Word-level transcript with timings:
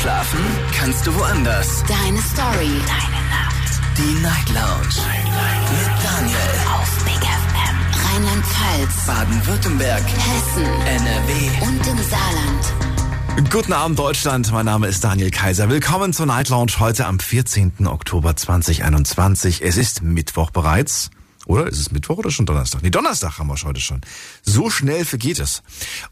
Schlafen 0.00 0.40
kannst 0.78 1.06
du 1.06 1.14
woanders. 1.14 1.82
Deine 1.88 2.20
Story. 2.20 2.68
Deine 2.86 3.22
Nacht. 3.30 3.80
Die 3.96 4.20
Night 4.20 4.48
Lounge. 4.50 4.94
Night, 4.94 5.70
Mit 5.70 6.04
Daniel. 6.04 6.36
Auf 6.74 7.04
Big 7.04 7.22
FM. 7.22 8.12
Rheinland-Pfalz. 8.12 9.06
Baden-Württemberg. 9.06 10.02
Hessen. 10.04 10.64
NRW. 10.64 11.66
Und 11.66 11.86
im 11.86 11.98
Saarland. 12.10 13.50
Guten 13.50 13.72
Abend 13.72 13.98
Deutschland, 13.98 14.52
mein 14.52 14.66
Name 14.66 14.86
ist 14.86 15.02
Daniel 15.02 15.30
Kaiser. 15.30 15.70
Willkommen 15.70 16.12
zur 16.12 16.26
Night 16.26 16.50
Lounge 16.50 16.72
heute 16.78 17.06
am 17.06 17.18
14. 17.18 17.86
Oktober 17.86 18.36
2021. 18.36 19.62
Es 19.62 19.78
ist 19.78 20.02
Mittwoch 20.02 20.50
bereits. 20.50 21.10
Oder 21.46 21.68
ist 21.68 21.78
es 21.78 21.90
Mittwoch 21.92 22.18
oder 22.18 22.30
schon 22.30 22.44
Donnerstag? 22.44 22.82
Nee, 22.82 22.90
Donnerstag 22.90 23.38
haben 23.38 23.46
wir 23.46 23.56
heute 23.62 23.80
schon. 23.80 24.02
So 24.42 24.68
schnell 24.68 25.04
vergeht 25.04 25.38
es. 25.38 25.62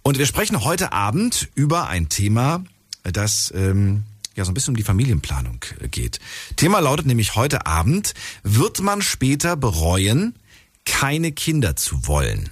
Und 0.03 0.16
wir 0.16 0.27
sprechen 0.27 0.64
heute 0.64 0.93
Abend 0.93 1.48
über 1.55 1.89
ein 1.89 2.09
Thema, 2.09 2.62
das 3.12 3.52
ähm, 3.57 4.05
ja 4.34 4.45
so 4.45 4.50
ein 4.50 4.55
bisschen 4.55 4.73
um 4.73 4.77
die 4.77 4.82
Familienplanung 4.82 5.65
äh, 5.80 5.88
geht. 5.88 6.20
Thema 6.56 6.80
lautet 6.80 7.06
nämlich 7.06 7.37
heute 7.37 7.66
Abend, 7.66 8.15
wird 8.42 8.80
man 8.80 9.02
später 9.02 9.56
bereuen, 9.56 10.34
keine 10.84 11.32
Kinder 11.32 11.77
zu 11.77 12.06
wollen? 12.06 12.51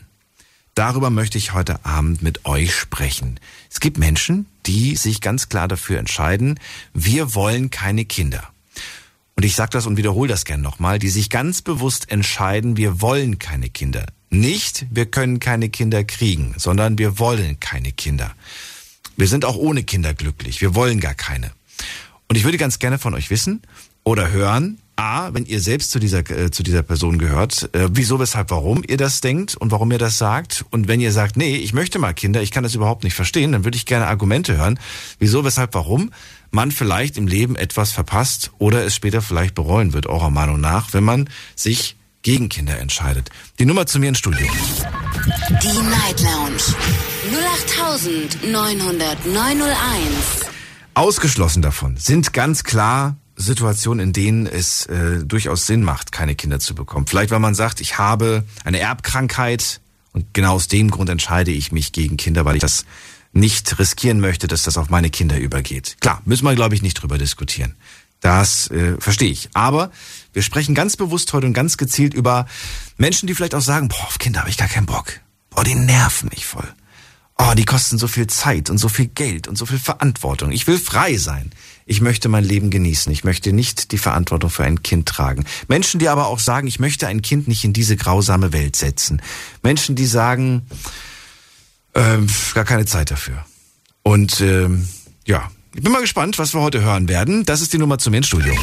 Darüber 0.75 1.11
möchte 1.11 1.37
ich 1.37 1.53
heute 1.53 1.85
Abend 1.85 2.23
mit 2.23 2.47
euch 2.47 2.75
sprechen. 2.75 3.39
Es 3.71 3.81
gibt 3.81 3.99
Menschen, 3.99 4.47
die 4.65 4.97
sich 4.97 5.21
ganz 5.21 5.51
klar 5.51 5.69
dafür 5.69 5.99
entscheiden, 5.99 6.59
wir 6.95 7.35
wollen 7.35 7.71
keine 7.71 8.07
Kinder. 8.07 8.49
Und 9.37 9.45
ich 9.45 9.55
sage 9.55 9.71
das 9.73 9.87
und 9.87 9.97
wiederhole 9.97 10.29
das 10.29 10.45
gern 10.45 10.63
nochmal, 10.63 10.99
die 10.99 11.09
sich 11.09 11.29
ganz 11.29 11.63
bewusst 11.63 12.11
entscheiden, 12.11 12.77
wir 12.77 13.01
wollen 13.03 13.39
keine 13.39 13.69
Kinder. 13.69 14.07
Nicht, 14.31 14.87
wir 14.91 15.07
können 15.07 15.41
keine 15.41 15.69
Kinder 15.69 16.05
kriegen, 16.05 16.55
sondern 16.57 16.97
wir 16.97 17.19
wollen 17.19 17.61
keine 17.61 17.93
Kinder. 17.93 18.35
Wir 19.17 19.29
sind 19.29 19.45
auch 19.45 19.57
ohne 19.57 19.83
Kinder 19.83 20.15
glücklich. 20.15 20.61
Wir 20.61 20.75
wollen 20.75 21.01
gar 21.01 21.15
keine. 21.15 21.51
Und 22.29 22.37
ich 22.37 22.45
würde 22.45 22.59
ganz 22.59 22.79
gerne 22.79 22.99
von 22.99 23.15
euch 23.15 23.31
wissen 23.31 23.63
oder 24.05 24.31
hören, 24.31 24.79
A, 24.97 25.33
wenn 25.33 25.47
ihr 25.47 25.61
selbst 25.61 25.91
zu 25.91 25.99
dieser, 25.99 26.19
äh, 26.31 26.51
zu 26.51 26.63
dieser 26.63 26.83
Person 26.83 27.19
gehört, 27.19 27.71
äh, 27.75 27.89
wieso, 27.93 28.21
weshalb, 28.21 28.51
warum 28.51 28.83
ihr 28.87 28.99
das 28.99 29.21
denkt 29.21 29.57
und 29.57 29.71
warum 29.71 29.91
ihr 29.91 29.99
das 29.99 30.19
sagt. 30.19 30.65
Und 30.71 30.87
wenn 30.87 31.01
ihr 31.01 31.13
sagt, 31.13 31.37
nee, 31.37 31.57
ich 31.57 31.73
möchte 31.73 31.99
mal 31.99 32.13
Kinder, 32.13 32.43
ich 32.43 32.51
kann 32.51 32.63
das 32.63 32.75
überhaupt 32.75 33.03
nicht 33.03 33.15
verstehen, 33.15 33.53
dann 33.53 33.65
würde 33.65 33.77
ich 33.77 33.87
gerne 33.87 34.07
Argumente 34.07 34.57
hören, 34.57 34.79
wieso, 35.19 35.45
weshalb, 35.45 35.75
warum 35.75 36.13
man 36.51 36.71
vielleicht 36.71 37.17
im 37.17 37.27
Leben 37.27 37.57
etwas 37.57 37.91
verpasst 37.93 38.53
oder 38.59 38.85
es 38.85 38.95
später 38.95 39.23
vielleicht 39.23 39.55
bereuen 39.55 39.95
wird, 39.95 40.07
eurer 40.07 40.31
Meinung 40.31 40.61
nach, 40.61 40.93
wenn 40.93 41.05
man 41.05 41.29
sich 41.57 41.97
gegen 42.23 42.49
Kinder 42.49 42.79
entscheidet. 42.79 43.31
Die 43.59 43.67
Nummer 43.67 43.87
zu 43.87 43.99
mir 43.99 44.09
ins 44.09 44.19
Studio. 44.19 44.47
Die 45.63 45.83
Night 45.83 46.21
Lounge. 46.21 46.63
08901. 48.43 50.47
Ausgeschlossen 50.95 51.63
davon 51.63 51.97
sind 51.97 52.33
ganz 52.33 52.65
klar 52.65 53.17
Situationen, 53.37 54.09
in 54.09 54.13
denen 54.13 54.47
es 54.47 54.87
äh, 54.87 55.25
durchaus 55.25 55.67
Sinn 55.67 55.83
macht, 55.83 56.13
keine 56.13 56.35
Kinder 56.35 56.61
zu 56.61 56.75
bekommen. 56.75 57.07
Vielleicht, 57.07 57.31
weil 57.31 57.39
man 57.39 57.55
sagt, 57.55 57.81
ich 57.81 57.99
habe 57.99 58.45
eine 58.65 58.79
Erbkrankheit 58.79 59.81
und 60.13 60.35
genau 60.35 60.55
aus 60.55 60.69
dem 60.69 60.91
Grund 60.91 61.09
entscheide 61.09 61.51
ich 61.51 61.73
mich 61.73 61.93
gegen 61.93 62.19
Kinder, 62.19 62.45
weil 62.45 62.57
ich 62.57 62.61
das 62.61 62.85
nicht 63.33 63.79
riskieren 63.79 64.21
möchte, 64.21 64.47
dass 64.47 64.63
das 64.63 64.77
auf 64.77 64.91
meine 64.91 65.09
Kinder 65.09 65.39
übergeht. 65.39 65.97
Klar, 66.01 66.21
müssen 66.27 66.45
wir, 66.45 66.55
glaube 66.55 66.75
ich, 66.75 66.83
nicht 66.83 66.95
drüber 66.95 67.17
diskutieren. 67.17 67.75
Das 68.21 68.71
äh, 68.71 69.01
verstehe 69.01 69.31
ich. 69.31 69.49
Aber 69.55 69.91
wir 70.33 70.43
sprechen 70.43 70.75
ganz 70.75 70.97
bewusst 70.97 71.33
heute 71.33 71.47
und 71.47 71.53
ganz 71.53 71.77
gezielt 71.77 72.15
über 72.15 72.47
Menschen, 72.97 73.27
die 73.27 73.35
vielleicht 73.35 73.55
auch 73.55 73.61
sagen, 73.61 73.89
boah, 73.89 74.05
auf 74.05 74.19
Kinder 74.19 74.41
habe 74.41 74.51
ich 74.51 74.57
gar 74.57 74.69
keinen 74.69 74.87
Bock. 74.87 75.21
Boah, 75.51 75.65
die 75.65 75.75
nerven 75.75 76.31
mich 76.31 76.47
voll. 76.47 76.69
Oh, 77.39 77.55
die 77.57 77.65
kosten 77.65 77.99
so 77.99 78.07
viel 78.07 78.27
Zeit 78.27 78.71
und 78.71 78.79
so 78.79 78.89
viel 78.89 79.07
Geld 79.07 79.49
und 79.49 79.57
so 79.57 79.67
viel 79.67 79.79
Verantwortung. 79.79 80.53
Ich 80.53 80.67
will 80.67 80.79
frei 80.79 81.17
sein. 81.17 81.51
Ich 81.87 82.01
möchte 82.01 82.29
mein 82.29 82.45
Leben 82.45 82.71
genießen. 82.71 83.11
Ich 83.13 83.25
möchte 83.25 83.53
nicht 83.53 83.91
die 83.91 83.99
Verantwortung 83.99 84.51
für 84.51 84.65
ein 84.65 84.83
Kind 84.83 85.09
tragen. 85.09 85.45
Menschen, 85.67 85.99
die 85.99 86.09
aber 86.09 86.27
auch 86.27 86.39
sagen, 86.39 86.69
ich 86.69 86.79
möchte 86.79 87.09
ein 87.09 87.23
Kind 87.23 87.49
nicht 87.49 87.65
in 87.65 87.73
diese 87.73 87.97
grausame 87.97 88.53
Welt 88.53 88.77
setzen. 88.77 89.21
Menschen, 89.63 89.97
die 89.97 90.07
sagen, 90.07 90.67
ähm, 91.95 92.29
gar 92.55 92.65
keine 92.65 92.87
Zeit 92.87 93.11
dafür. 93.11 93.45
Und 94.03 94.41
ähm, 94.41 94.89
ja, 95.27 95.51
ich 95.75 95.83
bin 95.83 95.91
mal 95.93 96.01
gespannt, 96.03 96.39
was 96.39 96.55
wir 96.55 96.61
heute 96.61 96.83
hören 96.83 97.09
werden. 97.09 97.45
Das 97.45 97.61
ist 97.63 97.73
die 97.73 97.79
Nummer 97.79 97.99
zum 97.99 98.15
Studio. 98.23 98.55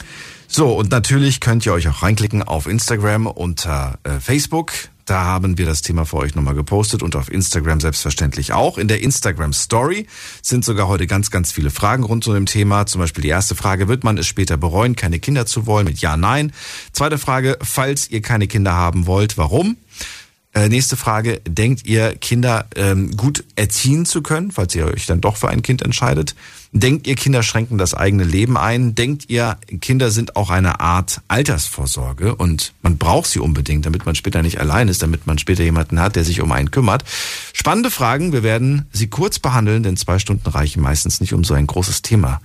So, 0.47 0.73
und 0.73 0.89
natürlich 0.91 1.39
könnt 1.39 1.63
ihr 1.65 1.73
euch 1.73 1.87
auch 1.89 2.01
reinklicken 2.01 2.41
auf 2.43 2.67
Instagram 2.67 3.27
unter 3.27 3.99
äh, 4.03 4.19
Facebook. 4.19 4.71
Da 5.05 5.23
haben 5.25 5.57
wir 5.57 5.65
das 5.65 5.81
Thema 5.81 6.05
für 6.05 6.17
euch 6.17 6.35
nochmal 6.35 6.55
gepostet 6.55 7.03
und 7.03 7.17
auf 7.17 7.29
Instagram 7.29 7.81
selbstverständlich 7.81 8.53
auch. 8.53 8.77
In 8.77 8.87
der 8.87 9.01
Instagram 9.01 9.51
Story 9.51 10.07
sind 10.41 10.63
sogar 10.63 10.87
heute 10.87 11.07
ganz, 11.07 11.29
ganz 11.31 11.51
viele 11.51 11.71
Fragen 11.71 12.03
rund 12.03 12.23
zu 12.23 12.31
dem 12.33 12.45
Thema. 12.45 12.85
Zum 12.85 13.01
Beispiel 13.01 13.21
die 13.21 13.27
erste 13.29 13.55
Frage, 13.55 13.89
wird 13.89 14.05
man 14.05 14.17
es 14.17 14.27
später 14.27 14.55
bereuen, 14.55 14.95
keine 14.95 15.19
Kinder 15.19 15.45
zu 15.45 15.65
wollen? 15.65 15.85
Mit 15.85 15.99
Ja, 15.99 16.15
Nein. 16.15 16.53
Zweite 16.93 17.17
Frage, 17.17 17.57
falls 17.61 18.09
ihr 18.09 18.21
keine 18.21 18.47
Kinder 18.47 18.71
haben 18.73 19.07
wollt, 19.07 19.37
warum? 19.37 19.75
Äh, 20.53 20.67
nächste 20.67 20.97
Frage, 20.97 21.39
denkt 21.47 21.85
ihr, 21.85 22.15
Kinder 22.15 22.65
ähm, 22.75 23.15
gut 23.15 23.45
erziehen 23.55 24.05
zu 24.05 24.21
können, 24.21 24.51
falls 24.51 24.75
ihr 24.75 24.85
euch 24.85 25.05
dann 25.05 25.21
doch 25.21 25.37
für 25.37 25.47
ein 25.47 25.61
Kind 25.61 25.81
entscheidet? 25.81 26.35
Denkt 26.73 27.07
ihr, 27.07 27.15
Kinder 27.15 27.41
schränken 27.41 27.77
das 27.77 27.93
eigene 27.93 28.25
Leben 28.25 28.57
ein? 28.57 28.93
Denkt 28.93 29.29
ihr, 29.29 29.57
Kinder 29.79 30.11
sind 30.11 30.35
auch 30.35 30.49
eine 30.49 30.81
Art 30.81 31.21
Altersvorsorge 31.29 32.35
und 32.35 32.73
man 32.81 32.97
braucht 32.97 33.29
sie 33.29 33.39
unbedingt, 33.39 33.85
damit 33.85 34.05
man 34.05 34.15
später 34.15 34.41
nicht 34.41 34.59
allein 34.59 34.89
ist, 34.89 35.01
damit 35.01 35.25
man 35.25 35.37
später 35.37 35.63
jemanden 35.63 36.01
hat, 36.01 36.17
der 36.17 36.25
sich 36.25 36.41
um 36.41 36.51
einen 36.51 36.71
kümmert? 36.71 37.05
Spannende 37.53 37.89
Fragen, 37.89 38.33
wir 38.33 38.43
werden 38.43 38.87
sie 38.91 39.07
kurz 39.07 39.39
behandeln, 39.39 39.83
denn 39.83 39.95
zwei 39.95 40.19
Stunden 40.19 40.49
reichen 40.49 40.81
meistens 40.81 41.21
nicht, 41.21 41.33
um 41.33 41.45
so 41.45 41.53
ein 41.53 41.67
großes 41.67 42.01
Thema 42.01 42.41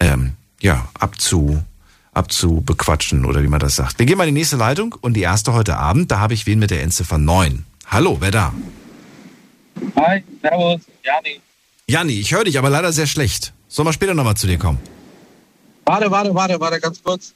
ähm, 0.00 0.32
ja, 0.60 0.88
abzu, 0.94 1.62
abzubequatschen 2.12 3.24
oder 3.24 3.42
wie 3.42 3.48
man 3.48 3.60
das 3.60 3.76
sagt. 3.76 3.98
Wir 3.98 4.06
gehen 4.06 4.18
mal 4.18 4.28
in 4.28 4.34
die 4.34 4.40
nächste 4.40 4.56
Leitung 4.56 4.94
und 5.00 5.14
die 5.14 5.22
erste 5.22 5.52
heute 5.52 5.76
Abend, 5.76 6.10
da 6.10 6.20
habe 6.20 6.34
ich 6.34 6.46
wen 6.46 6.58
mit 6.58 6.70
der 6.70 6.82
Endziffer 6.82 7.18
9. 7.18 7.64
Hallo, 7.86 8.18
wer 8.20 8.30
da? 8.30 8.52
Hi, 9.96 10.22
servus, 10.42 10.80
Jani. 11.02 11.40
Janni, 11.88 12.12
ich 12.12 12.32
höre 12.32 12.44
dich 12.44 12.58
aber 12.58 12.70
leider 12.70 12.92
sehr 12.92 13.06
schlecht. 13.06 13.52
Sollen 13.68 13.88
wir 13.88 13.92
später 13.92 14.14
nochmal 14.14 14.36
zu 14.36 14.46
dir 14.46 14.58
kommen? 14.58 14.78
Warte, 15.84 16.10
warte, 16.10 16.34
warte, 16.34 16.60
warte, 16.60 16.80
ganz 16.80 17.02
kurz. 17.02 17.32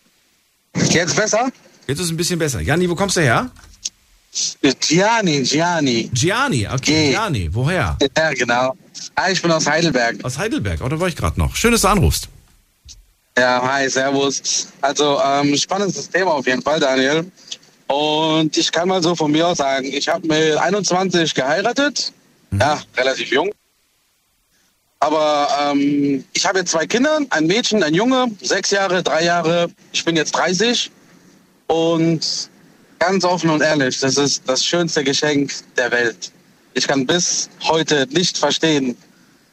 Jetzt 0.90 1.16
besser? 1.16 1.50
Jetzt 1.86 1.98
ist 1.98 2.06
es 2.06 2.10
ein 2.10 2.16
bisschen 2.16 2.38
besser. 2.38 2.60
Janni, 2.60 2.88
wo 2.88 2.94
kommst 2.94 3.16
du 3.16 3.22
her? 3.22 3.50
Gianni, 4.80 5.42
Gianni. 5.42 6.10
Gianni, 6.12 6.66
okay, 6.66 7.06
G. 7.06 7.10
Gianni, 7.12 7.54
woher? 7.54 7.96
Ja, 8.16 8.32
genau. 8.34 8.76
Ah, 9.14 9.30
ich 9.30 9.40
bin 9.40 9.50
aus 9.50 9.66
Heidelberg. 9.66 10.22
Aus 10.22 10.36
Heidelberg, 10.38 10.80
oh, 10.82 10.88
da 10.88 11.00
war 11.00 11.08
ich 11.08 11.16
gerade 11.16 11.40
noch. 11.40 11.56
Schön, 11.56 11.72
dass 11.72 11.82
du 11.82 11.88
anrufst. 11.88 12.28
Ja, 13.38 13.60
hi, 13.62 13.88
servus. 13.88 14.68
Also, 14.80 15.20
ähm, 15.22 15.56
spannendes 15.56 16.08
Thema 16.08 16.32
auf 16.32 16.46
jeden 16.46 16.62
Fall, 16.62 16.80
Daniel. 16.80 17.30
Und 17.86 18.56
ich 18.56 18.72
kann 18.72 18.88
mal 18.88 19.02
so 19.02 19.14
von 19.14 19.30
mir 19.30 19.46
aus 19.46 19.58
sagen, 19.58 19.86
ich 19.86 20.08
habe 20.08 20.26
mit 20.26 20.56
21 20.56 21.34
geheiratet. 21.34 22.12
Ja, 22.58 22.80
relativ 22.96 23.30
jung. 23.30 23.52
Aber 25.00 25.48
ähm, 25.60 26.24
ich 26.32 26.46
habe 26.46 26.60
jetzt 26.60 26.70
zwei 26.70 26.86
Kinder, 26.86 27.20
ein 27.28 27.46
Mädchen, 27.46 27.82
ein 27.82 27.92
Junge, 27.92 28.28
sechs 28.40 28.70
Jahre, 28.70 29.02
drei 29.02 29.24
Jahre. 29.24 29.68
Ich 29.92 30.04
bin 30.04 30.16
jetzt 30.16 30.32
30. 30.32 30.90
Und 31.66 32.48
ganz 32.98 33.24
offen 33.24 33.50
und 33.50 33.60
ehrlich, 33.60 34.00
das 34.00 34.16
ist 34.16 34.42
das 34.46 34.64
schönste 34.64 35.04
Geschenk 35.04 35.52
der 35.76 35.90
Welt. 35.92 36.32
Ich 36.72 36.88
kann 36.88 37.06
bis 37.06 37.50
heute 37.64 38.06
nicht 38.10 38.38
verstehen, 38.38 38.96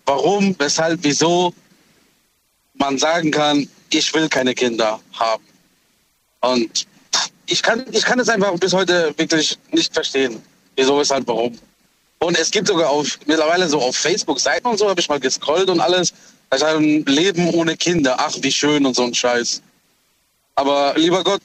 warum, 0.06 0.56
weshalb, 0.60 1.00
wieso 1.04 1.54
man 2.74 2.98
sagen 2.98 3.32
kann, 3.32 3.68
ich 3.90 4.14
will 4.14 4.30
keine 4.30 4.54
Kinder 4.54 5.00
haben. 5.14 5.44
Und 6.42 6.88
ich 7.46 7.62
kann, 7.62 7.86
ich 7.92 8.04
kann 8.04 8.20
es 8.20 8.30
einfach 8.30 8.58
bis 8.60 8.74
heute 8.74 9.14
wirklich 9.18 9.58
nicht 9.72 9.94
verstehen, 9.94 10.42
wieso, 10.76 10.98
weshalb, 10.98 11.28
warum. 11.28 11.58
Und 12.20 12.38
es 12.38 12.52
gibt 12.52 12.68
sogar 12.68 12.90
auf, 12.90 13.20
mittlerweile 13.26 13.68
so 13.68 13.82
auf 13.82 13.98
Facebook-Seiten 13.98 14.68
und 14.68 14.78
so, 14.78 14.90
habe 14.90 15.00
ich 15.00 15.10
mal 15.10 15.20
gescrollt 15.20 15.70
und 15.70 15.80
alles. 15.80 16.14
Da 16.50 16.58
ist 16.58 16.64
ein 16.64 17.04
Leben 17.06 17.50
ohne 17.50 17.76
Kinder. 17.76 18.16
Ach, 18.20 18.34
wie 18.42 18.52
schön 18.52 18.86
und 18.86 18.96
so 18.96 19.04
ein 19.04 19.14
Scheiß. 19.14 19.62
Aber 20.56 20.94
lieber 20.96 21.24
Gott, 21.24 21.42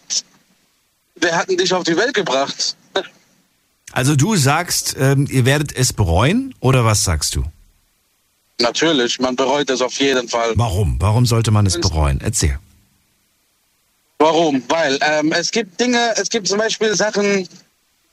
wer 1.16 1.36
hat 1.36 1.48
denn 1.48 1.56
dich 1.56 1.72
auf 1.72 1.84
die 1.84 1.96
Welt 1.96 2.14
gebracht? 2.14 2.76
Also 3.90 4.16
du 4.16 4.36
sagst, 4.36 4.96
ähm, 4.98 5.26
ihr 5.30 5.46
werdet 5.46 5.74
es 5.74 5.94
bereuen 5.94 6.54
oder 6.60 6.84
was 6.84 7.04
sagst 7.04 7.34
du? 7.34 7.44
Natürlich, 8.60 9.18
man 9.20 9.36
bereut 9.36 9.70
es 9.70 9.80
auf 9.80 9.98
jeden 10.00 10.28
Fall. 10.28 10.52
Warum? 10.56 10.96
Warum 11.00 11.26
sollte 11.26 11.50
man 11.50 11.66
es 11.66 11.80
bereuen? 11.80 12.20
Erzähl. 12.22 12.58
Warum? 14.18 14.62
Weil 14.68 14.98
ähm, 15.00 15.32
es 15.32 15.50
gibt 15.50 15.78
Dinge, 15.80 16.12
es 16.16 16.28
gibt 16.28 16.48
zum 16.48 16.58
Beispiel 16.58 16.94
Sachen, 16.96 17.48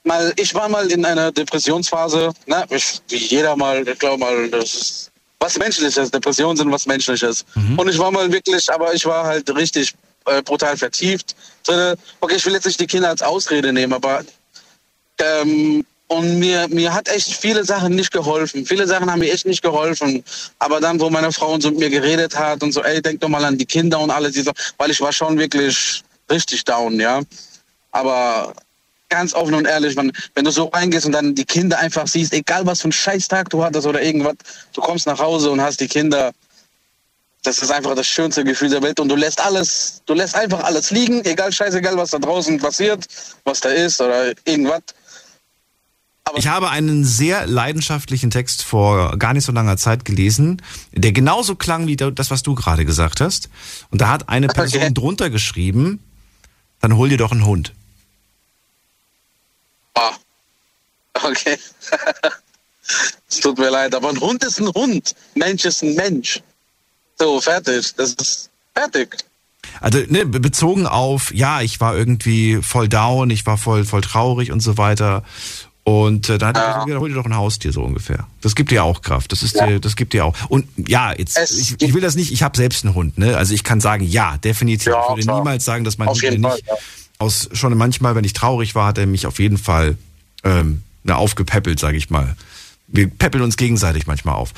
mal, 0.04 0.32
ich 0.36 0.54
war 0.54 0.70
mal 0.70 0.90
in 0.92 1.04
einer 1.04 1.32
Depressionsphase, 1.32 2.32
ne? 2.46 2.66
ich, 2.70 3.02
wie 3.10 3.18
jeder 3.18 3.56
mal, 3.56 3.88
ich 3.88 3.98
glaube 3.98 4.20
mal, 4.20 4.50
das 4.50 4.74
ist 4.74 5.12
was 5.40 5.58
Menschliches, 5.58 6.10
Depressionen 6.12 6.58
sind 6.58 6.72
was 6.72 6.86
Menschliches. 6.86 7.46
Und 7.78 7.88
ich 7.90 8.00
war 8.00 8.10
mal 8.10 8.32
wirklich, 8.32 8.72
aber 8.72 8.94
ich 8.94 9.06
war 9.06 9.26
halt 9.26 9.54
richtig 9.56 9.94
äh, 10.26 10.42
brutal 10.42 10.76
vertieft. 10.78 11.36
drinne. 11.64 11.96
Okay, 12.20 12.36
ich 12.36 12.46
will 12.46 12.54
jetzt 12.54 12.66
nicht 12.66 12.80
die 12.80 12.88
Kinder 12.88 13.10
als 13.10 13.22
Ausrede 13.22 13.72
nehmen, 13.72 13.94
aber 13.94 14.24
ähm, 15.20 15.86
Und 16.08 16.38
mir, 16.38 16.68
mir 16.68 16.94
hat 16.94 17.08
echt 17.10 17.34
viele 17.34 17.64
Sachen 17.64 17.96
nicht 17.96 18.12
geholfen. 18.12 18.66
Viele 18.66 18.86
Sachen 18.86 19.12
haben 19.12 19.20
mir 19.20 19.34
echt 19.34 19.46
nicht 19.46 19.64
geholfen. 19.64 20.24
Aber 20.60 20.80
dann, 20.80 21.00
wo 21.00 21.10
meine 21.10 21.32
Frau 21.32 21.60
so 21.60 21.72
mit 21.72 21.80
mir 21.80 21.90
geredet 21.90 22.38
hat 22.38 22.62
und 22.62 22.72
so, 22.72 22.84
ey, 22.84 23.02
denk 23.02 23.20
doch 23.22 23.30
mal 23.30 23.44
an 23.44 23.58
die 23.58 23.66
Kinder 23.66 24.00
und 24.00 24.12
alles, 24.12 24.36
so, 24.36 24.52
weil 24.78 24.92
ich 24.92 25.02
war 25.02 25.12
schon 25.12 25.38
wirklich 25.40 26.04
richtig 26.30 26.64
down, 26.64 27.00
ja. 27.00 27.22
Aber 27.92 28.54
ganz 29.10 29.34
offen 29.34 29.54
und 29.54 29.66
ehrlich, 29.66 29.96
wenn, 29.96 30.12
wenn 30.34 30.46
du 30.46 30.52
so 30.52 30.66
reingehst 30.66 31.06
und 31.06 31.12
dann 31.12 31.34
die 31.34 31.46
Kinder 31.46 31.80
einfach 31.80 32.08
siehst, 32.08 32.34
egal 32.34 32.66
was 32.66 32.82
für 32.82 32.86
einen 32.86 32.92
Scheißtag 32.92 33.50
du 33.50 33.64
hattest 33.64 33.88
oder 33.88 34.02
irgendwas, 34.02 34.36
du 34.74 34.82
kommst 34.82 35.08
nach 35.08 35.20
Hause 35.20 35.52
und 35.52 35.62
hast 35.62 35.80
die 35.80 35.88
Kinder, 35.88 36.32
das 37.44 37.60
ist 37.60 37.72
einfach 37.72 37.96
das 37.96 38.08
schönste 38.08 38.44
Gefühl 38.44 38.70
der 38.70 38.82
Welt 38.82 39.00
und 39.00 39.10
du 39.10 39.16
lässt 39.16 39.40
alles, 39.40 40.02
du 40.06 40.14
lässt 40.14 40.36
einfach 40.36 40.64
alles 40.64 40.92
liegen, 40.92 41.24
egal 41.26 41.52
scheißegal, 41.52 41.96
was 41.96 42.12
da 42.12 42.20
draußen 42.20 42.60
passiert, 42.60 43.06
was 43.44 43.62
da 43.62 43.70
ist 43.70 44.02
oder 44.02 44.34
irgendwas. 44.46 44.82
Aber 46.28 46.40
ich 46.40 46.48
habe 46.48 46.72
einen 46.72 47.06
sehr 47.06 47.46
leidenschaftlichen 47.46 48.32
Text 48.32 48.64
vor 48.64 49.18
gar 49.18 49.34
nicht 49.34 49.46
so 49.46 49.52
langer 49.52 49.78
Zeit 49.78 50.06
gelesen, 50.06 50.62
der 50.92 51.12
genauso 51.12 51.56
klang 51.56 51.86
wie 51.86 51.96
das, 51.96 52.32
was 52.32 52.42
du 52.42 52.56
gerade 52.56 52.84
gesagt 52.84 53.22
hast. 53.22 53.50
Und 53.92 54.02
da 54.02 54.10
hat 54.10 54.28
eine 54.28 54.48
Person 54.48 54.82
okay. 54.82 54.94
drunter 54.94 55.30
geschrieben, 55.30 56.00
dann 56.82 56.98
hol 56.98 57.10
dir 57.10 57.18
doch 57.18 57.32
einen 57.32 57.46
Hund. 57.46 57.74
Oh. 59.94 60.02
Okay. 61.24 61.58
es 63.30 63.40
tut 63.40 63.60
mir 63.60 63.70
leid, 63.70 63.94
aber 63.94 64.10
ein 64.10 64.20
Hund 64.20 64.44
ist 64.44 64.60
ein 64.60 64.68
Hund. 64.70 65.16
Mensch 65.36 65.64
ist 65.64 65.84
ein 65.84 65.94
Mensch. 65.94 66.42
So, 67.20 67.40
fertig. 67.40 67.94
Das 67.96 68.14
ist 68.14 68.50
fertig. 68.74 69.18
Also 69.82 70.00
ne, 70.08 70.26
bezogen 70.26 70.88
auf, 70.88 71.34
ja, 71.34 71.62
ich 71.62 71.80
war 71.80 71.96
irgendwie 71.96 72.60
voll 72.62 72.88
down, 72.88 73.30
ich 73.30 73.46
war 73.46 73.58
voll, 73.58 73.86
voll 73.86 74.02
traurig 74.02 74.52
und 74.52 74.62
so 74.62 74.78
weiter. 74.78 75.24
Und 75.86 76.30
äh, 76.30 76.40
da 76.40 76.48
hat 76.48 76.58
ja. 76.58 76.84
er 76.88 77.00
hol 77.00 77.10
dir 77.10 77.16
doch 77.16 77.26
ein 77.26 77.36
Haustier 77.36 77.72
so 77.72 77.84
ungefähr. 77.84 78.26
Das 78.42 78.56
gibt 78.56 78.72
dir 78.72 78.84
auch 78.84 79.04
Kraft. 79.04 79.32
Das 79.32 79.44
ist 79.44 79.56
ja. 79.56 79.68
dir, 79.68 79.80
das 79.80 79.96
gibt 79.96 80.14
dir 80.14 80.26
auch. 80.26 80.36
Und 80.50 80.68
ja, 80.78 81.14
jetzt 81.16 81.38
ich, 81.38 81.80
ich 81.80 81.94
will 81.94 82.02
das 82.02 82.16
nicht. 82.16 82.32
Ich 82.32 82.42
habe 82.42 82.58
selbst 82.58 82.84
einen 82.84 82.96
Hund. 82.96 83.20
Ne, 83.20 83.38
also 83.38 83.54
ich 83.54 83.64
kann 83.64 83.80
sagen, 83.80 84.04
ja, 84.04 84.38
definitiv. 84.38 84.88
Ja, 84.88 85.04
ich 85.04 85.10
würde 85.10 85.22
klar. 85.22 85.38
niemals 85.38 85.64
sagen, 85.64 85.84
dass 85.84 86.00
mein 86.00 86.08
auf 86.08 86.20
Hund 86.20 86.40
nicht. 86.40 86.66
Ja. 86.66 86.74
Aus 87.20 87.50
schon 87.54 87.78
manchmal, 87.78 88.16
wenn 88.16 88.24
ich 88.24 88.34
traurig 88.34 88.74
war, 88.74 88.88
hat 88.88 88.98
er 88.98 89.06
mich 89.06 89.28
auf 89.28 89.38
jeden 89.38 89.60
Fall 89.60 89.96
ähm, 90.44 90.82
ne, 91.04 91.16
aufgepäppelt, 91.16 91.80
sage 91.80 91.98
ich 91.98 92.10
mal. 92.10 92.36
Wir 92.88 93.08
peppeln 93.08 93.44
uns 93.44 93.56
gegenseitig 93.56 94.08
manchmal 94.08 94.34
auf. 94.34 94.54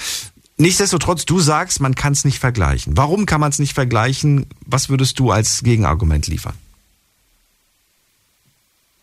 Nichtsdestotrotz, 0.56 1.26
du 1.26 1.42
sagst, 1.42 1.82
man 1.82 1.94
kann 1.94 2.14
es 2.14 2.24
nicht 2.24 2.40
vergleichen. 2.40 2.96
Warum 2.96 3.26
kann 3.26 3.42
man 3.42 3.50
es 3.50 3.60
nicht 3.60 3.74
vergleichen? 3.74 4.46
Was 4.66 4.88
würdest 4.88 5.20
du 5.20 5.32
als 5.32 5.62
Gegenargument 5.62 6.28
liefern? 6.28 6.54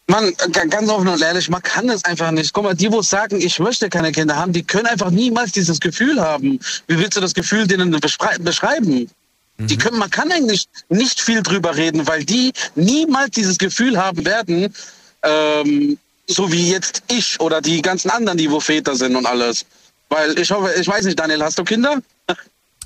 Man, 0.07 0.35
ganz 0.53 0.91
offen 0.91 1.09
und 1.09 1.23
ehrlich, 1.23 1.49
man 1.49 1.63
kann 1.63 1.89
es 1.89 2.05
einfach 2.05 2.31
nicht. 2.31 2.53
Guck 2.53 2.65
mal, 2.65 2.75
die, 2.75 2.93
wo 2.93 3.01
sagen, 3.01 3.41
ich 3.41 3.59
möchte 3.59 3.89
keine 3.89 4.13
Kinder 4.13 4.37
haben, 4.37 4.53
die 4.53 4.63
können 4.63 4.87
einfach 4.87 5.11
niemals 5.11 5.53
dieses 5.53 5.81
Gefühl 5.81 6.21
haben. 6.21 6.61
Wie 6.87 6.99
willst 6.99 7.17
du 7.17 7.23
das 7.23 7.33
Gefühl 7.33 7.67
denen 7.67 7.91
beschreiben? 7.91 9.11
Mhm. 9.57 9.67
Die 9.67 9.79
können, 9.79 9.99
man 9.99 10.11
kann 10.11 10.31
eigentlich 10.31 10.67
nicht 10.91 11.23
viel 11.23 11.43
drüber 11.43 11.77
reden, 11.77 12.07
weil 12.07 12.25
die 12.25 12.53
niemals 12.75 13.31
dieses 13.31 13.57
Gefühl 13.57 13.97
haben 13.97 14.27
werden, 14.27 14.75
ähm, 15.23 15.99
so 16.27 16.53
wie 16.53 16.71
jetzt 16.71 17.03
ich 17.11 17.41
oder 17.41 17.63
die 17.63 17.81
ganzen 17.81 18.11
anderen, 18.11 18.37
die 18.37 18.51
wo 18.51 18.61
Väter 18.61 18.97
sind 18.97 19.17
und 19.17 19.25
alles. 19.25 19.65
Weil 20.11 20.39
ich 20.39 20.51
hoffe, 20.51 20.71
ich 20.79 20.87
weiß 20.87 21.07
nicht, 21.07 21.19
Daniel, 21.19 21.43
hast 21.43 21.59
du 21.59 21.65
Kinder? 21.65 22.03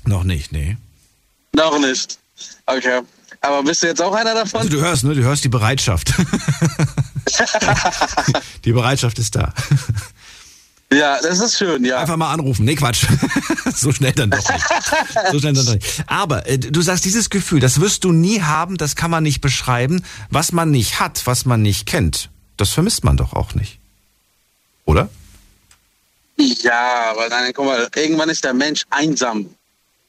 Noch 0.05 0.23
nicht, 0.23 0.51
nee. 0.53 0.77
Noch 1.53 1.77
nicht. 1.79 2.17
Okay. 2.65 3.01
Aber 3.41 3.63
bist 3.63 3.83
du 3.83 3.87
jetzt 3.87 4.01
auch 4.01 4.13
einer 4.13 4.33
davon? 4.33 4.61
Also 4.61 4.69
du 4.69 4.81
hörst, 4.81 5.03
ne? 5.03 5.15
Du 5.15 5.23
hörst 5.23 5.43
die 5.43 5.49
Bereitschaft. 5.49 6.13
die 8.65 8.73
Bereitschaft 8.73 9.19
ist 9.19 9.35
da. 9.35 9.53
Ja, 10.91 11.21
das 11.21 11.39
ist 11.39 11.57
schön, 11.57 11.85
ja. 11.85 11.99
Einfach 11.99 12.17
mal 12.17 12.33
anrufen. 12.33 12.65
Nee, 12.65 12.75
Quatsch. 12.75 13.05
so 13.75 13.91
schnell 13.91 14.11
dann 14.13 14.31
doch 14.31 14.37
nicht. 14.37 14.65
So 15.31 15.39
schnell 15.39 15.53
dann 15.53 15.65
doch 15.65 15.75
nicht. 15.75 16.03
Aber 16.07 16.47
äh, 16.47 16.57
du 16.57 16.81
sagst, 16.81 17.05
dieses 17.05 17.29
Gefühl, 17.29 17.59
das 17.59 17.79
wirst 17.79 18.03
du 18.03 18.11
nie 18.11 18.41
haben, 18.41 18.75
das 18.75 18.95
kann 18.95 19.11
man 19.11 19.23
nicht 19.23 19.39
beschreiben. 19.39 20.03
Was 20.31 20.51
man 20.51 20.71
nicht 20.71 20.99
hat, 20.99 21.27
was 21.27 21.45
man 21.45 21.61
nicht 21.61 21.85
kennt, 21.85 22.29
das 22.57 22.71
vermisst 22.71 23.03
man 23.03 23.17
doch 23.17 23.33
auch 23.33 23.53
nicht. 23.53 23.79
Oder? 24.85 25.09
Ja, 26.37 27.11
aber 27.11 27.29
dann, 27.29 27.53
guck 27.53 27.65
mal, 27.65 27.87
irgendwann 27.95 28.29
ist 28.29 28.43
der 28.43 28.53
Mensch 28.53 28.83
einsam. 28.89 29.45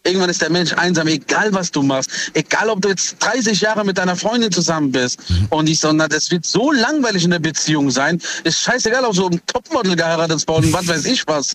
Irgendwann 0.03 0.31
ist 0.31 0.41
der 0.41 0.51
Mensch 0.51 0.73
einsam, 0.73 1.09
egal 1.09 1.53
was 1.53 1.71
du 1.71 1.83
machst. 1.83 2.11
Egal, 2.33 2.71
ob 2.71 2.81
du 2.81 2.89
jetzt 2.89 3.17
30 3.21 3.61
Jahre 3.61 3.85
mit 3.85 3.99
deiner 3.99 4.17
Freundin 4.17 4.51
zusammen 4.51 4.93
bist. 4.93 5.29
Mhm. 5.29 5.47
Und 5.51 5.69
ich 5.69 5.79
so, 5.79 5.93
na, 5.93 6.09
das 6.09 6.31
wird 6.31 6.47
so 6.47 6.73
langweilig 6.73 7.25
in 7.25 7.31
der 7.31 7.39
Beziehung 7.39 7.91
sein. 7.91 8.21
Ist 8.45 8.61
scheißegal, 8.61 9.05
ob 9.05 9.15
du 9.15 9.27
ein 9.29 9.41
Topmodel 9.47 9.97
geheiratet 9.97 10.49
und 10.49 10.73
was 10.73 10.89
weiß 10.89 11.05
ich 11.05 11.27
was. 11.27 11.55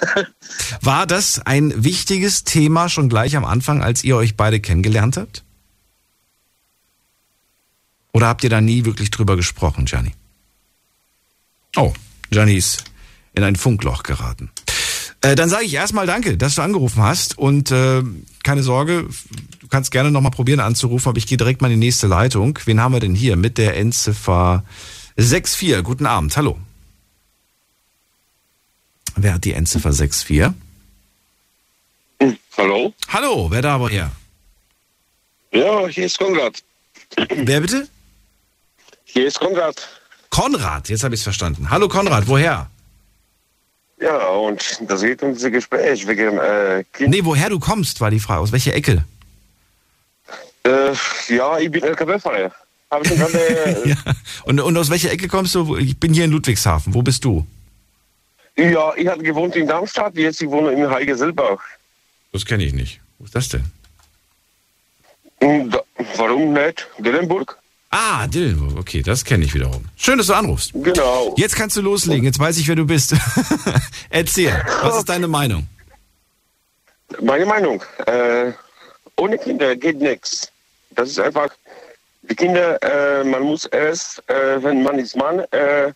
War 0.80 1.06
das 1.06 1.40
ein 1.44 1.84
wichtiges 1.84 2.44
Thema 2.44 2.88
schon 2.88 3.08
gleich 3.08 3.36
am 3.36 3.44
Anfang, 3.44 3.82
als 3.82 4.02
ihr 4.02 4.16
euch 4.16 4.36
beide 4.36 4.58
kennengelernt 4.58 5.16
habt? 5.16 5.44
Oder 8.12 8.26
habt 8.26 8.42
ihr 8.44 8.50
da 8.50 8.60
nie 8.60 8.84
wirklich 8.84 9.10
drüber 9.10 9.36
gesprochen, 9.36 9.86
Gianni? 9.86 10.12
Oh, 11.76 11.92
Gianni 12.30 12.56
ist 12.56 12.84
in 13.34 13.44
ein 13.44 13.56
Funkloch 13.56 14.02
geraten. 14.02 14.50
Äh, 15.22 15.36
dann 15.36 15.48
sage 15.48 15.64
ich 15.64 15.74
erstmal 15.74 16.06
danke, 16.06 16.36
dass 16.36 16.56
du 16.56 16.62
angerufen 16.62 17.02
hast 17.02 17.38
und 17.38 17.70
äh, 17.70 18.02
keine 18.42 18.64
Sorge, 18.64 19.08
du 19.60 19.68
kannst 19.68 19.92
gerne 19.92 20.10
nochmal 20.10 20.32
probieren 20.32 20.58
anzurufen, 20.58 21.08
aber 21.08 21.18
ich 21.18 21.28
gehe 21.28 21.38
direkt 21.38 21.62
mal 21.62 21.70
in 21.70 21.80
die 21.80 21.86
nächste 21.86 22.08
Leitung. 22.08 22.58
Wen 22.64 22.80
haben 22.80 22.92
wir 22.92 23.00
denn 23.00 23.14
hier 23.14 23.36
mit 23.36 23.56
der 23.56 23.76
Endziffer 23.76 24.64
64? 25.16 25.84
Guten 25.84 26.06
Abend, 26.06 26.36
hallo. 26.36 26.58
Wer 29.14 29.34
hat 29.34 29.44
die 29.44 29.52
Endziffer 29.52 29.92
64? 29.92 30.52
Hm, 32.20 32.38
hallo? 32.56 32.92
Hallo, 33.08 33.48
wer 33.50 33.62
da 33.62 33.78
woher? 33.78 34.10
Ja, 35.52 35.86
hier 35.86 36.06
ist 36.06 36.18
Konrad. 36.18 36.64
Wer 37.28 37.60
bitte? 37.60 37.86
Hier 39.04 39.28
ist 39.28 39.38
Konrad. 39.38 39.88
Konrad, 40.30 40.88
jetzt 40.88 41.04
habe 41.04 41.14
ich 41.14 41.20
es 41.20 41.24
verstanden. 41.24 41.70
Hallo 41.70 41.88
Konrad, 41.88 42.26
woher? 42.26 42.71
Ja, 44.02 44.28
und 44.30 44.80
das 44.88 45.02
geht 45.02 45.22
um 45.22 45.30
unser 45.30 45.50
Gespräch 45.50 46.06
wegen 46.08 46.36
äh, 46.38 46.82
Kind. 46.92 47.10
Nee, 47.10 47.20
woher 47.22 47.48
du 47.48 47.60
kommst, 47.60 48.00
war 48.00 48.10
die 48.10 48.18
Frage. 48.18 48.40
Aus 48.40 48.50
welcher 48.50 48.74
Ecke? 48.74 49.04
Äh, 50.64 50.92
ja, 51.28 51.58
ich 51.58 51.70
bin 51.70 51.84
LKW-Fahrer. 51.84 52.50
Habe 52.90 53.04
ich 53.04 53.14
gerade. 53.14 53.84
Äh, 53.84 53.88
ja. 53.90 53.96
und, 54.44 54.60
und 54.60 54.76
aus 54.76 54.90
welcher 54.90 55.12
Ecke 55.12 55.28
kommst 55.28 55.54
du? 55.54 55.76
Ich 55.76 55.98
bin 55.98 56.12
hier 56.12 56.24
in 56.24 56.32
Ludwigshafen. 56.32 56.94
Wo 56.94 57.02
bist 57.02 57.24
du? 57.24 57.46
Ja, 58.56 58.92
ich 58.96 59.06
hatte 59.06 59.22
gewohnt 59.22 59.54
in 59.54 59.68
Darmstadt, 59.68 60.16
jetzt 60.16 60.42
ich 60.42 60.50
wohne 60.50 60.72
in 60.72 60.90
Heige 60.90 61.16
Silbach. 61.16 61.60
Das 62.32 62.44
kenne 62.44 62.64
ich 62.64 62.72
nicht. 62.72 63.00
Wo 63.18 63.24
ist 63.24 63.34
das 63.34 63.48
denn? 63.48 63.64
Da, 65.40 65.82
warum 66.16 66.52
nicht? 66.52 66.88
Dillenburg? 66.98 67.56
Ah, 67.94 68.26
Dillenburg, 68.26 68.78
okay, 68.78 69.02
das 69.02 69.22
kenne 69.22 69.44
ich 69.44 69.52
wiederum. 69.52 69.84
Schön, 69.96 70.16
dass 70.16 70.28
du 70.28 70.32
anrufst. 70.32 70.70
Genau. 70.72 71.34
Jetzt 71.36 71.54
kannst 71.54 71.76
du 71.76 71.82
loslegen, 71.82 72.24
jetzt 72.24 72.38
weiß 72.38 72.56
ich, 72.56 72.66
wer 72.66 72.74
du 72.74 72.86
bist. 72.86 73.14
Erzähl, 74.08 74.64
was 74.80 74.96
ist 74.96 75.10
deine 75.10 75.28
Meinung? 75.28 75.68
Meine 77.20 77.44
Meinung, 77.44 77.82
äh, 78.06 78.52
ohne 79.16 79.36
Kinder 79.36 79.76
geht 79.76 80.00
nichts. 80.00 80.50
Das 80.92 81.10
ist 81.10 81.20
einfach, 81.20 81.50
die 82.22 82.34
Kinder, 82.34 82.82
äh, 82.82 83.24
man 83.24 83.42
muss 83.42 83.66
erst, 83.66 84.26
äh, 84.26 84.62
wenn 84.62 84.82
man 84.82 84.98
ist 84.98 85.14
Mann, 85.14 85.40
äh, 85.50 85.92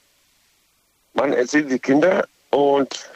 man 1.15 1.33
erzählt 1.33 1.71
die 1.71 1.79
Kinder 1.79 2.29
und 2.51 3.09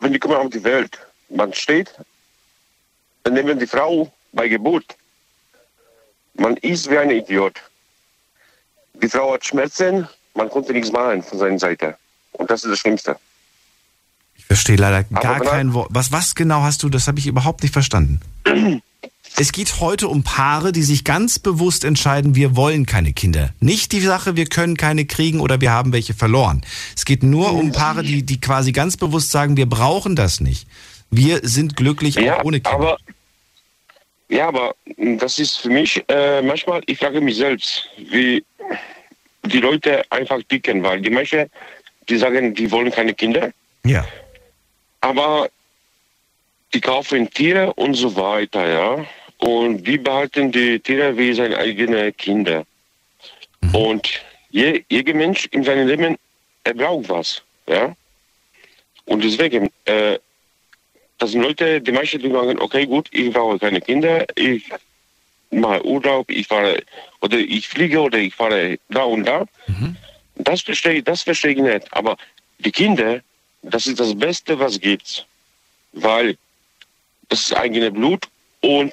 wenn 0.00 0.12
die 0.12 0.18
kommen 0.18 0.34
auf 0.34 0.50
die 0.50 0.64
Welt, 0.64 0.98
man 1.28 1.54
steht, 1.54 1.94
dann 3.22 3.34
nehmen 3.34 3.60
die 3.60 3.68
Frau 3.68 4.12
bei 4.32 4.48
Geburt. 4.48 4.96
Man 6.34 6.56
ist 6.56 6.90
wie 6.90 6.98
ein 6.98 7.10
Idiot. 7.10 7.60
Die 9.02 9.08
Frau 9.08 9.32
hat 9.34 9.44
Schmerzen, 9.44 10.06
man 10.34 10.48
konnte 10.48 10.72
nichts 10.72 10.92
machen 10.92 11.22
von 11.22 11.38
seiner 11.38 11.58
Seite. 11.58 11.96
Und 12.32 12.50
das 12.50 12.64
ist 12.64 12.70
das 12.70 12.78
Schlimmste. 12.78 13.16
Ich 14.36 14.44
verstehe 14.44 14.76
leider 14.76 15.04
gar 15.04 15.36
Aber 15.36 15.44
kein 15.44 15.74
Wort. 15.74 15.88
Was, 15.90 16.12
was 16.12 16.34
genau 16.34 16.62
hast 16.62 16.82
du, 16.82 16.88
das 16.88 17.06
habe 17.06 17.18
ich 17.18 17.26
überhaupt 17.26 17.62
nicht 17.62 17.72
verstanden. 17.72 18.20
es 19.36 19.52
geht 19.52 19.80
heute 19.80 20.08
um 20.08 20.22
Paare, 20.22 20.72
die 20.72 20.82
sich 20.82 21.04
ganz 21.04 21.38
bewusst 21.38 21.84
entscheiden, 21.84 22.34
wir 22.34 22.56
wollen 22.56 22.86
keine 22.86 23.12
Kinder. 23.12 23.50
Nicht 23.60 23.92
die 23.92 24.00
Sache, 24.00 24.36
wir 24.36 24.46
können 24.46 24.76
keine 24.76 25.04
kriegen 25.06 25.40
oder 25.40 25.60
wir 25.60 25.70
haben 25.72 25.92
welche 25.92 26.14
verloren. 26.14 26.62
Es 26.96 27.04
geht 27.04 27.22
nur 27.22 27.52
um 27.52 27.72
Paare, 27.72 28.02
die, 28.02 28.22
die 28.22 28.40
quasi 28.40 28.72
ganz 28.72 28.96
bewusst 28.96 29.30
sagen, 29.30 29.56
wir 29.56 29.68
brauchen 29.68 30.16
das 30.16 30.40
nicht. 30.40 30.66
Wir 31.10 31.40
sind 31.42 31.76
glücklich 31.76 32.14
ja, 32.16 32.38
auch 32.40 32.44
ohne 32.44 32.60
Kinder. 32.60 32.78
Aber, 32.78 32.98
ja, 34.30 34.48
aber 34.48 34.74
das 34.96 35.38
ist 35.38 35.56
für 35.58 35.70
mich 35.70 36.02
äh, 36.08 36.40
manchmal, 36.40 36.82
ich 36.86 36.98
frage 36.98 37.20
mich 37.20 37.36
selbst, 37.36 37.88
wie, 37.96 38.42
die 39.44 39.58
Leute 39.58 40.02
einfach 40.10 40.42
dicken, 40.44 40.82
weil 40.82 41.00
die 41.00 41.10
Menschen, 41.10 41.50
die 42.08 42.16
sagen, 42.16 42.54
die 42.54 42.70
wollen 42.70 42.90
keine 42.90 43.14
Kinder. 43.14 43.52
Ja. 43.84 44.06
Aber 45.00 45.48
die 46.72 46.80
kaufen 46.80 47.28
Tiere 47.30 47.72
und 47.74 47.94
so 47.94 48.14
weiter, 48.16 48.66
ja. 48.68 49.06
Und 49.38 49.84
die 49.84 49.98
behalten 49.98 50.52
die 50.52 50.78
Tiere 50.78 51.16
wie 51.16 51.32
seine 51.32 51.56
eigenen 51.56 52.16
Kinder. 52.16 52.64
Mhm. 53.60 53.74
Und 53.74 54.08
je, 54.50 54.84
jeder 54.88 55.14
Mensch 55.14 55.46
in 55.50 55.64
seinem 55.64 55.88
Leben 55.88 56.16
er 56.62 56.74
braucht 56.74 57.08
was, 57.08 57.42
ja. 57.66 57.96
Und 59.06 59.24
deswegen, 59.24 59.70
äh, 59.86 60.18
das 61.20 61.32
sind 61.32 61.42
Leute, 61.42 61.80
die 61.80 61.92
meisten, 61.92 62.18
die 62.18 62.30
sagen, 62.30 62.58
okay, 62.58 62.86
gut, 62.86 63.08
ich 63.12 63.32
brauche 63.32 63.58
keine 63.58 63.80
Kinder, 63.80 64.26
ich 64.36 64.64
mache 65.50 65.84
Urlaub, 65.84 66.30
ich 66.30 66.46
fahre, 66.46 66.82
oder 67.20 67.38
ich 67.38 67.68
fliege 67.68 68.00
oder 68.00 68.18
ich 68.18 68.34
fahre 68.34 68.78
da 68.88 69.02
und 69.02 69.24
da. 69.24 69.44
Das 70.36 70.62
verstehe 70.62 70.94
ich, 70.94 71.04
das 71.04 71.22
verstehe 71.22 71.52
ich 71.52 71.58
nicht. 71.58 71.92
Aber 71.92 72.16
die 72.58 72.72
Kinder, 72.72 73.20
das 73.62 73.86
ist 73.86 74.00
das 74.00 74.18
Beste, 74.18 74.58
was 74.58 74.80
gibt's. 74.80 75.26
Weil 75.92 76.38
das 77.28 77.40
ist 77.42 77.56
eigene 77.56 77.90
Blut 77.90 78.26
und 78.62 78.92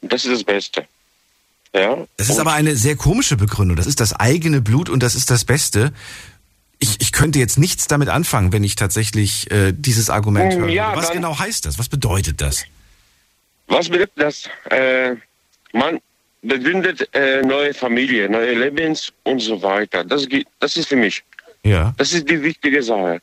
das 0.00 0.24
ist 0.24 0.34
das 0.34 0.44
Beste. 0.44 0.86
Ja. 1.74 2.06
Das 2.16 2.28
ist 2.28 2.36
und 2.36 2.42
aber 2.42 2.52
eine 2.52 2.76
sehr 2.76 2.94
komische 2.94 3.36
Begründung. 3.36 3.76
Das 3.76 3.86
ist 3.86 3.98
das 3.98 4.14
eigene 4.14 4.60
Blut 4.60 4.88
und 4.88 5.02
das 5.02 5.16
ist 5.16 5.28
das 5.30 5.44
Beste. 5.44 5.92
Ich, 6.80 7.00
ich 7.00 7.12
könnte 7.12 7.38
jetzt 7.38 7.58
nichts 7.58 7.86
damit 7.88 8.08
anfangen, 8.08 8.52
wenn 8.52 8.62
ich 8.64 8.76
tatsächlich 8.76 9.50
äh, 9.50 9.72
dieses 9.76 10.10
Argument 10.10 10.54
Mm, 10.54 10.60
höre. 10.60 10.68
ja, 10.68 10.94
Was 10.96 11.10
genau 11.10 11.38
heißt 11.38 11.66
das? 11.66 11.78
Was 11.78 11.88
bedeutet 11.88 12.40
das? 12.40 12.64
Was 13.66 13.88
bedeutet 13.88 14.12
das? 14.16 14.48
Äh, 14.70 15.16
man 15.72 16.00
begründet 16.42 17.08
äh, 17.14 17.42
neue 17.42 17.74
Familie, 17.74 18.28
neue 18.30 18.54
Lebens 18.54 19.12
und 19.24 19.40
so 19.40 19.60
weiter. 19.60 20.04
Das, 20.04 20.28
geht- 20.28 20.46
das 20.60 20.76
ist 20.76 20.88
für 20.88 20.96
mich. 20.96 21.22
Ja. 21.64 21.92
Das 21.98 22.12
ist 22.12 22.28
die 22.30 22.40
wichtige 22.42 22.82
Sache. 22.82 23.20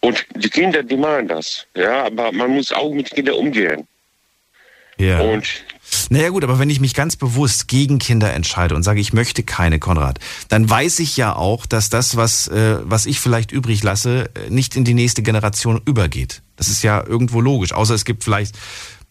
Und 0.00 0.24
die 0.36 0.50
Kinder, 0.50 0.82
die 0.82 0.96
machen 0.96 1.28
das. 1.28 1.66
Ja, 1.74 2.04
aber 2.04 2.30
man 2.32 2.50
muss 2.50 2.70
auch 2.70 2.92
mit 2.92 3.10
Kindern 3.10 3.36
umgehen. 3.36 3.86
Ja. 4.98 5.20
Und 5.22 5.44
Naja 6.10 6.30
gut, 6.30 6.44
aber 6.44 6.58
wenn 6.58 6.70
ich 6.70 6.80
mich 6.80 6.94
ganz 6.94 7.16
bewusst 7.16 7.68
gegen 7.68 7.98
Kinder 7.98 8.32
entscheide 8.32 8.74
und 8.74 8.82
sage, 8.82 9.00
ich 9.00 9.12
möchte 9.12 9.42
keine, 9.42 9.78
Konrad, 9.78 10.18
dann 10.48 10.68
weiß 10.68 11.00
ich 11.00 11.16
ja 11.16 11.34
auch, 11.34 11.66
dass 11.66 11.90
das, 11.90 12.16
was, 12.16 12.48
äh, 12.48 12.78
was 12.82 13.06
ich 13.06 13.20
vielleicht 13.20 13.52
übrig 13.52 13.82
lasse, 13.82 14.30
äh, 14.34 14.50
nicht 14.50 14.76
in 14.76 14.84
die 14.84 14.94
nächste 14.94 15.22
Generation 15.22 15.80
übergeht. 15.84 16.42
Das 16.56 16.68
ist 16.68 16.82
ja 16.82 17.04
irgendwo 17.04 17.40
logisch. 17.40 17.72
Außer 17.72 17.94
es 17.94 18.04
gibt 18.04 18.24
vielleicht 18.24 18.56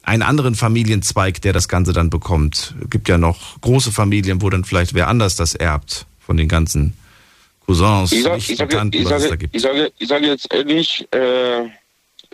einen 0.04 0.22
anderen 0.22 0.56
Familienzweig, 0.56 1.42
der 1.42 1.54
das 1.54 1.68
Ganze 1.68 1.94
dann 1.94 2.10
bekommt. 2.10 2.76
Es 2.84 2.90
gibt 2.90 3.10
ja 3.10 3.18
noch 3.18 3.60
große 3.62 3.92
Familien, 3.92 4.42
wo 4.42 4.50
dann 4.50 4.66
vielleicht 4.66 4.94
wer 4.94 5.08
anders 5.08 5.36
das 5.36 5.56
erbt 5.56 6.06
von 6.20 6.38
den 6.38 6.48
ganzen 6.48 6.94
Cousins, 7.66 8.12
ich, 8.12 8.24
sag, 8.24 8.38
ich, 8.38 8.58
sage, 8.58 8.76
Tanten, 8.76 8.98
ich, 8.98 9.06
was 9.06 9.14
es 9.14 9.24
da 9.24 9.30
sage, 9.30 9.38
gibt. 9.38 9.56
ich, 9.56 9.62
sage, 9.62 9.92
ich 9.98 10.08
sage 10.08 10.28
jetzt 10.28 10.54
ehrlich, 10.54 11.08
äh, 11.12 11.70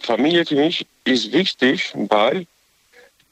Familie 0.02 0.46
für 0.46 0.56
mich 0.56 0.86
ist 1.04 1.32
wichtig, 1.32 1.94
weil 2.10 2.48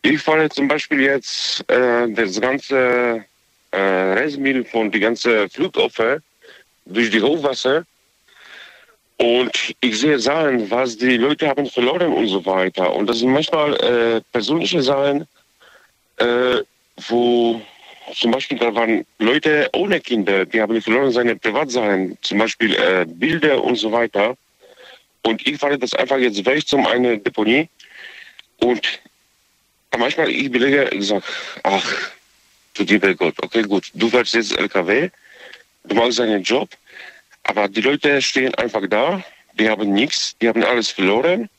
ich 0.10 0.22
fahre 0.22 0.50
zum 0.50 0.68
Beispiel 0.68 1.02
jetzt 1.02 1.70
äh, 1.70 2.10
das 2.10 2.40
ganze 2.40 3.26
äh, 3.72 3.78
Restmittel 3.78 4.64
von 4.64 4.90
die 4.90 5.00
ganze 5.00 5.50
Flugopfer 5.50 6.20
durch 6.86 7.10
die 7.10 7.22
Hochwasser 7.22 7.86
und 9.18 9.76
ich 9.82 10.00
sehe 10.00 10.20
Sachen, 10.20 10.70
was 10.72 10.98
die 10.98 11.18
Leute 11.18 11.48
haben 11.48 11.66
verloren 11.66 12.14
und 12.14 12.28
so 12.28 12.46
weiter. 12.46 12.94
Und 12.94 13.08
das 13.08 13.20
sind 13.20 13.32
manchmal 13.32 13.74
äh, 13.76 14.22
persönliche 14.32 14.82
Sachen, 14.82 15.28
äh, 16.18 16.58
wo 17.10 17.62
zum 18.14 18.32
Beispiel 18.32 18.58
da 18.58 18.74
waren 18.74 19.06
Leute 19.20 19.70
ohne 19.74 20.00
Kinder, 20.00 20.46
die 20.46 20.62
haben 20.62 20.82
verloren 20.82 21.12
seine 21.12 21.36
Privatsachen, 21.36 22.18
zum 22.22 22.38
Beispiel 22.38 22.76
äh, 22.76 23.06
Bilder 23.06 23.62
und 23.62 23.76
so 23.76 23.92
weiter. 23.92 24.38
Und 25.24 25.46
ich 25.46 25.58
fahre 25.58 25.78
das 25.78 25.94
einfach 25.94 26.18
jetzt 26.18 26.46
weg 26.46 26.66
zum 26.66 26.88
eine 26.88 27.18
Deponie 27.18 27.68
und 28.60 29.02
manchmal 29.96 30.30
ich 30.30 30.52
belege, 30.52 30.90
ich 30.92 31.08
sag, 31.08 31.24
ach, 31.64 32.12
du 32.74 32.84
lieber 32.84 33.14
Gott, 33.16 33.36
okay, 33.42 33.64
gut, 33.64 33.90
du 33.94 34.10
fährst 34.10 34.34
jetzt 34.34 34.58
LKW, 34.58 35.10
du 35.86 35.96
machst 35.96 36.20
deinen 36.20 36.44
Job, 36.44 36.70
aber 37.44 37.68
die 37.68 37.82
Leute 37.82 38.22
stehen 38.22 38.54
einfach 38.56 38.88
da, 38.90 39.24
die 39.54 39.70
haben 39.70 39.94
nichts, 39.94 40.36
die 40.40 40.48
haben 40.48 40.64
alles 40.64 40.90
verloren. 40.90 41.50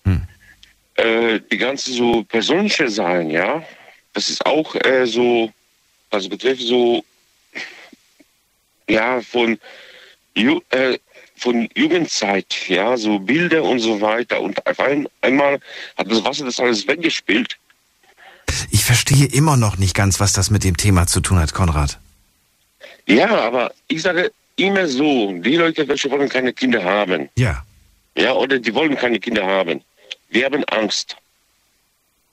Äh, 0.94 1.40
die 1.50 1.58
ganze 1.58 1.92
so 1.92 2.24
persönliche 2.24 2.88
Sachen, 2.88 3.30
ja, 3.30 3.64
das 4.12 4.30
ist 4.30 4.44
auch 4.44 4.74
äh, 4.74 5.06
so, 5.06 5.52
was 6.10 6.28
betrifft 6.28 6.62
so, 6.62 7.04
ja, 8.88 9.20
von, 9.20 9.58
Ju 10.34 10.60
äh, 10.70 10.98
von 11.36 11.68
Jugendzeit, 11.76 12.68
ja, 12.68 12.96
so 12.96 13.18
Bilder 13.18 13.62
und 13.62 13.78
so 13.78 14.00
weiter. 14.00 14.40
Und 14.40 14.64
auf 14.66 14.80
ein, 14.80 15.08
einmal 15.20 15.60
hat 15.96 16.10
das 16.10 16.24
Wasser 16.24 16.44
das 16.44 16.58
alles 16.58 16.86
weggespielt. 16.88 17.56
Ich 18.70 18.84
verstehe 18.84 19.26
immer 19.26 19.56
noch 19.56 19.76
nicht 19.78 19.94
ganz, 19.94 20.20
was 20.20 20.32
das 20.32 20.50
mit 20.50 20.64
dem 20.64 20.76
Thema 20.76 21.06
zu 21.06 21.20
tun 21.20 21.38
hat, 21.38 21.52
Konrad. 21.54 21.98
Ja, 23.06 23.28
aber 23.40 23.72
ich 23.88 24.02
sage 24.02 24.30
immer 24.56 24.86
so, 24.88 25.32
die 25.40 25.56
Leute, 25.56 25.86
welche 25.88 26.10
wollen 26.10 26.28
keine 26.28 26.52
Kinder 26.52 26.82
haben, 26.84 27.28
Ja. 27.36 27.64
ja, 28.16 28.32
oder 28.32 28.58
die 28.58 28.74
wollen 28.74 28.96
keine 28.96 29.18
Kinder 29.20 29.46
haben, 29.46 29.82
die 30.32 30.44
haben 30.44 30.64
Angst. 30.64 31.16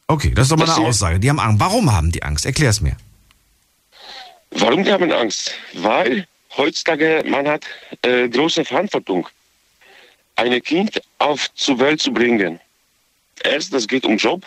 Okay, 0.08 0.32
das 0.36 0.46
ist 0.46 0.52
doch 0.52 0.58
mal 0.58 0.66
Das 0.66 0.78
eine 0.78 0.88
Aussage. 0.88 1.20
Die 1.20 1.30
haben 1.30 1.40
Angst. 1.40 1.60
Warum 1.60 1.92
haben 1.92 2.12
die 2.12 2.22
Angst? 2.24 2.46
Erklär's 2.46 2.80
mir. 2.82 2.96
Warum 4.52 4.84
die 4.84 4.92
haben 4.92 5.12
Angst? 5.12 5.52
Weil 5.74 6.28
heutzutage 6.58 7.24
man 7.28 7.48
hat 7.48 7.66
äh, 8.04 8.30
große 8.30 8.64
Verantwortung, 8.66 9.28
ein 10.36 10.62
Kind 10.62 11.02
auf 11.20 11.54
zur 11.56 11.80
Welt 11.80 12.02
zu 12.02 12.12
bringen. 12.14 12.60
Erst, 13.44 13.74
das 13.74 13.88
geht 13.88 14.06
um 14.06 14.18
Job, 14.18 14.46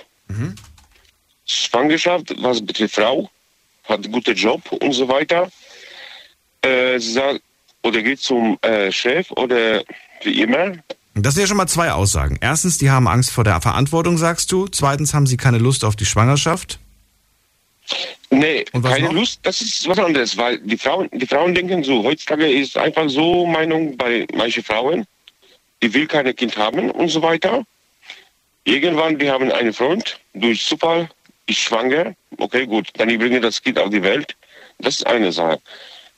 Schwangerschaft, 1.49 2.35
was 2.43 2.65
betrifft 2.65 2.95
Frau, 2.95 3.29
hat 3.85 4.11
guten 4.13 4.35
Job 4.35 4.61
und 4.71 4.93
so 4.93 5.09
weiter. 5.09 5.51
Äh, 6.63 6.99
sie 6.99 7.13
sagt, 7.13 7.41
oder 7.83 8.03
geht 8.03 8.21
zum 8.21 8.59
äh, 8.63 8.93
Chef 8.93 9.31
oder 9.33 9.83
wie 10.23 10.43
immer. 10.43 10.73
Das 11.15 11.35
sind 11.35 11.43
ja 11.43 11.49
schon 11.49 11.57
mal 11.57 11.67
zwei 11.67 11.93
Aussagen. 11.93 12.39
Erstens, 12.41 12.79
die 12.79 12.91
haben 12.91 13.09
Angst 13.09 13.31
vor 13.31 13.45
der 13.45 13.61
Verantwortung, 13.61 14.19
sagst 14.19 14.53
du. 14.53 14.69
Zweitens, 14.69 15.15
haben 15.15 15.27
sie 15.27 15.37
keine 15.37 15.59
Lust 15.59 15.85
auf 15.85 15.97
die 15.97 16.05
Schwangerschaft. 16.05 16.79
Nee, 18.31 18.65
keine 18.83 19.07
noch? 19.07 19.13
Lust, 19.13 19.41
das 19.43 19.63
ist 19.63 19.89
was 19.89 19.99
anderes, 19.99 20.37
weil 20.37 20.59
die 20.59 20.77
Frauen, 20.77 21.09
die 21.13 21.27
Frauen 21.27 21.55
denken 21.55 21.83
so, 21.83 22.05
heutzutage 22.05 22.47
ist 22.47 22.77
einfach 22.77 23.09
so 23.09 23.47
Meinung 23.47 23.97
bei 23.97 24.27
manchen 24.35 24.63
Frauen, 24.63 25.07
die 25.83 25.93
will 25.95 26.07
keine 26.07 26.35
Kind 26.35 26.57
haben 26.57 26.91
und 26.91 27.09
so 27.09 27.23
weiter. 27.23 27.65
Irgendwann, 28.65 29.19
die 29.19 29.31
haben 29.31 29.51
einen 29.51 29.73
Freund, 29.73 30.21
durch 30.35 30.63
Zufall, 30.63 31.09
ist 31.49 31.59
schwanger, 31.59 32.15
okay, 32.39 32.67
gut, 32.67 32.89
dann 32.95 33.09
ich 33.09 33.19
bringe 33.19 33.41
das 33.41 33.63
Kind 33.63 33.79
auf 33.79 33.91
die 33.91 34.03
Welt. 34.03 34.37
Das 34.79 34.97
ist 34.97 35.07
eine 35.07 35.33
Sache. 35.33 35.61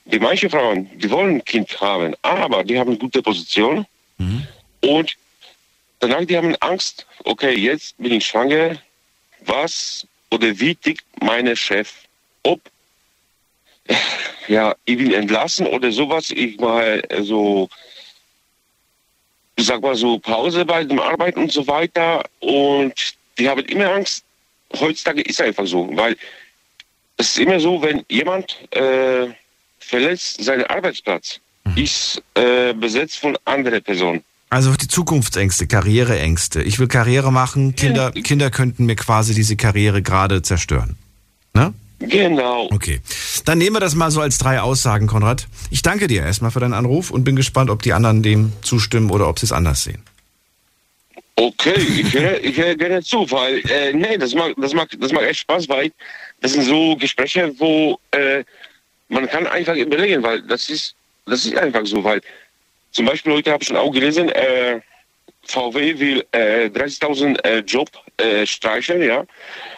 Die 0.04 0.18
manche 0.18 0.50
Frauen, 0.50 0.90
die 0.98 1.10
wollen 1.10 1.36
ein 1.36 1.44
Kind 1.44 1.80
haben, 1.80 2.14
aber 2.22 2.64
die 2.64 2.78
haben 2.78 2.90
eine 2.90 2.98
gute 2.98 3.22
Position 3.22 3.86
und 4.82 5.16
danach, 6.00 6.24
die 6.24 6.36
haben 6.36 6.56
Angst, 6.56 7.06
okay, 7.24 7.54
jetzt 7.54 7.96
bin 7.98 8.12
ich 8.12 8.26
schwanger, 8.26 8.76
was 9.40 10.06
oder 10.30 10.58
wie 10.58 10.74
tickt 10.74 11.04
meine 11.22 11.56
Chef? 11.56 11.92
Ob 12.42 12.60
ja, 14.48 14.74
ich 14.84 14.98
will 14.98 15.14
entlassen 15.14 15.66
oder 15.66 15.90
sowas, 15.92 16.30
ich 16.30 16.58
mache 16.58 17.08
äh, 17.10 17.22
so, 17.22 17.68
sag 19.56 19.82
mal 19.82 19.94
so 19.94 20.18
Pause 20.18 20.64
bei 20.64 20.84
dem 20.84 21.00
Arbeiten 21.00 21.40
und 21.40 21.52
so 21.52 21.66
weiter 21.66 22.24
und 22.40 22.94
die 23.38 23.48
haben 23.48 23.64
immer 23.66 23.92
Angst. 23.92 24.24
Heutzutage 24.78 25.22
ist 25.22 25.40
einfach 25.40 25.66
so, 25.66 25.88
weil 25.96 26.16
es 27.16 27.28
ist 27.28 27.38
immer 27.38 27.60
so, 27.60 27.82
wenn 27.82 28.04
jemand 28.08 28.56
äh, 28.72 29.28
verlässt 29.78 30.42
seinen 30.42 30.64
Arbeitsplatz, 30.64 31.40
ist 31.76 32.22
äh, 32.34 32.72
besetzt 32.72 33.18
von 33.18 33.36
anderen 33.44 33.82
Personen. 33.82 34.22
Also 34.48 34.72
die 34.74 34.88
Zukunftsängste, 34.88 35.66
Karriereängste. 35.66 36.62
Ich 36.62 36.78
will 36.78 36.88
Karriere 36.88 37.30
machen. 37.30 37.76
Kinder, 37.76 38.10
Kinder 38.10 38.50
könnten 38.50 38.86
mir 38.86 38.96
quasi 38.96 39.32
diese 39.34 39.56
Karriere 39.56 40.02
gerade 40.02 40.42
zerstören. 40.42 40.96
Ne? 41.54 41.72
Genau. 42.00 42.68
Okay. 42.72 43.00
Dann 43.44 43.58
nehmen 43.58 43.76
wir 43.76 43.80
das 43.80 43.94
mal 43.94 44.10
so 44.10 44.20
als 44.20 44.38
drei 44.38 44.60
Aussagen, 44.60 45.06
Konrad. 45.06 45.46
Ich 45.70 45.82
danke 45.82 46.08
dir 46.08 46.22
erstmal 46.22 46.50
für 46.50 46.58
deinen 46.58 46.72
Anruf 46.72 47.10
und 47.10 47.24
bin 47.24 47.36
gespannt, 47.36 47.70
ob 47.70 47.82
die 47.82 47.92
anderen 47.92 48.22
dem 48.22 48.52
zustimmen 48.62 49.10
oder 49.10 49.28
ob 49.28 49.38
sie 49.38 49.46
es 49.46 49.52
anders 49.52 49.84
sehen. 49.84 50.02
Okay, 51.40 51.72
ich 51.72 52.12
höre, 52.12 52.38
höre 52.38 52.74
gerne 52.74 53.02
zu, 53.02 53.18
weil, 53.30 53.62
äh, 53.70 53.94
nee, 53.94 54.18
das 54.18 54.34
macht, 54.34 54.56
das 54.58 54.74
macht, 54.74 55.02
das 55.02 55.10
macht 55.10 55.24
echt 55.24 55.40
Spaß, 55.40 55.70
weil 55.70 55.90
das 56.42 56.52
sind 56.52 56.64
so 56.64 56.94
Gespräche, 56.96 57.50
wo 57.58 57.98
äh, 58.10 58.44
man 59.08 59.26
kann 59.26 59.46
einfach 59.46 59.74
überlegen, 59.74 60.22
weil 60.22 60.42
das 60.42 60.68
ist, 60.68 60.94
das 61.24 61.46
ist 61.46 61.56
einfach 61.56 61.86
so, 61.86 62.04
weil 62.04 62.20
zum 62.90 63.06
Beispiel 63.06 63.32
heute 63.32 63.52
habe 63.52 63.62
ich 63.62 63.68
schon 63.68 63.78
auch 63.78 63.90
gelesen, 63.90 64.28
äh, 64.28 64.82
VW 65.44 65.98
will 65.98 66.26
äh, 66.32 66.66
30.000 66.66 67.42
äh, 67.42 67.60
Job 67.60 67.88
äh, 68.18 68.44
streichen, 68.44 69.00
ja, 69.02 69.24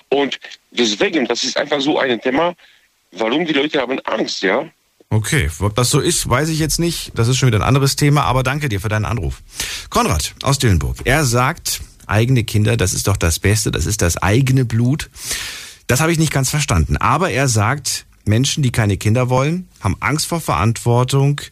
und 0.08 0.40
deswegen, 0.72 1.28
das 1.28 1.44
ist 1.44 1.56
einfach 1.56 1.80
so 1.80 1.96
ein 1.96 2.20
Thema, 2.20 2.56
warum 3.12 3.46
die 3.46 3.52
Leute 3.52 3.80
haben 3.80 4.00
Angst, 4.00 4.42
ja. 4.42 4.68
Okay, 5.12 5.50
ob 5.58 5.74
das 5.74 5.90
so 5.90 6.00
ist, 6.00 6.26
weiß 6.26 6.48
ich 6.48 6.58
jetzt 6.58 6.80
nicht. 6.80 7.12
Das 7.14 7.28
ist 7.28 7.36
schon 7.36 7.48
wieder 7.48 7.58
ein 7.58 7.68
anderes 7.68 7.96
Thema, 7.96 8.22
aber 8.22 8.42
danke 8.42 8.70
dir 8.70 8.80
für 8.80 8.88
deinen 8.88 9.04
Anruf. 9.04 9.42
Konrad 9.90 10.34
aus 10.42 10.58
Dillenburg. 10.58 10.96
Er 11.04 11.26
sagt, 11.26 11.82
eigene 12.06 12.44
Kinder, 12.44 12.78
das 12.78 12.94
ist 12.94 13.08
doch 13.08 13.18
das 13.18 13.38
Beste, 13.38 13.70
das 13.70 13.84
ist 13.84 14.00
das 14.00 14.16
eigene 14.16 14.64
Blut. 14.64 15.10
Das 15.86 16.00
habe 16.00 16.12
ich 16.12 16.18
nicht 16.18 16.32
ganz 16.32 16.48
verstanden. 16.48 16.96
Aber 16.96 17.28
er 17.28 17.46
sagt, 17.48 18.06
Menschen, 18.24 18.62
die 18.62 18.72
keine 18.72 18.96
Kinder 18.96 19.28
wollen, 19.28 19.68
haben 19.80 19.98
Angst 20.00 20.26
vor 20.26 20.40
Verantwortung, 20.40 21.42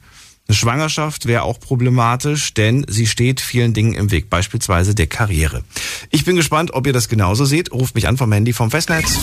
Eine 0.48 0.56
Schwangerschaft 0.56 1.26
wäre 1.26 1.42
auch 1.42 1.60
problematisch, 1.60 2.54
denn 2.54 2.86
sie 2.88 3.06
steht 3.06 3.42
vielen 3.42 3.74
Dingen 3.74 3.92
im 3.92 4.10
Weg, 4.10 4.30
beispielsweise 4.30 4.94
der 4.94 5.06
Karriere. 5.06 5.64
Ich 6.08 6.24
bin 6.24 6.34
gespannt, 6.34 6.72
ob 6.72 6.86
ihr 6.86 6.94
das 6.94 7.08
genauso 7.10 7.44
seht. 7.44 7.72
Ruft 7.72 7.94
mich 7.94 8.08
an 8.08 8.16
vom 8.16 8.32
Handy 8.32 8.54
vom 8.54 8.70
Festnetz. 8.70 9.18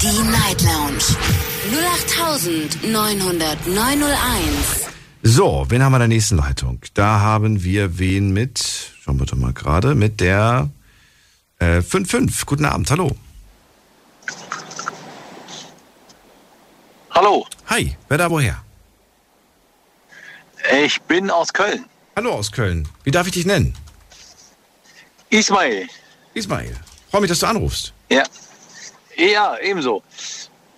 Die 0.00 0.22
Night 0.30 0.62
Lounge 0.62 1.53
0890901. 2.08 4.88
So, 5.22 5.64
wen 5.68 5.82
haben 5.82 5.92
wir 5.92 5.96
in 5.96 6.00
der 6.00 6.08
nächsten 6.08 6.36
Leitung? 6.36 6.80
Da 6.94 7.20
haben 7.20 7.62
wir 7.64 7.98
wen 7.98 8.32
mit, 8.32 8.58
schauen 9.02 9.18
wir 9.18 9.26
doch 9.26 9.36
mal 9.36 9.52
gerade, 9.52 9.94
mit 9.94 10.20
der 10.20 10.70
äh, 11.58 11.82
55. 11.82 12.46
Guten 12.46 12.64
Abend, 12.66 12.90
hallo. 12.90 13.14
Hallo, 17.10 17.46
Hi, 17.66 17.96
wer 18.08 18.18
da 18.18 18.30
woher? 18.30 18.62
ich 20.84 21.00
bin 21.02 21.30
aus 21.30 21.52
Köln. 21.52 21.84
Hallo 22.16 22.32
aus 22.32 22.50
Köln. 22.52 22.88
Wie 23.04 23.10
darf 23.10 23.26
ich 23.26 23.34
dich 23.34 23.44
nennen? 23.46 23.74
Ismail. 25.30 25.86
Ismail. 26.34 26.76
Freue 27.10 27.20
mich, 27.22 27.30
dass 27.30 27.40
du 27.40 27.46
anrufst. 27.46 27.92
Ja. 28.10 28.24
Ja, 29.16 29.56
ebenso. 29.60 30.02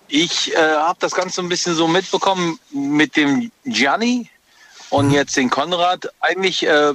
Ich 0.09 0.55
äh, 0.55 0.57
habe 0.57 0.99
das 1.01 1.13
Ganze 1.13 1.41
ein 1.41 1.49
bisschen 1.49 1.75
so 1.75 1.89
mitbekommen 1.89 2.59
mit 2.71 3.17
dem 3.17 3.51
Gianni 3.65 4.31
und 4.91 5.11
jetzt 5.11 5.37
den 5.37 5.51
Konrad. 5.51 6.09
Eigentlich 6.21 6.67
äh, 6.67 6.93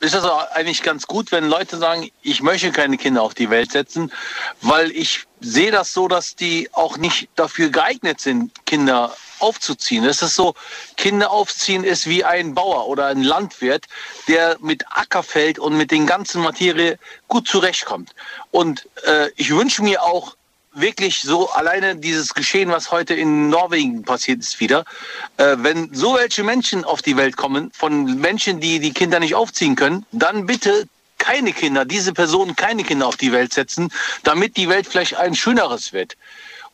ist 0.00 0.14
das 0.14 0.24
auch 0.24 0.50
eigentlich 0.52 0.82
ganz 0.82 1.06
gut, 1.06 1.32
wenn 1.32 1.48
Leute 1.48 1.76
sagen, 1.78 2.10
ich 2.22 2.42
möchte 2.42 2.70
keine 2.70 2.96
Kinder 2.96 3.22
auf 3.22 3.34
die 3.34 3.50
Welt 3.50 3.72
setzen, 3.72 4.12
weil 4.60 4.92
ich 4.92 5.24
sehe 5.40 5.72
das 5.72 5.92
so, 5.92 6.06
dass 6.06 6.36
die 6.36 6.68
auch 6.72 6.96
nicht 6.96 7.28
dafür 7.34 7.70
geeignet 7.70 8.20
sind, 8.20 8.52
Kinder 8.66 9.16
aufzuziehen. 9.40 10.04
Es 10.04 10.22
ist 10.22 10.34
so, 10.34 10.54
Kinder 10.96 11.30
aufziehen 11.30 11.84
ist 11.84 12.06
wie 12.06 12.24
ein 12.24 12.54
Bauer 12.54 12.86
oder 12.86 13.06
ein 13.06 13.22
Landwirt, 13.22 13.86
der 14.28 14.56
mit 14.60 14.84
Ackerfeld 14.90 15.58
und 15.58 15.76
mit 15.76 15.90
den 15.90 16.06
ganzen 16.06 16.42
Materie 16.42 16.98
gut 17.26 17.48
zurechtkommt. 17.48 18.14
Und 18.50 18.88
äh, 19.04 19.30
ich 19.36 19.50
wünsche 19.50 19.82
mir 19.82 20.02
auch 20.02 20.36
wirklich 20.80 21.20
so 21.20 21.50
alleine 21.50 21.96
dieses 21.96 22.34
Geschehen, 22.34 22.70
was 22.70 22.90
heute 22.90 23.14
in 23.14 23.48
Norwegen 23.48 24.02
passiert 24.02 24.40
ist 24.40 24.60
wieder, 24.60 24.84
äh, 25.36 25.56
wenn 25.58 25.92
so 25.94 26.14
welche 26.14 26.44
Menschen 26.44 26.84
auf 26.84 27.02
die 27.02 27.16
Welt 27.16 27.36
kommen, 27.36 27.70
von 27.72 28.20
Menschen, 28.20 28.60
die 28.60 28.80
die 28.80 28.92
Kinder 28.92 29.20
nicht 29.20 29.34
aufziehen 29.34 29.76
können, 29.76 30.06
dann 30.12 30.46
bitte 30.46 30.88
keine 31.18 31.52
Kinder, 31.52 31.84
diese 31.84 32.12
Personen 32.12 32.56
keine 32.56 32.84
Kinder 32.84 33.06
auf 33.06 33.16
die 33.16 33.32
Welt 33.32 33.52
setzen, 33.52 33.90
damit 34.22 34.56
die 34.56 34.68
Welt 34.68 34.86
vielleicht 34.86 35.16
ein 35.16 35.34
schöneres 35.34 35.92
wird. 35.92 36.16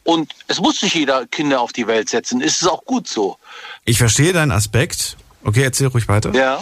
Und 0.05 0.33
es 0.49 0.61
muss 0.61 0.83
nicht 0.83 0.95
jeder 0.95 1.27
Kinder 1.27 1.61
auf 1.61 1.73
die 1.73 1.87
Welt 1.87 2.11
setzen. 2.11 2.43
Es 2.43 2.61
ist 2.61 2.69
auch 2.69 2.85
gut 2.85 3.09
so. 3.09 3.39
Ich 3.85 3.99
verstehe 3.99 4.33
deinen 4.35 4.53
Aspekt. 4.53 5.17
Okay, 5.43 5.63
erzähl 5.63 5.87
ruhig 5.89 6.09
weiter. 6.09 6.33
Ja. 6.35 6.61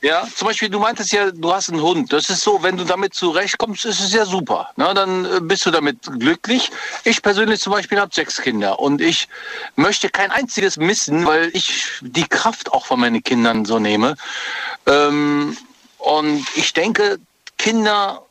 Ja, 0.00 0.28
zum 0.32 0.46
Beispiel, 0.46 0.68
du 0.68 0.78
meintest 0.78 1.12
ja, 1.12 1.32
du 1.32 1.52
hast 1.52 1.70
einen 1.70 1.82
Hund. 1.82 2.12
Das 2.12 2.30
ist 2.30 2.42
so, 2.42 2.62
wenn 2.62 2.76
du 2.76 2.84
damit 2.84 3.14
zurechtkommst, 3.14 3.84
ist 3.84 3.98
es 3.98 4.12
ja 4.12 4.24
super. 4.24 4.70
Na, 4.76 4.94
dann 4.94 5.24
äh, 5.24 5.40
bist 5.40 5.66
du 5.66 5.72
damit 5.72 5.98
glücklich. 6.20 6.70
Ich 7.02 7.20
persönlich 7.20 7.60
zum 7.60 7.72
Beispiel 7.72 7.98
habe 7.98 8.14
sechs 8.14 8.40
Kinder 8.40 8.78
und 8.78 9.00
ich 9.00 9.28
möchte 9.74 10.08
kein 10.08 10.30
einziges 10.30 10.76
missen, 10.76 11.26
weil 11.26 11.50
ich 11.52 11.84
die 12.00 12.28
Kraft 12.28 12.72
auch 12.72 12.86
von 12.86 13.00
meinen 13.00 13.24
Kindern 13.24 13.64
so 13.64 13.80
nehme. 13.80 14.14
Ähm, 14.86 15.56
und 15.98 16.46
ich 16.54 16.72
denke, 16.72 17.18
Kinder 17.56 18.22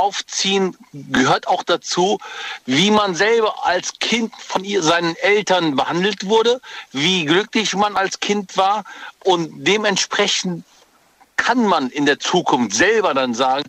aufziehen 0.00 0.76
gehört 0.92 1.46
auch 1.46 1.62
dazu, 1.62 2.18
wie 2.66 2.90
man 2.90 3.14
selber 3.14 3.66
als 3.66 3.98
Kind 3.98 4.32
von 4.38 4.64
ihr, 4.64 4.82
seinen 4.82 5.14
Eltern 5.16 5.76
behandelt 5.76 6.26
wurde, 6.26 6.60
wie 6.92 7.26
glücklich 7.26 7.74
man 7.74 7.96
als 7.96 8.18
Kind 8.18 8.56
war 8.56 8.84
und 9.24 9.64
dementsprechend 9.64 10.64
kann 11.36 11.64
man 11.66 11.88
in 11.90 12.06
der 12.06 12.18
Zukunft 12.18 12.76
selber 12.76 13.14
dann 13.14 13.34
sagen, 13.34 13.64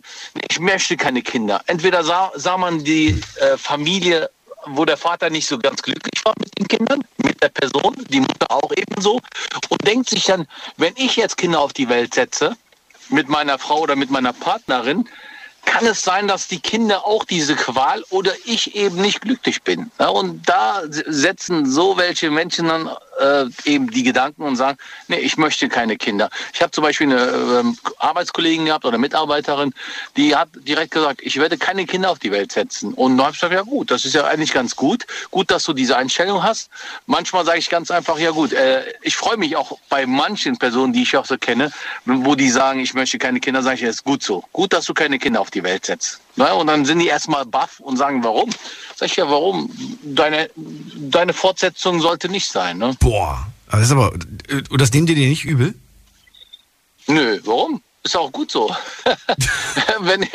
ich 0.50 0.60
möchte 0.60 0.96
keine 0.96 1.22
Kinder. 1.22 1.62
Entweder 1.66 2.04
sah, 2.04 2.30
sah 2.34 2.58
man 2.58 2.84
die 2.84 3.18
äh, 3.36 3.56
Familie, 3.56 4.30
wo 4.66 4.84
der 4.84 4.96
Vater 4.96 5.30
nicht 5.30 5.46
so 5.46 5.58
ganz 5.58 5.82
glücklich 5.82 6.24
war 6.24 6.34
mit 6.38 6.58
den 6.58 6.68
Kindern, 6.68 7.02
mit 7.16 7.42
der 7.42 7.48
Person, 7.48 7.94
die 8.08 8.20
Mutter 8.20 8.50
auch 8.50 8.70
ebenso, 8.76 9.20
und 9.70 9.86
denkt 9.86 10.10
sich 10.10 10.24
dann, 10.24 10.46
wenn 10.76 10.92
ich 10.96 11.16
jetzt 11.16 11.36
Kinder 11.36 11.60
auf 11.60 11.72
die 11.72 11.88
Welt 11.88 12.14
setze, 12.14 12.56
mit 13.08 13.28
meiner 13.28 13.58
Frau 13.58 13.80
oder 13.80 13.96
mit 13.96 14.10
meiner 14.10 14.32
Partnerin, 14.32 15.08
kann 15.64 15.86
es 15.86 16.02
sein, 16.02 16.28
dass 16.28 16.48
die 16.48 16.60
Kinder 16.60 17.06
auch 17.06 17.24
diese 17.24 17.54
Qual 17.54 18.04
oder 18.10 18.32
ich 18.44 18.74
eben 18.74 19.00
nicht 19.00 19.20
glücklich 19.20 19.62
bin. 19.62 19.90
Ja, 19.98 20.08
und 20.08 20.48
da 20.48 20.82
setzen 20.88 21.70
so 21.70 21.96
welche 21.96 22.30
Menschen 22.30 22.68
dann 22.68 22.90
äh, 23.20 23.44
eben 23.64 23.90
die 23.90 24.02
Gedanken 24.02 24.42
und 24.42 24.56
sagen, 24.56 24.78
nee, 25.08 25.18
ich 25.18 25.36
möchte 25.36 25.68
keine 25.68 25.96
Kinder. 25.96 26.30
Ich 26.52 26.62
habe 26.62 26.72
zum 26.72 26.82
Beispiel 26.82 27.12
eine 27.12 27.60
ähm, 27.60 27.78
Arbeitskollegin 27.98 28.66
gehabt 28.66 28.84
oder 28.84 28.98
Mitarbeiterin, 28.98 29.72
die 30.16 30.34
hat 30.34 30.48
direkt 30.54 30.92
gesagt, 30.92 31.20
ich 31.22 31.38
werde 31.38 31.56
keine 31.58 31.86
Kinder 31.86 32.10
auf 32.10 32.18
die 32.18 32.32
Welt 32.32 32.52
setzen. 32.52 32.94
Und 32.94 33.16
da 33.16 33.24
habe 33.24 33.34
ich 33.34 33.40
gesagt, 33.40 33.54
ja 33.54 33.62
gut, 33.62 33.90
das 33.90 34.04
ist 34.04 34.14
ja 34.14 34.24
eigentlich 34.24 34.52
ganz 34.52 34.74
gut. 34.76 35.06
Gut, 35.30 35.50
dass 35.50 35.64
du 35.64 35.72
diese 35.72 35.96
Einstellung 35.96 36.42
hast. 36.42 36.70
Manchmal 37.06 37.44
sage 37.44 37.58
ich 37.58 37.70
ganz 37.70 37.90
einfach, 37.90 38.18
ja 38.18 38.30
gut, 38.30 38.52
äh, 38.52 38.84
ich 39.02 39.16
freue 39.16 39.36
mich 39.36 39.56
auch 39.56 39.78
bei 39.88 40.06
manchen 40.06 40.58
Personen, 40.58 40.92
die 40.92 41.02
ich 41.02 41.16
auch 41.16 41.26
so 41.26 41.38
kenne, 41.38 41.70
wo 42.04 42.34
die 42.34 42.50
sagen, 42.50 42.80
ich 42.80 42.94
möchte 42.94 43.18
keine 43.18 43.40
Kinder, 43.40 43.62
sage 43.62 43.76
ich, 43.76 43.82
es 43.82 43.96
ist 43.96 44.04
gut 44.04 44.22
so. 44.22 44.44
Gut, 44.52 44.72
dass 44.72 44.84
du 44.86 44.94
keine 44.94 45.18
Kinder 45.18 45.40
auf 45.40 45.50
die 45.52 45.62
Welt 45.62 45.86
setzt. 45.86 46.20
Na, 46.36 46.52
und 46.52 46.66
dann 46.66 46.84
sind 46.84 46.98
die 46.98 47.06
erstmal 47.06 47.44
baff 47.44 47.80
und 47.80 47.96
sagen, 47.96 48.24
warum? 48.24 48.50
Sag 48.96 49.08
ich 49.10 49.16
ja, 49.16 49.28
warum? 49.28 49.70
Deine, 50.02 50.50
deine 50.56 51.32
Fortsetzung 51.32 52.00
sollte 52.00 52.28
nicht 52.28 52.48
sein. 52.48 52.78
Ne? 52.78 52.96
Boah, 53.00 53.46
aber 53.68 53.78
das 53.78 53.88
ist 53.88 53.92
aber, 53.92 54.12
und 54.12 54.80
das 54.80 54.92
nehmt 54.92 55.08
ihr 55.10 55.14
dir 55.14 55.28
nicht 55.28 55.44
übel? 55.44 55.74
Nö, 57.06 57.40
warum? 57.44 57.82
Ist 58.02 58.16
auch 58.16 58.32
gut 58.32 58.50
so. 58.50 58.74
Wenn, 60.00 60.26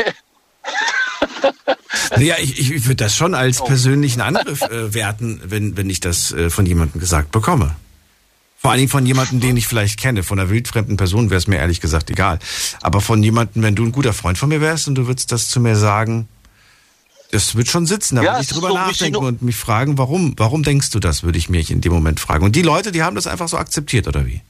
Ja, 2.19 2.35
ich, 2.39 2.59
ich 2.59 2.85
würde 2.85 2.95
das 2.95 3.15
schon 3.15 3.33
als 3.33 3.63
persönlichen 3.63 4.21
Angriff 4.21 4.61
äh, 4.61 4.93
werten, 4.93 5.41
wenn, 5.43 5.77
wenn 5.77 5.89
ich 5.89 5.99
das 5.99 6.31
äh, 6.31 6.49
von 6.49 6.65
jemandem 6.65 6.99
gesagt 7.01 7.31
bekomme. 7.31 7.75
Vor 8.59 8.71
allen 8.71 8.79
Dingen 8.79 8.89
von 8.89 9.05
jemandem, 9.05 9.39
den 9.39 9.55
ich 9.55 9.67
vielleicht 9.67 9.99
kenne. 9.99 10.23
Von 10.23 10.39
einer 10.39 10.49
wildfremden 10.49 10.97
Person 10.97 11.29
wäre 11.29 11.37
es 11.37 11.47
mir 11.47 11.57
ehrlich 11.57 11.79
gesagt 11.79 12.09
egal. 12.09 12.39
Aber 12.81 13.01
von 13.01 13.21
jemandem, 13.21 13.61
wenn 13.61 13.75
du 13.75 13.83
ein 13.83 13.91
guter 13.91 14.13
Freund 14.13 14.37
von 14.37 14.49
mir 14.49 14.61
wärst 14.61 14.87
und 14.87 14.95
du 14.95 15.07
würdest 15.07 15.31
das 15.31 15.47
zu 15.47 15.59
mir 15.59 15.75
sagen, 15.75 16.27
das 17.31 17.55
wird 17.55 17.67
schon 17.67 17.85
sitzen. 17.85 18.15
Da 18.15 18.23
Ja, 18.23 18.31
würde 18.33 18.41
ich 18.43 18.47
drüber 18.47 18.69
so 18.69 18.73
nachdenken 18.75 19.17
und 19.17 19.41
mich 19.41 19.55
fragen, 19.55 19.97
warum? 19.97 20.33
Warum 20.37 20.63
denkst 20.63 20.89
du 20.91 20.99
das, 20.99 21.23
würde 21.23 21.37
ich 21.37 21.49
mich 21.49 21.71
in 21.71 21.81
dem 21.81 21.91
Moment 21.91 22.19
fragen. 22.19 22.43
Und 22.45 22.55
die 22.55 22.61
Leute, 22.61 22.91
die 22.91 23.03
haben 23.03 23.15
das 23.15 23.27
einfach 23.27 23.47
so 23.47 23.57
akzeptiert, 23.57 24.07
oder 24.07 24.25
wie? 24.25 24.41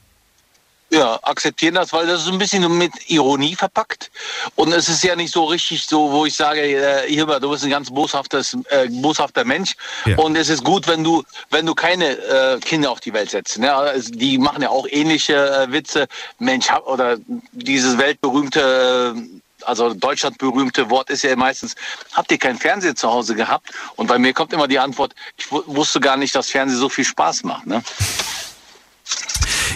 Ja, 0.90 1.18
akzeptieren 1.22 1.74
das, 1.74 1.92
weil 1.92 2.06
das 2.06 2.22
ist 2.22 2.28
ein 2.28 2.38
bisschen 2.38 2.78
mit 2.78 2.92
Ironie 3.10 3.54
verpackt. 3.54 4.10
Und 4.56 4.72
es 4.72 4.88
ist 4.88 5.04
ja 5.04 5.14
nicht 5.16 5.32
so 5.32 5.44
richtig 5.44 5.84
so, 5.86 6.10
wo 6.10 6.24
ich 6.24 6.34
sage, 6.34 6.60
äh, 6.60 7.06
Hilbert, 7.12 7.42
du 7.42 7.50
bist 7.50 7.64
ein 7.64 7.70
ganz 7.70 7.90
boshaftes, 7.90 8.56
äh, 8.70 8.88
boshafter 8.88 9.44
Mensch. 9.44 9.74
Ja. 10.06 10.16
Und 10.18 10.36
es 10.36 10.48
ist 10.48 10.64
gut, 10.64 10.88
wenn 10.88 11.04
du, 11.04 11.22
wenn 11.50 11.66
du 11.66 11.74
keine 11.74 12.10
äh, 12.16 12.58
Kinder 12.60 12.90
auf 12.90 13.00
die 13.00 13.12
Welt 13.12 13.30
setzt. 13.30 13.58
Ne? 13.58 13.72
Also 13.72 14.10
Die 14.12 14.38
machen 14.38 14.62
ja 14.62 14.70
auch 14.70 14.86
ähnliche 14.88 15.34
äh, 15.34 15.72
Witze. 15.72 16.08
Mensch, 16.38 16.70
hab, 16.70 16.86
oder 16.86 17.16
dieses 17.52 17.98
weltberühmte 17.98 19.14
äh, 19.16 19.20
also 19.64 19.92
Deutschland 19.92 20.38
berühmte 20.38 20.88
Wort 20.88 21.10
ist 21.10 21.24
ja 21.24 21.34
meistens, 21.34 21.74
habt 22.12 22.30
ihr 22.30 22.38
kein 22.38 22.56
Fernseher 22.56 22.94
zu 22.94 23.10
Hause 23.10 23.34
gehabt? 23.34 23.68
Und 23.96 24.06
bei 24.06 24.16
mir 24.16 24.32
kommt 24.32 24.52
immer 24.52 24.68
die 24.68 24.78
Antwort, 24.78 25.14
ich 25.36 25.50
wu- 25.50 25.64
wusste 25.66 25.98
gar 25.98 26.16
nicht, 26.16 26.32
dass 26.34 26.48
Fernsehen 26.48 26.78
so 26.78 26.88
viel 26.88 27.04
Spaß 27.04 27.42
macht. 27.42 27.66
Ne? 27.66 27.82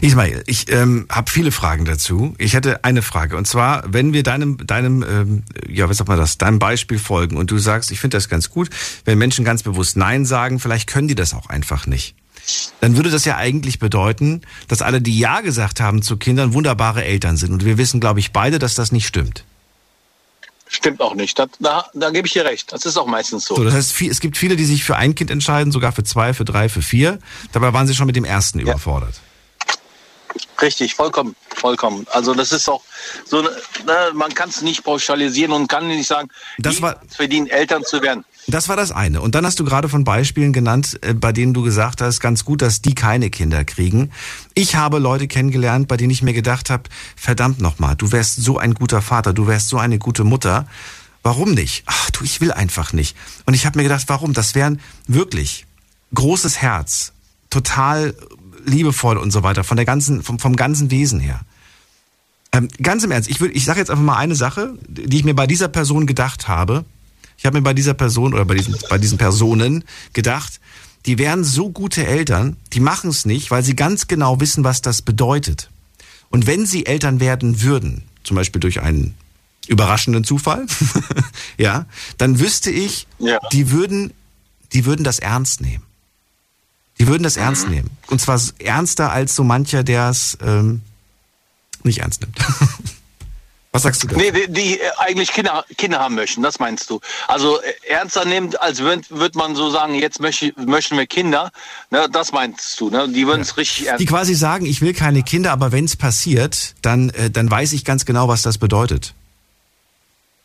Ismail, 0.03 0.43
ich 0.47 0.71
ähm, 0.71 1.07
habe 1.09 1.31
viele 1.31 1.53
Fragen 1.53 1.85
dazu. 1.85 2.35
Ich 2.37 2.55
hätte 2.55 2.83
eine 2.83 3.03
Frage 3.03 3.37
und 3.37 3.47
zwar, 3.47 3.85
wenn 3.87 4.12
wir 4.12 4.25
deinem 4.25 4.59
deinem 4.67 5.05
ähm, 5.05 5.43
ja, 5.69 5.88
was 5.88 5.99
sagt 5.99 6.09
man 6.09 6.19
das, 6.19 6.38
deinem 6.38 6.59
Beispiel 6.59 6.99
folgen 6.99 7.37
und 7.37 7.53
du 7.53 7.59
sagst, 7.59 7.93
ich 7.93 8.01
finde 8.01 8.17
das 8.17 8.29
ganz 8.29 8.51
gut, 8.51 8.69
wenn 9.05 9.17
Menschen 9.17 9.45
ganz 9.45 9.62
bewusst 9.62 9.97
Nein 9.97 10.25
sagen, 10.25 10.59
vielleicht 10.59 10.88
können 10.88 11.07
die 11.07 11.15
das 11.15 11.35
auch 11.35 11.49
einfach 11.49 11.87
nicht. 11.87 12.17
Dann 12.81 12.97
würde 12.97 13.11
das 13.11 13.25
ja 13.25 13.37
eigentlich 13.37 13.79
bedeuten, 13.79 14.41
dass 14.67 14.83
alle, 14.83 15.01
die 15.01 15.17
Ja 15.17 15.41
gesagt 15.41 15.81
haben 15.81 16.03
zu 16.03 16.17
Kindern, 16.17 16.53
wunderbare 16.53 17.05
Eltern 17.05 17.37
sind. 17.37 17.53
Und 17.53 17.65
wir 17.65 17.79
wissen, 17.79 18.01
glaube 18.01 18.19
ich, 18.19 18.33
beide, 18.33 18.59
dass 18.59 18.75
das 18.75 18.91
nicht 18.91 19.07
stimmt. 19.07 19.45
Stimmt 20.67 21.01
auch 21.01 21.15
nicht. 21.15 21.38
Da, 21.38 21.47
da, 21.61 21.87
da 21.95 22.11
gebe 22.11 22.27
ich 22.27 22.33
dir 22.33 22.45
recht. 22.45 22.73
Das 22.73 22.85
ist 22.85 22.97
auch 22.97 23.07
meistens 23.07 23.45
so. 23.45 23.55
So, 23.55 23.62
das 23.62 23.75
heißt, 23.75 24.03
es 24.03 24.19
gibt 24.19 24.37
viele, 24.37 24.57
die 24.57 24.65
sich 24.65 24.83
für 24.83 24.97
ein 24.97 25.15
Kind 25.15 25.31
entscheiden, 25.31 25.71
sogar 25.71 25.93
für 25.93 26.03
zwei, 26.03 26.35
für 26.35 26.45
drei, 26.45 26.69
für 26.69 26.83
vier. 26.83 27.21
Dabei 27.53 27.73
waren 27.73 27.87
sie 27.87 27.95
schon 27.95 28.07
mit 28.07 28.17
dem 28.17 28.25
ersten 28.25 28.59
überfordert. 28.59 29.21
Richtig, 30.61 30.95
vollkommen, 30.95 31.35
vollkommen. 31.57 32.07
Also 32.11 32.35
das 32.35 32.53
ist 32.53 32.68
auch 32.68 32.83
so, 33.27 33.42
ne, 33.42 33.51
man 34.14 34.33
kann 34.33 34.49
es 34.49 34.62
nicht 34.62 34.85
pauschalisieren 34.85 35.53
und 35.53 35.68
kann 35.68 35.88
nicht 35.88 36.07
sagen, 36.07 36.29
Das 36.59 36.81
war- 36.81 37.01
verdienen 37.09 37.49
Eltern 37.49 37.85
zu 37.85 38.01
werden. 38.01 38.25
Das 38.49 38.68
war 38.68 38.77
das 38.77 38.90
eine. 38.92 39.21
Und 39.21 39.35
dann 39.35 39.47
hast 39.47 39.61
du 39.61 39.64
gerade 39.64 39.88
von 39.88 40.05
Beispielen 40.05 40.53
genannt, 40.53 40.99
äh, 41.03 41.14
bei 41.14 41.33
denen 41.33 41.55
du 41.55 41.62
gesagt 41.62 42.01
hast, 42.01 42.21
ganz 42.21 42.45
gut, 42.45 42.61
dass 42.62 42.83
die 42.83 42.95
keine 42.95 43.31
Kinder 43.31 43.64
kriegen. 43.64 44.11
Ich 44.55 44.75
habe 44.77 44.99
Leute 44.99 45.29
kennengelernt, 45.29 45.87
bei 45.88 45.97
denen 45.97 46.11
ich 46.11 46.23
mir 46.23 46.33
gedacht 46.33 46.71
habe, 46.71 46.85
verdammt 47.16 47.61
nochmal, 47.61 47.95
du 47.97 48.11
wärst 48.12 48.42
so 48.42 48.59
ein 48.59 48.75
guter 48.75 49.01
Vater, 49.03 49.33
du 49.33 49.47
wärst 49.47 49.68
so 49.68 49.79
eine 49.79 49.99
gute 49.99 50.25
Mutter. 50.25 50.66
Warum 51.23 51.53
nicht? 51.55 51.85
Ach 51.87 52.11
du, 52.11 52.25
ich 52.25 52.40
will 52.40 52.51
einfach 52.53 52.92
nicht. 52.92 53.16
Und 53.47 53.55
ich 53.55 53.64
habe 53.64 53.79
mir 53.79 53.85
gedacht, 53.85 54.05
warum? 54.09 54.33
Das 54.33 54.55
wären 54.57 54.81
wirklich 55.07 55.66
großes 56.14 56.59
Herz, 56.61 57.12
total 57.49 58.14
liebevoll 58.64 59.16
und 59.18 59.31
so 59.31 59.42
weiter, 59.42 59.64
von 59.64 59.77
der 59.77 59.87
ganzen, 59.87 60.22
vom, 60.22 60.38
vom 60.38 60.57
ganzen 60.57 60.90
Wesen 60.90 61.20
her. 61.20 61.40
Ähm, 62.53 62.68
ganz 62.83 63.03
im 63.05 63.11
Ernst, 63.11 63.31
ich, 63.31 63.40
würd, 63.40 63.55
ich 63.57 63.64
sage 63.64 63.79
jetzt 63.81 63.90
einfach 63.90 64.03
mal 64.05 64.16
eine 64.16 64.35
Sache, 64.35 64.75
die 64.88 65.16
ich 65.16 65.25
mir 65.25 65.35
bei 65.35 65.46
dieser 65.46 65.68
Person 65.68 66.07
gedacht 66.07 66.48
habe. 66.48 66.85
Ich 67.38 67.46
habe 67.46 67.57
mir 67.59 67.62
bei 67.62 67.75
dieser 67.75 67.94
Person 67.94 68.35
oder 68.35 68.44
bei 68.44 68.55
diesen, 68.55 68.77
bei 68.90 68.98
diesen 68.98 69.18
Personen 69.18 69.85
gedacht, 70.12 70.61
die 71.07 71.18
wären 71.18 71.42
so 71.44 71.70
gute 71.70 72.07
Eltern, 72.07 72.57
die 72.72 72.81
machen 72.81 73.11
es 73.11 73.25
nicht, 73.25 73.51
weil 73.51 73.64
sie 73.64 73.75
ganz 73.75 74.07
genau 74.07 74.38
wissen, 74.40 74.62
was 74.64 74.83
das 74.83 75.03
bedeutet. 75.03 75.70
Und 76.31 76.46
wenn 76.46 76.66
sie 76.66 76.87
Eltern 76.87 77.18
werden 77.20 77.62
würden, 77.62 78.05
zum 78.22 78.37
Beispiel 78.37 78.61
durch 78.61 78.81
einen 78.83 79.14
überraschenden 79.66 80.22
Zufall, 80.25 80.66
ja, 81.59 81.87
dann 82.18 82.38
wüsste 82.38 82.70
ich, 82.70 83.07
Ja. 83.18 83.38
die 83.53 83.70
würden, 83.70 84.12
die 84.72 84.85
würden 84.85 85.03
das 85.05 85.18
ernst 85.18 85.61
nehmen. 85.61 85.83
Die 87.03 87.09
würden 87.09 87.25
das 87.25 87.37
ernst 87.37 87.69
nehmen. 87.69 87.91
Und 88.11 88.21
zwar 88.21 88.41
ernster 88.61 89.11
als 89.11 89.35
so 89.35 89.43
mancher, 89.43 89.83
der 89.83 90.11
es 90.11 90.38
ähm, 90.41 90.83
nicht 91.83 91.99
ernst 91.99 92.21
nimmt. 92.21 92.38
Was 93.73 93.83
sagst 93.83 94.05
du 94.05 94.07
da? 94.07 94.17
Nee, 94.17 94.31
die, 94.31 94.53
die 94.53 94.79
äh, 94.79 94.85
eigentlich 94.99 95.33
Kinder, 95.33 95.65
Kinder 95.77 95.99
haben 95.99 96.15
möchten, 96.15 96.45
das 96.45 96.61
meinst 96.61 96.88
du. 96.88 97.01
Also 97.27 97.61
äh, 97.61 97.73
ernster 97.88 98.25
nimmt, 98.25 98.62
als 98.62 98.79
würde 98.79 99.03
würd 99.09 99.35
man 99.35 99.57
so 99.57 99.69
sagen, 99.69 99.97
jetzt 99.97 100.21
möchte, 100.21 100.53
möchten 100.65 100.97
wir 100.97 101.09
Kinder. 101.09 101.51
Ne, 101.91 102.07
das 102.09 102.31
meinst 102.31 102.81
du, 102.81 102.88
ne? 102.88 103.09
Die 103.09 103.27
würden 103.27 103.41
es 103.41 103.57
richtig 103.57 103.88
ernst 103.88 104.01
Die 104.01 104.07
quasi 104.07 104.37
sagen, 104.37 104.65
ich 104.65 104.81
will 104.81 104.93
keine 104.93 105.25
Kinder, 105.25 105.51
aber 105.51 105.73
wenn 105.73 105.87
es 105.87 105.97
passiert, 105.97 106.77
dann, 106.83 107.11
äh, 107.11 107.31
dann 107.31 107.51
weiß 107.51 107.73
ich 107.73 107.85
ganz 107.85 108.05
genau, 108.05 108.29
was 108.29 108.43
das 108.43 108.59
bedeutet. 108.59 109.12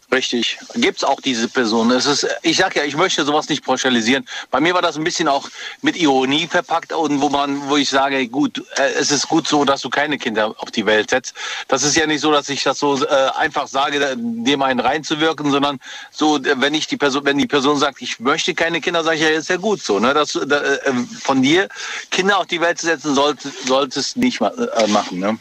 Richtig. 0.10 0.58
Gibt's 0.76 1.04
auch 1.04 1.20
diese 1.20 1.50
Person. 1.50 1.92
Es 1.92 2.06
ist, 2.06 2.26
ich 2.42 2.56
sag 2.56 2.78
ja, 2.78 2.84
ich 2.84 2.96
möchte 2.96 3.26
sowas 3.26 3.50
nicht 3.50 3.66
pauschalisieren. 3.66 4.26
Bei 4.52 4.62
mir 4.62 4.74
war 4.74 4.82
das 4.82 4.96
ein 4.96 5.04
bisschen 5.04 5.28
auch 5.28 5.50
mit 5.82 5.98
Ironie 5.98 6.48
verpackt 6.48 6.94
und 6.94 7.20
wo 7.20 7.28
man, 7.28 7.68
wo 7.68 7.76
ich 7.76 7.90
sage, 7.90 8.26
gut, 8.30 8.64
äh, 8.78 8.94
es 8.98 9.12
ist 9.12 9.28
gut 9.28 9.50
so, 9.50 9.66
dass 9.66 9.82
du 9.82 9.90
keine 9.90 10.18
Kinder 10.18 10.56
auf 10.60 10.72
die 10.72 10.86
Welt 10.86 11.10
setzt. 11.10 11.36
Das 11.68 11.84
ist 11.84 11.98
ja 11.98 12.08
nicht 12.08 12.22
so, 12.22 12.32
dass 12.32 12.48
ich 12.48 12.64
das 12.64 12.80
so 12.80 13.04
äh, 13.04 13.08
einfach 13.36 13.68
sage, 13.68 14.16
dem 14.18 14.62
einen 14.62 14.80
reinzuwirken, 14.80 15.52
sondern 15.52 15.78
so, 16.12 16.38
äh, 16.38 16.56
wenn 16.56 16.74
ich 16.74 16.88
die 16.88 16.98
Person, 16.98 17.26
wenn 17.26 17.38
die 17.38 17.48
Person 17.48 17.78
sagt, 17.78 18.02
ich 18.02 18.18
möchte 18.22 18.54
keine 18.54 18.80
Kinder, 18.80 19.04
sage 19.04 19.18
ich 19.18 19.24
ja, 19.24 19.30
ist 19.30 19.50
ja 19.50 19.58
gut 19.58 19.82
so. 19.82 20.00
Ne? 20.00 20.14
Das, 20.14 20.40
da, 20.48 20.62
äh, 20.62 20.94
von 21.22 21.42
dir 21.42 21.68
Kinder 22.12 22.38
auf 22.38 22.48
die 22.48 22.62
Welt 22.62 22.80
zu 22.80 22.86
setzen, 22.86 23.14
sollte, 23.14 23.52
solltest 23.66 24.16
nicht 24.16 24.40
ma 24.40 24.48
äh, 24.48 24.88
machen. 24.88 25.20
Ne? 25.20 25.38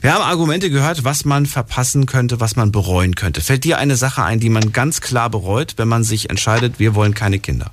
Wir 0.00 0.14
haben 0.14 0.22
Argumente 0.22 0.70
gehört, 0.70 1.04
was 1.04 1.24
man 1.24 1.46
verpassen 1.46 2.06
könnte, 2.06 2.40
was 2.40 2.56
man 2.56 2.70
bereuen 2.70 3.14
könnte. 3.14 3.40
Fällt 3.40 3.64
dir 3.64 3.78
eine 3.78 3.96
Sache 3.96 4.22
ein, 4.22 4.40
die 4.40 4.50
man 4.50 4.72
ganz 4.72 5.00
klar 5.00 5.30
bereut, 5.30 5.74
wenn 5.78 5.88
man 5.88 6.04
sich 6.04 6.30
entscheidet, 6.30 6.78
wir 6.78 6.94
wollen 6.94 7.14
keine 7.14 7.38
Kinder? 7.38 7.72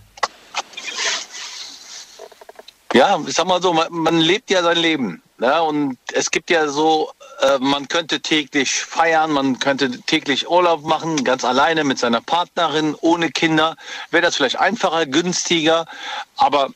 Ja, 2.93 3.19
ich 3.27 3.34
sag 3.34 3.47
mal 3.47 3.62
so, 3.62 3.73
man, 3.73 3.88
man 3.91 4.19
lebt 4.19 4.51
ja 4.51 4.62
sein 4.62 4.77
Leben. 4.77 5.23
Ne? 5.39 5.62
Und 5.63 5.97
es 6.13 6.29
gibt 6.29 6.49
ja 6.51 6.67
so, 6.67 7.12
äh, 7.41 7.58
man 7.60 7.88
könnte 7.88 8.21
täglich 8.21 8.71
feiern, 8.71 9.32
man 9.32 9.60
könnte 9.60 9.99
täglich 10.01 10.47
Urlaub 10.47 10.84
machen, 10.84 11.23
ganz 11.23 11.43
alleine 11.43 11.84
mit 11.84 11.97
seiner 11.97 12.21
Partnerin, 12.21 12.95
ohne 13.01 13.29
Kinder. 13.29 13.75
Wäre 14.12 14.21
das 14.21 14.36
vielleicht 14.36 14.60
einfacher, 14.60 15.06
günstiger, 15.08 15.86
aber 16.38 16.69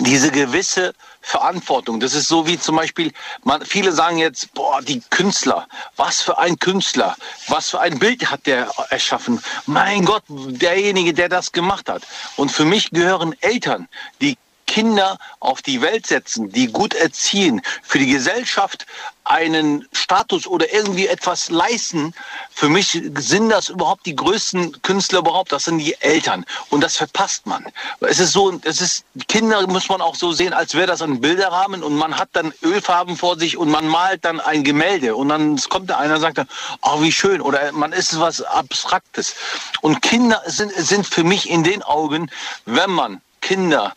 diese 0.00 0.30
gewisse 0.30 0.94
Verantwortung, 1.20 2.00
das 2.00 2.14
ist 2.14 2.28
so 2.28 2.46
wie 2.46 2.58
zum 2.58 2.76
Beispiel, 2.76 3.12
man, 3.44 3.64
viele 3.64 3.92
sagen 3.92 4.18
jetzt, 4.18 4.52
boah, 4.54 4.82
die 4.82 5.00
Künstler, 5.10 5.66
was 5.96 6.20
für 6.20 6.36
ein 6.38 6.58
Künstler, 6.58 7.16
was 7.48 7.70
für 7.70 7.80
ein 7.80 7.98
Bild 7.98 8.30
hat 8.30 8.46
der 8.46 8.68
erschaffen. 8.90 9.42
Mein 9.66 10.04
Gott, 10.04 10.24
derjenige, 10.28 11.14
der 11.14 11.28
das 11.28 11.52
gemacht 11.52 11.88
hat. 11.88 12.02
Und 12.36 12.50
für 12.50 12.64
mich 12.64 12.90
gehören 12.90 13.34
Eltern, 13.40 13.88
die 14.20 14.36
Kinder 14.66 15.18
auf 15.40 15.62
die 15.62 15.80
Welt 15.80 16.06
setzen, 16.06 16.50
die 16.50 16.66
gut 16.66 16.94
erziehen, 16.94 17.62
für 17.82 17.98
die 17.98 18.08
Gesellschaft 18.08 18.86
einen 19.24 19.88
Status 19.92 20.46
oder 20.46 20.72
irgendwie 20.72 21.06
etwas 21.06 21.50
leisten. 21.50 22.14
Für 22.52 22.68
mich 22.68 23.00
sind 23.16 23.48
das 23.48 23.70
überhaupt 23.70 24.04
die 24.06 24.14
größten 24.14 24.82
Künstler 24.82 25.20
überhaupt. 25.20 25.50
Das 25.52 25.64
sind 25.64 25.78
die 25.78 25.94
Eltern. 26.00 26.44
Und 26.70 26.82
das 26.82 26.96
verpasst 26.96 27.46
man. 27.46 27.66
Es 28.00 28.20
ist 28.20 28.32
so, 28.32 28.60
es 28.64 28.80
ist, 28.80 29.04
Kinder 29.28 29.66
muss 29.66 29.88
man 29.88 30.02
auch 30.02 30.14
so 30.14 30.32
sehen, 30.32 30.52
als 30.52 30.74
wäre 30.74 30.86
das 30.86 31.00
ein 31.00 31.20
Bilderrahmen 31.20 31.82
und 31.82 31.96
man 31.96 32.16
hat 32.18 32.28
dann 32.32 32.52
Ölfarben 32.62 33.16
vor 33.16 33.38
sich 33.38 33.56
und 33.56 33.70
man 33.70 33.88
malt 33.88 34.24
dann 34.24 34.40
ein 34.40 34.62
Gemälde 34.62 35.16
und 35.16 35.30
dann 35.30 35.56
kommt 35.68 35.88
da 35.88 35.98
einer 35.98 36.16
und 36.16 36.20
sagt 36.20 36.38
dann, 36.38 36.48
oh, 36.82 37.00
wie 37.00 37.12
schön. 37.12 37.40
Oder 37.40 37.72
man 37.72 37.92
ist 37.92 38.20
was 38.20 38.42
Abstraktes. 38.42 39.34
Und 39.80 40.02
Kinder 40.02 40.42
sind, 40.46 40.72
sind 40.72 41.06
für 41.06 41.24
mich 41.24 41.48
in 41.48 41.64
den 41.64 41.82
Augen, 41.82 42.30
wenn 42.66 42.90
man 42.90 43.20
Kinder 43.40 43.94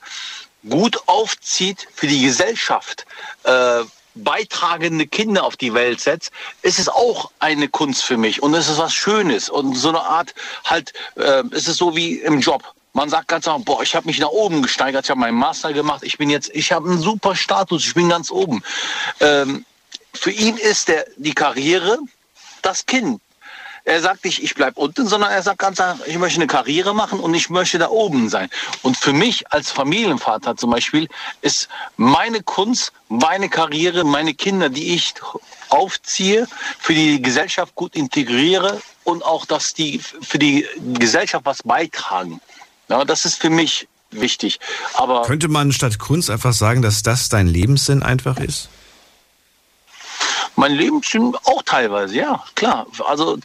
gut 0.69 0.97
aufzieht 1.07 1.87
für 1.93 2.07
die 2.07 2.21
Gesellschaft, 2.21 3.05
äh, 3.43 3.83
beitragende 4.17 5.08
Kinder 5.08 5.43
auf 5.43 5.58
die 5.58 5.73
Welt 5.73 6.01
setzt, 6.01 6.32
ist 6.62 6.80
es 6.80 6.89
auch 6.89 7.32
eine 7.39 7.67
Kunst 7.67 8.03
für 8.03 8.17
mich 8.17 8.41
und 8.43 8.53
es 8.53 8.69
ist 8.69 8.77
was 8.77 8.93
Schönes 8.93 9.49
und 9.49 9.75
so 9.75 9.89
eine 9.89 10.01
Art 10.01 10.34
halt, 10.65 10.93
äh, 11.15 11.43
es 11.51 11.67
ist 11.67 11.77
so 11.77 11.95
wie 11.95 12.19
im 12.19 12.39
Job. 12.39 12.63
Man 12.93 13.10
sagt 13.10 13.27
ganz 13.27 13.47
einfach, 13.47 13.63
boah, 13.63 13.84
ich 13.84 13.95
habe 13.95 14.08
mich 14.08 14.19
nach 14.19 14.30
oben 14.30 14.62
gesteigert, 14.62 15.06
ich 15.06 15.12
habe 15.12 15.19
meinen 15.19 15.38
Master 15.38 15.71
gemacht, 15.71 16.03
ich 16.03 16.17
bin 16.17 16.30
jetzt, 16.30 16.49
ich 16.53 16.71
habe 16.71 16.89
einen 16.89 16.99
super 16.99 17.36
Status, 17.36 17.86
ich 17.86 17.93
bin 17.93 18.10
ganz 18.10 18.32
oben. 18.32 18.63
Ähm, 19.19 19.65
für 20.13 20.32
ihn 20.32 20.58
ist 20.58 20.88
der, 20.88 21.06
die 21.17 21.34
Karriere 21.34 21.99
das 22.63 22.86
Kind. 22.86 23.21
Er 23.88 24.02
sagt 24.02 24.26
nicht, 24.26 24.43
ich 24.43 24.54
bleib 24.54 24.78
unten, 24.78 25.08
sondern 25.08 25.32
er 25.32 25.41
sagt 25.41 25.60
ganz 25.60 25.80
einfach, 25.80 26.06
ich 26.06 26.17
möchte 26.17 26.41
eine 26.41 26.47
Karriere 26.47 26.93
machen 26.93 27.21
und 27.21 27.34
ich 27.34 27.50
möchte 27.50 27.78
da 27.78 27.88
oben 27.88 28.28
sein. 28.28 28.50
Und 28.82 28.97
für 28.97 29.13
mich 29.13 29.50
als 29.54 29.71
Familienvater 29.71 30.58
zum 30.58 30.71
Beispiel 30.71 31.08
ist 31.41 31.69
meine 31.95 32.43
Kunst, 32.43 32.91
meine 33.08 33.47
Karriere, 33.47 34.04
meine 34.04 34.34
Kinder, 34.34 34.67
die 34.67 34.93
ich 34.93 35.13
aufziehe, 35.69 36.50
für 36.78 36.93
die 36.93 37.21
Gesellschaft 37.21 37.76
gut 37.76 37.95
integriere 37.95 38.82
und 39.06 39.23
auch, 39.23 39.45
dass 39.45 39.73
die 39.73 40.00
für 40.00 40.38
die 40.38 40.67
Gesellschaft 41.00 41.45
was 41.45 41.63
beitragen. 41.63 42.41
Ja, 42.89 43.06
das 43.06 43.23
ist 43.23 43.36
für 43.39 43.50
mich 43.50 43.88
wichtig. 44.12 44.60
Aber 44.95 45.21
Könnte 45.21 45.47
man 45.47 45.71
statt 45.71 45.97
Kunst 45.97 46.30
einfach 46.30 46.54
sagen, 46.54 46.82
dass 46.82 47.04
das 47.04 47.30
dein 47.30 47.47
Lebenssinn 47.47 48.04
einfach 48.04 48.38
ist? 48.38 48.67
Mein 50.59 50.73
Lebenssinn 50.73 51.35
auch 51.43 51.61
teilweise, 51.63 52.15
ja, 52.15 52.43
klar. 52.55 52.87
Also 53.07 53.37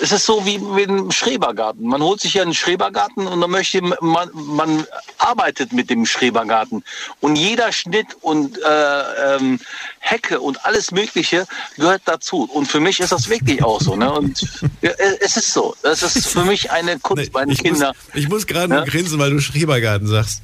es 0.00 0.12
ist 0.12 0.24
so 0.24 0.46
wie 0.46 0.58
mit 0.58 0.88
einem 0.88 1.10
Schrebergarten. 1.10 1.84
Man 1.84 2.00
holt 2.00 2.20
sich 2.20 2.34
ja 2.34 2.42
einen 2.42 2.54
Schrebergarten 2.54 3.26
und 3.26 3.40
dann 3.40 3.50
möchte 3.50 3.82
man, 3.82 4.30
man 4.32 4.86
arbeitet 5.18 5.72
mit 5.72 5.90
dem 5.90 6.06
Schrebergarten. 6.06 6.84
Und 7.20 7.34
jeder 7.34 7.72
Schnitt 7.72 8.06
und 8.20 8.56
äh, 8.62 9.36
ähm, 9.36 9.58
Hecke 9.98 10.40
und 10.40 10.64
alles 10.64 10.92
Mögliche 10.92 11.44
gehört 11.74 12.02
dazu. 12.04 12.44
Und 12.44 12.66
für 12.66 12.78
mich 12.78 13.00
ist 13.00 13.10
das 13.10 13.28
wirklich 13.28 13.64
auch 13.64 13.80
so. 13.80 13.96
Ne? 13.96 14.12
Und 14.12 14.40
ja, 14.80 14.92
es 15.20 15.36
ist 15.36 15.52
so. 15.52 15.74
Das 15.82 16.04
ist 16.04 16.28
für 16.28 16.44
mich 16.44 16.70
eine 16.70 17.00
Kunst, 17.00 17.32
meine 17.34 17.52
ich, 17.52 17.64
Kinder. 17.64 17.88
muss, 17.88 18.14
ich 18.14 18.28
muss 18.28 18.46
gerade 18.46 18.72
Ja? 18.72 18.80
nur 18.80 18.86
grinsen, 18.86 19.18
weil 19.18 19.30
du 19.30 19.40
Schrebergarten 19.40 20.06
sagst. 20.06 20.42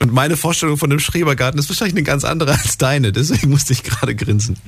Und 0.00 0.12
meine 0.12 0.36
Vorstellung 0.36 0.76
von 0.76 0.90
dem 0.90 0.98
Schrebergarten 0.98 1.60
ist 1.60 1.68
wahrscheinlich 1.68 1.94
eine 1.94 2.04
ganz 2.04 2.24
andere 2.24 2.50
als 2.52 2.78
deine. 2.78 3.12
Deswegen 3.12 3.50
musste 3.50 3.72
ich 3.72 3.84
gerade 3.84 4.16
grinsen. 4.16 4.58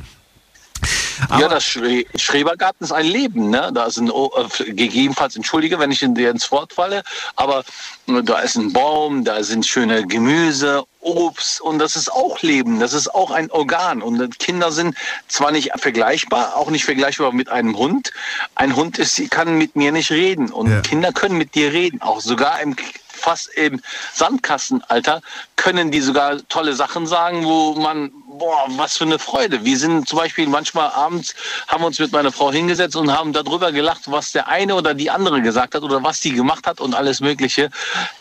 Ja, 1.38 1.48
das 1.48 1.64
Schre 1.64 2.04
Schrebergarten 2.16 2.85
ist 2.85 2.92
ein 2.92 3.06
Leben. 3.06 3.50
Ne? 3.50 3.70
Da 3.74 3.90
sind 3.90 4.11
oh, 4.11 4.30
äh, 4.37 4.72
gegebenenfalls, 4.72 5.37
entschuldige, 5.37 5.78
wenn 5.78 5.90
ich 5.90 6.02
in 6.02 6.14
dir 6.14 6.30
ins 6.30 6.50
Wort 6.50 6.72
falle, 6.72 7.02
aber 7.37 7.64
äh, 8.09 8.22
da 8.22 8.40
ist 8.40 8.56
ein 8.56 8.72
Baum, 8.72 9.24
da 9.24 9.42
sind 9.42 9.66
schöne 9.66 10.06
Gemüse, 10.06 10.85
Obst 11.00 11.61
und 11.61 11.78
das 11.78 11.96
ist 11.96 12.12
auch 12.12 12.40
Leben. 12.42 12.78
Das 12.78 12.92
ist 12.92 13.14
auch 13.14 13.30
ein 13.30 13.50
Organ. 13.50 14.02
Und 14.02 14.38
Kinder 14.38 14.70
sind 14.70 14.94
zwar 15.28 15.50
nicht 15.50 15.70
vergleichbar, 15.76 16.56
auch 16.56 16.70
nicht 16.70 16.85
vergleichbar 16.85 17.33
mit 17.33 17.48
einem 17.48 17.76
Hund. 17.76 18.12
Ein 18.54 18.76
Hund 18.76 18.98
ist, 18.98 19.14
sie 19.14 19.28
kann 19.28 19.56
mit 19.56 19.76
mir 19.76 19.92
nicht 19.92 20.11
reden 20.11 20.50
und 20.50 20.70
Ja. 20.70 20.80
Kinder 20.83 21.12
können 21.12 21.38
mit 21.38 21.54
dir 21.54 21.72
reden, 21.72 22.02
auch 22.02 22.20
sogar 22.20 22.61
im 22.61 22.76
fast 23.20 23.48
im 23.50 23.80
Sandkastenalter 24.14 25.22
können 25.56 25.90
die 25.90 26.00
sogar 26.00 26.38
tolle 26.48 26.74
Sachen 26.74 27.06
sagen, 27.06 27.44
wo 27.44 27.74
man, 27.74 28.11
boah, 28.38 28.64
was 28.70 28.96
für 28.96 29.04
eine 29.04 29.18
Freude. 29.18 29.64
Wir 29.64 29.78
sind 29.78 30.09
zum 30.09 30.18
Beispiel 30.18 30.48
manchmal 30.48 30.90
abends, 30.90 31.35
haben 31.68 31.85
uns 31.85 31.98
mit 31.98 32.12
meiner 32.12 32.33
Frau 32.33 32.50
hingesetzt 32.50 32.96
und 32.96 33.12
haben 33.12 33.33
darüber 33.33 33.70
gelacht, 33.72 34.11
was 34.11 34.33
der 34.33 34.48
eine 34.48 34.74
oder 34.74 34.94
die 34.94 35.11
andere 35.11 35.42
gesagt 35.42 35.74
hat 35.74 35.83
oder 35.83 36.02
was 36.02 36.20
die 36.20 36.33
gemacht 36.33 36.66
hat 36.66 36.80
und 36.80 36.94
alles 36.94 37.20
Mögliche. 37.20 37.70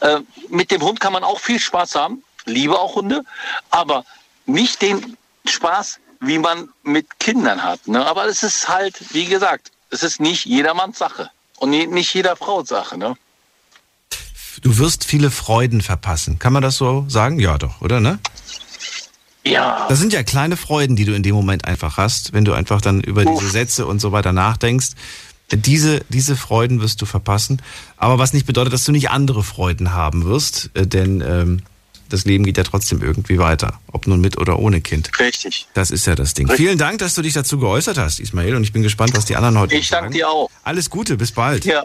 Äh, 0.02 0.20
mit 0.50 0.72
dem 0.72 0.82
Hund 0.82 1.00
kann 1.00 1.14
man 1.14 1.24
auch 1.24 1.40
viel 1.40 1.60
Spaß 1.60 1.96
haben, 1.96 2.24
liebe 2.46 2.78
auch 2.78 2.96
Hunde, 2.96 3.24
aber 3.72 4.04
nicht 4.46 4.82
den 4.82 5.18
Spaß, 5.46 6.00
wie 6.20 6.38
man 6.38 6.70
mit 6.84 7.20
Kindern 7.20 7.64
hat. 7.64 7.88
Ne? 7.88 8.06
Aber 8.06 8.26
es 8.26 8.44
ist 8.44 8.68
halt, 8.68 9.14
wie 9.14 9.26
gesagt, 9.26 9.72
es 9.90 10.04
ist 10.04 10.20
nicht 10.20 10.46
jedermanns 10.46 11.00
Sache 11.00 11.32
und 11.58 11.70
nicht 11.70 12.14
jeder 12.14 12.36
Frau 12.36 12.64
Sache. 12.64 12.98
Ne? 12.98 13.16
Du 14.62 14.78
wirst 14.78 15.06
viele 15.06 15.32
Freuden 15.32 15.82
verpassen. 15.82 16.40
Kann 16.40 16.54
man 16.54 16.62
das 16.62 16.76
so 16.78 17.06
sagen? 17.08 17.40
Ja, 17.40 17.58
doch, 17.58 17.82
oder 17.82 18.00
ne? 18.00 18.20
Ja. 19.46 19.86
Das 19.90 20.00
sind 20.00 20.14
ja 20.14 20.24
kleine 20.24 20.58
Freuden, 20.58 20.96
die 20.96 21.06
du 21.06 21.14
in 21.14 21.24
dem 21.24 21.34
Moment 21.34 21.66
einfach 21.66 21.98
hast, 21.98 22.34
wenn 22.34 22.46
du 22.46 22.54
einfach 22.54 22.82
dann 22.82 23.02
über 23.02 23.26
diese 23.26 23.50
Sätze 23.50 23.86
und 23.86 24.00
so 24.00 24.12
weiter 24.12 24.34
nachdenkst. 24.34 24.90
Diese, 25.52 26.02
diese 26.10 26.36
Freuden 26.36 26.82
wirst 26.82 27.02
du 27.02 27.06
verpassen. 27.06 27.62
Aber 27.98 28.20
was 28.20 28.34
nicht 28.34 28.46
bedeutet, 28.46 28.74
dass 28.74 28.86
du 28.86 28.92
nicht 28.92 29.10
andere 29.10 29.44
Freuden 29.44 29.94
haben 29.94 30.26
wirst. 30.26 30.70
Äh, 30.76 30.86
Denn 30.86 31.22
ähm, 31.22 31.62
das 32.10 32.26
Leben 32.26 32.44
geht 32.46 32.58
ja 32.58 32.64
trotzdem 32.64 33.02
irgendwie 33.02 33.40
weiter. 33.40 33.80
Ob 33.92 34.06
nun 34.06 34.22
mit 34.22 34.38
oder 34.38 34.60
ohne 34.60 34.82
Kind. 34.82 35.10
Richtig. 35.20 35.68
Das 35.74 35.90
ist 35.90 36.06
ja 36.06 36.14
das 36.16 36.34
Ding. 36.36 36.50
Vielen 36.52 36.78
Dank, 36.78 37.00
dass 37.00 37.16
du 37.16 37.22
dich 37.24 37.34
dazu 37.34 37.58
geäußert 37.58 37.98
hast, 37.98 38.20
Ismail. 38.20 38.56
Und 38.56 38.64
ich 38.64 38.74
bin 38.74 38.84
gespannt, 38.84 39.16
was 39.16 39.26
die 39.26 39.36
anderen 39.36 39.58
heute 39.58 39.76
Ich 39.76 39.88
danke 39.88 40.06
sagen. 40.06 40.14
dir 40.14 40.30
auch. 40.30 40.50
Alles 40.64 40.90
Gute, 40.92 41.18
bis 41.18 41.32
bald. 41.32 41.66
Ja. 41.66 41.84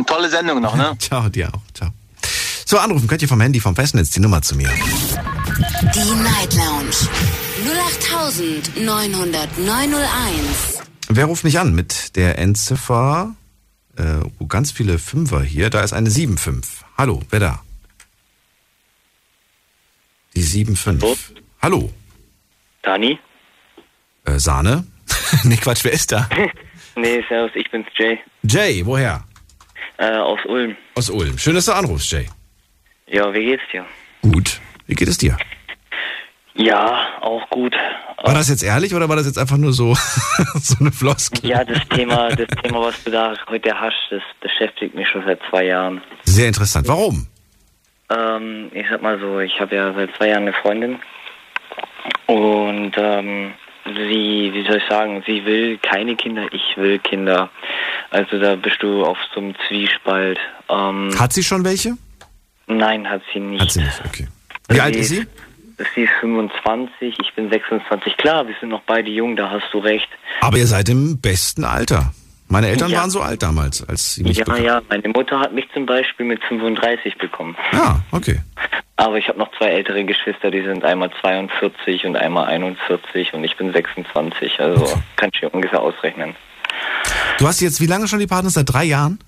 Eine 0.00 0.06
tolle 0.06 0.30
Sendung 0.30 0.62
noch, 0.62 0.76
ne? 0.76 0.96
Ciao, 0.98 1.28
dir 1.28 1.52
auch. 1.52 1.60
Ciao. 1.74 1.90
So, 2.64 2.78
anrufen 2.78 3.06
könnt 3.06 3.20
ihr 3.20 3.28
vom 3.28 3.42
Handy, 3.42 3.60
vom 3.60 3.76
Festnetz 3.76 4.08
die 4.10 4.20
Nummer 4.20 4.40
zu 4.40 4.56
mir. 4.56 4.68
Die 4.68 6.22
Night 6.22 6.54
Lounge 6.54 6.96
0890901. 8.76 10.80
Wer 11.10 11.24
ruft 11.26 11.44
mich 11.44 11.58
an 11.58 11.74
mit 11.74 12.16
der 12.16 12.38
Endziffer? 12.38 13.34
Äh, 13.98 14.20
oh, 14.38 14.46
ganz 14.46 14.72
viele 14.72 14.98
Fünfer 14.98 15.42
hier. 15.42 15.68
Da 15.68 15.82
ist 15.82 15.92
eine 15.92 16.10
75. 16.10 16.82
Hallo, 16.96 17.20
wer 17.28 17.40
da? 17.40 17.62
Die 20.34 20.42
75. 20.42 21.02
Hallo? 21.02 21.16
Hallo. 21.60 21.92
Dani? 22.80 23.18
Äh, 24.24 24.38
Sahne? 24.38 24.86
nee, 25.44 25.58
Quatsch, 25.58 25.84
wer 25.84 25.92
ist 25.92 26.10
da? 26.12 26.26
Nee, 26.96 27.22
servus, 27.28 27.52
ich 27.54 27.70
bin's 27.70 27.86
Jay. 27.96 28.18
Jay, 28.42 28.84
woher? 28.84 29.22
Äh, 30.00 30.16
aus 30.16 30.40
Ulm. 30.46 30.76
Aus 30.94 31.10
Ulm. 31.10 31.36
Schön, 31.36 31.54
dass 31.54 31.66
du 31.66 31.72
anrufst, 31.72 32.10
Jay. 32.10 32.26
Ja, 33.06 33.32
wie 33.34 33.44
geht's 33.44 33.62
dir? 33.70 33.84
Gut. 34.22 34.58
Wie 34.86 34.94
geht 34.94 35.08
es 35.08 35.18
dir? 35.18 35.36
Ja, 36.54 37.18
auch 37.20 37.48
gut. 37.50 37.76
War 38.22 38.32
das 38.32 38.48
jetzt 38.48 38.62
ehrlich 38.62 38.94
oder 38.94 39.10
war 39.10 39.16
das 39.16 39.26
jetzt 39.26 39.38
einfach 39.38 39.58
nur 39.58 39.74
so, 39.74 39.94
so 40.54 40.76
eine 40.80 40.90
Floskel? 40.90 41.50
Ja, 41.50 41.64
das 41.64 41.86
Thema, 41.90 42.30
das 42.30 42.48
Thema, 42.62 42.80
was 42.80 43.04
du 43.04 43.10
da 43.10 43.34
heute 43.50 43.78
hast, 43.78 43.94
das 44.08 44.22
beschäftigt 44.40 44.94
mich 44.94 45.06
schon 45.06 45.22
seit 45.26 45.38
zwei 45.50 45.66
Jahren. 45.66 46.00
Sehr 46.22 46.48
interessant. 46.48 46.88
Warum? 46.88 47.26
Ähm, 48.10 48.70
ich 48.72 48.86
sag 48.90 49.02
mal 49.02 49.20
so, 49.20 49.38
ich 49.40 49.60
habe 49.60 49.76
ja 49.76 49.92
seit 49.92 50.16
zwei 50.16 50.28
Jahren 50.28 50.42
eine 50.42 50.54
Freundin 50.54 50.98
und 52.26 52.92
ähm, 52.96 53.52
sie, 53.94 54.50
wie 54.52 54.64
soll 54.66 54.76
ich 54.78 54.88
sagen, 54.88 55.22
sie 55.26 55.44
will 55.44 55.78
keine 55.78 56.16
Kinder, 56.16 56.46
ich 56.52 56.76
will 56.76 56.98
Kinder. 56.98 57.50
Also 58.10 58.38
da 58.38 58.56
bist 58.56 58.82
du 58.82 59.04
auf 59.04 59.18
so 59.34 59.40
einem 59.40 59.54
Zwiespalt. 59.68 60.38
Ähm, 60.68 61.10
Hat 61.18 61.32
sie 61.32 61.42
schon 61.42 61.64
welche? 61.64 61.96
nein, 62.66 63.08
hat 63.08 63.22
sie 63.32 63.40
nicht. 63.40 63.60
Hat 63.60 63.70
sie 63.72 63.80
nicht, 63.82 64.02
okay. 64.06 64.28
Wie 64.68 64.80
alt 64.80 64.94
ist 64.96 65.08
sie? 65.08 65.26
Sie 65.94 66.02
ist 66.02 66.12
25, 66.20 67.16
ich 67.20 67.34
bin 67.34 67.50
26. 67.50 68.16
Klar, 68.16 68.46
wir 68.46 68.54
sind 68.60 68.68
noch 68.68 68.82
beide 68.82 69.10
jung, 69.10 69.34
da 69.34 69.50
hast 69.50 69.72
du 69.72 69.78
recht. 69.78 70.08
Aber 70.40 70.56
ihr 70.58 70.66
seid 70.66 70.88
im 70.88 71.20
besten 71.20 71.64
Alter. 71.64 72.12
Meine 72.50 72.68
Eltern 72.68 72.90
Ja. 72.90 72.98
waren 72.98 73.10
so 73.10 73.20
alt 73.20 73.42
damals, 73.42 73.88
als 73.88 74.14
sie 74.14 74.24
mich 74.24 74.36
Ja, 74.38 74.44
bekamen. 74.44 74.64
ja, 74.64 74.82
meine 74.88 75.08
Mutter 75.08 75.38
hat 75.38 75.52
mich 75.54 75.66
zum 75.72 75.86
Beispiel 75.86 76.26
mit 76.26 76.42
35 76.44 77.16
bekommen. 77.16 77.56
Ah, 77.72 78.00
okay. 78.10 78.40
Aber 78.96 79.16
ich 79.16 79.28
habe 79.28 79.38
noch 79.38 79.50
zwei 79.56 79.68
ältere 79.68 80.04
Geschwister, 80.04 80.50
die 80.50 80.62
sind 80.62 80.84
einmal 80.84 81.10
42 81.20 82.04
und 82.04 82.16
einmal 82.16 82.48
41 82.48 83.32
und 83.32 83.44
ich 83.44 83.56
bin 83.56 83.72
26. 83.72 84.60
Also 84.60 84.84
kann 85.16 85.30
ich 85.32 85.40
mir 85.40 85.48
ungefähr 85.50 85.80
ausrechnen. 85.80 86.34
Du 87.38 87.46
hast 87.46 87.60
jetzt 87.60 87.80
wie 87.80 87.86
lange 87.86 88.08
schon 88.08 88.18
die 88.18 88.26
Partner? 88.26 88.50
Seit 88.50 88.70
drei 88.70 88.84
Jahren? 88.84 89.18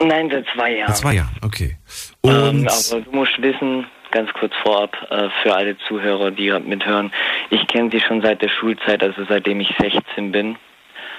Nein, 0.00 0.28
seit 0.30 0.44
zwei 0.54 0.72
Jahren. 0.76 0.88
Seit 0.88 0.96
zwei 0.98 1.14
Jahren, 1.14 1.36
okay. 1.42 1.76
Ähm, 2.24 2.32
Und 2.32 2.68
aber 2.68 3.00
du 3.00 3.10
musst 3.12 3.40
wissen, 3.40 3.86
ganz 4.10 4.30
kurz 4.34 4.52
vorab, 4.62 4.94
äh, 5.10 5.28
für 5.42 5.54
alle 5.54 5.78
Zuhörer, 5.88 6.30
die 6.32 6.50
mithören, 6.66 7.10
ich 7.48 7.66
kenne 7.68 7.90
sie 7.90 8.00
schon 8.00 8.20
seit 8.20 8.42
der 8.42 8.50
Schulzeit, 8.50 9.02
also 9.02 9.24
seitdem 9.26 9.60
ich 9.60 9.72
16 9.80 10.32
bin, 10.32 10.56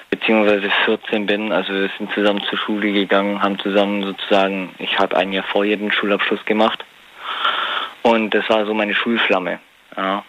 beziehungsweise 0.10 0.70
14 0.86 1.26
bin. 1.26 1.52
Also 1.52 1.74
wir 1.74 1.89
sind 1.98 2.12
zusammen 2.13 2.41
zur 2.50 2.58
Schule 2.58 2.91
gegangen, 2.91 3.41
haben 3.41 3.60
zusammen 3.60 4.04
sozusagen, 4.04 4.74
ich 4.80 4.98
habe 5.00 5.15
ein 5.17 5.34
Jahr 5.34 5.43
vor 5.43 5.65
ihr 5.65 5.78
den 5.78 5.91
Schulabschluss 5.91 6.43
gemacht. 6.46 6.84
Und 8.04 8.34
das 8.34 8.48
war 8.50 8.65
so 8.65 8.74
meine 8.74 8.96
Schulflamme. 8.96 9.60
Ja. 9.96 10.24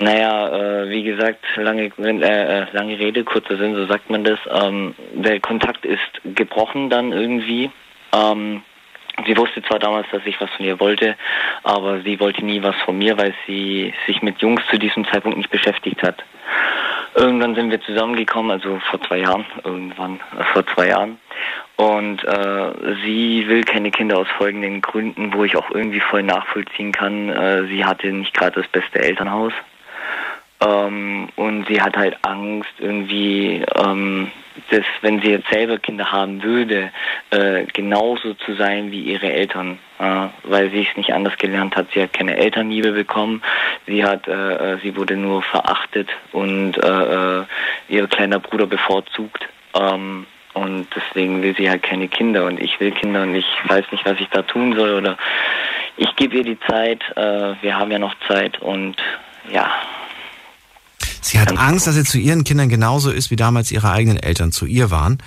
Naja, 0.00 0.82
äh, 0.82 0.90
wie 0.90 1.02
gesagt, 1.02 1.44
lange, 1.56 1.90
äh, 1.98 2.62
äh, 2.62 2.66
lange 2.70 2.98
Rede, 2.98 3.24
kurzer 3.24 3.56
Sinn, 3.56 3.74
so 3.74 3.86
sagt 3.86 4.08
man 4.10 4.22
das. 4.22 4.38
Ähm, 4.48 4.94
der 5.12 5.40
Kontakt 5.40 5.84
ist 5.84 6.20
gebrochen 6.36 6.88
dann 6.88 7.10
irgendwie. 7.10 7.70
Ähm, 8.14 8.62
sie 9.26 9.36
wusste 9.36 9.62
zwar 9.62 9.78
damals, 9.78 10.06
dass 10.10 10.22
ich 10.24 10.40
was 10.40 10.50
von 10.50 10.64
ihr 10.64 10.78
wollte, 10.80 11.16
aber 11.62 12.00
sie 12.00 12.18
wollte 12.20 12.44
nie 12.44 12.62
was 12.62 12.76
von 12.84 12.98
mir, 12.98 13.16
weil 13.18 13.34
sie 13.46 13.92
sich 14.06 14.22
mit 14.22 14.40
Jungs 14.40 14.62
zu 14.70 14.78
diesem 14.78 15.04
Zeitpunkt 15.06 15.38
nicht 15.38 15.50
beschäftigt 15.50 16.02
hat. 16.02 16.24
Irgendwann 17.14 17.54
sind 17.54 17.70
wir 17.70 17.80
zusammengekommen, 17.80 18.50
also 18.50 18.78
vor 18.90 19.00
zwei 19.02 19.18
Jahren, 19.18 19.44
irgendwann, 19.64 20.20
äh, 20.38 20.44
vor 20.52 20.66
zwei 20.66 20.88
Jahren. 20.88 21.18
Und 21.76 22.24
äh, 22.24 22.72
sie 23.04 23.48
will 23.48 23.64
keine 23.64 23.90
Kinder 23.90 24.18
aus 24.18 24.28
folgenden 24.36 24.80
Gründen, 24.80 25.32
wo 25.32 25.44
ich 25.44 25.56
auch 25.56 25.70
irgendwie 25.70 26.00
voll 26.00 26.22
nachvollziehen 26.22 26.92
kann. 26.92 27.28
Äh, 27.28 27.66
sie 27.66 27.84
hatte 27.84 28.08
nicht 28.12 28.34
gerade 28.34 28.60
das 28.60 28.68
beste 28.68 29.00
Elternhaus. 29.00 29.52
Ähm, 30.60 31.28
und 31.36 31.68
sie 31.68 31.80
hat 31.80 31.96
halt 31.96 32.16
Angst, 32.22 32.72
irgendwie, 32.78 33.62
ähm, 33.76 34.30
dass 34.70 34.84
wenn 35.02 35.20
sie 35.20 35.30
jetzt 35.30 35.48
selber 35.50 35.78
Kinder 35.78 36.10
haben 36.10 36.42
würde, 36.42 36.90
äh, 37.30 37.64
genauso 37.72 38.34
zu 38.34 38.54
sein 38.54 38.90
wie 38.90 39.02
ihre 39.02 39.32
Eltern, 39.32 39.78
äh, 40.00 40.26
weil 40.42 40.70
sie 40.70 40.86
es 40.90 40.96
nicht 40.96 41.12
anders 41.12 41.36
gelernt 41.38 41.76
hat. 41.76 41.86
Sie 41.94 42.02
hat 42.02 42.12
keine 42.12 42.36
Elternliebe 42.36 42.90
bekommen, 42.90 43.40
sie 43.86 44.04
hat, 44.04 44.26
äh, 44.26 44.72
äh, 44.74 44.78
sie 44.82 44.96
wurde 44.96 45.16
nur 45.16 45.42
verachtet 45.42 46.08
und 46.32 46.76
äh, 46.82 47.40
äh, 47.40 47.44
ihr 47.88 48.08
kleiner 48.08 48.40
Bruder 48.40 48.66
bevorzugt. 48.66 49.46
Ähm, 49.74 50.26
und 50.54 50.88
deswegen 50.96 51.40
will 51.40 51.54
sie 51.56 51.70
halt 51.70 51.84
keine 51.84 52.08
Kinder 52.08 52.46
und 52.46 52.58
ich 52.58 52.80
will 52.80 52.90
Kinder 52.90 53.22
und 53.22 53.36
ich 53.36 53.46
weiß 53.68 53.84
nicht, 53.92 54.04
was 54.04 54.18
ich 54.18 54.28
da 54.30 54.42
tun 54.42 54.74
soll 54.74 54.94
oder 54.94 55.16
ich 55.96 56.16
gebe 56.16 56.38
ihr 56.38 56.42
die 56.42 56.58
Zeit. 56.58 57.04
Wir 57.14 57.78
haben 57.78 57.92
ja 57.92 57.98
noch 58.00 58.14
Zeit 58.26 58.60
und 58.60 58.96
ja, 59.52 59.70
sie 61.28 61.38
hat 61.40 61.56
Angst, 61.56 61.86
dass 61.86 61.94
sie 61.94 62.04
zu 62.04 62.18
ihren 62.18 62.44
Kindern 62.44 62.68
genauso 62.68 63.10
ist, 63.10 63.30
wie 63.30 63.36
damals 63.36 63.70
ihre 63.70 63.90
eigenen 63.90 64.18
Eltern 64.18 64.52
zu 64.52 64.66
ihr 64.66 64.90
waren. 64.90 65.18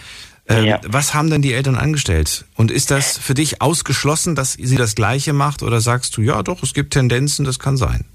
Ähm, 0.47 0.65
Ja. 0.65 0.79
Was 0.87 1.13
haben 1.13 1.29
denn 1.29 1.41
die 1.41 1.53
Eltern 1.53 1.75
angestellt? 1.75 2.45
Und 2.55 2.71
ist 2.71 2.91
das 2.91 3.17
für 3.17 3.33
dich 3.33 3.61
ausgeschlossen, 3.61 4.35
dass 4.35 4.53
sie 4.53 4.75
das 4.75 4.95
Gleiche 4.95 5.33
macht? 5.33 5.63
Oder 5.63 5.79
sagst 5.81 6.17
du, 6.17 6.21
ja 6.21 6.41
doch, 6.43 6.63
es 6.63 6.73
gibt 6.73 6.93
Tendenzen, 6.93 7.45
das 7.45 7.59
kann 7.59 7.77
sein? 7.77 8.05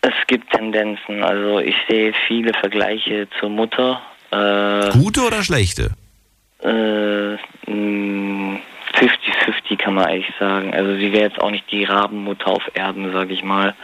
Es 0.00 0.14
gibt 0.26 0.50
Tendenzen. 0.50 1.22
Also 1.22 1.58
ich 1.60 1.74
sehe 1.88 2.12
viele 2.26 2.52
Vergleiche 2.60 3.28
zur 3.40 3.50
Mutter. 3.50 4.00
Äh, 4.30 4.90
Gute 4.90 5.22
oder 5.22 5.42
schlechte? 5.42 5.92
äh, 6.62 7.34
mh, 7.70 8.58
50-50 8.98 9.76
kann 9.76 9.94
man 9.94 10.06
eigentlich 10.06 10.34
sagen. 10.38 10.74
Also 10.74 10.94
sie 10.96 11.12
wäre 11.12 11.24
jetzt 11.28 11.40
auch 11.40 11.50
nicht 11.50 11.70
die 11.70 11.84
Rabenmutter 11.84 12.48
auf 12.48 12.70
Erden, 12.74 13.12
sage 13.12 13.32
ich 13.32 13.44
mal. 13.44 13.74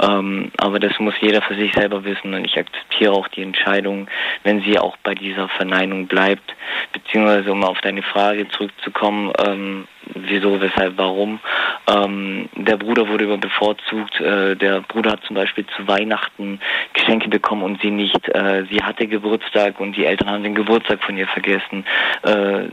Ähm, 0.00 0.50
aber 0.56 0.80
das 0.80 0.98
muss 0.98 1.14
jeder 1.20 1.42
für 1.42 1.54
sich 1.54 1.72
selber 1.72 2.04
wissen 2.04 2.34
und 2.34 2.44
ich 2.44 2.58
akzeptiere 2.58 3.12
auch 3.12 3.28
die 3.28 3.42
Entscheidung, 3.42 4.08
wenn 4.42 4.60
sie 4.62 4.78
auch 4.78 4.96
bei 4.98 5.14
dieser 5.14 5.48
Verneinung 5.48 6.06
bleibt. 6.06 6.54
Beziehungsweise 6.92 7.52
um 7.52 7.64
auf 7.64 7.80
deine 7.80 8.02
Frage 8.02 8.48
zurückzukommen, 8.48 9.32
ähm, 9.38 9.86
wieso, 10.14 10.60
weshalb, 10.60 10.96
warum. 10.96 11.40
Ähm, 11.88 12.48
der 12.54 12.76
Bruder 12.76 13.08
wurde 13.08 13.24
immer 13.24 13.38
bevorzugt. 13.38 14.20
Äh, 14.20 14.56
der 14.56 14.80
Bruder 14.82 15.12
hat 15.12 15.24
zum 15.24 15.36
Beispiel 15.36 15.66
zu 15.76 15.86
Weihnachten 15.86 16.60
Geschenke 16.92 17.28
bekommen 17.28 17.62
und 17.62 17.80
sie 17.80 17.90
nicht. 17.90 18.28
Äh, 18.28 18.64
sie 18.70 18.82
hatte 18.82 19.06
Geburtstag 19.06 19.80
und 19.80 19.96
die 19.96 20.04
Eltern 20.04 20.30
haben 20.30 20.42
den 20.42 20.54
Geburtstag 20.54 21.02
von 21.02 21.16
ihr 21.16 21.26
vergessen. 21.26 21.84
Äh, 22.22 22.64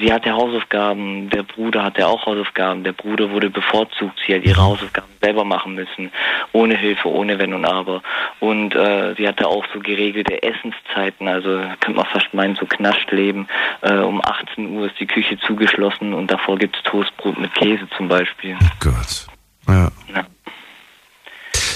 sie 0.00 0.12
hatte 0.12 0.32
Hausaufgaben, 0.32 1.30
der 1.30 1.42
Bruder 1.42 1.82
hatte 1.84 2.06
auch 2.06 2.26
Hausaufgaben. 2.26 2.84
Der 2.84 2.92
Bruder 2.92 3.30
wurde 3.30 3.50
bevorzugt. 3.50 4.20
Sie 4.26 4.34
hat 4.34 4.44
ihre 4.44 4.62
Hausaufgaben 4.62 5.08
selber 5.20 5.44
machen 5.44 5.74
müssen, 5.74 6.10
ohne 6.52 6.76
Hilfe, 6.76 7.08
ohne 7.08 7.38
Wenn 7.38 7.54
und 7.54 7.64
Aber. 7.64 8.02
Und 8.40 8.74
äh, 8.74 9.14
sie 9.16 9.28
hatte 9.28 9.46
auch 9.46 9.64
so 9.72 9.80
geregelte 9.80 10.42
Essenszeiten. 10.42 11.28
Also 11.28 11.60
könnte 11.80 11.98
man 11.98 12.06
fast 12.06 12.32
meinen, 12.32 12.56
so 12.56 12.66
Knascht-Leben. 12.66 13.48
Äh, 13.82 13.98
um 13.98 14.22
18 14.24 14.76
Uhr 14.76 14.86
ist 14.86 14.98
die 14.98 15.06
Küche 15.06 15.38
zugeschlossen 15.38 16.14
und 16.14 16.30
davor 16.30 16.58
gibt 16.58 16.76
Toastbrot 16.84 17.38
mit 17.38 17.54
Käse 17.54 17.86
zum 17.96 18.08
Beispiel. 18.08 18.56
Oh 18.60 18.66
Gott. 18.80 19.26
Ja. 19.68 19.90
Ja. 20.14 20.26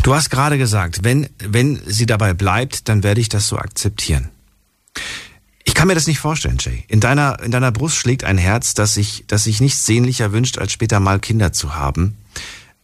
Du 0.03 0.15
hast 0.15 0.31
gerade 0.31 0.59
gesagt, 0.59 1.01
wenn, 1.03 1.29
wenn 1.39 1.81
sie 1.87 2.07
dabei 2.07 2.35
bleibt, 2.35 2.89
dann 2.89 3.03
werde 3.03 3.21
ich 3.21 3.29
das 3.29 3.49
so 3.49 3.57
akzeptieren. 3.57 4.31
Ich 5.65 5.75
kann 5.75 5.89
mir 5.89 5.95
das 5.95 6.07
nicht 6.07 6.19
vorstellen, 6.19 6.59
Jay. 6.61 6.85
In 6.89 7.01
deiner, 7.01 7.41
in 7.43 7.51
deiner 7.51 7.73
Brust 7.73 7.97
schlägt 7.97 8.25
ein 8.25 8.39
Herz, 8.39 8.75
das 8.75 8.95
sich, 8.95 9.25
das 9.27 9.45
sich 9.45 9.61
nichts 9.61 9.87
sehnlicher 9.87 10.33
wünscht, 10.33 10.59
als 10.59 10.73
später 10.73 11.01
mal 11.01 11.21
Kinder 11.21 11.53
zu 11.53 11.75
haben. 11.75 12.17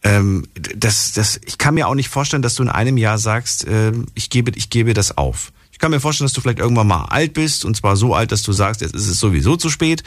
Ähm, 0.03 0.47
das, 0.53 1.13
das, 1.13 1.39
ich 1.45 1.57
kann 1.57 1.75
mir 1.75 1.87
auch 1.87 1.95
nicht 1.95 2.09
vorstellen, 2.09 2.41
dass 2.41 2.55
du 2.55 2.63
in 2.63 2.69
einem 2.69 2.97
Jahr 2.97 3.19
sagst, 3.19 3.67
äh, 3.67 3.91
ich 4.15 4.29
gebe, 4.29 4.51
ich 4.55 4.69
gebe 4.69 4.93
das 4.93 5.17
auf. 5.17 5.51
Ich 5.81 5.83
kann 5.83 5.89
mir 5.89 5.99
vorstellen, 5.99 6.27
dass 6.27 6.33
du 6.33 6.41
vielleicht 6.41 6.59
irgendwann 6.59 6.85
mal 6.85 7.05
alt 7.05 7.33
bist 7.33 7.65
und 7.65 7.75
zwar 7.75 7.97
so 7.97 8.13
alt, 8.13 8.31
dass 8.31 8.43
du 8.43 8.51
sagst, 8.51 8.81
jetzt 8.81 8.93
ist 8.93 9.07
es 9.07 9.17
sowieso 9.17 9.55
zu 9.55 9.71
spät, 9.71 10.03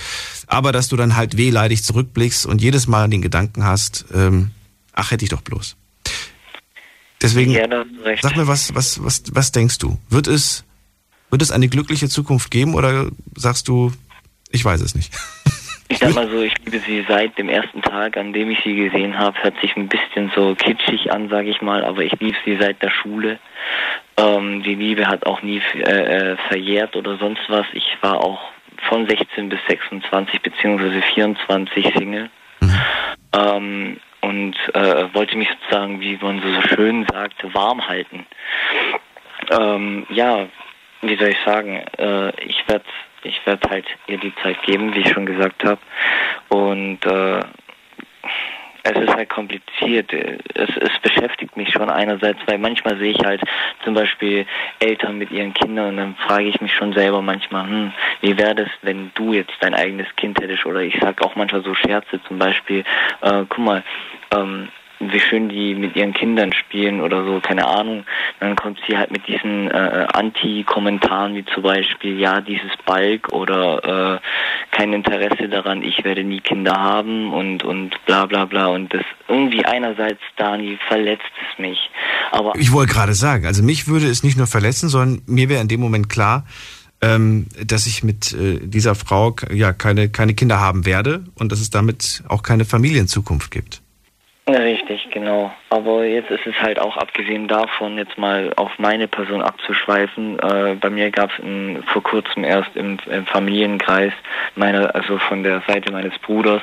aber 0.46 0.70
dass 0.70 0.86
du 0.86 0.94
dann 0.94 1.16
halt 1.16 1.36
wehleidig 1.36 1.82
zurückblickst 1.82 2.46
und 2.46 2.62
jedes 2.62 2.86
Mal 2.86 3.08
den 3.08 3.22
Gedanken 3.22 3.64
hast, 3.64 4.04
ähm, 4.14 4.52
ach 4.92 5.10
hätte 5.10 5.24
ich 5.24 5.30
doch 5.30 5.40
bloß. 5.40 5.74
Deswegen, 7.20 7.50
Ja, 7.50 7.66
sag 8.22 8.36
mir, 8.36 8.46
was, 8.46 8.72
was, 8.76 9.02
was, 9.02 9.24
was 9.32 9.50
denkst 9.50 9.78
du? 9.78 9.98
Wird 10.08 10.28
es, 10.28 10.62
wird 11.30 11.42
es 11.42 11.50
eine 11.50 11.66
glückliche 11.66 12.08
Zukunft 12.08 12.52
geben 12.52 12.74
oder 12.76 13.10
sagst 13.34 13.66
du, 13.66 13.92
ich 14.50 14.64
weiß 14.64 14.80
es 14.80 14.94
nicht? 14.94 15.12
Ich 15.94 16.00
sag 16.00 16.12
mal 16.12 16.28
so, 16.28 16.42
ich 16.42 16.52
liebe 16.64 16.80
sie 16.80 17.04
seit 17.06 17.38
dem 17.38 17.48
ersten 17.48 17.80
Tag, 17.80 18.16
an 18.16 18.32
dem 18.32 18.50
ich 18.50 18.58
sie 18.64 18.74
gesehen 18.74 19.16
habe. 19.16 19.40
Hört 19.44 19.60
sich 19.60 19.76
ein 19.76 19.86
bisschen 19.86 20.32
so 20.34 20.56
kitschig 20.56 21.12
an, 21.12 21.28
sage 21.28 21.50
ich 21.50 21.62
mal, 21.62 21.84
aber 21.84 22.02
ich 22.02 22.10
liebe 22.18 22.36
sie 22.44 22.56
seit 22.56 22.82
der 22.82 22.90
Schule. 22.90 23.38
Ähm, 24.16 24.64
die 24.64 24.74
Liebe 24.74 25.06
hat 25.06 25.24
auch 25.24 25.40
nie 25.42 25.62
äh, 25.72 26.32
äh, 26.32 26.36
verjährt 26.48 26.96
oder 26.96 27.16
sonst 27.18 27.42
was. 27.46 27.64
Ich 27.74 27.96
war 28.00 28.24
auch 28.24 28.40
von 28.88 29.06
16 29.06 29.48
bis 29.48 29.60
26 29.68 30.42
beziehungsweise 30.42 31.00
24 31.00 31.92
Single. 31.96 32.28
Ähm, 33.32 34.00
und 34.20 34.56
äh, 34.74 35.14
wollte 35.14 35.36
mich 35.36 35.48
sozusagen, 35.48 36.00
wie 36.00 36.18
man 36.20 36.42
so 36.42 36.74
schön 36.74 37.06
sagt, 37.08 37.54
warm 37.54 37.86
halten. 37.86 38.26
Ähm, 39.48 40.06
ja, 40.08 40.48
wie 41.02 41.16
soll 41.16 41.28
ich 41.28 41.38
sagen, 41.44 41.84
äh, 41.98 42.30
ich 42.44 42.66
werde 42.66 42.84
ich 43.24 43.44
werd 43.46 43.68
halt 43.68 43.86
ihr 44.06 44.18
die 44.18 44.34
Zeit 44.42 44.62
geben, 44.62 44.94
wie 44.94 45.00
ich 45.00 45.10
schon 45.10 45.26
gesagt 45.26 45.64
habe. 45.64 45.80
Und 46.48 47.04
äh, 47.04 47.40
es 48.84 49.00
ist 49.00 49.14
halt 49.14 49.30
kompliziert. 49.30 50.12
Es, 50.12 50.68
es 50.76 50.98
beschäftigt 51.02 51.56
mich 51.56 51.70
schon 51.72 51.88
einerseits, 51.88 52.38
weil 52.46 52.58
manchmal 52.58 52.98
sehe 52.98 53.12
ich 53.12 53.24
halt 53.24 53.40
zum 53.82 53.94
Beispiel 53.94 54.46
Eltern 54.78 55.18
mit 55.18 55.30
ihren 55.30 55.54
Kindern 55.54 55.88
und 55.88 55.96
dann 55.96 56.16
frage 56.16 56.44
ich 56.44 56.60
mich 56.60 56.72
schon 56.72 56.92
selber 56.92 57.22
manchmal, 57.22 57.66
hm, 57.66 57.92
wie 58.20 58.36
wäre 58.36 58.54
das, 58.54 58.68
wenn 58.82 59.10
du 59.14 59.32
jetzt 59.32 59.54
dein 59.60 59.74
eigenes 59.74 60.06
Kind 60.16 60.38
hättest? 60.38 60.66
Oder 60.66 60.80
ich 60.80 60.98
sage 61.00 61.24
auch 61.24 61.34
manchmal 61.34 61.62
so 61.62 61.74
Scherze 61.74 62.22
zum 62.28 62.38
Beispiel, 62.38 62.84
äh, 63.22 63.44
guck 63.48 63.58
mal, 63.58 63.82
ähm, 64.32 64.68
wie 65.00 65.20
schön 65.20 65.48
die 65.48 65.74
mit 65.74 65.96
ihren 65.96 66.14
Kindern 66.14 66.52
spielen 66.52 67.00
oder 67.00 67.24
so, 67.24 67.40
keine 67.40 67.66
Ahnung. 67.66 68.04
Dann 68.40 68.56
kommt 68.56 68.80
sie 68.86 68.96
halt 68.96 69.10
mit 69.10 69.26
diesen 69.26 69.70
äh, 69.70 70.06
Anti-Kommentaren 70.12 71.34
wie 71.34 71.44
zum 71.46 71.62
Beispiel, 71.62 72.18
ja, 72.18 72.40
dieses 72.40 72.70
Balk 72.86 73.32
oder 73.32 74.14
äh, 74.14 74.76
kein 74.76 74.92
Interesse 74.92 75.48
daran, 75.48 75.82
ich 75.82 76.04
werde 76.04 76.24
nie 76.24 76.40
Kinder 76.40 76.74
haben 76.74 77.32
und, 77.32 77.64
und 77.64 77.96
bla 78.06 78.26
bla 78.26 78.44
bla. 78.44 78.66
Und 78.66 78.92
das 78.94 79.04
irgendwie 79.28 79.64
einerseits, 79.64 80.20
Dani, 80.36 80.78
verletzt 80.88 81.22
es 81.50 81.58
mich. 81.58 81.90
Aber 82.30 82.52
Ich 82.56 82.72
wollte 82.72 82.92
gerade 82.92 83.14
sagen, 83.14 83.46
also 83.46 83.62
mich 83.62 83.88
würde 83.88 84.06
es 84.06 84.22
nicht 84.22 84.36
nur 84.36 84.46
verletzen, 84.46 84.88
sondern 84.88 85.22
mir 85.26 85.48
wäre 85.48 85.60
in 85.60 85.68
dem 85.68 85.80
Moment 85.80 86.08
klar, 86.08 86.44
ähm, 87.00 87.46
dass 87.62 87.86
ich 87.86 88.02
mit 88.02 88.32
äh, 88.32 88.60
dieser 88.62 88.94
Frau 88.94 89.36
ja 89.52 89.72
keine, 89.72 90.08
keine 90.08 90.34
Kinder 90.34 90.60
haben 90.60 90.86
werde 90.86 91.24
und 91.34 91.52
dass 91.52 91.60
es 91.60 91.70
damit 91.70 92.22
auch 92.28 92.42
keine 92.42 92.64
Familienzukunft 92.64 93.50
gibt. 93.50 93.83
Richtig, 94.46 95.08
genau. 95.10 95.50
Aber 95.70 96.04
jetzt 96.04 96.30
ist 96.30 96.46
es 96.46 96.54
halt 96.60 96.78
auch 96.78 96.98
abgesehen 96.98 97.48
davon, 97.48 97.96
jetzt 97.96 98.18
mal 98.18 98.52
auf 98.56 98.78
meine 98.78 99.08
Person 99.08 99.40
abzuschweifen. 99.40 100.38
Äh, 100.38 100.76
bei 100.78 100.90
mir 100.90 101.10
gab 101.10 101.30
es 101.30 101.84
vor 101.86 102.02
kurzem 102.02 102.44
erst 102.44 102.76
im, 102.76 102.98
im 103.06 103.24
Familienkreis 103.24 104.12
meiner, 104.54 104.94
also 104.94 105.16
von 105.16 105.42
der 105.44 105.62
Seite 105.66 105.90
meines 105.92 106.18
Bruders, 106.18 106.60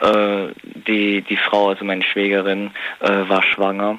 äh, 0.00 0.54
die 0.86 1.20
die 1.20 1.36
Frau, 1.36 1.68
also 1.68 1.84
meine 1.84 2.02
Schwägerin, 2.02 2.70
äh, 3.00 3.28
war 3.28 3.42
schwanger. 3.42 3.98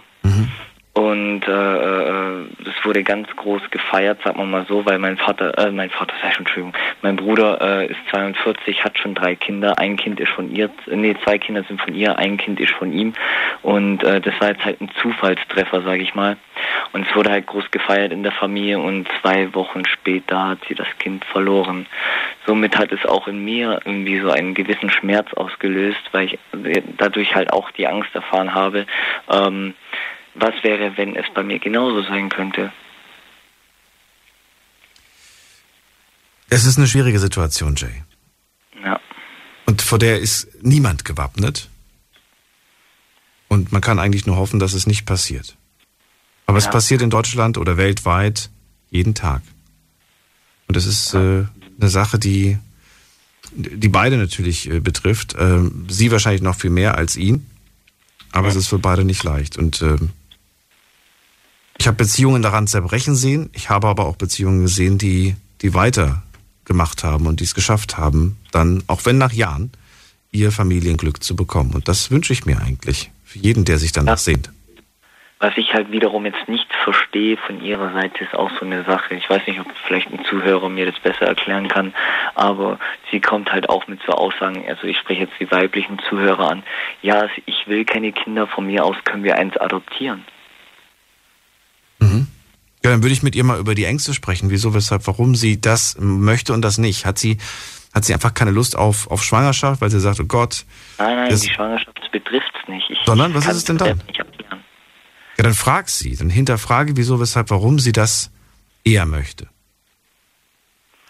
Und 0.93 1.47
äh, 1.47 1.51
äh, 1.51 2.45
das 2.65 2.73
wurde 2.83 3.03
ganz 3.03 3.27
groß 3.35 3.61
gefeiert, 3.69 4.19
sagt 4.23 4.37
man 4.37 4.49
mal 4.49 4.65
so, 4.67 4.85
weil 4.85 4.97
mein 4.97 5.17
Vater, 5.17 5.55
äh, 5.57 5.71
mein 5.71 5.91
Vater, 5.91 6.15
sei 6.21 6.31
schon 6.31 6.45
Entschuldigung, 6.45 6.73
mein 7.03 7.15
Bruder 7.15 7.61
äh, 7.61 7.85
ist 7.87 7.99
42, 8.09 8.83
hat 8.83 8.97
schon 8.97 9.13
drei 9.13 9.35
Kinder, 9.35 9.77
ein 9.77 9.97
Kind 9.97 10.19
ist 10.19 10.31
von 10.31 10.53
ihr, 10.53 10.69
nee, 10.87 11.15
zwei 11.23 11.37
Kinder 11.37 11.63
sind 11.63 11.79
von 11.79 11.93
ihr, 11.93 12.17
ein 12.17 12.37
Kind 12.37 12.59
ist 12.59 12.73
von 12.73 12.91
ihm. 12.91 13.13
Und 13.61 14.03
äh, 14.03 14.19
das 14.19 14.33
war 14.41 14.49
jetzt 14.49 14.65
halt 14.65 14.81
ein 14.81 14.89
Zufallstreffer, 15.01 15.83
sage 15.83 16.01
ich 16.01 16.15
mal. 16.15 16.37
Und 16.91 17.07
es 17.07 17.15
wurde 17.15 17.29
halt 17.29 17.45
groß 17.45 17.69
gefeiert 17.69 18.11
in 18.11 18.23
der 18.23 18.31
Familie 18.31 18.79
und 18.79 19.07
zwei 19.21 19.53
Wochen 19.53 19.85
später 19.85 20.49
hat 20.49 20.59
sie 20.67 20.75
das 20.75 20.87
Kind 20.97 21.23
verloren. 21.23 21.85
Somit 22.47 22.77
hat 22.77 22.91
es 22.91 23.05
auch 23.05 23.27
in 23.27 23.45
mir 23.45 23.79
irgendwie 23.85 24.19
so 24.19 24.31
einen 24.31 24.55
gewissen 24.55 24.89
Schmerz 24.89 25.31
ausgelöst, 25.35 26.01
weil 26.11 26.25
ich 26.25 26.39
dadurch 26.97 27.35
halt 27.35 27.53
auch 27.53 27.69
die 27.71 27.87
Angst 27.87 28.13
erfahren 28.15 28.55
habe, 28.55 28.87
ähm, 29.31 29.75
was 30.41 30.55
wäre, 30.63 30.97
wenn 30.97 31.15
es 31.15 31.25
bei 31.33 31.43
mir 31.43 31.59
genauso 31.59 32.01
sein 32.03 32.29
könnte? 32.29 32.71
Es 36.49 36.65
ist 36.65 36.77
eine 36.77 36.87
schwierige 36.87 37.19
Situation, 37.19 37.75
Jay. 37.75 38.03
Ja. 38.83 38.99
Und 39.65 39.81
vor 39.81 39.99
der 39.99 40.19
ist 40.19 40.47
niemand 40.63 41.05
gewappnet. 41.05 41.69
Und 43.47 43.71
man 43.71 43.81
kann 43.81 43.99
eigentlich 43.99 44.25
nur 44.25 44.37
hoffen, 44.37 44.59
dass 44.59 44.73
es 44.73 44.87
nicht 44.87 45.05
passiert. 45.05 45.55
Aber 46.47 46.57
es 46.57 46.65
Ja. 46.65 46.71
passiert 46.71 47.01
in 47.01 47.09
Deutschland 47.09 47.57
oder 47.57 47.77
weltweit 47.77 48.49
jeden 48.89 49.13
Tag. 49.15 49.41
Und 50.67 50.77
es 50.77 50.85
ist 50.85 51.13
äh, 51.13 51.45
eine 51.79 51.89
Sache, 51.89 52.17
die, 52.19 52.57
die 53.51 53.89
beide 53.89 54.17
natürlich 54.17 54.69
äh, 54.69 54.79
betrifft. 54.79 55.35
Ähm, 55.37 55.85
sie 55.89 56.11
wahrscheinlich 56.11 56.41
noch 56.41 56.55
viel 56.55 56.69
mehr 56.71 56.95
als 56.97 57.15
ihn. 57.15 57.45
Aber 58.31 58.47
es 58.47 58.55
ist 58.55 58.67
für 58.67 58.77
beide 58.77 59.03
nicht 59.03 59.23
leicht. 59.23 59.57
Und 59.57 59.81
ähm, 59.81 60.11
ich 61.79 61.87
habe 61.87 61.97
Beziehungen 61.97 62.41
daran 62.41 62.67
zerbrechen 62.67 63.15
sehen. 63.15 63.49
Ich 63.53 63.69
habe 63.69 63.87
aber 63.87 64.05
auch 64.05 64.17
Beziehungen 64.17 64.61
gesehen, 64.61 64.97
die, 64.97 65.35
die 65.61 65.73
weiter 65.73 66.23
gemacht 66.65 67.03
haben 67.03 67.25
und 67.25 67.39
die 67.39 67.45
es 67.45 67.55
geschafft 67.55 67.97
haben, 67.97 68.37
dann, 68.51 68.83
auch 68.87 69.05
wenn 69.05 69.17
nach 69.17 69.31
Jahren, 69.31 69.71
ihr 70.31 70.51
Familienglück 70.51 71.23
zu 71.23 71.35
bekommen. 71.35 71.73
Und 71.73 71.87
das 71.87 72.11
wünsche 72.11 72.33
ich 72.33 72.45
mir 72.45 72.61
eigentlich. 72.61 73.11
Für 73.23 73.39
jeden, 73.39 73.63
der 73.63 73.77
sich 73.77 73.91
danach 73.91 74.17
sehnt. 74.17 74.51
Was 75.39 75.55
ich 75.55 75.73
halt 75.73 75.89
wiederum 75.89 76.25
jetzt 76.25 76.49
nicht 76.49 76.67
verstehe 76.83 77.37
von 77.37 77.63
ihrer 77.63 77.93
Seite, 77.93 78.25
ist 78.25 78.35
auch 78.35 78.51
so 78.59 78.65
eine 78.65 78.83
Sache. 78.83 79.15
Ich 79.15 79.29
weiß 79.29 79.47
nicht, 79.47 79.61
ob 79.61 79.67
vielleicht 79.87 80.11
ein 80.11 80.25
Zuhörer 80.25 80.67
mir 80.67 80.85
das 80.85 80.99
besser 80.99 81.27
erklären 81.27 81.69
kann, 81.69 81.93
aber 82.35 82.77
sie 83.09 83.21
kommt 83.21 83.53
halt 83.53 83.69
auch 83.69 83.87
mit 83.87 84.01
so 84.05 84.11
Aussagen, 84.11 84.65
also 84.67 84.85
ich 84.85 84.97
spreche 84.97 85.21
jetzt 85.21 85.39
die 85.39 85.49
weiblichen 85.49 85.97
Zuhörer 86.09 86.51
an, 86.51 86.63
ja, 87.01 87.29
ich 87.45 87.67
will 87.67 87.85
keine 87.85 88.11
Kinder, 88.11 88.47
von 88.47 88.65
mir 88.67 88.83
aus 88.83 88.97
können 89.05 89.23
wir 89.23 89.37
eins 89.37 89.55
adoptieren. 89.55 90.25
Ja, 92.89 92.95
dann 92.95 93.03
würde 93.03 93.13
ich 93.13 93.21
mit 93.21 93.35
ihr 93.35 93.43
mal 93.43 93.59
über 93.59 93.75
die 93.75 93.85
Ängste 93.85 94.15
sprechen. 94.15 94.49
Wieso, 94.49 94.73
weshalb, 94.73 95.05
warum 95.05 95.35
sie 95.35 95.61
das 95.61 95.95
möchte 95.99 96.53
und 96.53 96.63
das 96.63 96.79
nicht. 96.79 97.05
Hat 97.05 97.19
sie, 97.19 97.37
hat 97.93 98.03
sie 98.03 98.15
einfach 98.15 98.33
keine 98.33 98.49
Lust 98.49 98.75
auf, 98.75 99.11
auf 99.11 99.23
Schwangerschaft, 99.23 99.79
weil 99.79 99.91
sie 99.91 99.99
sagt, 99.99 100.19
oh 100.19 100.25
Gott. 100.25 100.65
Nein, 100.97 101.15
nein, 101.15 101.29
Das- 101.29 101.41
die 101.41 101.51
Schwangerschaft 101.53 101.99
betrifft 102.11 102.51
es 102.63 102.67
nicht. 102.67 102.89
Ich 102.89 102.97
Sondern, 103.05 103.35
was 103.35 103.45
ist 103.45 103.57
es 103.57 103.63
denn 103.65 103.77
dann? 103.77 104.01
Ja, 104.17 104.23
dann 105.43 105.53
frag 105.53 105.87
sie. 105.89 106.15
Dann 106.15 106.31
hinterfrage, 106.31 106.97
wieso, 106.97 107.19
weshalb, 107.19 107.51
warum 107.51 107.77
sie 107.77 107.91
das 107.91 108.31
eher 108.83 109.05
möchte. 109.05 109.47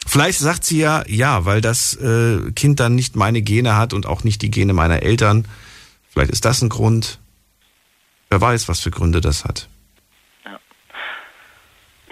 Vielleicht 0.05 0.39
sagt 0.39 0.65
sie 0.65 0.79
ja, 0.79 1.05
ja, 1.07 1.45
weil 1.45 1.61
das 1.61 1.95
äh, 1.95 2.51
Kind 2.57 2.81
dann 2.81 2.93
nicht 2.95 3.15
meine 3.15 3.41
Gene 3.41 3.77
hat 3.77 3.93
und 3.93 4.05
auch 4.05 4.25
nicht 4.25 4.41
die 4.41 4.51
Gene 4.51 4.73
meiner 4.73 5.01
Eltern. 5.01 5.47
Vielleicht 6.09 6.31
ist 6.31 6.43
das 6.43 6.61
ein 6.61 6.67
Grund. 6.67 7.19
Wer 8.29 8.41
weiß, 8.41 8.67
was 8.67 8.81
für 8.81 8.91
Gründe 8.91 9.21
das 9.21 9.45
hat. 9.45 9.68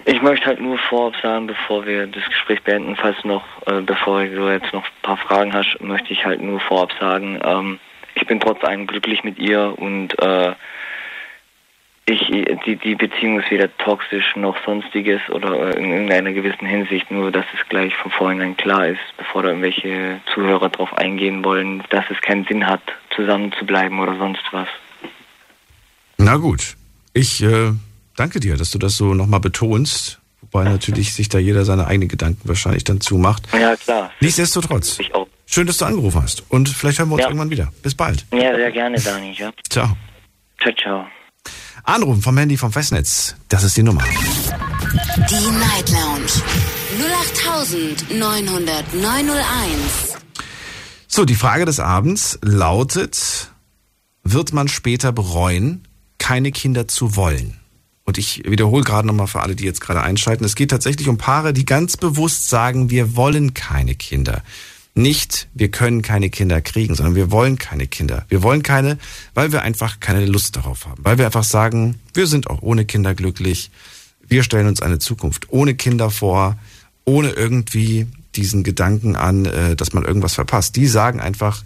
Ich 0.10 0.22
möchte 0.22 0.46
halt 0.46 0.62
nur 0.62 0.78
vorab 0.78 1.16
sagen, 1.22 1.48
bevor 1.48 1.86
wir 1.86 2.08
das 2.08 2.24
Gespräch 2.24 2.64
beenden, 2.64 2.96
falls 2.96 3.22
noch, 3.26 3.44
äh, 3.66 3.82
bevor 3.82 4.24
du 4.24 4.50
jetzt 4.50 4.72
noch 4.72 4.86
ein 4.86 5.02
paar 5.02 5.18
Fragen 5.18 5.52
hast, 5.52 5.82
möchte 5.82 6.14
ich 6.14 6.24
halt 6.24 6.42
nur 6.42 6.62
vorab 6.62 6.94
sagen, 6.98 7.38
ähm, 7.44 7.78
ich 8.16 8.26
bin 8.26 8.40
trotz 8.40 8.64
allem 8.64 8.88
glücklich 8.88 9.26
mit 9.26 9.38
ihr 9.38 9.74
und 9.78 10.18
äh, 10.22 10.54
ich, 12.06 12.26
die, 12.66 12.78
die 12.78 12.96
Beziehung 12.96 13.42
ist 13.42 13.52
weder 13.52 13.68
toxisch 13.80 14.34
noch 14.38 14.56
sonstiges 14.64 15.20
oder 15.30 15.76
in 15.76 15.92
irgendeiner 15.92 16.32
gewissen 16.32 16.66
Hinsicht, 16.66 17.12
nur 17.12 17.30
dass 17.30 17.46
es 17.54 17.68
gleich 17.68 17.94
von 17.96 18.10
vornherein 18.10 18.56
klar 18.56 18.88
ist, 18.88 19.02
bevor 19.18 19.44
da 19.44 19.50
irgendwelche 19.50 20.22
Zuhörer 20.34 20.70
drauf 20.70 20.98
eingehen 20.98 21.44
wollen, 21.44 21.84
dass 21.90 22.06
es 22.10 22.22
keinen 22.22 22.46
Sinn 22.46 22.66
hat, 22.66 22.82
zusammen 23.14 23.52
zu 23.60 23.66
bleiben 23.66 24.00
oder 24.00 24.16
sonst 24.16 24.44
was. 24.52 24.70
Na 26.18 26.38
gut. 26.38 26.78
Ich 27.14 27.44
äh, 27.44 27.74
danke 28.18 28.42
dir, 28.42 28.58
dass 28.58 28.72
du 28.72 28.78
das 28.80 28.98
so 28.98 29.14
nochmal 29.14 29.40
betonst. 29.40 30.20
Wobei 30.42 30.66
natürlich 30.66 31.14
sich 31.14 31.30
da 31.30 31.40
jeder 31.40 31.64
seine 31.66 31.88
eigenen 31.88 32.10
Gedanken 32.10 32.48
wahrscheinlich 32.48 32.84
dann 32.84 33.00
zumacht. 33.02 33.48
Ja, 33.54 33.76
klar. 33.76 34.12
Nichtsdestotrotz. 34.20 35.00
Ich 35.00 35.16
auch. 35.16 35.28
Schön, 35.46 35.66
dass 35.66 35.78
du 35.78 35.86
angerufen 35.86 36.22
hast. 36.22 36.44
Und 36.50 36.68
vielleicht 36.70 37.00
hören 37.00 37.10
wir 37.10 37.14
uns 37.16 37.24
Ja. 37.24 37.30
irgendwann 37.30 37.50
wieder. 37.50 37.72
Bis 37.82 37.96
bald. 37.96 38.26
Ja, 38.32 38.54
sehr 38.56 38.72
gerne, 38.72 39.00
Dani. 39.00 39.34
Ja. 39.38 39.52
Ciao. 39.70 39.96
Ciao, 40.62 40.74
ciao. 40.82 41.06
Anrufen 41.84 42.22
vom 42.22 42.38
Handy 42.38 42.58
vom 42.58 42.72
Festnetz. 42.72 43.36
Das 43.50 43.64
ist 43.64 43.78
die 43.78 43.84
Nummer. 43.84 44.04
Die 44.04 45.50
Night 45.52 45.90
Lounge 45.90 46.32
0890901. 48.58 50.18
So, 51.08 51.26
die 51.26 51.36
Frage 51.36 51.66
des 51.66 51.80
Abends 51.80 52.38
lautet, 52.42 53.52
wird 54.24 54.54
man 54.54 54.68
später 54.68 55.12
bereuen, 55.12 55.88
keine 56.20 56.52
Kinder 56.52 56.88
zu 56.88 57.16
wollen? 57.16 57.57
Und 58.08 58.18
ich 58.18 58.42
wiederhole 58.48 58.86
gerade 58.86 59.06
nochmal 59.06 59.28
für 59.28 59.42
alle, 59.42 59.54
die 59.54 59.66
jetzt 59.66 59.82
gerade 59.82 60.02
einschalten. 60.02 60.46
Es 60.46 60.56
geht 60.56 60.72
tatsächlich 60.72 61.10
um 61.10 61.18
Paare, 61.18 61.52
die 61.52 61.66
ganz 61.66 61.98
bewusst 61.98 62.48
sagen, 62.48 62.90
wir 62.90 63.18
wollen 63.18 63.54
keine 63.54 63.96
Kinder. 63.96 64.44
Nicht, 64.96 65.50
wir 65.54 65.70
können 65.70 66.02
keine 66.02 66.30
Kinder 66.30 66.62
kriegen, 66.62 66.96
sondern 66.96 67.16
wir 67.16 67.32
wollen 67.32 67.58
keine 67.58 67.86
Kinder. 67.86 68.26
Wir 68.30 68.44
wollen 68.44 68.64
keine, 68.64 68.98
weil 69.34 69.52
wir 69.52 69.62
einfach 69.62 70.00
keine 70.00 70.26
Lust 70.26 70.56
darauf 70.56 70.86
haben. 70.86 71.04
Weil 71.04 71.18
wir 71.18 71.26
einfach 71.26 71.44
sagen, 71.44 72.00
wir 72.14 72.28
sind 72.28 72.50
auch 72.50 72.62
ohne 72.62 72.86
Kinder 72.86 73.14
glücklich. 73.14 73.72
Wir 74.26 74.42
stellen 74.42 74.68
uns 74.68 74.82
eine 74.82 75.00
Zukunft 75.00 75.48
ohne 75.50 75.76
Kinder 75.76 76.10
vor, 76.10 76.58
ohne 77.04 77.32
irgendwie 77.32 78.08
diesen 78.36 78.64
Gedanken 78.64 79.18
an, 79.18 79.46
äh, 79.46 79.76
dass 79.76 79.92
man 79.92 80.06
irgendwas 80.06 80.34
verpasst. 80.34 80.78
Die 80.78 80.88
sagen 80.88 81.20
einfach, 81.20 81.62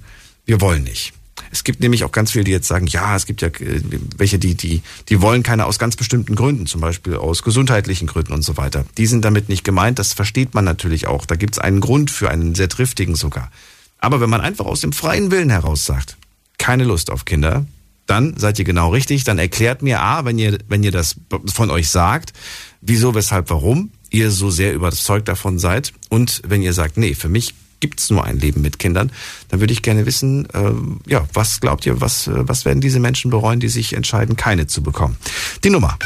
wir 0.45 0.59
wollen 0.59 0.85
nicht. 0.85 1.13
Es 1.51 1.63
gibt 1.63 1.81
nämlich 1.81 2.03
auch 2.03 2.11
ganz 2.11 2.31
viele, 2.31 2.45
die 2.45 2.51
jetzt 2.51 2.67
sagen, 2.67 2.87
ja, 2.87 3.15
es 3.15 3.25
gibt 3.25 3.41
ja 3.41 3.49
äh, 3.49 3.81
welche, 4.17 4.39
die, 4.39 4.55
die, 4.55 4.81
die 5.09 5.21
wollen 5.21 5.43
keine 5.43 5.65
aus 5.65 5.79
ganz 5.79 5.95
bestimmten 5.95 6.35
Gründen, 6.35 6.65
zum 6.65 6.81
Beispiel 6.81 7.15
aus 7.15 7.43
gesundheitlichen 7.43 8.07
Gründen 8.07 8.33
und 8.33 8.41
so 8.41 8.57
weiter. 8.57 8.85
Die 8.97 9.05
sind 9.05 9.25
damit 9.25 9.49
nicht 9.49 9.63
gemeint, 9.63 9.99
das 9.99 10.13
versteht 10.13 10.53
man 10.53 10.65
natürlich 10.65 11.07
auch. 11.07 11.25
Da 11.25 11.35
gibt 11.35 11.55
es 11.55 11.59
einen 11.59 11.81
Grund 11.81 12.09
für 12.09 12.29
einen 12.29 12.55
sehr 12.55 12.69
triftigen 12.69 13.15
sogar. 13.15 13.51
Aber 13.99 14.21
wenn 14.21 14.29
man 14.29 14.41
einfach 14.41 14.65
aus 14.65 14.81
dem 14.81 14.93
freien 14.93 15.29
Willen 15.29 15.49
heraus 15.49 15.85
sagt, 15.85 16.17
keine 16.57 16.85
Lust 16.85 17.11
auf 17.11 17.25
Kinder, 17.25 17.65
dann 18.07 18.35
seid 18.37 18.59
ihr 18.59 18.65
genau 18.65 18.89
richtig. 18.89 19.23
Dann 19.23 19.39
erklärt 19.39 19.81
mir 19.81 20.01
A, 20.01 20.25
wenn 20.25 20.37
ihr, 20.37 20.57
wenn 20.67 20.83
ihr 20.83 20.91
das 20.91 21.15
von 21.53 21.69
euch 21.69 21.89
sagt, 21.89 22.33
wieso, 22.81 23.13
weshalb, 23.15 23.49
warum 23.49 23.91
ihr 24.09 24.31
so 24.31 24.51
sehr 24.51 24.73
überzeugt 24.73 25.27
davon 25.27 25.59
seid. 25.59 25.93
Und 26.09 26.41
wenn 26.45 26.61
ihr 26.61 26.73
sagt, 26.73 26.97
nee, 26.97 27.13
für 27.13 27.29
mich 27.29 27.53
gibt's 27.81 28.09
nur 28.09 28.23
ein 28.23 28.39
Leben 28.39 28.61
mit 28.61 28.79
Kindern, 28.79 29.11
dann 29.49 29.59
würde 29.59 29.73
ich 29.73 29.81
gerne 29.81 30.05
wissen, 30.05 30.47
ähm, 30.53 31.01
ja, 31.05 31.27
was 31.33 31.59
glaubt 31.59 31.85
ihr, 31.85 31.99
was, 31.99 32.27
äh, 32.27 32.47
was 32.47 32.63
werden 32.63 32.79
diese 32.79 33.01
Menschen 33.01 33.29
bereuen, 33.29 33.59
die 33.59 33.67
sich 33.67 33.91
entscheiden, 33.93 34.37
keine 34.37 34.67
zu 34.67 34.81
bekommen? 34.81 35.17
Die 35.65 35.69
Nummer. 35.69 35.99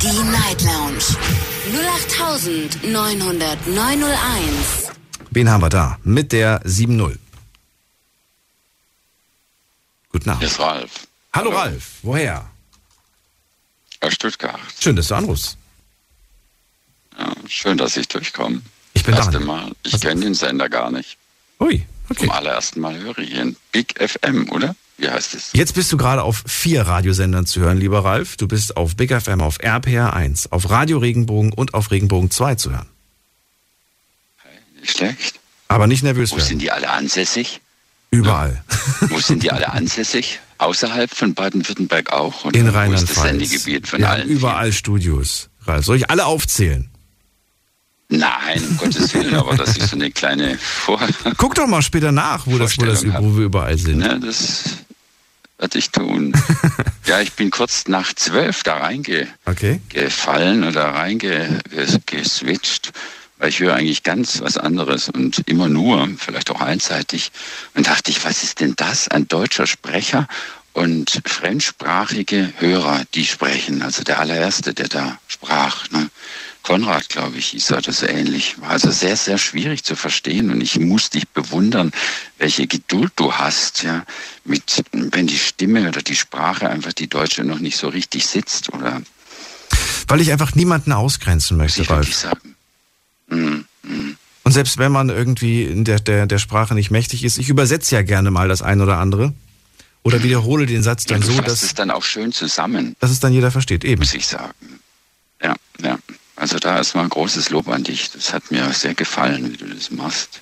Die 0.00 0.30
Night 0.30 0.62
Lounge 0.62 1.04
0890901. 2.82 4.90
Wen 5.30 5.50
haben 5.50 5.62
wir 5.62 5.68
da? 5.68 5.98
Mit 6.04 6.32
der 6.32 6.62
7-0. 6.64 7.18
Guten 10.10 10.30
Abend. 10.30 10.40
Hier 10.40 10.48
ist 10.48 10.60
Ralf. 10.60 11.06
Hallo, 11.32 11.50
Ralf, 11.50 11.94
woher? 12.02 12.48
Aus 14.00 14.14
Stuttgart. 14.14 14.60
Schön, 14.78 14.94
dass 14.94 15.08
du 15.08 15.16
anrufst. 15.16 15.56
Ja, 17.18 17.32
schön, 17.48 17.76
dass 17.76 17.96
ich 17.96 18.06
durchkomme. 18.06 18.62
Ich 18.94 19.04
bin 19.04 19.14
Erste 19.14 19.32
da. 19.32 19.40
Mal. 19.40 19.72
Ich 19.82 20.00
kenne 20.00 20.20
den 20.22 20.34
Sender 20.34 20.68
gar 20.68 20.90
nicht. 20.90 21.18
Ui, 21.60 21.84
okay. 22.08 22.20
Zum 22.20 22.30
allerersten 22.30 22.80
Mal 22.80 22.98
höre 22.98 23.18
ich 23.18 23.34
ihn. 23.34 23.56
Big 23.72 23.94
FM, 24.00 24.48
oder? 24.50 24.74
Wie 24.96 25.08
heißt 25.10 25.34
es? 25.34 25.50
Jetzt 25.52 25.74
bist 25.74 25.92
du 25.92 25.96
gerade 25.96 26.22
auf 26.22 26.42
vier 26.46 26.82
Radiosendern 26.82 27.46
zu 27.46 27.60
hören, 27.60 27.78
lieber 27.78 28.04
Ralf. 28.04 28.36
Du 28.36 28.46
bist 28.48 28.76
auf 28.76 28.96
Big 28.96 29.12
FM, 29.12 29.40
auf 29.40 29.58
RPR 29.60 30.12
1, 30.14 30.52
auf 30.52 30.70
Radio 30.70 30.98
Regenbogen 30.98 31.52
und 31.52 31.74
auf 31.74 31.90
Regenbogen 31.90 32.30
2 32.30 32.54
zu 32.54 32.70
hören. 32.70 32.86
Nicht 34.80 34.96
schlecht. 34.96 35.40
Aber 35.68 35.86
nicht 35.86 36.02
nervös 36.02 36.30
Wo 36.32 36.36
werden. 36.36 36.46
sind 36.46 36.62
die 36.62 36.70
alle 36.70 36.90
ansässig? 36.90 37.60
Überall. 38.10 38.62
Wo 39.08 39.18
sind 39.18 39.42
die 39.42 39.50
alle 39.50 39.72
ansässig? 39.72 40.38
Außerhalb 40.58 41.10
von 41.12 41.34
Baden-Württemberg 41.34 42.12
auch? 42.12 42.44
Oder 42.44 42.56
In 42.56 42.66
Wo 42.66 42.70
das 42.70 42.74
Rheinland-Pfalz. 42.76 43.26
Sendegebiet 43.28 43.88
von 43.88 44.04
allen? 44.04 44.28
überall 44.28 44.72
Studios. 44.72 45.48
Ralf, 45.66 45.84
soll 45.84 45.96
ich 45.96 46.10
alle 46.10 46.26
aufzählen? 46.26 46.90
Nein, 48.18 48.62
um 48.68 48.76
Gottes 48.76 49.14
Willen, 49.14 49.34
aber 49.34 49.56
das 49.56 49.76
ist 49.76 49.90
so 49.90 49.96
eine 49.96 50.10
kleine 50.10 50.58
Vor... 50.58 51.00
Guck 51.36 51.54
doch 51.54 51.66
mal 51.66 51.82
später 51.82 52.12
nach, 52.12 52.46
wo, 52.46 52.58
das, 52.58 52.78
wo, 52.78 52.84
das, 52.84 53.04
wo 53.06 53.36
wir 53.36 53.44
überall 53.46 53.76
sind. 53.78 53.98
Ne, 53.98 54.20
das 54.20 54.64
werde 55.58 55.78
ich 55.78 55.90
tun. 55.90 56.32
ja, 57.06 57.20
ich 57.20 57.32
bin 57.32 57.50
kurz 57.50 57.88
nach 57.88 58.12
zwölf 58.14 58.62
da 58.62 58.78
reinge 58.78 59.28
Okay. 59.46 59.80
oder 60.68 60.94
reingeswitcht, 60.94 62.92
weil 63.38 63.48
ich 63.48 63.60
höre 63.60 63.74
eigentlich 63.74 64.02
ganz 64.02 64.40
was 64.40 64.58
anderes 64.58 65.08
und 65.08 65.42
immer 65.46 65.68
nur, 65.68 66.08
vielleicht 66.18 66.50
auch 66.50 66.60
einseitig. 66.60 67.32
Und 67.74 67.86
dachte 67.86 68.10
ich, 68.10 68.24
was 68.24 68.42
ist 68.42 68.60
denn 68.60 68.74
das? 68.76 69.08
Ein 69.08 69.28
deutscher 69.28 69.66
Sprecher 69.66 70.28
und 70.74 71.22
fremdsprachige 71.24 72.52
Hörer, 72.58 73.02
die 73.14 73.24
sprechen. 73.24 73.82
Also 73.82 74.02
der 74.02 74.18
allererste, 74.20 74.74
der 74.74 74.88
da 74.88 75.18
sprach. 75.28 75.88
Ne? 75.90 76.10
Konrad, 76.64 77.10
glaube 77.10 77.36
ich, 77.36 77.48
hieß 77.48 77.70
er 77.70 77.82
das 77.82 78.02
ähnlich. 78.02 78.60
War 78.60 78.70
also 78.70 78.90
sehr, 78.90 79.16
sehr 79.16 79.38
schwierig 79.38 79.84
zu 79.84 79.94
verstehen 79.96 80.50
und 80.50 80.60
ich 80.62 80.80
muss 80.80 81.10
dich 81.10 81.28
bewundern, 81.28 81.92
welche 82.38 82.66
Geduld 82.66 83.12
du 83.16 83.32
hast, 83.34 83.82
ja, 83.82 84.04
mit, 84.44 84.82
wenn 84.92 85.26
die 85.26 85.38
Stimme 85.38 85.86
oder 85.86 86.00
die 86.02 86.16
Sprache 86.16 86.68
einfach 86.68 86.94
die 86.94 87.06
Deutsche 87.06 87.44
noch 87.44 87.58
nicht 87.58 87.76
so 87.76 87.88
richtig 87.88 88.26
sitzt 88.26 88.72
oder 88.72 89.02
Weil 90.08 90.22
ich 90.22 90.32
einfach 90.32 90.54
niemanden 90.54 90.92
ausgrenzen 90.92 91.56
möchte, 91.58 91.88
Ralf. 91.88 92.14
sagen. 92.14 92.56
Mhm. 93.28 93.66
mhm. 93.82 94.16
Und 94.42 94.52
selbst 94.52 94.76
wenn 94.76 94.92
man 94.92 95.08
irgendwie 95.08 95.64
in 95.64 95.84
der, 95.84 96.00
der, 96.00 96.26
der 96.26 96.38
Sprache 96.38 96.74
nicht 96.74 96.90
mächtig 96.90 97.24
ist, 97.24 97.38
ich 97.38 97.48
übersetze 97.48 97.94
ja 97.94 98.02
gerne 98.02 98.30
mal 98.30 98.48
das 98.48 98.60
ein 98.60 98.82
oder 98.82 98.98
andere. 98.98 99.32
Oder 100.02 100.22
wiederhole 100.22 100.66
den 100.66 100.82
Satz 100.82 101.04
Ja, 101.04 101.16
dann 101.16 101.26
du 101.26 101.32
so, 101.32 101.40
dass, 101.40 101.62
es 101.62 101.72
dann 101.72 101.90
auch 101.90 102.04
schön 102.04 102.30
zusammen, 102.30 102.94
dass 103.00 103.10
es 103.10 103.20
dann 103.20 103.32
jeder 103.32 103.50
versteht. 103.50 103.84
Eben. 103.84 104.00
muss 104.00 104.12
ich 104.12 104.26
sagen. 104.26 104.52
Ja, 105.42 105.54
ja. 105.82 105.98
Also 106.36 106.58
da 106.58 106.78
ist 106.78 106.94
mal 106.94 107.02
ein 107.02 107.08
großes 107.08 107.50
Lob 107.50 107.68
an 107.68 107.84
dich. 107.84 108.10
Das 108.10 108.32
hat 108.32 108.50
mir 108.50 108.72
sehr 108.72 108.94
gefallen, 108.94 109.52
wie 109.52 109.56
du 109.56 109.66
das 109.66 109.90
machst. 109.90 110.40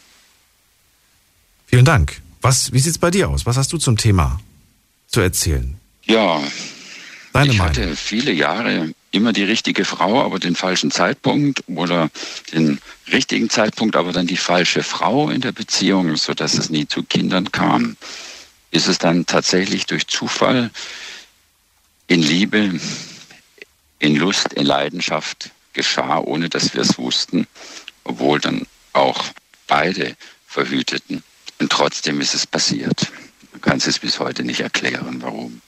Vielen 1.67 1.85
Dank. 1.85 2.21
Was, 2.41 2.73
wie 2.73 2.79
sieht's 2.79 2.99
bei 2.99 3.11
dir 3.11 3.29
aus? 3.29 3.47
Was 3.47 3.57
hast 3.57 3.73
du 3.73 3.79
zum 3.79 3.97
Thema 3.97 4.41
zu 5.07 5.21
erzählen? 5.21 5.79
Ja, 6.05 6.41
Deine 7.33 7.53
ich 7.53 7.59
Meinung. 7.59 7.77
hatte 7.77 7.97
viele 7.97 8.33
Jahre 8.33 8.93
immer 9.11 9.33
die 9.33 9.45
richtige 9.45 9.85
Frau, 9.85 10.23
aber 10.23 10.39
den 10.39 10.55
falschen 10.55 10.91
Zeitpunkt 10.91 11.63
oder 11.67 12.11
den 12.53 12.81
richtigen 13.11 13.49
Zeitpunkt, 13.49 13.97
aber 13.97 14.13
dann 14.13 14.27
die 14.27 14.37
falsche 14.37 14.83
Frau 14.83 15.31
in 15.31 15.41
der 15.41 15.53
Beziehung, 15.53 16.17
so 16.17 16.35
dass 16.35 16.55
es 16.55 16.71
nie 16.71 16.87
zu 16.87 17.03
Kindern 17.03 17.51
kam. 17.53 17.97
Ist 18.71 18.89
es 18.89 18.99
dann 18.99 19.27
tatsächlich 19.27 19.87
durch 19.87 20.07
Zufall 20.07 20.71
in 22.07 22.23
Liebe, 22.23 22.79
in 23.99 24.17
Lust, 24.17 24.53
in 24.55 24.67
Leidenschaft 24.67 25.51
geschah, 25.73 26.19
ohne 26.19 26.49
dass 26.49 26.75
wir 26.75 26.83
es 26.83 26.99
wussten, 26.99 27.47
obwohl 28.05 28.41
dann 28.41 28.67
auch 28.93 29.25
beide 29.67 30.17
verhüteten. 30.47 31.23
Und 31.59 31.71
trotzdem 31.71 32.21
ist 32.21 32.35
es 32.35 32.47
passiert. 32.47 33.13
Du 33.53 33.59
kannst 33.61 33.87
es 33.87 33.99
bis 33.99 34.19
heute 34.19 34.45
nicht 34.45 34.61
erklären, 34.61 35.23
warum. 35.23 35.61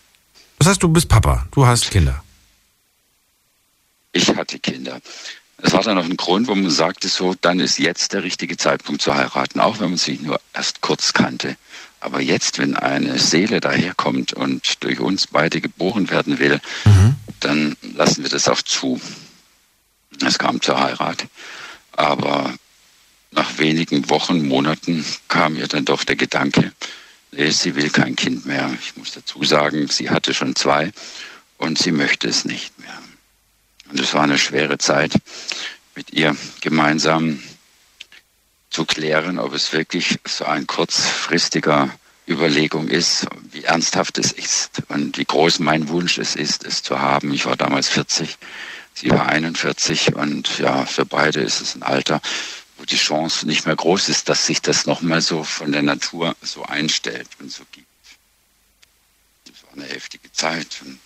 Das 0.59 0.69
heißt, 0.69 0.83
du 0.83 0.89
bist 0.89 1.09
Papa, 1.09 1.47
du 1.53 1.67
hast 1.67 1.91
Kinder. 1.91 2.23
Ich 4.13 4.35
hatte 4.35 4.59
Kinder. 4.59 5.01
Es 5.59 5.73
war 5.73 5.83
dann 5.83 5.99
auch 5.99 6.05
ein 6.05 6.17
Grund, 6.17 6.47
wo 6.49 6.55
man 6.55 6.71
sagte, 6.71 7.09
so, 7.09 7.35
dann 7.41 7.59
ist 7.61 7.79
jetzt 7.79 8.13
der 8.13 8.23
richtige 8.23 8.57
Zeitpunkt 8.57 9.03
zu 9.03 9.15
heiraten, 9.15 9.61
auch 9.61 9.81
wenn 9.81 9.91
man 9.91 9.99
sich 9.99 10.21
nur 10.21 10.41
erst 10.53 10.81
kurz 10.81 11.13
kannte. 11.13 11.57
Aber 12.01 12.21
jetzt, 12.21 12.59
wenn 12.59 12.77
eine 12.77 13.19
Seele 13.19 13.61
daherkommt 13.61 14.35
und 14.35 14.85
durch 14.85 15.01
uns 15.01 15.27
beide 15.27 15.61
geboren 15.61 16.11
werden 16.11 16.39
will, 16.39 16.61
dann 17.41 17.77
lassen 17.95 18.23
wir 18.23 18.31
das 18.31 18.49
auch 18.49 18.61
zu. 18.61 19.01
Es 20.23 20.39
kam 20.39 20.61
zur 20.61 20.81
Heirat. 20.81 21.27
Aber 21.93 22.55
nach 23.31 23.59
wenigen 23.59 24.09
Wochen, 24.11 24.47
Monaten 24.47 25.05
kam 25.29 25.57
ihr 25.57 25.67
dann 25.67 25.85
doch 25.85 26.05
der 26.05 26.17
Gedanke, 26.17 26.73
nee, 27.33 27.51
sie 27.51 27.75
will 27.75 27.91
kein 27.91 28.17
Kind 28.17 28.47
mehr. 28.47 28.71
Ich 28.81 28.97
muss 28.97 29.13
dazu 29.13 29.43
sagen, 29.45 29.89
sie 29.89 30.11
hatte 30.11 30.35
schon 30.35 30.55
zwei 30.55 30.93
und 31.59 31.79
sie 31.79 31.93
möchte 31.93 32.29
es 32.29 32.45
nicht 32.45 32.79
mehr. 32.79 32.99
Und 33.91 34.01
es 34.01 34.15
war 34.15 34.23
eine 34.23 34.39
schwere 34.39 34.79
Zeit, 34.79 35.13
mit 35.95 36.13
ihr 36.13 36.37
gemeinsam 36.61 37.43
zu 38.71 38.85
klären, 38.85 39.39
ob 39.39 39.55
es 39.55 39.73
wirklich 39.73 40.19
so 40.27 40.45
ein 40.45 40.67
kurzfristiger 40.67 41.91
Überlegung 42.27 42.89
ist, 42.89 43.27
wie 43.53 43.65
ernsthaft 43.65 44.19
es 44.19 44.33
ist 44.33 44.83
und 44.89 45.19
wie 45.19 45.25
groß 45.25 45.59
mein 45.61 45.89
Wunsch 45.89 46.19
es 46.19 46.35
ist, 46.35 46.65
es 46.65 46.83
zu 46.83 46.99
haben. 46.99 47.33
Ich 47.33 47.47
war 47.47 47.57
damals 47.57 47.89
40, 47.89 48.37
sie 48.95 49.11
war 49.11 49.29
41 49.29 50.15
und 50.15 50.59
ja, 50.59 50.87
für 50.87 51.05
beide 51.05 51.41
ist 51.41 51.61
es 51.61 51.75
ein 51.75 51.83
Alter, 51.83 52.21
wo 52.79 52.85
die 52.85 52.97
Chance 52.97 53.47
nicht 53.47 53.67
mehr 53.67 53.77
groß 53.77 54.09
ist, 54.09 54.29
dass 54.29 54.47
sich 54.47 54.63
das 54.63 54.87
nochmal 54.87 55.21
so 55.21 55.45
von 55.45 55.73
der 55.73 55.83
Natur 55.83 56.35
so 56.43 56.65
einstellt 56.65 57.29
und 57.41 57.51
so 57.51 57.65
gibt. 57.73 57.87
Das 59.45 59.63
war 59.65 59.73
eine 59.75 59.93
heftige 59.93 60.33
Zeit 60.33 60.81
und 60.85 60.99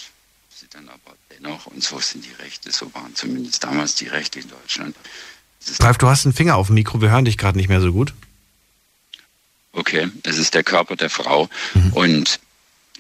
sie 0.55 0.67
dann 0.71 0.89
aber 0.89 1.17
dennoch, 1.31 1.67
und 1.67 1.83
so 1.83 1.99
sind 2.01 2.25
die 2.25 2.43
Rechte, 2.43 2.71
so 2.71 2.93
waren 2.95 3.15
zumindest 3.15 3.65
damals 3.65 3.95
die 3.95 4.09
Rechte 4.09 4.41
in 4.41 4.49
Deutschland. 4.49 4.97
Ist 5.61 5.83
Ralf, 5.83 5.99
du 5.99 6.09
hast 6.09 6.25
einen 6.25 6.35
Finger 6.35 6.57
auf 6.57 6.69
dem 6.69 6.75
Mikro, 6.75 7.01
wir 7.01 7.11
hören 7.11 7.25
dich 7.25 7.37
gerade 7.37 7.59
nicht 7.59 7.69
mehr 7.69 7.81
so 7.81 7.93
gut. 7.93 8.15
Okay, 9.73 10.09
es 10.25 10.39
ist 10.39 10.55
der 10.55 10.65
Körper 10.65 10.97
der 10.97 11.11
Frau 11.11 11.49
und 11.93 12.41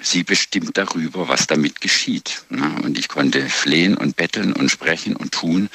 sie 0.01 0.22
bestimmt 0.24 0.76
darüber, 0.76 1.28
was 1.28 1.46
damit 1.46 1.80
geschieht. 1.80 2.42
Ne? 2.51 2.80
Und 2.82 2.99
ich 2.99 3.09
konnte 3.09 3.49
flehen 3.49 3.96
und 3.96 4.16
betteln 4.16 4.53
und 4.53 4.70
sprechen 4.70 5.16
und 5.16 5.32
tun. 5.32 5.68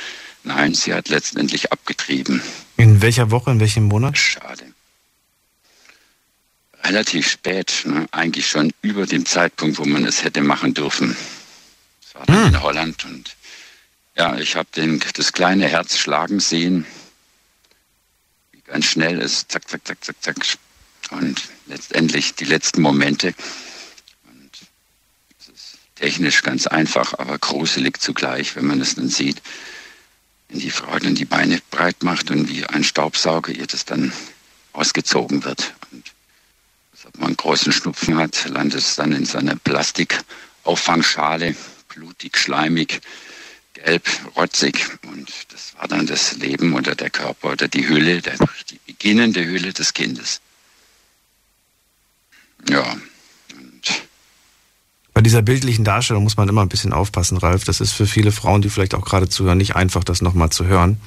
Nein, 0.43 0.73
sie 0.73 0.93
hat 0.93 1.09
letztendlich 1.09 1.71
abgetrieben. 1.71 2.41
In 2.77 3.01
welcher 3.01 3.31
Woche, 3.31 3.51
in 3.51 3.59
welchem 3.59 3.85
Monat? 3.85 4.17
Schade. 4.17 4.65
Relativ 6.83 7.29
spät, 7.29 7.83
ne? 7.85 8.07
eigentlich 8.11 8.47
schon 8.47 8.71
über 8.81 9.05
dem 9.05 9.25
Zeitpunkt, 9.25 9.77
wo 9.77 9.85
man 9.85 10.05
es 10.05 10.23
hätte 10.23 10.41
machen 10.41 10.73
dürfen. 10.73 11.15
Es 12.05 12.15
war 12.15 12.25
dann 12.25 12.47
in 12.47 12.61
Holland 12.61 13.05
und 13.05 13.35
ja, 14.15 14.37
ich 14.37 14.55
habe 14.55 14.67
das 15.13 15.33
kleine 15.33 15.67
Herz 15.67 15.97
schlagen 15.97 16.39
sehen, 16.39 16.85
wie 18.51 18.61
ganz 18.61 18.85
schnell 18.85 19.21
es 19.21 19.47
zack, 19.47 19.67
zack, 19.67 19.85
zack, 19.85 20.03
zack, 20.03 20.15
zack. 20.21 20.35
Und 21.11 21.41
letztendlich 21.67 22.35
die 22.35 22.45
letzten 22.45 22.81
Momente. 22.81 23.33
Technisch 26.03 26.43
ganz 26.43 26.67
einfach, 26.67 27.17
aber 27.17 27.39
gruselig 27.39 27.97
zugleich, 27.97 28.57
wenn 28.57 28.67
man 28.67 28.81
es 28.81 28.95
dann 28.95 29.07
sieht. 29.07 29.41
wenn 30.49 30.59
die 30.59 30.69
Frau 30.69 30.99
dann 30.99 31.15
die 31.15 31.23
Beine 31.23 31.61
breit 31.71 32.03
macht 32.03 32.29
und 32.29 32.49
wie 32.49 32.65
ein 32.65 32.83
Staubsauger 32.83 33.53
ihr 33.53 33.67
das 33.67 33.85
dann 33.85 34.11
ausgezogen 34.73 35.45
wird. 35.45 35.73
Und 35.93 36.11
ob 37.05 37.17
man 37.19 37.27
einen 37.27 37.37
großen 37.37 37.71
Schnupfen 37.71 38.17
hat, 38.17 38.49
landet 38.49 38.81
es 38.81 38.97
dann 38.97 39.13
in 39.13 39.23
seiner 39.23 39.55
Plastikauffangschale, 39.55 41.55
blutig, 41.87 42.37
schleimig, 42.37 42.99
gelb, 43.73 44.05
rotzig. 44.35 44.85
Und 45.03 45.31
das 45.53 45.73
war 45.77 45.87
dann 45.87 46.05
das 46.05 46.35
Leben 46.35 46.73
oder 46.73 46.95
der 46.95 47.11
Körper 47.11 47.53
oder 47.53 47.69
die 47.69 47.87
Hülle, 47.87 48.21
der, 48.21 48.35
die 48.69 48.79
beginnende 48.85 49.45
Hülle 49.45 49.71
des 49.71 49.93
Kindes. 49.93 50.41
Ja. 52.67 52.97
Bei 55.13 55.21
dieser 55.21 55.43
bildlichen 55.43 55.85
Darstellung 55.85 56.23
muss 56.23 56.37
man 56.37 56.49
immer 56.49 56.63
ein 56.63 56.69
bisschen 56.69 56.91
aufpassen, 56.91 57.37
Ralf. 57.37 57.63
Das 57.65 57.81
ist 57.81 57.91
für 57.91 58.07
viele 58.07 58.31
Frauen, 58.31 58.63
die 58.63 58.69
vielleicht 58.69 58.95
auch 58.95 59.05
gerade 59.05 59.29
zuhören, 59.29 59.59
nicht 59.59 59.75
einfach, 59.75 60.03
das 60.03 60.21
nochmal 60.21 60.49
zu 60.49 60.65
hören. 60.65 60.97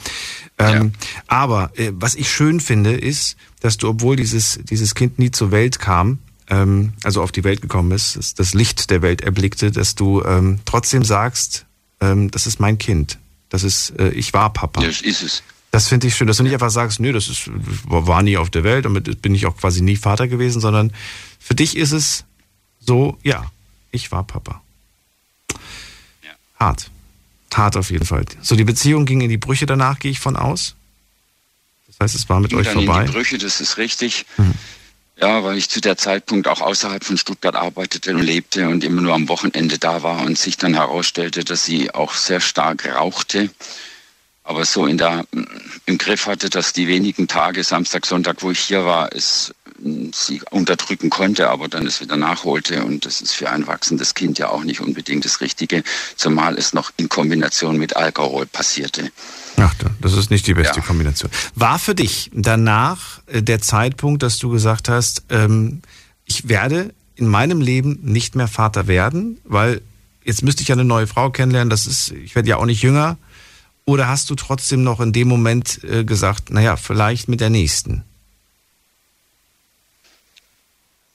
Ähm, 0.59 0.93
ja. 0.95 1.09
Aber 1.27 1.71
äh, 1.75 1.91
was 1.95 2.15
ich 2.15 2.31
schön 2.31 2.61
finde, 2.61 2.93
ist, 2.93 3.37
dass 3.61 3.79
du, 3.79 3.89
obwohl 3.89 4.17
dieses, 4.17 4.61
dieses 4.63 4.95
Kind 4.95 5.19
nie 5.19 5.33
zur 5.33 5.51
Welt 5.51 5.81
kam, 5.81 6.19
ähm, 6.49 6.93
also 7.03 7.23
auf 7.23 7.33
die 7.33 7.43
Welt 7.43 7.61
gekommen 7.61 7.91
ist, 7.91 8.39
das, 8.39 8.55
Licht 8.55 8.91
der 8.91 9.03
Welt 9.03 9.23
erblickte, 9.23 9.73
dass 9.73 9.97
du 9.97 10.23
ähm, 10.23 10.61
trotzdem 10.65 11.05
sagst, 11.05 11.67
ähm, 12.01 12.31
das 12.31 12.47
ist 12.47 12.61
mein 12.61 12.79
Kind. 12.79 13.19
Das 13.49 13.65
ist, 13.65 13.91
äh, 13.99 14.11
ich 14.11 14.33
war 14.33 14.53
Papa. 14.53 14.83
Das 14.83 15.01
ist 15.01 15.23
es. 15.23 15.43
Das 15.73 15.89
finde 15.89 16.07
ich 16.07 16.17
schön, 16.17 16.27
dass 16.27 16.37
du 16.37 16.43
nicht 16.43 16.55
einfach 16.55 16.71
sagst, 16.71 17.01
nö, 17.01 17.13
das 17.13 17.29
ist, 17.29 17.51
war 17.85 18.23
nie 18.23 18.37
auf 18.37 18.51
der 18.51 18.65
Welt, 18.65 18.85
damit 18.85 19.21
bin 19.21 19.35
ich 19.35 19.47
auch 19.47 19.57
quasi 19.57 19.83
nie 19.83 19.97
Vater 19.97 20.29
gewesen, 20.29 20.61
sondern 20.61 20.93
für 21.39 21.55
dich 21.55 21.77
ist 21.77 21.93
es 21.93 22.25
so, 22.79 23.19
ja, 23.23 23.51
ich 23.91 24.13
war 24.13 24.25
Papa. 24.25 24.63
Ja. 26.23 26.31
Hart. 26.59 26.91
Hart 27.55 27.77
auf 27.79 27.91
jeden 27.91 28.05
Fall. 28.05 28.27
So, 28.43 28.55
die 28.55 28.65
Beziehung 28.65 29.07
ging 29.07 29.23
in 29.23 29.31
die 29.31 29.39
Brüche 29.39 29.65
danach, 29.65 29.99
gehe 29.99 30.11
ich 30.11 30.21
von 30.21 30.37
aus. 30.37 30.75
Das 31.87 32.01
heißt, 32.01 32.15
es 32.15 32.29
war 32.29 32.41
mit 32.41 32.51
ging 32.51 32.59
euch 32.59 32.67
dann 32.67 32.75
vorbei. 32.75 33.01
In 33.01 33.07
die 33.07 33.13
Brüche, 33.13 33.39
das 33.39 33.63
ist 33.63 33.79
richtig. 33.79 34.27
Hm. 34.37 34.53
Ja, 35.19 35.43
weil 35.43 35.57
ich 35.57 35.71
zu 35.71 35.81
der 35.81 35.97
Zeitpunkt 35.97 36.49
auch 36.49 36.61
außerhalb 36.61 37.03
von 37.03 37.17
Stuttgart 37.17 37.57
arbeitete 37.57 38.15
und 38.15 38.21
lebte 38.21 38.69
und 38.69 38.85
immer 38.85 39.01
nur 39.01 39.15
am 39.15 39.31
Wochenende 39.31 39.79
da 39.79 40.03
war 40.03 40.21
und 40.21 40.37
sich 40.37 40.59
dann 40.59 40.75
herausstellte, 40.75 41.45
dass 41.45 41.65
sie 41.65 41.95
auch 41.95 42.13
sehr 42.13 42.41
stark 42.41 42.85
rauchte 42.85 43.49
aber 44.47 44.65
so 44.65 44.87
in 44.87 44.97
der, 44.97 45.27
im 45.87 45.99
Griff 45.99 46.27
hatte, 46.27 46.49
dass 46.49 46.73
die 46.73 46.87
wenigen 46.87 47.27
Tage, 47.27 47.65
Samstag, 47.65 48.07
Sonntag, 48.07 48.43
wo 48.43 48.53
ich 48.53 48.61
hier 48.61 48.85
war, 48.85 49.13
es 49.13 49.53
sie 50.13 50.43
unterdrücken 50.51 51.11
konnte, 51.11 51.49
aber 51.49 51.69
dann 51.69 51.87
es 51.87 52.01
wieder 52.01 52.17
nachholte. 52.17 52.85
Und 52.85 53.05
das 53.05 53.21
ist 53.21 53.33
für 53.33 53.51
ein 53.51 53.67
wachsendes 53.67 54.15
Kind 54.15 54.39
ja 54.39 54.49
auch 54.49 54.65
nicht 54.65 54.81
unbedingt 54.81 55.25
das 55.25 55.41
Richtige, 55.41 55.83
zumal 56.17 56.57
es 56.59 56.73
noch 56.73 56.93
in 56.97 57.09
Kombination 57.09 57.77
mit 57.77 57.97
Alkohol 57.97 58.47
passierte. 58.47 59.11
Ach, 59.57 59.75
das 60.01 60.13
ist 60.13 60.31
nicht 60.31 60.47
die 60.47 60.55
beste 60.55 60.81
ja. 60.81 60.87
Kombination. 60.87 61.31
War 61.55 61.79
für 61.79 61.95
dich 61.95 62.31
danach 62.35 63.21
äh, 63.27 63.43
der 63.43 63.61
Zeitpunkt, 63.61 64.23
dass 64.23 64.39
du 64.39 64.51
gesagt 64.51 64.89
hast, 64.89 65.25
ähm, 65.31 65.83
ich 66.25 66.49
werde 66.49 66.93
in 67.15 67.27
meinem 67.27 67.61
Leben 67.61 67.99
nicht 68.03 68.37
mehr 68.37 68.49
Vater 68.49 68.87
werden, 68.87 69.39
weil 69.45 69.81
jetzt 70.25 70.43
müsste 70.43 70.63
ich 70.63 70.69
ja 70.69 70.75
eine 70.75 70.85
neue 70.85 71.07
Frau 71.07 71.31
kennenlernen, 71.31 71.71
das 71.71 71.87
ist, 71.87 72.11
ich 72.11 72.35
werde 72.35 72.49
ja 72.49 72.57
auch 72.57 72.67
nicht 72.67 72.83
jünger. 72.83 73.17
Oder 73.87 74.09
hast 74.09 74.29
du 74.31 74.35
trotzdem 74.35 74.83
noch 74.83 75.01
in 75.01 75.13
dem 75.13 75.29
Moment 75.29 75.83
äh, 75.85 76.05
gesagt, 76.05 76.51
naja, 76.51 76.77
vielleicht 76.77 77.29
mit 77.29 77.41
der 77.41 77.51
nächsten? 77.51 78.03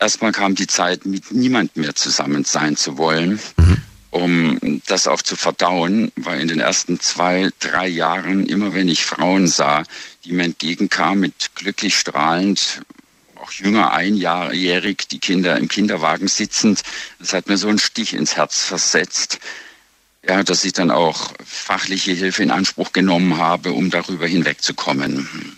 Erstmal 0.02 0.34
kam 0.34 0.56
die 0.56 0.68
Zeit, 0.68 1.06
mit 1.06 1.32
niemandem 1.32 1.84
mehr 1.84 1.96
zusammen 1.96 2.44
sein 2.44 2.76
zu 2.76 2.98
wollen, 2.98 3.40
mhm. 3.56 3.78
um 4.10 4.82
das 4.88 5.08
auch 5.08 5.22
zu 5.22 5.36
verdauen, 5.36 6.12
weil 6.16 6.42
in 6.42 6.48
den 6.48 6.60
ersten 6.60 7.00
zwei, 7.00 7.52
drei 7.60 7.88
Jahren, 7.88 8.48
immer 8.48 8.74
wenn 8.74 8.90
ich 8.90 9.06
Frauen 9.06 9.48
sah, 9.48 9.84
die 10.26 10.34
mir 10.34 10.44
entgegenkamen 10.44 11.20
mit 11.20 11.52
glücklich 11.56 11.96
strahlend, 11.96 12.82
auch 13.36 13.52
jünger, 13.52 13.94
einjährig, 13.94 15.08
die 15.08 15.20
Kinder 15.20 15.56
im 15.58 15.68
Kinderwagen 15.68 16.28
sitzend, 16.28 16.82
das 17.20 17.34
hat 17.34 17.48
mir 17.48 17.58
so 17.58 17.70
einen 17.70 17.80
Stich 17.80 18.14
ins 18.14 18.36
Herz 18.36 18.64
versetzt 18.64 19.40
ja, 20.28 20.44
dass 20.44 20.64
ich 20.66 20.74
dann 20.74 20.92
auch 20.92 21.34
fachliche 21.44 22.12
Hilfe 22.12 22.44
in 22.44 22.52
Anspruch 22.52 22.94
genommen 22.94 23.38
habe, 23.38 23.74
um 23.74 23.90
darüber 23.90 24.28
hinwegzukommen. 24.28 25.58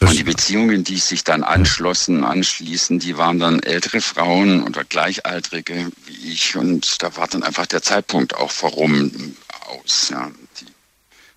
Und 0.00 0.16
die 0.16 0.22
Beziehungen, 0.22 0.84
die 0.84 0.98
sich 0.98 1.24
dann 1.24 1.42
anschlossen, 1.42 2.22
anschließen, 2.22 3.00
die 3.00 3.16
waren 3.16 3.40
dann 3.40 3.60
ältere 3.60 4.00
Frauen 4.00 4.62
oder 4.62 4.84
Gleichaltrige 4.84 5.90
wie 6.06 6.32
ich. 6.32 6.56
Und 6.56 7.02
da 7.02 7.16
war 7.16 7.26
dann 7.26 7.42
einfach 7.42 7.66
der 7.66 7.82
Zeitpunkt 7.82 8.36
auch 8.36 8.50
vorum 8.50 9.36
aus. 9.66 10.08
Ja. 10.10 10.30
Die 10.60 10.66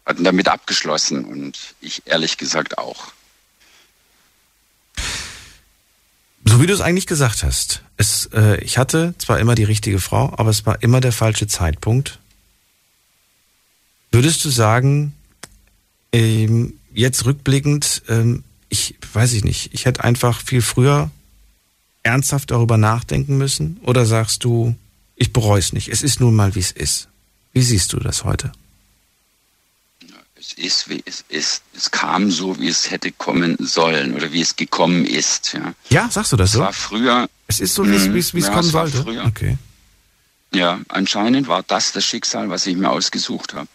hatten 0.06 0.24
damit 0.24 0.48
abgeschlossen 0.48 1.26
und 1.26 1.58
ich 1.82 2.04
ehrlich 2.06 2.38
gesagt 2.38 2.78
auch. 2.78 3.14
So 6.46 6.60
wie 6.62 6.68
du 6.68 6.74
es 6.74 6.82
eigentlich 6.82 7.08
gesagt 7.08 7.44
hast. 7.44 7.82
Es, 7.98 8.28
äh, 8.34 8.62
ich 8.64 8.78
hatte 8.78 9.14
zwar 9.18 9.40
immer 9.40 9.56
die 9.56 9.64
richtige 9.64 10.00
Frau, 10.00 10.34
aber 10.38 10.50
es 10.50 10.66
war 10.66 10.82
immer 10.84 11.02
der 11.02 11.12
falsche 11.12 11.48
Zeitpunkt. 11.48 12.20
Würdest 14.12 14.44
du 14.44 14.50
sagen, 14.50 15.14
ähm, 16.12 16.80
jetzt 16.94 17.26
rückblickend, 17.26 18.04
ähm, 18.10 18.44
ich 18.72 18.96
weiß 19.14 19.34
ich 19.34 19.44
nicht, 19.44 19.74
ich 19.74 19.86
hätte 19.86 20.04
einfach 20.04 20.42
viel 20.42 20.62
früher 20.62 21.12
ernsthaft 22.04 22.50
darüber 22.50 22.78
nachdenken 22.78 23.38
müssen? 23.38 23.80
Oder 23.84 24.06
sagst 24.06 24.44
du, 24.44 24.76
ich 25.16 25.34
bereue 25.34 25.60
es 25.60 25.74
nicht, 25.74 25.90
es 25.90 26.02
ist 26.02 26.20
nun 26.20 26.36
mal, 26.36 26.56
wie 26.56 26.60
es 26.60 26.72
ist? 26.72 27.10
Wie 27.54 27.62
siehst 27.62 27.94
du 27.94 28.00
das 28.00 28.24
heute? 28.24 28.52
es 30.42 30.54
ist, 30.54 30.90
wie 30.90 31.04
es 31.06 31.24
ist. 31.30 31.62
Es 31.76 31.92
kam 31.92 32.32
so, 32.32 32.60
wie 32.60 32.68
es 32.68 32.90
hätte 32.90 33.12
kommen 33.12 33.56
sollen 33.60 34.16
oder 34.16 34.32
wie 34.32 34.42
es 34.42 34.56
gekommen 34.56 35.06
ist. 35.06 35.54
Ja, 35.54 35.74
ja 35.90 36.10
sagst 36.10 36.32
du 36.32 36.38
das 36.38 36.50
es 36.50 36.56
so? 36.56 36.62
war 36.62 36.74
früher. 36.74 37.30
Es 37.48 37.60
ist 37.60 37.76
so, 37.76 37.88
wie 37.88 37.96
es, 37.96 38.34
wie 38.34 38.40
es, 38.40 38.48
ja, 38.48 38.50
kommen 38.50 38.66
es 38.66 38.72
sollte. 38.72 39.04
Früher. 39.04 39.26
Okay. 39.26 39.58
Ja, 40.54 40.80
anscheinend 40.90 41.48
war 41.48 41.64
das 41.64 41.92
das 41.92 42.04
Schicksal, 42.04 42.50
was 42.50 42.66
ich 42.66 42.76
mir 42.76 42.90
ausgesucht 42.90 43.54
habe. 43.54 43.68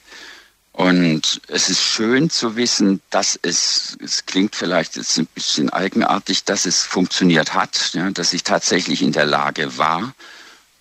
Und 0.76 1.40
es 1.48 1.70
ist 1.70 1.80
schön 1.80 2.28
zu 2.28 2.54
wissen, 2.54 3.00
dass 3.08 3.38
es, 3.40 3.96
es 4.04 4.26
klingt 4.26 4.54
vielleicht 4.54 4.96
jetzt 4.96 5.16
ein 5.16 5.24
bisschen 5.24 5.70
eigenartig, 5.70 6.44
dass 6.44 6.66
es 6.66 6.82
funktioniert 6.82 7.54
hat, 7.54 7.94
ja, 7.94 8.10
dass 8.10 8.34
ich 8.34 8.42
tatsächlich 8.42 9.00
in 9.00 9.12
der 9.12 9.24
Lage 9.24 9.78
war 9.78 10.14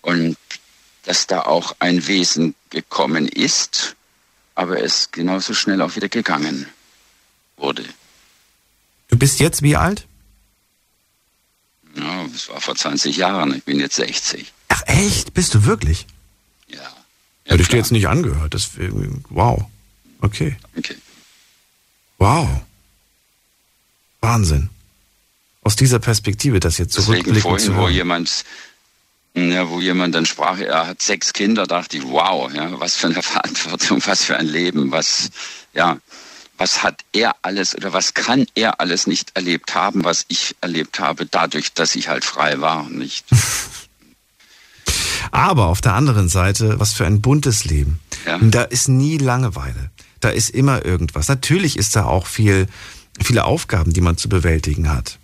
und 0.02 0.36
dass 1.04 1.28
da 1.28 1.44
auch 1.44 1.78
ein 1.80 2.08
Wesen 2.08 2.56
gekommen 2.72 3.26
ist, 3.30 3.96
aber 4.54 4.84
es 4.84 5.12
genauso 5.12 5.54
schnell 5.54 5.82
auch 5.82 5.96
wieder 5.96 6.10
gegangen 6.10 6.68
wurde. 7.56 7.86
Du 9.08 9.18
bist 9.18 9.40
jetzt 9.40 9.62
wie 9.62 9.78
alt? 9.78 10.06
Ja, 11.96 12.26
das 12.34 12.50
war 12.50 12.60
vor 12.60 12.76
20 12.76 13.16
Jahren. 13.16 13.56
Ich 13.56 13.64
bin 13.64 13.80
jetzt 13.80 13.96
60. 13.96 14.52
Ach 14.68 14.82
echt? 14.88 15.34
Bist 15.34 15.54
du 15.54 15.64
wirklich? 15.64 16.06
Ja. 16.68 16.82
ja 16.82 16.92
Hätte 17.46 17.62
ich 17.62 17.70
dir 17.70 17.78
jetzt 17.78 17.94
nicht 17.94 18.10
angehört. 18.10 18.54
Das 18.54 18.72
wow. 19.30 19.70
Okay. 20.22 20.58
Okay. 20.78 20.96
Wow. 22.18 22.48
Wahnsinn. 24.22 24.70
Aus 25.62 25.76
dieser 25.76 26.00
Perspektive, 26.00 26.60
das 26.60 26.78
jetzt 26.78 26.94
zurückblicken 26.94 27.34
Deswegen 27.34 27.42
vorhin, 27.42 27.66
zu 27.66 27.74
hören. 27.74 27.84
wo 27.84 27.90
jemand 27.90 28.46
ja, 29.38 29.70
wo 29.70 29.82
jemand 29.82 30.16
dann 30.16 30.26
sprach, 30.26 30.60
er 30.60 30.88
hat 30.88 31.02
sechs 31.02 31.34
Kinder, 31.34 31.68
dachte 31.68 31.98
ich, 31.98 32.04
wow, 32.04 32.50
ja, 32.54 32.80
was 32.80 32.96
für 32.96 33.08
eine 33.08 33.22
Verantwortung, 33.22 34.02
was 34.06 34.24
für 34.24 34.38
ein 34.38 34.48
Leben, 34.48 34.92
was, 34.92 35.30
ja, 35.74 35.98
was 36.58 36.84
hat 36.84 37.02
er 37.12 37.36
alles 37.42 37.76
oder 37.76 37.92
was 37.92 38.14
kann 38.14 38.46
er 38.56 38.80
alles 38.80 39.08
nicht 39.08 39.36
erlebt 39.36 39.76
haben, 39.76 40.06
was 40.06 40.24
ich 40.30 40.56
erlebt 40.62 41.02
habe, 41.02 41.26
dadurch, 41.26 41.74
dass 41.74 41.96
ich 41.96 42.08
halt 42.08 42.24
frei 42.24 42.62
war, 42.62 42.88
nicht? 42.90 43.26
Aber 45.32 45.66
auf 45.66 45.82
der 45.82 45.96
anderen 45.96 46.30
Seite, 46.30 46.80
was 46.80 46.94
für 46.94 47.06
ein 47.06 47.20
buntes 47.20 47.66
Leben. 47.66 48.00
Ja. 48.26 48.38
Da 48.40 48.64
ist 48.64 48.88
nie 48.88 49.18
Langeweile. 49.18 49.92
Da 50.26 50.32
ist 50.32 50.50
immer 50.50 50.84
irgendwas. 50.84 51.28
Natürlich 51.28 51.78
ist 51.78 51.96
da 51.96 52.06
auch 52.06 52.26
viel, 52.26 52.66
viele 53.24 53.46
Aufgaben, 53.46 53.94
die 53.94 54.02
man 54.02 54.18
zu 54.18 54.28
bewältigen 54.28 54.90
hat. 54.90 55.20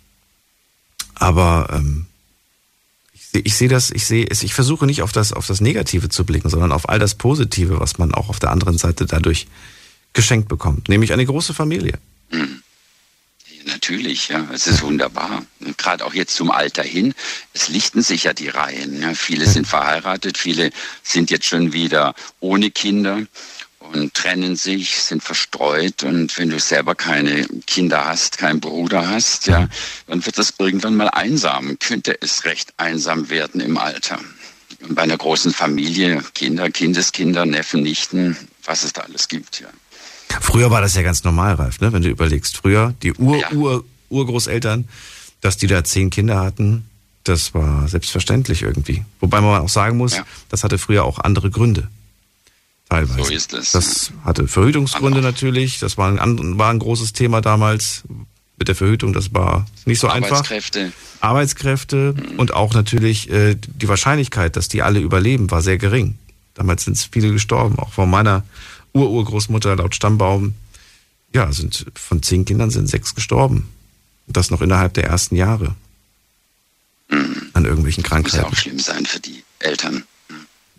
Aber 1.16 1.70
ähm, 1.72 2.06
ich 3.32 3.56
sehe 3.56 3.68
das, 3.68 3.90
ich 3.90 4.06
sehe 4.06 4.24
es, 4.30 4.44
ich 4.44 4.54
versuche 4.54 4.86
nicht 4.86 5.02
auf 5.02 5.10
das, 5.10 5.32
auf 5.32 5.48
das 5.48 5.60
Negative 5.60 6.08
zu 6.08 6.24
blicken, 6.24 6.50
sondern 6.50 6.70
auf 6.70 6.88
all 6.88 7.00
das 7.00 7.16
Positive, 7.16 7.80
was 7.80 7.98
man 7.98 8.14
auch 8.14 8.28
auf 8.28 8.38
der 8.38 8.52
anderen 8.52 8.78
Seite 8.78 9.04
dadurch 9.06 9.48
geschenkt 10.12 10.46
bekommt, 10.46 10.88
nämlich 10.88 11.12
eine 11.12 11.26
große 11.26 11.52
Familie. 11.52 11.98
Mhm. 12.30 12.62
Natürlich, 13.64 14.28
ja, 14.28 14.48
es 14.52 14.68
ist 14.68 14.82
wunderbar. 14.82 15.42
Gerade 15.78 16.04
auch 16.04 16.14
jetzt 16.14 16.36
zum 16.36 16.52
Alter 16.52 16.84
hin, 16.84 17.12
es 17.54 17.68
lichten 17.68 18.02
sich 18.02 18.24
ja 18.24 18.32
die 18.32 18.48
Reihen. 18.48 19.02
Ja. 19.02 19.14
Viele 19.14 19.48
sind 19.48 19.66
verheiratet, 19.66 20.38
viele 20.38 20.70
sind 21.02 21.32
jetzt 21.32 21.46
schon 21.46 21.72
wieder 21.72 22.14
ohne 22.38 22.70
Kinder 22.70 23.22
und 23.94 24.14
trennen 24.14 24.56
sich, 24.56 24.96
sind 25.02 25.22
verstreut. 25.22 26.02
Und 26.02 26.36
wenn 26.38 26.50
du 26.50 26.58
selber 26.58 26.94
keine 26.94 27.46
Kinder 27.66 28.04
hast, 28.06 28.38
keinen 28.38 28.60
Bruder 28.60 29.08
hast, 29.08 29.46
ja, 29.46 29.68
dann 30.06 30.24
wird 30.24 30.38
das 30.38 30.54
irgendwann 30.58 30.96
mal 30.96 31.08
einsam. 31.08 31.78
Könnte 31.78 32.20
es 32.20 32.44
recht 32.44 32.72
einsam 32.76 33.30
werden 33.30 33.60
im 33.60 33.78
Alter. 33.78 34.18
Und 34.80 34.94
bei 34.94 35.02
einer 35.02 35.16
großen 35.16 35.52
Familie, 35.52 36.22
Kinder, 36.34 36.70
Kindeskinder, 36.70 37.46
Neffen, 37.46 37.82
Nichten, 37.82 38.36
was 38.64 38.84
es 38.84 38.92
da 38.92 39.02
alles 39.02 39.28
gibt, 39.28 39.60
ja. 39.60 39.68
Früher 40.40 40.70
war 40.70 40.80
das 40.80 40.94
ja 40.94 41.02
ganz 41.02 41.24
normal, 41.24 41.54
Ralf, 41.54 41.80
ne? 41.80 41.92
wenn 41.92 42.02
du 42.02 42.08
überlegst. 42.08 42.56
Früher, 42.56 42.94
die 43.02 43.12
Ur, 43.12 43.36
Ja. 43.36 43.50
Ur, 43.52 43.84
Urgroßeltern, 44.08 44.88
dass 45.40 45.56
die 45.56 45.66
da 45.66 45.84
zehn 45.84 46.10
Kinder 46.10 46.40
hatten, 46.40 46.86
das 47.24 47.54
war 47.54 47.86
selbstverständlich 47.88 48.62
irgendwie. 48.62 49.04
Wobei 49.20 49.40
man 49.40 49.60
auch 49.60 49.68
sagen 49.68 49.96
muss, 49.98 50.16
Ja. 50.16 50.24
das 50.48 50.64
hatte 50.64 50.78
früher 50.78 51.04
auch 51.04 51.18
andere 51.18 51.50
Gründe. 51.50 51.88
Teilweise. 52.92 53.24
So 53.24 53.32
ist 53.32 53.52
es. 53.54 53.72
Das 53.72 54.12
hatte 54.24 54.46
Verhütungsgründe 54.46 55.18
Aber- 55.20 55.28
natürlich. 55.28 55.78
Das 55.78 55.96
war 55.96 56.08
ein, 56.20 56.58
war 56.58 56.70
ein 56.70 56.78
großes 56.78 57.12
Thema 57.14 57.40
damals 57.40 58.02
mit 58.58 58.68
der 58.68 58.74
Verhütung. 58.74 59.12
Das 59.14 59.32
war 59.32 59.66
nicht 59.86 59.98
so 59.98 60.08
einfach. 60.08 60.30
Arbeitskräfte. 60.36 60.92
Arbeitskräfte 61.20 62.14
und 62.36 62.52
auch 62.52 62.74
natürlich 62.74 63.30
äh, 63.30 63.54
die 63.56 63.88
Wahrscheinlichkeit, 63.88 64.56
dass 64.56 64.68
die 64.68 64.82
alle 64.82 65.00
überleben, 65.00 65.50
war 65.50 65.62
sehr 65.62 65.78
gering. 65.78 66.18
Damals 66.54 66.84
sind 66.84 66.98
viele 67.10 67.32
gestorben, 67.32 67.78
auch 67.78 67.92
von 67.92 68.10
meiner 68.10 68.44
Ururgroßmutter 68.92 69.74
laut 69.76 69.94
Stammbaum. 69.94 70.54
Ja, 71.34 71.50
sind 71.50 71.86
von 71.94 72.22
zehn 72.22 72.44
Kindern 72.44 72.70
sind 72.70 72.88
sechs 72.88 73.14
gestorben. 73.14 73.68
Und 74.26 74.36
das 74.36 74.50
noch 74.50 74.60
innerhalb 74.60 74.92
der 74.94 75.04
ersten 75.04 75.34
Jahre. 75.36 75.74
An 77.54 77.64
irgendwelchen 77.64 78.02
Muss 78.02 78.10
ja 78.10 78.16
Krankheiten. 78.16 78.44
auch 78.44 78.54
schlimm 78.54 78.78
sein 78.78 79.06
für 79.06 79.20
die 79.20 79.42
Eltern. 79.60 80.04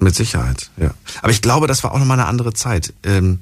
Mit 0.04 0.16
Sicherheit, 0.16 0.70
ja. 0.78 0.94
Aber 1.22 1.32
ich 1.32 1.42
glaube, 1.42 1.68
das 1.68 1.84
war 1.84 1.92
auch 1.94 2.00
nochmal 2.00 2.20
eine 2.20 2.28
andere 2.28 2.54
Zeit, 2.54 2.94
ähm, 3.04 3.40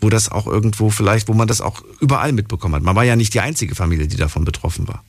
wo 0.00 0.10
das 0.10 0.30
auch 0.30 0.46
irgendwo 0.46 0.90
vielleicht, 0.90 1.28
wo 1.28 1.34
man 1.34 1.48
das 1.48 1.60
auch 1.60 1.82
überall 2.00 2.32
mitbekommen 2.32 2.74
hat. 2.74 2.82
Man 2.82 2.94
war 2.96 3.04
ja 3.04 3.16
nicht 3.16 3.34
die 3.34 3.40
einzige 3.40 3.74
Familie, 3.74 4.06
die 4.06 4.16
davon 4.16 4.44
betroffen 4.44 4.86
war. 4.88 5.04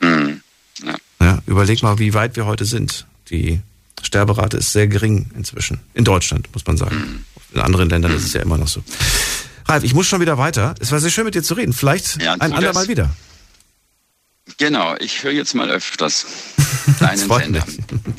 Mhm. 0.00 0.40
Ja. 0.84 0.96
Ja, 1.20 1.38
überleg 1.46 1.82
mal, 1.82 1.98
wie 1.98 2.14
weit 2.14 2.36
wir 2.36 2.46
heute 2.46 2.64
sind. 2.64 3.06
Die 3.30 3.60
Sterberate 4.02 4.56
ist 4.56 4.72
sehr 4.72 4.88
gering 4.88 5.30
inzwischen. 5.36 5.80
In 5.94 6.04
Deutschland, 6.04 6.48
muss 6.52 6.66
man 6.66 6.76
sagen. 6.76 7.24
In 7.52 7.60
anderen 7.60 7.88
Ländern 7.90 8.12
ist 8.12 8.24
es 8.24 8.32
ja 8.32 8.42
immer 8.42 8.58
noch 8.58 8.68
so. 8.68 8.82
Ralf, 9.66 9.84
ich 9.84 9.94
muss 9.94 10.06
schon 10.06 10.20
wieder 10.20 10.38
weiter. 10.38 10.74
Es 10.80 10.90
war 10.92 11.00
sehr 11.00 11.10
schön 11.10 11.24
mit 11.24 11.34
dir 11.34 11.42
zu 11.42 11.54
reden. 11.54 11.72
Vielleicht 11.72 12.20
Ja, 12.22 12.34
ein 12.34 12.52
andermal 12.52 12.88
wieder. 12.88 13.10
Genau, 14.58 14.96
ich 14.98 15.22
höre 15.22 15.32
jetzt 15.32 15.54
mal 15.54 15.70
öfters 15.70 16.26
deinen 17.00 17.18
Sender. 17.18 17.64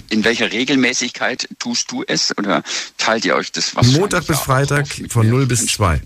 In 0.09 0.24
welcher 0.24 0.51
Regelmäßigkeit 0.51 1.49
tust 1.59 1.91
du 1.91 2.03
es 2.07 2.36
oder 2.38 2.63
teilt 2.97 3.26
ihr 3.26 3.36
euch 3.36 3.51
das 3.51 3.76
wahrscheinlich 3.76 3.99
Montag 3.99 4.28
bis 4.28 4.39
Freitag 4.39 4.88
von 5.09 5.26
mir? 5.26 5.34
0 5.34 5.45
bis 5.47 5.67
2. 5.67 6.01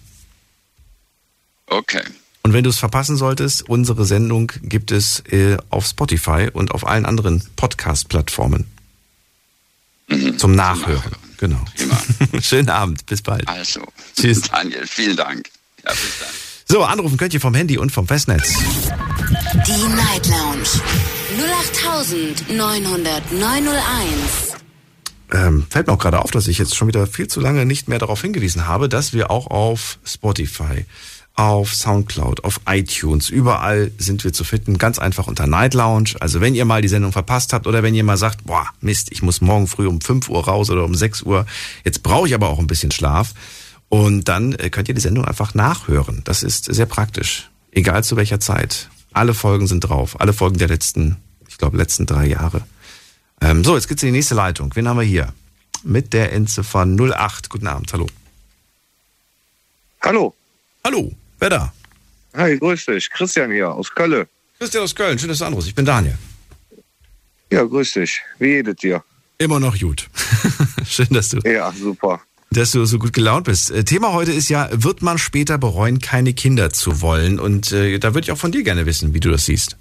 Okay. 1.68 2.04
Und 2.44 2.54
wenn 2.54 2.64
du 2.64 2.70
es 2.70 2.78
verpassen 2.78 3.18
solltest, 3.18 3.68
unsere 3.68 4.06
Sendung 4.06 4.52
gibt 4.62 4.92
es 4.92 5.22
äh, 5.32 5.58
auf 5.72 5.88
Spotify 5.88 6.50
und 6.54 6.72
auf 6.72 6.86
allen 6.86 7.06
anderen 7.06 7.44
Podcast-Plattformen. 7.56 8.66
Mhm. 10.08 10.38
Zum 10.38 10.54
Nachhören. 10.54 11.16
Genau. 11.38 11.64
Prima. 11.76 12.00
Schönen 12.42 12.70
Abend. 12.70 13.06
Bis 13.08 13.22
bald. 13.22 13.48
Also, 13.48 13.82
Tschüss. 14.16 14.42
Daniel, 14.42 14.86
vielen 14.86 15.18
Dank. 15.18 15.50
Ja, 15.84 15.92
bis 15.92 16.20
dann. 16.20 16.45
So, 16.68 16.82
anrufen 16.82 17.18
könnt 17.18 17.34
ihr 17.36 17.42
vom 17.42 17.54
Handy 17.54 17.78
und 17.78 17.92
vom 17.92 18.08
Festnetz. 18.08 18.56
Die 19.68 19.88
Night 19.96 20.28
Lounge 20.28 20.64
0890901. 22.50 24.56
ähm, 25.32 25.68
fällt 25.70 25.86
mir 25.86 25.94
auch 25.94 26.00
gerade 26.00 26.20
auf, 26.20 26.32
dass 26.32 26.48
ich 26.48 26.58
jetzt 26.58 26.76
schon 26.76 26.88
wieder 26.88 27.06
viel 27.06 27.28
zu 27.28 27.40
lange 27.40 27.68
nicht 27.68 27.88
mehr 27.88 28.00
darauf 28.00 28.20
hingewiesen 28.22 28.66
habe, 28.68 28.90
dass 28.90 29.14
wir 29.14 29.30
auch 29.30 29.46
auf 29.48 30.00
Spotify, 30.04 30.86
auf 31.36 31.76
Soundcloud, 31.76 32.44
auf 32.44 32.60
iTunes, 32.68 33.30
überall 33.30 33.92
sind 34.00 34.24
wir 34.24 34.34
zu 34.34 34.44
finden, 34.44 34.80
ganz 34.80 34.98
einfach 34.98 35.28
unter 35.28 35.46
Night 35.46 35.76
Lounge. 35.76 36.16
Also 36.20 36.42
wenn 36.42 36.56
ihr 36.56 36.66
mal 36.66 36.82
die 36.82 36.88
Sendung 36.88 37.12
verpasst 37.12 37.54
habt 37.54 37.68
oder 37.68 37.84
wenn 37.84 37.94
ihr 37.94 38.04
mal 38.04 38.18
sagt, 38.18 38.44
boah, 38.46 38.66
Mist, 38.82 39.12
ich 39.12 39.22
muss 39.22 39.40
morgen 39.40 39.68
früh 39.68 39.86
um 39.86 40.02
5 40.02 40.30
Uhr 40.30 40.46
raus 40.46 40.72
oder 40.72 40.84
um 40.84 40.96
6 40.96 41.22
Uhr, 41.24 41.46
jetzt 41.84 42.02
brauche 42.02 42.28
ich 42.28 42.34
aber 42.34 42.50
auch 42.50 42.58
ein 42.58 42.66
bisschen 42.68 42.90
Schlaf. 42.90 43.36
Und 43.90 44.26
dann 44.26 44.54
äh, 44.54 44.70
könnt 44.70 44.88
ihr 44.88 44.96
die 44.96 45.02
Sendung 45.02 45.26
einfach 45.26 45.54
nachhören. 45.54 46.22
Das 46.26 46.44
ist 46.44 46.66
sehr 46.66 46.86
praktisch. 46.86 47.50
Egal 47.72 48.04
zu 48.04 48.16
welcher 48.16 48.40
Zeit. 48.40 48.90
Alle 49.14 49.34
Folgen 49.34 49.68
sind 49.68 49.82
drauf. 49.82 50.20
Alle 50.20 50.34
Folgen 50.34 50.58
der 50.58 50.68
letzten, 50.68 51.18
ich 51.48 51.58
glaube, 51.58 51.78
letzten 51.78 52.06
drei 52.06 52.26
Jahre. 52.26 52.66
Ähm, 53.42 53.64
so, 53.64 53.76
jetzt 53.76 53.88
geht's 53.88 54.04
in 54.04 54.08
die 54.08 54.14
nächste 54.18 54.36
Leitung. 54.36 54.76
Wen 54.76 54.88
haben 54.88 54.98
wir 54.98 55.06
hier? 55.06 55.34
Mit 55.84 56.14
der 56.14 56.34
Endziffer 56.34 56.86
08. 56.86 57.50
Guten 57.50 57.68
Abend, 57.68 57.92
hallo. 57.94 58.08
Hallo. 60.02 60.36
Hallo, 60.84 61.12
wer 61.40 61.50
da? 61.50 61.74
Hi, 62.36 62.58
grüß 62.58 62.86
dich. 62.86 63.10
Christian 63.10 63.52
hier 63.52 63.72
aus 63.72 63.90
Köln. 63.94 64.26
Christian 64.60 64.84
aus 64.84 64.96
Köln, 64.96 65.18
schön, 65.18 65.30
dass 65.30 65.40
du 65.40 65.46
anrufst. 65.46 65.68
Ich 65.68 65.76
bin 65.76 65.86
Daniel. 65.86 66.18
Ja, 67.52 67.64
grüß 67.64 67.94
dich. 67.94 68.22
Wie 68.40 68.50
geht 68.50 68.68
es 68.68 68.76
dir? 68.78 69.04
Immer 69.38 69.60
noch 69.60 69.78
gut. 69.80 70.10
schön, 70.88 71.08
dass 71.10 71.30
du, 71.30 71.40
Ja, 71.50 71.72
super. 71.72 72.22
Dass 72.56 72.72
du 72.72 72.86
so 72.86 73.00
gut 73.00 73.14
gelaunt 73.14 73.46
bist. 73.46 73.72
Äh, 73.72 73.84
Thema 73.84 74.14
heute 74.14 74.32
ist 74.32 74.50
ja, 74.50 74.70
wird 74.72 75.02
man 75.02 75.18
später 75.18 75.58
bereuen, 75.58 76.00
keine 76.00 76.34
Kinder 76.34 76.72
zu 76.72 77.02
wollen? 77.02 77.40
Und 77.40 77.72
äh, 77.72 78.00
da 78.00 78.14
würde 78.14 78.26
ich 78.26 78.32
auch 78.32 78.38
von 78.38 78.52
dir 78.52 78.64
gerne 78.64 78.86
wissen, 78.86 79.14
wie 79.14 79.20
du 79.20 79.30
das 79.30 79.46
siehst. 79.46 79.78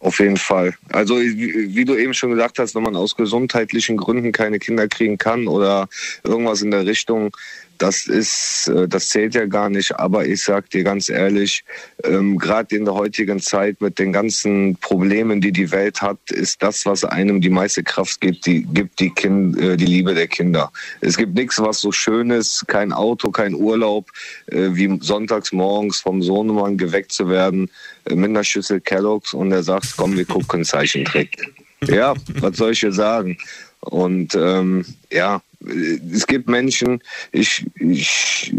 Auf 0.00 0.18
jeden 0.18 0.38
Fall. 0.38 0.74
Also 0.88 1.18
wie, 1.18 1.74
wie 1.74 1.84
du 1.84 1.94
eben 1.94 2.14
schon 2.14 2.30
gesagt 2.30 2.58
hast, 2.58 2.74
wenn 2.74 2.82
man 2.82 2.96
aus 2.96 3.16
gesundheitlichen 3.16 3.98
Gründen 3.98 4.32
keine 4.32 4.58
Kinder 4.58 4.88
kriegen 4.88 5.18
kann 5.18 5.46
oder 5.46 5.88
irgendwas 6.24 6.62
in 6.62 6.70
der 6.70 6.86
Richtung, 6.86 7.36
das 7.80 8.06
ist, 8.06 8.68
äh, 8.68 8.86
das 8.86 9.08
zählt 9.08 9.34
ja 9.34 9.46
gar 9.46 9.70
nicht. 9.70 9.98
Aber 9.98 10.26
ich 10.26 10.42
sag 10.42 10.68
dir 10.70 10.84
ganz 10.84 11.08
ehrlich, 11.08 11.64
ähm, 12.04 12.38
gerade 12.38 12.76
in 12.76 12.84
der 12.84 12.94
heutigen 12.94 13.40
Zeit 13.40 13.80
mit 13.80 13.98
den 13.98 14.12
ganzen 14.12 14.76
Problemen, 14.76 15.40
die 15.40 15.50
die 15.50 15.70
Welt 15.72 16.02
hat, 16.02 16.18
ist 16.30 16.62
das, 16.62 16.84
was 16.84 17.04
einem 17.04 17.40
die 17.40 17.48
meiste 17.48 17.82
Kraft 17.82 18.20
gibt, 18.20 18.44
die 18.44 18.64
gibt 18.64 19.00
die 19.00 19.10
kind, 19.10 19.58
äh, 19.58 19.78
die 19.78 19.86
Liebe 19.86 20.14
der 20.14 20.28
Kinder. 20.28 20.70
Es 21.00 21.16
gibt 21.16 21.34
nichts, 21.34 21.58
was 21.58 21.80
so 21.80 21.90
schön 21.90 22.30
ist, 22.30 22.68
kein 22.68 22.92
Auto, 22.92 23.30
kein 23.30 23.54
Urlaub, 23.54 24.10
äh, 24.46 24.68
wie 24.72 24.98
sonntags 25.00 25.50
morgens 25.50 26.00
vom 26.00 26.22
Sohnemann 26.22 26.76
geweckt 26.76 27.12
zu 27.12 27.30
werden 27.30 27.70
äh, 28.04 28.14
mit 28.14 28.28
einer 28.28 28.44
Schüssel 28.44 28.82
Kelloggs 28.82 29.32
und 29.32 29.52
er 29.52 29.62
sagt, 29.62 29.94
komm, 29.96 30.16
wir 30.16 30.26
gucken 30.26 30.64
Zeichentrick. 30.64 31.36
Ja, 31.86 32.12
was 32.40 32.58
soll 32.58 32.72
ich 32.72 32.80
hier 32.80 32.92
sagen? 32.92 33.38
Und 33.80 34.34
ähm, 34.34 34.84
ja, 35.10 35.40
es 35.60 36.26
gibt 36.26 36.48
Menschen, 36.48 37.02
ich, 37.32 37.66
ich, 37.74 38.52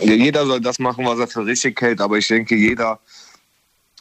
äh, 0.00 0.14
jeder 0.14 0.46
soll 0.46 0.60
das 0.60 0.78
machen, 0.78 1.06
was 1.06 1.18
er 1.18 1.28
für 1.28 1.46
richtig 1.46 1.80
hält, 1.80 2.00
aber 2.00 2.18
ich 2.18 2.28
denke, 2.28 2.56
jeder 2.56 2.98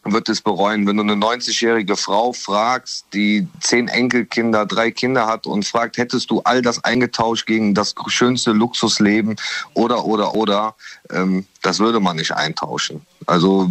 wird 0.06 0.30
es 0.30 0.42
bereuen. 0.42 0.88
Wenn 0.88 0.98
du 0.98 1.04
eine 1.04 1.14
90-jährige 1.14 1.96
Frau 1.96 2.32
fragst, 2.34 3.06
die 3.14 3.48
zehn 3.60 3.90
Enkelkinder, 3.90 4.66
drei 4.66 4.92
Kinder 4.92 5.28
hat 5.28 5.46
und 5.46 5.66
fragt, 5.66 5.98
hättest 5.98 6.32
du 6.32 6.42
all 6.42 6.62
das 6.62 6.84
eingetauscht 6.84 7.46
gegen 7.46 7.76
das 7.76 7.94
schönste 8.08 8.52
Luxusleben 8.52 9.36
oder, 9.74 10.06
oder, 10.06 10.36
oder, 10.36 10.76
ähm, 11.12 11.46
das 11.62 11.80
würde 11.80 12.00
man 12.00 12.16
nicht 12.16 12.32
eintauschen. 12.32 13.02
Also 13.26 13.70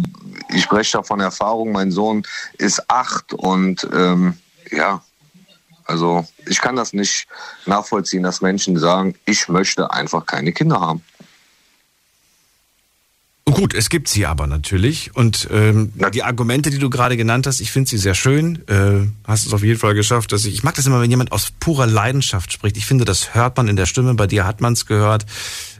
ich 0.53 0.63
spreche 0.63 0.97
da 0.97 1.03
von 1.03 1.19
Erfahrung. 1.19 1.71
Mein 1.71 1.91
Sohn 1.91 2.23
ist 2.57 2.89
acht 2.89 3.33
und 3.33 3.87
ähm, 3.91 4.37
ja, 4.71 5.01
also 5.89 6.27
ich 6.45 6.61
kann 6.61 6.75
das 6.75 6.93
nicht 6.93 7.27
nachvollziehen, 7.65 8.21
dass 8.21 8.41
Menschen 8.41 8.77
sagen, 8.77 9.15
ich 9.25 9.47
möchte 9.47 9.91
einfach 9.91 10.25
keine 10.25 10.51
Kinder 10.51 10.79
haben. 10.79 11.01
Gut, 13.45 13.73
es 13.73 13.89
gibt 13.89 14.07
sie 14.07 14.27
aber 14.27 14.45
natürlich. 14.45 15.15
Und 15.15 15.47
ähm, 15.51 15.91
die 16.13 16.21
Argumente, 16.21 16.69
die 16.69 16.77
du 16.77 16.91
gerade 16.91 17.17
genannt 17.17 17.47
hast, 17.47 17.59
ich 17.59 17.71
finde 17.71 17.89
sie 17.89 17.97
sehr 17.97 18.13
schön. 18.13 18.63
Äh, 18.67 19.07
hast 19.27 19.47
es 19.47 19.53
auf 19.53 19.63
jeden 19.63 19.79
Fall 19.79 19.95
geschafft, 19.95 20.31
dass 20.31 20.45
ich. 20.45 20.53
Ich 20.53 20.63
mag 20.63 20.75
das 20.75 20.85
immer, 20.85 21.01
wenn 21.01 21.09
jemand 21.09 21.31
aus 21.31 21.49
purer 21.59 21.87
Leidenschaft 21.87 22.53
spricht. 22.53 22.77
Ich 22.77 22.85
finde, 22.85 23.05
das 23.05 23.33
hört 23.33 23.57
man 23.57 23.67
in 23.67 23.75
der 23.75 23.87
Stimme. 23.87 24.13
Bei 24.13 24.27
dir 24.27 24.45
hat 24.45 24.61
man 24.61 24.73
es 24.73 24.85
gehört. 24.85 25.25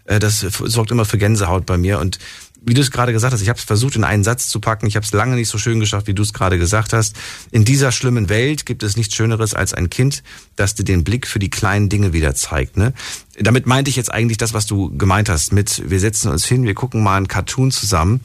Äh, 0.05 0.17
das 0.17 0.39
sorgt 0.39 0.89
immer 0.89 1.05
für 1.05 1.19
Gänsehaut 1.19 1.67
bei 1.67 1.77
mir. 1.77 1.99
Und 1.99 2.17
wie 2.61 2.73
du 2.73 2.81
es 2.81 2.91
gerade 2.91 3.13
gesagt 3.13 3.33
hast, 3.33 3.41
ich 3.41 3.49
habe 3.49 3.59
es 3.59 3.65
versucht, 3.65 3.95
in 3.95 4.03
einen 4.03 4.23
Satz 4.23 4.47
zu 4.47 4.59
packen. 4.59 4.85
Ich 4.85 4.95
habe 4.95 5.05
es 5.05 5.13
lange 5.13 5.35
nicht 5.35 5.49
so 5.49 5.57
schön 5.57 5.79
geschafft, 5.79 6.07
wie 6.07 6.13
du 6.13 6.23
es 6.23 6.33
gerade 6.33 6.57
gesagt 6.57 6.93
hast. 6.93 7.15
In 7.51 7.65
dieser 7.65 7.91
schlimmen 7.91 8.29
Welt 8.29 8.65
gibt 8.65 8.83
es 8.83 8.97
nichts 8.97 9.15
Schöneres 9.15 9.53
als 9.53 9.73
ein 9.73 9.89
Kind, 9.89 10.23
das 10.55 10.75
dir 10.75 10.83
den 10.83 11.03
Blick 11.03 11.27
für 11.27 11.39
die 11.39 11.49
kleinen 11.49 11.89
Dinge 11.89 12.13
wieder 12.13 12.35
zeigt. 12.35 12.77
Ne? 12.77 12.93
Damit 13.39 13.65
meinte 13.65 13.89
ich 13.89 13.95
jetzt 13.95 14.11
eigentlich 14.11 14.37
das, 14.37 14.53
was 14.53 14.65
du 14.65 14.95
gemeint 14.97 15.29
hast, 15.29 15.53
mit 15.53 15.89
wir 15.89 15.99
setzen 15.99 16.31
uns 16.31 16.45
hin, 16.45 16.63
wir 16.63 16.75
gucken 16.75 17.01
mal 17.01 17.17
einen 17.17 17.27
Cartoon 17.27 17.71
zusammen. 17.71 18.21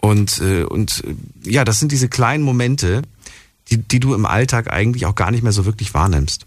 Und, 0.00 0.40
äh, 0.40 0.64
und 0.64 1.04
äh, 1.04 1.50
ja, 1.50 1.64
das 1.64 1.78
sind 1.78 1.92
diese 1.92 2.08
kleinen 2.08 2.44
Momente, 2.44 3.02
die, 3.70 3.78
die 3.78 4.00
du 4.00 4.14
im 4.14 4.26
Alltag 4.26 4.72
eigentlich 4.72 5.06
auch 5.06 5.14
gar 5.14 5.30
nicht 5.30 5.42
mehr 5.42 5.52
so 5.52 5.64
wirklich 5.64 5.94
wahrnimmst. 5.94 6.46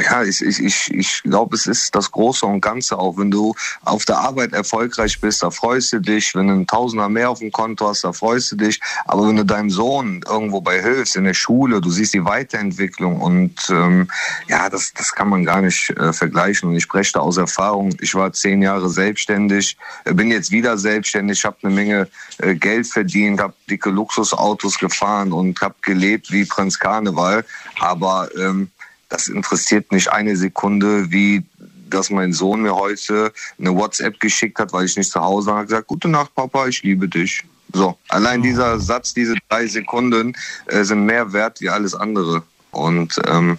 Ja, 0.00 0.22
ich, 0.22 0.40
ich, 0.42 0.60
ich, 0.60 0.94
ich 0.94 1.22
glaube, 1.24 1.56
es 1.56 1.66
ist 1.66 1.92
das 1.94 2.12
Große 2.12 2.46
und 2.46 2.60
Ganze 2.60 2.96
auch. 2.96 3.16
Wenn 3.16 3.32
du 3.32 3.54
auf 3.84 4.04
der 4.04 4.18
Arbeit 4.18 4.52
erfolgreich 4.52 5.20
bist, 5.20 5.42
da 5.42 5.50
freust 5.50 5.92
du 5.92 6.00
dich. 6.00 6.36
Wenn 6.36 6.46
du 6.46 6.52
einen 6.52 6.66
Tausender 6.68 7.08
mehr 7.08 7.30
auf 7.30 7.40
dem 7.40 7.50
Konto 7.50 7.88
hast, 7.88 8.04
da 8.04 8.12
freust 8.12 8.52
du 8.52 8.56
dich. 8.56 8.80
Aber 9.06 9.26
wenn 9.26 9.36
du 9.36 9.44
deinem 9.44 9.70
Sohn 9.70 10.20
irgendwo 10.28 10.60
bei 10.60 10.80
hilfst, 10.80 11.16
in 11.16 11.24
der 11.24 11.34
Schule, 11.34 11.80
du 11.80 11.90
siehst 11.90 12.14
die 12.14 12.24
Weiterentwicklung 12.24 13.20
und 13.20 13.54
ähm, 13.70 14.08
ja, 14.46 14.68
das, 14.68 14.92
das 14.94 15.12
kann 15.12 15.30
man 15.30 15.44
gar 15.44 15.62
nicht 15.62 15.90
äh, 15.90 16.12
vergleichen. 16.12 16.68
Und 16.68 16.76
ich 16.76 16.84
spreche 16.84 17.14
da 17.14 17.20
aus 17.20 17.36
Erfahrung. 17.36 17.92
Ich 18.00 18.14
war 18.14 18.32
zehn 18.32 18.62
Jahre 18.62 18.90
selbstständig, 18.90 19.76
äh, 20.04 20.14
bin 20.14 20.30
jetzt 20.30 20.52
wieder 20.52 20.78
selbstständig, 20.78 21.44
habe 21.44 21.56
eine 21.62 21.74
Menge 21.74 22.08
äh, 22.38 22.54
Geld 22.54 22.86
verdient, 22.86 23.40
habe 23.40 23.54
dicke 23.68 23.90
Luxusautos 23.90 24.78
gefahren 24.78 25.32
und 25.32 25.60
habe 25.60 25.74
gelebt 25.82 26.30
wie 26.30 26.44
Prinz 26.44 26.78
Karneval. 26.78 27.44
Aber 27.80 28.28
ähm, 28.36 28.70
das 29.08 29.28
interessiert 29.28 29.90
mich 29.92 30.10
eine 30.12 30.36
Sekunde, 30.36 31.10
wie 31.10 31.44
dass 31.90 32.10
mein 32.10 32.32
Sohn 32.32 32.62
mir 32.62 32.74
heute 32.74 33.32
eine 33.58 33.74
WhatsApp 33.74 34.20
geschickt 34.20 34.58
hat, 34.58 34.72
weil 34.72 34.84
ich 34.84 34.96
nicht 34.96 35.10
zu 35.10 35.20
Hause 35.20 35.50
war, 35.50 35.58
hat 35.60 35.68
gesagt, 35.68 35.86
gute 35.86 36.08
Nacht, 36.08 36.34
Papa, 36.34 36.66
ich 36.66 36.82
liebe 36.82 37.08
dich. 37.08 37.42
So, 37.72 37.96
allein 38.08 38.42
dieser 38.42 38.78
Satz, 38.78 39.14
diese 39.14 39.34
drei 39.48 39.66
Sekunden 39.66 40.34
äh, 40.66 40.84
sind 40.84 41.04
mehr 41.04 41.32
wert 41.32 41.60
wie 41.60 41.68
alles 41.68 41.94
andere. 41.94 42.42
Und 42.70 43.18
ähm, 43.26 43.58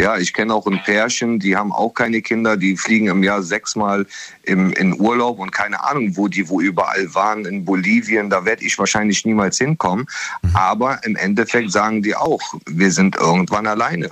ja, 0.00 0.18
ich 0.18 0.34
kenne 0.34 0.54
auch 0.54 0.66
ein 0.66 0.82
Pärchen, 0.84 1.38
die 1.38 1.56
haben 1.56 1.72
auch 1.72 1.94
keine 1.94 2.20
Kinder, 2.20 2.56
die 2.56 2.76
fliegen 2.76 3.08
im 3.08 3.22
Jahr 3.22 3.42
sechsmal 3.42 4.06
im, 4.42 4.72
in 4.74 5.00
Urlaub 5.00 5.38
und 5.38 5.50
keine 5.50 5.82
Ahnung, 5.82 6.16
wo 6.16 6.28
die 6.28 6.48
wo 6.48 6.60
überall 6.60 7.14
waren, 7.14 7.46
in 7.46 7.64
Bolivien, 7.64 8.28
da 8.28 8.44
werde 8.44 8.64
ich 8.64 8.78
wahrscheinlich 8.78 9.24
niemals 9.24 9.58
hinkommen. 9.58 10.06
Aber 10.52 11.02
im 11.04 11.16
Endeffekt 11.16 11.72
sagen 11.72 12.02
die 12.02 12.14
auch, 12.14 12.42
wir 12.66 12.92
sind 12.92 13.16
irgendwann 13.16 13.66
alleine. 13.66 14.10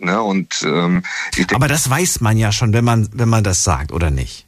Ne? 0.00 0.20
Und, 0.22 0.62
ähm, 0.64 1.02
Aber 1.52 1.68
das 1.68 1.88
weiß 1.88 2.20
man 2.20 2.36
ja 2.38 2.52
schon, 2.52 2.72
wenn 2.72 2.84
man, 2.84 3.08
wenn 3.12 3.28
man 3.28 3.44
das 3.44 3.62
sagt, 3.64 3.92
oder 3.92 4.10
nicht? 4.10 4.46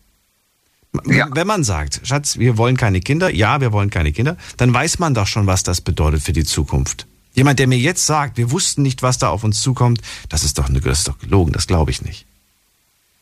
Ja. 1.06 1.26
Wenn 1.32 1.46
man 1.46 1.64
sagt, 1.64 2.00
Schatz, 2.04 2.38
wir 2.38 2.58
wollen 2.58 2.76
keine 2.76 3.00
Kinder, 3.00 3.30
ja, 3.30 3.60
wir 3.62 3.72
wollen 3.72 3.88
keine 3.90 4.12
Kinder, 4.12 4.36
dann 4.58 4.74
weiß 4.74 4.98
man 4.98 5.14
doch 5.14 5.26
schon, 5.26 5.46
was 5.46 5.62
das 5.62 5.80
bedeutet 5.80 6.22
für 6.22 6.32
die 6.34 6.44
Zukunft. 6.44 7.06
Jemand, 7.34 7.58
der 7.58 7.66
mir 7.66 7.78
jetzt 7.78 8.04
sagt, 8.04 8.36
wir 8.36 8.50
wussten 8.50 8.82
nicht, 8.82 9.02
was 9.02 9.16
da 9.16 9.28
auf 9.30 9.42
uns 9.42 9.62
zukommt, 9.62 10.02
das 10.28 10.44
ist 10.44 10.58
doch, 10.58 10.68
eine- 10.68 10.80
das 10.80 10.98
ist 10.98 11.08
doch 11.08 11.18
gelogen, 11.18 11.52
das 11.52 11.66
glaube 11.66 11.90
ich 11.90 12.02
nicht. 12.02 12.26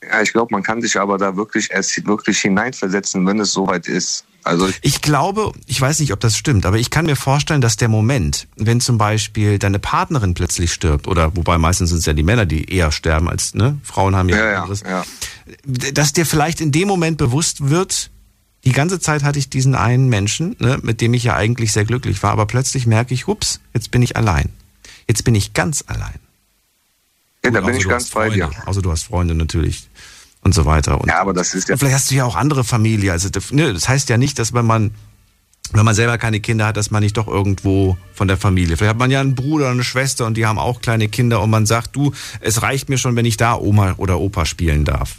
ja, 0.03 0.21
ich 0.23 0.33
glaube, 0.33 0.53
man 0.53 0.63
kann 0.65 0.81
sich 0.83 0.99
aber 0.99 1.17
da 1.19 1.37
wirklich 1.37 1.71
erst 1.71 2.05
wirklich 2.07 2.41
hineinversetzen, 2.41 3.25
wenn 3.27 3.39
es 3.39 3.53
soweit 3.53 3.87
ist. 3.87 4.25
Also 4.45 4.69
ich, 4.69 4.79
Ich 4.83 5.01
glaube, 5.03 5.53
ich 5.67 5.81
weiß 5.81 6.01
nicht, 6.01 6.13
ob 6.13 6.21
das 6.21 6.37
stimmt, 6.37 6.67
aber 6.67 6.79
ich 6.79 6.91
kann 6.91 7.07
mir 7.07 7.17
vorstellen, 7.17 7.61
dass 7.61 7.77
der 7.77 7.89
Moment, 7.89 8.47
wenn 8.57 8.81
zum 8.81 8.99
Beispiel 8.99 9.59
deine 9.59 9.79
Partnerin 9.79 10.35
plötzlich 10.35 10.73
stirbt, 10.73 11.09
oder 11.09 11.37
wobei 11.37 11.59
meistens 11.59 11.91
sind 11.91 11.99
es 11.99 12.07
ja 12.07 12.13
die 12.13 12.23
Männer, 12.23 12.47
die 12.47 12.73
eher 12.73 12.93
sterben 12.93 13.29
als, 13.29 13.55
ne? 13.55 13.79
Frauen 13.83 14.17
haben 14.17 14.29
ja, 14.29 14.51
ja, 14.51 14.63
anderes, 14.63 14.83
ja. 14.83 15.05
dass 15.65 16.13
dir 16.13 16.27
vielleicht 16.27 16.61
in 16.61 16.73
dem 16.73 16.89
Moment 16.89 17.19
bewusst 17.19 17.69
wird, 17.69 18.11
die 18.65 18.73
ganze 18.73 19.01
Zeit 19.01 19.23
hatte 19.23 19.39
ich 19.39 19.49
diesen 19.49 19.75
einen 19.75 20.09
Menschen, 20.09 20.57
ne, 20.59 20.79
mit 20.83 21.01
dem 21.01 21.15
ich 21.15 21.25
ja 21.25 21.35
eigentlich 21.35 21.73
sehr 21.73 21.85
glücklich 21.85 22.23
war, 22.23 22.31
aber 22.31 22.47
plötzlich 22.47 22.87
merke 22.87 23.15
ich, 23.15 23.27
ups, 23.29 23.61
jetzt 23.73 23.91
bin 23.91 24.03
ich 24.03 24.17
allein. 24.17 24.51
Jetzt 25.09 25.25
bin 25.25 25.35
ich 25.35 25.55
ganz 25.55 25.83
allein. 25.87 26.19
ja, 27.45 27.51
da 27.51 27.61
bin 27.63 27.75
ich 27.75 27.89
ganz 27.89 28.11
bei 28.11 28.29
dir. 28.31 28.51
Also 28.67 28.81
du 28.81 28.93
hast 28.93 29.05
Freunde 29.05 29.35
natürlich 29.35 29.89
und 30.43 30.55
so 30.55 30.65
weiter. 30.67 31.01
Und, 31.01 31.09
Ja, 31.09 31.21
aber 31.21 31.33
das 31.35 31.55
ist 31.55 31.69
ja 31.69 31.75
und 31.75 31.79
vielleicht 31.79 31.95
hast 31.97 32.11
du 32.11 32.15
ja 32.15 32.25
auch 32.25 32.37
andere 32.37 32.65
Familie. 32.65 33.13
Also 33.13 33.29
das- 33.29 33.53
ne, 33.53 33.73
das 33.73 33.89
heißt 33.89 34.09
ja 34.09 34.17
nicht, 34.19 34.39
dass 34.39 34.53
wenn 34.53 34.67
man 34.67 34.93
wenn 35.73 35.85
man 35.85 35.95
selber 35.95 36.19
keine 36.19 36.41
Kinder 36.41 36.67
hat, 36.67 36.77
dass 36.77 36.91
man 36.91 37.01
nicht 37.01 37.17
doch 37.17 37.29
irgendwo 37.29 37.97
von 38.13 38.27
der 38.27 38.37
Familie. 38.37 38.77
Vielleicht 38.77 38.91
hat 38.91 38.99
man 38.99 39.13
ja 39.13 39.21
einen 39.21 39.37
Bruder 39.37 39.67
oder 39.67 39.73
eine 39.75 39.85
Schwester 39.85 40.27
und 40.27 40.35
die 40.37 40.45
haben 40.45 40.59
auch 40.59 40.81
kleine 40.81 41.09
Kinder 41.09 41.41
und 41.41 41.51
man 41.51 41.65
sagt, 41.65 41.95
du, 41.95 42.13
es 42.41 42.63
reicht 42.63 42.89
mir 42.89 42.99
schon, 42.99 43.15
wenn 43.15 43.25
ich 43.25 43.37
da 43.37 43.55
Oma 43.55 43.95
oder 43.99 44.19
Opa 44.19 44.47
spielen 44.47 44.85
darf. 44.85 45.17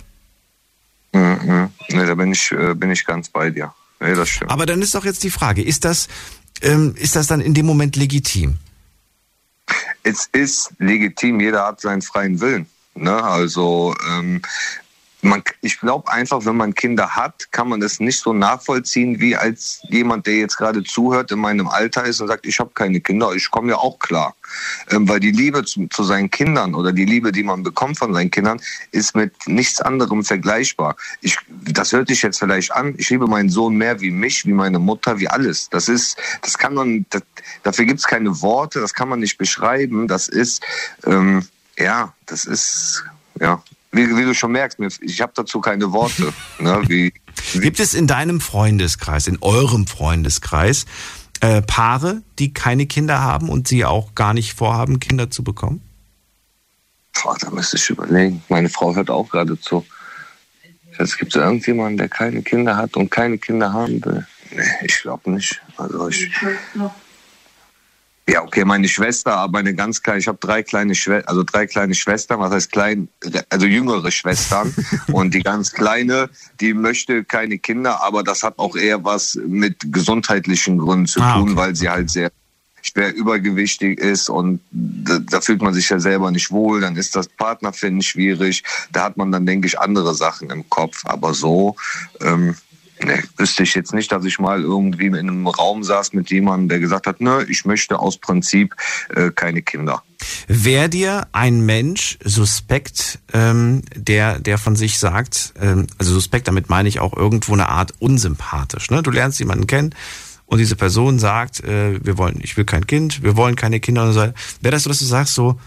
Mhm. 1.13 1.69
Nee, 1.89 2.05
da 2.05 2.15
bin 2.15 2.33
ich, 2.33 2.51
äh, 2.51 2.73
bin 2.73 2.91
ich 2.91 3.05
ganz 3.05 3.29
bei 3.29 3.49
dir. 3.49 3.73
Nee, 4.01 4.13
das 4.13 4.27
stimmt. 4.27 4.51
Aber 4.51 4.65
dann 4.65 4.81
ist 4.81 4.93
doch 4.93 5.05
jetzt 5.05 5.23
die 5.23 5.29
Frage, 5.29 5.61
ist 5.63 5.85
das, 5.85 6.09
ähm, 6.61 6.95
ist 6.97 7.15
das 7.15 7.27
dann 7.27 7.39
in 7.39 7.53
dem 7.53 7.65
Moment 7.65 7.95
legitim? 7.95 8.55
es 10.03 10.27
ist 10.33 10.71
legitim, 10.79 11.39
jeder 11.39 11.65
hat 11.65 11.79
seinen 11.79 12.01
freien 12.01 12.41
Willen. 12.41 12.65
Ne? 12.95 13.23
Also 13.23 13.95
ähm, 14.09 14.41
man, 15.21 15.43
ich 15.61 15.79
glaube 15.79 16.11
einfach, 16.11 16.45
wenn 16.45 16.57
man 16.57 16.73
Kinder 16.73 17.15
hat, 17.15 17.51
kann 17.51 17.69
man 17.69 17.79
das 17.79 17.99
nicht 17.99 18.19
so 18.19 18.33
nachvollziehen, 18.33 19.19
wie 19.19 19.35
als 19.35 19.81
jemand, 19.89 20.25
der 20.25 20.37
jetzt 20.37 20.57
gerade 20.57 20.83
zuhört, 20.83 21.31
in 21.31 21.39
meinem 21.39 21.67
Alter 21.67 22.05
ist 22.05 22.21
und 22.21 22.27
sagt, 22.27 22.45
ich 22.45 22.59
habe 22.59 22.71
keine 22.73 23.01
Kinder, 23.01 23.33
ich 23.33 23.49
komme 23.51 23.71
ja 23.71 23.77
auch 23.77 23.99
klar. 23.99 24.35
Ähm, 24.89 25.07
weil 25.07 25.19
die 25.19 25.31
Liebe 25.31 25.63
zu, 25.63 25.87
zu 25.87 26.03
seinen 26.03 26.29
Kindern 26.29 26.75
oder 26.75 26.91
die 26.91 27.05
Liebe, 27.05 27.31
die 27.31 27.43
man 27.43 27.63
bekommt 27.63 27.97
von 27.97 28.13
seinen 28.13 28.31
Kindern, 28.31 28.59
ist 28.91 29.15
mit 29.15 29.33
nichts 29.47 29.81
anderem 29.81 30.23
vergleichbar. 30.23 30.95
Ich, 31.21 31.37
das 31.65 31.91
hört 31.91 32.07
sich 32.07 32.21
jetzt 32.21 32.39
vielleicht 32.39 32.71
an, 32.71 32.95
ich 32.97 33.09
liebe 33.09 33.27
meinen 33.27 33.49
Sohn 33.49 33.75
mehr 33.75 34.01
wie 34.01 34.11
mich, 34.11 34.45
wie 34.45 34.53
meine 34.53 34.79
Mutter, 34.79 35.19
wie 35.19 35.27
alles. 35.27 35.69
Das 35.69 35.87
ist, 35.87 36.17
das 36.41 36.57
kann 36.57 36.73
man, 36.73 37.05
das, 37.09 37.23
dafür 37.63 37.85
gibt 37.85 37.99
es 37.99 38.07
keine 38.07 38.41
Worte, 38.41 38.79
das 38.79 38.93
kann 38.93 39.09
man 39.09 39.19
nicht 39.19 39.37
beschreiben. 39.37 40.07
Das 40.07 40.27
ist, 40.27 40.63
ähm, 41.05 41.45
ja, 41.77 42.13
das 42.25 42.45
ist, 42.45 43.03
ja, 43.39 43.61
wie, 43.91 44.15
wie 44.15 44.23
du 44.23 44.33
schon 44.33 44.51
merkst, 44.51 44.79
ich 45.01 45.21
habe 45.21 45.33
dazu 45.35 45.59
keine 45.61 45.91
Worte. 45.91 46.33
ne, 46.59 46.81
wie, 46.87 47.13
Gibt 47.53 47.79
es 47.79 47.93
in 47.93 48.07
deinem 48.07 48.41
Freundeskreis, 48.41 49.27
in 49.27 49.37
eurem 49.41 49.87
Freundeskreis, 49.87 50.85
äh, 51.41 51.61
Paare, 51.61 52.21
die 52.39 52.53
keine 52.53 52.85
Kinder 52.85 53.21
haben 53.21 53.49
und 53.49 53.67
sie 53.67 53.85
auch 53.85 54.15
gar 54.15 54.33
nicht 54.33 54.53
vorhaben, 54.53 54.99
Kinder 54.99 55.29
zu 55.29 55.43
bekommen? 55.43 55.81
boah, 57.23 57.37
da 57.39 57.49
müsste 57.49 57.77
ich 57.77 57.89
überlegen. 57.89 58.43
Meine 58.49 58.69
Frau 58.69 58.95
hört 58.95 59.09
auch 59.09 59.29
gerade 59.29 59.59
zu. 59.59 59.85
Es 60.97 61.17
gibt 61.17 61.35
irgendjemanden, 61.35 61.97
der 61.97 62.09
keine 62.09 62.41
Kinder 62.43 62.77
hat 62.77 62.95
und 62.95 63.09
keine 63.09 63.37
Kinder 63.37 63.73
haben 63.73 64.03
will. 64.05 64.25
Nee, 64.51 64.63
ich 64.83 65.01
glaube 65.01 65.31
nicht. 65.31 65.61
Also 65.77 66.09
ich, 66.09 66.29
ja, 68.31 68.41
okay, 68.43 68.63
meine 68.63 68.87
Schwester, 68.87 69.35
aber 69.35 69.59
eine 69.59 69.75
ganz 69.75 70.01
kleine, 70.01 70.19
ich 70.19 70.27
habe 70.29 70.37
drei 70.39 70.63
kleine 70.63 70.95
Schwestern, 70.95 71.27
also 71.27 71.43
drei 71.43 71.67
kleine 71.67 71.93
Schwestern, 71.93 72.39
was 72.39 72.51
heißt 72.51 72.71
klein, 72.71 73.09
also 73.49 73.65
jüngere 73.65 74.09
Schwestern. 74.09 74.73
und 75.11 75.33
die 75.33 75.41
ganz 75.41 75.73
kleine, 75.73 76.29
die 76.61 76.73
möchte 76.73 77.25
keine 77.25 77.57
Kinder, 77.59 78.01
aber 78.01 78.23
das 78.23 78.43
hat 78.43 78.57
auch 78.57 78.77
eher 78.77 79.03
was 79.03 79.37
mit 79.45 79.91
gesundheitlichen 79.91 80.77
Gründen 80.77 81.07
zu 81.07 81.19
Ah, 81.19 81.33
tun, 81.33 81.49
okay. 81.49 81.55
weil 81.57 81.75
sie 81.75 81.89
halt 81.89 82.09
sehr 82.09 82.31
schwer 82.81 83.13
übergewichtig 83.13 83.99
ist 83.99 84.29
und 84.29 84.61
da, 84.71 85.19
da 85.19 85.41
fühlt 85.41 85.61
man 85.61 85.73
sich 85.73 85.89
ja 85.89 85.99
selber 85.99 86.31
nicht 86.31 86.51
wohl, 86.51 86.79
dann 86.79 86.95
ist 86.95 87.15
das 87.17 87.27
Partnerfinden 87.27 88.01
schwierig, 88.01 88.63
da 88.93 89.03
hat 89.03 89.17
man 89.17 89.31
dann, 89.33 89.45
denke 89.45 89.67
ich, 89.67 89.77
andere 89.77 90.15
Sachen 90.15 90.49
im 90.49 90.69
Kopf. 90.69 91.01
Aber 91.03 91.33
so, 91.33 91.75
ähm, 92.21 92.55
ne, 93.05 93.23
wüsste 93.37 93.63
ich 93.63 93.73
jetzt 93.73 93.93
nicht, 93.93 94.11
dass 94.11 94.25
ich 94.25 94.39
mal 94.39 94.61
irgendwie 94.61 95.07
in 95.07 95.15
einem 95.15 95.47
Raum 95.47 95.83
saß 95.83 96.13
mit 96.13 96.29
jemandem, 96.29 96.69
der 96.69 96.79
gesagt 96.79 97.07
hat, 97.07 97.21
ne, 97.21 97.45
ich 97.49 97.65
möchte 97.65 97.99
aus 97.99 98.17
Prinzip 98.17 98.75
äh, 99.15 99.31
keine 99.31 99.61
Kinder. 99.61 100.03
Wäre 100.47 100.89
dir 100.89 101.27
ein 101.31 101.61
Mensch 101.65 102.17
suspekt, 102.23 103.19
ähm, 103.33 103.81
der, 103.95 104.39
der 104.39 104.57
von 104.57 104.75
sich 104.75 104.99
sagt, 104.99 105.53
ähm, 105.59 105.87
also 105.97 106.13
suspekt, 106.13 106.47
damit 106.47 106.69
meine 106.69 106.89
ich 106.89 106.99
auch 106.99 107.15
irgendwo 107.15 107.53
eine 107.53 107.69
Art 107.69 107.93
unsympathisch. 107.99 108.91
Ne? 108.91 109.01
Du 109.01 109.11
lernst 109.11 109.39
jemanden 109.39 109.67
kennen 109.67 109.95
und 110.45 110.59
diese 110.59 110.75
Person 110.75 111.17
sagt, 111.17 111.63
äh, 111.63 112.03
wir 112.03 112.17
wollen, 112.17 112.39
ich 112.41 112.57
will 112.57 112.65
kein 112.65 112.85
Kind, 112.85 113.23
wir 113.23 113.37
wollen 113.37 113.55
keine 113.55 113.79
Kinder. 113.79 114.03
Und 114.03 114.13
so. 114.13 114.19
Wäre 114.19 114.33
das 114.61 114.83
so, 114.83 114.89
dass 114.89 114.99
du 114.99 115.05
sagst 115.05 115.33
so, 115.33 115.59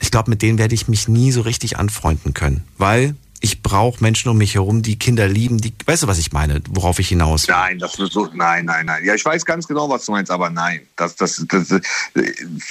ich 0.00 0.10
glaube, 0.10 0.30
mit 0.30 0.42
denen 0.42 0.58
werde 0.58 0.74
ich 0.74 0.88
mich 0.88 1.06
nie 1.06 1.30
so 1.30 1.42
richtig 1.42 1.78
anfreunden 1.78 2.34
können, 2.34 2.64
weil 2.76 3.14
ich 3.42 3.60
brauche 3.60 4.02
Menschen 4.02 4.30
um 4.30 4.38
mich 4.38 4.54
herum, 4.54 4.82
die 4.82 4.98
Kinder 4.98 5.26
lieben, 5.26 5.60
die, 5.60 5.74
weißt 5.84 6.04
du, 6.04 6.06
was 6.06 6.18
ich 6.18 6.32
meine, 6.32 6.62
worauf 6.70 6.98
ich 7.00 7.08
hinaus 7.08 7.48
will? 7.48 7.54
Nein, 7.54 7.78
das 7.78 7.94
so, 7.94 8.30
nein, 8.32 8.64
nein, 8.64 8.86
nein. 8.86 9.04
Ja, 9.04 9.14
ich 9.14 9.24
weiß 9.24 9.44
ganz 9.44 9.66
genau, 9.66 9.90
was 9.90 10.06
du 10.06 10.12
meinst, 10.12 10.30
aber 10.30 10.48
nein, 10.48 10.86
das, 10.96 11.16
das, 11.16 11.44
das, 11.48 11.68
das 11.68 11.80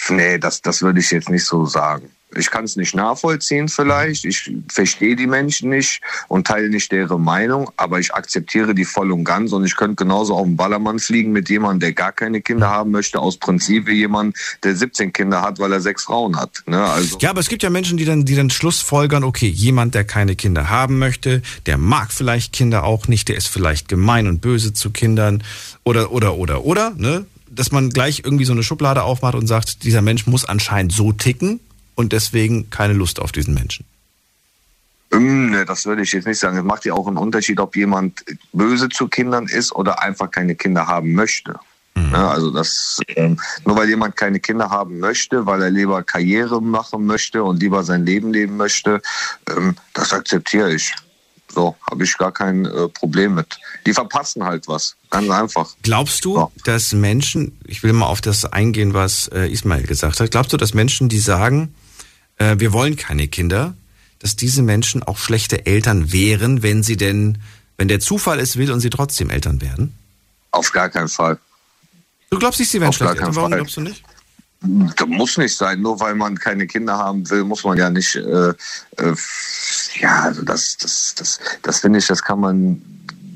nee, 0.09 0.37
das, 0.37 0.61
das 0.61 0.81
würde 0.81 1.01
ich 1.01 1.11
jetzt 1.11 1.29
nicht 1.29 1.45
so 1.45 1.65
sagen. 1.65 2.09
Ich 2.35 2.49
kann 2.49 2.63
es 2.63 2.75
nicht 2.75 2.95
nachvollziehen 2.95 3.67
vielleicht. 3.67 4.25
Ich 4.25 4.51
verstehe 4.69 5.15
die 5.15 5.27
Menschen 5.27 5.69
nicht 5.69 6.01
und 6.27 6.47
teile 6.47 6.69
nicht 6.69 6.91
deren 6.91 7.23
Meinung, 7.23 7.69
aber 7.77 7.99
ich 7.99 8.13
akzeptiere 8.13 8.73
die 8.73 8.85
voll 8.85 9.11
und 9.11 9.23
ganz 9.23 9.51
und 9.51 9.65
ich 9.65 9.75
könnte 9.75 9.95
genauso 9.95 10.35
auf 10.35 10.45
den 10.45 10.55
Ballermann 10.55 10.99
fliegen 10.99 11.31
mit 11.31 11.49
jemandem, 11.49 11.79
der 11.81 11.93
gar 11.93 12.11
keine 12.11 12.41
Kinder 12.41 12.69
haben 12.69 12.91
möchte, 12.91 13.19
aus 13.19 13.37
Prinzip 13.37 13.87
wie 13.87 13.95
jemand, 13.95 14.37
der 14.63 14.75
17 14.75 15.11
Kinder 15.11 15.41
hat, 15.41 15.59
weil 15.59 15.71
er 15.73 15.81
sechs 15.81 16.03
Frauen 16.03 16.37
hat. 16.37 16.63
Ne? 16.65 16.81
Also, 16.81 17.17
Ja, 17.19 17.31
aber 17.31 17.41
es 17.41 17.49
gibt 17.49 17.63
ja 17.63 17.69
Menschen, 17.69 17.97
die 17.97 18.05
dann, 18.05 18.25
die 18.25 18.35
dann 18.35 18.49
Schlussfolgern, 18.49 19.23
okay, 19.23 19.47
jemand, 19.47 19.95
der 19.95 20.03
keine 20.03 20.35
Kinder 20.35 20.69
haben 20.69 20.99
möchte, 20.99 21.41
der 21.65 21.77
mag 21.77 22.13
vielleicht 22.13 22.53
Kinder 22.53 22.83
auch 22.83 23.07
nicht, 23.07 23.27
der 23.27 23.35
ist 23.35 23.47
vielleicht 23.47 23.87
gemein 23.89 24.27
und 24.27 24.41
böse 24.41 24.73
zu 24.73 24.91
Kindern 24.91 25.43
oder, 25.83 26.11
oder, 26.11 26.35
oder, 26.35 26.63
oder, 26.63 26.93
ne? 26.95 27.25
Dass 27.53 27.73
man 27.73 27.89
gleich 27.89 28.21
irgendwie 28.23 28.45
so 28.45 28.53
eine 28.53 28.63
Schublade 28.63 29.03
aufmacht 29.03 29.35
und 29.35 29.45
sagt, 29.45 29.83
dieser 29.83 30.01
Mensch 30.01 30.25
muss 30.25 30.45
anscheinend 30.45 30.93
so 30.93 31.11
ticken 31.11 31.59
und 32.01 32.11
deswegen 32.11 32.69
keine 32.69 32.93
Lust 32.93 33.19
auf 33.21 33.31
diesen 33.31 33.53
Menschen. 33.53 33.85
Ähm, 35.11 35.51
ne, 35.51 35.65
das 35.65 35.85
würde 35.85 36.01
ich 36.01 36.11
jetzt 36.11 36.27
nicht 36.27 36.39
sagen. 36.39 36.57
Es 36.57 36.63
macht 36.63 36.83
ja 36.85 36.93
auch 36.93 37.07
einen 37.07 37.17
Unterschied, 37.17 37.59
ob 37.59 37.75
jemand 37.75 38.23
böse 38.53 38.89
zu 38.89 39.07
Kindern 39.07 39.45
ist 39.47 39.73
oder 39.73 40.01
einfach 40.01 40.29
keine 40.29 40.55
Kinder 40.55 40.87
haben 40.87 41.13
möchte. 41.13 41.55
Ja, 42.13 42.29
also 42.31 42.51
das 42.51 42.99
ähm, 43.17 43.37
nur 43.65 43.75
weil 43.75 43.89
jemand 43.89 44.15
keine 44.15 44.39
Kinder 44.39 44.69
haben 44.69 44.99
möchte, 44.99 45.45
weil 45.45 45.61
er 45.61 45.69
lieber 45.69 46.01
Karriere 46.03 46.61
machen 46.61 47.05
möchte 47.05 47.43
und 47.43 47.61
lieber 47.61 47.83
sein 47.83 48.05
Leben 48.05 48.31
leben 48.31 48.55
möchte, 48.55 49.01
ähm, 49.49 49.75
das 49.93 50.13
akzeptiere 50.13 50.73
ich. 50.73 50.93
So 51.53 51.75
habe 51.89 52.05
ich 52.05 52.17
gar 52.17 52.31
kein 52.31 52.65
äh, 52.65 52.87
Problem 52.87 53.35
mit. 53.35 53.59
Die 53.85 53.93
verpassen 53.93 54.45
halt 54.45 54.69
was, 54.69 54.95
ganz 55.09 55.29
einfach. 55.29 55.75
Glaubst 55.83 56.23
du, 56.23 56.37
Ja. 56.37 56.49
dass 56.63 56.93
Menschen, 56.93 57.57
ich 57.67 57.83
will 57.83 57.91
mal 57.91 58.07
auf 58.07 58.21
das 58.21 58.45
eingehen, 58.45 58.93
was 58.93 59.27
äh, 59.27 59.51
Ismail 59.51 59.83
gesagt 59.83 60.21
hat, 60.21 60.31
glaubst 60.31 60.53
du, 60.53 60.57
dass 60.57 60.73
Menschen, 60.73 61.09
die 61.09 61.19
sagen, 61.19 61.75
äh, 62.41 62.59
wir 62.59 62.73
wollen 62.73 62.95
keine 62.95 63.27
Kinder, 63.27 63.75
dass 64.19 64.35
diese 64.35 64.63
Menschen 64.63 65.03
auch 65.03 65.17
schlechte 65.17 65.65
Eltern 65.65 66.11
wären, 66.11 66.63
wenn 66.63 66.83
sie 66.83 66.97
denn, 66.97 67.37
wenn 67.77 67.87
der 67.87 67.99
Zufall 67.99 68.39
es 68.39 68.57
will 68.57 68.71
und 68.71 68.79
sie 68.79 68.89
trotzdem 68.89 69.29
Eltern 69.29 69.61
werden? 69.61 69.95
Auf 70.51 70.71
gar 70.71 70.89
keinen 70.89 71.09
Fall. 71.09 71.37
Du 72.29 72.39
glaubst 72.39 72.59
nicht, 72.59 72.71
sie 72.71 72.77
Auf 72.79 72.83
gar 72.83 72.93
schlechte 72.93 73.17
Eltern. 73.19 73.35
Warum 73.35 73.51
Fall. 73.51 73.59
glaubst 73.59 73.77
du 73.77 73.81
nicht? 73.81 74.03
das 74.63 75.07
muss 75.07 75.37
nicht 75.37 75.55
sein. 75.55 75.81
Nur 75.81 75.99
weil 75.99 76.13
man 76.13 76.37
keine 76.37 76.67
Kinder 76.67 76.97
haben 76.97 77.27
will, 77.29 77.43
muss 77.43 77.63
man 77.63 77.77
ja 77.77 77.89
nicht. 77.89 78.15
Äh, 78.15 78.49
äh, 78.49 79.15
ja, 79.99 80.21
also 80.21 80.43
das, 80.43 80.77
das, 80.77 81.15
das, 81.15 81.39
das 81.63 81.79
finde 81.79 81.99
ich, 81.99 82.07
das 82.07 82.21
kann 82.21 82.39
man 82.39 82.81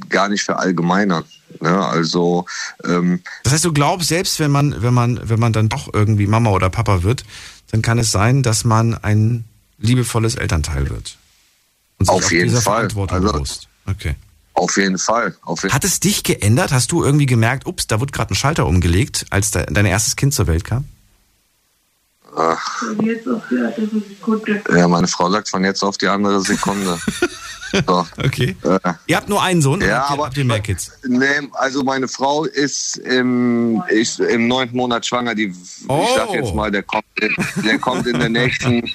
gar 0.09 0.29
nicht 0.29 0.43
verallgemeinern. 0.43 1.23
Ne? 1.61 1.85
Also 1.85 2.45
ähm, 2.83 3.21
Das 3.43 3.53
heißt, 3.53 3.65
du 3.65 3.73
glaubst, 3.73 4.09
selbst 4.09 4.39
wenn 4.39 4.51
man, 4.51 4.81
wenn 4.81 4.93
man, 4.93 5.19
wenn 5.27 5.39
man 5.39 5.51
dann 5.51 5.69
doch 5.69 5.91
irgendwie 5.93 6.27
Mama 6.27 6.51
oder 6.51 6.69
Papa 6.69 7.01
wird, 7.01 7.23
dann 7.71 7.81
kann 7.81 7.99
es 7.99 8.11
sein, 8.11 8.43
dass 8.43 8.63
man 8.63 8.93
ein 8.95 9.43
liebevolles 9.77 10.35
Elternteil 10.35 10.89
wird. 10.89 11.17
Und 11.99 12.05
sich 12.07 12.09
Auf 12.15 12.31
jeden 12.31 12.45
dieser 12.49 12.61
Fall. 12.61 12.75
Verantwortung 12.89 13.17
Also- 13.17 13.33
bewusst. 13.33 13.67
Okay. 13.87 14.15
auf 14.53 14.77
jeden 14.77 14.97
Fall. 14.97 15.35
Auf 15.43 15.61
jeden 15.63 15.73
Hat 15.75 15.83
es 15.83 15.99
dich 15.99 16.23
geändert? 16.23 16.71
Hast 16.71 16.91
du 16.91 17.03
irgendwie 17.03 17.25
gemerkt, 17.27 17.65
ups, 17.67 17.87
da 17.87 17.99
wird 17.99 18.11
gerade 18.13 18.33
ein 18.33 18.35
Schalter 18.35 18.65
umgelegt, 18.65 19.25
als 19.29 19.51
de 19.51 19.65
dein 19.71 19.85
erstes 19.85 20.15
Kind 20.15 20.33
zur 20.33 20.47
Welt 20.47 20.63
kam? 20.63 20.85
Jetzt 23.03 23.27
auf 23.27 23.43
die 23.49 23.57
andere 23.57 24.01
Sekunde. 24.09 24.61
Ja, 24.77 24.87
meine 24.89 25.07
Frau 25.07 25.29
sagt 25.31 25.47
von 25.49 25.63
jetzt 25.63 25.83
auf 25.83 25.97
die 25.97 26.07
andere 26.07 26.41
Sekunde. 26.41 26.99
so. 27.87 28.05
Okay. 28.23 28.55
Äh, 28.63 28.79
Ihr 29.07 29.15
habt 29.17 29.29
nur 29.29 29.41
einen 29.41 29.61
Sohn, 29.61 29.81
Ja, 29.81 29.99
habt 29.99 30.09
ihr, 30.09 30.13
aber- 30.13 30.25
habt 30.25 30.37
ihr 30.37 30.45
mehr 30.45 30.59
Kids? 30.59 30.91
nee, 31.07 31.25
also 31.53 31.83
meine 31.83 32.07
Frau 32.07 32.45
ist 32.45 32.97
im, 32.97 33.81
ist 33.89 34.19
im 34.19 34.47
neunten 34.47 34.77
Monat 34.77 35.05
schwanger. 35.05 35.35
Die, 35.35 35.53
Oh. 35.87 36.03
Ich 36.03 36.15
sag 36.15 36.31
jetzt 36.31 36.53
mal, 36.55 36.71
der 36.71 36.83
kommt, 36.83 37.05
der 37.63 37.77
kommt 37.79 38.07
in 38.07 38.19
den 38.19 38.31
nächsten, 38.31 38.91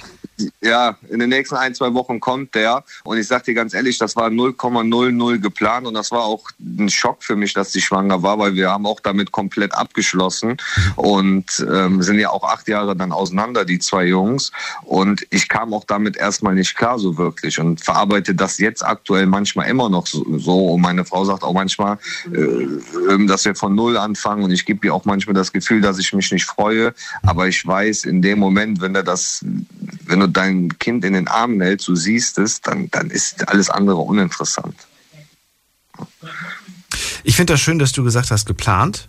ja, 0.61 0.97
in 1.09 1.19
den 1.19 1.31
nächsten 1.31 1.57
ein, 1.57 1.75
zwei 1.75 1.93
Wochen 1.95 2.21
kommt 2.21 2.55
der. 2.55 2.85
Und 3.05 3.19
ich 3.19 3.27
sag 3.27 3.45
dir 3.45 3.55
ganz 3.55 3.75
ehrlich, 3.75 3.99
das 3.99 4.17
war 4.17 4.29
0,00 4.29 5.39
geplant 5.39 5.87
und 5.87 5.95
das 5.95 6.11
war 6.11 6.25
auch 6.25 6.51
ein 6.61 6.89
Schock 6.89 7.23
für 7.23 7.37
mich, 7.37 7.53
dass 7.53 7.73
sie 7.73 7.81
schwanger 7.81 8.23
war, 8.23 8.39
weil 8.39 8.55
wir 8.55 8.71
haben 8.71 8.87
auch 8.87 9.01
damit 9.01 9.33
komplett 9.33 9.75
abgeschlossen 9.75 10.57
und 10.97 11.67
ähm, 11.73 12.03
sind 12.03 12.19
ja 12.19 12.31
auch 12.31 12.45
acht 12.45 12.69
Jahre 12.69 12.97
dann 12.97 13.13
auseinander, 13.13 13.65
die 13.65 13.79
zwei 13.79 14.05
Jungs. 14.07 14.53
Und 14.83 15.27
ich 15.31 15.49
kam 15.49 15.75
auch 15.75 15.85
damit 15.85 16.17
erstmal 16.17 16.55
nicht 16.55 16.77
klar 16.77 16.99
so 16.99 17.17
wirklich 17.17 17.59
und 17.59 17.81
verarbeite 17.81 18.35
das 18.35 18.59
jetzt 18.59 18.85
aktuell 18.85 19.27
manchmal 19.27 19.69
immer 19.69 19.89
noch 19.89 20.07
so. 20.07 20.67
Und 20.75 20.81
meine 20.81 21.05
Frau 21.05 21.25
sagt 21.25 21.43
auch 21.43 21.55
manchmal, 21.55 21.99
äh, 22.33 22.39
ähm, 23.11 23.27
dass 23.27 23.45
wir 23.45 23.55
von 23.55 23.75
Null 23.75 23.97
anfangen 23.97 24.45
und 24.45 24.51
ich 24.51 24.65
gebe 24.65 24.87
ihr 24.87 24.95
auch 24.95 25.05
manchmal 25.05 25.35
das 25.35 25.53
Gefühl, 25.53 25.81
dass 25.81 25.99
ich 25.99 26.13
mich 26.13 26.31
nicht 26.33 26.45
freue. 26.45 26.95
Aber 27.23 27.49
ich 27.49 27.67
weiß, 27.67 28.05
in 28.05 28.23
dem 28.23 28.39
Moment, 28.39 28.81
wenn 28.81 28.95
du 28.95 29.03
das, 29.05 29.45
wenn 30.11 30.21
du 30.21 30.29
dein 30.29 30.79
Kind 30.79 31.05
in 31.05 31.15
den 31.15 31.29
Armen 31.29 31.61
hältst, 31.61 31.89
du 31.89 31.95
siehst 31.97 32.39
es, 32.39 32.61
dann, 32.61 32.91
dann 32.91 33.11
ist 33.11 33.49
alles 33.49 33.71
andere 33.71 33.97
uninteressant. 33.97 34.75
Ich 37.25 37.37
finde 37.37 37.55
das 37.55 37.61
schön, 37.61 37.79
dass 37.79 37.93
du 37.93 38.03
gesagt 38.05 38.31
hast, 38.31 38.47
geplant. 38.47 39.09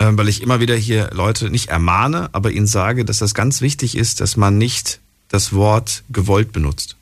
Ähm, 0.00 0.18
weil 0.18 0.28
ich 0.28 0.42
immer 0.42 0.58
wieder 0.60 0.74
hier 0.74 1.10
Leute 1.12 1.50
nicht 1.50 1.68
ermahne, 1.68 2.28
aber 2.32 2.50
ihnen 2.50 2.66
sage, 2.66 3.04
dass 3.04 3.18
das 3.18 3.32
ganz 3.32 3.60
wichtig 3.60 3.96
ist, 3.96 4.20
dass 4.20 4.36
man 4.36 4.58
nicht 4.58 5.00
das 5.28 5.52
Wort 5.52 6.02
gewollt 6.10 6.52
benutzt. 6.52 6.96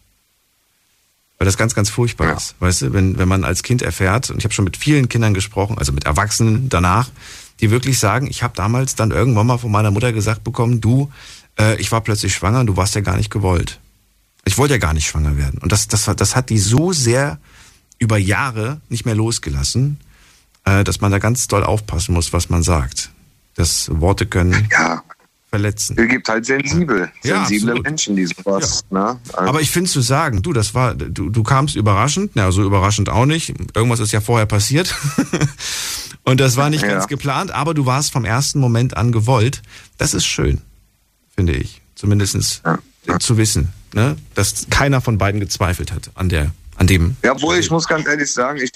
Weil 1.38 1.46
das 1.46 1.56
ganz, 1.56 1.74
ganz 1.74 1.88
furchtbar 1.88 2.28
Ja. 2.28 2.36
ist. 2.36 2.54
Weißt 2.60 2.82
du, 2.82 2.92
wenn, 2.92 3.18
wenn 3.18 3.28
man 3.28 3.44
als 3.44 3.62
Kind 3.62 3.80
erfährt, 3.82 4.30
und 4.30 4.38
ich 4.38 4.44
habe 4.44 4.52
schon 4.54 4.66
mit 4.66 4.76
vielen 4.76 5.08
Kindern 5.08 5.32
gesprochen, 5.34 5.78
also 5.78 5.90
mit 5.92 6.04
Erwachsenen 6.04 6.68
danach, 6.68 7.08
die 7.60 7.70
wirklich 7.70 7.98
sagen, 7.98 8.26
ich 8.28 8.42
habe 8.42 8.54
damals 8.56 8.94
dann 8.94 9.10
irgendwann 9.10 9.46
mal 9.46 9.58
von 9.58 9.70
meiner 9.72 9.90
Mutter 9.90 10.12
gesagt 10.12 10.44
bekommen, 10.44 10.80
du, 10.80 11.10
äh, 11.58 11.76
ich 11.80 11.90
war 11.92 12.00
plötzlich 12.00 12.34
schwanger 12.34 12.60
und 12.60 12.66
du 12.66 12.76
warst 12.76 12.94
ja 12.94 13.00
gar 13.00 13.16
nicht 13.16 13.30
gewollt. 13.30 13.78
Ich 14.44 14.58
wollte 14.58 14.74
ja 14.74 14.78
gar 14.78 14.94
nicht 14.94 15.06
schwanger 15.06 15.36
werden. 15.36 15.58
Und 15.62 15.70
das, 15.72 15.86
das, 15.88 16.04
das 16.16 16.34
hat 16.36 16.50
die 16.50 16.58
so 16.58 16.92
sehr 16.92 17.38
über 17.98 18.18
Jahre 18.18 18.80
nicht 18.88 19.04
mehr 19.04 19.14
losgelassen, 19.14 20.00
äh, 20.64 20.82
dass 20.84 21.00
man 21.00 21.12
da 21.12 21.18
ganz 21.18 21.46
doll 21.48 21.62
aufpassen 21.64 22.14
muss, 22.14 22.32
was 22.32 22.48
man 22.48 22.62
sagt. 22.62 23.10
Das 23.54 23.88
Worte 23.92 24.26
können 24.26 24.66
Ja, 24.72 25.02
verletzen. 25.50 25.96
es 25.98 26.08
gibt 26.08 26.28
halt 26.28 26.46
sensibel, 26.46 27.12
Ja, 27.22 27.44
sensible 27.44 27.70
absolut. 27.72 27.84
Menschen, 27.84 28.16
die 28.16 28.26
sowas. 28.26 28.82
Ne? 28.90 29.20
Also, 29.34 29.38
Aber 29.48 29.60
ich 29.60 29.70
finde 29.70 29.90
zu 29.90 30.00
sagen, 30.00 30.42
du, 30.42 30.52
das 30.52 30.74
war, 30.74 30.94
du, 30.94 31.28
du 31.30 31.42
kamst 31.42 31.76
überraschend, 31.76 32.32
na, 32.34 32.50
so 32.50 32.64
überraschend 32.64 33.10
auch 33.10 33.26
nicht. 33.26 33.54
Irgendwas 33.76 34.00
ist 34.00 34.10
ja 34.12 34.20
vorher 34.20 34.46
passiert. 34.46 34.94
Und 36.24 36.40
das 36.40 36.56
war 36.56 36.70
nicht 36.70 36.82
Ja. 36.82 36.88
ganz 36.88 37.06
geplant, 37.08 37.50
aber 37.50 37.74
du 37.74 37.84
warst 37.86 38.12
vom 38.12 38.24
ersten 38.24 38.58
Moment 38.60 38.96
an 38.96 39.12
gewollt. 39.12 39.60
Das 39.98 40.14
ist 40.14 40.24
schön, 40.24 40.60
finde 41.34 41.54
ich. 41.54 41.80
Zumindestens 41.94 42.62
Ja. 43.06 43.18
zu 43.18 43.36
wissen, 43.36 43.68
ne? 43.94 44.16
dass 44.34 44.66
keiner 44.70 45.00
von 45.00 45.18
beiden 45.18 45.40
gezweifelt 45.40 45.92
hat 45.92 46.10
an 46.14 46.28
der, 46.28 46.52
an 46.76 46.86
dem. 46.86 47.16
Ja, 47.22 47.32
obwohl 47.32 47.58
ich 47.58 47.70
muss 47.70 47.86
ganz 47.86 48.06
ehrlich 48.06 48.32
sagen, 48.32 48.58
ich, 48.58 48.72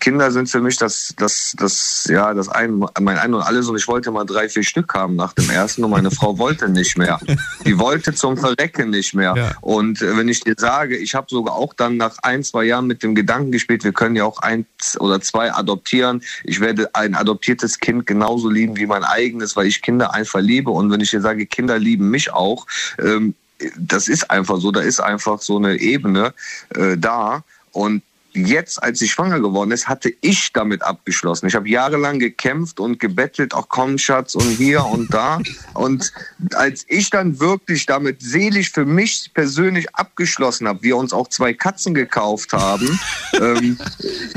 Kinder 0.00 0.30
sind 0.32 0.50
für 0.50 0.60
mich 0.60 0.76
das, 0.76 1.14
das, 1.16 1.54
das, 1.56 2.06
ja, 2.10 2.34
das 2.34 2.48
ein, 2.48 2.84
mein 3.00 3.16
Ein 3.16 3.34
und 3.34 3.42
Alles. 3.42 3.68
Und 3.68 3.76
ich 3.76 3.86
wollte 3.86 4.10
mal 4.10 4.24
drei, 4.24 4.48
vier 4.48 4.64
Stück 4.64 4.92
haben 4.94 5.16
nach 5.16 5.32
dem 5.32 5.48
ersten 5.48 5.84
und 5.84 5.90
meine 5.90 6.10
Frau 6.10 6.38
wollte 6.38 6.68
nicht 6.68 6.98
mehr. 6.98 7.20
Die 7.64 7.78
wollte 7.78 8.12
zum 8.12 8.36
Verrecken 8.36 8.90
nicht 8.90 9.14
mehr. 9.14 9.34
Ja. 9.36 9.52
Und 9.60 10.02
äh, 10.02 10.16
wenn 10.16 10.28
ich 10.28 10.40
dir 10.40 10.54
sage, 10.58 10.96
ich 10.96 11.14
habe 11.14 11.26
sogar 11.30 11.54
auch 11.54 11.74
dann 11.74 11.96
nach 11.96 12.18
ein, 12.22 12.42
zwei 12.42 12.64
Jahren 12.64 12.86
mit 12.86 13.02
dem 13.02 13.14
Gedanken 13.14 13.52
gespielt, 13.52 13.84
wir 13.84 13.92
können 13.92 14.16
ja 14.16 14.24
auch 14.24 14.40
eins 14.40 14.66
oder 14.98 15.20
zwei 15.20 15.52
adoptieren. 15.52 16.22
Ich 16.44 16.60
werde 16.60 16.94
ein 16.94 17.14
adoptiertes 17.14 17.78
Kind 17.78 18.06
genauso 18.06 18.50
lieben 18.50 18.76
wie 18.76 18.86
mein 18.86 19.04
eigenes, 19.04 19.56
weil 19.56 19.66
ich 19.66 19.80
Kinder 19.80 20.12
einfach 20.12 20.40
liebe. 20.40 20.70
Und 20.70 20.90
wenn 20.90 21.00
ich 21.00 21.10
dir 21.10 21.20
sage, 21.20 21.46
Kinder 21.46 21.78
lieben 21.78 22.10
mich 22.10 22.32
auch, 22.32 22.66
ähm, 22.98 23.34
das 23.76 24.08
ist 24.08 24.30
einfach 24.30 24.58
so, 24.58 24.70
da 24.70 24.80
ist 24.80 25.00
einfach 25.00 25.40
so 25.40 25.56
eine 25.56 25.76
Ebene 25.76 26.34
äh, 26.74 26.96
da. 26.96 27.44
Und 27.72 28.02
jetzt, 28.34 28.82
als 28.82 28.98
sie 28.98 29.08
schwanger 29.08 29.40
geworden 29.40 29.70
ist, 29.70 29.88
hatte 29.88 30.12
ich 30.20 30.52
damit 30.52 30.82
abgeschlossen. 30.82 31.46
Ich 31.46 31.54
habe 31.54 31.68
jahrelang 31.68 32.18
gekämpft 32.18 32.80
und 32.80 32.98
gebettelt, 32.98 33.54
auch 33.54 33.68
komm 33.68 33.98
Schatz 33.98 34.34
und 34.34 34.48
hier 34.48 34.84
und 34.84 35.12
da. 35.12 35.40
Und 35.74 36.12
als 36.54 36.84
ich 36.88 37.10
dann 37.10 37.40
wirklich 37.40 37.86
damit 37.86 38.22
seelisch 38.22 38.70
für 38.70 38.84
mich 38.84 39.30
persönlich 39.34 39.94
abgeschlossen 39.94 40.68
habe, 40.68 40.82
wir 40.82 40.96
uns 40.96 41.12
auch 41.12 41.28
zwei 41.28 41.52
Katzen 41.52 41.94
gekauft 41.94 42.52
haben, 42.52 42.98
ähm, 43.34 43.78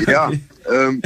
ja, 0.08 0.32
ähm, 0.72 1.02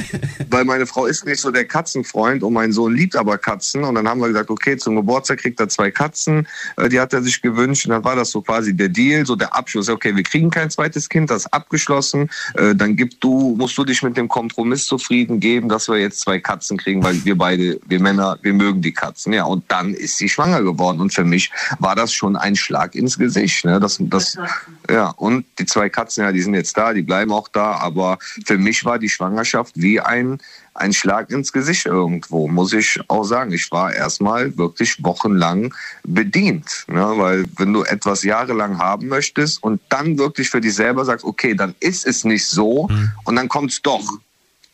weil 0.50 0.66
meine 0.66 0.86
Frau 0.86 1.06
ist 1.06 1.26
nicht 1.26 1.40
so 1.40 1.52
der 1.52 1.66
Katzenfreund 1.66 2.44
und 2.44 2.54
mein 2.54 2.72
Sohn 2.72 2.96
liebt 2.96 3.16
aber 3.16 3.38
Katzen. 3.38 3.84
Und 3.84 3.96
dann 3.96 4.08
haben 4.08 4.20
wir 4.22 4.28
gesagt, 4.28 4.50
okay, 4.50 4.78
zum 4.78 4.96
Geburtstag 4.96 5.40
kriegt 5.40 5.60
er 5.60 5.70
zwei 5.70 5.92
Katzen, 5.92 6.48
äh, 6.78 6.90
die 6.90 7.00
hat 7.00 7.14
er 7.14 7.22
sich 7.22 7.42
gewünscht. 7.42 7.86
Und 7.86 7.92
dann 7.92 8.04
war 8.04 8.16
das 8.16 8.32
so 8.32 8.42
quasi 8.42 8.76
der 8.76 8.90
Deal, 8.90 9.26
so 9.26 9.36
der 9.36 9.56
Abschluss. 9.56 9.90
Okay, 9.90 10.16
wir 10.16 10.24
kriegen 10.24 10.50
kein 10.50 10.70
zweites 10.70 11.10
Kind, 11.10 11.30
das 11.30 11.46
ist 11.46 11.54
abgeschlossen. 11.54 12.30
Äh, 12.56 12.76
dann 12.76 12.96
gib 12.96 13.20
du, 13.22 13.56
musst 13.58 13.78
du 13.78 13.84
dich 13.84 14.02
mit 14.04 14.18
dem 14.18 14.28
Kompromiss 14.28 14.86
zufrieden 14.86 15.40
geben, 15.40 15.70
dass 15.70 15.88
wir 15.88 15.98
jetzt 15.98 16.22
zwei 16.22 16.40
Katzen 16.40 16.78
kriegen, 16.78 17.04
weil 17.04 17.24
wir 17.26 17.38
beide, 17.38 17.80
wir 17.88 18.00
Männer, 18.00 18.38
wir 18.42 18.54
mögen 18.54 18.82
die 18.82 18.94
Katzen. 18.94 19.34
Ja, 19.34 19.46
und 19.46 19.64
dann 19.68 19.94
ist 19.94 20.18
sie 20.18 20.30
schwanger 20.30 20.64
geworden. 20.64 21.02
Und 21.02 21.14
für 21.14 21.26
mich 21.26 21.52
war 21.80 21.96
das 21.96 22.14
schon 22.14 22.36
ein 22.36 22.56
Schlag 22.56 22.96
ins 22.96 23.18
Gesicht. 23.18 23.66
Ne? 23.66 23.80
Das, 23.80 23.98
das, 24.00 24.38
ja, 24.90 25.10
und 25.10 25.46
die 25.58 25.66
zwei 25.66 25.90
Katzen, 25.90 26.24
ja, 26.24 26.32
die 26.32 26.42
sind 26.42 26.54
jetzt 26.54 26.78
da, 26.78 26.94
die 26.94 27.02
bleiben 27.02 27.32
auch 27.32 27.48
da. 27.48 27.74
Aber 27.74 28.18
für 28.46 28.58
mich 28.58 28.86
war 28.86 29.00
die 29.00 29.10
Schwangerschaft 29.10 29.49
wie 29.76 30.00
ein, 30.00 30.40
ein 30.74 30.94
Schlag 30.94 31.30
ins 31.30 31.52
Gesicht 31.52 31.86
irgendwo, 31.86 32.48
muss 32.48 32.74
ich 32.74 33.00
auch 33.08 33.24
sagen. 33.24 33.52
Ich 33.52 33.72
war 33.72 33.94
erstmal 33.94 34.58
wirklich 34.58 35.04
wochenlang 35.04 35.74
bedient. 36.04 36.86
Ne? 36.88 37.14
Weil 37.18 37.46
wenn 37.58 37.74
du 37.74 37.84
etwas 37.84 38.24
jahrelang 38.24 38.78
haben 38.78 39.08
möchtest 39.08 39.62
und 39.64 39.82
dann 39.90 40.18
wirklich 40.18 40.50
für 40.50 40.62
dich 40.62 40.76
selber 40.76 41.06
sagst, 41.06 41.26
okay, 41.26 41.54
dann 41.56 41.76
ist 41.80 42.06
es 42.06 42.24
nicht 42.24 42.48
so 42.48 42.90
und 43.26 43.36
dann 43.36 43.50
kommt 43.50 43.72
es 43.72 43.82
doch. 43.82 44.08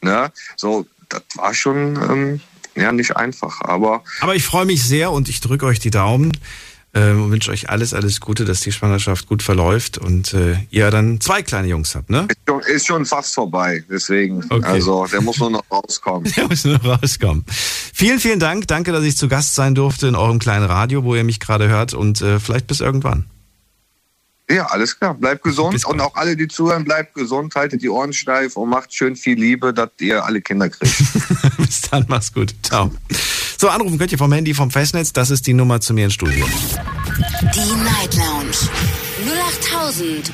Ne? 0.01 0.32
So, 0.55 0.86
das 1.09 1.23
war 1.36 1.53
schon 1.53 1.95
ähm, 1.95 2.41
ja 2.76 2.91
nicht 2.91 3.15
einfach. 3.15 3.61
Aber 3.61 4.03
Aber 4.21 4.36
ich 4.36 4.45
freue 4.45 4.65
mich 4.65 4.84
sehr 4.84 5.11
und 5.11 5.30
ich 5.30 5.41
drücke 5.41 5.65
euch 5.65 5.80
die 5.80 5.91
Daumen. 5.91 6.32
Ähm, 6.98 7.30
wünsche 7.30 7.52
euch 7.52 7.70
alles, 7.70 7.93
alles 7.93 8.22
Gute, 8.22 8.46
dass 8.46 8.62
die 8.62 8.72
Schwangerschaft 8.72 9.28
gut 9.28 9.43
verläuft 9.43 9.98
und 9.98 10.34
äh, 10.34 10.56
ihr 10.72 10.89
dann 10.91 11.20
zwei 11.20 11.41
kleine 11.41 11.68
Jungs 11.68 11.93
habt, 11.93 12.10
ne? 12.10 12.26
ist 12.30 12.38
schon, 12.48 12.62
ist 12.62 12.88
schon 12.88 13.06
fast 13.06 13.34
vorbei. 13.36 13.84
Deswegen, 13.89 14.46
Okay. 14.50 14.66
also 14.66 15.06
der 15.06 15.20
muss 15.20 15.38
nur 15.39 15.50
noch 15.50 15.64
rauskommen. 15.70 16.32
Der 16.38 16.48
muss 16.48 16.64
nur 16.64 16.78
rauskommen. 16.78 17.43
Vielen, 17.93 18.20
vielen 18.20 18.39
Dank. 18.39 18.68
Danke, 18.68 18.93
dass 18.93 19.04
ich 19.04 19.18
zu 19.18 19.28
Gast 19.28 19.56
sein 19.56 19.76
durfte 19.76 20.08
in 20.08 20.16
eurem 20.16 20.39
kleinen 20.39 20.66
Radio, 20.66 21.04
wo 21.04 21.16
ihr 21.16 21.26
mich 21.26 21.41
gerade 21.41 21.68
hört 21.68 21.93
und 21.93 22.22
äh, 22.22 22.39
vielleicht 22.39 22.68
bis 22.68 22.80
irgendwann. 22.80 23.26
Ja, 24.50 24.68
alles 24.68 24.98
klar. 24.98 25.16
Bleibt 25.16 25.43
gesund 25.43 25.74
Bis 25.74 25.86
und 25.86 26.00
auch 26.00 26.16
alle, 26.16 26.38
die 26.38 26.48
zuhören, 26.48 26.84
bleibt 26.86 27.16
gesund, 27.16 27.56
haltet 27.56 27.82
die 27.82 27.89
Ohren 27.89 28.14
steif 28.14 28.56
und 28.56 28.70
macht 28.70 28.93
schön 28.93 29.16
viel 29.16 29.38
Liebe, 29.39 29.74
dass 29.74 29.89
ihr 30.00 30.24
alle 30.24 30.41
Kinder 30.41 30.70
kriegt. 30.70 30.96
bis 31.58 31.82
dann, 31.82 32.06
mach's 32.08 32.32
gut. 32.32 32.54
Ciao. 32.62 32.91
So, 33.58 33.70
anrufen 33.70 33.97
könnt 33.97 34.12
ihr 34.12 34.18
vom 34.18 34.34
Handy 34.34 34.53
vom 34.53 34.70
Festnetz. 34.70 35.14
Das 35.14 35.30
ist 35.30 35.47
die 35.47 35.53
Nummer 35.53 35.80
zu 35.80 35.93
mir 35.93 36.06
ins 36.06 36.14
Studio. 36.14 36.45
Die 37.53 37.84
Night 37.84 38.16
Lounge. 38.16 38.51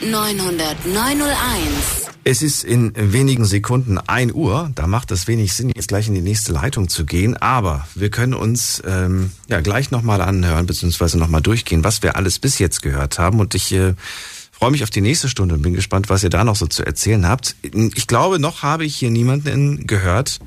0890901. 0.03 2.09
Es 2.24 2.41
ist 2.41 2.63
in 2.63 2.93
wenigen 2.95 3.45
Sekunden 3.45 3.99
1 3.99 4.34
Uhr. 4.34 4.72
Da 4.76 4.88
macht 4.88 5.11
es 5.11 5.28
wenig 5.28 5.53
Sinn, 5.53 5.72
jetzt 5.76 5.88
gleich 5.88 6.07
in 6.07 6.15
die 6.15 6.22
nächste 6.22 6.51
Leitung 6.51 6.88
zu 6.88 7.05
gehen. 7.05 7.38
Aber 7.38 7.88
wir 7.95 8.09
können 8.09 8.34
uns 8.34 8.82
ähm, 8.86 9.32
ja 9.47 9.61
gleich 9.61 9.91
nochmal 9.91 10.22
anhören, 10.22 10.65
beziehungsweise 10.65 11.19
nochmal 11.19 11.41
durchgehen, 11.41 11.84
was 11.84 12.01
wir 12.01 12.15
alles 12.15 12.39
bis 12.39 12.57
jetzt 12.59 12.82
gehört 12.82 13.19
haben. 13.19 13.39
Und 13.39 13.53
ich 13.53 13.72
äh, 13.72 13.93
freue 14.51 14.72
mich 14.72 14.84
auf 14.84 14.89
die 14.89 15.01
nächste 15.01 15.30
Stunde 15.30 15.55
und 15.55 15.61
bin 15.61 15.74
gespannt, 15.74 16.09
was 16.09 16.24
ihr 16.24 16.30
da 16.30 16.43
noch 16.43 16.55
so 16.55 16.67
zu 16.67 16.84
erzählen 16.84 17.28
habt. 17.28 17.55
Ich 17.61 18.07
glaube, 18.07 18.39
noch 18.39 18.63
habe 18.63 18.86
ich 18.86 18.95
hier 18.95 19.11
niemanden 19.11 19.86
gehört, 19.86 20.39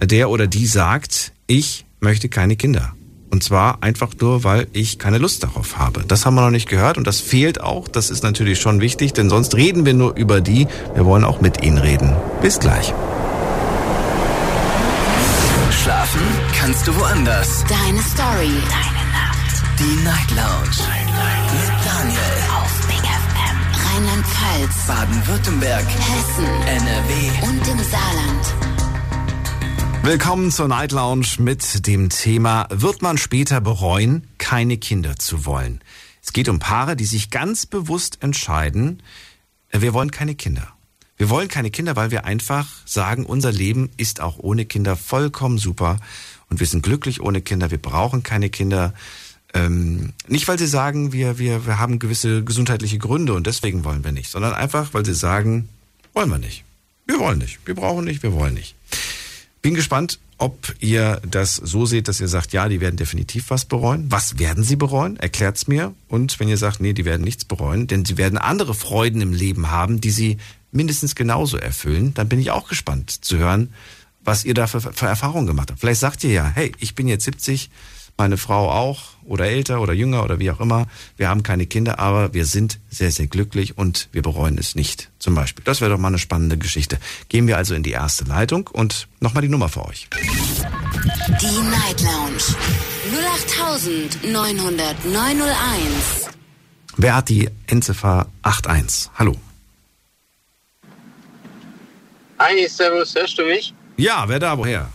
der 0.00 0.30
oder 0.30 0.46
die 0.46 0.66
sagt, 0.66 1.32
ich 1.46 1.84
möchte 2.00 2.28
keine 2.28 2.56
Kinder. 2.56 2.94
Und 3.30 3.42
zwar 3.42 3.82
einfach 3.82 4.12
nur, 4.20 4.42
weil 4.44 4.68
ich 4.72 4.98
keine 4.98 5.18
Lust 5.18 5.42
darauf 5.42 5.78
habe. 5.78 6.04
Das 6.08 6.24
haben 6.24 6.34
wir 6.34 6.42
noch 6.42 6.50
nicht 6.50 6.68
gehört 6.68 6.96
und 6.96 7.06
das 7.06 7.20
fehlt 7.20 7.60
auch. 7.60 7.86
Das 7.86 8.10
ist 8.10 8.22
natürlich 8.22 8.60
schon 8.60 8.80
wichtig, 8.80 9.12
denn 9.12 9.28
sonst 9.28 9.54
reden 9.54 9.84
wir 9.84 9.94
nur 9.94 10.16
über 10.16 10.40
die. 10.40 10.66
Wir 10.94 11.04
wollen 11.04 11.24
auch 11.24 11.40
mit 11.40 11.62
ihnen 11.62 11.78
reden. 11.78 12.16
Bis 12.40 12.58
gleich. 12.58 12.94
Schlafen 15.82 16.20
kannst 16.58 16.86
du 16.86 16.94
woanders. 16.98 17.64
Deine 17.68 18.00
Story. 18.02 18.52
Deine 18.68 19.04
Nacht. 19.12 19.62
Die 19.78 20.04
Night 20.04 20.30
Lounge. 20.30 20.80
Mit 21.52 21.72
Daniel. 21.84 22.36
Auf 22.56 22.86
Big 22.86 23.04
FM. 23.04 23.56
Rheinland-Pfalz. 23.86 24.86
Baden-Württemberg. 24.86 25.86
Hessen. 25.86 26.46
NRW. 26.66 27.17
Willkommen 30.08 30.50
zur 30.50 30.68
Night 30.68 30.92
Lounge 30.92 31.26
mit 31.38 31.86
dem 31.86 32.08
Thema 32.08 32.66
Wird 32.70 33.02
man 33.02 33.18
später 33.18 33.60
bereuen, 33.60 34.26
keine 34.38 34.78
Kinder 34.78 35.16
zu 35.16 35.44
wollen? 35.44 35.82
Es 36.24 36.32
geht 36.32 36.48
um 36.48 36.58
Paare, 36.58 36.96
die 36.96 37.04
sich 37.04 37.28
ganz 37.28 37.66
bewusst 37.66 38.22
entscheiden, 38.22 39.02
äh, 39.68 39.82
wir 39.82 39.92
wollen 39.92 40.10
keine 40.10 40.34
Kinder. 40.34 40.66
Wir 41.18 41.28
wollen 41.28 41.48
keine 41.48 41.70
Kinder, 41.70 41.94
weil 41.94 42.10
wir 42.10 42.24
einfach 42.24 42.68
sagen, 42.86 43.26
unser 43.26 43.52
Leben 43.52 43.90
ist 43.98 44.22
auch 44.22 44.38
ohne 44.38 44.64
Kinder 44.64 44.96
vollkommen 44.96 45.58
super 45.58 45.98
und 46.48 46.58
wir 46.58 46.66
sind 46.66 46.82
glücklich 46.82 47.20
ohne 47.20 47.42
Kinder, 47.42 47.70
wir 47.70 47.76
brauchen 47.76 48.22
keine 48.22 48.48
Kinder. 48.48 48.94
Ähm, 49.52 50.14
nicht, 50.26 50.48
weil 50.48 50.58
sie 50.58 50.68
sagen, 50.68 51.12
wir, 51.12 51.38
wir, 51.38 51.66
wir 51.66 51.78
haben 51.78 51.98
gewisse 51.98 52.42
gesundheitliche 52.44 52.96
Gründe 52.96 53.34
und 53.34 53.46
deswegen 53.46 53.84
wollen 53.84 54.04
wir 54.04 54.12
nicht, 54.12 54.30
sondern 54.30 54.54
einfach, 54.54 54.94
weil 54.94 55.04
sie 55.04 55.12
sagen, 55.12 55.68
wollen 56.14 56.30
wir 56.30 56.38
nicht. 56.38 56.64
Wir 57.04 57.18
wollen 57.18 57.40
nicht. 57.40 57.58
Wir 57.66 57.74
brauchen 57.74 58.06
nicht, 58.06 58.22
wir 58.22 58.32
wollen 58.32 58.54
nicht. 58.54 58.74
Bin 59.68 59.74
gespannt, 59.74 60.18
ob 60.38 60.74
ihr 60.80 61.20
das 61.30 61.56
so 61.56 61.84
seht, 61.84 62.08
dass 62.08 62.22
ihr 62.22 62.28
sagt, 62.28 62.54
ja, 62.54 62.70
die 62.70 62.80
werden 62.80 62.96
definitiv 62.96 63.50
was 63.50 63.66
bereuen. 63.66 64.06
Was 64.08 64.38
werden 64.38 64.64
sie 64.64 64.76
bereuen? 64.76 65.18
Erklärt's 65.18 65.68
mir. 65.68 65.92
Und 66.08 66.40
wenn 66.40 66.48
ihr 66.48 66.56
sagt, 66.56 66.80
nee, 66.80 66.94
die 66.94 67.04
werden 67.04 67.20
nichts 67.20 67.44
bereuen, 67.44 67.86
denn 67.86 68.06
sie 68.06 68.16
werden 68.16 68.38
andere 68.38 68.72
Freuden 68.72 69.20
im 69.20 69.34
Leben 69.34 69.70
haben, 69.70 70.00
die 70.00 70.08
sie 70.08 70.38
mindestens 70.72 71.14
genauso 71.14 71.58
erfüllen, 71.58 72.14
dann 72.14 72.30
bin 72.30 72.40
ich 72.40 72.50
auch 72.50 72.66
gespannt 72.66 73.10
zu 73.10 73.36
hören, 73.36 73.74
was 74.24 74.46
ihr 74.46 74.54
da 74.54 74.68
für, 74.68 74.80
für 74.80 75.04
Erfahrungen 75.04 75.46
gemacht 75.46 75.70
habt. 75.70 75.80
Vielleicht 75.80 76.00
sagt 76.00 76.24
ihr 76.24 76.32
ja, 76.32 76.46
hey, 76.46 76.72
ich 76.78 76.94
bin 76.94 77.06
jetzt 77.06 77.26
70, 77.26 77.68
meine 78.18 78.36
Frau 78.36 78.70
auch 78.70 79.00
oder 79.24 79.46
älter 79.46 79.80
oder 79.80 79.92
jünger 79.92 80.24
oder 80.24 80.40
wie 80.40 80.50
auch 80.50 80.60
immer. 80.60 80.86
Wir 81.16 81.28
haben 81.28 81.42
keine 81.42 81.66
Kinder, 81.66 81.98
aber 81.98 82.34
wir 82.34 82.44
sind 82.44 82.78
sehr, 82.90 83.12
sehr 83.12 83.28
glücklich 83.28 83.78
und 83.78 84.08
wir 84.12 84.22
bereuen 84.22 84.58
es 84.58 84.74
nicht. 84.74 85.10
Zum 85.18 85.34
Beispiel. 85.34 85.64
Das 85.64 85.80
wäre 85.80 85.92
doch 85.92 85.98
mal 85.98 86.08
eine 86.08 86.18
spannende 86.18 86.58
Geschichte. 86.58 86.98
Gehen 87.28 87.46
wir 87.46 87.56
also 87.56 87.74
in 87.74 87.82
die 87.82 87.92
erste 87.92 88.24
Leitung 88.24 88.66
und 88.66 89.08
nochmal 89.20 89.42
die 89.42 89.48
Nummer 89.48 89.68
für 89.68 89.86
euch. 89.86 90.08
Die 91.40 91.46
Night 91.46 92.02
Lounge. 92.02 92.42
08901. 93.64 96.28
Wer 96.96 97.14
hat 97.14 97.28
die 97.28 97.48
Endziffer 97.68 98.26
81? 98.42 99.10
Hallo. 99.14 99.36
Hi, 102.40 102.68
Servus, 102.68 103.14
hörst 103.14 103.38
du 103.38 103.44
mich? 103.44 103.72
Ja, 103.96 104.28
wer 104.28 104.38
da, 104.38 104.58
woher? 104.58 104.88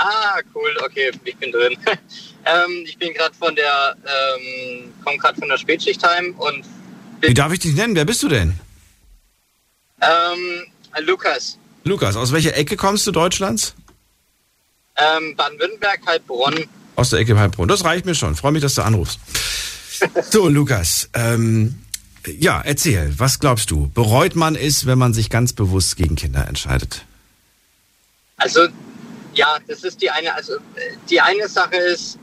Ah, 0.00 0.38
cool, 0.54 0.70
okay, 0.84 1.10
ich 1.24 1.36
bin 1.36 1.50
drin. 1.50 1.76
ähm, 2.44 2.84
ich 2.84 2.96
bin 2.98 3.12
gerade 3.14 3.34
von 3.34 3.54
der, 3.56 3.96
ähm, 4.04 4.92
komme 5.04 5.18
gerade 5.18 5.38
von 5.40 5.48
der 5.48 5.58
Spätschicht 5.58 6.02
heim 6.06 6.34
und 6.38 6.64
Wie 7.20 7.34
darf 7.34 7.52
ich 7.52 7.58
dich 7.58 7.74
nennen? 7.74 7.96
Wer 7.96 8.04
bist 8.04 8.22
du 8.22 8.28
denn? 8.28 8.54
ähm, 10.00 10.66
Lukas, 11.00 11.58
Lukas, 11.84 12.14
aus 12.16 12.32
welcher 12.32 12.56
Ecke 12.56 12.76
kommst 12.76 13.06
du 13.06 13.10
Deutschlands? 13.12 13.74
ähm, 14.96 15.34
Baden-Württemberg, 15.36 16.00
Heilbronn. 16.06 16.64
Aus 16.96 17.10
der 17.10 17.20
Ecke 17.20 17.38
Heilbronn. 17.38 17.68
Das 17.68 17.84
reicht 17.84 18.04
mir 18.04 18.14
schon. 18.16 18.34
Freue 18.36 18.52
mich, 18.52 18.62
dass 18.62 18.74
du 18.74 18.82
anrufst. 18.82 19.18
So, 20.30 20.48
Lukas, 20.48 21.08
ähm, 21.14 21.76
ja, 22.24 22.60
erzähl, 22.60 23.12
was 23.18 23.40
glaubst 23.40 23.72
du? 23.72 23.90
Bereut 23.94 24.36
man 24.36 24.54
es, 24.54 24.86
wenn 24.86 24.96
man 24.96 25.12
sich 25.12 25.28
ganz 25.28 25.52
bewusst 25.52 25.96
gegen 25.96 26.14
Kinder 26.14 26.46
entscheidet? 26.46 27.04
Also, 28.36 28.68
ja, 29.38 29.58
das 29.68 29.84
ist 29.84 30.02
die 30.02 30.10
eine, 30.10 30.34
also 30.34 30.54
die 31.08 31.20
eine 31.20 31.46
Sache 31.48 31.76
ist, 31.76 32.18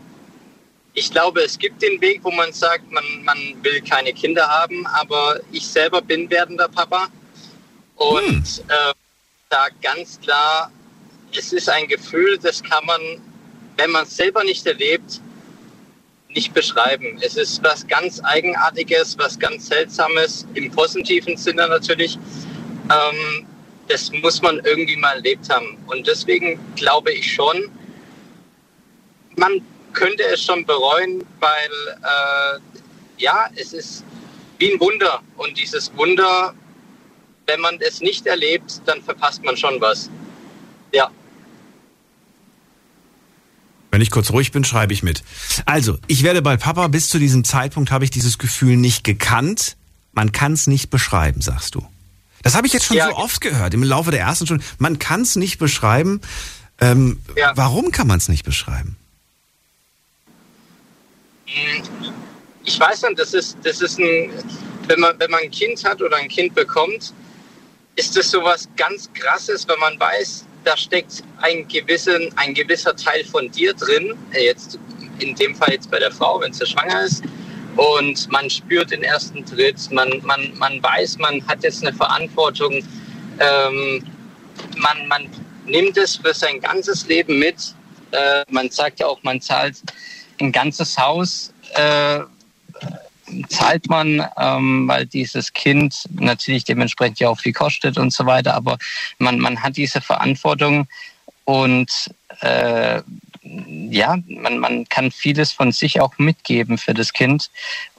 ich 0.94 1.10
glaube, 1.10 1.42
es 1.42 1.58
gibt 1.58 1.82
den 1.82 2.00
Weg, 2.02 2.20
wo 2.24 2.32
man 2.32 2.52
sagt, 2.52 2.92
man, 2.92 3.06
man 3.24 3.38
will 3.64 3.82
keine 3.82 4.14
Kinder 4.14 4.46
haben, 4.48 4.86
aber 4.88 5.40
ich 5.52 5.66
selber 5.66 6.02
bin 6.02 6.30
werdender 6.30 6.68
Papa 6.68 7.08
und 7.96 8.64
äh, 8.68 8.94
da 9.50 9.68
ganz 9.82 10.20
klar, 10.20 10.70
es 11.38 11.54
ist 11.54 11.70
ein 11.70 11.88
Gefühl, 11.88 12.38
das 12.38 12.62
kann 12.62 12.86
man, 12.86 13.02
wenn 13.78 13.92
man 13.92 14.04
es 14.04 14.18
selber 14.18 14.44
nicht 14.44 14.66
erlebt, 14.66 15.22
nicht 16.30 16.54
beschreiben. 16.54 17.18
Es 17.22 17.38
ist 17.38 17.64
was 17.64 17.88
ganz 17.88 18.22
Eigenartiges, 18.24 19.18
was 19.18 19.40
ganz 19.40 19.68
Seltsames, 19.68 20.46
im 20.54 20.70
positiven 20.70 21.38
Sinne 21.38 21.68
natürlich. 21.70 22.18
Ähm, 22.92 23.48
das 23.88 24.12
muss 24.12 24.42
man 24.42 24.60
irgendwie 24.64 24.96
mal 24.96 25.16
erlebt 25.16 25.50
haben. 25.50 25.78
Und 25.88 26.08
deswegen 26.08 26.60
glaube 26.76 27.12
ich 27.12 27.34
schon, 27.34 27.70
man 29.36 29.62
könnte 29.94 30.24
es 30.24 30.44
schon 30.44 30.66
bereuen, 30.66 31.24
weil 31.40 31.70
äh, 32.04 32.60
ja, 33.18 33.50
es 33.56 33.74
ist 33.74 34.04
wie 34.60 34.74
ein 34.74 34.80
Wunder. 34.80 35.22
Und 35.38 35.58
dieses 35.58 35.96
Wunder, 35.96 36.54
wenn 37.46 37.62
man 37.62 37.80
es 37.82 38.02
nicht 38.02 38.26
erlebt, 38.26 38.82
dann 38.86 39.02
verpasst 39.02 39.44
man 39.44 39.58
schon 39.58 39.80
was. 39.82 40.10
Ja. 40.94 41.10
Wenn 43.92 44.02
ich 44.02 44.12
kurz 44.12 44.32
ruhig 44.32 44.52
bin, 44.52 44.64
schreibe 44.64 44.94
ich 44.94 45.04
mit. 45.04 45.24
Also, 45.66 45.98
ich 46.08 46.24
werde 46.24 46.42
bei 46.42 46.58
Papa, 46.58 46.88
bis 46.88 47.10
zu 47.10 47.18
diesem 47.18 47.44
Zeitpunkt 47.44 47.92
habe 47.92 48.04
ich 48.04 48.12
dieses 48.12 48.38
Gefühl 48.38 48.76
nicht 48.76 49.04
gekannt. 49.04 49.78
Man 50.12 50.32
kann 50.32 50.54
es 50.54 50.68
nicht 50.68 50.90
beschreiben, 50.90 51.42
sagst 51.42 51.76
du. 51.76 51.88
Das 52.46 52.54
habe 52.54 52.68
ich 52.68 52.74
jetzt 52.74 52.86
schon 52.86 52.96
Ja. 52.96 53.08
so 53.10 53.16
oft 53.16 53.42
gehört 53.42 53.74
im 53.74 53.82
Laufe 53.82 54.12
der 54.12 54.20
ersten 54.20 54.46
Stunde. 54.46 54.64
Man 54.78 55.00
kann 55.00 55.22
es 55.22 55.36
nicht 55.36 55.58
beschreiben. 55.58 56.22
Ähm, 56.80 57.20
Warum 57.56 57.92
kann 57.92 58.06
man 58.06 58.20
es 58.20 58.30
nicht 58.30 58.46
beschreiben? 58.46 58.96
Ich 62.64 62.80
weiß 62.80 63.02
nicht, 63.02 63.18
das 63.18 63.34
ist, 63.34 63.58
das 63.64 63.82
ist 63.82 63.98
ein, 63.98 64.30
wenn 64.88 65.00
man, 65.00 65.20
wenn 65.20 65.32
man 65.32 65.40
ein 65.42 65.50
Kind 65.50 65.84
hat 65.84 66.04
oder 66.04 66.18
ein 66.18 66.28
Kind 66.28 66.54
bekommt, 66.54 67.14
ist 67.96 68.16
das 68.16 68.30
sowas 68.30 68.70
ganz 68.78 69.10
krasses, 69.16 69.68
wenn 69.68 69.80
man 69.80 70.00
weiß, 70.00 70.46
da 70.66 70.78
steckt 70.78 71.24
ein, 71.38 71.68
gewissen, 71.68 72.32
ein 72.36 72.54
gewisser 72.54 72.96
Teil 72.96 73.26
von 73.26 73.50
dir 73.50 73.74
drin, 73.74 74.14
äh, 74.34 74.46
jetzt 74.46 74.78
in 75.18 75.34
dem 75.34 75.56
Fall 75.56 75.72
jetzt 75.72 75.90
bei 75.90 75.98
der 75.98 76.12
Frau, 76.12 76.40
wenn 76.42 76.54
sie 76.54 76.68
schwanger 76.68 77.06
ist, 77.06 77.24
und 77.76 78.32
man 78.32 78.50
spürt 78.50 78.92
den 78.92 79.04
ersten 79.04 79.46
Tritt, 79.46 79.92
man, 79.92 80.22
man, 80.24 80.52
man 80.58 80.82
weiß, 80.82 81.18
man 81.18 81.46
hat 81.48 81.64
jetzt 81.64 81.86
eine 81.86 81.96
Verantwortung, 81.96 82.84
ähm, 83.40 84.04
man, 84.78 85.08
man 85.08 85.30
nimmt 85.66 85.98
es 85.98 86.16
für 86.18 86.34
sein 86.34 86.60
ganzes 86.62 87.08
Leben 87.08 87.40
mit. 87.40 87.74
Äh, 88.12 88.44
man 88.50 88.70
sagt 88.70 89.00
ja 89.00 89.08
auch, 89.08 89.22
man 89.24 89.42
zahlt 89.42 89.78
ein 90.40 90.52
ganzes 90.52 90.98
Haus, 90.98 91.54
äh, 91.74 92.20
zahlt 93.50 93.90
man, 93.90 94.26
ähm, 94.38 94.88
weil 94.88 95.06
dieses 95.06 95.52
Kind 95.52 96.06
natürlich 96.12 96.64
dementsprechend 96.64 97.20
ja 97.20 97.30
auch 97.30 97.40
viel 97.40 97.54
kostet 97.54 97.98
und 97.98 98.14
so 98.14 98.26
weiter. 98.26 98.54
Aber 98.54 98.78
man, 99.18 99.40
man 99.40 99.62
hat 99.62 99.78
diese 99.78 100.02
Verantwortung 100.02 100.88
und 101.46 101.92
äh, 102.42 103.02
ja, 103.90 104.18
man, 104.28 104.58
man 104.60 104.90
kann 104.90 105.12
vieles 105.12 105.52
von 105.52 105.72
sich 105.72 106.02
auch 106.02 106.18
mitgeben 106.18 106.78
für 106.78 106.94
das 106.94 107.14
Kind. 107.14 107.50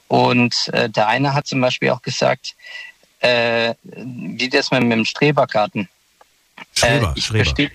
Und 0.09 0.69
äh, 0.73 0.89
der 0.91 1.09
eine 1.09 1.35
hat 1.35 1.47
zum 1.47 1.61
Beispiel 1.61 1.91
auch 1.91 2.03
gesagt, 2.03 2.55
äh, 3.21 3.75
wie 3.83 4.49
das 4.49 4.71
mit, 4.71 4.83
mit 4.83 4.93
dem 4.93 5.05
Strebergarten. 5.05 5.89
Streber, 6.75 7.13
ich 7.17 7.25
Streber. 7.25 7.45
verstehe- 7.45 7.71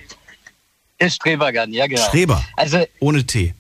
Äh, 0.98 1.10
Strebergarten, 1.10 1.74
ja 1.74 1.88
genau. 1.88 2.02
Streber. 2.08 2.44
Also 2.56 2.86
Ohne 3.00 3.26
T. 3.26 3.54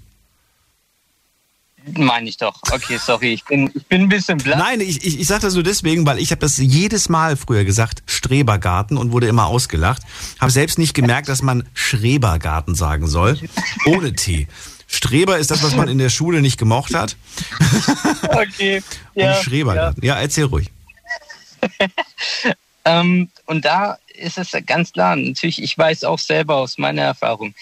meine 1.97 2.29
ich 2.29 2.37
doch. 2.37 2.59
Okay, 2.71 2.97
sorry, 2.97 3.33
ich 3.33 3.45
bin, 3.45 3.71
ich 3.73 3.85
bin 3.87 4.03
ein 4.03 4.09
bisschen 4.09 4.37
blass. 4.37 4.59
Nein, 4.59 4.81
ich, 4.81 5.05
ich, 5.05 5.19
ich 5.19 5.27
sage 5.27 5.41
das 5.41 5.53
nur 5.53 5.63
deswegen, 5.63 6.05
weil 6.05 6.19
ich 6.19 6.31
habe 6.31 6.39
das 6.39 6.57
jedes 6.57 7.09
Mal 7.09 7.35
früher 7.35 7.63
gesagt, 7.63 8.03
Strebergarten 8.05 8.97
und 8.97 9.11
wurde 9.11 9.27
immer 9.27 9.47
ausgelacht. 9.47 10.03
Habe 10.39 10.51
selbst 10.51 10.77
nicht 10.77 10.93
gemerkt, 10.93 11.29
dass 11.29 11.41
man 11.41 11.67
Schrebergarten 11.73 12.75
sagen 12.75 13.07
soll, 13.07 13.39
ohne 13.85 14.13
T. 14.13 14.47
Streber 14.87 15.37
ist 15.37 15.51
das, 15.51 15.63
was 15.63 15.73
man 15.73 15.87
in 15.87 15.97
der 15.97 16.09
Schule 16.09 16.41
nicht 16.41 16.57
gemocht 16.57 16.93
hat. 16.93 17.15
Okay. 18.23 18.83
Und 19.13 19.21
Ja, 19.21 19.41
Schrebergarten. 19.41 20.03
Ja, 20.05 20.19
erzähl 20.19 20.45
ruhig. 20.45 20.69
Ähm, 22.85 23.29
und 23.45 23.65
da 23.65 23.97
ist 24.15 24.37
es 24.37 24.51
ganz 24.65 24.93
klar, 24.93 25.15
natürlich, 25.15 25.61
ich 25.61 25.77
weiß 25.77 26.03
auch 26.03 26.19
selber 26.19 26.55
aus 26.55 26.77
meiner 26.77 27.03
Erfahrung, 27.03 27.53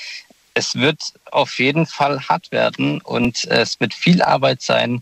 es 0.59 0.75
wird 0.75 1.01
auf 1.31 1.57
jeden 1.57 1.85
Fall 1.85 2.19
hart 2.27 2.51
werden 2.51 2.99
und 3.01 3.45
es 3.45 3.79
wird 3.79 3.93
viel 3.93 4.21
Arbeit 4.21 4.61
sein, 4.61 5.01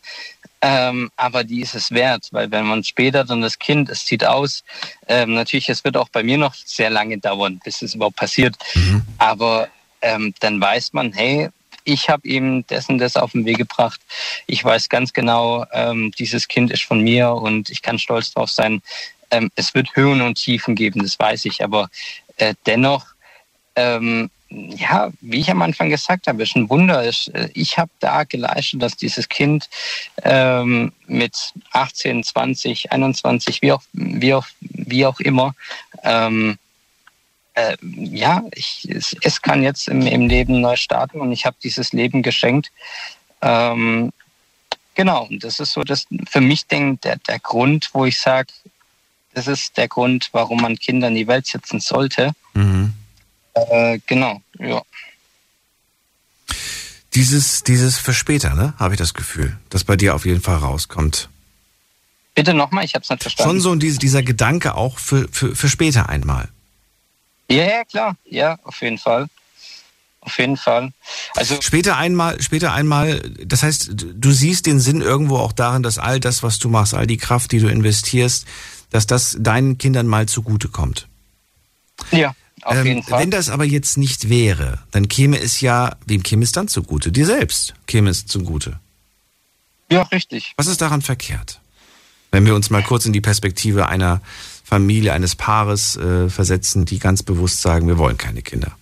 ähm, 0.62 1.10
aber 1.18 1.43
die 1.43 1.62
ist 1.62 1.74
es 1.74 1.91
wert, 1.91 2.30
weil 2.32 2.51
wenn 2.51 2.68
man 2.68 2.84
später 2.84 3.24
dann 3.24 3.41
das 3.41 3.58
Kind, 3.58 3.89
es 3.89 4.05
zieht 4.05 4.24
aus, 4.24 4.64
ähm, 5.08 5.34
natürlich, 5.34 5.70
es 5.70 5.84
wird 5.84 5.97
auch 5.97 6.10
bei 6.10 6.22
mir 6.22 6.38
noch 6.38 6.53
sehr 6.53 6.91
lange 6.91 7.18
dauern, 7.18 7.60
bis 7.64 7.82
es 7.82 7.95
überhaupt 7.95 8.18
passiert, 8.18 8.55
aber 9.18 9.68
ähm, 10.01 10.34
dann 10.39 10.62
weiß 10.62 10.93
man, 10.93 11.12
hey, 11.12 11.49
ich 11.84 12.08
habe 12.10 12.28
ihm 12.28 12.68
dessen 12.68 12.99
das 12.99 13.16
auf 13.16 13.32
den 13.32 13.45
Weg 13.45 13.58
gebracht. 13.58 14.01
Ich 14.45 14.64
weiß 14.64 14.89
ganz 14.89 15.14
genau, 15.14 15.66
ähm, 15.72 16.12
dieses 16.20 16.47
Kind 16.47 16.70
ist 16.70 16.84
von 16.84 17.01
mir 17.01 17.32
und 17.32 17.70
ich 17.70 17.82
kann 17.82 17.97
stolz 17.97 18.34
drauf 18.34 18.51
sein. 18.51 18.82
Ähm, 19.32 19.49
es 19.55 19.74
wird 19.74 19.95
Höhen 19.95 20.22
und 20.22 20.36
Tiefen 20.36 20.76
geben, 20.76 21.01
das 21.01 21.18
weiß 21.18 21.45
ich, 21.45 21.64
aber 21.64 21.89
äh, 22.36 22.55
dennoch 22.66 23.05
ähm, 23.78 24.30
ja, 24.50 25.12
wie 25.22 25.39
ich 25.39 25.52
am 25.52 25.62
Anfang 25.62 25.89
gesagt 25.89 26.28
habe, 26.28 26.43
ist 26.43 26.56
ein 26.56 26.70
Wunder. 26.70 27.04
Äh, 27.04 27.50
ich 27.54 27.78
habe 27.78 27.91
da 28.00 28.24
geleistet, 28.24 28.82
dass 28.82 28.95
dieses 28.95 29.30
Kind 29.30 29.70
ähm, 30.24 30.93
mit 31.06 31.36
18, 31.72 32.24
20, 32.24 32.91
21, 32.91 33.62
wie 33.62 33.72
auch, 33.72 33.84
wie 33.93 34.34
auch, 34.34 34.48
wie 34.62 35.06
auch 35.06 35.20
immer, 35.20 35.54
ähm, 36.04 36.58
äh, 37.56 37.76
ja, 37.82 38.43
ich, 38.54 38.88
es, 38.89 39.16
es, 39.22 39.41
kann 39.41 39.64
jetzt 39.64 39.88
im, 39.88 40.06
im, 40.06 40.28
Leben 40.28 40.62
neu 40.62 40.76
starten 40.76 41.20
und 41.20 41.32
ich 41.32 41.45
habe 41.45 41.58
dieses 41.62 41.91
Leben 41.91 42.22
geschenkt. 42.22 42.72
Ähm, 43.41 44.14
genau, 44.93 45.26
und 45.26 45.43
das 45.43 45.60
ist 45.60 45.74
so 45.74 45.84
das 45.84 46.06
für 46.30 46.41
mich 46.41 46.68
denk, 46.68 47.02
der, 47.02 47.18
der 47.18 47.39
Grund, 47.39 47.89
wo 47.93 48.06
ich 48.06 48.20
sage, 48.20 48.54
das 49.34 49.48
ist 49.48 49.78
der 49.78 49.88
Grund, 49.88 50.30
warum 50.34 50.62
man 50.62 50.78
Kinder 50.78 51.08
in 51.08 51.16
die 51.16 51.28
Welt 51.28 51.48
setzen 51.48 51.80
sollte. 51.80 52.32
Mhm. 52.54 52.93
Äh, 53.70 53.99
genau, 54.05 54.41
ja. 54.60 54.82
Dieses, 57.16 57.64
dieses 57.64 57.97
für 57.97 58.14
später, 58.14 58.53
ne? 58.53 58.74
Habe 58.78 58.93
ich 58.93 58.99
das 58.99 59.14
Gefühl, 59.14 59.58
dass 59.70 59.84
bei 59.84 59.95
dir 59.95 60.14
auf 60.14 60.26
jeden 60.26 60.41
Fall 60.41 60.58
rauskommt. 60.58 61.30
Bitte 62.36 62.53
nochmal, 62.53 62.86
ich 62.86 62.93
habe 62.93 63.03
es 63.03 63.10
nicht 63.10 63.24
verstanden. 63.24 63.53
Schon 63.53 63.62
so 63.62 63.76
dieser, 63.76 63.97
dieser 63.97 64.22
Gedanke 64.22 64.76
auch 64.76 64.99
für, 64.99 65.28
für, 65.32 65.55
für 65.55 65.70
später 65.70 66.10
einmal. 66.10 66.49
Ja, 67.49 67.64
ja, 67.64 67.84
klar. 67.86 68.16
Ja, 68.26 68.60
auf 68.64 68.82
jeden 68.82 68.99
Fall. 68.99 69.28
Auf 70.20 70.38
jeden 70.38 70.58
Fall. 70.58 70.91
Also 71.36 71.60
später 71.62 71.97
einmal, 71.97 72.41
später 72.41 72.74
einmal, 72.74 73.22
das 73.43 73.64
heißt, 73.64 73.91
du 73.95 74.32
siehst 74.32 74.66
den 74.66 74.80
Sinn 74.80 75.01
irgendwo 75.01 75.38
auch 75.38 75.53
darin, 75.53 75.84
dass 75.84 75.97
all 75.97 76.20
das, 76.20 76.43
was 76.43 76.60
du 76.60 76.70
machst, 76.70 76.93
all 76.93 77.08
die 77.08 77.18
Kraft, 77.18 77.51
die 77.53 77.60
du 77.60 77.68
investierst, 77.70 78.45
dass 78.91 79.08
das 79.08 79.38
deinen 79.39 79.78
Kindern 79.78 80.05
mal 80.05 80.28
zugutekommt. 80.28 81.08
Ja. 82.12 82.36
Auf 82.64 82.76
ähm, 82.76 82.86
jeden 82.86 83.03
Fall. 83.03 83.22
Wenn 83.22 83.32
das 83.32 83.49
aber 83.49 83.66
jetzt 83.66 83.97
nicht 83.97 84.30
wäre, 84.30 84.80
dann 84.91 85.08
käme 85.08 85.39
es 85.39 85.62
ja, 85.62 85.95
wem 86.05 86.24
käme 86.24 86.43
es 86.43 86.51
dann 86.51 86.68
zugute? 86.68 87.12
Dir 87.12 87.26
selbst 87.26 87.74
käme 87.86 88.10
es 88.10 88.26
zugute. 88.26 88.80
Ja, 89.89 90.03
richtig. 90.03 90.53
Was 90.58 90.68
ist 90.68 90.82
daran 90.82 91.01
verkehrt? 91.01 91.60
Wenn 92.32 92.45
wir 92.45 92.55
uns 92.55 92.70
mal 92.70 92.84
kurz 92.84 93.05
in 93.05 93.14
die 93.14 93.22
Perspektive 93.22 93.88
einer 93.88 94.22
Familie, 94.64 95.14
eines 95.14 95.36
Paares 95.36 95.95
äh, 95.95 96.30
versetzen, 96.30 96.86
die 96.86 96.99
ganz 96.99 97.24
bewusst 97.24 97.62
sagen, 97.62 97.88
wir 97.88 97.97
wollen 97.97 98.18
keine 98.18 98.41
Kinder. 98.41 98.76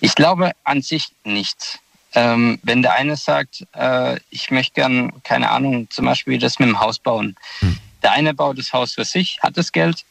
Ich 0.00 0.14
glaube 0.14 0.52
an 0.64 0.80
sich 0.80 1.08
nichts. 1.24 1.78
Ähm, 2.14 2.58
wenn 2.62 2.80
der 2.80 2.94
eine 2.94 3.16
sagt, 3.16 3.66
äh, 3.74 4.18
ich 4.30 4.50
möchte 4.50 4.72
gern, 4.74 5.22
keine 5.22 5.50
Ahnung, 5.50 5.90
zum 5.90 6.06
Beispiel 6.06 6.38
das 6.38 6.58
mit 6.58 6.68
dem 6.68 6.80
Haus 6.80 6.98
bauen. 6.98 7.36
Hm. 7.60 7.78
Der 8.02 8.12
eine 8.12 8.32
baut 8.32 8.58
das 8.58 8.72
Haus 8.72 8.94
für 8.94 9.04
sich, 9.04 9.38
hat 9.42 9.58
das 9.58 9.72
Geld 9.72 10.04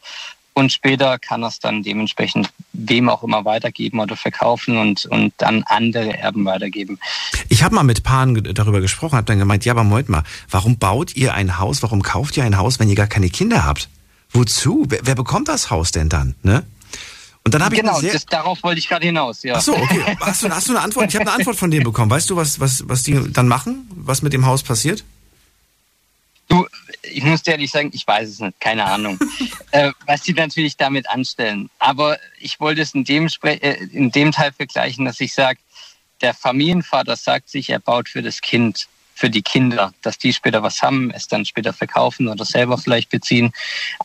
und 0.58 0.72
später 0.72 1.20
kann 1.20 1.44
er 1.44 1.50
es 1.50 1.60
dann 1.60 1.84
dementsprechend 1.84 2.50
wem 2.74 3.10
auch 3.10 3.22
immer 3.22 3.46
weitergeben 3.46 4.00
oder 4.00 4.18
verkaufen 4.18 4.78
und, 4.78 5.06
und 5.06 5.32
dann 5.38 5.62
andere 5.68 6.18
Erben 6.18 6.46
weitergeben. 6.46 6.98
Ich 7.48 7.62
habe 7.62 7.76
mal 7.76 7.84
mit 7.84 8.02
Paaren 8.02 8.44
darüber 8.56 8.82
gesprochen, 8.82 9.18
habe 9.18 9.28
dann 9.28 9.38
gemeint, 9.38 9.66
ja, 9.66 9.74
aber 9.74 9.84
Moment 9.84 10.10
mal, 10.10 10.24
warum 10.50 10.80
baut 10.80 11.16
ihr 11.16 11.36
ein 11.36 11.60
Haus, 11.60 11.84
warum 11.84 12.02
kauft 12.02 12.38
ihr 12.38 12.44
ein 12.44 12.58
Haus, 12.58 12.80
wenn 12.80 12.90
ihr 12.90 12.96
gar 12.96 13.06
keine 13.06 13.30
Kinder 13.30 13.66
habt? 13.66 13.88
Wozu? 14.32 14.86
Wer, 14.90 15.02
wer 15.04 15.14
bekommt 15.14 15.48
das 15.48 15.70
Haus 15.70 15.92
denn 15.92 16.10
dann? 16.10 16.34
Ne? 16.42 16.64
Und 17.44 17.54
dann 17.54 17.64
habe 17.64 17.76
ich 17.76 17.82
genau, 17.82 18.02
das, 18.02 18.26
darauf 18.26 18.64
wollte 18.64 18.80
ich 18.80 18.90
gerade 18.90 19.06
hinaus. 19.06 19.44
Ja. 19.44 19.58
Ach 19.58 19.62
so, 19.62 19.76
okay. 19.78 20.02
Hast 20.22 20.42
du, 20.42 20.50
hast 20.50 20.70
du 20.70 20.72
eine 20.72 20.82
Antwort? 20.82 21.10
Ich 21.10 21.16
habe 21.16 21.30
eine 21.30 21.38
Antwort 21.38 21.56
von 21.56 21.70
dir 21.70 21.84
bekommen. 21.84 22.10
Weißt 22.10 22.32
du, 22.32 22.36
was, 22.36 22.60
was, 22.60 22.84
was 22.90 23.04
die 23.04 23.32
dann 23.32 23.48
machen? 23.48 23.88
Was 23.92 24.24
mit 24.24 24.34
dem 24.34 24.48
Haus 24.48 24.64
passiert? 24.64 25.04
Du, 26.50 26.66
ich 27.02 27.24
muss 27.24 27.44
dir 27.44 27.52
ehrlich 27.52 27.72
sagen, 27.72 27.92
ich 27.94 28.06
weiß 28.06 28.30
es 28.30 28.40
nicht, 28.40 28.60
keine 28.60 28.86
Ahnung, 28.86 29.20
äh, 29.72 29.92
was 30.06 30.24
sie 30.24 30.34
natürlich 30.34 30.78
damit 30.78 31.10
anstellen. 31.10 31.70
Aber 31.80 32.18
ich 32.40 32.60
wollte 32.60 32.82
es 32.82 32.94
in 32.94 33.04
dem, 33.04 33.30
äh, 33.44 33.76
in 33.92 34.12
dem 34.12 34.32
Teil 34.32 34.52
vergleichen, 34.52 35.06
dass 35.06 35.20
ich 35.20 35.34
sage, 35.34 35.60
der 36.22 36.34
Familienvater 36.34 37.16
sagt 37.16 37.50
sich, 37.50 37.70
er 37.70 37.80
baut 37.80 38.10
für 38.10 38.22
das 38.22 38.42
Kind, 38.42 38.88
für 39.14 39.30
die 39.30 39.42
Kinder, 39.42 39.94
dass 40.02 40.18
die 40.18 40.34
später 40.34 40.64
was 40.64 40.82
haben, 40.82 41.12
es 41.12 41.28
dann 41.28 41.46
später 41.46 41.74
verkaufen 41.74 42.28
oder 42.28 42.46
selber 42.46 42.78
vielleicht 42.78 43.10
beziehen. 43.10 43.52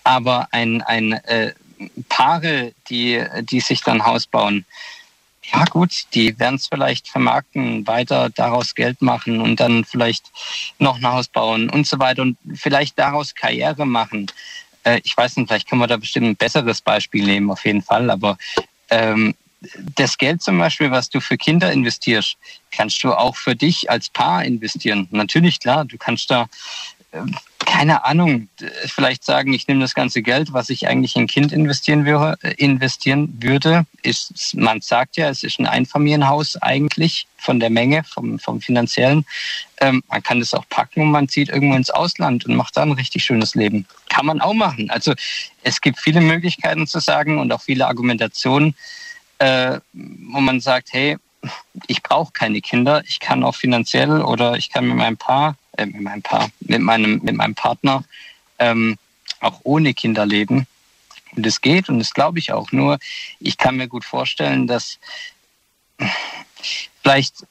Aber 0.04 0.48
ein, 0.52 0.82
ein 0.82 1.12
äh, 1.12 1.54
Paare, 2.08 2.72
die, 2.88 3.22
die 3.42 3.60
sich 3.60 3.82
dann 3.82 4.04
Haus 4.04 4.26
bauen, 4.26 4.64
ja 5.44 5.64
gut, 5.64 6.04
die 6.14 6.38
werden 6.38 6.54
es 6.54 6.68
vielleicht 6.68 7.08
vermarkten, 7.08 7.86
weiter 7.86 8.30
daraus 8.30 8.74
Geld 8.74 9.02
machen 9.02 9.40
und 9.40 9.58
dann 9.58 9.84
vielleicht 9.84 10.30
noch 10.78 10.96
ein 10.96 11.06
Haus 11.06 11.28
bauen 11.28 11.68
und 11.68 11.86
so 11.86 11.98
weiter 11.98 12.22
und 12.22 12.38
vielleicht 12.54 12.98
daraus 12.98 13.34
Karriere 13.34 13.84
machen. 13.84 14.28
Äh, 14.84 15.00
ich 15.04 15.16
weiß 15.16 15.36
nicht, 15.36 15.48
vielleicht 15.48 15.68
können 15.68 15.80
wir 15.80 15.88
da 15.88 15.96
bestimmt 15.96 16.26
ein 16.26 16.36
besseres 16.36 16.80
Beispiel 16.80 17.24
nehmen, 17.24 17.50
auf 17.50 17.64
jeden 17.64 17.82
Fall, 17.82 18.10
aber 18.10 18.38
ähm, 18.90 19.34
das 19.96 20.18
Geld 20.18 20.42
zum 20.42 20.58
Beispiel, 20.58 20.90
was 20.90 21.08
du 21.08 21.20
für 21.20 21.36
Kinder 21.36 21.72
investierst, 21.72 22.36
kannst 22.70 23.02
du 23.04 23.12
auch 23.12 23.36
für 23.36 23.54
dich 23.54 23.90
als 23.90 24.10
Paar 24.10 24.44
investieren. 24.44 25.08
Natürlich, 25.10 25.60
klar, 25.60 25.84
du 25.84 25.98
kannst 25.98 26.30
da 26.30 26.48
keine 27.72 28.04
Ahnung, 28.04 28.48
vielleicht 28.86 29.24
sagen, 29.24 29.52
ich 29.52 29.66
nehme 29.66 29.80
das 29.80 29.94
ganze 29.94 30.22
Geld, 30.22 30.52
was 30.52 30.68
ich 30.68 30.88
eigentlich 30.88 31.16
in 31.16 31.26
Kind 31.26 31.52
investieren 31.52 32.04
würde, 32.04 32.36
investieren 32.56 33.36
würde, 33.40 33.86
ist, 34.02 34.54
man 34.54 34.80
sagt 34.80 35.16
ja, 35.16 35.28
es 35.28 35.42
ist 35.42 35.58
ein 35.58 35.66
Einfamilienhaus 35.66 36.56
eigentlich 36.60 37.26
von 37.38 37.60
der 37.60 37.70
Menge, 37.70 38.04
vom, 38.04 38.38
vom 38.38 38.60
finanziellen. 38.60 39.24
Ähm, 39.80 40.02
man 40.08 40.22
kann 40.22 40.40
das 40.40 40.54
auch 40.54 40.68
packen 40.68 41.02
und 41.02 41.10
man 41.10 41.28
zieht 41.28 41.48
irgendwo 41.48 41.74
ins 41.74 41.90
Ausland 41.90 42.44
und 42.46 42.56
macht 42.56 42.76
da 42.76 42.82
ein 42.82 42.92
richtig 42.92 43.24
schönes 43.24 43.54
Leben. 43.54 43.86
Kann 44.08 44.26
man 44.26 44.40
auch 44.40 44.54
machen. 44.54 44.90
Also 44.90 45.14
es 45.62 45.80
gibt 45.80 45.98
viele 45.98 46.20
Möglichkeiten 46.20 46.86
zu 46.86 47.00
sagen 47.00 47.38
und 47.38 47.52
auch 47.52 47.62
viele 47.62 47.86
Argumentationen, 47.86 48.74
äh, 49.38 49.80
wo 49.92 50.40
man 50.40 50.60
sagt, 50.60 50.92
hey, 50.92 51.16
ich 51.86 52.02
brauche 52.02 52.32
keine 52.32 52.60
Kinder, 52.60 53.02
ich 53.06 53.18
kann 53.18 53.42
auch 53.42 53.56
finanziell 53.56 54.20
oder 54.20 54.56
ich 54.56 54.70
kann 54.70 54.86
mit 54.86 54.96
meinem 54.96 55.16
Paar 55.16 55.56
äh, 55.76 55.86
mit 55.86 56.00
meinem 56.00 56.22
Paar, 56.22 56.50
mit 56.60 56.80
meinem, 56.80 57.20
mit 57.22 57.34
meinem 57.34 57.54
Partner 57.54 58.04
ähm, 58.58 58.98
auch 59.40 59.60
ohne 59.64 59.94
Kinder 59.94 60.26
leben. 60.26 60.66
Und 61.34 61.46
es 61.46 61.60
geht 61.60 61.88
und 61.88 61.98
das 61.98 62.12
glaube 62.12 62.38
ich 62.38 62.52
auch. 62.52 62.72
Nur 62.72 62.98
ich 63.40 63.56
kann 63.56 63.76
mir 63.76 63.88
gut 63.88 64.04
vorstellen, 64.04 64.66
dass 64.66 64.98
vielleicht 67.02 67.46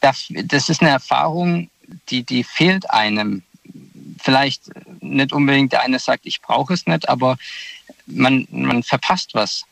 das, 0.00 0.26
das 0.28 0.68
ist 0.68 0.82
eine 0.82 0.90
Erfahrung, 0.90 1.70
die, 2.08 2.22
die 2.22 2.44
fehlt 2.44 2.90
einem. 2.90 3.42
Vielleicht 4.22 4.70
nicht 5.00 5.32
unbedingt 5.32 5.72
der 5.72 5.82
eine 5.82 5.98
sagt, 5.98 6.26
ich 6.26 6.40
brauche 6.40 6.74
es 6.74 6.86
nicht, 6.86 7.08
aber 7.08 7.36
man, 8.06 8.46
man 8.50 8.82
verpasst 8.82 9.34
was. 9.34 9.64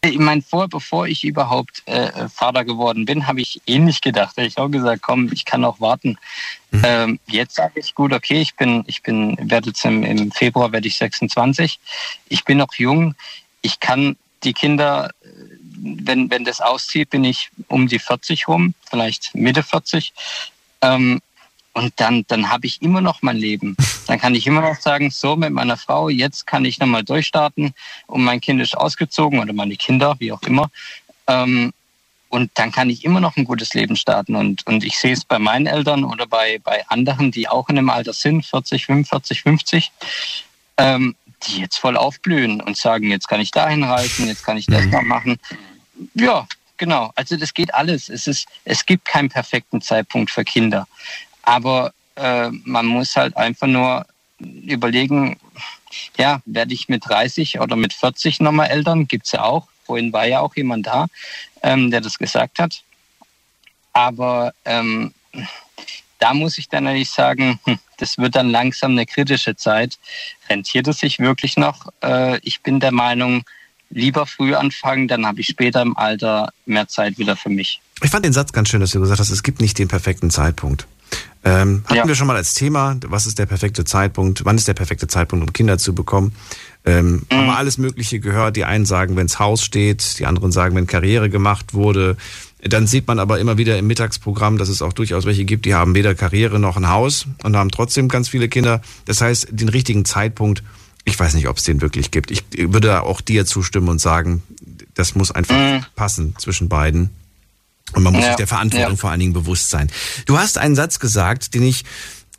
Ich 0.00 0.18
meine, 0.18 0.42
vor, 0.42 0.68
bevor 0.68 1.08
ich 1.08 1.24
überhaupt 1.24 1.82
äh, 1.86 2.28
Vater 2.28 2.64
geworden 2.64 3.04
bin, 3.04 3.26
habe 3.26 3.40
ich 3.40 3.60
ähnlich 3.66 4.00
gedacht. 4.00 4.38
Ich 4.38 4.56
habe 4.56 4.70
gesagt, 4.70 5.02
komm, 5.02 5.30
ich 5.32 5.44
kann 5.44 5.64
auch 5.64 5.80
warten. 5.80 6.16
Mhm. 6.70 6.82
Ähm, 6.84 7.20
jetzt 7.26 7.56
sage 7.56 7.80
ich, 7.80 7.96
gut, 7.96 8.12
okay, 8.12 8.40
ich 8.40 8.54
bin, 8.54 8.84
ich 8.86 9.02
bin, 9.02 9.36
werde 9.40 9.70
jetzt 9.70 9.84
im, 9.84 10.04
im 10.04 10.30
Februar 10.30 10.70
werde 10.70 10.86
ich 10.86 10.96
26. 10.96 11.80
Ich 12.28 12.44
bin 12.44 12.58
noch 12.58 12.74
jung. 12.74 13.16
Ich 13.60 13.80
kann 13.80 14.16
die 14.44 14.52
Kinder, 14.52 15.10
äh, 15.22 15.28
wenn, 15.80 16.30
wenn 16.30 16.44
das 16.44 16.60
auszieht, 16.60 17.10
bin 17.10 17.24
ich 17.24 17.50
um 17.66 17.88
die 17.88 17.98
40 17.98 18.46
rum, 18.46 18.74
vielleicht 18.88 19.34
Mitte 19.34 19.64
40. 19.64 20.12
Ähm, 20.80 21.20
und 21.78 21.92
dann, 21.96 22.24
dann 22.26 22.50
habe 22.50 22.66
ich 22.66 22.82
immer 22.82 23.00
noch 23.00 23.22
mein 23.22 23.36
Leben. 23.36 23.76
Dann 24.08 24.18
kann 24.18 24.34
ich 24.34 24.46
immer 24.48 24.62
noch 24.62 24.80
sagen, 24.80 25.10
so 25.10 25.36
mit 25.36 25.52
meiner 25.52 25.76
Frau, 25.76 26.08
jetzt 26.08 26.44
kann 26.44 26.64
ich 26.64 26.80
nochmal 26.80 27.04
durchstarten 27.04 27.72
und 28.08 28.24
mein 28.24 28.40
Kind 28.40 28.60
ist 28.60 28.76
ausgezogen 28.76 29.38
oder 29.38 29.52
meine 29.52 29.76
Kinder, 29.76 30.16
wie 30.18 30.32
auch 30.32 30.42
immer. 30.42 30.70
Ähm, 31.28 31.72
und 32.30 32.50
dann 32.54 32.72
kann 32.72 32.90
ich 32.90 33.04
immer 33.04 33.20
noch 33.20 33.36
ein 33.36 33.44
gutes 33.44 33.74
Leben 33.74 33.94
starten. 33.94 34.34
Und, 34.34 34.66
und 34.66 34.82
ich 34.82 34.98
sehe 34.98 35.12
es 35.12 35.24
bei 35.24 35.38
meinen 35.38 35.66
Eltern 35.66 36.02
oder 36.02 36.26
bei, 36.26 36.58
bei 36.64 36.84
anderen, 36.88 37.30
die 37.30 37.48
auch 37.48 37.68
in 37.68 37.76
dem 37.76 37.90
Alter 37.90 38.12
sind, 38.12 38.44
40, 38.44 38.84
45, 38.84 39.42
50, 39.42 39.92
ähm, 40.78 41.14
die 41.44 41.60
jetzt 41.60 41.78
voll 41.78 41.96
aufblühen 41.96 42.60
und 42.60 42.76
sagen, 42.76 43.08
jetzt 43.08 43.28
kann 43.28 43.40
ich 43.40 43.52
dahin 43.52 43.84
reisen, 43.84 44.26
jetzt 44.26 44.44
kann 44.44 44.56
ich 44.56 44.66
das 44.66 44.84
mal 44.86 45.02
machen. 45.02 45.38
Ja, 46.14 46.48
genau. 46.76 47.12
Also 47.14 47.36
das 47.36 47.54
geht 47.54 47.72
alles. 47.72 48.08
Es, 48.08 48.26
ist, 48.26 48.48
es 48.64 48.84
gibt 48.84 49.04
keinen 49.04 49.28
perfekten 49.28 49.80
Zeitpunkt 49.80 50.32
für 50.32 50.44
Kinder. 50.44 50.88
Aber 51.48 51.94
äh, 52.16 52.50
man 52.64 52.84
muss 52.84 53.16
halt 53.16 53.34
einfach 53.38 53.66
nur 53.66 54.04
überlegen, 54.38 55.38
ja, 56.18 56.42
werde 56.44 56.74
ich 56.74 56.90
mit 56.90 57.08
30 57.08 57.60
oder 57.60 57.74
mit 57.74 57.94
40 57.94 58.40
nochmal 58.40 58.68
Eltern? 58.68 59.08
Gibt 59.08 59.24
es 59.24 59.32
ja 59.32 59.44
auch. 59.44 59.66
Vorhin 59.86 60.12
war 60.12 60.26
ja 60.26 60.40
auch 60.40 60.54
jemand 60.56 60.86
da, 60.86 61.06
ähm, 61.62 61.90
der 61.90 62.02
das 62.02 62.18
gesagt 62.18 62.58
hat. 62.58 62.82
Aber 63.94 64.52
ähm, 64.66 65.14
da 66.18 66.34
muss 66.34 66.58
ich 66.58 66.68
dann 66.68 66.84
natürlich 66.84 67.08
sagen, 67.10 67.58
hm, 67.64 67.78
das 67.96 68.18
wird 68.18 68.36
dann 68.36 68.50
langsam 68.50 68.90
eine 68.90 69.06
kritische 69.06 69.56
Zeit. 69.56 69.98
Rentiert 70.50 70.86
es 70.86 70.98
sich 70.98 71.18
wirklich 71.18 71.56
noch? 71.56 71.86
Äh, 72.02 72.40
ich 72.42 72.60
bin 72.60 72.78
der 72.78 72.92
Meinung, 72.92 73.44
lieber 73.88 74.26
früh 74.26 74.54
anfangen, 74.54 75.08
dann 75.08 75.24
habe 75.24 75.40
ich 75.40 75.46
später 75.46 75.80
im 75.80 75.96
Alter 75.96 76.52
mehr 76.66 76.88
Zeit 76.88 77.16
wieder 77.16 77.36
für 77.36 77.48
mich. 77.48 77.80
Ich 78.02 78.10
fand 78.10 78.26
den 78.26 78.34
Satz 78.34 78.52
ganz 78.52 78.68
schön, 78.68 78.80
dass 78.80 78.90
du 78.90 79.00
gesagt 79.00 79.18
hast, 79.18 79.30
es 79.30 79.42
gibt 79.42 79.62
nicht 79.62 79.78
den 79.78 79.88
perfekten 79.88 80.30
Zeitpunkt. 80.30 80.86
Ähm, 81.44 81.82
hatten 81.86 81.94
Ja. 81.96 82.06
wir 82.08 82.14
schon 82.14 82.26
mal 82.26 82.36
als 82.36 82.54
Thema, 82.54 82.96
was 83.06 83.26
ist 83.26 83.38
der 83.38 83.46
perfekte 83.46 83.84
Zeitpunkt, 83.84 84.44
wann 84.44 84.56
ist 84.56 84.66
der 84.68 84.74
perfekte 84.74 85.06
Zeitpunkt, 85.06 85.46
um 85.46 85.52
Kinder 85.52 85.78
zu 85.78 85.94
bekommen? 85.94 86.32
Ähm, 86.84 87.22
Haben 87.32 87.46
wir 87.46 87.56
alles 87.56 87.78
Mögliche 87.78 88.18
gehört. 88.18 88.56
Die 88.56 88.64
einen 88.64 88.86
sagen, 88.86 89.16
wenns 89.16 89.38
Haus 89.38 89.62
steht, 89.62 90.18
die 90.18 90.26
anderen 90.26 90.52
sagen, 90.52 90.74
wenn 90.74 90.86
Karriere 90.86 91.30
gemacht 91.30 91.74
wurde. 91.74 92.16
Dann 92.62 92.86
sieht 92.88 93.06
man 93.06 93.18
aber 93.20 93.38
immer 93.38 93.56
wieder 93.56 93.78
im 93.78 93.86
Mittagsprogramm, 93.86 94.58
dass 94.58 94.68
es 94.68 94.82
auch 94.82 94.92
durchaus 94.92 95.26
welche 95.26 95.44
gibt, 95.44 95.64
die 95.64 95.74
haben 95.74 95.94
weder 95.94 96.14
Karriere 96.14 96.58
noch 96.58 96.76
ein 96.76 96.88
Haus 96.88 97.26
und 97.44 97.56
haben 97.56 97.70
trotzdem 97.70 98.08
ganz 98.08 98.28
viele 98.28 98.48
Kinder. 98.48 98.80
Das 99.04 99.20
heißt, 99.20 99.48
den 99.52 99.68
richtigen 99.68 100.04
Zeitpunkt, 100.04 100.62
ich 101.04 101.18
weiß 101.18 101.34
nicht, 101.34 101.46
ob 101.48 101.58
es 101.58 101.64
den 101.64 101.80
wirklich 101.80 102.10
gibt. 102.10 102.30
Ich 102.32 102.44
würde 102.56 103.02
auch 103.04 103.20
dir 103.20 103.46
zustimmen 103.46 103.88
und 103.88 104.00
sagen, 104.00 104.42
das 104.94 105.14
muss 105.14 105.30
einfach 105.30 105.86
passen 105.94 106.34
zwischen 106.38 106.68
beiden. 106.68 107.10
Und 107.94 108.02
man 108.02 108.12
muss 108.12 108.22
Ja, 108.22 108.28
sich 108.28 108.36
der 108.36 108.46
Verantwortung 108.46 108.92
ja. 108.92 108.96
vor 108.96 109.10
allen 109.10 109.20
Dingen 109.20 109.32
bewusst 109.32 109.70
sein. 109.70 109.90
Du 110.26 110.38
hast 110.38 110.58
einen 110.58 110.74
Satz 110.76 110.98
gesagt, 110.98 111.54
den 111.54 111.62
ich, 111.62 111.84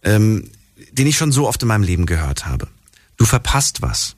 ähm, 0.03 0.49
den 0.91 1.07
ich 1.07 1.17
schon 1.17 1.31
so 1.31 1.47
oft 1.47 1.61
in 1.61 1.67
meinem 1.67 1.83
Leben 1.83 2.05
gehört 2.05 2.45
habe. 2.45 2.67
Du 3.17 3.25
verpasst 3.25 3.81
was. 3.81 4.15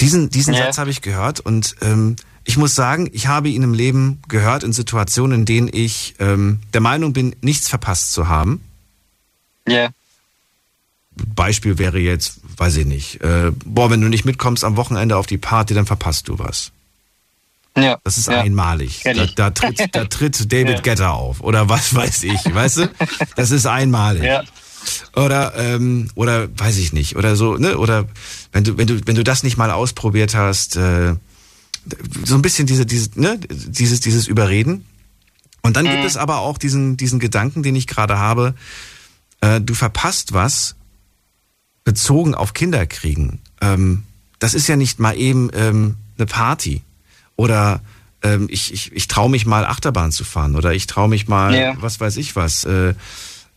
Diesen, 0.00 0.30
diesen 0.30 0.54
Ja. 0.54 0.64
Satz 0.66 0.78
habe 0.78 0.90
ich 0.90 1.02
gehört 1.02 1.40
und 1.40 1.76
ähm, 1.82 2.16
ich 2.44 2.56
muss 2.56 2.74
sagen, 2.74 3.10
ich 3.12 3.26
habe 3.26 3.50
ihn 3.50 3.62
im 3.62 3.74
Leben 3.74 4.22
gehört 4.28 4.62
in 4.64 4.72
Situationen, 4.72 5.40
in 5.40 5.44
denen 5.44 5.68
ich 5.70 6.14
ähm, 6.18 6.60
der 6.72 6.80
Meinung 6.80 7.12
bin, 7.12 7.36
nichts 7.42 7.68
verpasst 7.68 8.12
zu 8.12 8.28
haben. 8.28 8.62
Ja. 9.68 9.90
Beispiel 11.34 11.78
wäre 11.78 11.98
jetzt, 11.98 12.40
weiß 12.56 12.76
ich 12.76 12.86
nicht, 12.86 13.20
äh, 13.22 13.50
boah, 13.64 13.90
wenn 13.90 14.00
du 14.00 14.08
nicht 14.08 14.24
mitkommst 14.24 14.64
am 14.64 14.76
Wochenende 14.76 15.16
auf 15.16 15.26
die 15.26 15.36
Party, 15.36 15.74
dann 15.74 15.84
verpasst 15.84 16.28
du 16.28 16.38
was. 16.38 16.70
Ja. 17.76 17.98
Das 18.04 18.18
ist 18.18 18.28
ja. 18.28 18.40
einmalig. 18.40 19.02
Da, 19.04 19.26
da, 19.26 19.50
tritt, 19.50 19.94
da 19.94 20.04
tritt 20.06 20.52
David 20.52 20.76
Ja. 20.76 20.80
Getter 20.80 21.12
auf 21.12 21.40
oder 21.40 21.68
was 21.68 21.94
weiß 21.94 22.24
ich, 22.24 22.54
weißt 22.54 22.76
du? 22.78 22.90
Das 23.36 23.50
ist 23.50 23.66
einmalig. 23.66 24.24
Ja. 24.24 24.42
Oder 25.14 25.54
ähm, 25.56 26.08
oder 26.14 26.48
weiß 26.58 26.78
ich 26.78 26.92
nicht 26.92 27.16
oder 27.16 27.36
so 27.36 27.56
ne 27.56 27.76
oder 27.76 28.06
wenn 28.52 28.64
du 28.64 28.78
wenn 28.78 28.86
du 28.86 29.00
wenn 29.06 29.16
du 29.16 29.24
das 29.24 29.42
nicht 29.42 29.56
mal 29.56 29.70
ausprobiert 29.70 30.34
hast, 30.34 30.76
äh, 30.76 31.14
so 32.24 32.34
ein 32.34 32.42
bisschen 32.42 32.66
diese 32.66 32.86
diese 32.86 33.10
ne 33.14 33.38
dieses 33.48 34.00
dieses 34.00 34.26
Überreden. 34.26 34.86
Und 35.62 35.76
dann 35.76 35.84
gibt 35.84 36.04
es 36.04 36.16
aber 36.16 36.38
auch 36.38 36.56
diesen 36.56 36.96
diesen 36.96 37.18
Gedanken, 37.18 37.62
den 37.62 37.76
ich 37.76 37.86
gerade 37.86 38.18
habe. 38.18 38.54
Äh, 39.40 39.60
du 39.60 39.74
verpasst 39.74 40.32
was 40.32 40.76
bezogen 41.84 42.34
auf 42.34 42.54
Kinderkriegen. 42.54 43.40
Ähm, 43.60 44.04
das 44.38 44.54
ist 44.54 44.68
ja 44.68 44.76
nicht 44.76 45.00
mal 45.00 45.16
eben 45.16 45.50
ähm, 45.52 45.96
eine 46.16 46.26
Party 46.26 46.82
oder 47.38 47.80
ähm, 48.22 48.48
ich, 48.50 48.72
ich, 48.74 48.92
ich 48.92 49.06
traue 49.06 49.30
mich 49.30 49.46
mal 49.46 49.64
Achterbahn 49.64 50.10
zu 50.10 50.24
fahren 50.24 50.56
oder 50.56 50.74
ich 50.74 50.86
traue 50.88 51.08
mich 51.08 51.28
mal, 51.28 51.54
Ja. 51.54 51.76
was 51.80 52.00
weiß 52.00 52.16
ich 52.16 52.34
was. 52.36 52.64
Äh, 52.64 52.94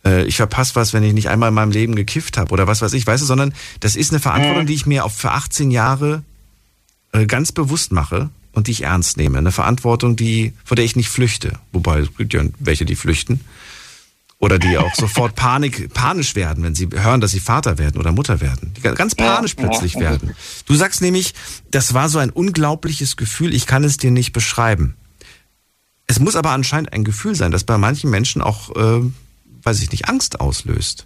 äh, 0.05 0.23
ich 0.25 0.35
verpasse 0.37 0.75
was, 0.75 0.93
wenn 0.93 1.03
ich 1.03 1.13
nicht 1.13 1.29
einmal 1.29 1.49
in 1.49 1.55
meinem 1.55 1.71
Leben 1.71 1.95
gekifft 1.95 2.37
habe 2.37 2.53
oder 2.53 2.67
was 2.67 2.81
weiß 2.83 2.93
ich, 2.93 3.05
weißt 3.05 3.23
du, 3.23 3.25
sondern 3.25 3.53
das 3.79 3.95
ist 3.95 4.11
eine 4.11 4.19
Verantwortung, 4.19 4.67
die 4.67 4.75
ich 4.75 4.85
mir 4.85 5.03
auf 5.03 5.15
für 5.15 5.31
18 5.31 5.71
Jahre 5.71 6.21
äh, 7.11 7.25
ganz 7.25 7.51
bewusst 7.51 7.91
mache 7.91 8.29
und 8.51 8.67
die 8.67 8.71
ich 8.71 8.83
ernst 8.83 9.17
nehme. 9.17 9.39
Eine 9.39 9.51
Verantwortung, 9.51 10.15
die, 10.15 10.53
vor 10.63 10.75
der 10.75 10.85
ich 10.85 10.95
nicht 10.95 11.09
flüchte. 11.09 11.53
Wobei 11.71 11.99
es 12.01 12.15
gibt 12.15 12.33
ja 12.35 12.43
welche, 12.59 12.85
die 12.85 12.95
flüchten. 12.95 13.41
Oder 14.41 14.57
die 14.57 14.75
auch 14.79 14.95
sofort 14.95 15.35
Panik, 15.35 15.93
panisch 15.93 16.35
werden, 16.35 16.63
wenn 16.63 16.73
sie 16.73 16.89
hören, 16.91 17.21
dass 17.21 17.29
sie 17.29 17.39
Vater 17.39 17.77
werden 17.77 17.99
oder 18.01 18.11
Mutter 18.11 18.41
werden. 18.41 18.73
Die 18.75 18.81
ganz 18.81 19.13
panisch 19.13 19.55
Ja, 19.55 19.67
plötzlich 19.67 19.93
ja. 19.93 19.99
werden. 19.99 20.35
Du 20.65 20.73
sagst 20.73 21.01
nämlich, 21.01 21.35
das 21.69 21.93
war 21.93 22.09
so 22.09 22.17
ein 22.17 22.31
unglaubliches 22.31 23.17
Gefühl, 23.17 23.53
ich 23.53 23.67
kann 23.67 23.83
es 23.83 23.97
dir 23.97 24.09
nicht 24.09 24.33
beschreiben. 24.33 24.95
Es 26.07 26.19
muss 26.19 26.35
aber 26.35 26.49
anscheinend 26.49 26.91
ein 26.91 27.03
Gefühl 27.03 27.35
sein, 27.35 27.51
das 27.51 27.63
bei 27.65 27.77
manchen 27.77 28.09
Menschen 28.09 28.41
auch, 28.41 28.75
äh, 28.75 29.01
weiß 29.61 29.79
ich 29.83 29.91
nicht, 29.91 30.09
Angst 30.09 30.39
auslöst. 30.41 31.05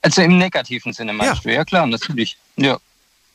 Also 0.00 0.22
im 0.22 0.38
negativen 0.38 0.94
Sinne 0.94 1.12
meinst 1.12 1.44
du? 1.44 1.52
Ja 1.52 1.64
klar, 1.66 1.86
natürlich. 1.86 2.38
Ja. 2.56 2.78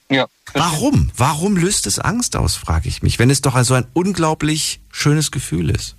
Ja. 0.09 0.25
Warum? 0.53 1.11
Warum 1.15 1.57
löst 1.57 1.85
es 1.85 1.99
Angst 1.99 2.35
aus, 2.35 2.55
frage 2.55 2.89
ich 2.89 3.03
mich, 3.03 3.19
wenn 3.19 3.29
es 3.29 3.41
doch 3.41 3.63
so 3.63 3.75
ein 3.75 3.85
unglaublich 3.93 4.81
schönes 4.91 5.29
Gefühl 5.29 5.69
ist. 5.69 5.95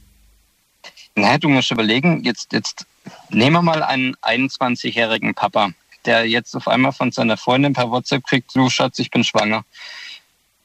Naja, 1.14 1.38
du 1.38 1.48
musst 1.48 1.70
überlegen, 1.70 2.22
jetzt, 2.24 2.52
jetzt 2.52 2.86
nehmen 3.30 3.56
wir 3.56 3.62
mal 3.62 3.82
einen 3.82 4.14
21-jährigen 4.16 5.34
Papa, 5.34 5.70
der 6.04 6.26
jetzt 6.26 6.54
auf 6.54 6.68
einmal 6.68 6.92
von 6.92 7.12
seiner 7.12 7.36
Freundin 7.36 7.72
per 7.72 7.90
WhatsApp 7.90 8.24
kriegt, 8.24 8.54
du 8.54 8.70
Schatz, 8.70 8.98
ich 8.98 9.10
bin 9.10 9.24
schwanger. 9.24 9.64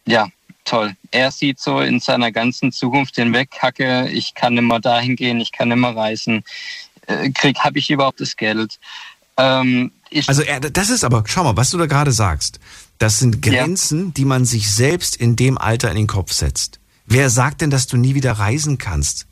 Ja, 0.05 0.27
toll. 0.63 0.95
Er 1.11 1.31
sieht 1.31 1.59
so 1.59 1.79
in 1.81 1.99
seiner 1.99 2.31
ganzen 2.31 2.71
Zukunft 2.71 3.15
hinweg, 3.15 3.49
Hacke, 3.59 4.09
ich 4.09 4.33
kann 4.33 4.57
immer 4.57 4.79
dahin 4.79 5.15
gehen, 5.15 5.39
ich 5.41 5.51
kann 5.51 5.71
immer 5.71 5.95
reisen. 5.95 6.43
Äh, 7.07 7.31
krieg, 7.31 7.59
habe 7.59 7.79
ich 7.79 7.89
überhaupt 7.89 8.21
das 8.21 8.35
Geld? 8.35 8.79
Ähm, 9.37 9.91
Also 10.27 10.43
das 10.71 10.89
ist 10.89 11.03
aber, 11.03 11.23
schau 11.27 11.43
mal, 11.43 11.57
was 11.57 11.71
du 11.71 11.77
da 11.77 11.87
gerade 11.87 12.11
sagst. 12.11 12.59
Das 12.97 13.19
sind 13.19 13.41
Grenzen, 13.41 14.13
die 14.13 14.25
man 14.25 14.45
sich 14.45 14.71
selbst 14.71 15.15
in 15.15 15.35
dem 15.35 15.57
Alter 15.57 15.89
in 15.89 15.97
den 15.97 16.07
Kopf 16.07 16.31
setzt. 16.31 16.79
Wer 17.05 17.29
sagt 17.29 17.61
denn, 17.61 17.69
dass 17.69 17.87
du 17.87 17.97
nie 17.97 18.15
wieder 18.15 18.33
reisen 18.33 18.77
kannst? 18.77 19.27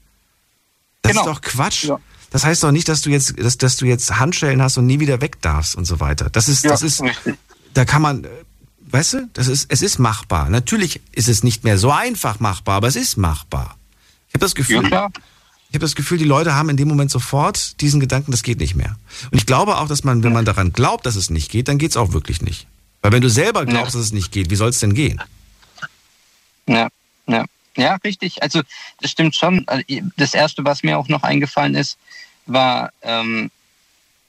Das 1.03 1.11
Genau. 1.11 1.21
ist 1.21 1.27
doch 1.27 1.41
Quatsch. 1.41 1.89
Das 2.31 2.43
heißt 2.43 2.63
doch 2.63 2.71
nicht, 2.71 2.89
dass 2.89 3.01
du 3.01 3.11
jetzt, 3.11 3.38
dass, 3.38 3.57
dass 3.59 3.77
du 3.77 3.85
jetzt 3.85 4.17
Handschellen 4.19 4.61
hast 4.61 4.77
und 4.77 4.88
nie 4.88 4.99
wieder 4.99 5.21
weg 5.21 5.39
darfst 5.41 5.75
und 5.75 5.85
so 5.85 5.99
weiter. 5.99 6.31
Das 6.31 6.49
ist, 6.49 6.63
Ja, 6.63 6.71
das 6.71 6.81
ist, 6.81 7.03
da 7.75 7.85
kann 7.85 8.01
man, 8.01 8.23
äh, 8.23 8.27
weißt 8.89 9.13
du, 9.13 9.30
das 9.34 9.47
ist, 9.47 9.67
es 9.69 9.84
ist 9.84 9.99
machbar. 9.99 10.49
Natürlich 10.49 10.99
ist 11.11 11.27
es 11.27 11.43
nicht 11.43 11.63
mehr 11.63 11.77
so 11.77 11.91
einfach 11.91 12.39
machbar, 12.39 12.77
aber 12.77 12.88
es 12.88 12.95
ist 12.95 13.17
machbar. 13.17 13.77
Ich 14.30 14.34
habe 14.34 14.39
das 14.45 14.55
Gefühl, 14.55 14.89
Ja, 14.89 15.09
ich 15.69 15.75
habe 15.75 15.80
das 15.85 15.93
Gefühl, 15.95 16.17
die 16.17 16.23
Leute 16.23 16.55
haben 16.55 16.69
in 16.69 16.77
dem 16.77 16.88
Moment 16.88 17.11
sofort 17.11 17.80
diesen 17.81 17.99
Gedanken, 17.99 18.31
das 18.31 18.41
geht 18.41 18.59
nicht 18.59 18.73
mehr. 18.75 18.95
Und 19.31 19.38
ich 19.38 19.45
glaube 19.45 19.77
auch, 19.77 19.88
dass 19.88 20.03
man, 20.03 20.23
wenn 20.23 20.34
man 20.34 20.45
daran 20.45 20.73
glaubt, 20.73 21.05
dass 21.05 21.15
es 21.15 21.30
nicht 21.30 21.51
geht, 21.51 21.67
dann 21.67 21.77
geht 21.77 21.91
es 21.91 21.97
auch 21.97 22.13
wirklich 22.13 22.41
nicht. 22.41 22.65
Weil 23.03 23.11
wenn 23.11 23.21
du 23.21 23.30
selber 23.30 23.65
glaubst, 23.65 23.93
dass 23.95 24.01
es 24.01 24.11
nicht 24.13 24.31
geht, 24.31 24.49
wie 24.49 24.55
soll 24.55 24.69
es 24.69 24.80
denn 24.80 24.93
gehen? 24.95 25.21
Ja, 26.67 26.88
ja. 27.27 27.45
Ja, 27.77 27.95
richtig. 28.03 28.41
Also 28.43 28.61
das 29.01 29.11
stimmt 29.11 29.35
schon. 29.35 29.63
Also, 29.67 29.83
Das 30.17 30.33
Erste, 30.33 30.63
was 30.65 30.83
mir 30.83 30.97
auch 30.97 31.07
noch 31.07 31.23
eingefallen 31.23 31.75
ist, 31.75 31.97
war, 32.45 32.91
ähm, 33.01 33.49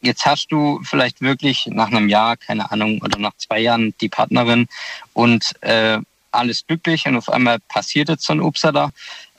jetzt 0.01 0.25
hast 0.27 0.49
du 0.49 0.81
vielleicht 0.83 1.21
wirklich 1.21 1.67
nach 1.67 1.89
einem 1.89 2.09
Jahr, 2.09 2.37
keine 2.37 2.71
Ahnung, 2.71 3.01
oder 3.03 3.19
nach 3.19 3.37
zwei 3.37 3.61
Jahren 3.61 3.95
die 4.01 4.09
Partnerin 4.09 4.69
und 5.13 5.53
äh, 5.63 5.99
alles 6.31 6.67
glücklich 6.67 7.07
und 7.07 7.17
auf 7.17 7.29
einmal 7.29 7.59
passiert 7.61 8.09
jetzt 8.09 8.25
so 8.25 8.33
ein 8.33 8.41
Upsala. 8.41 8.91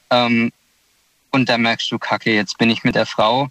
Ähm, 0.10 0.52
und 1.32 1.49
da 1.49 1.57
merkst 1.57 1.91
du, 1.91 1.99
Kacke, 1.99 2.34
jetzt 2.34 2.57
bin 2.57 2.69
ich 2.69 2.84
mit 2.84 2.95
der 2.95 3.06
Frau, 3.06 3.49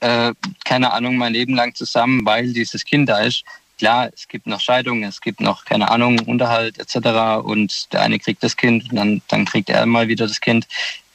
äh, 0.00 0.32
keine 0.64 0.92
Ahnung, 0.92 1.16
mein 1.16 1.32
Leben 1.32 1.54
lang 1.54 1.74
zusammen, 1.74 2.24
weil 2.26 2.52
dieses 2.52 2.84
Kind 2.84 3.08
da 3.08 3.20
ist. 3.20 3.44
Klar, 3.78 4.10
es 4.14 4.28
gibt 4.28 4.46
noch 4.46 4.60
Scheidungen, 4.60 5.04
es 5.04 5.20
gibt 5.20 5.40
noch, 5.40 5.64
keine 5.64 5.90
Ahnung, 5.90 6.18
Unterhalt 6.20 6.78
etc. 6.78 7.44
Und 7.44 7.92
der 7.92 8.02
eine 8.02 8.18
kriegt 8.18 8.42
das 8.42 8.56
Kind 8.56 8.90
und 8.90 8.96
dann, 8.96 9.22
dann 9.28 9.44
kriegt 9.44 9.68
er 9.68 9.84
mal 9.86 10.08
wieder 10.08 10.26
das 10.28 10.40
Kind. 10.40 10.66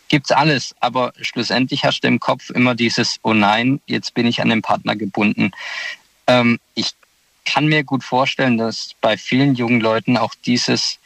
Gibt's 0.09 0.31
alles, 0.31 0.75
aber 0.79 1.13
schlussendlich 1.21 1.85
hast 1.85 2.01
du 2.01 2.07
im 2.07 2.19
Kopf 2.19 2.49
immer 2.49 2.75
dieses, 2.75 3.17
oh 3.21 3.33
nein, 3.33 3.79
jetzt 3.85 4.13
bin 4.13 4.25
ich 4.25 4.41
an 4.41 4.49
den 4.49 4.61
Partner 4.61 4.95
gebunden. 4.95 5.51
Ähm, 6.27 6.59
ich 6.73 6.91
kann 7.45 7.67
mir 7.67 7.83
gut 7.83 8.03
vorstellen, 8.03 8.57
dass 8.57 8.91
bei 9.01 9.17
vielen 9.17 9.55
jungen 9.55 9.79
Leuten 9.81 10.17
auch 10.17 10.33
dieses, 10.45 10.99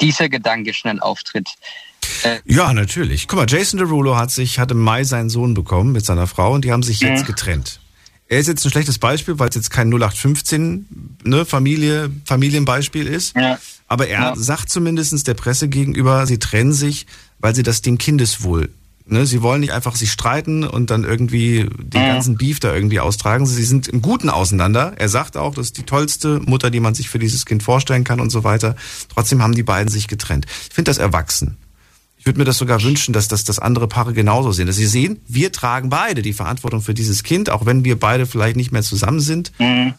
dieser 0.00 0.28
Gedanke 0.28 0.74
schnell 0.74 1.00
auftritt. 1.00 1.48
Äh, 2.24 2.40
Ja, 2.46 2.72
natürlich. 2.72 3.28
Guck 3.28 3.38
mal, 3.38 3.46
Jason 3.48 3.78
Derulo 3.78 4.16
hat 4.16 4.30
sich, 4.30 4.58
hat 4.58 4.70
im 4.70 4.80
Mai 4.80 5.04
seinen 5.04 5.28
Sohn 5.30 5.54
bekommen 5.54 5.92
mit 5.92 6.04
seiner 6.04 6.26
Frau 6.26 6.52
und 6.52 6.64
die 6.64 6.72
haben 6.72 6.82
sich 6.82 7.00
jetzt 7.00 7.22
Mhm. 7.22 7.26
getrennt. 7.26 7.80
Er 8.32 8.38
ist 8.38 8.46
jetzt 8.46 8.64
ein 8.64 8.70
schlechtes 8.70 8.98
Beispiel, 8.98 9.38
weil 9.38 9.50
es 9.50 9.56
jetzt 9.56 9.70
kein 9.70 9.90
0815 9.90 10.86
ne, 11.24 11.44
Familie, 11.44 12.10
Familienbeispiel 12.24 13.06
ist. 13.06 13.36
Ja. 13.36 13.58
Aber 13.88 14.08
er 14.08 14.20
Ja. 14.20 14.36
sagt 14.36 14.70
zumindest 14.70 15.26
der 15.26 15.34
Presse 15.34 15.68
gegenüber, 15.68 16.26
sie 16.26 16.38
trennen 16.38 16.72
sich, 16.72 17.06
weil 17.40 17.54
sie 17.54 17.62
das 17.62 17.82
dem 17.82 17.98
Kindeswohl. 17.98 18.70
Ne, 19.04 19.26
sie 19.26 19.42
wollen 19.42 19.60
nicht 19.60 19.72
einfach 19.72 19.96
sich 19.96 20.10
streiten 20.10 20.64
und 20.64 20.90
dann 20.90 21.04
irgendwie 21.04 21.68
den 21.78 22.02
Mhm. 22.02 22.06
ganzen 22.06 22.36
Beef 22.38 22.58
da 22.58 22.72
irgendwie 22.74 23.00
austragen. 23.00 23.44
Sie 23.44 23.64
sind 23.64 23.88
im 23.88 24.00
Guten 24.00 24.30
auseinander. 24.30 24.94
Er 24.96 25.10
sagt 25.10 25.36
auch, 25.36 25.54
das 25.54 25.66
ist 25.66 25.76
die 25.76 25.82
tollste 25.82 26.40
Mutter, 26.40 26.70
die 26.70 26.80
man 26.80 26.94
sich 26.94 27.10
für 27.10 27.18
dieses 27.18 27.44
Kind 27.44 27.62
vorstellen 27.62 28.04
kann 28.04 28.18
und 28.18 28.30
so 28.30 28.44
weiter. 28.44 28.76
Trotzdem 29.12 29.42
haben 29.42 29.54
die 29.54 29.62
beiden 29.62 29.88
sich 29.90 30.08
getrennt. 30.08 30.46
Ich 30.70 30.74
finde 30.74 30.88
das 30.90 30.96
erwachsen. 30.96 31.58
Ich 32.22 32.26
würde 32.26 32.38
mir 32.38 32.44
das 32.44 32.58
sogar 32.58 32.80
wünschen, 32.84 33.12
dass 33.12 33.26
das, 33.26 33.42
das 33.42 33.58
andere 33.58 33.88
Paare 33.88 34.12
genauso 34.12 34.52
sehen. 34.52 34.68
Dass 34.68 34.76
sie 34.76 34.86
sehen, 34.86 35.20
wir 35.26 35.50
tragen 35.50 35.88
beide 35.88 36.22
die 36.22 36.32
Verantwortung 36.32 36.80
für 36.80 36.94
dieses 36.94 37.24
Kind, 37.24 37.50
auch 37.50 37.66
wenn 37.66 37.84
wir 37.84 37.98
beide 37.98 38.26
vielleicht 38.26 38.54
nicht 38.54 38.70
mehr 38.70 38.84
zusammen 38.84 39.18
sind. 39.18 39.50
Mhm. 39.58 39.94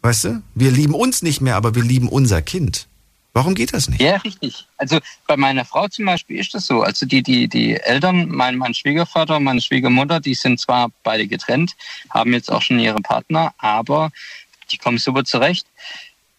Weißt 0.00 0.24
du? 0.24 0.42
Wir 0.54 0.70
lieben 0.70 0.94
uns 0.94 1.20
nicht 1.20 1.42
mehr, 1.42 1.56
aber 1.56 1.74
wir 1.74 1.82
lieben 1.82 2.08
unser 2.08 2.40
Kind. 2.40 2.86
Warum 3.34 3.54
geht 3.54 3.74
das 3.74 3.90
nicht? 3.90 4.00
Ja, 4.00 4.16
richtig. 4.16 4.66
Also 4.78 4.98
bei 5.26 5.36
meiner 5.36 5.66
Frau 5.66 5.88
zum 5.88 6.06
Beispiel 6.06 6.38
ist 6.40 6.54
das 6.54 6.64
so. 6.64 6.80
Also 6.80 7.04
die, 7.04 7.22
die, 7.22 7.48
die 7.48 7.74
Eltern, 7.74 8.30
mein, 8.30 8.56
mein 8.56 8.72
Schwiegervater 8.72 9.36
und 9.36 9.44
meine 9.44 9.60
Schwiegermutter, 9.60 10.20
die 10.20 10.34
sind 10.34 10.58
zwar 10.58 10.90
beide 11.02 11.26
getrennt, 11.26 11.76
haben 12.08 12.32
jetzt 12.32 12.50
auch 12.50 12.62
schon 12.62 12.78
ihre 12.78 13.02
Partner, 13.02 13.52
aber 13.58 14.10
die 14.70 14.78
kommen 14.78 14.96
super 14.96 15.26
zurecht. 15.26 15.66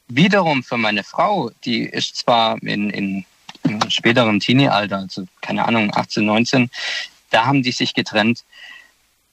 wiederum 0.08 0.64
für 0.64 0.78
meine 0.78 1.04
Frau, 1.04 1.52
die 1.66 1.82
ist 1.84 2.16
zwar 2.16 2.60
in, 2.64 2.90
in, 2.90 3.26
im 3.64 3.90
späteren 3.90 4.40
Teenie-Alter, 4.40 4.98
also 4.98 5.26
keine 5.42 5.66
Ahnung, 5.66 5.92
18, 5.94 6.26
19, 6.26 6.70
da 7.30 7.46
haben 7.46 7.64
die 7.64 7.72
sich 7.72 7.94
getrennt. 7.94 8.44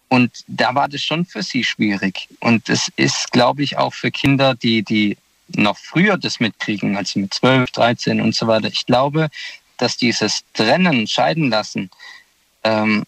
Und 0.09 0.45
da 0.49 0.75
war 0.75 0.89
das 0.89 1.03
schon 1.03 1.25
für 1.25 1.43
sie 1.43 1.63
schwierig. 1.63 2.29
Und 2.41 2.69
das 2.69 2.91
ist, 2.97 3.31
glaube 3.31 3.63
ich, 3.63 3.77
auch 3.77 3.95
für 3.95 4.11
Kinder, 4.11 4.55
die, 4.55 4.83
die 4.83 5.17
noch 5.49 5.79
früher 5.79 6.17
das 6.17 6.41
mitkriegen, 6.41 6.97
also 6.97 7.21
mit 7.21 7.33
12, 7.33 7.71
13 7.71 8.21
und 8.21 8.35
so 8.35 8.47
weiter. 8.47 8.69
Ich 8.69 8.87
glaube, 8.87 9.29
dass 9.77 9.97
dieses 9.97 10.43
Trennen, 10.53 11.07
Scheiden 11.07 11.51
lassen, 11.51 11.91
ähm, 12.65 13.05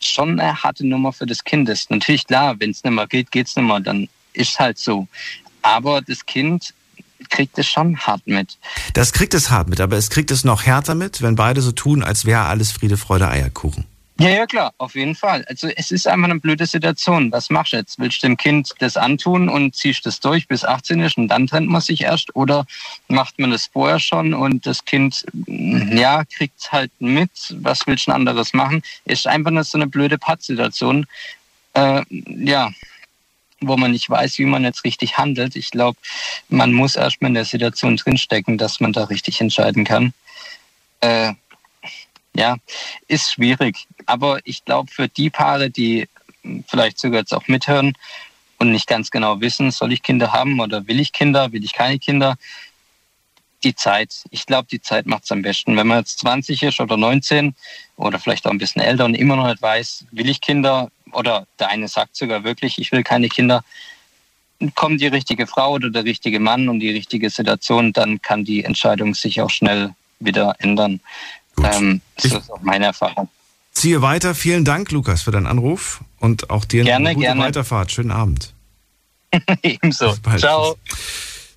schon 0.00 0.38
eine 0.38 0.62
harte 0.62 0.86
Nummer 0.86 1.12
für 1.12 1.26
das 1.26 1.42
Kind 1.42 1.68
ist. 1.68 1.90
Natürlich, 1.90 2.26
klar, 2.26 2.58
wenn 2.58 2.70
es 2.70 2.84
nicht 2.84 2.92
mehr 2.92 3.06
geht, 3.06 3.30
geht 3.30 3.46
es 3.46 3.56
nicht 3.56 3.66
mehr, 3.66 3.80
dann 3.80 4.08
ist 4.32 4.58
halt 4.58 4.78
so. 4.78 5.08
Aber 5.62 6.02
das 6.02 6.24
Kind 6.26 6.74
kriegt 7.30 7.58
es 7.58 7.66
schon 7.66 7.98
hart 7.98 8.26
mit. 8.26 8.58
Das 8.94 9.12
kriegt 9.12 9.34
es 9.34 9.50
hart 9.50 9.68
mit, 9.68 9.80
aber 9.80 9.96
es 9.96 10.10
kriegt 10.10 10.30
es 10.30 10.44
noch 10.44 10.64
härter 10.64 10.94
mit, 10.94 11.22
wenn 11.22 11.36
beide 11.36 11.60
so 11.62 11.72
tun, 11.72 12.02
als 12.02 12.24
wäre 12.24 12.42
alles 12.42 12.72
Friede, 12.72 12.96
Freude, 12.96 13.28
Eierkuchen. 13.28 13.84
Ja, 14.18 14.30
ja, 14.30 14.46
klar, 14.46 14.72
auf 14.78 14.94
jeden 14.94 15.14
Fall. 15.14 15.44
Also 15.46 15.68
es 15.68 15.90
ist 15.90 16.08
einfach 16.08 16.30
eine 16.30 16.40
blöde 16.40 16.64
Situation. 16.64 17.30
Was 17.32 17.50
machst 17.50 17.74
du 17.74 17.76
jetzt? 17.76 17.98
Willst 17.98 18.22
du 18.22 18.28
dem 18.28 18.38
Kind 18.38 18.72
das 18.78 18.96
antun 18.96 19.50
und 19.50 19.74
ziehst 19.74 20.06
das 20.06 20.20
durch 20.20 20.48
bis 20.48 20.64
18 20.64 21.00
ist 21.00 21.18
und 21.18 21.28
dann 21.28 21.46
trennt 21.46 21.68
man 21.68 21.82
sich 21.82 22.00
erst? 22.00 22.34
Oder 22.34 22.64
macht 23.08 23.38
man 23.38 23.50
das 23.50 23.66
vorher 23.66 24.00
schon 24.00 24.32
und 24.32 24.66
das 24.66 24.86
Kind, 24.86 25.26
mm, 25.34 25.98
ja, 25.98 26.24
kriegt 26.24 26.58
es 26.58 26.72
halt 26.72 26.90
mit. 26.98 27.30
Was 27.60 27.86
willst 27.86 28.06
du 28.06 28.12
anderes 28.12 28.54
machen? 28.54 28.82
Ist 29.04 29.26
einfach 29.26 29.50
nur 29.50 29.64
so 29.64 29.76
eine 29.76 29.86
blöde 29.86 30.16
Pattsituation. 30.16 31.06
Äh, 31.74 32.02
ja, 32.08 32.70
wo 33.60 33.76
man 33.76 33.92
nicht 33.92 34.08
weiß, 34.08 34.38
wie 34.38 34.44
man 34.44 34.64
jetzt 34.64 34.84
richtig 34.84 35.16
handelt. 35.16 35.56
Ich 35.56 35.70
glaube, 35.70 35.98
man 36.48 36.72
muss 36.72 36.96
erstmal 36.96 37.30
in 37.30 37.34
der 37.34 37.44
Situation 37.44 37.96
drinstecken, 37.96 38.58
dass 38.58 38.80
man 38.80 38.92
da 38.92 39.04
richtig 39.04 39.40
entscheiden 39.40 39.84
kann. 39.84 40.12
Äh, 41.00 41.32
ja, 42.34 42.56
ist 43.08 43.32
schwierig. 43.32 43.86
Aber 44.04 44.40
ich 44.44 44.64
glaube, 44.64 44.90
für 44.90 45.08
die 45.08 45.30
Paare, 45.30 45.70
die 45.70 46.08
vielleicht 46.68 46.98
sogar 46.98 47.20
jetzt 47.20 47.32
auch 47.32 47.48
mithören 47.48 47.94
und 48.58 48.70
nicht 48.70 48.86
ganz 48.86 49.10
genau 49.10 49.40
wissen, 49.40 49.70
soll 49.70 49.92
ich 49.92 50.02
Kinder 50.02 50.32
haben 50.32 50.60
oder 50.60 50.86
will 50.86 51.00
ich 51.00 51.12
Kinder, 51.12 51.52
will 51.52 51.64
ich 51.64 51.72
keine 51.72 51.98
Kinder, 51.98 52.36
die 53.64 53.74
Zeit. 53.74 54.24
Ich 54.30 54.46
glaube, 54.46 54.68
die 54.70 54.80
Zeit 54.80 55.06
macht 55.06 55.24
es 55.24 55.32
am 55.32 55.42
besten. 55.42 55.76
Wenn 55.76 55.86
man 55.86 55.98
jetzt 55.98 56.18
20 56.20 56.62
ist 56.62 56.80
oder 56.80 56.96
19 56.96 57.54
oder 57.96 58.18
vielleicht 58.18 58.46
auch 58.46 58.50
ein 58.50 58.58
bisschen 58.58 58.82
älter 58.82 59.06
und 59.06 59.14
immer 59.14 59.36
noch 59.36 59.46
nicht 59.46 59.62
weiß, 59.62 60.06
will 60.12 60.28
ich 60.28 60.40
Kinder 60.40 60.90
oder 61.16 61.46
der 61.58 61.68
eine 61.68 61.88
sagt 61.88 62.16
sogar 62.16 62.44
wirklich, 62.44 62.78
ich 62.78 62.92
will 62.92 63.02
keine 63.02 63.28
Kinder, 63.28 63.64
kommt 64.74 65.00
die 65.00 65.06
richtige 65.06 65.46
Frau 65.46 65.72
oder 65.72 65.90
der 65.90 66.04
richtige 66.04 66.40
Mann 66.40 66.68
und 66.68 66.80
die 66.80 66.90
richtige 66.90 67.30
Situation, 67.30 67.92
dann 67.92 68.22
kann 68.22 68.44
die 68.44 68.64
Entscheidung 68.64 69.14
sich 69.14 69.40
auch 69.40 69.50
schnell 69.50 69.94
wieder 70.18 70.54
ändern. 70.58 71.00
Ähm, 71.62 72.00
das 72.16 72.32
ist 72.32 72.50
auch 72.50 72.60
meine 72.62 72.86
Erfahrung. 72.86 73.28
Ziehe 73.72 74.00
weiter. 74.00 74.34
Vielen 74.34 74.64
Dank, 74.64 74.90
Lukas, 74.90 75.22
für 75.22 75.30
deinen 75.30 75.46
Anruf 75.46 76.00
und 76.18 76.48
auch 76.48 76.64
dir 76.64 76.84
Gerne, 76.84 77.08
eine 77.08 77.14
gute 77.14 77.26
gerne. 77.26 77.42
Weiterfahrt. 77.42 77.92
Schönen 77.92 78.10
Abend. 78.10 78.54
Ebenso. 79.62 80.14
Ciao. 80.38 80.76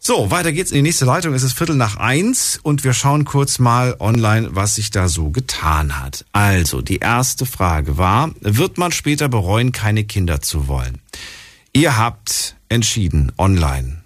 So, 0.02 0.32
weiter 0.32 0.54
geht's 0.54 0.72
in 0.72 0.78
die 0.78 0.84
nächste 0.84 1.04
Leitung. 1.04 1.34
Es 1.34 1.44
ist 1.44 1.58
Viertel 1.58 1.76
nach 1.76 1.98
eins 1.98 2.58
und 2.64 2.86
wir 2.86 2.94
schauen 2.94 3.26
kurz 3.26 3.60
mal 3.60 3.98
online, 4.00 4.56
was 4.56 4.76
sich 4.76 4.92
da 4.92 5.10
so 5.10 5.30
getan 5.30 6.00
hat. 6.00 6.26
Also, 6.32 6.82
die 6.82 7.00
erste 7.00 7.46
Frage 7.46 7.98
war, 7.98 8.32
wird 8.40 8.78
man 8.78 8.94
später 8.94 9.28
bereuen, 9.28 9.74
keine 9.74 10.06
Kinder 10.06 10.42
zu 10.42 10.70
wollen? 10.70 11.00
Ihr 11.74 11.98
habt 11.98 12.56
entschieden 12.70 13.34
online. 13.38 14.02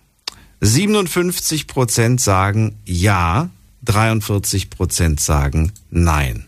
57 0.61 1.67
Prozent 1.67 2.19
sagen 2.19 2.79
ja, 2.85 3.49
43 3.85 4.71
Prozent 4.71 5.19
sagen 5.19 5.73
nein. 5.91 6.47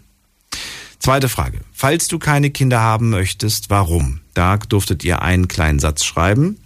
Zweite 0.97 1.29
Frage. 1.29 1.59
Falls 1.71 2.07
du 2.07 2.17
keine 2.17 2.49
Kinder 2.49 2.79
haben 2.79 3.11
möchtest, 3.11 3.69
warum? 3.69 4.21
Da 4.33 4.57
durftet 4.57 5.03
ihr 5.03 5.21
einen 5.21 5.47
kleinen 5.47 5.77
Satz 5.77 6.03
schreiben. 6.03 6.57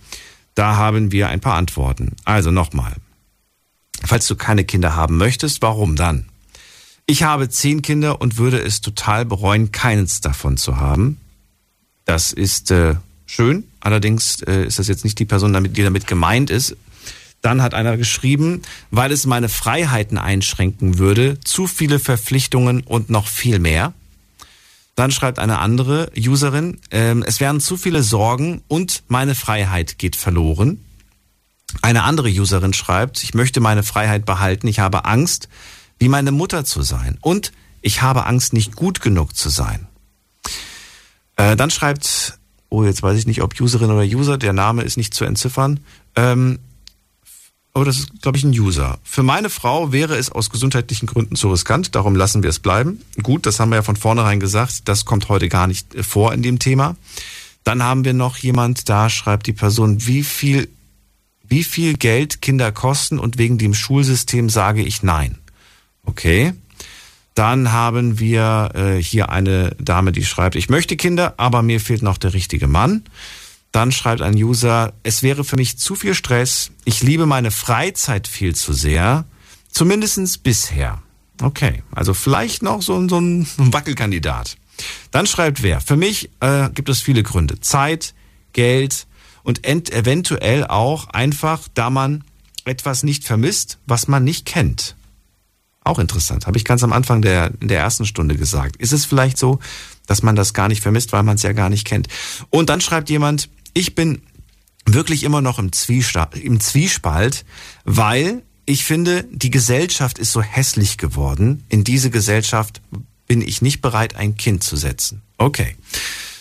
Da 0.59 0.75
haben 0.75 1.13
wir 1.13 1.29
ein 1.29 1.39
paar 1.39 1.55
Antworten. 1.55 2.17
Also 2.25 2.51
nochmal. 2.51 2.93
Falls 4.03 4.27
du 4.27 4.35
keine 4.35 4.65
Kinder 4.65 4.93
haben 4.93 5.15
möchtest, 5.15 5.61
warum 5.61 5.95
dann? 5.95 6.25
Ich 7.05 7.23
habe 7.23 7.47
zehn 7.47 7.81
Kinder 7.81 8.19
und 8.19 8.35
würde 8.35 8.59
es 8.59 8.81
total 8.81 9.23
bereuen, 9.23 9.71
keines 9.71 10.19
davon 10.19 10.57
zu 10.57 10.75
haben. 10.75 11.15
Das 12.03 12.33
ist 12.33 12.71
äh, 12.71 12.95
schön. 13.25 13.63
Allerdings 13.79 14.41
äh, 14.41 14.65
ist 14.65 14.79
das 14.79 14.89
jetzt 14.89 15.05
nicht 15.05 15.17
die 15.19 15.23
Person, 15.23 15.73
die 15.73 15.81
damit 15.81 16.07
gemeint 16.07 16.49
ist. 16.49 16.75
Dann 17.41 17.61
hat 17.61 17.73
einer 17.73 17.95
geschrieben, 17.95 18.63
weil 18.91 19.13
es 19.13 19.25
meine 19.25 19.47
Freiheiten 19.47 20.17
einschränken 20.17 20.97
würde, 20.97 21.39
zu 21.39 21.67
viele 21.67 21.99
Verpflichtungen 21.99 22.81
und 22.81 23.09
noch 23.09 23.27
viel 23.27 23.59
mehr. 23.59 23.93
Dann 24.99 25.11
schreibt 25.11 25.39
eine 25.39 25.59
andere 25.59 26.11
Userin, 26.17 26.77
ähm, 26.91 27.23
es 27.25 27.39
wären 27.39 27.61
zu 27.61 27.77
viele 27.77 28.03
Sorgen 28.03 28.63
und 28.67 29.03
meine 29.07 29.33
Freiheit 29.33 29.97
geht 29.97 30.17
verloren. 30.17 30.83
Eine 31.81 32.03
andere 32.03 32.27
Userin 32.27 32.73
schreibt, 32.73 33.23
ich 33.23 33.33
möchte 33.33 33.61
meine 33.61 33.83
Freiheit 33.83 34.25
behalten, 34.25 34.67
ich 34.67 34.79
habe 34.79 35.05
Angst, 35.05 35.47
wie 35.99 36.09
meine 36.09 36.33
Mutter 36.33 36.65
zu 36.65 36.81
sein. 36.81 37.17
Und 37.21 37.53
ich 37.81 38.01
habe 38.01 38.25
Angst, 38.25 38.51
nicht 38.51 38.75
gut 38.75 38.99
genug 38.99 39.37
zu 39.37 39.47
sein. 39.47 39.87
Äh, 41.37 41.55
dann 41.55 41.69
schreibt, 41.69 42.37
oh, 42.67 42.83
jetzt 42.83 43.01
weiß 43.01 43.17
ich 43.17 43.25
nicht, 43.25 43.41
ob 43.41 43.57
Userin 43.57 43.91
oder 43.91 44.03
User, 44.03 44.37
der 44.37 44.51
Name 44.51 44.81
ist 44.81 44.97
nicht 44.97 45.13
zu 45.13 45.23
entziffern. 45.23 45.79
Ähm, 46.17 46.59
aber 47.79 47.85
das 47.85 47.99
ist, 47.99 48.21
glaube 48.21 48.37
ich, 48.37 48.43
ein 48.43 48.51
User. 48.51 48.99
Für 49.03 49.23
meine 49.23 49.49
Frau 49.49 49.93
wäre 49.93 50.17
es 50.17 50.29
aus 50.29 50.49
gesundheitlichen 50.49 51.05
Gründen 51.05 51.37
zu 51.37 51.49
riskant, 51.49 51.95
darum 51.95 52.13
lassen 52.13 52.43
wir 52.43 52.49
es 52.49 52.59
bleiben. 52.59 52.99
Gut, 53.23 53.45
das 53.45 53.61
haben 53.61 53.69
wir 53.69 53.77
ja 53.77 53.83
von 53.83 53.95
vornherein 53.95 54.41
gesagt, 54.41 54.89
das 54.89 55.05
kommt 55.05 55.29
heute 55.29 55.47
gar 55.47 55.65
nicht 55.65 55.87
vor 56.03 56.33
in 56.33 56.41
dem 56.41 56.59
Thema. 56.59 56.97
Dann 57.63 57.81
haben 57.81 58.03
wir 58.03 58.13
noch 58.13 58.35
jemand, 58.35 58.89
da 58.89 59.09
schreibt 59.09 59.47
die 59.47 59.53
Person, 59.53 60.05
wie 60.05 60.23
viel, 60.23 60.67
wie 61.47 61.63
viel 61.63 61.93
Geld 61.95 62.41
Kinder 62.41 62.73
kosten 62.73 63.17
und 63.17 63.37
wegen 63.37 63.57
dem 63.57 63.73
Schulsystem 63.73 64.49
sage 64.49 64.83
ich 64.83 65.01
nein. 65.01 65.37
Okay. 66.03 66.51
Dann 67.33 67.71
haben 67.71 68.19
wir 68.19 68.71
äh, 68.73 69.01
hier 69.01 69.29
eine 69.29 69.73
Dame, 69.79 70.11
die 70.11 70.25
schreibt, 70.25 70.57
ich 70.57 70.67
möchte 70.67 70.97
Kinder, 70.97 71.35
aber 71.37 71.61
mir 71.61 71.79
fehlt 71.79 72.01
noch 72.01 72.17
der 72.17 72.33
richtige 72.33 72.67
Mann. 72.67 73.03
Dann 73.71 73.91
schreibt 73.91 74.21
ein 74.21 74.35
User, 74.35 74.93
es 75.03 75.21
wäre 75.21 75.43
für 75.43 75.55
mich 75.55 75.77
zu 75.77 75.95
viel 75.95 76.15
Stress. 76.15 76.71
Ich 76.85 77.03
liebe 77.03 77.25
meine 77.25 77.51
Freizeit 77.51 78.27
viel 78.27 78.55
zu 78.55 78.73
sehr. 78.73 79.25
Zumindestens 79.71 80.37
bisher. 80.37 81.01
Okay, 81.41 81.83
also 81.91 82.13
vielleicht 82.13 82.63
noch 82.63 82.81
so, 82.81 83.07
so 83.07 83.19
ein 83.19 83.47
Wackelkandidat. 83.57 84.57
Dann 85.11 85.27
schreibt 85.27 85.61
wer, 85.61 85.81
für 85.81 85.97
mich 85.97 86.29
äh, 86.39 86.69
gibt 86.73 86.89
es 86.89 87.01
viele 87.01 87.23
Gründe. 87.23 87.59
Zeit, 87.59 88.13
Geld 88.53 89.07
und 89.43 89.65
ent 89.65 89.91
eventuell 89.91 90.65
auch 90.65 91.07
einfach, 91.07 91.67
da 91.73 91.89
man 91.89 92.23
etwas 92.65 93.03
nicht 93.03 93.23
vermisst, 93.23 93.77
was 93.85 94.07
man 94.07 94.23
nicht 94.23 94.45
kennt. 94.45 94.95
Auch 95.83 95.99
interessant, 95.99 96.45
habe 96.45 96.57
ich 96.57 96.65
ganz 96.65 96.83
am 96.83 96.93
Anfang 96.93 97.21
der, 97.21 97.51
der 97.61 97.79
ersten 97.79 98.05
Stunde 98.05 98.35
gesagt. 98.35 98.75
Ist 98.77 98.91
es 98.91 99.05
vielleicht 99.05 99.37
so, 99.37 99.59
dass 100.07 100.23
man 100.23 100.35
das 100.35 100.53
gar 100.53 100.67
nicht 100.67 100.81
vermisst, 100.81 101.13
weil 101.13 101.23
man 101.23 101.35
es 101.35 101.43
ja 101.43 101.53
gar 101.53 101.69
nicht 101.69 101.85
kennt? 101.87 102.07
Und 102.49 102.69
dann 102.69 102.81
schreibt 102.81 103.09
jemand, 103.09 103.49
ich 103.79 103.95
bin 103.95 104.21
wirklich 104.85 105.23
immer 105.23 105.41
noch 105.41 105.57
im, 105.57 105.71
Zwiesta 105.71 106.29
im 106.33 106.59
Zwiespalt, 106.59 107.45
weil 107.85 108.43
ich 108.65 108.83
finde, 108.83 109.25
die 109.31 109.51
Gesellschaft 109.51 110.19
ist 110.19 110.33
so 110.33 110.41
hässlich 110.41 110.97
geworden. 110.97 111.63
In 111.69 111.85
diese 111.85 112.09
Gesellschaft 112.09 112.81
bin 113.25 113.41
ich 113.41 113.61
nicht 113.61 113.81
bereit, 113.81 114.15
ein 114.17 114.35
Kind 114.35 114.63
zu 114.63 114.75
setzen. 114.75 115.21
Okay. 115.37 115.75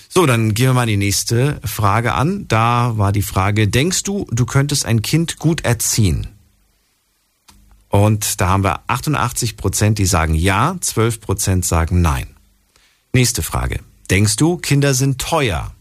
So, 0.09 0.27
dann 0.27 0.52
gehen 0.52 0.66
wir 0.66 0.74
mal 0.74 0.86
die 0.86 0.97
nächste 0.97 1.60
Frage 1.65 2.15
an. 2.15 2.48
Da 2.48 2.94
war 2.97 3.12
die 3.12 3.23
Frage, 3.23 3.69
denkst 3.69 4.02
du, 4.02 4.27
du 4.32 4.44
könntest 4.44 4.85
ein 4.85 5.01
Kind 5.02 5.39
gut 5.39 5.65
erziehen? 5.65 6.27
Und 7.89 8.40
da 8.40 8.48
haben 8.48 8.65
wir 8.65 8.81
88 8.89 9.56
Prozent, 9.56 9.98
die 9.98 10.06
sagen 10.06 10.35
ja, 10.35 10.77
12 10.81 11.20
Prozent 11.20 11.65
sagen 11.65 12.02
nein. 12.02 12.27
Nächste 13.12 13.43
Frage. 13.43 13.81
Denkst 14.10 14.36
du, 14.36 14.56
Kinder 14.56 14.93
sind 14.93 15.20
teuer? 15.20 15.73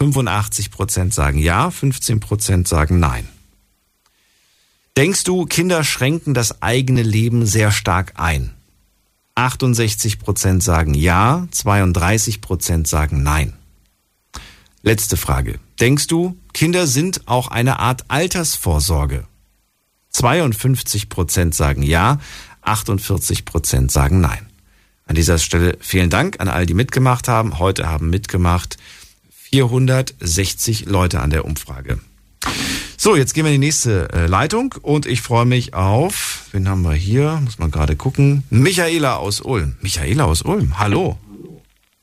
85 0.00 0.70
Prozent 0.70 1.12
sagen 1.12 1.38
ja, 1.38 1.70
15 1.70 2.20
Prozent 2.20 2.66
sagen 2.66 3.00
nein. 3.00 3.28
Denkst 4.96 5.24
du, 5.24 5.44
Kinder 5.44 5.84
schränken 5.84 6.32
das 6.32 6.62
eigene 6.62 7.02
Leben 7.02 7.44
sehr 7.44 7.70
stark 7.70 8.14
ein? 8.16 8.54
68 9.34 10.18
Prozent 10.18 10.62
sagen 10.62 10.94
ja, 10.94 11.46
32 11.50 12.40
Prozent 12.40 12.88
sagen 12.88 13.22
nein. 13.22 13.52
Letzte 14.82 15.18
Frage. 15.18 15.60
Denkst 15.80 16.06
du, 16.06 16.34
Kinder 16.54 16.86
sind 16.86 17.28
auch 17.28 17.48
eine 17.48 17.78
Art 17.78 18.06
Altersvorsorge? 18.08 19.26
52 20.12 21.10
Prozent 21.10 21.54
sagen 21.54 21.82
ja, 21.82 22.18
48 22.62 23.44
Prozent 23.44 23.92
sagen 23.92 24.22
nein. 24.22 24.46
An 25.04 25.14
dieser 25.14 25.36
Stelle 25.36 25.76
vielen 25.80 26.08
Dank 26.08 26.40
an 26.40 26.48
all 26.48 26.64
die 26.64 26.74
mitgemacht 26.74 27.28
haben. 27.28 27.58
Heute 27.58 27.86
haben 27.86 28.08
mitgemacht 28.08 28.78
460 29.50 30.86
Leute 30.86 31.20
an 31.20 31.30
der 31.30 31.44
Umfrage. 31.44 31.98
So, 32.96 33.16
jetzt 33.16 33.34
gehen 33.34 33.44
wir 33.44 33.52
in 33.52 33.60
die 33.60 33.66
nächste 33.66 34.08
äh, 34.12 34.26
Leitung 34.26 34.74
und 34.82 35.06
ich 35.06 35.22
freue 35.22 35.46
mich 35.46 35.74
auf, 35.74 36.46
wen 36.52 36.68
haben 36.68 36.82
wir 36.82 36.92
hier? 36.92 37.40
Muss 37.42 37.58
man 37.58 37.70
gerade 37.70 37.96
gucken. 37.96 38.44
Michaela 38.50 39.16
aus 39.16 39.40
Ulm. 39.40 39.76
Michaela 39.80 40.24
aus 40.24 40.42
Ulm, 40.42 40.78
hallo. 40.78 41.18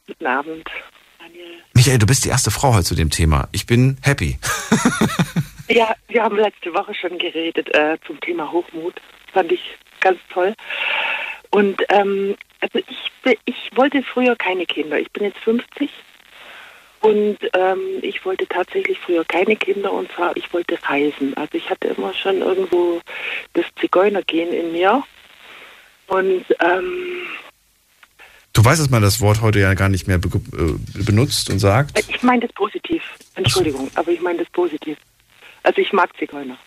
Guten 0.07 0.25
Abend. 0.25 0.67
Michael, 1.73 1.99
du 1.99 2.07
bist 2.07 2.25
die 2.25 2.29
erste 2.29 2.49
Frau 2.49 2.73
heute 2.73 2.85
zu 2.85 2.95
dem 2.95 3.11
Thema. 3.11 3.47
Ich 3.51 3.67
bin 3.67 3.97
happy. 4.01 4.39
Ja, 5.69 5.93
wir 6.07 6.23
haben 6.23 6.37
letzte 6.37 6.73
Woche 6.73 6.93
schon 6.93 7.17
geredet 7.17 7.73
äh, 7.75 7.97
zum 8.07 8.19
Thema 8.21 8.51
Hochmut. 8.51 8.95
Fand 9.33 9.51
ich 9.51 9.61
ganz 9.99 10.17
toll. 10.31 10.53
Und 11.51 11.83
ähm, 11.89 12.35
also 12.61 12.79
ich, 12.79 13.35
ich 13.45 13.71
wollte 13.75 14.01
früher 14.01 14.35
keine 14.37 14.65
Kinder. 14.65 14.97
Ich 14.97 15.11
bin 15.11 15.25
jetzt 15.25 15.39
50 15.39 15.89
und 17.01 17.37
ähm, 17.53 17.79
ich 18.01 18.23
wollte 18.25 18.47
tatsächlich 18.47 18.97
früher 18.99 19.23
keine 19.25 19.55
Kinder 19.55 19.91
und 19.91 20.11
zwar 20.11 20.35
ich 20.35 20.51
wollte 20.53 20.77
reisen. 20.83 21.35
Also 21.35 21.57
ich 21.57 21.69
hatte 21.69 21.89
immer 21.89 22.13
schon 22.13 22.41
irgendwo 22.41 23.01
das 23.53 23.65
Zigeunergehen 23.79 24.51
in 24.51 24.71
mir 24.71 25.03
und 26.07 26.45
ähm, 26.59 27.27
Du 28.53 28.65
weißt, 28.65 28.81
dass 28.81 28.89
man 28.89 29.03
das 29.03 29.21
Wort 29.21 29.41
heute 29.41 29.59
ja 29.59 29.75
gar 29.75 29.87
nicht 29.87 30.07
mehr 30.07 30.17
be 30.17 30.29
äh, 30.29 31.03
benutzt 31.03 31.51
und 31.51 31.59
sagt. 31.59 31.99
ich 32.09 32.23
meine 32.23 32.41
das 32.41 32.51
positiv. 32.53 33.03
Entschuldigung, 33.35 33.91
aber 33.93 34.11
ich 34.11 34.19
meine 34.19 34.39
das 34.39 34.49
positiv. 34.49 34.97
Also 35.61 35.79
ich 35.79 35.93
mag 35.93 36.09
Zigeuner. 36.17 36.57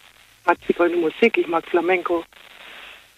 Ich 0.41 0.47
mag 0.47 0.59
Zigeunermusik, 0.67 1.37
ich 1.37 1.49
mag 1.49 1.67
Flamenco. 1.67 2.25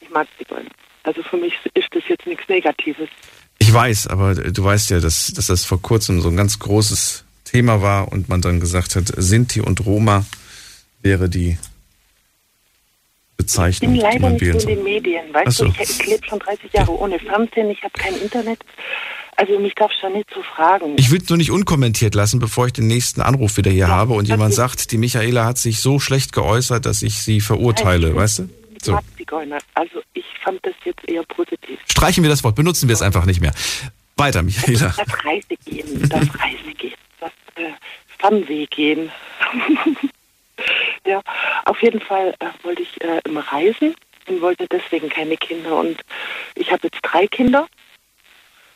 Ich 0.00 0.08
mag 0.08 0.26
Zigeuner. 0.38 0.70
Also 1.02 1.22
für 1.22 1.36
mich 1.36 1.52
ist 1.74 1.88
das 1.90 2.02
jetzt 2.08 2.26
nichts 2.26 2.48
Negatives. 2.48 3.10
Ich 3.62 3.72
weiß, 3.72 4.08
aber 4.08 4.34
du 4.34 4.64
weißt 4.64 4.90
ja, 4.90 4.98
dass, 4.98 5.32
dass 5.34 5.46
das 5.46 5.64
vor 5.64 5.80
kurzem 5.80 6.20
so 6.20 6.28
ein 6.28 6.36
ganz 6.36 6.58
großes 6.58 7.22
Thema 7.44 7.80
war 7.80 8.10
und 8.10 8.28
man 8.28 8.42
dann 8.42 8.58
gesagt 8.58 8.96
hat, 8.96 9.12
Sinti 9.16 9.60
und 9.60 9.86
Roma 9.86 10.26
wäre 11.00 11.28
die 11.28 11.50
Ich 11.50 13.36
Bezeichnung, 13.36 13.92
bin 13.92 14.00
die 14.00 14.04
leider 14.04 14.30
nicht 14.30 14.60
so 14.60 14.68
in 14.68 14.74
den. 14.74 14.82
Medien. 14.82 15.32
Weißt 15.32 15.58
so. 15.58 15.66
du, 15.66 15.70
ich, 15.80 15.90
ich 15.90 16.06
lebe 16.06 16.26
schon 16.26 16.40
30 16.40 16.72
Jahre 16.72 16.90
ohne 16.98 17.20
Fernsehen, 17.20 17.70
ich 17.70 17.80
habe 17.84 17.92
kein 17.96 18.16
Internet. 18.16 18.58
Also 19.36 19.56
mich 19.60 19.76
darfst 19.76 19.98
du 20.02 20.08
nicht 20.08 20.28
so 20.34 20.42
fragen. 20.42 20.96
Ich 20.96 21.12
will 21.12 21.22
es 21.22 21.28
nur 21.28 21.38
nicht 21.38 21.52
unkommentiert 21.52 22.16
lassen, 22.16 22.40
bevor 22.40 22.66
ich 22.66 22.72
den 22.72 22.88
nächsten 22.88 23.20
Anruf 23.20 23.58
wieder 23.58 23.70
hier 23.70 23.86
habe 23.86 24.14
und 24.14 24.26
jemand 24.26 24.54
sagt, 24.54 24.90
die 24.90 24.98
Michaela 24.98 25.44
hat 25.44 25.58
sich 25.58 25.78
so 25.78 26.00
schlecht 26.00 26.32
geäußert, 26.32 26.84
dass 26.84 27.02
ich 27.02 27.22
sie 27.22 27.40
verurteile, 27.40 28.12
weißt 28.16 28.40
du? 28.40 28.48
So. 28.84 28.98
Also 29.74 30.02
ich 30.12 30.24
fand 30.42 30.58
das 30.66 30.74
jetzt 30.84 31.08
eher 31.08 31.22
positiv. 31.24 31.78
Streichen 31.88 32.22
wir 32.22 32.30
das 32.30 32.42
Wort, 32.42 32.56
benutzen 32.56 32.88
wir 32.88 32.94
es 32.94 33.02
einfach 33.02 33.24
nicht 33.24 33.40
mehr. 33.40 33.54
Weiter, 34.16 34.42
Michaela. 34.42 34.94
Das 34.96 35.24
Reisegehen, 35.24 36.08
das 36.08 36.28
Reisegehen, 36.40 36.94
das 37.20 37.32
äh, 37.56 37.72
Fernweh-Gehen. 38.18 39.10
ja, 41.06 41.22
auf 41.64 41.80
jeden 41.82 42.00
Fall 42.00 42.34
äh, 42.40 42.46
wollte 42.62 42.82
ich 42.82 43.00
äh, 43.02 43.20
immer 43.24 43.40
reisen 43.40 43.94
und 44.26 44.40
wollte 44.40 44.66
deswegen 44.68 45.08
keine 45.08 45.36
Kinder. 45.36 45.76
Und 45.76 46.00
ich 46.54 46.70
habe 46.70 46.80
jetzt 46.84 47.00
drei 47.02 47.26
Kinder. 47.26 47.68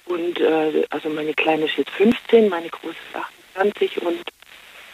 Und 0.07 0.41
äh, 0.41 0.87
also 0.91 1.09
meine 1.09 1.35
Kleine 1.35 1.67
ist 1.67 1.77
jetzt 1.77 1.91
15, 1.91 2.49
meine 2.49 2.69
Große 2.69 2.95
ist 2.95 3.17
28 3.55 4.03
und 4.03 4.21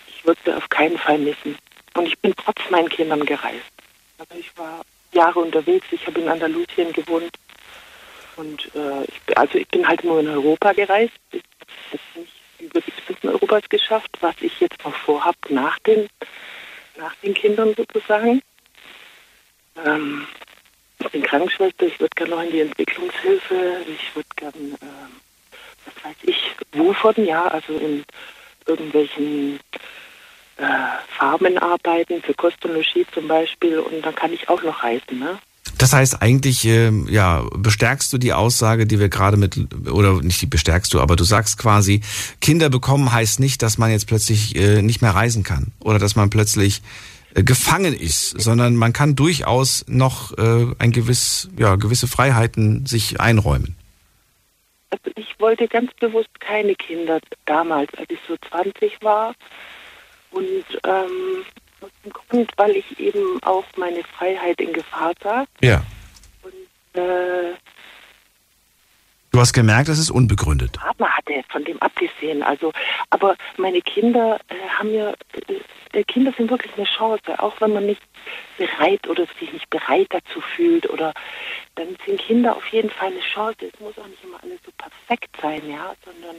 ich 0.09 0.24
würde 0.24 0.40
sie 0.44 0.56
auf 0.56 0.68
keinen 0.70 0.98
Fall 0.98 1.18
missen. 1.18 1.56
Und 1.94 2.06
ich 2.06 2.18
bin 2.18 2.34
trotz 2.36 2.59
meinen 2.70 2.89
Kindern 2.89 3.24
gereist. 3.26 3.72
Also 4.18 4.34
ich 4.39 4.56
war 4.56 4.82
Jahre 5.12 5.40
unterwegs, 5.40 5.86
ich 5.90 6.06
habe 6.06 6.20
in 6.20 6.28
Andalusien 6.28 6.93
gewohnt. 6.93 7.30
Und 8.36 8.74
äh, 8.74 9.05
ich, 9.05 9.39
also 9.39 9.59
ich 9.59 9.68
bin 9.68 9.86
halt 9.86 10.05
nur 10.05 10.20
in 10.20 10.28
Europa 10.28 10.72
gereist. 10.72 11.12
Ich 11.32 11.43
habe 11.43 11.93
jetzt 11.93 12.16
nicht 12.16 12.32
über 12.60 12.80
die 12.80 12.93
Grenzen 13.06 13.28
Europas 13.28 13.68
geschafft, 13.68 14.10
was 14.20 14.34
ich 14.40 14.59
jetzt 14.60 14.82
noch 14.84 14.94
vorhab 14.94 15.36
nach 15.51 15.78
den, 15.80 16.09
nach 16.97 17.14
den 17.16 17.34
Kindern 17.34 17.74
sozusagen. 17.76 18.43
Ähm, 19.84 20.26
ich 20.98 21.09
bin 21.09 21.22
Krankenschwester, 21.22 21.86
ich 21.86 21.98
würde 21.98 22.14
gerne 22.14 22.34
noch 22.34 22.43
in 22.43 22.52
die 22.52 22.60
Entwicklungshilfe, 22.60 23.84
ich 23.89 24.14
würde 24.14 24.28
gerne, 24.36 24.59
ähm, 24.59 25.20
was 25.84 26.05
weiß 26.05 26.16
ich, 26.22 26.55
wufern, 26.72 27.24
ja, 27.24 27.48
also 27.48 27.74
in 27.74 28.05
irgendwelchen 28.66 29.59
äh, 30.57 30.65
Farmen 31.16 31.59
arbeiten, 31.59 32.23
für 32.23 32.35
Kost 32.35 32.65
und 32.65 32.74
Logis 32.74 33.07
zum 33.12 33.29
Beispiel, 33.29 33.79
und 33.79 34.03
dann 34.05 34.15
kann 34.15 34.33
ich 34.33 34.49
auch 34.49 34.62
noch 34.62 34.83
reisen, 34.83 35.19
ne? 35.19 35.39
Das 35.79 35.93
heißt 35.93 36.23
eigentlich, 36.23 36.65
ähm, 36.65 37.07
ja, 37.11 37.45
bestärkst 37.57 38.12
du 38.12 38.19
die 38.19 38.33
Aussage, 38.33 38.87
die 38.87 39.01
wir 39.01 39.09
gerade 39.09 39.37
mit, 39.37 39.59
oder 39.91 40.20
nicht 40.23 40.41
die 40.41 40.47
bestärkst 40.47 40.93
du, 40.93 41.01
aber 41.01 41.16
du 41.16 41.24
sagst 41.24 41.59
quasi, 41.59 42.03
Kinder 42.41 42.69
bekommen 42.69 43.12
heißt 43.12 43.41
nicht, 43.41 43.62
dass 43.62 43.79
man 43.79 43.91
jetzt 43.91 44.07
plötzlich 44.07 44.55
äh, 44.57 44.83
nicht 44.83 45.03
mehr 45.03 45.15
reisen 45.15 45.43
kann 45.43 45.73
oder 45.81 45.99
dass 45.99 46.15
man 46.15 46.31
plötzlich 46.31 46.83
äh, 47.35 47.43
gefangen 47.43 47.95
ist, 47.95 48.41
sondern 48.41 48.77
man 48.77 48.93
kann 48.93 49.16
durchaus 49.16 49.85
noch 49.89 50.37
äh, 50.37 50.66
ein 50.79 50.93
gewiss, 50.93 51.49
ja, 51.59 51.77
gewisse 51.77 52.07
Freiheiten 52.07 52.87
sich 52.87 53.20
einräumen. 53.20 53.77
Also 54.91 55.11
ich 55.16 55.41
wollte 55.41 55.69
ganz 55.69 55.93
bewusst 55.95 56.39
keine 56.41 56.74
Kinder 56.74 57.19
damals, 57.47 57.93
als 57.95 58.11
ich 58.11 58.19
so 58.29 58.37
20 58.51 59.03
war. 59.03 59.35
Und 60.33 60.65
ähm, 60.85 61.45
aus 61.81 61.91
dem 62.05 62.13
Grund, 62.13 62.53
weil 62.57 62.77
ich 62.77 62.99
eben 62.99 63.43
auch 63.43 63.65
meine 63.77 64.03
Freiheit 64.05 64.61
in 64.61 64.73
Gefahr 64.73 65.13
sah. 65.23 65.45
Ja. 65.61 65.83
Äh, 66.95 67.55
Du 69.33 69.41
hast 69.41 69.55
gemerkt, 69.55 69.89
es 69.89 69.99
ist 69.99 70.11
unbegründet. 70.11 70.73
Partner 70.75 71.09
hatte 71.09 71.43
von 71.49 71.65
dem 71.65 71.81
abgesehen. 71.81 72.43
Also, 72.43 72.71
aber 73.09 73.35
meine 73.57 73.81
Kinder 73.81 74.39
äh, 74.49 74.55
haben 74.79 74.91
mir, 74.91 75.17
äh, 75.49 75.99
äh, 75.99 76.05
Kinder 76.05 76.35
sind 76.37 76.51
wirklich 76.51 76.75
eine 76.77 76.85
Chance, 76.85 77.39
auch 77.39 77.59
wenn 77.63 77.73
man 77.73 77.87
nicht 77.87 78.03
bereit 78.59 79.09
oder 79.09 79.25
sich 79.41 79.51
nicht 79.51 79.71
bereit 79.71 80.09
dazu 80.11 80.43
fühlt 80.55 80.89
oder 80.91 81.15
dann 81.77 81.97
sind 82.05 82.21
Kinder 82.21 82.55
auf 82.55 82.67
jeden 82.69 82.91
Fall 82.91 83.09
eine 83.09 83.21
Chance. 83.21 83.71
Es 83.73 83.81
muss 83.81 83.99
auch 83.99 84.07
nicht 84.07 84.23
immer 84.23 84.37
alles 84.43 84.61
so 84.67 84.73
perfekt 84.77 85.35
sein, 85.41 85.63
ja, 85.67 85.95
sondern 86.05 86.37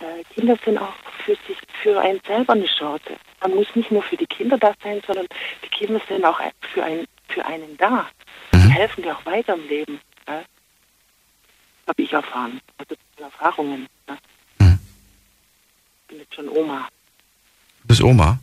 äh, 0.00 0.22
Kinder 0.34 0.56
sind 0.64 0.78
auch 0.78 0.94
für 1.24 1.36
sich, 1.46 1.56
für 1.82 2.00
einen 2.00 2.20
selber 2.26 2.52
eine 2.54 2.66
Chance. 2.66 3.16
Man 3.40 3.54
muss 3.54 3.66
nicht 3.74 3.90
nur 3.90 4.02
für 4.02 4.16
die 4.16 4.26
Kinder 4.26 4.58
da 4.58 4.74
sein, 4.82 5.00
sondern 5.06 5.26
die 5.64 5.68
Kinder 5.68 6.00
sind 6.08 6.24
auch 6.24 6.40
für 6.72 6.84
einen, 6.84 7.06
für 7.28 7.44
einen 7.44 7.76
da. 7.76 8.08
Die 8.52 8.58
helfen 8.58 9.02
dir 9.02 9.16
auch 9.16 9.24
weiter 9.26 9.54
im 9.54 9.68
Leben. 9.68 10.00
Ja? 10.26 10.42
Habe 11.86 12.02
ich 12.02 12.12
erfahren. 12.12 12.60
Also 12.78 12.94
Erfahrungen. 13.16 13.86
Ja? 14.08 14.16
Ich 14.60 16.06
bin 16.08 16.18
jetzt 16.18 16.34
schon 16.34 16.48
Oma. 16.48 16.88
Du 17.82 17.88
bist 17.88 18.02
Oma? 18.02 18.38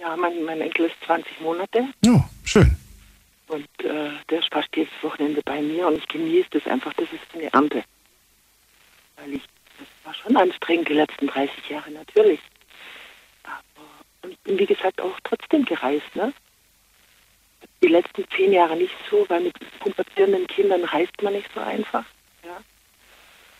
Ja, 0.00 0.16
mein, 0.16 0.42
mein 0.44 0.60
Enkel 0.60 0.86
ist 0.86 0.96
20 1.06 1.40
Monate 1.40 1.84
Ja, 2.04 2.28
schön. 2.44 2.74
und 3.48 3.68
äh, 3.84 4.10
der 4.30 4.38
ist 4.38 4.48
fast 4.52 4.68
jedes 4.74 4.92
Wochenende 5.02 5.42
bei 5.44 5.60
mir 5.60 5.86
und 5.88 5.98
ich 5.98 6.08
genieße 6.08 6.48
das 6.52 6.66
einfach. 6.66 6.92
Das 6.94 7.08
ist 7.12 7.20
eine 7.34 7.52
Ernte. 7.52 7.84
Weil 9.16 9.34
ich, 9.34 9.42
das 9.80 9.88
war 10.04 10.14
schon 10.14 10.36
anstrengend 10.36 10.88
die 10.88 10.94
letzten 10.94 11.26
30 11.26 11.68
Jahre, 11.68 11.90
natürlich. 11.90 12.40
Aber, 13.44 13.86
und 14.22 14.32
ich 14.32 14.38
bin, 14.40 14.58
wie 14.58 14.66
gesagt, 14.66 15.00
auch 15.00 15.18
trotzdem 15.24 15.64
gereist, 15.64 16.14
ne? 16.14 16.32
Die 17.82 17.88
letzten 17.88 18.24
zehn 18.36 18.52
Jahre 18.52 18.76
nicht 18.76 18.94
so, 19.10 19.24
weil 19.28 19.40
mit 19.40 19.54
pubertierenden 19.80 20.46
Kindern 20.46 20.84
reist 20.84 21.22
man 21.22 21.32
nicht 21.32 21.48
so 21.54 21.60
einfach. 21.60 22.04
Ja? 22.44 22.58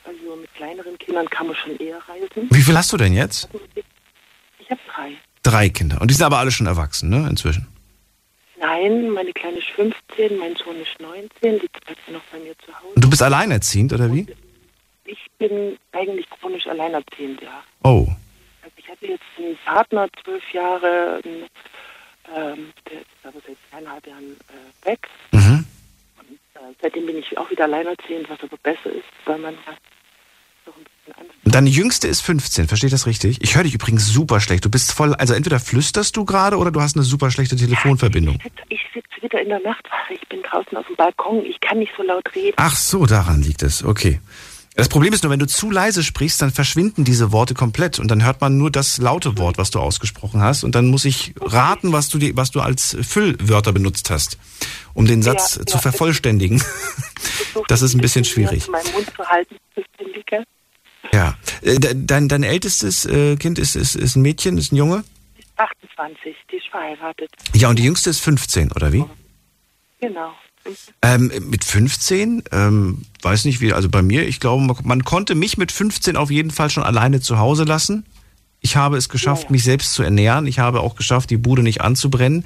Also 0.04 0.36
mit 0.36 0.52
kleineren 0.54 0.98
Kindern 0.98 1.28
kann 1.30 1.46
man 1.46 1.56
schon 1.56 1.76
eher 1.78 1.98
reisen. 2.06 2.48
Wie 2.50 2.60
viel 2.60 2.76
hast 2.76 2.92
du 2.92 2.98
denn 2.98 3.14
jetzt? 3.14 3.48
Ich 4.58 4.70
habe 4.70 4.80
drei. 4.94 5.16
Drei 5.42 5.68
Kinder. 5.70 6.00
Und 6.00 6.10
die 6.10 6.14
sind 6.14 6.26
aber 6.26 6.38
alle 6.38 6.50
schon 6.50 6.66
erwachsen, 6.66 7.08
ne, 7.08 7.26
inzwischen. 7.28 7.66
Nein, 8.58 9.08
meine 9.08 9.32
Kleine 9.32 9.58
ist 9.58 9.68
15, 9.68 10.36
mein 10.38 10.54
Sohn 10.56 10.76
ist 10.82 11.00
19, 11.00 11.30
die 11.40 11.68
sind 11.86 12.12
noch 12.12 12.22
bei 12.30 12.38
mir 12.38 12.54
zu 12.58 12.74
Hause. 12.78 12.94
Und 12.94 13.02
du 13.02 13.08
bist 13.08 13.22
alleinerziehend, 13.22 13.94
oder 13.94 14.12
wie? 14.12 14.26
Ich 15.04 15.26
bin 15.38 15.78
eigentlich 15.92 16.28
chronisch 16.30 16.66
alleinerziehend, 16.66 17.40
ja. 17.42 17.62
Oh. 17.82 18.06
Also 18.62 18.74
ich 18.76 18.88
hatte 18.88 19.06
jetzt 19.06 19.24
einen 19.38 19.56
Partner, 19.64 20.08
zwölf 20.22 20.52
Jahre, 20.52 21.20
ähm, 21.24 22.72
der 22.88 23.00
ist 23.00 23.08
aber 23.24 23.40
seit 23.46 23.56
zweieinhalb 23.70 24.06
Jahren 24.06 24.36
äh, 24.48 24.88
weg. 24.88 25.08
Mhm. 25.32 25.64
Äh, 26.54 26.58
seitdem 26.80 27.06
bin 27.06 27.16
ich 27.18 27.36
auch 27.38 27.50
wieder 27.50 27.64
alleinerziehend, 27.64 28.28
was 28.28 28.40
aber 28.42 28.56
besser 28.58 28.90
ist, 28.90 29.08
weil 29.24 29.38
man 29.38 29.54
ja 29.54 29.74
doch 30.64 30.76
ein 30.76 30.84
bisschen 30.84 31.20
anders. 31.20 31.36
Und 31.44 31.54
deine 31.54 31.70
Jüngste 31.70 32.08
ist 32.08 32.20
15, 32.20 32.68
verstehe 32.68 32.88
ich 32.88 32.92
das 32.92 33.06
richtig? 33.06 33.38
Ich 33.42 33.56
höre 33.56 33.64
dich 33.64 33.74
übrigens 33.74 34.06
super 34.06 34.40
schlecht. 34.40 34.64
Du 34.64 34.70
bist 34.70 34.92
voll, 34.92 35.14
also 35.14 35.34
entweder 35.34 35.58
flüsterst 35.58 36.16
du 36.16 36.24
gerade 36.24 36.56
oder 36.56 36.70
du 36.70 36.80
hast 36.80 36.96
eine 36.96 37.04
super 37.04 37.30
schlechte 37.30 37.56
Telefonverbindung. 37.56 38.38
Ich 38.68 38.80
sitze 38.94 39.22
wieder 39.22 39.40
in 39.40 39.48
der 39.48 39.60
Nachtwache, 39.60 40.14
ich 40.14 40.28
bin 40.28 40.42
draußen 40.42 40.76
auf 40.76 40.86
dem 40.86 40.96
Balkon, 40.96 41.44
ich 41.44 41.58
kann 41.60 41.78
nicht 41.78 41.92
so 41.96 42.02
laut 42.02 42.34
reden. 42.34 42.54
Ach 42.56 42.76
so, 42.76 43.06
daran 43.06 43.42
liegt 43.42 43.62
es. 43.62 43.82
Okay. 43.84 44.20
Das 44.76 44.88
Problem 44.88 45.12
ist 45.12 45.24
nur, 45.24 45.30
wenn 45.32 45.40
du 45.40 45.46
zu 45.46 45.70
leise 45.70 46.02
sprichst, 46.02 46.40
dann 46.40 46.50
verschwinden 46.52 47.04
diese 47.04 47.32
Worte 47.32 47.54
komplett 47.54 47.98
und 47.98 48.08
dann 48.08 48.24
hört 48.24 48.40
man 48.40 48.56
nur 48.56 48.70
das 48.70 48.98
laute 48.98 49.36
Wort, 49.36 49.58
was 49.58 49.70
du 49.70 49.80
ausgesprochen 49.80 50.40
hast 50.40 50.62
und 50.64 50.74
dann 50.74 50.86
muss 50.86 51.04
ich 51.04 51.34
raten, 51.40 51.92
was 51.92 52.08
du 52.08 52.18
die, 52.18 52.36
was 52.36 52.50
du 52.50 52.60
als 52.60 52.96
Füllwörter 53.02 53.72
benutzt 53.72 54.10
hast, 54.10 54.38
um 54.94 55.06
den 55.06 55.22
Satz 55.22 55.56
Ja, 55.56 55.66
zu 55.66 55.76
ja. 55.76 55.80
vervollständigen. 55.82 56.62
Das 57.66 57.82
ist 57.82 57.94
ein 57.94 58.00
bisschen 58.00 58.24
schwierig. 58.24 58.68
Mund 58.68 58.84
zu 59.16 59.26
halten? 59.26 59.56
Ja. 61.12 61.36
Äh, 61.62 61.78
de- 61.80 61.94
Dein, 61.96 62.28
dein 62.28 62.42
ältestes 62.44 63.04
äh, 63.06 63.36
Kind 63.36 63.58
ist, 63.58 63.74
ist, 63.74 63.96
ist 63.96 64.14
ein 64.16 64.22
Mädchen, 64.22 64.56
ist 64.56 64.72
ein 64.72 64.76
Junge? 64.76 65.02
28, 65.56 66.36
die 66.50 66.56
ist 66.56 66.68
verheiratet. 66.70 67.30
Ja, 67.54 67.68
und 67.68 67.78
die 67.78 67.82
jüngste 67.84 68.10
ist 68.10 68.20
15, 68.20 68.70
oder 68.72 68.92
wie? 68.92 69.04
Genau. 70.00 70.32
Ähm, 71.02 71.32
mit 71.48 71.64
15, 71.64 72.44
ähm, 72.52 73.02
weiß 73.22 73.44
nicht 73.44 73.60
wie, 73.60 73.72
also 73.72 73.88
bei 73.88 74.02
mir, 74.02 74.26
ich 74.26 74.40
glaube, 74.40 74.74
man, 74.84 75.04
konnte 75.04 75.34
mich 75.34 75.56
mit 75.56 75.72
15 75.72 76.16
auf 76.16 76.30
jeden 76.30 76.50
Fall 76.50 76.70
schon 76.70 76.82
alleine 76.82 77.20
zu 77.20 77.38
Hause 77.38 77.64
lassen. 77.64 78.04
Ich 78.60 78.76
habe 78.76 78.96
es 78.96 79.08
geschafft, 79.08 79.50
mich 79.50 79.64
selbst 79.64 79.94
zu 79.94 80.02
ernähren. 80.02 80.46
Ich 80.46 80.58
habe 80.58 80.80
auch 80.80 80.96
geschafft, 80.96 81.30
die 81.30 81.38
Bude 81.38 81.62
nicht 81.62 81.80
anzubrennen. 81.80 82.44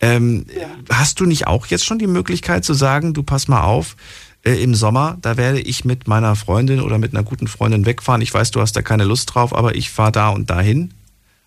Ähm, 0.00 0.46
Hast 0.90 1.20
du 1.20 1.26
nicht 1.26 1.46
auch 1.46 1.66
jetzt 1.66 1.84
schon 1.84 2.00
die 2.00 2.08
Möglichkeit 2.08 2.64
zu 2.64 2.74
sagen, 2.74 3.14
du 3.14 3.22
pass 3.22 3.46
mal 3.46 3.62
auf, 3.62 3.96
äh, 4.44 4.62
im 4.62 4.74
Sommer, 4.74 5.16
da 5.22 5.36
werde 5.36 5.60
ich 5.60 5.84
mit 5.84 6.06
meiner 6.06 6.36
Freundin 6.36 6.80
oder 6.80 6.98
mit 6.98 7.14
einer 7.14 7.22
guten 7.22 7.46
Freundin 7.46 7.86
wegfahren. 7.86 8.20
Ich 8.20 8.34
weiß, 8.34 8.50
du 8.50 8.60
hast 8.60 8.76
da 8.76 8.82
keine 8.82 9.04
Lust 9.04 9.34
drauf, 9.34 9.54
aber 9.54 9.74
ich 9.74 9.90
fahre 9.90 10.12
da 10.12 10.28
und 10.28 10.50
dahin. 10.50 10.92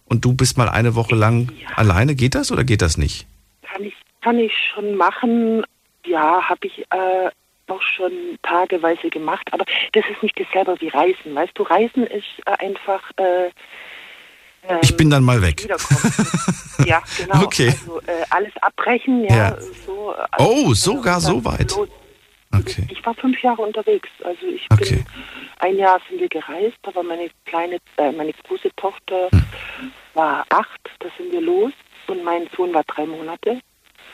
Und 0.05 0.23
du 0.23 0.33
bist 0.33 0.57
mal 0.57 0.69
eine 0.69 0.95
Woche 0.95 1.15
lang 1.15 1.51
alleine. 1.75 2.15
Geht 2.15 2.33
das 2.33 2.51
oder 2.51 2.63
geht 2.63 2.81
das 2.81 2.97
nicht? 2.97 3.27
Kann 3.61 3.83
ich, 3.83 3.93
kann 4.21 4.39
ich 4.39 4.53
schon 4.73 4.95
machen. 4.95 5.63
Ja, 6.07 6.41
habe 6.49 6.67
ich 6.67 6.79
äh, 6.91 7.29
auch 7.67 7.81
schon 7.81 8.11
tageweise 8.43 9.09
gemacht. 9.09 9.47
Aber 9.51 9.65
das 9.93 10.03
ist 10.11 10.23
nicht 10.23 10.39
dasselbe 10.39 10.79
wie 10.79 10.87
Reisen. 10.89 11.35
Weißt 11.35 11.51
du, 11.55 11.63
Reisen 11.63 12.07
ist 12.07 12.25
äh, 12.45 12.51
einfach. 12.65 13.01
Äh, 13.17 13.47
ähm, 14.67 14.79
Ich 14.81 14.95
bin 14.95 15.09
dann 15.09 15.23
mal 15.23 15.41
weg. 15.41 15.67
ja, 16.85 17.01
genau. 17.17 17.43
Okay. 17.43 17.67
Also 17.69 17.99
äh, 18.01 18.23
alles 18.29 18.51
abbrechen, 18.61 19.23
ja. 19.25 19.35
Ja. 19.35 19.57
So, 19.85 20.13
äh, 20.13 20.25
Oh, 20.39 20.73
sogar 20.73 21.19
so 21.19 21.43
weit. 21.43 21.71
los. 21.75 21.89
Okay. 22.57 22.87
Ich 22.89 23.05
war 23.05 23.13
fünf 23.13 23.41
Jahre 23.43 23.61
unterwegs. 23.61 24.09
Also 24.23 24.45
ich 24.47 24.67
bin 24.69 25.05
ein 25.59 25.75
Jahr 25.77 25.99
sind 26.09 26.19
wir 26.21 26.29
gereist, 26.29 26.77
aber 26.83 27.03
meine 27.03 27.29
kleine, 27.45 27.77
äh, 27.97 28.11
meine 28.11 28.31
große 28.47 28.69
Tochter 28.77 29.29
Hm. 29.31 29.43
war 30.13 30.45
acht, 30.49 30.79
da 30.99 31.07
sind 31.17 31.31
wir 31.31 31.41
los 31.41 31.73
und 32.07 32.23
mein 32.23 32.47
Sohn 32.55 32.73
war 32.73 32.83
drei 32.85 33.05
Monate. 33.05 33.59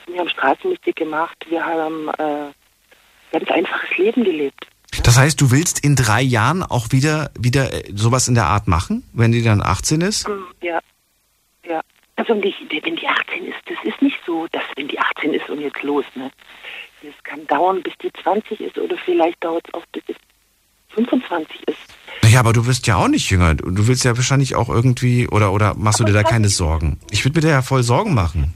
Wir 0.06 0.20
haben 0.20 0.28
Straßenmusik 0.28 0.96
gemacht, 0.96 1.36
wir 1.48 1.64
haben 1.64 2.08
äh, 2.18 2.52
ganz 3.32 3.50
einfaches 3.50 3.96
Leben 3.98 4.24
gelebt. 4.24 4.66
Das 5.02 5.18
heißt, 5.18 5.40
du 5.40 5.50
willst 5.50 5.84
in 5.84 5.96
drei 5.96 6.22
Jahren 6.22 6.62
auch 6.62 6.88
wieder, 6.92 7.30
wieder 7.38 7.72
äh, 7.72 7.90
sowas 7.94 8.28
in 8.28 8.34
der 8.34 8.46
Art 8.46 8.68
machen, 8.68 9.02
wenn 9.12 9.32
die 9.32 9.42
dann 9.42 9.60
18 9.62 10.00
ist? 10.00 10.28
Mm, 10.28 10.32
Ja, 10.62 10.80
ja. 11.68 11.80
Also 12.16 12.34
wenn 12.34 12.42
die, 12.42 12.54
wenn 12.82 12.96
die 12.96 13.08
18 13.08 13.46
ist, 13.46 13.58
das 13.66 13.76
ist 13.84 14.00
nicht 14.00 14.18
so, 14.24 14.46
dass 14.52 14.62
wenn 14.76 14.86
die 14.88 14.98
18 14.98 15.34
ist 15.34 15.48
und 15.50 15.60
jetzt 15.60 15.82
los, 15.82 16.04
ne? 16.14 16.30
Es 17.02 17.22
kann 17.22 17.46
dauern, 17.48 17.82
bis 17.82 17.92
die 18.02 18.10
20 18.22 18.60
ist 18.60 18.78
oder 18.78 18.96
vielleicht 19.04 19.42
dauert 19.44 19.66
es 19.68 19.74
auch 19.74 19.84
bis 19.92 20.02
sie 20.06 20.14
25 20.94 21.68
ist. 21.68 21.76
Naja, 22.22 22.40
aber 22.40 22.52
du 22.52 22.66
wirst 22.66 22.86
ja 22.86 22.96
auch 22.96 23.08
nicht 23.08 23.28
jünger. 23.30 23.54
Du 23.54 23.86
willst 23.88 24.04
ja 24.04 24.16
wahrscheinlich 24.16 24.54
auch 24.54 24.70
irgendwie, 24.70 25.28
oder, 25.28 25.52
oder 25.52 25.74
machst 25.74 26.00
du 26.00 26.04
dir 26.04 26.12
da 26.12 26.22
keine 26.22 26.48
Sorgen? 26.48 26.98
Ich 27.10 27.24
würde 27.24 27.38
mir 27.40 27.46
da 27.46 27.52
ja 27.52 27.62
voll 27.62 27.82
Sorgen 27.82 28.14
machen. 28.14 28.54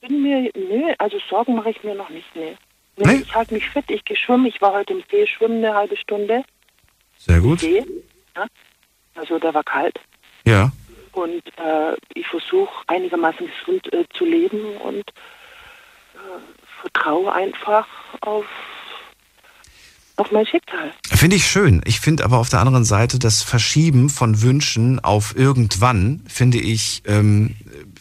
Bin 0.00 0.22
mir, 0.22 0.50
nö, 0.56 0.92
also 0.98 1.18
Sorgen 1.28 1.54
mache 1.56 1.70
ich 1.70 1.84
mir 1.84 1.94
noch 1.94 2.08
nicht, 2.08 2.34
ne. 2.34 2.56
Nee, 2.96 3.22
Ich 3.22 3.34
halte 3.34 3.54
mich 3.54 3.68
fit, 3.68 3.84
ich 3.88 4.04
gehe 4.04 4.16
schwimmen, 4.16 4.46
ich 4.46 4.60
war 4.60 4.72
heute 4.72 4.94
im 4.94 5.02
See 5.10 5.26
schwimmen 5.26 5.64
eine 5.64 5.74
halbe 5.74 5.96
Stunde. 5.96 6.42
Sehr 7.18 7.40
gut. 7.40 7.60
See, 7.60 7.84
ja. 8.36 8.46
Also 9.14 9.38
der 9.38 9.52
war 9.54 9.64
kalt. 9.64 9.98
Ja. 10.44 10.72
Und 11.12 11.42
äh, 11.58 11.96
ich 12.14 12.26
versuche 12.26 12.70
einigermaßen 12.86 13.46
gesund 13.46 13.92
äh, 13.92 14.04
zu 14.16 14.24
leben 14.24 14.76
und 14.78 15.08
äh, 16.14 16.40
vertraue 16.80 17.32
einfach 17.32 17.86
auf, 18.20 18.44
auf 20.16 20.30
mein 20.32 20.46
Schicksal. 20.46 20.92
Finde 21.08 21.36
ich 21.36 21.46
schön. 21.46 21.82
Ich 21.84 22.00
finde 22.00 22.24
aber 22.24 22.38
auf 22.38 22.48
der 22.48 22.60
anderen 22.60 22.84
Seite 22.84 23.18
das 23.18 23.42
Verschieben 23.42 24.08
von 24.08 24.40
Wünschen 24.40 25.00
auf 25.00 25.36
irgendwann 25.36 26.22
finde 26.28 26.58
ich 26.58 27.02
ähm, 27.06 27.56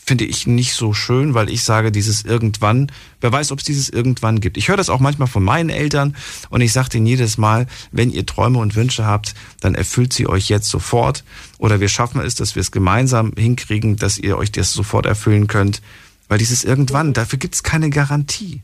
finde 0.10 0.26
ich 0.26 0.48
nicht 0.48 0.73
so 0.73 0.91
schön, 0.94 1.36
weil 1.36 1.52
ich 1.52 1.64
sage 1.64 1.91
dieses 1.91 2.26
irgendwann. 2.26 2.91
Wer 3.22 3.31
weiß, 3.31 3.52
ob 3.52 3.60
es 3.60 3.64
dieses 3.65 3.90
irgendwann 3.91 4.40
gibt. 4.41 4.57
Ich 4.57 4.68
höre 4.68 4.76
das 4.76 4.90
auch 4.90 4.99
manchmal 4.99 5.27
von 5.27 5.44
meinen 5.44 5.69
Eltern 5.69 6.15
und 6.49 6.61
ich 6.61 6.73
sage 6.73 6.90
denen 6.90 7.06
jedes 7.06 7.38
Mal, 7.38 7.68
wenn 7.91 8.10
ihr 8.10 8.26
Träume 8.26 8.57
und 8.57 8.76
Wünsche 8.76 9.06
habt, 9.06 9.36
dann 9.61 9.76
erfüllt 9.76 10.11
sie 10.11 10.26
euch 10.27 10.49
jetzt 10.49 10.68
sofort 10.68 11.23
oder 11.60 11.80
wir 11.80 11.90
schaffen 11.90 12.22
es, 12.22 12.34
dass 12.34 12.56
wir 12.56 12.61
es 12.61 12.72
gemeinsam 12.72 13.34
hinkriegen, 13.38 13.98
dass 13.98 14.18
ihr 14.18 14.36
euch 14.36 14.52
das 14.52 14.73
sofort 14.73 15.06
erfüllen 15.06 15.45
könnt, 15.45 15.84
weil 16.27 16.40
dieses 16.40 16.64
irgendwann 16.64 17.14
dafür 17.14 17.38
gibt 17.38 17.53
es 17.53 17.61
keine 17.61 17.91
Garantie. 17.91 18.64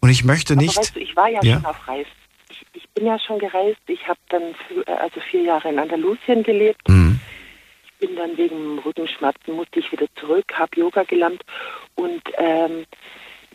Und 0.00 0.10
ich 0.10 0.22
möchte 0.22 0.54
nicht. 0.54 0.76
Aber 0.76 0.82
weißt 0.86 0.94
du, 0.94 1.00
ich 1.00 1.16
war 1.16 1.28
ja, 1.28 1.40
Ja. 1.42 1.56
schon 1.56 1.66
auf 1.66 1.88
Reis. 1.88 2.06
Ich, 2.50 2.64
ich 2.74 2.88
bin 2.94 3.04
ja 3.04 3.18
schon 3.18 3.40
gereist. 3.40 3.80
Ich 3.88 4.06
habe 4.06 4.20
dann 4.28 4.42
für, 4.68 4.86
äh, 4.86 4.92
also 4.96 5.18
vier 5.28 5.42
Jahre 5.42 5.70
in 5.70 5.78
Andalusien 5.80 6.44
gelebt. 6.44 6.88
Mhm. 6.88 7.18
Bin 7.98 8.16
dann 8.16 8.36
wegen 8.36 8.78
Rückenschmerzen 8.78 9.54
musste 9.54 9.80
ich 9.80 9.90
wieder 9.90 10.06
zurück, 10.16 10.52
habe 10.54 10.78
Yoga 10.78 11.02
gelernt 11.02 11.42
und 11.96 12.22
ähm, 12.36 12.86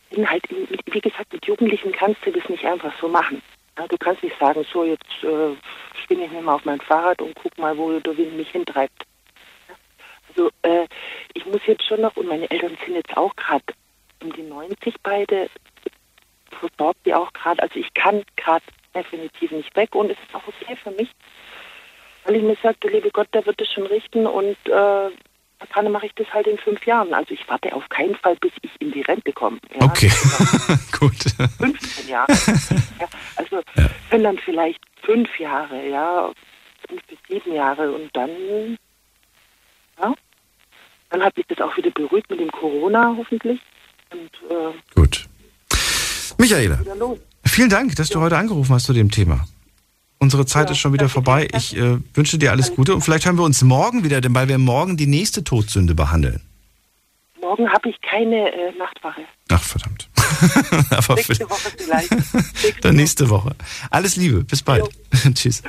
bin 0.10 0.30
halt, 0.30 0.44
wie 0.50 1.02
gesagt, 1.02 1.32
mit 1.34 1.46
Jugendlichen 1.46 1.92
kannst 1.92 2.26
du 2.26 2.32
das 2.32 2.48
nicht 2.50 2.66
einfach 2.66 2.94
so 3.00 3.08
machen. 3.08 3.42
Ja, 3.78 3.88
du 3.88 3.98
kannst 3.98 4.22
nicht 4.22 4.38
sagen, 4.40 4.66
so 4.72 4.84
jetzt 4.84 5.24
äh, 5.24 5.56
schwinge 6.06 6.26
ich 6.26 6.32
mir 6.32 6.42
mal 6.42 6.56
auf 6.56 6.66
mein 6.66 6.82
Fahrrad 6.82 7.22
und 7.22 7.34
guck 7.36 7.58
mal, 7.58 7.78
wo 7.78 8.00
der 8.00 8.18
Wind 8.18 8.36
mich 8.38 8.50
hintreibt. 8.50 9.06
Also 10.30 10.50
äh, 10.64 10.88
ich 11.34 11.46
muss 11.46 11.62
jetzt 11.66 11.86
schon 11.86 12.02
noch, 12.02 12.16
und 12.16 12.28
meine 12.28 12.50
Eltern 12.50 12.78
sind 12.86 12.96
jetzt 12.96 13.16
auch 13.18 13.36
gerade 13.36 13.64
um 14.22 14.32
die 14.34 14.44
90 14.44 14.96
beide, 15.02 15.50
versorgt 16.52 17.06
die 17.06 17.14
auch 17.14 17.34
gerade. 17.34 17.62
Also 17.62 17.80
ich 17.80 17.94
kann 17.94 18.24
gerade 18.36 18.66
definitiv 18.94 19.52
nicht 19.52 19.76
weg 19.76 19.96
und 19.96 20.12
es 20.12 20.18
ist 20.28 20.36
auch 20.36 20.48
okay 20.48 20.76
für 20.76 20.92
mich, 20.92 21.10
weil 22.26 22.36
ich 22.36 22.44
mir 22.44 22.58
sage, 22.62 22.78
der 22.84 22.92
liebe 22.92 23.10
Gott, 23.12 23.28
der 23.34 23.46
wird 23.46 23.60
es 23.62 23.72
schon 23.72 23.86
richten 23.86 24.26
und 24.28 24.58
äh, 24.66 25.10
dann 25.76 25.92
mache 25.92 26.06
ich 26.06 26.14
das 26.16 26.28
halt 26.34 26.48
in 26.48 26.58
fünf 26.58 26.86
Jahren. 26.86 27.14
Also 27.14 27.34
ich 27.34 27.48
warte 27.48 27.74
auf 27.74 27.88
keinen 27.90 28.16
Fall, 28.16 28.36
bis 28.38 28.52
ich 28.62 28.72
in 28.80 28.92
die 28.92 29.02
Rente 29.02 29.32
komme. 29.34 29.60
Ja, 29.80 29.86
Okay, 29.86 30.10
gut. 31.00 31.16
15 31.60 32.10
Jahre. 32.10 32.32
ja, 33.00 33.08
also 33.36 33.62
wenn 34.10 34.24
dann 34.24 34.38
vielleicht 34.40 34.80
fünf 35.04 35.30
Jahre, 35.40 35.88
ja, 35.88 36.32
fünf 36.88 37.02
bis 37.08 37.18
sieben 37.30 37.54
Jahre 37.56 37.92
und 37.92 38.10
dann, 38.14 38.78
ja, 40.02 40.14
dann 41.10 41.24
hat 41.24 41.36
sich 41.36 41.46
das 41.48 41.60
auch 41.62 41.76
wieder 41.78 41.92
beruhigt 41.92 42.30
mit 42.30 42.40
dem 42.40 42.52
Corona 42.52 43.16
hoffentlich. 43.18 43.60
Und 44.12 44.52
äh, 44.52 44.74
Gut. 44.96 45.26
Michaela, 46.38 46.80
vielen 47.46 47.70
Dank, 47.70 47.96
dass 47.96 48.10
du 48.10 48.20
heute 48.20 48.38
angerufen 48.38 48.74
hast 48.74 48.86
zu 48.86 48.94
dem 48.94 49.10
Thema. 49.12 49.46
Unsere 50.24 50.46
Zeit 50.46 50.72
ist 50.72 50.78
schon 50.78 50.94
wieder 50.94 51.10
vorbei. 51.10 51.50
Ich 51.54 51.76
äh, 51.76 51.98
wünsche 52.14 52.38
dir 52.38 52.52
alles 52.52 52.74
Gute 52.74 52.96
und 52.96 53.02
vielleicht 53.02 53.26
hören 53.26 53.38
wir 53.38 53.44
uns 53.44 53.62
morgen 53.62 54.06
wieder, 54.06 54.22
denn 54.22 54.34
weil 54.34 54.48
wir 54.48 54.58
morgen 54.58 54.96
die 54.96 55.06
nächste 55.06 55.44
Todsünde 55.44 55.96
behandeln. 55.96 56.40
Morgen 57.42 57.70
habe 57.70 57.90
ich 57.90 58.00
keine 58.00 58.54
äh, 58.54 58.72
Nachtwache. 58.78 59.20
Ach, 59.50 59.62
verdammt. 59.62 60.08
Aber 60.92 61.16
Nächste 61.16 61.50
Woche 61.50 61.72
vielleicht. 61.78 62.10
Dann 62.86 62.96
nächste 62.96 63.30
Woche. 63.30 63.54
Alles 63.90 64.16
Liebe, 64.16 64.46
bis 64.46 64.62
bald. 64.62 64.86
Tschüss. 65.36 65.62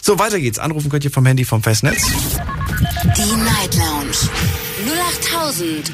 So, 0.00 0.16
weiter 0.20 0.38
geht's. 0.38 0.60
Anrufen 0.60 0.90
könnt 0.90 1.04
ihr 1.04 1.10
vom 1.10 1.26
Handy 1.26 1.44
vom 1.44 1.60
Festnetz. 1.60 2.06
Die 2.06 3.34
Night 3.34 3.74
Lounge 3.74 4.16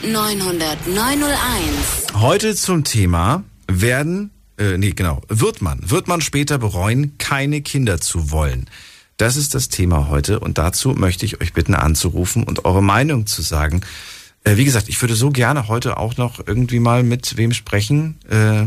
0890901. 0.04 2.20
Heute 2.20 2.54
zum 2.54 2.84
Thema 2.84 3.44
werden, 3.66 4.30
äh, 4.58 4.78
nee, 4.78 4.92
genau, 4.92 5.22
wird 5.28 5.62
man, 5.62 5.78
wird 5.90 6.08
man 6.08 6.20
später 6.20 6.58
bereuen, 6.58 7.18
keine 7.18 7.60
Kinder 7.62 8.00
zu 8.00 8.30
wollen. 8.30 8.66
Das 9.16 9.36
ist 9.36 9.54
das 9.54 9.68
Thema 9.68 10.08
heute 10.08 10.40
und 10.40 10.58
dazu 10.58 10.90
möchte 10.90 11.24
ich 11.24 11.40
euch 11.40 11.52
bitten 11.52 11.74
anzurufen 11.74 12.44
und 12.44 12.64
eure 12.64 12.82
Meinung 12.82 13.26
zu 13.26 13.42
sagen. 13.42 13.82
Äh, 14.44 14.56
wie 14.56 14.64
gesagt, 14.64 14.88
ich 14.88 15.00
würde 15.00 15.14
so 15.14 15.30
gerne 15.30 15.68
heute 15.68 15.96
auch 15.96 16.16
noch 16.16 16.46
irgendwie 16.46 16.80
mal 16.80 17.02
mit 17.02 17.36
wem 17.36 17.52
sprechen. 17.52 18.18
Äh, 18.28 18.66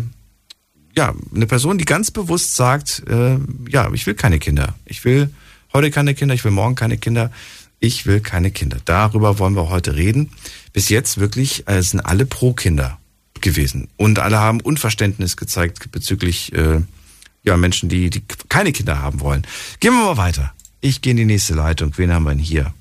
ja, 0.95 1.14
eine 1.34 1.47
Person, 1.47 1.77
die 1.77 1.85
ganz 1.85 2.11
bewusst 2.11 2.55
sagt, 2.55 3.03
äh, 3.07 3.38
ja, 3.69 3.91
ich 3.93 4.05
will 4.07 4.15
keine 4.15 4.39
Kinder. 4.39 4.76
Ich 4.85 5.05
will 5.05 5.30
heute 5.73 5.91
keine 5.91 6.15
Kinder, 6.15 6.34
ich 6.34 6.43
will 6.43 6.51
morgen 6.51 6.76
keine 6.76 6.97
Kinder. 6.97 7.31
Ich 7.80 8.07
will 8.07 8.22
keine 8.22 8.49
Kinder. 8.49 8.77
Darüber 8.85 9.38
wollen 9.38 9.55
wir 9.55 9.69
heute 9.69 9.95
reden. 9.95 10.31
Bis 10.73 10.89
jetzt 10.89 11.19
wirklich 11.19 11.68
äh, 11.68 11.81
sind 11.84 11.99
alle 11.99 12.26
pro 12.26 12.53
Kinder 12.53 12.97
gewesen 13.41 13.88
und 13.97 14.19
alle 14.19 14.39
haben 14.39 14.61
Unverständnis 14.61 15.38
gezeigt 15.38 15.91
bezüglich 15.91 16.53
äh, 16.53 16.81
ja 17.43 17.57
Menschen, 17.57 17.89
die 17.89 18.09
die 18.09 18.23
keine 18.49 18.72
Kinder 18.72 19.01
haben 19.01 19.19
wollen. 19.19 19.45
Gehen 19.80 19.93
wir 19.93 20.03
mal 20.05 20.18
weiter. 20.18 20.53
Ich 20.81 21.01
gehe 21.01 21.11
in 21.11 21.18
die 21.18 21.26
nächste 21.26 21.53
Leitung. 21.55 21.93
Wen 21.97 22.14
haben 22.14 22.23
wir 22.23 22.31
denn 22.31 22.39
hier? 22.39 22.73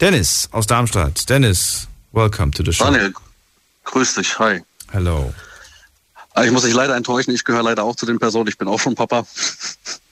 Dennis 0.00 0.48
aus 0.52 0.66
Darmstadt. 0.66 1.28
Dennis, 1.28 1.88
welcome 2.12 2.50
to 2.52 2.64
the 2.64 2.72
show. 2.72 2.84
Daniel, 2.84 3.12
grüß 3.84 4.14
dich, 4.14 4.38
hi. 4.38 4.60
Hello. 4.90 5.32
Ah, 6.34 6.44
Ich 6.44 6.50
muss 6.50 6.62
dich 6.64 6.74
leider 6.74 6.96
enttäuschen, 6.96 7.34
ich 7.34 7.44
gehöre 7.44 7.62
leider 7.62 7.84
auch 7.84 7.94
zu 7.96 8.06
den 8.06 8.18
Personen, 8.18 8.48
ich 8.48 8.56
bin 8.56 8.66
auch 8.68 8.80
schon 8.80 8.94
Papa. 8.94 9.26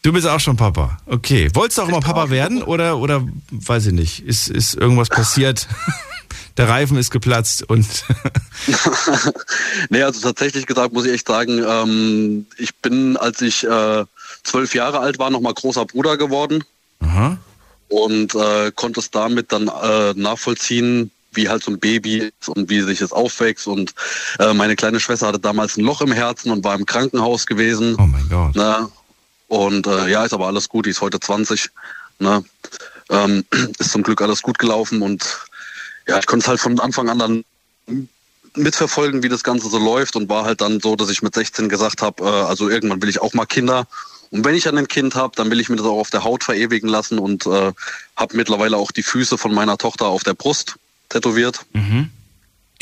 Du 0.02 0.12
bist 0.12 0.26
auch 0.26 0.40
schon 0.40 0.56
Papa. 0.56 0.98
Okay. 1.06 1.50
Wolltest 1.54 1.78
du 1.78 1.82
auch 1.82 1.88
immer 1.88 2.00
Papa 2.00 2.30
werden 2.30 2.62
oder 2.62 2.98
oder 2.98 3.26
weiß 3.50 3.86
ich 3.86 3.92
nicht? 3.92 4.20
Ist 4.26 4.48
ist 4.48 4.74
irgendwas 4.74 5.08
passiert? 5.08 5.66
Der 6.60 6.68
Reifen 6.68 6.98
ist 6.98 7.10
geplatzt 7.10 7.62
und 7.70 7.86
nee, 9.88 10.02
also 10.02 10.20
tatsächlich 10.20 10.66
gesagt 10.66 10.92
muss 10.92 11.06
ich 11.06 11.14
echt 11.14 11.26
sagen, 11.26 11.64
ähm, 11.66 12.46
ich 12.58 12.76
bin, 12.76 13.16
als 13.16 13.40
ich 13.40 13.66
äh, 13.66 14.04
zwölf 14.42 14.74
Jahre 14.74 15.00
alt 15.00 15.18
war, 15.18 15.30
nochmal 15.30 15.54
großer 15.54 15.86
Bruder 15.86 16.18
geworden 16.18 16.62
Aha. 16.98 17.38
und 17.88 18.34
äh, 18.34 18.72
konnte 18.72 19.00
es 19.00 19.10
damit 19.10 19.52
dann 19.52 19.68
äh, 19.68 20.12
nachvollziehen, 20.12 21.10
wie 21.32 21.48
halt 21.48 21.64
so 21.64 21.70
ein 21.70 21.80
Baby 21.80 22.30
ist 22.38 22.50
und 22.50 22.68
wie 22.68 22.82
sich 22.82 23.00
es 23.00 23.12
aufwächst. 23.12 23.66
Und 23.66 23.94
äh, 24.38 24.52
meine 24.52 24.76
kleine 24.76 25.00
Schwester 25.00 25.28
hatte 25.28 25.38
damals 25.38 25.78
ein 25.78 25.84
Loch 25.84 26.02
im 26.02 26.12
Herzen 26.12 26.52
und 26.52 26.62
war 26.62 26.74
im 26.74 26.84
Krankenhaus 26.84 27.46
gewesen. 27.46 27.96
Oh 27.98 28.02
mein 28.06 28.28
Gott. 28.28 28.54
Ne? 28.54 28.86
Und 29.48 29.86
äh, 29.86 30.10
ja, 30.10 30.26
ist 30.26 30.34
aber 30.34 30.48
alles 30.48 30.68
gut, 30.68 30.84
die 30.84 30.90
ist 30.90 31.00
heute 31.00 31.20
20. 31.20 31.70
Ne? 32.18 32.44
Ähm, 33.08 33.46
ist 33.78 33.92
zum 33.92 34.02
Glück 34.02 34.20
alles 34.20 34.42
gut 34.42 34.58
gelaufen 34.58 35.00
und 35.00 35.48
ja, 36.10 36.18
ich 36.18 36.26
konnte 36.26 36.44
es 36.44 36.48
halt 36.48 36.60
von 36.60 36.78
Anfang 36.80 37.08
an 37.08 37.18
dann 37.18 37.44
mitverfolgen, 38.56 39.22
wie 39.22 39.28
das 39.28 39.44
Ganze 39.44 39.68
so 39.68 39.78
läuft 39.78 40.16
und 40.16 40.28
war 40.28 40.44
halt 40.44 40.60
dann 40.60 40.80
so, 40.80 40.96
dass 40.96 41.10
ich 41.10 41.22
mit 41.22 41.34
16 41.34 41.68
gesagt 41.68 42.02
habe, 42.02 42.24
äh, 42.24 42.28
also 42.28 42.68
irgendwann 42.68 43.00
will 43.00 43.08
ich 43.08 43.22
auch 43.22 43.32
mal 43.32 43.46
Kinder. 43.46 43.86
Und 44.30 44.44
wenn 44.44 44.54
ich 44.54 44.64
dann 44.64 44.78
ein 44.78 44.88
Kind 44.88 45.14
habe, 45.14 45.34
dann 45.36 45.50
will 45.50 45.60
ich 45.60 45.68
mir 45.68 45.76
das 45.76 45.86
auch 45.86 45.98
auf 45.98 46.10
der 46.10 46.24
Haut 46.24 46.44
verewigen 46.44 46.88
lassen 46.88 47.18
und 47.18 47.46
äh, 47.46 47.72
habe 48.16 48.36
mittlerweile 48.36 48.76
auch 48.76 48.92
die 48.92 49.02
Füße 49.02 49.38
von 49.38 49.54
meiner 49.54 49.78
Tochter 49.78 50.06
auf 50.06 50.22
der 50.22 50.34
Brust 50.34 50.76
tätowiert. 51.08 51.64
Mhm. 51.72 52.10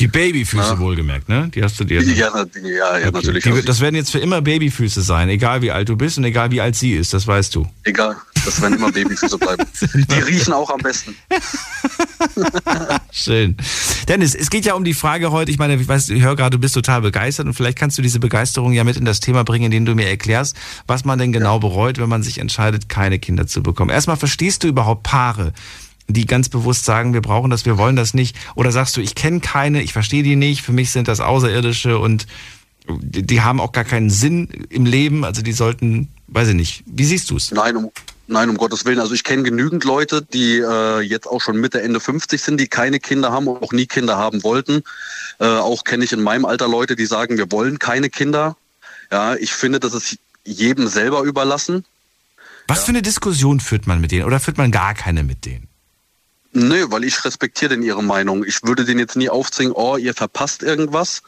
Die 0.01 0.07
Babyfüße 0.07 0.79
wohlgemerkt, 0.79 1.27
ne? 1.27 1.49
Die 1.53 1.61
hast 1.61 1.77
du 1.79 1.83
dir. 1.83 2.01
Ja, 2.01 2.29
na- 2.33 2.45
ja, 2.69 2.97
ja 2.99 3.11
natürlich. 3.11 3.43
Die, 3.43 3.61
das 3.63 3.81
werden 3.81 3.95
jetzt 3.95 4.11
für 4.11 4.19
immer 4.19 4.41
Babyfüße 4.41 5.01
sein, 5.01 5.27
egal 5.27 5.61
wie 5.61 5.71
alt 5.71 5.89
du 5.89 5.97
bist 5.97 6.17
und 6.17 6.23
egal 6.23 6.51
wie 6.51 6.61
alt 6.61 6.77
sie 6.77 6.93
ist, 6.93 7.13
das 7.13 7.27
weißt 7.27 7.53
du. 7.53 7.67
egal, 7.83 8.15
das 8.45 8.61
werden 8.61 8.75
immer 8.77 8.91
Babyfüße 8.93 9.37
bleiben. 9.37 9.65
Die 9.93 10.19
riechen 10.19 10.53
auch 10.53 10.69
am 10.69 10.79
besten. 10.79 11.15
Schön. 13.11 13.57
Dennis, 14.07 14.35
es 14.35 14.49
geht 14.49 14.65
ja 14.65 14.73
um 14.75 14.85
die 14.85 14.93
Frage 14.93 15.31
heute, 15.31 15.51
ich 15.51 15.57
meine, 15.59 15.75
ich 15.75 15.87
weiß, 15.87 16.09
ich 16.09 16.23
höre 16.23 16.35
gerade, 16.37 16.51
du 16.51 16.59
bist 16.59 16.75
total 16.75 17.01
begeistert 17.01 17.45
und 17.47 17.53
vielleicht 17.53 17.77
kannst 17.77 17.97
du 17.97 18.01
diese 18.01 18.19
Begeisterung 18.19 18.71
ja 18.71 18.85
mit 18.85 18.95
in 18.95 19.03
das 19.05 19.19
Thema 19.19 19.43
bringen, 19.43 19.65
indem 19.65 19.85
du 19.85 19.95
mir 19.95 20.07
erklärst, 20.07 20.55
was 20.87 21.03
man 21.03 21.19
denn 21.19 21.33
genau 21.33 21.59
bereut, 21.59 21.97
wenn 21.97 22.09
man 22.09 22.23
sich 22.23 22.37
entscheidet, 22.37 22.87
keine 22.87 23.19
Kinder 23.19 23.47
zu 23.47 23.61
bekommen. 23.61 23.91
Erstmal, 23.91 24.15
verstehst 24.17 24.63
du 24.63 24.69
überhaupt 24.69 25.03
Paare, 25.03 25.51
die 26.09 26.25
ganz 26.25 26.49
bewusst 26.49 26.85
sagen, 26.85 27.13
wir 27.13 27.21
brauchen 27.21 27.51
das, 27.51 27.65
wir 27.65 27.77
wollen 27.77 27.95
das 27.95 28.13
nicht? 28.13 28.35
Oder 28.55 28.71
sagst 28.71 28.97
du, 28.97 29.01
ich 29.01 29.15
kenne 29.15 29.39
keine, 29.39 29.81
ich 29.81 29.93
verstehe 29.93 30.23
die 30.23 30.35
nicht, 30.35 30.61
für 30.61 30.73
mich 30.73 30.91
sind 30.91 31.07
das 31.07 31.19
Außerirdische 31.19 31.97
und 31.99 32.25
die, 32.87 33.23
die 33.23 33.41
haben 33.41 33.61
auch 33.61 33.71
gar 33.71 33.83
keinen 33.83 34.09
Sinn 34.09 34.47
im 34.69 34.85
Leben, 34.85 35.23
also 35.23 35.41
die 35.41 35.53
sollten, 35.53 36.09
weiß 36.27 36.49
ich 36.49 36.55
nicht. 36.55 36.83
Wie 36.87 37.05
siehst 37.05 37.29
du 37.29 37.37
es? 37.37 37.51
Nein, 37.51 37.75
um, 37.75 37.91
nein, 38.27 38.49
um 38.49 38.57
Gottes 38.57 38.85
Willen. 38.85 38.99
Also 38.99 39.13
ich 39.13 39.23
kenne 39.23 39.43
genügend 39.43 39.83
Leute, 39.83 40.23
die 40.23 40.57
äh, 40.57 41.01
jetzt 41.01 41.27
auch 41.27 41.41
schon 41.41 41.61
Mitte, 41.61 41.81
Ende 41.81 41.99
50 41.99 42.41
sind, 42.41 42.59
die 42.59 42.67
keine 42.67 42.99
Kinder 42.99 43.31
haben 43.31 43.47
und 43.47 43.61
auch 43.61 43.71
nie 43.71 43.85
Kinder 43.85 44.17
haben 44.17 44.43
wollten. 44.43 44.81
Äh, 45.39 45.45
auch 45.45 45.83
kenne 45.83 46.03
ich 46.03 46.11
in 46.11 46.23
meinem 46.23 46.45
Alter 46.45 46.67
Leute, 46.67 46.95
die 46.95 47.05
sagen, 47.05 47.37
wir 47.37 47.51
wollen 47.51 47.77
keine 47.77 48.09
Kinder. 48.09 48.57
Ja, 49.11 49.35
ich 49.35 49.53
finde, 49.53 49.79
das 49.79 49.93
ist 49.93 50.17
jedem 50.43 50.87
selber 50.87 51.21
überlassen. 51.21 51.85
Was 52.67 52.83
für 52.83 52.89
eine 52.89 53.01
Diskussion 53.01 53.59
führt 53.59 53.87
man 53.87 53.99
mit 53.99 54.11
denen 54.11 54.25
oder 54.25 54.39
führt 54.39 54.57
man 54.57 54.71
gar 54.71 54.93
keine 54.93 55.23
mit 55.23 55.45
denen? 55.45 55.68
Nö, 56.53 56.85
weil 56.89 57.03
ich 57.03 57.23
respektiere 57.25 57.75
denn 57.75 57.83
ihre 57.83 58.03
Meinung. 58.03 58.43
Ich 58.43 58.63
würde 58.63 58.85
denen 58.85 58.99
jetzt 58.99 59.15
nie 59.15 59.29
aufzwingen, 59.29 59.73
oh, 59.73 59.97
ihr 59.97 60.13
verpasst 60.13 60.63
irgendwas. 60.63 61.21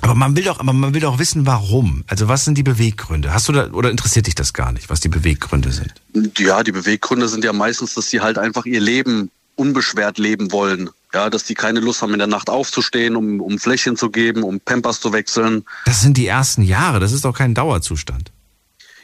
Aber 0.00 0.14
man 0.14 0.36
will 0.36 0.44
doch, 0.44 0.60
aber 0.60 0.72
man 0.72 0.94
will 0.94 1.00
doch 1.00 1.18
wissen, 1.18 1.46
warum. 1.46 2.04
Also 2.06 2.28
was 2.28 2.44
sind 2.44 2.56
die 2.56 2.62
Beweggründe? 2.62 3.32
Hast 3.32 3.48
du 3.48 3.52
da 3.52 3.70
oder 3.72 3.90
interessiert 3.90 4.26
dich 4.26 4.34
das 4.34 4.52
gar 4.52 4.72
nicht, 4.72 4.90
was 4.90 5.00
die 5.00 5.08
Beweggründe 5.08 5.72
sind? 5.72 5.92
Ja, 6.38 6.62
die 6.62 6.72
Beweggründe 6.72 7.28
sind 7.28 7.44
ja 7.44 7.52
meistens, 7.52 7.94
dass 7.94 8.08
sie 8.08 8.20
halt 8.20 8.38
einfach 8.38 8.64
ihr 8.64 8.80
Leben 8.80 9.30
unbeschwert 9.56 10.18
leben 10.18 10.52
wollen. 10.52 10.90
Ja, 11.12 11.30
dass 11.30 11.44
die 11.44 11.54
keine 11.54 11.80
Lust 11.80 12.02
haben, 12.02 12.12
in 12.12 12.18
der 12.18 12.28
Nacht 12.28 12.50
aufzustehen, 12.50 13.16
um, 13.16 13.40
um 13.40 13.58
Fläschchen 13.58 13.96
zu 13.96 14.10
geben, 14.10 14.42
um 14.42 14.60
Pampers 14.60 15.00
zu 15.00 15.12
wechseln. 15.12 15.64
Das 15.86 16.02
sind 16.02 16.16
die 16.16 16.26
ersten 16.26 16.62
Jahre, 16.62 17.00
das 17.00 17.12
ist 17.12 17.24
doch 17.24 17.36
kein 17.36 17.54
Dauerzustand. 17.54 18.30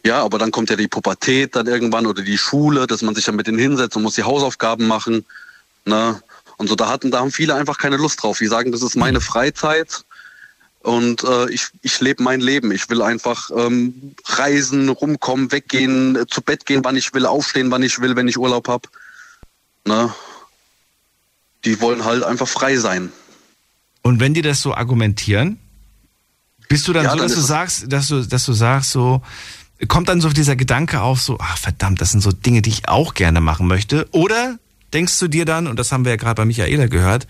Ja, 0.06 0.22
aber 0.22 0.38
dann 0.38 0.50
kommt 0.50 0.68
ja 0.68 0.76
die 0.76 0.86
Pubertät 0.86 1.56
dann 1.56 1.66
irgendwann 1.66 2.04
oder 2.04 2.22
die 2.22 2.36
Schule, 2.36 2.86
dass 2.86 3.00
man 3.00 3.14
sich 3.14 3.24
dann 3.24 3.36
mit 3.36 3.46
denen 3.46 3.58
hinsetzt 3.58 3.96
und 3.96 4.02
muss 4.02 4.16
die 4.16 4.22
Hausaufgaben 4.22 4.86
machen. 4.86 5.24
Ne? 5.84 6.22
Und 6.56 6.68
so, 6.68 6.76
da 6.76 6.88
hatten, 6.88 7.10
da 7.10 7.20
haben 7.20 7.32
viele 7.32 7.54
einfach 7.54 7.78
keine 7.78 7.96
Lust 7.96 8.22
drauf. 8.22 8.38
Die 8.38 8.46
sagen, 8.46 8.72
das 8.72 8.82
ist 8.82 8.96
meine 8.96 9.20
Freizeit 9.20 10.04
und 10.84 11.24
äh, 11.24 11.50
ich, 11.50 11.68
ich 11.80 12.00
lebe 12.00 12.22
mein 12.22 12.40
Leben. 12.40 12.70
Ich 12.70 12.90
will 12.90 13.00
einfach 13.00 13.50
ähm, 13.56 14.14
reisen, 14.26 14.90
rumkommen, 14.90 15.50
weggehen, 15.50 16.14
äh, 16.14 16.26
zu 16.26 16.42
Bett 16.42 16.66
gehen, 16.66 16.84
wann 16.84 16.94
ich 16.96 17.14
will, 17.14 17.24
aufstehen, 17.24 17.70
wann 17.70 17.82
ich 17.82 18.00
will, 18.00 18.16
wenn 18.16 18.28
ich 18.28 18.38
Urlaub 18.38 18.68
hab. 18.68 18.88
Ne? 19.86 20.12
Die 21.64 21.80
wollen 21.80 22.04
halt 22.04 22.22
einfach 22.22 22.46
frei 22.46 22.76
sein. 22.76 23.10
Und 24.02 24.20
wenn 24.20 24.34
die 24.34 24.42
das 24.42 24.60
so 24.60 24.74
argumentieren, 24.74 25.58
bist 26.68 26.86
du 26.86 26.92
dann 26.92 27.04
Ja, 27.04 27.12
so, 27.12 27.16
dann 27.16 27.28
dass 27.28 27.34
du 27.34 27.40
sagst, 27.40 27.90
dass 27.90 28.08
du, 28.08 28.22
dass 28.22 28.44
du 28.44 28.52
sagst 28.52 28.90
so, 28.90 29.22
kommt 29.88 30.10
dann 30.10 30.20
so 30.20 30.28
dieser 30.28 30.54
Gedanke 30.54 31.00
auf 31.00 31.18
so, 31.22 31.38
ach 31.40 31.56
verdammt, 31.56 32.02
das 32.02 32.10
sind 32.10 32.20
so 32.20 32.30
Dinge, 32.30 32.60
die 32.60 32.68
ich 32.68 32.88
auch 32.90 33.14
gerne 33.14 33.40
machen 33.40 33.66
möchte? 33.66 34.06
Oder 34.10 34.58
denkst 34.94 35.18
du 35.18 35.28
dir 35.28 35.44
dann, 35.44 35.66
und 35.66 35.78
das 35.78 35.92
haben 35.92 36.04
wir 36.04 36.12
ja 36.12 36.16
gerade 36.16 36.36
bei 36.36 36.44
Michaela 36.44 36.86
gehört, 36.86 37.26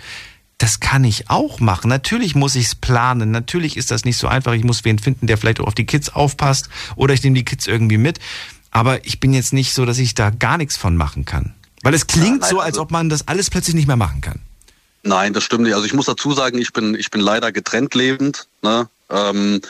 das 0.59 0.79
kann 0.81 1.03
ich 1.03 1.31
auch 1.31 1.59
machen. 1.61 1.89
Natürlich 1.89 2.35
muss 2.35 2.55
ich 2.55 2.67
es 2.67 2.75
planen. 2.75 3.33
Natürlich 3.33 3.77
ist 3.77 3.91
das 3.91 4.05
nicht 4.05 4.17
so 4.17 4.29
einfach. 4.29 4.53
Ich 4.53 4.63
muss 4.63 4.85
wen 4.85 4.99
finden, 4.99 5.27
der 5.27 5.37
vielleicht 5.37 5.61
auch 5.61 5.67
auf 5.67 5.75
die 5.75 5.87
Kids 5.87 6.11
aufpasst. 6.11 6.69
Oder 6.95 7.13
ich 7.13 7.23
nehme 7.25 7.35
die 7.35 7.45
Kids 7.45 7.67
irgendwie 7.67 7.99
mit. 7.99 8.21
Aber 8.71 9.05
ich 9.05 9.19
bin 9.19 9.35
jetzt 9.35 9.53
nicht 9.53 9.75
so, 9.75 9.85
dass 9.85 9.99
ich 9.99 10.15
da 10.15 10.31
gar 10.31 10.57
nichts 10.57 10.77
von 10.77 10.97
machen 10.97 11.25
kann. 11.25 11.55
Weil 11.83 11.95
es 11.95 12.07
klingt 12.07 12.43
nein, 12.43 12.51
so, 12.51 12.61
als 12.61 12.75
also- 12.75 12.83
ob 12.83 12.91
man 12.93 13.09
das 13.09 13.27
alles 13.27 13.51
plötzlich 13.51 13.75
nicht 13.75 13.87
mehr 13.89 13.97
machen 13.97 14.21
kann. 14.21 14.41
Nein, 15.03 15.35
das 15.35 15.45
stimmt 15.45 15.65
nicht. 15.65 15.75
Also 15.75 15.85
ich 15.85 15.93
muss 15.93 16.07
dazu 16.07 16.33
sagen, 16.33 16.57
ich 16.59 16.73
bin, 16.73 16.95
ich 16.95 17.11
bin 17.11 17.21
leider 17.21 17.53
getrennt 17.53 17.95
lebend. 17.95 18.47
Ne? 18.63 18.89
Ähm, 19.11 19.61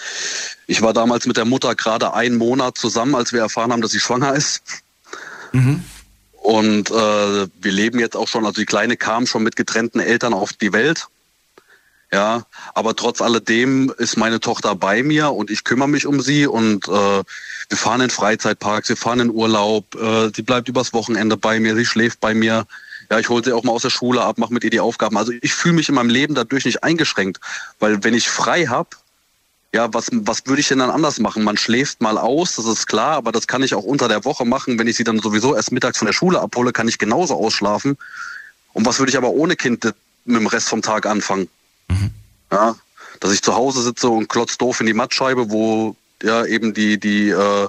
ich 0.68 0.80
war 0.80 0.92
damals 0.92 1.26
mit 1.26 1.36
der 1.36 1.44
Mutter 1.44 1.74
gerade 1.74 2.14
einen 2.14 2.36
Monat 2.36 2.78
zusammen, 2.78 3.16
als 3.16 3.32
wir 3.32 3.40
erfahren 3.40 3.72
haben, 3.72 3.82
dass 3.82 3.90
sie 3.90 4.00
schwanger 4.00 4.34
ist. 4.34 4.62
Und 6.44 6.90
äh, 6.90 6.92
wir 6.92 7.72
leben 7.72 7.98
jetzt 7.98 8.18
auch 8.18 8.28
schon, 8.28 8.44
also 8.44 8.60
die 8.60 8.66
Kleine 8.66 8.98
kam 8.98 9.26
schon 9.26 9.42
mit 9.42 9.56
getrennten 9.56 9.98
Eltern 9.98 10.34
auf 10.34 10.52
die 10.52 10.74
Welt. 10.74 11.08
Ja, 12.12 12.44
aber 12.74 12.94
trotz 12.94 13.22
alledem 13.22 13.90
ist 13.96 14.18
meine 14.18 14.40
Tochter 14.40 14.74
bei 14.74 15.02
mir 15.02 15.30
und 15.30 15.50
ich 15.50 15.64
kümmere 15.64 15.88
mich 15.88 16.06
um 16.06 16.20
sie 16.20 16.46
und 16.46 16.86
äh, 16.86 16.90
wir 16.90 17.78
fahren 17.78 18.02
in 18.02 18.10
Freizeitparks, 18.10 18.90
wir 18.90 18.98
fahren 18.98 19.20
in 19.20 19.30
Urlaub, 19.30 19.94
äh, 19.94 20.30
sie 20.36 20.42
bleibt 20.42 20.68
übers 20.68 20.92
Wochenende 20.92 21.38
bei 21.38 21.60
mir, 21.60 21.74
sie 21.76 21.86
schläft 21.86 22.20
bei 22.20 22.34
mir. 22.34 22.66
Ja, 23.10 23.18
ich 23.18 23.30
hole 23.30 23.42
sie 23.42 23.54
auch 23.54 23.64
mal 23.64 23.72
aus 23.72 23.82
der 23.82 23.90
Schule 23.90 24.20
ab, 24.20 24.36
mache 24.36 24.52
mit 24.52 24.64
ihr 24.64 24.70
die 24.70 24.80
Aufgaben. 24.80 25.16
Also 25.16 25.32
ich 25.40 25.54
fühle 25.54 25.76
mich 25.76 25.88
in 25.88 25.94
meinem 25.94 26.10
Leben 26.10 26.34
dadurch 26.34 26.66
nicht 26.66 26.84
eingeschränkt, 26.84 27.40
weil 27.78 28.04
wenn 28.04 28.12
ich 28.12 28.28
frei 28.28 28.66
hab, 28.66 28.96
ja, 29.74 29.92
was, 29.92 30.08
was 30.12 30.46
würde 30.46 30.60
ich 30.60 30.68
denn 30.68 30.78
dann 30.78 30.90
anders 30.90 31.18
machen? 31.18 31.42
Man 31.42 31.56
schläft 31.56 32.00
mal 32.00 32.16
aus, 32.16 32.54
das 32.54 32.64
ist 32.64 32.86
klar, 32.86 33.16
aber 33.16 33.32
das 33.32 33.48
kann 33.48 33.60
ich 33.64 33.74
auch 33.74 33.82
unter 33.82 34.06
der 34.06 34.24
Woche 34.24 34.44
machen. 34.44 34.78
Wenn 34.78 34.86
ich 34.86 34.96
sie 34.96 35.02
dann 35.02 35.18
sowieso 35.18 35.56
erst 35.56 35.72
mittags 35.72 35.98
von 35.98 36.06
der 36.06 36.12
Schule 36.12 36.40
abhole, 36.40 36.72
kann 36.72 36.86
ich 36.86 36.96
genauso 36.96 37.34
ausschlafen. 37.34 37.98
Und 38.72 38.86
was 38.86 39.00
würde 39.00 39.10
ich 39.10 39.18
aber 39.18 39.30
ohne 39.30 39.56
Kind 39.56 39.84
mit 40.24 40.40
dem 40.40 40.46
Rest 40.46 40.68
vom 40.68 40.80
Tag 40.80 41.06
anfangen? 41.06 41.48
Ja, 42.52 42.76
dass 43.18 43.32
ich 43.32 43.42
zu 43.42 43.56
Hause 43.56 43.82
sitze 43.82 44.08
und 44.08 44.28
klotz 44.28 44.58
doof 44.58 44.78
in 44.78 44.86
die 44.86 44.94
Mattscheibe, 44.94 45.50
wo 45.50 45.96
ja 46.22 46.44
eben 46.46 46.72
die, 46.72 47.00
die, 47.00 47.30
äh, 47.30 47.68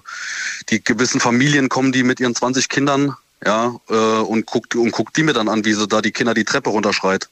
die 0.70 0.84
gewissen 0.84 1.20
Familien 1.20 1.70
kommen, 1.70 1.92
die 1.92 2.04
mit 2.04 2.20
ihren 2.20 2.36
20 2.36 2.70
Kindern, 2.70 3.16
ja, 3.44 3.76
äh, 3.90 3.94
und 3.94 4.46
guckt, 4.46 4.76
und 4.76 4.92
guckt 4.92 5.18
die 5.18 5.24
mir 5.24 5.34
dann 5.34 5.50
an, 5.50 5.66
wie 5.66 5.74
sie 5.74 5.88
da 5.88 6.04
die 6.04 6.12
Kinder 6.12 6.36
die 6.36 6.46
Treppe 6.46 6.70
runterschreit. 6.70 7.30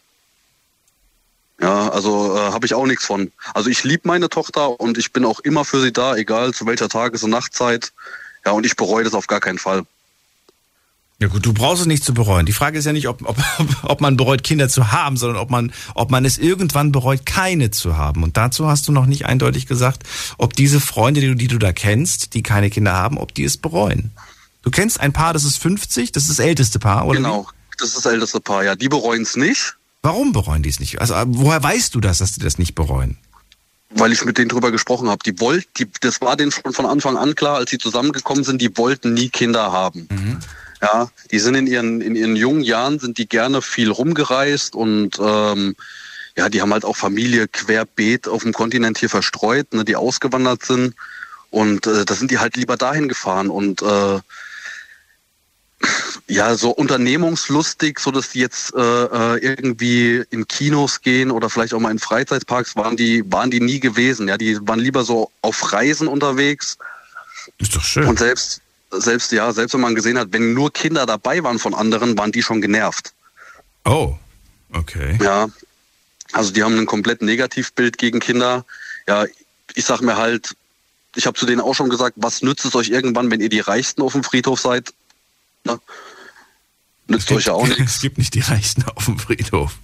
Ja, 1.64 1.88
also 1.88 2.36
äh, 2.36 2.52
habe 2.52 2.66
ich 2.66 2.74
auch 2.74 2.86
nichts 2.86 3.06
von. 3.06 3.32
Also 3.54 3.70
ich 3.70 3.86
liebe 3.86 4.06
meine 4.06 4.28
Tochter 4.28 4.82
und 4.82 4.98
ich 4.98 5.14
bin 5.14 5.24
auch 5.24 5.40
immer 5.40 5.64
für 5.64 5.80
sie 5.80 5.94
da, 5.94 6.14
egal 6.18 6.54
zu 6.54 6.66
welcher 6.66 6.90
Tages- 6.90 7.24
und 7.24 7.30
Nachtzeit. 7.30 7.94
Ja, 8.46 8.52
und 8.52 8.66
ich 8.66 8.76
bereue 8.76 9.06
das 9.06 9.14
auf 9.14 9.28
gar 9.28 9.40
keinen 9.40 9.60
Fall. 9.60 9.84
Ja 11.20 11.30
gut, 11.30 11.46
du 11.46 11.54
brauchst 11.54 11.80
es 11.80 11.88
nicht 11.88 12.04
zu 12.04 12.14
bereuen. 12.14 12.46
Die 12.46 12.52
Frage 12.52 12.78
ist 12.78 12.84
ja 12.84 12.92
nicht, 12.92 13.08
ob, 13.08 13.26
ob, 13.26 13.38
ob 13.84 14.02
man 14.02 14.18
bereut, 14.18 14.44
Kinder 14.44 14.68
zu 14.68 14.92
haben, 14.92 15.16
sondern 15.16 15.38
ob 15.38 15.52
man, 15.52 15.72
ob 15.96 16.12
man 16.12 16.26
es 16.26 16.38
irgendwann 16.38 16.92
bereut, 16.92 17.26
keine 17.26 17.72
zu 17.72 17.96
haben. 17.96 18.24
Und 18.24 18.36
dazu 18.36 18.68
hast 18.68 18.90
du 18.90 18.92
noch 18.92 19.06
nicht 19.06 19.26
eindeutig 19.26 19.66
gesagt, 19.66 20.04
ob 20.38 20.52
diese 20.58 20.82
Freunde, 20.82 21.22
die 21.22 21.28
du, 21.28 21.36
die 21.36 21.48
du 21.48 21.60
da 21.60 21.72
kennst, 21.72 22.34
die 22.34 22.44
keine 22.44 22.72
Kinder 22.72 22.92
haben, 22.92 23.18
ob 23.18 23.34
die 23.34 23.46
es 23.46 23.56
bereuen. 23.56 24.12
Du 24.64 24.70
kennst 24.70 25.00
ein 25.00 25.14
Paar, 25.14 25.32
das 25.32 25.46
ist 25.46 25.60
50, 25.60 26.12
das 26.12 26.24
ist 26.24 26.30
das 26.32 26.40
älteste 26.40 26.80
Paar, 26.80 27.08
oder? 27.08 27.20
Genau, 27.20 27.48
das 27.78 27.90
ist 27.90 28.06
das 28.06 28.06
älteste 28.12 28.42
Paar. 28.42 28.66
Ja, 28.66 28.76
die 28.76 28.90
bereuen 28.90 29.22
es 29.22 29.38
nicht. 29.38 29.78
Warum 30.04 30.34
bereuen 30.34 30.62
die 30.62 30.70
es 30.70 30.82
nicht? 30.82 31.00
Also 31.00 31.16
woher 31.28 31.64
weißt 31.64 31.96
du 31.96 32.02
das, 32.02 32.18
dass 32.18 32.34
die 32.34 32.42
das 32.42 32.58
nicht 32.58 32.76
bereuen? 32.76 33.18
Weil 33.90 34.12
ich 34.12 34.26
mit 34.26 34.38
denen 34.38 34.50
drüber 34.50 34.70
gesprochen 34.70 35.10
habe. 35.10 35.20
Die 35.26 35.40
wollt, 35.40 35.66
die, 35.78 35.88
das 36.02 36.20
war 36.20 36.36
denen 36.36 36.52
schon 36.52 36.74
von 36.74 36.86
Anfang 36.86 37.16
an 37.16 37.36
klar, 37.36 37.56
als 37.56 37.72
sie 37.72 37.78
zusammengekommen 37.78 38.44
sind, 38.44 38.62
die 38.62 38.76
wollten 38.78 39.14
nie 39.14 39.30
Kinder 39.30 39.72
haben. 39.72 40.08
Ja, 40.82 41.10
die 41.32 41.40
sind 41.40 41.56
in 41.56 41.68
ihren, 41.68 42.02
in 42.02 42.16
ihren 42.16 42.36
jungen 42.36 42.62
Jahren 42.62 43.00
sind 43.00 43.18
die 43.18 43.28
gerne 43.28 43.62
viel 43.62 43.90
rumgereist 43.90 44.76
und 44.76 45.18
ähm, 45.20 45.76
ja, 46.36 46.50
die 46.50 46.62
haben 46.62 46.74
halt 46.74 46.84
auch 46.84 46.98
Familie 46.98 47.48
querbeet 47.48 48.28
auf 48.28 48.44
dem 48.44 48.52
Kontinent 48.52 48.98
hier 48.98 49.10
verstreut, 49.10 49.74
ne, 49.74 49.86
die 49.86 49.96
ausgewandert 49.96 50.66
sind. 50.66 50.96
Und 51.50 51.88
äh, 51.88 52.04
da 52.04 52.14
sind 52.16 52.32
die 52.32 52.40
halt 52.40 52.58
lieber 52.58 52.76
dahin 52.76 53.08
gefahren 53.08 53.50
und 53.50 53.82
äh, 53.82 54.20
ja, 56.28 56.56
so 56.56 56.72
unternehmungslustig, 56.72 58.00
so 58.00 58.12
dass 58.12 58.30
die 58.30 58.40
jetzt 58.40 58.74
äh, 58.76 58.80
äh, 58.80 59.38
irgendwie 59.40 60.24
in 60.30 60.48
Kinos 60.48 61.02
gehen 61.02 61.32
oder 61.32 61.50
vielleicht 61.50 61.74
auch 61.74 61.80
mal 61.80 61.92
in 61.92 62.00
Freizeitparks 62.00 62.76
waren 62.76 62.98
die 62.98 63.24
waren 63.32 63.52
die 63.52 63.60
nie 63.60 63.80
gewesen. 63.80 64.28
Ja, 64.28 64.38
die 64.38 64.58
waren 64.68 64.80
lieber 64.80 65.04
so 65.04 65.32
auf 65.42 65.74
Reisen 65.74 66.08
unterwegs. 66.08 66.78
Ist 67.58 67.76
doch 67.76 67.84
schön. 67.84 68.08
Und 68.08 68.20
selbst 68.20 68.62
selbst 68.92 69.32
ja, 69.32 69.52
selbst 69.52 69.74
wenn 69.74 69.82
man 69.82 69.96
gesehen 69.96 70.18
hat, 70.18 70.30
wenn 70.32 70.54
nur 70.54 70.72
Kinder 70.72 71.06
dabei 71.06 71.44
waren 71.44 71.60
von 71.60 71.74
anderen, 71.74 72.18
waren 72.18 72.32
die 72.32 72.44
schon 72.44 72.62
genervt. 72.62 73.14
Oh, 73.86 74.18
Okay. 74.74 75.18
Ja. 75.22 75.48
Also 76.32 76.52
die 76.52 76.64
haben 76.64 76.78
ein 76.78 76.86
komplett 76.86 77.22
Negativbild 77.22 77.98
gegen 77.98 78.20
Kinder. 78.20 78.66
Ja, 79.08 79.26
ich 79.76 79.86
sag 79.86 80.02
mir 80.02 80.18
halt, 80.18 80.56
ich 81.16 81.28
habe 81.28 81.38
zu 81.38 81.46
denen 81.46 81.62
auch 81.62 81.76
schon 81.76 81.90
gesagt, 81.90 82.16
was 82.18 82.42
nützt 82.42 82.66
es 82.66 82.76
euch 82.76 82.90
irgendwann, 82.90 83.30
wenn 83.30 83.42
ihr 83.42 83.50
die 83.50 83.60
Reichsten 83.60 84.02
auf 84.02 84.14
dem 84.14 84.24
Friedhof 84.24 84.60
seid? 84.60 84.94
Na, 85.66 85.80
nützt 87.08 87.32
euch 87.32 87.46
ja 87.46 87.54
auch 87.54 87.68
nichts. 87.68 87.96
Es 87.96 88.02
gibt 88.02 88.18
nicht 88.18 88.34
die 88.34 88.40
Reichsten 88.42 88.84
auf 88.96 89.06
dem 89.06 89.20
Friedhof. 89.20 89.76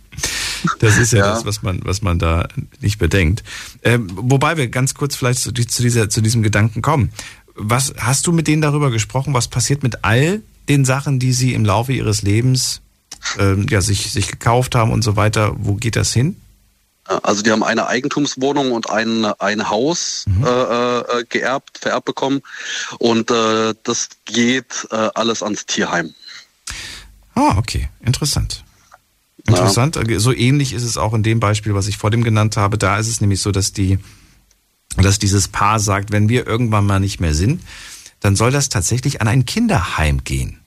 Das 0.80 0.98
ist 0.98 1.14
ja, 1.14 1.20
Ja. 1.20 1.34
das, 1.34 1.46
was 1.46 1.62
man, 1.62 1.80
was 1.84 2.02
man 2.02 2.20
da 2.20 2.48
nicht 2.82 2.98
bedenkt. 3.00 3.44
Ähm, 3.84 4.10
wobei 4.14 4.58
wir 4.58 4.68
ganz 4.68 4.94
kurz 4.94 5.16
vielleicht 5.16 5.40
zu, 5.40 5.54
zu, 5.54 5.82
dieser, 5.82 6.10
zu 6.10 6.22
diesem 6.22 6.44
Gedanken 6.44 6.82
kommen. 6.82 7.12
Was 7.56 7.94
hast 7.98 8.28
du 8.28 8.32
mit 8.32 8.48
denen 8.48 8.62
darüber 8.62 8.92
gesprochen? 8.92 9.34
Was 9.34 9.48
passiert 9.48 9.84
mit 9.84 10.04
all 10.04 10.42
den 10.68 10.86
Sachen, 10.86 11.20
die 11.20 11.34
sie 11.34 11.54
im 11.54 11.66
Laufe 11.66 11.94
ihres 11.94 12.22
Lebens 12.22 12.82
ähm, 13.38 13.68
ja, 13.70 13.82
sich, 13.82 14.12
sich 14.12 14.28
gekauft 14.28 14.76
haben 14.76 14.92
und 14.92 15.02
so 15.02 15.16
weiter? 15.16 15.56
Wo 15.58 15.76
geht 15.76 15.96
das 15.96 16.14
hin? 16.14 16.36
Also 17.24 17.42
die 17.42 17.52
haben 17.52 17.64
eine 17.64 17.88
Eigentumswohnung 17.88 18.72
und 18.72 18.90
ein, 18.90 19.26
ein 19.26 19.70
Haus 19.70 20.26
Mhm. 20.28 20.46
äh, 20.46 21.00
äh, 21.00 21.26
geerbt, 21.28 21.80
vererbt 21.80 22.06
bekommen. 22.06 22.42
Und 23.00 23.32
äh, 23.32 23.74
das 23.84 24.10
geht 24.26 24.88
äh, 24.92 25.10
alles 25.16 25.42
ans 25.44 25.66
Tierheim. 25.66 26.14
Ah, 27.36 27.58
okay. 27.58 27.90
Interessant. 28.06 28.64
Interessant. 29.48 29.98
So 30.18 30.34
ähnlich 30.34 30.74
ist 30.74 30.84
es 30.84 30.98
auch 30.98 31.14
in 31.14 31.24
dem 31.24 31.40
Beispiel, 31.40 31.74
was 31.74 31.88
ich 31.88 31.98
vor 31.98 32.12
dem 32.12 32.24
genannt 32.24 32.58
habe. 32.58 32.78
Da 32.78 32.98
ist 32.98 33.08
es 33.08 33.22
nämlich 33.22 33.42
so, 33.42 33.52
dass 33.52 33.74
die, 33.74 33.98
dass 34.98 35.18
dieses 35.18 35.48
Paar 35.48 35.80
sagt, 35.80 36.12
wenn 36.12 36.30
wir 36.30 36.46
irgendwann 36.46 36.86
mal 36.86 37.00
nicht 37.00 37.20
mehr 37.20 37.34
sind, 37.34 37.62
dann 38.20 38.36
soll 38.36 38.52
das 38.52 38.70
tatsächlich 38.70 39.22
an 39.22 39.28
ein 39.28 39.46
Kinderheim 39.46 40.24
gehen. 40.24 40.59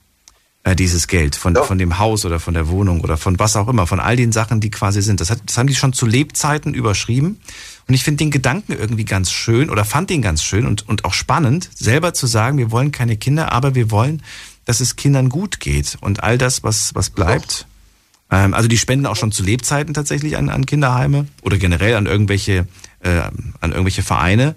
Äh, 0.65 0.77
dieses 0.77 1.09
Geld 1.09 1.35
von, 1.35 1.55
von 1.57 1.77
dem 1.77 1.99
Haus 1.99 2.25
oder 2.25 2.39
von 2.39 2.53
der 2.53 2.69
Wohnung 2.69 3.01
oder 3.01 3.17
von 3.17 3.37
was 3.37 3.57
auch 3.57 3.67
immer, 3.67 3.85
von 3.85 3.99
all 3.99 4.15
den 4.15 4.31
Sachen, 4.31 4.61
die 4.61 4.71
quasi 4.71 5.01
sind. 5.01 5.19
Das, 5.19 5.29
hat, 5.29 5.39
das 5.45 5.57
haben 5.57 5.67
die 5.67 5.75
schon 5.75 5.91
zu 5.91 6.05
Lebzeiten 6.05 6.73
überschrieben. 6.73 7.41
Und 7.85 7.93
ich 7.93 8.03
finde 8.05 8.19
den 8.19 8.31
Gedanken 8.31 8.71
irgendwie 8.71 9.03
ganz 9.03 9.29
schön 9.29 9.69
oder 9.69 9.83
fand 9.83 10.09
den 10.09 10.21
ganz 10.21 10.41
schön 10.41 10.65
und, 10.65 10.87
und 10.87 11.03
auch 11.03 11.13
spannend, 11.13 11.69
selber 11.75 12.13
zu 12.13 12.27
sagen, 12.27 12.57
wir 12.57 12.71
wollen 12.71 12.93
keine 12.93 13.17
Kinder, 13.17 13.51
aber 13.51 13.75
wir 13.75 13.91
wollen, 13.91 14.23
dass 14.63 14.79
es 14.79 14.95
Kindern 14.95 15.27
gut 15.27 15.59
geht. 15.59 15.97
Und 15.99 16.23
all 16.23 16.37
das, 16.37 16.63
was, 16.63 16.95
was 16.95 17.09
bleibt, 17.09 17.67
ähm, 18.31 18.53
also 18.53 18.69
die 18.69 18.77
spenden 18.77 19.05
auch 19.05 19.17
schon 19.17 19.33
zu 19.33 19.43
Lebzeiten 19.43 19.93
tatsächlich 19.93 20.37
an, 20.37 20.47
an 20.47 20.65
Kinderheime 20.65 21.27
oder 21.41 21.57
generell 21.57 21.95
an 21.95 22.05
irgendwelche, 22.05 22.67
äh, 23.01 23.19
an 23.59 23.71
irgendwelche 23.71 24.01
Vereine. 24.01 24.55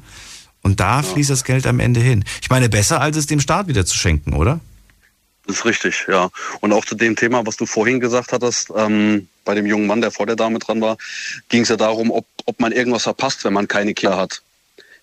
Und 0.62 0.78
da 0.78 1.03
fließt 1.03 1.31
das 1.31 1.43
Geld 1.43 1.66
am 1.66 1.81
Ende 1.81 1.99
hin. 1.99 2.24
Ich 2.43 2.49
meine, 2.49 2.69
besser 2.69 3.01
als 3.01 3.16
es 3.16 3.27
dem 3.27 3.41
Staat 3.41 3.66
wieder 3.66 3.85
zu 3.85 3.97
schenken, 3.97 4.35
oder? 4.35 4.61
Das 5.47 5.59
ist 5.59 5.64
richtig, 5.64 6.06
ja. 6.09 6.31
Und 6.60 6.73
auch 6.73 6.85
zu 6.85 6.97
dem 6.97 7.14
Thema, 7.14 7.47
was 7.47 7.56
du 7.56 7.66
vorhin 7.66 8.01
gesagt 8.01 8.32
hattest, 8.32 8.73
ähm, 8.77 9.28
bei 9.44 9.55
dem 9.55 9.66
jungen 9.66 9.86
Mann, 9.86 10.01
der 10.01 10.10
vor 10.10 10.27
der 10.27 10.36
Dame 10.36 10.59
dran 10.59 10.81
war, 10.81 10.98
ging 11.48 11.62
es 11.62 11.68
ja 11.68 11.77
darum, 11.77 12.10
ob, 12.10 12.27
ob 12.47 12.59
man 12.59 12.73
irgendwas 12.73 13.05
verpasst, 13.05 13.44
wenn 13.44 13.52
man 13.52 13.68
keine 13.68 13.94
Kinder 13.94 14.16
hat. 14.16 14.43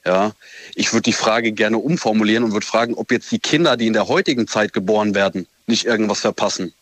Ja, 0.05 0.33
ich 0.75 0.91
würde 0.91 1.03
die 1.03 1.13
Frage 1.13 1.53
gerne 1.53 1.77
umformulieren 1.77 2.43
und 2.43 2.51
würde 2.51 2.65
fragen, 2.65 2.93
ob 2.95 3.09
jetzt 3.11 3.31
die 3.31 3.39
Kinder, 3.39 3.77
die 3.77 3.87
in 3.87 3.93
der 3.93 4.09
heutigen 4.09 4.47
Zeit 4.49 4.73
geboren 4.73 5.15
werden, 5.15 5.47
nicht 5.65 5.85
irgendwas 5.85 6.19
verpassen. 6.19 6.73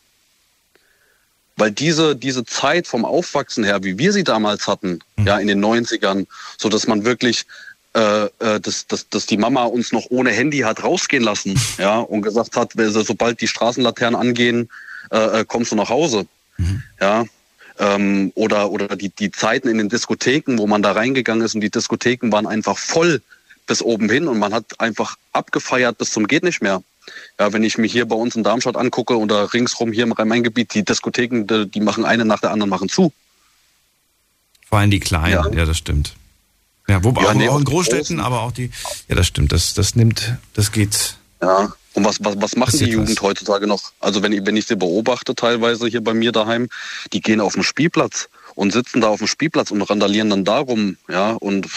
Weil 1.55 1.69
diese, 1.69 2.15
diese 2.15 2.43
Zeit 2.45 2.87
vom 2.87 3.05
Aufwachsen 3.05 3.63
her, 3.63 3.83
wie 3.83 3.99
wir 3.99 4.11
sie 4.11 4.23
damals 4.23 4.65
hatten, 4.65 5.01
ja, 5.23 5.37
in 5.37 5.47
den 5.47 5.63
90ern, 5.63 6.25
so 6.57 6.67
dass 6.69 6.87
man 6.87 7.05
wirklich, 7.05 7.45
äh, 7.93 8.23
äh, 8.23 8.59
dass, 8.61 8.87
dass, 8.87 9.09
dass 9.09 9.25
die 9.25 9.37
Mama 9.37 9.65
uns 9.65 9.91
noch 9.91 10.05
ohne 10.09 10.31
Handy 10.31 10.59
hat 10.59 10.83
rausgehen 10.83 11.23
lassen, 11.23 11.59
ja, 11.77 11.99
und 11.99 12.21
gesagt 12.21 12.55
hat, 12.55 12.73
sobald 12.75 13.41
die 13.41 13.47
Straßenlaternen 13.47 14.19
angehen, 14.19 14.69
äh, 15.11 15.41
äh, 15.41 15.45
kommst 15.45 15.71
du 15.71 15.75
nach 15.75 15.89
Hause. 15.89 16.25
Ja. 16.99 17.25
Ähm, 17.79 18.31
oder 18.35 18.69
oder 18.69 18.95
die, 18.95 19.09
die 19.09 19.31
Zeiten 19.31 19.67
in 19.67 19.77
den 19.79 19.89
Diskotheken, 19.89 20.57
wo 20.57 20.67
man 20.67 20.83
da 20.83 20.91
reingegangen 20.91 21.43
ist 21.43 21.55
und 21.55 21.61
die 21.61 21.71
Diskotheken 21.71 22.31
waren 22.31 22.45
einfach 22.45 22.77
voll 22.77 23.21
bis 23.65 23.81
oben 23.81 24.09
hin 24.09 24.27
und 24.27 24.37
man 24.37 24.53
hat 24.53 24.79
einfach 24.79 25.17
abgefeiert 25.33 25.97
bis 25.97 26.11
zum 26.11 26.27
geht 26.27 26.43
nicht 26.43 26.61
mehr. 26.61 26.83
Ja, 27.39 27.51
wenn 27.51 27.63
ich 27.63 27.77
mich 27.77 27.91
hier 27.91 28.05
bei 28.07 28.15
uns 28.15 28.35
in 28.35 28.43
Darmstadt 28.43 28.77
angucke 28.77 29.17
oder 29.17 29.53
ringsrum 29.53 29.91
hier 29.91 30.03
im 30.03 30.11
Rhein-Main-Gebiet, 30.11 30.73
die 30.75 30.85
Diskotheken, 30.85 31.45
die, 31.47 31.67
die 31.67 31.81
machen 31.81 32.05
eine 32.05 32.25
nach 32.25 32.39
der 32.39 32.51
anderen 32.51 32.69
machen 32.69 32.89
zu. 32.89 33.11
Vor 34.69 34.79
allem 34.79 34.91
die 34.91 34.99
Kleinen, 34.99 35.53
ja, 35.53 35.65
das 35.65 35.77
stimmt. 35.77 36.13
Ja, 36.87 37.03
wobei 37.03 37.23
Ja, 37.23 37.29
auch, 37.29 37.33
nee, 37.33 37.49
auch 37.49 37.59
in 37.59 37.63
Großstädten, 37.63 38.19
aber 38.19 38.41
auch 38.41 38.51
die, 38.51 38.71
ja, 39.07 39.15
das 39.15 39.27
stimmt, 39.27 39.51
das, 39.51 39.73
das 39.73 39.95
nimmt, 39.95 40.37
das 40.53 40.71
geht. 40.71 41.15
Ja. 41.41 41.73
Und 41.93 42.05
was, 42.05 42.23
was, 42.23 42.35
was 42.39 42.55
machen 42.55 42.79
die 42.79 42.85
Jugend 42.85 43.21
heutzutage 43.21 43.67
noch? 43.67 43.91
Also 43.99 44.23
wenn 44.23 44.31
ich, 44.31 44.45
wenn 44.45 44.55
ich 44.55 44.65
sie 44.65 44.77
beobachte 44.77 45.35
teilweise 45.35 45.87
hier 45.87 46.01
bei 46.01 46.13
mir 46.13 46.31
daheim, 46.31 46.69
die 47.11 47.19
gehen 47.19 47.41
auf 47.41 47.53
den 47.53 47.63
Spielplatz 47.63 48.29
und 48.55 48.71
sitzen 48.71 49.01
da 49.01 49.09
auf 49.09 49.19
dem 49.19 49.27
Spielplatz 49.27 49.71
und 49.71 49.81
randalieren 49.81 50.29
dann 50.29 50.45
darum, 50.45 50.97
ja, 51.09 51.31
und 51.31 51.67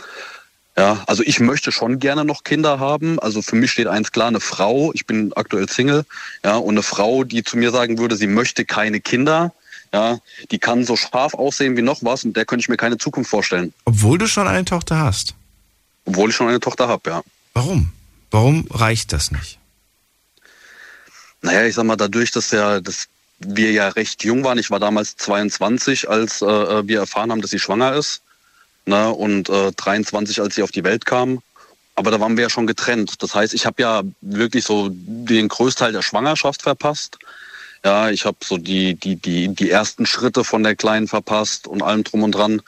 ja, 0.76 1.04
also 1.06 1.22
ich 1.22 1.38
möchte 1.38 1.70
schon 1.70 2.00
gerne 2.00 2.24
noch 2.24 2.42
Kinder 2.42 2.80
haben. 2.80 3.20
Also 3.20 3.42
für 3.42 3.54
mich 3.54 3.70
steht 3.70 3.86
eins 3.86 4.10
klar, 4.10 4.26
eine 4.26 4.40
Frau, 4.40 4.90
ich 4.92 5.06
bin 5.06 5.32
aktuell 5.34 5.68
Single, 5.68 6.04
ja, 6.44 6.56
und 6.56 6.74
eine 6.74 6.82
Frau, 6.82 7.22
die 7.22 7.44
zu 7.44 7.56
mir 7.56 7.70
sagen 7.70 7.98
würde, 7.98 8.16
sie 8.16 8.26
möchte 8.26 8.64
keine 8.64 9.00
Kinder, 9.00 9.52
ja, 9.94 10.18
die 10.50 10.58
kann 10.58 10.84
so 10.84 10.96
scharf 10.96 11.34
aussehen 11.34 11.76
wie 11.76 11.82
noch 11.82 12.02
was 12.02 12.24
und 12.24 12.36
der 12.36 12.44
könnte 12.44 12.62
ich 12.62 12.68
mir 12.68 12.76
keine 12.76 12.98
Zukunft 12.98 13.30
vorstellen. 13.30 13.72
Obwohl 13.84 14.18
du 14.18 14.26
schon 14.26 14.48
eine 14.48 14.64
Tochter 14.64 14.98
hast. 14.98 15.36
Obwohl 16.04 16.30
ich 16.30 16.36
schon 16.36 16.48
eine 16.48 16.58
Tochter 16.58 16.88
habe, 16.88 17.08
ja. 17.08 17.22
Warum? 17.52 17.92
Warum 18.32 18.66
reicht 18.72 19.12
das 19.12 19.30
nicht? 19.30 19.60
Naja, 21.42 21.64
ich 21.64 21.76
sag 21.76 21.84
mal, 21.84 21.94
dadurch, 21.94 22.32
dass 22.32 22.50
ja, 22.50 22.80
dass 22.80 23.06
wir 23.38 23.70
ja 23.70 23.88
recht 23.90 24.24
jung 24.24 24.42
waren, 24.42 24.58
ich 24.58 24.68
war 24.72 24.80
damals 24.80 25.16
22, 25.16 26.10
als 26.10 26.42
äh, 26.42 26.88
wir 26.88 26.98
erfahren 26.98 27.30
haben, 27.30 27.40
dass 27.40 27.52
sie 27.52 27.60
schwanger 27.60 27.94
ist, 27.94 28.22
ne, 28.86 29.10
und 29.10 29.48
äh, 29.48 29.70
23, 29.70 30.40
als 30.40 30.56
sie 30.56 30.64
auf 30.64 30.72
die 30.72 30.82
Welt 30.82 31.06
kam. 31.06 31.40
Aber 31.94 32.10
da 32.10 32.18
waren 32.18 32.36
wir 32.36 32.42
ja 32.42 32.50
schon 32.50 32.66
getrennt. 32.66 33.22
Das 33.22 33.36
heißt, 33.36 33.54
ich 33.54 33.64
habe 33.64 33.80
ja 33.80 34.02
wirklich 34.22 34.64
so 34.64 34.88
den 34.90 35.46
Größteil 35.46 35.92
der 35.92 36.02
Schwangerschaft 36.02 36.62
verpasst. 36.62 37.18
Ja, 37.84 38.08
ich 38.08 38.24
habe 38.24 38.38
so 38.42 38.56
die, 38.56 38.94
die, 38.94 39.16
die, 39.16 39.54
die 39.54 39.70
ersten 39.70 40.06
Schritte 40.06 40.42
von 40.42 40.62
der 40.62 40.74
Kleinen 40.74 41.06
verpasst 41.06 41.66
und 41.66 41.82
allem 41.82 42.02
drum 42.02 42.22
und 42.22 42.32
dran. 42.32 42.62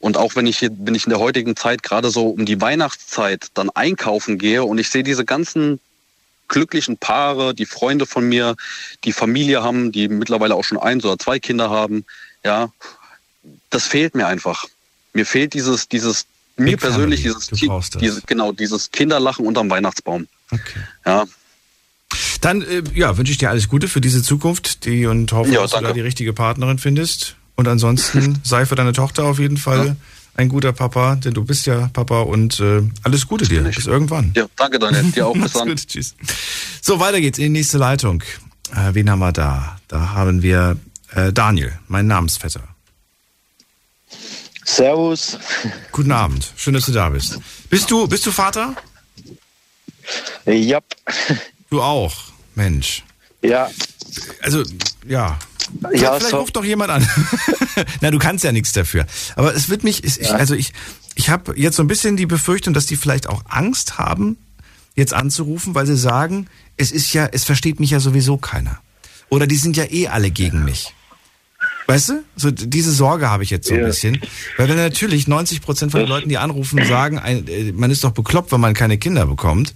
Und 0.00 0.16
auch 0.16 0.34
wenn 0.34 0.46
ich 0.46 0.58
hier, 0.58 0.70
wenn 0.78 0.94
ich 0.94 1.04
in 1.04 1.10
der 1.10 1.20
heutigen 1.20 1.54
Zeit 1.56 1.82
gerade 1.82 2.10
so 2.10 2.28
um 2.28 2.46
die 2.46 2.60
Weihnachtszeit 2.60 3.48
dann 3.54 3.70
einkaufen 3.70 4.38
gehe 4.38 4.64
und 4.64 4.78
ich 4.78 4.88
sehe 4.88 5.04
diese 5.04 5.24
ganzen 5.24 5.78
glücklichen 6.48 6.96
Paare, 6.96 7.54
die 7.54 7.66
Freunde 7.66 8.06
von 8.06 8.28
mir, 8.28 8.56
die 9.04 9.12
Familie 9.12 9.62
haben, 9.62 9.92
die 9.92 10.08
mittlerweile 10.08 10.56
auch 10.56 10.64
schon 10.64 10.78
eins 10.78 11.04
oder 11.04 11.18
zwei 11.18 11.38
Kinder 11.38 11.70
haben, 11.70 12.04
ja, 12.44 12.70
das 13.68 13.86
fehlt 13.86 14.16
mir 14.16 14.26
einfach. 14.26 14.64
Mir 15.12 15.26
fehlt 15.26 15.54
dieses, 15.54 15.88
dieses, 15.88 16.26
mir 16.56 16.72
Big 16.72 16.80
persönlich 16.80 17.22
Family. 17.22 17.38
dieses, 17.60 17.90
dieses, 18.00 18.26
genau, 18.26 18.52
dieses 18.52 18.90
Kinderlachen 18.90 19.46
unterm 19.46 19.70
Weihnachtsbaum. 19.70 20.26
Ja, 21.06 21.26
Dann 22.40 22.62
äh, 22.62 22.82
ja, 22.94 23.16
wünsche 23.16 23.32
ich 23.32 23.38
dir 23.38 23.50
alles 23.50 23.68
Gute 23.68 23.88
für 23.88 24.00
diese 24.00 24.22
Zukunft 24.22 24.84
die, 24.84 25.06
und 25.06 25.32
hoffe, 25.32 25.50
Ja, 25.52 25.62
dass 25.62 25.70
du 25.70 25.76
danke. 25.76 25.88
da 25.90 25.94
die 25.94 26.00
richtige 26.00 26.32
Partnerin 26.32 26.78
findest. 26.78 27.36
Und 27.56 27.68
ansonsten 27.68 28.40
sei 28.44 28.64
für 28.66 28.74
deine 28.74 28.92
Tochter 28.92 29.24
auf 29.24 29.38
jeden 29.38 29.56
Fall 29.58 29.96
ein 30.34 30.48
guter 30.48 30.72
Papa, 30.72 31.16
denn 31.16 31.34
du 31.34 31.44
bist 31.44 31.66
ja 31.66 31.90
Papa 31.92 32.20
und 32.22 32.60
äh, 32.60 32.82
alles 33.02 33.26
Gute 33.26 33.46
dir. 33.46 33.62
Bis 33.62 33.86
irgendwann. 33.86 34.32
ja, 34.34 34.46
danke 34.56 34.78
Daniel, 34.78 35.02
dir 35.12 35.26
auch 35.26 35.34
bis 35.38 35.52
dann. 35.52 35.68
gut, 35.68 35.86
tschüss. 35.86 36.14
So, 36.80 36.98
weiter 37.00 37.20
geht's 37.20 37.38
in 37.38 37.44
die 37.44 37.58
nächste 37.60 37.76
Leitung. 37.78 38.22
Äh, 38.74 38.94
wen 38.94 39.10
haben 39.10 39.18
wir 39.18 39.32
da? 39.32 39.76
Da 39.88 40.10
haben 40.10 40.42
wir 40.42 40.78
äh, 41.14 41.32
Daniel, 41.32 41.78
mein 41.88 42.06
Namensvetter. 42.06 42.62
Servus. 44.64 45.36
Guten 45.92 46.12
Abend, 46.12 46.52
schön, 46.56 46.74
dass 46.74 46.86
du 46.86 46.92
da 46.92 47.08
bist. 47.10 47.38
Bist 47.68 47.90
du, 47.90 48.06
bist 48.06 48.24
du 48.24 48.30
Vater? 48.32 48.74
Ja. 50.46 50.78
Du 51.70 51.80
auch, 51.82 52.14
Mensch. 52.54 53.04
Ja. 53.42 53.70
Also, 54.42 54.62
ja. 55.06 55.38
Ja, 55.94 56.14
Vielleicht 56.14 56.30
so- 56.30 56.38
ruft 56.38 56.56
doch 56.56 56.64
jemand 56.64 56.90
an. 56.90 57.08
Na, 58.00 58.10
du 58.10 58.18
kannst 58.18 58.42
ja 58.44 58.50
nichts 58.50 58.72
dafür. 58.72 59.06
Aber 59.36 59.54
es 59.54 59.68
wird 59.68 59.84
mich, 59.84 60.02
ich, 60.02 60.32
also 60.32 60.54
ich, 60.54 60.72
ich 61.14 61.30
habe 61.30 61.54
jetzt 61.56 61.76
so 61.76 61.84
ein 61.84 61.86
bisschen 61.86 62.16
die 62.16 62.26
Befürchtung, 62.26 62.74
dass 62.74 62.86
die 62.86 62.96
vielleicht 62.96 63.28
auch 63.28 63.42
Angst 63.48 63.96
haben, 63.98 64.36
jetzt 64.96 65.14
anzurufen, 65.14 65.76
weil 65.76 65.86
sie 65.86 65.96
sagen, 65.96 66.48
es 66.76 66.90
ist 66.90 67.12
ja, 67.12 67.26
es 67.30 67.44
versteht 67.44 67.78
mich 67.78 67.90
ja 67.90 68.00
sowieso 68.00 68.36
keiner. 68.36 68.80
Oder 69.28 69.46
die 69.46 69.54
sind 69.56 69.76
ja 69.76 69.84
eh 69.84 70.08
alle 70.08 70.32
gegen 70.32 70.64
mich. 70.64 70.92
Weißt 71.86 72.08
du? 72.08 72.24
So 72.36 72.50
diese 72.50 72.90
Sorge 72.92 73.28
habe 73.30 73.44
ich 73.44 73.50
jetzt 73.50 73.68
so 73.68 73.74
ein 73.74 73.80
Ja. 73.80 73.86
bisschen. 73.86 74.20
Weil 74.56 74.68
wenn 74.68 74.76
natürlich 74.76 75.28
90 75.28 75.60
Prozent 75.60 75.92
von 75.92 76.00
den 76.00 76.08
Leuten, 76.08 76.28
die 76.28 76.38
anrufen, 76.38 76.84
sagen, 76.84 77.18
ein, 77.20 77.46
äh, 77.46 77.70
man 77.72 77.92
ist 77.92 78.02
doch 78.02 78.10
bekloppt, 78.10 78.50
wenn 78.50 78.60
man 78.60 78.74
keine 78.74 78.98
Kinder 78.98 79.26
bekommt. 79.26 79.74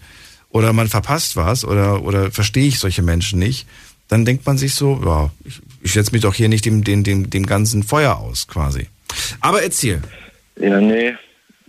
Oder 0.54 0.72
man 0.72 0.86
verpasst 0.86 1.34
was. 1.36 1.64
Oder, 1.64 2.04
oder 2.04 2.30
verstehe 2.30 2.68
ich 2.68 2.78
solche 2.78 3.02
Menschen 3.02 3.40
nicht. 3.40 3.66
Dann 4.06 4.24
denkt 4.24 4.46
man 4.46 4.56
sich 4.56 4.74
so, 4.74 5.02
ja, 5.04 5.30
ich, 5.44 5.60
ich 5.82 5.92
setze 5.92 6.12
mich 6.12 6.22
doch 6.22 6.34
hier 6.34 6.48
nicht 6.48 6.64
dem, 6.64 6.84
dem, 6.84 7.02
dem, 7.02 7.28
dem 7.28 7.44
ganzen 7.44 7.82
Feuer 7.82 8.16
aus, 8.16 8.46
quasi. 8.46 8.86
Aber 9.40 9.62
erzähl. 9.64 10.00
Ja, 10.60 10.80
nee. 10.80 11.16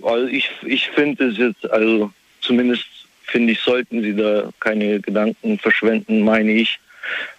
Also 0.04 0.28
ich, 0.28 0.48
ich 0.66 0.88
finde 0.90 1.26
es 1.30 1.38
jetzt, 1.38 1.70
also 1.72 2.12
zumindest 2.42 2.86
finde 3.24 3.54
ich, 3.54 3.60
sollten 3.60 4.04
sie 4.04 4.16
da 4.16 4.50
keine 4.60 5.00
Gedanken 5.00 5.58
verschwenden, 5.58 6.22
meine 6.22 6.52
ich. 6.52 6.80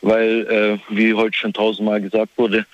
weil, 0.01 0.47
äh, 0.47 0.94
wie 0.94 1.14
heute 1.14 1.36
schon 1.36 1.52
tausendmal 1.52 2.01
gesagt 2.01 2.32
wurde, 2.36 2.66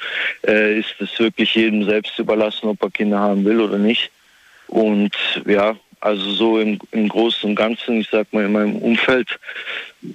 äh, 0.46 0.78
ist 0.78 0.94
es 0.98 1.18
wirklich 1.18 1.54
jedem 1.54 1.84
selbst 1.84 2.18
überlassen, 2.18 2.68
ob 2.68 2.82
er 2.82 2.90
Kinder 2.90 3.18
haben 3.18 3.44
will 3.44 3.60
oder 3.60 3.78
nicht. 3.78 4.10
Und 4.68 5.14
ja, 5.46 5.76
also 6.02 6.32
so 6.32 6.58
im, 6.58 6.78
im 6.90 7.08
Großen 7.08 7.48
und 7.48 7.56
Ganzen, 7.56 8.00
ich 8.00 8.08
sag 8.10 8.32
mal, 8.32 8.44
in 8.44 8.52
meinem 8.52 8.76
Umfeld 8.76 9.38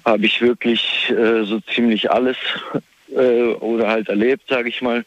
habe 0.04 0.26
ich 0.26 0.42
wirklich 0.42 1.10
äh, 1.10 1.44
so 1.44 1.62
ziemlich 1.62 2.12
alles 2.12 2.38
äh, 3.16 3.54
oder 3.54 3.88
halt 3.88 4.10
erlebt, 4.10 4.44
sage 4.50 4.70
ich 4.70 4.82
mal. 4.82 5.06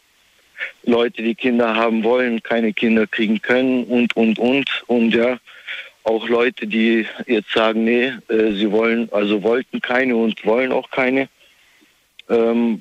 Leute, 0.85 1.23
die 1.23 1.35
Kinder 1.35 1.74
haben 1.74 2.02
wollen, 2.02 2.43
keine 2.43 2.73
Kinder 2.73 3.07
kriegen 3.07 3.40
können 3.43 3.85
und, 3.85 4.16
und, 4.16 4.39
und. 4.39 4.82
Und 4.86 5.15
ja, 5.15 5.39
auch 6.05 6.28
Leute, 6.28 6.66
die 6.66 7.07
jetzt 7.27 7.52
sagen, 7.52 7.85
nee, 7.85 8.12
äh, 8.28 8.52
sie 8.52 8.70
wollen, 8.70 9.09
also 9.12 9.43
wollten 9.43 9.81
keine 9.81 10.16
und 10.16 10.44
wollen 10.47 10.73
auch 10.73 10.90
keine. 10.90 11.28
Ähm, 12.31 12.81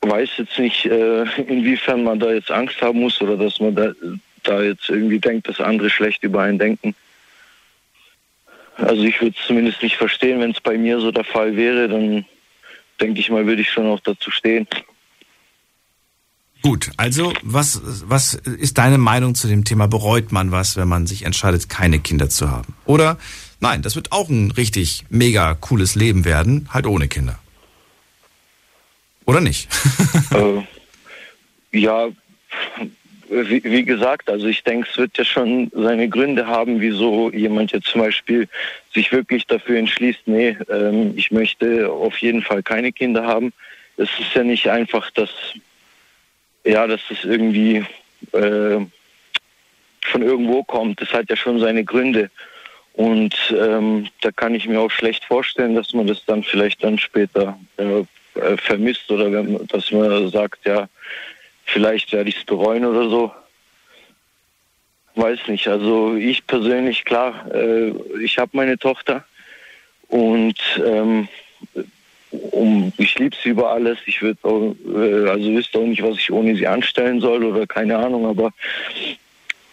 weiß 0.00 0.30
jetzt 0.38 0.58
nicht, 0.58 0.86
äh, 0.86 1.24
inwiefern 1.42 2.04
man 2.04 2.20
da 2.20 2.32
jetzt 2.32 2.50
Angst 2.50 2.80
haben 2.82 3.00
muss 3.00 3.20
oder 3.20 3.36
dass 3.36 3.58
man 3.60 3.74
da, 3.74 3.92
da 4.42 4.62
jetzt 4.62 4.88
irgendwie 4.88 5.18
denkt, 5.18 5.48
dass 5.48 5.60
andere 5.60 5.90
schlecht 5.90 6.22
über 6.22 6.42
einen 6.42 6.58
denken. 6.58 6.94
Also 8.76 9.02
ich 9.02 9.20
würde 9.20 9.36
es 9.38 9.46
zumindest 9.46 9.82
nicht 9.82 9.96
verstehen, 9.96 10.40
wenn 10.40 10.52
es 10.52 10.60
bei 10.60 10.78
mir 10.78 11.00
so 11.00 11.12
der 11.12 11.24
Fall 11.24 11.56
wäre, 11.56 11.88
dann 11.88 12.24
denke 13.00 13.20
ich 13.20 13.30
mal, 13.30 13.46
würde 13.46 13.62
ich 13.62 13.70
schon 13.70 13.86
auch 13.86 14.00
dazu 14.00 14.30
stehen. 14.30 14.66
Gut, 16.62 16.90
also 16.96 17.32
was, 17.42 17.80
was 18.08 18.34
ist 18.34 18.78
deine 18.78 18.96
Meinung 18.96 19.34
zu 19.34 19.48
dem 19.48 19.64
Thema? 19.64 19.88
Bereut 19.88 20.30
man 20.30 20.52
was, 20.52 20.76
wenn 20.76 20.86
man 20.86 21.08
sich 21.08 21.24
entscheidet, 21.24 21.68
keine 21.68 21.98
Kinder 21.98 22.28
zu 22.28 22.50
haben? 22.50 22.74
Oder 22.84 23.18
nein, 23.60 23.82
das 23.82 23.96
wird 23.96 24.12
auch 24.12 24.28
ein 24.28 24.52
richtig 24.52 25.04
mega 25.10 25.54
cooles 25.54 25.96
Leben 25.96 26.24
werden, 26.24 26.68
halt 26.72 26.86
ohne 26.86 27.08
Kinder. 27.08 27.38
Oder 29.24 29.40
nicht? 29.40 29.68
äh, 30.30 31.78
ja, 31.78 32.08
wie, 33.32 33.64
wie, 33.64 33.84
gesagt, 33.84 34.28
also 34.28 34.46
ich 34.46 34.62
denke, 34.62 34.88
es 34.90 34.98
wird 34.98 35.16
ja 35.16 35.24
schon 35.24 35.70
seine 35.74 36.08
Gründe 36.08 36.46
haben, 36.46 36.80
wieso 36.80 37.30
jemand 37.30 37.72
jetzt 37.72 37.88
zum 37.88 38.02
Beispiel 38.02 38.48
sich 38.92 39.10
wirklich 39.12 39.46
dafür 39.46 39.78
entschließt, 39.78 40.20
nee, 40.26 40.56
ähm, 40.70 41.14
ich 41.16 41.30
möchte 41.30 41.90
auf 41.90 42.18
jeden 42.18 42.42
Fall 42.42 42.62
keine 42.62 42.92
Kinder 42.92 43.26
haben. 43.26 43.52
Es 43.96 44.08
ist 44.18 44.34
ja 44.34 44.44
nicht 44.44 44.68
einfach, 44.68 45.10
dass 45.10 45.30
ja, 46.64 46.86
dass 46.86 47.00
es 47.10 47.24
irgendwie 47.24 47.84
äh, 48.32 48.78
von 50.02 50.22
irgendwo 50.22 50.62
kommt. 50.62 51.00
Das 51.00 51.12
hat 51.12 51.28
ja 51.28 51.36
schon 51.36 51.58
seine 51.58 51.84
Gründe. 51.84 52.30
Und 52.94 53.34
ähm, 53.58 54.08
da 54.20 54.30
kann 54.30 54.54
ich 54.54 54.68
mir 54.68 54.80
auch 54.80 54.90
schlecht 54.90 55.24
vorstellen, 55.24 55.74
dass 55.74 55.92
man 55.92 56.06
das 56.06 56.24
dann 56.26 56.42
vielleicht 56.42 56.84
dann 56.84 56.98
später 56.98 57.58
äh, 57.78 58.00
äh 58.34 58.56
vermisst 58.58 59.10
oder 59.10 59.32
wenn, 59.32 59.66
dass 59.68 59.90
man 59.90 60.28
sagt, 60.28 60.66
ja, 60.66 60.88
vielleicht 61.64 62.12
werde 62.12 62.28
ich 62.28 62.38
es 62.38 62.44
bereuen 62.44 62.84
oder 62.84 63.08
so. 63.08 63.32
Weiß 65.14 65.40
nicht. 65.48 65.68
Also 65.68 66.14
ich 66.14 66.46
persönlich, 66.46 67.04
klar, 67.04 67.46
äh, 67.52 67.92
ich 68.22 68.38
habe 68.38 68.50
meine 68.54 68.78
Tochter 68.78 69.24
und 70.08 70.58
ähm, 70.84 71.28
um, 72.30 72.92
ich 72.96 73.18
liebe 73.18 73.36
sie 73.42 73.50
über 73.50 73.70
alles. 73.70 73.98
Ich 74.06 74.22
würde 74.22 74.38
äh, 74.86 75.28
also 75.28 75.50
wüsste 75.52 75.78
auch 75.78 75.84
nicht, 75.84 76.02
was 76.02 76.16
ich 76.16 76.32
ohne 76.32 76.56
sie 76.56 76.66
anstellen 76.66 77.20
soll 77.20 77.44
oder 77.44 77.66
keine 77.66 77.98
Ahnung, 77.98 78.26
aber 78.26 78.52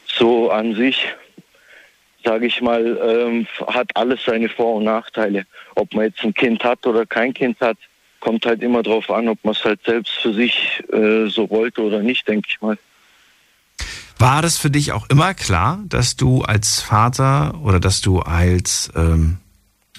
so 0.06 0.50
an 0.52 0.76
sich, 0.76 1.08
sage 2.24 2.48
ich 2.48 2.62
mal, 2.62 3.00
ähm, 3.02 3.48
hat 3.68 3.90
alles 3.96 4.24
seine 4.26 4.50
Vor- 4.50 4.76
und 4.76 4.84
Nachteile. 4.84 5.46
Ob 5.76 5.94
man 5.94 6.06
jetzt 6.06 6.24
ein 6.24 6.34
Kind 6.34 6.64
hat 6.64 6.86
oder 6.86 7.06
kein 7.06 7.34
Kind 7.34 7.60
hat, 7.62 7.78
kommt 8.20 8.46
halt 8.46 8.62
immer 8.62 8.84
darauf 8.84 9.10
an, 9.10 9.28
ob 9.28 9.44
man 9.44 9.54
es 9.54 9.64
halt 9.64 9.82
selbst 9.86 10.14
für 10.22 10.34
sich 10.34 10.84
äh, 10.92 11.28
so 11.30 11.50
wollte 11.50 11.82
oder 11.82 12.00
nicht, 12.00 12.28
denke 12.28 12.48
ich 12.50 12.62
mal. 12.62 12.78
War 14.18 14.42
das 14.42 14.58
für 14.58 14.70
dich 14.70 14.92
auch 14.92 15.10
immer 15.10 15.34
klar, 15.34 15.82
dass 15.88 16.18
du 16.18 16.42
als 16.42 16.82
Vater 16.82 17.60
oder 17.64 17.80
dass 17.80 18.02
du 18.02 18.20
als 18.20 18.92
ähm, 18.96 19.38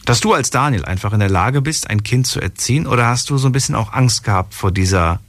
dass 0.04 0.20
du 0.20 0.32
als 0.32 0.50
Daniel 0.50 0.84
einfach 0.84 1.12
in 1.12 1.20
der 1.20 1.30
Lage 1.30 1.62
bist, 1.62 1.88
ein 1.88 2.02
Kind 2.02 2.26
zu 2.26 2.40
erziehen? 2.40 2.86
Oder 2.86 3.06
hast 3.06 3.30
du 3.30 3.38
so 3.38 3.48
ein 3.48 3.52
bisschen 3.52 3.74
auch 3.74 3.92
Angst 3.92 4.24
gehabt 4.24 4.54
vor 4.54 4.72
dieser, 4.72 5.20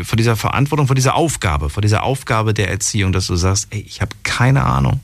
vor 0.00 0.16
dieser 0.16 0.36
Verantwortung, 0.36 0.86
vor 0.86 0.94
dieser 0.94 1.14
Aufgabe, 1.14 1.70
vor 1.70 1.80
dieser 1.80 2.02
Aufgabe 2.02 2.54
der 2.54 2.70
Erziehung, 2.70 3.12
dass 3.12 3.26
du 3.26 3.36
sagst, 3.36 3.68
ey, 3.70 3.80
ich 3.80 4.00
habe 4.00 4.14
keine 4.22 4.64
Ahnung, 4.64 5.00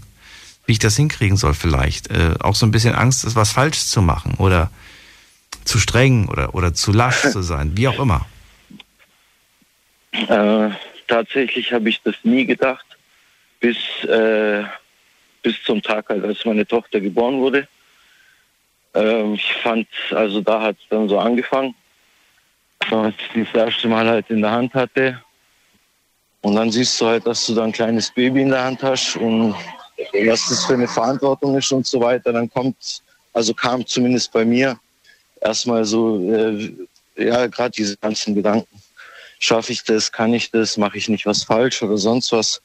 wie 0.66 0.72
ich 0.72 0.78
das 0.78 0.96
hinkriegen 0.96 1.36
soll 1.36 1.54
vielleicht. 1.54 2.10
Äh, 2.10 2.34
auch 2.40 2.54
so 2.54 2.66
ein 2.66 2.70
bisschen 2.70 2.94
Angst, 2.94 3.34
was 3.34 3.50
falsch 3.50 3.80
zu 3.80 4.02
machen 4.02 4.34
oder 4.38 4.70
zu 5.64 5.78
streng 5.78 6.28
oder, 6.28 6.54
oder 6.54 6.74
zu 6.74 6.92
lasch 6.92 7.22
zu 7.22 7.42
sein, 7.42 7.76
wie 7.76 7.88
auch 7.88 7.98
immer. 7.98 8.26
Äh, 10.12 10.70
tatsächlich 11.06 11.72
habe 11.72 11.88
ich 11.88 12.00
das 12.02 12.14
nie 12.22 12.44
gedacht, 12.44 12.84
bis, 13.60 13.76
äh, 14.04 14.64
bis 15.42 15.62
zum 15.64 15.82
Tag, 15.82 16.10
als 16.10 16.44
meine 16.44 16.66
Tochter 16.66 17.00
geboren 17.00 17.38
wurde. 17.38 17.68
Ähm, 18.94 19.34
ich 19.34 19.54
fand, 19.54 19.86
also 20.10 20.40
da 20.40 20.62
hat 20.62 20.76
es 20.80 20.88
dann 20.88 21.08
so 21.08 21.18
angefangen, 21.18 21.74
als 22.90 23.14
ich 23.34 23.46
das 23.52 23.66
erste 23.68 23.88
Mal 23.88 24.08
halt 24.08 24.30
in 24.30 24.42
der 24.42 24.50
Hand 24.50 24.74
hatte. 24.74 25.22
Und 26.42 26.56
dann 26.56 26.70
siehst 26.70 27.00
du 27.00 27.06
halt, 27.06 27.26
dass 27.26 27.46
du 27.46 27.54
da 27.54 27.64
ein 27.64 27.72
kleines 27.72 28.10
Baby 28.10 28.42
in 28.42 28.50
der 28.50 28.64
Hand 28.64 28.82
hast 28.82 29.16
und 29.16 29.54
was 30.24 30.48
das 30.48 30.64
für 30.64 30.74
eine 30.74 30.88
Verantwortung 30.88 31.56
ist 31.56 31.70
und 31.70 31.86
so 31.86 32.00
weiter. 32.00 32.32
Dann 32.32 32.48
kommt, 32.48 33.02
also 33.34 33.52
kam 33.52 33.86
zumindest 33.86 34.32
bei 34.32 34.44
mir 34.44 34.78
erstmal 35.40 35.84
so, 35.84 36.32
äh, 36.32 36.72
ja, 37.16 37.46
gerade 37.46 37.70
diese 37.70 37.96
ganzen 37.96 38.34
Gedanken. 38.34 38.80
Schaffe 39.38 39.72
ich 39.72 39.84
das? 39.84 40.12
Kann 40.12 40.34
ich 40.34 40.50
das? 40.50 40.76
Mache 40.76 40.98
ich 40.98 41.08
nicht 41.08 41.26
was 41.26 41.44
falsch 41.44 41.82
oder 41.82 41.96
sonst 41.96 42.32
was? 42.32 42.60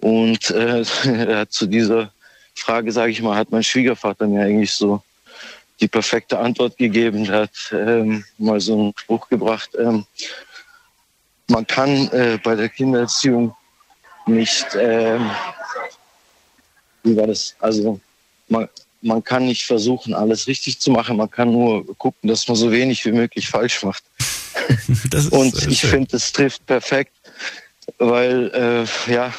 Und 0.00 0.50
äh, 0.50 0.84
zu 1.48 1.66
dieser 1.66 2.12
Frage, 2.54 2.92
sage 2.92 3.12
ich 3.12 3.22
mal, 3.22 3.36
hat 3.36 3.50
mein 3.50 3.62
Schwiegervater 3.62 4.26
mir 4.26 4.42
eigentlich 4.42 4.72
so 4.72 5.02
die 5.80 5.88
perfekte 5.88 6.38
Antwort 6.38 6.76
gegeben. 6.76 7.26
Er 7.26 7.42
hat 7.42 7.72
ähm, 7.72 8.24
mal 8.38 8.60
so 8.60 8.78
einen 8.78 8.94
Spruch 8.96 9.28
gebracht. 9.28 9.70
Ähm, 9.78 10.06
man 11.48 11.66
kann 11.66 12.08
äh, 12.08 12.38
bei 12.42 12.54
der 12.54 12.68
Kindererziehung 12.68 13.54
nicht, 14.26 14.66
ähm, 14.78 15.30
wie 17.02 17.16
war 17.16 17.26
das? 17.26 17.56
Also 17.58 18.00
man, 18.48 18.68
man 19.02 19.22
kann 19.22 19.46
nicht 19.46 19.64
versuchen, 19.64 20.14
alles 20.14 20.46
richtig 20.46 20.80
zu 20.80 20.90
machen. 20.90 21.16
Man 21.16 21.30
kann 21.30 21.52
nur 21.52 21.84
gucken, 21.98 22.28
dass 22.28 22.48
man 22.48 22.56
so 22.56 22.70
wenig 22.70 23.04
wie 23.04 23.12
möglich 23.12 23.48
falsch 23.48 23.82
macht. 23.82 24.04
Und 25.30 25.66
ich 25.66 25.82
finde, 25.82 26.08
das 26.12 26.32
trifft 26.32 26.64
perfekt, 26.66 27.12
weil 27.98 28.50
äh, 28.54 29.12
ja 29.12 29.32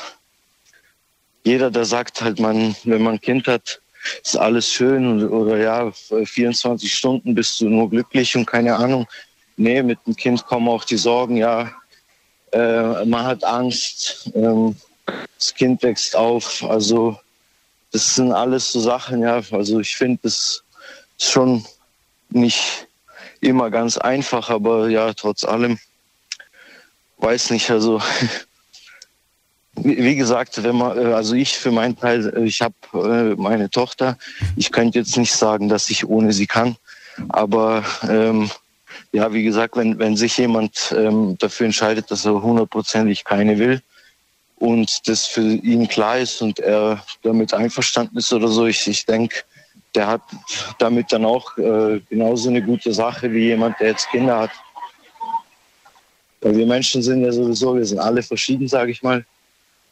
jeder, 1.43 1.69
der 1.71 1.85
sagt 1.85 2.21
halt, 2.21 2.39
man, 2.39 2.75
wenn 2.83 3.01
man 3.01 3.15
ein 3.15 3.21
Kind 3.21 3.47
hat, 3.47 3.81
ist 4.23 4.37
alles 4.37 4.71
schön 4.71 5.27
oder 5.29 5.57
ja, 5.57 5.91
24 5.91 6.93
Stunden 6.93 7.35
bist 7.35 7.61
du 7.61 7.69
nur 7.69 7.89
glücklich 7.89 8.35
und 8.35 8.45
keine 8.45 8.75
Ahnung. 8.75 9.07
Nee, 9.55 9.83
mit 9.83 9.99
dem 10.05 10.15
Kind 10.15 10.45
kommen 10.45 10.67
auch 10.67 10.83
die 10.83 10.97
Sorgen, 10.97 11.37
ja, 11.37 11.71
äh, 12.51 13.05
man 13.05 13.25
hat 13.25 13.43
Angst, 13.43 14.31
ähm, 14.35 14.75
das 15.37 15.53
Kind 15.53 15.83
wächst 15.83 16.15
auf. 16.15 16.63
Also 16.63 17.19
das 17.93 18.15
sind 18.15 18.31
alles 18.31 18.71
so 18.71 18.79
Sachen, 18.79 19.21
ja. 19.21 19.41
Also 19.51 19.79
ich 19.79 19.95
finde 19.95 20.19
ist 20.23 20.63
schon 21.19 21.63
nicht 22.29 22.87
immer 23.39 23.69
ganz 23.69 23.97
einfach, 23.97 24.49
aber 24.49 24.89
ja, 24.89 25.13
trotz 25.13 25.43
allem 25.43 25.77
weiß 27.17 27.51
nicht, 27.51 27.69
also 27.69 28.01
wie 29.75 30.15
gesagt, 30.15 30.63
wenn 30.63 30.75
man, 30.75 30.97
äh, 30.97 31.13
also 31.13 31.35
ich 31.35 31.55
für 31.57 31.71
meinen 31.71 31.95
Teil, 31.97 32.33
äh, 32.35 32.43
ich 32.43 32.61
habe 32.61 32.73
äh, 32.93 33.39
meine 33.39 33.69
Tochter. 33.69 34.17
Ich 34.55 34.71
könnte 34.71 34.97
jetzt 34.97 35.15
nicht 35.15 35.33
sagen, 35.33 35.69
dass 35.69 35.89
ich 35.91 36.05
ohne 36.05 36.33
sie 36.33 36.47
kann, 36.47 36.75
aber 37.29 37.85
ähm, 38.09 38.49
ja, 39.11 39.31
wie 39.33 39.43
gesagt, 39.43 39.77
wenn 39.77 39.99
wenn 39.99 40.17
sich 40.17 40.35
jemand 40.37 40.93
ähm, 40.97 41.37
dafür 41.37 41.67
entscheidet, 41.67 42.09
dass 42.09 42.25
er 42.25 42.41
hundertprozentig 42.41 43.23
keine 43.23 43.59
will 43.59 43.83
und 44.63 45.09
das 45.09 45.25
für 45.25 45.41
ihn 45.41 45.89
klar 45.89 46.19
ist 46.19 46.41
und 46.41 46.57
er 46.61 47.03
damit 47.21 47.53
einverstanden 47.53 48.17
ist 48.17 48.31
oder 48.31 48.47
so, 48.47 48.65
ich 48.65 48.87
ich 48.87 49.05
denke, 49.05 49.43
der 49.93 50.07
hat 50.07 50.21
damit 50.79 51.11
dann 51.11 51.25
auch 51.25 51.57
äh, 51.57 51.99
genauso 52.09 52.47
eine 52.47 52.61
gute 52.61 52.93
Sache 52.93 53.29
wie 53.33 53.47
jemand, 53.47 53.77
der 53.81 53.89
jetzt 53.89 54.09
Kinder 54.09 54.39
hat. 54.39 54.51
Weil 56.39 56.55
wir 56.55 56.65
Menschen 56.65 57.03
sind 57.03 57.25
ja 57.25 57.33
sowieso, 57.33 57.75
wir 57.75 57.85
sind 57.85 57.99
alle 57.99 58.23
verschieden, 58.23 58.69
sage 58.69 58.91
ich 58.91 59.03
mal. 59.03 59.25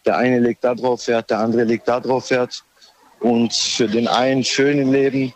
Der 0.06 0.16
eine 0.16 0.40
legt 0.40 0.64
da 0.64 0.74
drauf 0.74 1.06
Wert, 1.10 1.30
der 1.30 1.40
andere 1.40 1.66
legt 1.66 1.90
da 1.90 2.00
drauf 2.00 2.30
Wert. 2.32 2.64
Und 3.20 3.54
für 3.54 3.90
den 3.90 4.08
einen 4.08 4.46
schön 4.46 4.80
im 4.80 4.94
Leben 4.94 5.34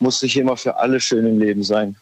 muss 0.00 0.20
nicht 0.20 0.36
immer 0.36 0.58
für 0.58 0.76
alle 0.76 1.00
schön 1.00 1.26
im 1.26 1.38
Leben 1.38 1.62
sein. 1.62 1.96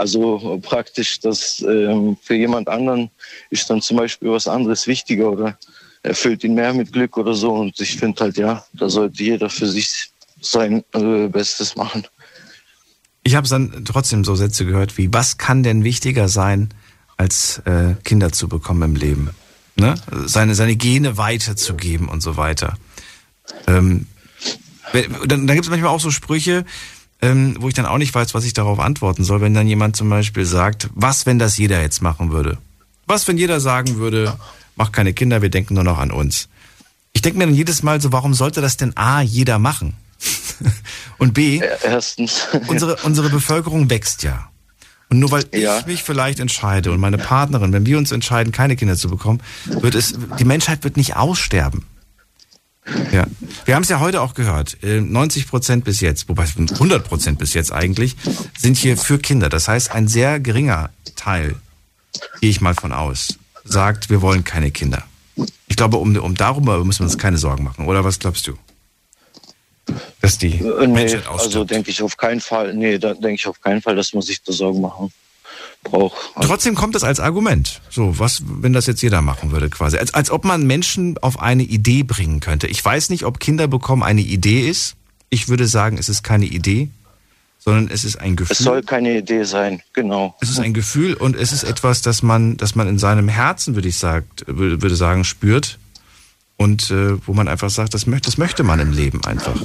Also 0.00 0.58
praktisch, 0.62 1.20
dass 1.20 1.60
ähm, 1.60 2.16
für 2.22 2.34
jemand 2.34 2.68
anderen 2.68 3.10
ist 3.50 3.68
dann 3.68 3.82
zum 3.82 3.98
Beispiel 3.98 4.30
was 4.30 4.48
anderes 4.48 4.86
wichtiger 4.86 5.30
oder 5.30 5.58
erfüllt 6.02 6.42
ihn 6.42 6.54
mehr 6.54 6.72
mit 6.72 6.90
Glück 6.94 7.18
oder 7.18 7.34
so. 7.34 7.52
Und 7.52 7.78
ich 7.78 7.98
finde 7.98 8.24
halt, 8.24 8.38
ja, 8.38 8.64
da 8.72 8.88
sollte 8.88 9.22
jeder 9.22 9.50
für 9.50 9.66
sich 9.66 10.10
sein 10.40 10.82
äh, 10.94 11.28
Bestes 11.28 11.76
machen. 11.76 12.06
Ich 13.24 13.34
habe 13.34 13.46
dann 13.46 13.84
trotzdem 13.84 14.24
so 14.24 14.34
Sätze 14.36 14.64
gehört 14.64 14.96
wie, 14.96 15.12
was 15.12 15.36
kann 15.36 15.62
denn 15.62 15.84
wichtiger 15.84 16.28
sein, 16.28 16.70
als 17.18 17.58
äh, 17.66 17.94
Kinder 18.02 18.32
zu 18.32 18.48
bekommen 18.48 18.82
im 18.82 18.96
Leben? 18.96 19.28
Ne? 19.76 19.96
Seine, 20.24 20.54
seine 20.54 20.76
Gene 20.76 21.18
weiterzugeben 21.18 22.08
und 22.08 22.22
so 22.22 22.38
weiter. 22.38 22.78
Ähm, 23.66 24.06
dann, 24.94 25.46
dann 25.46 25.56
gibt 25.56 25.66
es 25.66 25.70
manchmal 25.70 25.90
auch 25.90 26.00
so 26.00 26.10
Sprüche, 26.10 26.64
ähm, 27.22 27.56
wo 27.58 27.68
ich 27.68 27.74
dann 27.74 27.86
auch 27.86 27.98
nicht 27.98 28.14
weiß, 28.14 28.34
was 28.34 28.44
ich 28.44 28.52
darauf 28.52 28.78
antworten 28.80 29.24
soll, 29.24 29.40
wenn 29.40 29.54
dann 29.54 29.66
jemand 29.66 29.96
zum 29.96 30.08
Beispiel 30.08 30.44
sagt, 30.46 30.88
was, 30.94 31.26
wenn 31.26 31.38
das 31.38 31.56
jeder 31.58 31.80
jetzt 31.80 32.02
machen 32.02 32.30
würde? 32.32 32.58
Was, 33.06 33.26
wenn 33.28 33.38
jeder 33.38 33.60
sagen 33.60 33.96
würde, 33.96 34.38
mach 34.76 34.92
keine 34.92 35.12
Kinder, 35.12 35.42
wir 35.42 35.50
denken 35.50 35.74
nur 35.74 35.84
noch 35.84 35.98
an 35.98 36.10
uns? 36.10 36.48
Ich 37.12 37.22
denke 37.22 37.38
mir 37.38 37.46
dann 37.46 37.54
jedes 37.54 37.82
Mal 37.82 38.00
so, 38.00 38.12
warum 38.12 38.34
sollte 38.34 38.60
das 38.60 38.76
denn 38.76 38.96
A, 38.96 39.20
jeder 39.20 39.58
machen? 39.58 39.94
Und 41.18 41.34
B, 41.34 41.60
erstens. 41.82 42.46
unsere, 42.68 42.96
unsere 43.02 43.28
Bevölkerung 43.30 43.90
wächst 43.90 44.22
ja. 44.22 44.48
Und 45.10 45.18
nur 45.18 45.30
weil 45.32 45.44
Ja. 45.52 45.78
ich 45.80 45.86
mich 45.86 46.02
vielleicht 46.04 46.38
entscheide 46.38 46.92
und 46.92 47.00
meine 47.00 47.18
Partnerin, 47.18 47.72
wenn 47.72 47.84
wir 47.84 47.98
uns 47.98 48.12
entscheiden, 48.12 48.52
keine 48.52 48.76
Kinder 48.76 48.96
zu 48.96 49.10
bekommen, 49.10 49.40
wird 49.64 49.96
es, 49.96 50.14
die 50.38 50.44
Menschheit 50.44 50.84
wird 50.84 50.96
nicht 50.96 51.16
aussterben. 51.16 51.84
Ja. 53.12 53.26
Wir 53.64 53.74
haben 53.74 53.82
es 53.82 53.88
ja 53.88 54.00
heute 54.00 54.20
auch 54.20 54.34
gehört. 54.34 54.82
äh, 54.82 55.00
90 55.00 55.48
Prozent 55.48 55.84
bis 55.84 56.00
jetzt, 56.00 56.28
wobei 56.28 56.44
100 56.44 57.04
Prozent 57.06 57.38
bis 57.38 57.54
jetzt 57.54 57.72
eigentlich, 57.72 58.16
sind 58.58 58.76
hier 58.76 58.96
für 58.96 59.18
Kinder. 59.18 59.48
Das 59.48 59.68
heißt, 59.68 59.92
ein 59.92 60.08
sehr 60.08 60.40
geringer 60.40 60.90
Teil, 61.16 61.56
gehe 62.40 62.50
ich 62.50 62.60
mal 62.60 62.74
von 62.74 62.92
aus, 62.92 63.38
sagt, 63.64 64.10
wir 64.10 64.22
wollen 64.22 64.44
keine 64.44 64.70
Kinder. 64.70 65.04
Ich 65.68 65.76
glaube, 65.76 65.98
um, 65.98 66.16
um 66.16 66.34
darüber 66.34 66.82
müssen 66.84 67.00
wir 67.00 67.04
uns 67.04 67.18
keine 67.18 67.38
Sorgen 67.38 67.64
machen. 67.64 67.86
Oder 67.86 68.04
was 68.04 68.18
glaubst 68.18 68.46
du? 68.46 68.58
Dass 70.20 70.38
die 70.38 70.58
Äh, 70.58 70.86
Nee, 70.86 71.16
also 71.28 71.64
denke 71.64 71.90
ich 71.90 72.02
auf 72.02 72.16
keinen 72.16 72.40
Fall. 72.40 72.74
Nee, 72.74 72.98
da 72.98 73.14
denke 73.14 73.34
ich 73.34 73.46
auf 73.46 73.60
keinen 73.60 73.82
Fall, 73.82 73.96
dass 73.96 74.12
man 74.12 74.22
sich 74.22 74.42
da 74.42 74.52
Sorgen 74.52 74.80
machen 74.80 75.12
braucht. 75.82 76.16
Trotzdem 76.40 76.74
kommt 76.74 76.94
das 76.94 77.04
als 77.04 77.20
Argument. 77.20 77.80
So, 77.90 78.18
was, 78.18 78.42
wenn 78.44 78.72
das 78.72 78.86
jetzt 78.86 79.02
jeder 79.02 79.22
machen 79.22 79.50
würde, 79.52 79.68
quasi. 79.70 79.98
Als, 79.98 80.14
als 80.14 80.30
ob 80.30 80.44
man 80.44 80.66
Menschen 80.66 81.18
auf 81.18 81.40
eine 81.40 81.62
Idee 81.62 82.02
bringen 82.02 82.40
könnte. 82.40 82.66
Ich 82.66 82.84
weiß 82.84 83.10
nicht, 83.10 83.24
ob 83.24 83.40
Kinder 83.40 83.68
bekommen 83.68 84.02
eine 84.02 84.20
Idee 84.20 84.68
ist. 84.68 84.96
Ich 85.30 85.48
würde 85.48 85.66
sagen, 85.66 85.96
es 85.96 86.08
ist 86.08 86.22
keine 86.22 86.46
Idee, 86.46 86.88
sondern 87.58 87.88
es 87.92 88.04
ist 88.04 88.20
ein 88.20 88.36
Gefühl. 88.36 88.56
Es 88.58 88.64
soll 88.64 88.82
keine 88.82 89.18
Idee 89.18 89.44
sein, 89.44 89.82
genau. 89.92 90.36
Es 90.40 90.50
ist 90.50 90.58
ein 90.58 90.74
Gefühl 90.74 91.14
und 91.14 91.36
es 91.36 91.52
ist 91.52 91.62
etwas, 91.62 92.02
das 92.02 92.22
man, 92.22 92.56
das 92.56 92.74
man 92.74 92.88
in 92.88 92.98
seinem 92.98 93.28
Herzen, 93.28 93.74
würde 93.74 93.88
ich 93.88 93.98
sagt, 93.98 94.44
würde 94.46 94.82
würde 94.82 94.96
sagen, 94.96 95.24
spürt. 95.24 95.78
Und 96.56 96.90
äh, 96.90 97.26
wo 97.26 97.32
man 97.32 97.48
einfach 97.48 97.70
sagt, 97.70 97.94
das 97.94 98.06
möchte, 98.06 98.28
das 98.28 98.36
möchte 98.36 98.64
man 98.64 98.80
im 98.80 98.92
Leben 98.92 99.24
einfach. 99.24 99.58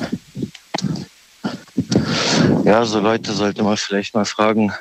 Ja, 2.63 2.85
so 2.85 2.99
Leute 2.99 3.33
sollte 3.33 3.63
man 3.63 3.75
vielleicht 3.75 4.15
mal 4.15 4.25
fragen, 4.25 4.71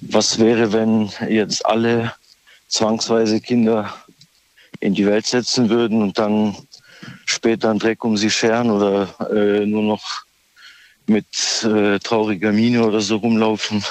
was 0.00 0.38
wäre, 0.38 0.72
wenn 0.72 1.10
jetzt 1.28 1.64
alle 1.66 2.12
zwangsweise 2.68 3.40
Kinder 3.40 3.92
in 4.80 4.94
die 4.94 5.06
Welt 5.06 5.26
setzen 5.26 5.68
würden 5.68 6.02
und 6.02 6.18
dann 6.18 6.56
später 7.26 7.70
einen 7.70 7.78
Dreck 7.78 8.04
um 8.04 8.16
sie 8.16 8.30
scheren 8.30 8.70
oder 8.70 9.08
äh, 9.30 9.64
nur 9.66 9.82
noch 9.82 10.22
mit 11.06 11.26
äh, 11.64 11.98
trauriger 11.98 12.52
Miene 12.52 12.84
oder 12.84 13.00
so 13.00 13.16
rumlaufen 13.16 13.84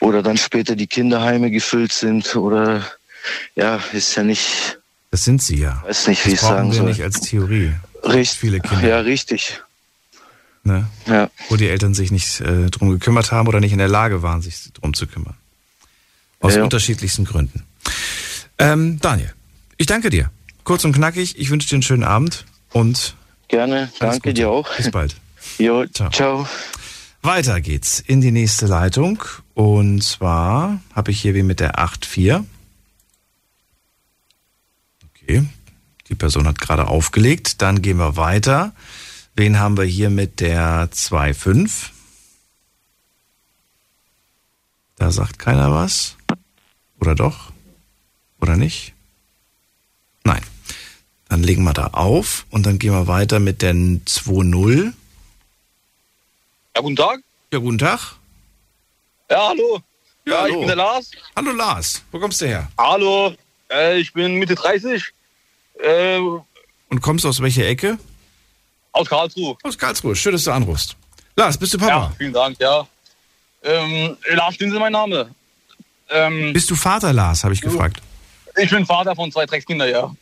oder 0.00 0.22
dann 0.22 0.36
später 0.36 0.74
die 0.76 0.86
Kinderheime 0.86 1.50
gefüllt 1.50 1.92
sind 1.92 2.34
oder 2.36 2.84
ja, 3.54 3.80
ist 3.92 4.14
ja 4.16 4.22
nicht, 4.22 4.78
Das 5.10 5.24
sind 5.24 5.42
sie 5.42 5.58
ja. 5.60 5.82
weiß 5.86 6.08
nicht, 6.08 6.24
wie 6.26 6.30
ich 6.30 6.40
Das 6.40 6.48
brauchen 6.48 6.56
sagen 6.56 6.72
soll. 6.72 6.86
nicht 6.88 7.02
als 7.02 7.20
Theorie. 7.20 7.72
Richtig, 8.02 8.38
viele 8.38 8.60
Kinder. 8.60 8.88
Ja, 8.88 9.00
richtig. 9.00 9.60
Ne? 10.62 10.86
Ja. 11.06 11.30
Wo 11.48 11.56
die 11.56 11.68
Eltern 11.68 11.94
sich 11.94 12.10
nicht 12.10 12.40
äh, 12.40 12.68
drum 12.70 12.90
gekümmert 12.90 13.32
haben 13.32 13.48
oder 13.48 13.60
nicht 13.60 13.72
in 13.72 13.78
der 13.78 13.88
Lage 13.88 14.22
waren, 14.22 14.42
sich 14.42 14.72
drum 14.74 14.92
zu 14.94 15.06
kümmern. 15.06 15.34
Aus 16.40 16.54
Ja. 16.56 16.62
unterschiedlichsten 16.64 17.24
Gründen. 17.24 17.64
Ähm, 18.58 18.98
Daniel, 19.00 19.32
ich 19.78 19.86
danke 19.86 20.10
dir. 20.10 20.30
Kurz 20.64 20.84
und 20.84 20.92
knackig, 20.92 21.38
ich 21.38 21.50
wünsche 21.50 21.68
dir 21.68 21.76
einen 21.76 21.82
schönen 21.82 22.04
Abend 22.04 22.44
und 22.72 23.16
Gerne, 23.48 23.90
danke 23.98 24.34
dir 24.34 24.50
auch. 24.50 24.68
bis 24.76 24.90
bald. 24.90 25.16
Jo, 25.58 25.86
ciao. 25.86 26.46
Weiter 27.22 27.60
geht's 27.62 27.98
in 28.00 28.20
die 28.20 28.30
nächste 28.30 28.66
Leitung. 28.66 29.22
Und 29.54 30.02
zwar 30.02 30.80
habe 30.94 31.10
ich 31.10 31.20
hier 31.20 31.34
wie 31.34 31.42
mit 31.42 31.60
der 31.60 31.78
8.4. 31.78 32.44
Okay, 35.14 35.44
die 36.08 36.14
Person 36.14 36.46
hat 36.46 36.58
gerade 36.60 36.86
aufgelegt. 36.88 37.62
Dann 37.62 37.82
gehen 37.82 37.96
wir 37.98 38.16
weiter. 38.16 38.72
Wen 39.36 39.58
haben 39.58 39.76
wir 39.76 39.84
hier 39.84 40.10
mit 40.10 40.40
der 40.40 40.88
2.5? 40.92 41.90
Da 44.96 45.10
sagt 45.10 45.38
keiner 45.38 45.72
was. 45.72 46.16
Oder 47.00 47.14
doch? 47.14 47.52
Oder 48.40 48.56
nicht? 48.56 48.92
Nein. 50.24 50.42
Dann 51.28 51.42
legen 51.42 51.62
wir 51.62 51.72
da 51.72 51.86
auf 51.88 52.44
und 52.50 52.66
dann 52.66 52.78
gehen 52.78 52.92
wir 52.92 53.06
weiter 53.06 53.38
mit 53.38 53.62
der 53.62 53.72
2.0. 53.72 54.92
Ja, 56.74 56.80
guten 56.82 56.96
Tag. 56.96 57.20
Ja, 57.52 57.58
guten 57.60 57.78
Tag. 57.78 58.16
Ja, 59.30 59.48
hallo. 59.48 59.80
Ja, 60.26 60.32
Ja, 60.32 60.40
hallo. 60.42 60.52
ich 60.52 60.58
bin 60.58 60.66
der 60.66 60.76
Lars. 60.76 61.10
Hallo 61.36 61.52
Lars, 61.52 62.02
wo 62.10 62.18
kommst 62.18 62.40
du 62.40 62.46
her? 62.46 62.70
Hallo. 62.76 63.34
Äh, 63.70 63.98
ich 64.00 64.12
bin 64.12 64.34
Mitte 64.34 64.54
30. 64.56 65.02
Äh, 65.82 66.18
Und 66.18 67.00
kommst 67.00 67.24
du 67.24 67.28
aus 67.28 67.40
welcher 67.40 67.66
Ecke? 67.66 67.98
Aus 68.92 69.08
Karlsruhe. 69.08 69.56
Aus 69.62 69.78
Karlsruhe. 69.78 70.16
Schön, 70.16 70.32
dass 70.32 70.44
du 70.44 70.52
anrufst. 70.52 70.96
Lars, 71.36 71.56
bist 71.56 71.74
du 71.74 71.78
Papa? 71.78 71.90
Ja, 71.92 72.12
vielen 72.18 72.32
Dank, 72.32 72.58
ja. 72.60 72.86
Ähm, 73.62 74.16
Lars 74.32 74.54
Stinse 74.54 74.78
mein 74.78 74.92
Name. 74.92 75.30
Ähm, 76.08 76.52
Bist 76.52 76.70
du 76.70 76.74
Vater, 76.74 77.12
Lars, 77.12 77.44
habe 77.44 77.54
ich 77.54 77.60
gefragt. 77.60 78.00
ich 78.56 78.70
bin 78.70 78.84
Vater 78.84 79.14
von 79.14 79.30
zwei 79.30 79.46
Dreckskindern, 79.46 79.90
ja. 79.90 80.14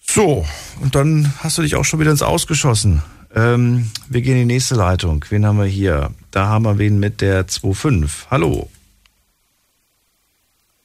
So, 0.00 0.46
und 0.80 0.94
dann 0.94 1.32
hast 1.40 1.58
du 1.58 1.62
dich 1.62 1.74
auch 1.76 1.84
schon 1.84 2.00
wieder 2.00 2.10
ins 2.10 2.22
Ausgeschossen. 2.22 3.02
Ähm, 3.34 3.90
wir 4.08 4.20
gehen 4.20 4.34
in 4.40 4.48
die 4.48 4.54
nächste 4.54 4.74
Leitung. 4.74 5.24
Wen 5.30 5.46
haben 5.46 5.58
wir 5.58 5.66
hier? 5.66 6.10
Da 6.30 6.46
haben 6.46 6.64
wir 6.64 6.78
wen 6.78 6.98
mit 7.00 7.20
der 7.20 7.46
2.5. 7.48 8.26
Hallo. 8.30 8.68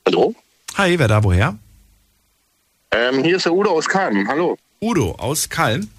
Hallo? 0.06 0.34
Hi, 0.78 0.98
wer 0.98 1.08
da 1.08 1.24
woher? 1.24 1.58
Ähm, 2.92 3.24
hier 3.24 3.36
ist 3.38 3.46
der 3.46 3.54
Udo 3.54 3.72
aus 3.72 3.88
Kamen. 3.88 4.28
Hallo. 4.28 4.58
Udo 4.82 5.12
aus 5.14 5.50
Kalm? 5.50 5.90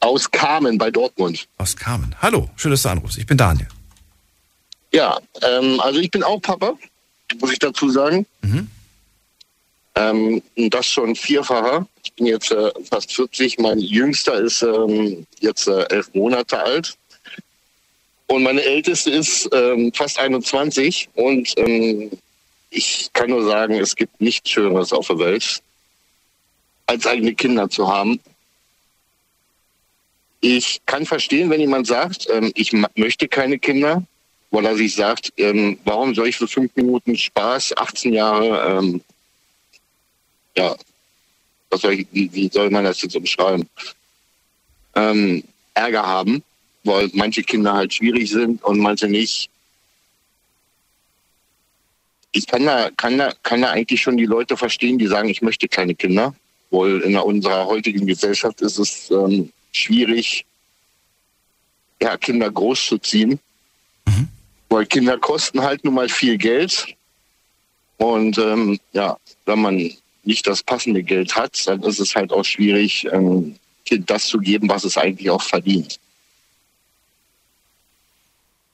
Aus 0.00 0.30
Kamen 0.30 0.78
bei 0.78 0.90
Dortmund. 0.90 1.48
Aus 1.58 1.76
Kamen. 1.76 2.14
Hallo, 2.20 2.50
schön, 2.56 2.70
dass 2.70 2.82
du 2.82 2.90
anrufst. 2.90 3.18
Ich 3.18 3.26
bin 3.26 3.36
Daniel. 3.36 3.68
Ja, 4.92 5.18
ähm, 5.42 5.80
also 5.80 5.98
ich 5.98 6.10
bin 6.10 6.22
auch 6.22 6.40
Papa, 6.40 6.74
muss 7.40 7.52
ich 7.52 7.58
dazu 7.58 7.90
sagen. 7.90 8.26
Mhm. 8.42 8.68
Ähm, 9.96 10.42
das 10.70 10.86
schon 10.86 11.16
vierfacher. 11.16 11.86
Ich 12.04 12.12
bin 12.12 12.26
jetzt 12.26 12.52
äh, 12.52 12.70
fast 12.88 13.12
40. 13.14 13.58
Mein 13.58 13.78
Jüngster 13.78 14.34
ist 14.34 14.62
ähm, 14.62 15.26
jetzt 15.40 15.66
äh, 15.66 15.84
elf 15.90 16.12
Monate 16.14 16.58
alt. 16.58 16.96
Und 18.26 18.42
meine 18.42 18.62
Älteste 18.62 19.10
ist 19.10 19.48
ähm, 19.52 19.92
fast 19.94 20.18
21. 20.18 21.08
Und 21.14 21.54
ähm, 21.56 22.10
ich 22.70 23.10
kann 23.12 23.30
nur 23.30 23.44
sagen, 23.44 23.74
es 23.74 23.96
gibt 23.96 24.20
nichts 24.20 24.50
Schöneres 24.50 24.92
auf 24.92 25.06
der 25.06 25.18
Welt, 25.18 25.62
als 26.86 27.06
eigene 27.06 27.34
Kinder 27.34 27.68
zu 27.68 27.88
haben. 27.88 28.20
Ich 30.40 30.80
kann 30.86 31.06
verstehen, 31.06 31.50
wenn 31.50 31.60
jemand 31.60 31.86
sagt, 31.86 32.28
ähm, 32.30 32.52
ich 32.54 32.72
möchte 32.94 33.26
keine 33.28 33.58
Kinder, 33.58 34.04
weil 34.50 34.64
er 34.64 34.76
sich 34.76 34.94
sagt, 34.94 35.32
ähm, 35.36 35.78
warum 35.84 36.14
soll 36.14 36.28
ich 36.28 36.36
für 36.36 36.46
fünf 36.46 36.74
Minuten 36.76 37.16
Spaß, 37.16 37.76
18 37.76 38.12
Jahre, 38.12 38.78
ähm, 38.78 39.00
ja, 40.56 40.76
was 41.70 41.80
soll 41.80 41.94
ich, 41.94 42.06
wie, 42.12 42.32
wie 42.32 42.48
soll 42.48 42.70
man 42.70 42.84
das 42.84 43.02
jetzt 43.02 43.16
umschreiben? 43.16 43.68
Ähm, 44.94 45.42
Ärger 45.74 46.06
haben, 46.06 46.42
weil 46.84 47.10
manche 47.12 47.42
Kinder 47.42 47.74
halt 47.74 47.92
schwierig 47.92 48.30
sind 48.30 48.62
und 48.62 48.78
manche 48.78 49.08
nicht. 49.08 49.50
Ich 52.32 52.46
kann 52.46 52.64
da, 52.64 52.90
kann 52.96 53.18
da, 53.18 53.32
kann 53.42 53.62
da 53.62 53.70
eigentlich 53.70 54.00
schon 54.00 54.16
die 54.16 54.26
Leute 54.26 54.56
verstehen, 54.56 54.98
die 54.98 55.06
sagen, 55.06 55.28
ich 55.28 55.42
möchte 55.42 55.68
keine 55.68 55.94
Kinder, 55.94 56.34
weil 56.76 57.00
in 57.00 57.16
unserer 57.16 57.66
heutigen 57.66 58.06
Gesellschaft 58.06 58.60
ist 58.60 58.78
es 58.78 59.10
ähm, 59.10 59.50
schwierig, 59.72 60.44
ja, 62.00 62.16
Kinder 62.16 62.50
großzuziehen. 62.50 63.40
Weil 64.68 64.86
Kinder 64.86 65.18
kosten 65.18 65.62
halt 65.62 65.84
nun 65.84 65.94
mal 65.94 66.08
viel 66.08 66.36
Geld. 66.36 66.86
Und 67.98 68.36
ähm, 68.38 68.78
ja, 68.92 69.16
wenn 69.46 69.60
man 69.60 69.90
nicht 70.24 70.46
das 70.46 70.62
passende 70.62 71.02
Geld 71.02 71.34
hat, 71.36 71.66
dann 71.66 71.82
ist 71.82 72.00
es 72.00 72.14
halt 72.14 72.32
auch 72.32 72.44
schwierig, 72.44 73.06
ähm, 73.12 73.56
Kind 73.84 74.10
das 74.10 74.26
zu 74.26 74.38
geben, 74.38 74.68
was 74.68 74.84
es 74.84 74.98
eigentlich 74.98 75.30
auch 75.30 75.42
verdient. 75.42 76.00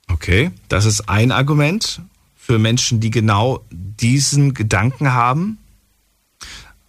Okay, 0.09 0.51
das 0.69 0.87
ist 0.87 1.09
ein 1.09 1.31
Argument 1.31 2.01
für 2.37 2.59
Menschen, 2.59 3.01
die 3.01 3.11
genau 3.11 3.63
diesen 3.71 4.55
Gedanken 4.55 5.13
haben. 5.13 5.59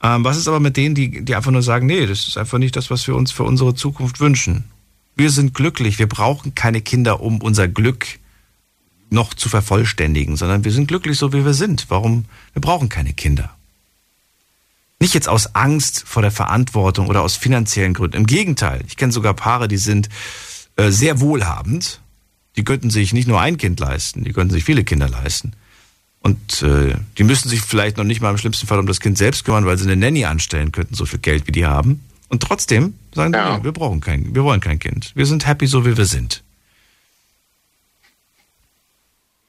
Ähm, 0.04 0.26
was 0.26 0.38
ist 0.38 0.50
aber 0.50 0.60
mit 0.60 0.76
denen, 0.76 0.96
die, 0.96 1.24
die 1.24 1.36
einfach 1.36 1.52
nur 1.52 1.64
sagen, 1.64 1.88
nee, 1.88 2.06
das 2.06 2.28
ist 2.28 2.38
einfach 2.38 2.58
nicht 2.58 2.76
das, 2.76 2.92
was 2.92 3.08
wir 3.08 3.16
uns 3.16 3.32
für 3.32 3.44
unsere 3.44 3.74
Zukunft 3.74 4.20
wünschen? 4.20 4.66
Wir 5.16 5.30
sind 5.30 5.54
glücklich. 5.54 5.98
Wir 5.98 6.08
brauchen 6.08 6.56
keine 6.56 6.82
Kinder, 6.82 7.22
um 7.22 7.42
unser 7.42 7.68
Glück 7.68 8.20
noch 9.10 9.34
zu 9.34 9.48
vervollständigen, 9.48 10.36
sondern 10.36 10.66
wir 10.66 10.72
sind 10.72 10.88
glücklich 10.88 11.18
so, 11.18 11.32
wie 11.32 11.46
wir 11.46 11.54
sind. 11.54 11.86
Warum? 11.90 12.26
Wir 12.52 12.62
brauchen 12.62 12.90
keine 12.90 13.14
Kinder. 13.14 13.56
Nicht 15.00 15.14
jetzt 15.14 15.30
aus 15.30 15.56
Angst 15.56 16.04
vor 16.06 16.22
der 16.22 16.32
Verantwortung 16.32 17.08
oder 17.08 17.22
aus 17.22 17.36
finanziellen 17.38 17.94
Gründen. 17.94 18.18
Im 18.18 18.26
Gegenteil. 18.26 18.82
Ich 18.88 18.98
kenne 18.98 19.14
sogar 19.14 19.34
Paare, 19.34 19.68
die 19.68 19.78
sind 19.78 20.10
äh, 20.76 20.90
sehr 20.92 21.22
wohlhabend. 21.22 22.02
Die 22.56 22.64
könnten 22.64 22.90
sich 22.90 23.14
nicht 23.14 23.28
nur 23.28 23.40
ein 23.40 23.58
Kind 23.58 23.80
leisten, 23.80 24.24
die 24.24 24.34
könnten 24.34 24.54
sich 24.54 24.64
viele 24.64 24.84
Kinder 24.84 25.10
leisten. 25.10 25.54
Und 26.24 26.64
äh, 26.64 26.96
die 27.18 27.24
müssen 27.24 27.50
sich 27.50 27.62
vielleicht 27.62 27.98
noch 27.98 28.06
nicht 28.06 28.22
mal 28.22 28.32
im 28.32 28.38
schlimmsten 28.38 28.66
Fall 28.66 28.80
um 28.80 28.88
das 28.88 29.02
Kind 29.02 29.18
selbst 29.18 29.44
kümmern, 29.44 29.66
weil 29.66 29.78
sie 29.78 29.84
eine 29.84 29.98
Nanny 29.98 30.24
anstellen 30.24 30.72
könnten, 30.72 30.96
so 30.96 31.06
viel 31.06 31.20
Geld 31.20 31.48
wie 31.48 31.52
die 31.52 31.66
haben. 31.66 32.02
Und 32.30 32.42
trotzdem 32.42 32.94
sagen 33.14 33.34
ja. 33.34 33.58
die, 33.58 33.66
wir 33.66 33.74
brauchen 33.74 34.00
kein, 34.00 34.34
wir 34.34 34.44
wollen 34.46 34.62
kein 34.62 34.80
Kind. 34.80 35.12
Wir 35.16 35.26
sind 35.26 35.46
happy 35.46 35.68
so 35.68 35.86
wie 35.86 35.98
wir 35.98 36.06
sind. 36.06 36.42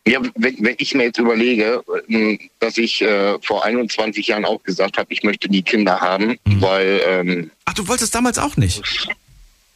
Ja, 0.06 0.20
wenn, 0.34 0.56
wenn 0.59 0.74
ich 0.78 0.94
mir 0.94 1.05
jetzt 1.05 1.18
überlege, 1.18 1.82
ähm, 2.09 2.38
dass 2.59 2.76
ich 2.76 3.01
äh, 3.01 3.38
vor 3.40 3.64
21 3.64 4.26
Jahren 4.26 4.44
auch 4.44 4.62
gesagt 4.62 4.98
habe, 4.98 5.10
ich 5.12 5.22
möchte 5.22 5.48
nie 5.48 5.62
Kinder 5.62 6.01
haben, 6.01 6.36
mhm. 6.44 6.60
weil. 6.60 7.01
Ähm, 7.06 7.51
Ach, 7.64 7.72
du 7.72 7.86
wolltest 7.88 8.14
damals 8.14 8.38
auch 8.38 8.56
nicht? 8.56 8.82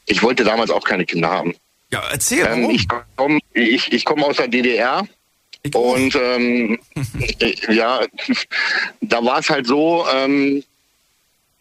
Ich 0.05 0.23
wollte 0.23 0.45
damals 0.45 0.70
auch 0.70 0.85
keine 0.85 1.07
Kinder 1.07 1.31
haben. 1.31 1.55
Ja, 1.91 2.03
erzähl. 2.11 2.41
Ähm, 2.41 2.62
warum? 2.62 2.75
ich 2.75 2.89
komme 3.16 3.39
ich, 3.55 3.93
ich 3.93 4.05
komm 4.05 4.23
aus 4.23 4.37
der 4.37 4.49
DDR. 4.49 5.07
Und 5.75 6.15
ähm, 6.15 6.79
äh, 7.41 7.55
ja, 7.75 8.01
da 9.01 9.25
war 9.25 9.41
es 9.41 9.51
halt 9.51 9.67
so, 9.67 10.07
ähm, 10.13 10.63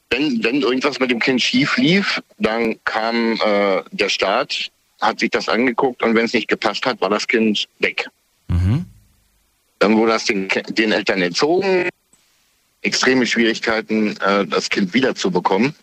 wenn, 0.09 0.43
wenn 0.43 0.61
irgendwas 0.61 0.99
mit 0.99 1.11
dem 1.11 1.19
Kind 1.19 1.41
schief 1.41 1.77
lief, 1.77 2.21
dann 2.37 2.75
kam 2.85 3.33
äh, 3.43 3.83
der 3.91 4.09
Staat, 4.09 4.71
hat 5.01 5.19
sich 5.19 5.29
das 5.29 5.49
angeguckt 5.49 6.01
und 6.01 6.15
wenn 6.15 6.25
es 6.25 6.33
nicht 6.33 6.47
gepasst 6.47 6.85
hat, 6.85 7.01
war 7.01 7.09
das 7.09 7.27
Kind 7.27 7.67
weg. 7.79 8.07
Mhm. 8.47 8.85
Dann 9.79 9.97
wurde 9.97 10.13
das 10.13 10.25
den, 10.25 10.47
den 10.69 10.91
Eltern 10.91 11.21
entzogen. 11.21 11.89
Extreme 12.81 13.25
Schwierigkeiten, 13.25 14.15
äh, 14.17 14.45
das 14.45 14.69
Kind 14.69 14.93
wiederzubekommen. 14.93 15.75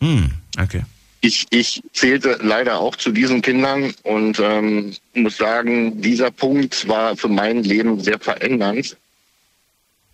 Mhm. 0.00 0.30
Okay. 0.60 0.82
Ich, 1.24 1.46
ich 1.50 1.82
zählte 1.92 2.38
leider 2.42 2.80
auch 2.80 2.96
zu 2.96 3.12
diesen 3.12 3.42
Kindern 3.42 3.94
und 4.02 4.40
ähm, 4.40 4.92
muss 5.14 5.36
sagen, 5.36 6.02
dieser 6.02 6.32
Punkt 6.32 6.88
war 6.88 7.16
für 7.16 7.28
mein 7.28 7.62
Leben 7.62 8.00
sehr 8.00 8.18
verändernd. 8.18 8.96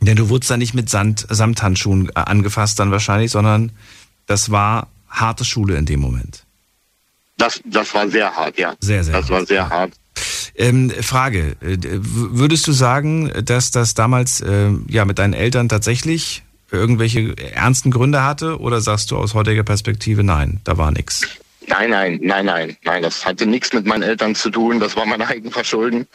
Denn 0.01 0.17
du 0.17 0.29
wurdest 0.29 0.51
da 0.51 0.59
nicht 0.59 0.75
mit 0.75 0.91
Sand, 0.91 1.27
Samthandschuhen 1.31 2.11
äh, 2.11 2.13
angefasst 2.21 2.79
dann 2.79 2.91
wahrscheinlich, 2.91 3.31
sondern 3.31 3.73
das 4.27 4.51
war 4.51 4.89
harte 5.09 5.47
Schule 5.47 5.77
in 5.77 5.87
dem 5.87 6.01
Moment. 6.01 6.45
Das, 7.39 7.59
das 7.65 7.95
war 7.95 8.09
sehr 8.11 8.31
hart, 8.35 8.59
ja. 8.59 8.75
Sehr, 8.81 9.03
sehr 9.03 9.15
Das 9.15 9.23
hart. 9.25 9.31
war 9.31 9.47
sehr 9.47 9.69
hart. 9.69 9.93
Ähm, 10.57 10.91
Frage, 10.91 11.57
äh, 11.61 11.79
würdest 11.81 12.67
du 12.67 12.73
sagen, 12.73 13.33
dass 13.45 13.71
das 13.71 13.95
damals 13.95 14.41
äh, 14.43 14.71
ja 14.89 15.05
mit 15.07 15.19
deinen 15.19 15.33
Eltern 15.33 15.69
tatsächlich 15.71 16.43
irgendwelche 16.71 17.35
ernsten 17.55 17.91
Gründe 17.91 18.25
hatte 18.25 18.61
oder 18.61 18.81
sagst 18.81 19.11
du 19.11 19.17
aus 19.17 19.35
heutiger 19.35 19.63
Perspektive, 19.63 20.23
nein, 20.23 20.61
da 20.65 20.77
war 20.79 20.91
nichts? 20.91 21.23
Nein, 21.67 21.91
nein, 21.91 22.19
nein, 22.23 22.47
nein, 22.47 22.77
nein, 22.85 23.03
das 23.03 23.27
hatte 23.27 23.47
nichts 23.47 23.73
mit 23.73 23.87
meinen 23.87 24.03
Eltern 24.03 24.35
zu 24.35 24.51
tun, 24.51 24.81
das 24.81 24.97
war 24.97 25.05
mein 25.05 25.21
eigenes 25.23 25.53
Verschulden. 25.53 26.07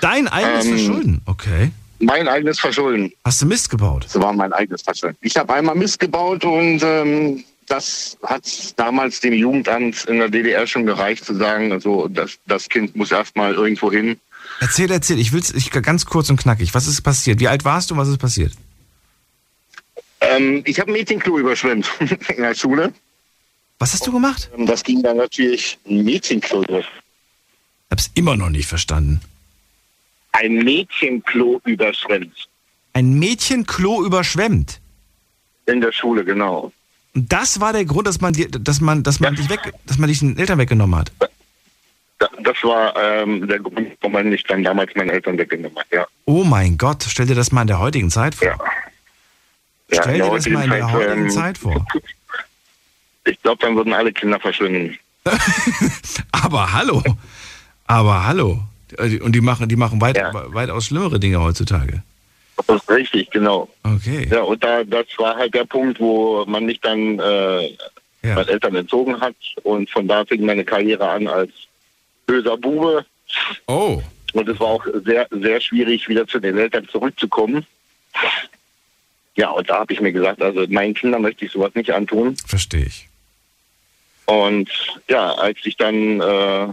Dein 0.00 0.26
eigenes 0.28 0.64
Ähm, 0.64 0.76
Verschulden? 0.78 1.20
Okay. 1.26 1.70
Mein 2.00 2.26
eigenes 2.28 2.58
Verschulden. 2.58 3.12
Hast 3.24 3.42
du 3.42 3.46
Mist 3.46 3.70
gebaut? 3.70 4.06
Das 4.06 4.20
war 4.20 4.32
mein 4.32 4.52
eigenes 4.52 4.82
Verschulden. 4.82 5.16
Ich 5.20 5.36
habe 5.36 5.54
einmal 5.54 5.76
Mist 5.76 6.00
gebaut 6.00 6.44
und 6.44 6.82
ähm, 6.82 7.44
das 7.68 8.18
hat 8.24 8.44
damals 8.76 9.20
dem 9.20 9.34
Jugendamt 9.34 10.04
in 10.06 10.18
der 10.18 10.28
DDR 10.28 10.66
schon 10.66 10.84
gereicht 10.84 11.24
zu 11.24 11.34
sagen, 11.34 11.72
also 11.72 12.08
das, 12.08 12.32
das 12.46 12.68
Kind 12.68 12.96
muss 12.96 13.12
erstmal 13.12 13.54
irgendwo 13.54 13.92
hin. 13.92 14.16
Erzähl, 14.60 14.90
erzähl, 14.90 15.18
ich 15.18 15.32
will's 15.32 15.52
ich, 15.52 15.70
ganz 15.70 16.06
kurz 16.06 16.28
und 16.28 16.38
knackig. 16.38 16.74
Was 16.74 16.86
ist 16.86 17.02
passiert? 17.02 17.38
Wie 17.40 17.48
alt 17.48 17.64
warst 17.64 17.90
du 17.90 17.94
und 17.94 18.00
was 18.00 18.08
ist 18.08 18.18
passiert? 18.18 18.52
Ähm, 20.42 20.62
ich 20.66 20.78
habe 20.80 20.90
ein 20.90 20.94
Mädchenklo 20.94 21.38
überschwemmt 21.38 21.90
in 22.00 22.42
der 22.42 22.54
Schule. 22.54 22.92
Was 23.78 23.92
hast 23.92 24.06
du 24.06 24.12
gemacht? 24.12 24.50
Ähm, 24.56 24.66
Das 24.66 24.82
ging 24.82 25.02
dann 25.02 25.16
natürlich 25.16 25.78
ein 25.88 26.04
Mädchenklo 26.04 26.62
über. 26.62 26.82
Hab's 27.90 28.10
immer 28.14 28.36
noch 28.36 28.50
nicht 28.50 28.66
verstanden. 28.68 29.20
Ein 30.32 30.54
Mädchenklo 30.64 31.60
überschwemmt. 31.64 32.48
Ein 32.94 33.18
Mädchenklo 33.18 34.04
überschwemmt. 34.04 34.80
In 35.66 35.80
der 35.80 35.92
Schule, 35.92 36.24
genau. 36.24 36.72
Und 37.14 37.30
das 37.32 37.60
war 37.60 37.72
der 37.72 37.84
Grund, 37.84 38.06
dass 38.06 38.20
man 38.20 38.32
dir, 38.32 38.48
dass 38.48 38.80
man, 38.80 39.02
dass 39.02 39.20
man 39.20 39.34
dich 39.34 39.48
weg, 39.50 39.60
dass 39.86 39.98
man 39.98 40.08
dich 40.08 40.20
den 40.20 40.38
Eltern 40.38 40.58
weggenommen 40.58 40.98
hat. 40.98 41.12
Da- 42.18 42.28
Das 42.42 42.56
war 42.62 42.96
ähm, 42.96 43.46
der 43.46 43.58
Grund, 43.58 43.92
warum 44.00 44.12
man 44.12 44.28
mich 44.30 44.42
dann 44.44 44.64
damals 44.64 44.94
meinen 44.94 45.10
Eltern 45.10 45.36
weggenommen 45.38 45.76
hat, 45.78 45.86
ja. 45.92 46.06
Oh 46.24 46.44
mein 46.44 46.78
Gott, 46.78 47.04
stell 47.08 47.26
dir 47.26 47.34
das 47.34 47.52
mal 47.52 47.62
in 47.62 47.66
der 47.66 47.78
heutigen 47.80 48.10
Zeit 48.10 48.34
vor. 48.34 48.46
Ja, 48.48 48.58
Stell 49.92 50.14
in 50.14 50.18
der 50.18 50.30
dir 50.30 50.36
das 50.36 50.48
mal 50.48 50.64
in 50.64 50.70
der 50.70 50.92
heutigen 50.92 50.92
Zeit, 50.92 51.02
heutigen 51.08 51.24
ähm, 51.24 51.30
Zeit 51.30 51.58
vor. 51.58 51.86
Ich 53.24 53.40
glaube, 53.42 53.58
dann 53.60 53.76
würden 53.76 53.92
alle 53.92 54.12
Kinder 54.12 54.40
verschwinden. 54.40 54.98
Aber 56.32 56.72
hallo. 56.72 57.02
Aber 57.86 58.26
hallo. 58.26 58.60
Und 58.98 59.32
die 59.32 59.40
machen, 59.40 59.68
die 59.68 59.76
machen 59.76 60.00
weit, 60.00 60.18
weitaus 60.32 60.86
schlimmere 60.86 61.20
Dinge 61.20 61.40
heutzutage. 61.40 62.02
Das 62.56 62.82
ist 62.82 62.90
richtig, 62.90 63.30
genau. 63.30 63.68
Okay. 63.82 64.28
Ja, 64.30 64.42
und 64.42 64.62
da, 64.62 64.84
das 64.84 65.06
war 65.18 65.36
halt 65.36 65.54
der 65.54 65.64
Punkt, 65.64 65.98
wo 66.00 66.44
man 66.46 66.66
mich 66.66 66.80
dann 66.80 67.18
äh, 67.18 67.76
meinen 68.22 68.48
Eltern 68.48 68.76
entzogen 68.76 69.20
hat. 69.20 69.34
Und 69.62 69.88
von 69.90 70.06
da 70.06 70.24
fing 70.24 70.44
meine 70.44 70.64
Karriere 70.64 71.08
an 71.08 71.26
als 71.26 71.50
böser 72.26 72.56
Bube. 72.56 73.04
Oh. 73.66 74.02
Und 74.32 74.48
es 74.48 74.58
war 74.60 74.68
auch 74.68 74.86
sehr, 75.04 75.26
sehr 75.30 75.60
schwierig, 75.60 76.08
wieder 76.08 76.26
zu 76.26 76.38
den 76.38 76.56
Eltern 76.58 76.88
zurückzukommen. 76.88 77.66
Ja, 79.34 79.50
und 79.50 79.68
da 79.68 79.78
habe 79.80 79.92
ich 79.92 80.00
mir 80.00 80.12
gesagt, 80.12 80.42
also 80.42 80.64
meinen 80.68 80.94
Kindern 80.94 81.22
möchte 81.22 81.44
ich 81.44 81.52
sowas 81.52 81.74
nicht 81.74 81.90
antun. 81.90 82.36
Verstehe 82.46 82.84
ich. 82.84 83.08
Und 84.26 84.70
ja, 85.08 85.32
als 85.34 85.58
ich 85.64 85.76
dann 85.76 86.20
äh, 86.20 86.68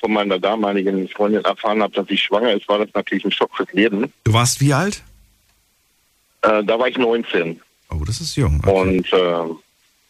von 0.00 0.12
meiner 0.12 0.38
damaligen 0.38 1.08
Freundin 1.08 1.44
erfahren 1.44 1.82
habe, 1.82 1.94
dass 1.94 2.06
sie 2.06 2.16
schwanger 2.16 2.52
ist, 2.52 2.68
war 2.68 2.78
das 2.78 2.88
natürlich 2.94 3.24
ein 3.24 3.32
Schock 3.32 3.56
fürs 3.56 3.72
Leben. 3.72 4.12
Du 4.24 4.32
warst 4.32 4.60
wie 4.60 4.72
alt? 4.72 5.02
Äh, 6.42 6.62
da 6.64 6.78
war 6.78 6.88
ich 6.88 6.98
19. 6.98 7.60
Oh, 7.90 8.04
das 8.04 8.20
ist 8.20 8.36
jung. 8.36 8.60
Und 8.64 9.12
äh, 9.12 9.44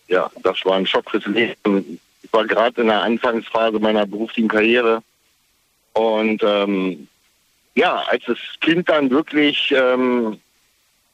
ja, 0.09 0.31
das 0.43 0.64
war 0.64 0.76
ein 0.76 0.86
Schock 0.86 1.10
fürs 1.10 1.26
Leben. 1.26 2.01
Ich 2.22 2.32
war 2.32 2.47
gerade 2.47 2.81
in 2.81 2.89
der 2.89 3.02
Anfangsphase 3.02 3.78
meiner 3.78 4.06
beruflichen 4.06 4.48
Karriere. 4.48 5.02
Und 5.93 6.43
ähm, 6.43 7.09
ja, 7.74 8.02
als 8.09 8.24
das 8.26 8.39
Kind 8.60 8.89
dann 8.89 9.10
wirklich 9.10 9.72
ähm, 9.76 10.40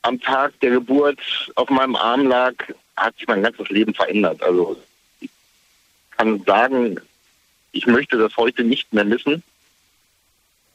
am 0.03 0.21
Tag 0.21 0.59
der 0.61 0.71
Geburt 0.71 1.21
auf 1.55 1.69
meinem 1.71 1.97
Arm 1.97 2.27
lag, 2.27 2.55
hat 2.97 3.17
sich 3.17 3.27
mein 3.29 3.43
ganzes 3.43 3.69
Leben 3.69 3.95
verändert. 3.95 4.43
Also 4.43 4.81
ich 5.21 5.31
kann 6.17 6.43
sagen, 6.45 7.01
ich 7.73 7.87
möchte 7.87 8.19
das 8.19 8.37
heute 8.37 8.65
nicht 8.65 8.93
mehr 8.93 9.05
missen. 9.05 9.43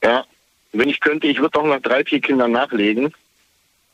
Ja, 0.03 0.26
wenn 0.73 0.89
ich 0.89 0.99
könnte, 0.99 1.27
ich 1.27 1.39
würde 1.39 1.60
auch 1.60 1.65
noch 1.65 1.81
drei, 1.81 2.03
vier 2.03 2.22
Kinder 2.22 2.47
nachlegen, 2.47 3.14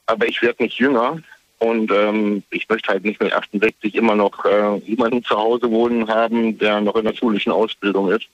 aber 0.06 0.28
ich 0.28 0.42
werde 0.42 0.64
nicht 0.64 0.80
jünger 0.80 1.22
und 1.60 1.92
ähm, 1.92 2.44
ich 2.50 2.68
möchte 2.68 2.90
halt 2.90 3.06
nicht 3.06 3.22
mit 3.22 3.32
68 3.32 3.96
immer 3.96 4.16
noch 4.16 4.46
äh, 4.46 4.78
jemanden 4.80 5.24
zu 5.24 5.38
Hause 5.38 5.70
wohnen 5.70 6.08
haben, 6.08 6.58
der 6.58 6.82
noch 6.82 6.96
in 6.96 7.06
der 7.06 7.14
schulischen 7.14 7.52
Ausbildung 7.52 8.12
ist. 8.12 8.28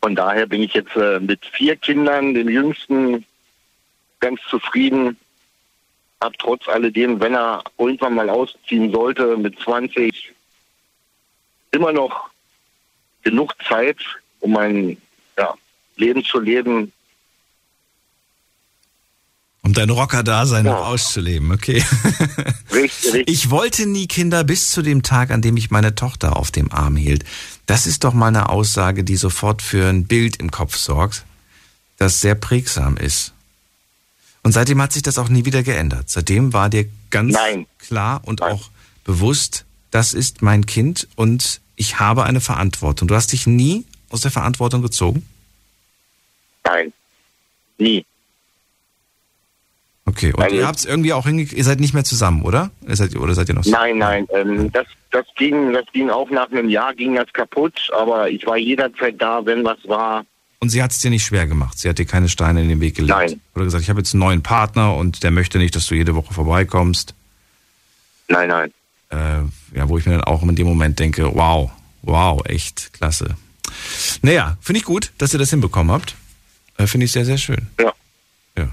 Von 0.00 0.14
daher 0.14 0.46
bin 0.46 0.62
ich 0.62 0.74
jetzt 0.74 0.96
äh, 0.96 1.20
mit 1.20 1.44
vier 1.44 1.76
Kindern, 1.76 2.34
dem 2.34 2.48
jüngsten, 2.48 3.24
ganz 4.22 4.40
zufrieden. 4.48 5.18
Hab 6.22 6.38
trotz 6.38 6.66
alledem, 6.68 7.20
wenn 7.20 7.34
er 7.34 7.62
irgendwann 7.76 8.14
mal 8.14 8.30
ausziehen 8.30 8.90
sollte, 8.90 9.36
mit 9.36 9.58
20 9.58 10.32
immer 11.72 11.92
noch 11.92 12.30
genug 13.22 13.54
Zeit, 13.68 13.98
um 14.40 14.52
mein 14.52 14.96
ja, 15.36 15.54
Leben 15.96 16.24
zu 16.24 16.38
leben. 16.38 16.92
Um 19.64 19.72
dein 19.72 19.90
Rocker-Dasein 19.90 20.64
noch 20.64 20.86
auszuleben, 20.86 21.52
okay. 21.52 21.84
Richtig, 22.72 23.12
richtig. 23.12 23.28
Ich 23.28 23.50
wollte 23.50 23.86
nie 23.86 24.06
Kinder 24.06 24.44
bis 24.44 24.70
zu 24.70 24.80
dem 24.82 25.02
Tag, 25.02 25.30
an 25.30 25.42
dem 25.42 25.56
ich 25.56 25.70
meine 25.70 25.94
Tochter 25.94 26.36
auf 26.36 26.50
dem 26.50 26.72
Arm 26.72 26.96
hielt. 26.96 27.24
Das 27.66 27.86
ist 27.86 28.02
doch 28.02 28.14
mal 28.14 28.28
eine 28.28 28.48
Aussage, 28.48 29.04
die 29.04 29.16
sofort 29.16 29.60
für 29.60 29.88
ein 29.88 30.06
Bild 30.06 30.36
im 30.36 30.50
Kopf 30.50 30.76
sorgt, 30.76 31.24
das 31.98 32.20
sehr 32.22 32.34
prägsam 32.34 32.96
ist. 32.96 33.34
Und 34.42 34.52
seitdem 34.52 34.82
hat 34.82 34.92
sich 34.92 35.02
das 35.02 35.18
auch 35.18 35.28
nie 35.28 35.44
wieder 35.44 35.62
geändert. 35.62 36.10
Seitdem 36.10 36.52
war 36.52 36.68
dir 36.68 36.86
ganz 37.10 37.36
klar 37.78 38.22
und 38.24 38.42
auch 38.42 38.70
bewusst, 39.04 39.64
das 39.90 40.14
ist 40.14 40.42
mein 40.42 40.66
Kind 40.66 41.06
und 41.16 41.60
ich 41.76 42.00
habe 42.00 42.24
eine 42.24 42.40
Verantwortung. 42.40 43.08
Du 43.08 43.14
hast 43.14 43.32
dich 43.32 43.46
nie 43.46 43.84
aus 44.10 44.22
der 44.22 44.30
Verantwortung 44.30 44.82
gezogen? 44.82 45.26
Nein, 46.64 46.92
nie. 47.78 48.04
Okay, 50.04 50.32
und 50.32 50.42
Also- 50.42 50.56
ihr 50.56 50.66
habt 50.66 50.78
es 50.78 50.84
irgendwie 50.84 51.12
auch 51.12 51.26
hingekriegt, 51.26 51.56
ihr 51.56 51.64
seid 51.64 51.80
nicht 51.80 51.94
mehr 51.94 52.04
zusammen, 52.04 52.42
oder? 52.42 52.70
Ihr 52.86 52.96
seid, 52.96 53.14
oder 53.16 53.34
seid 53.34 53.48
ihr 53.48 53.54
noch 53.54 53.64
Nein, 53.64 53.98
nein, 53.98 54.26
ähm, 54.34 54.70
das, 54.72 54.86
das, 55.10 55.24
ging, 55.36 55.72
das 55.72 55.84
ging 55.92 56.10
auch 56.10 56.28
nach 56.30 56.50
einem 56.50 56.68
Jahr, 56.68 56.94
ging 56.94 57.14
das 57.14 57.32
kaputt, 57.32 57.88
aber 57.96 58.28
ich 58.28 58.44
war 58.44 58.56
jederzeit 58.56 59.20
da, 59.20 59.44
wenn 59.46 59.64
was 59.64 59.78
war. 59.86 60.24
Und 60.62 60.68
sie 60.68 60.80
hat 60.80 60.92
es 60.92 61.00
dir 61.00 61.10
nicht 61.10 61.24
schwer 61.24 61.48
gemacht. 61.48 61.76
Sie 61.76 61.88
hat 61.88 61.98
dir 61.98 62.04
keine 62.04 62.28
Steine 62.28 62.62
in 62.62 62.68
den 62.68 62.80
Weg 62.80 62.94
gelegt. 62.94 63.18
Nein. 63.18 63.40
Oder 63.56 63.64
gesagt, 63.64 63.82
ich 63.82 63.90
habe 63.90 63.98
jetzt 63.98 64.14
einen 64.14 64.20
neuen 64.20 64.42
Partner 64.44 64.94
und 64.94 65.24
der 65.24 65.32
möchte 65.32 65.58
nicht, 65.58 65.74
dass 65.74 65.86
du 65.86 65.96
jede 65.96 66.14
Woche 66.14 66.32
vorbeikommst. 66.32 67.14
Nein, 68.28 68.48
nein. 68.48 68.72
Äh, 69.10 69.76
ja, 69.76 69.88
wo 69.88 69.98
ich 69.98 70.06
mir 70.06 70.12
dann 70.12 70.22
auch 70.22 70.40
in 70.44 70.54
dem 70.54 70.68
Moment 70.68 71.00
denke, 71.00 71.34
wow, 71.34 71.72
wow, 72.02 72.40
echt 72.46 72.92
klasse. 72.92 73.34
Naja, 74.22 74.56
finde 74.60 74.78
ich 74.78 74.84
gut, 74.84 75.10
dass 75.18 75.32
ihr 75.32 75.40
das 75.40 75.50
hinbekommen 75.50 75.90
habt. 75.90 76.14
Äh, 76.76 76.86
finde 76.86 77.06
ich 77.06 77.12
sehr, 77.12 77.24
sehr 77.24 77.38
schön. 77.38 77.66
Ja. 77.80 77.92
Ja. 78.56 78.68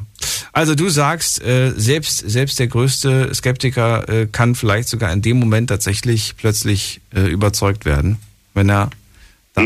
Also 0.54 0.76
du 0.76 0.90
sagst, 0.90 1.42
äh, 1.42 1.74
selbst, 1.76 2.20
selbst 2.20 2.60
der 2.60 2.68
größte 2.68 3.34
Skeptiker 3.34 4.08
äh, 4.08 4.28
kann 4.28 4.54
vielleicht 4.54 4.90
sogar 4.90 5.12
in 5.12 5.24
dem 5.24 5.40
Moment 5.40 5.70
tatsächlich 5.72 6.36
plötzlich 6.38 7.02
äh, 7.16 7.22
überzeugt 7.22 7.86
werden, 7.86 8.20
wenn 8.54 8.70
er 8.70 8.92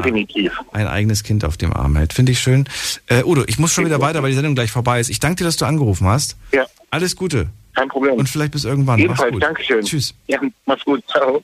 Definitiv. 0.01 0.51
ein 0.71 0.87
eigenes 0.87 1.23
Kind 1.23 1.45
auf 1.45 1.57
dem 1.57 1.73
Arm 1.73 1.95
hält. 1.95 2.13
Finde 2.13 2.31
ich 2.31 2.39
schön. 2.39 2.67
Äh, 3.07 3.23
Udo, 3.23 3.43
ich 3.47 3.59
muss 3.59 3.73
schon 3.73 3.85
wieder 3.85 4.01
weiter, 4.01 4.21
weil 4.23 4.29
die 4.29 4.35
Sendung 4.35 4.55
gleich 4.55 4.71
vorbei 4.71 4.99
ist. 4.99 5.09
Ich 5.09 5.19
danke 5.19 5.37
dir, 5.37 5.43
dass 5.45 5.57
du 5.57 5.65
angerufen 5.65 6.07
hast. 6.07 6.35
Ja. 6.51 6.65
Alles 6.89 7.15
Gute. 7.15 7.49
Kein 7.75 7.89
Problem. 7.89 8.13
Und 8.15 8.29
vielleicht 8.29 8.51
bis 8.51 8.65
irgendwann. 8.65 8.99
Ebenfalls, 8.99 9.31
Mach's 9.31 9.33
gut. 9.33 9.43
Dankeschön. 9.43 9.83
Tschüss. 9.83 10.13
Ja, 10.27 10.39
mach's 10.65 10.83
gut. 10.85 11.03
Ciao. 11.09 11.43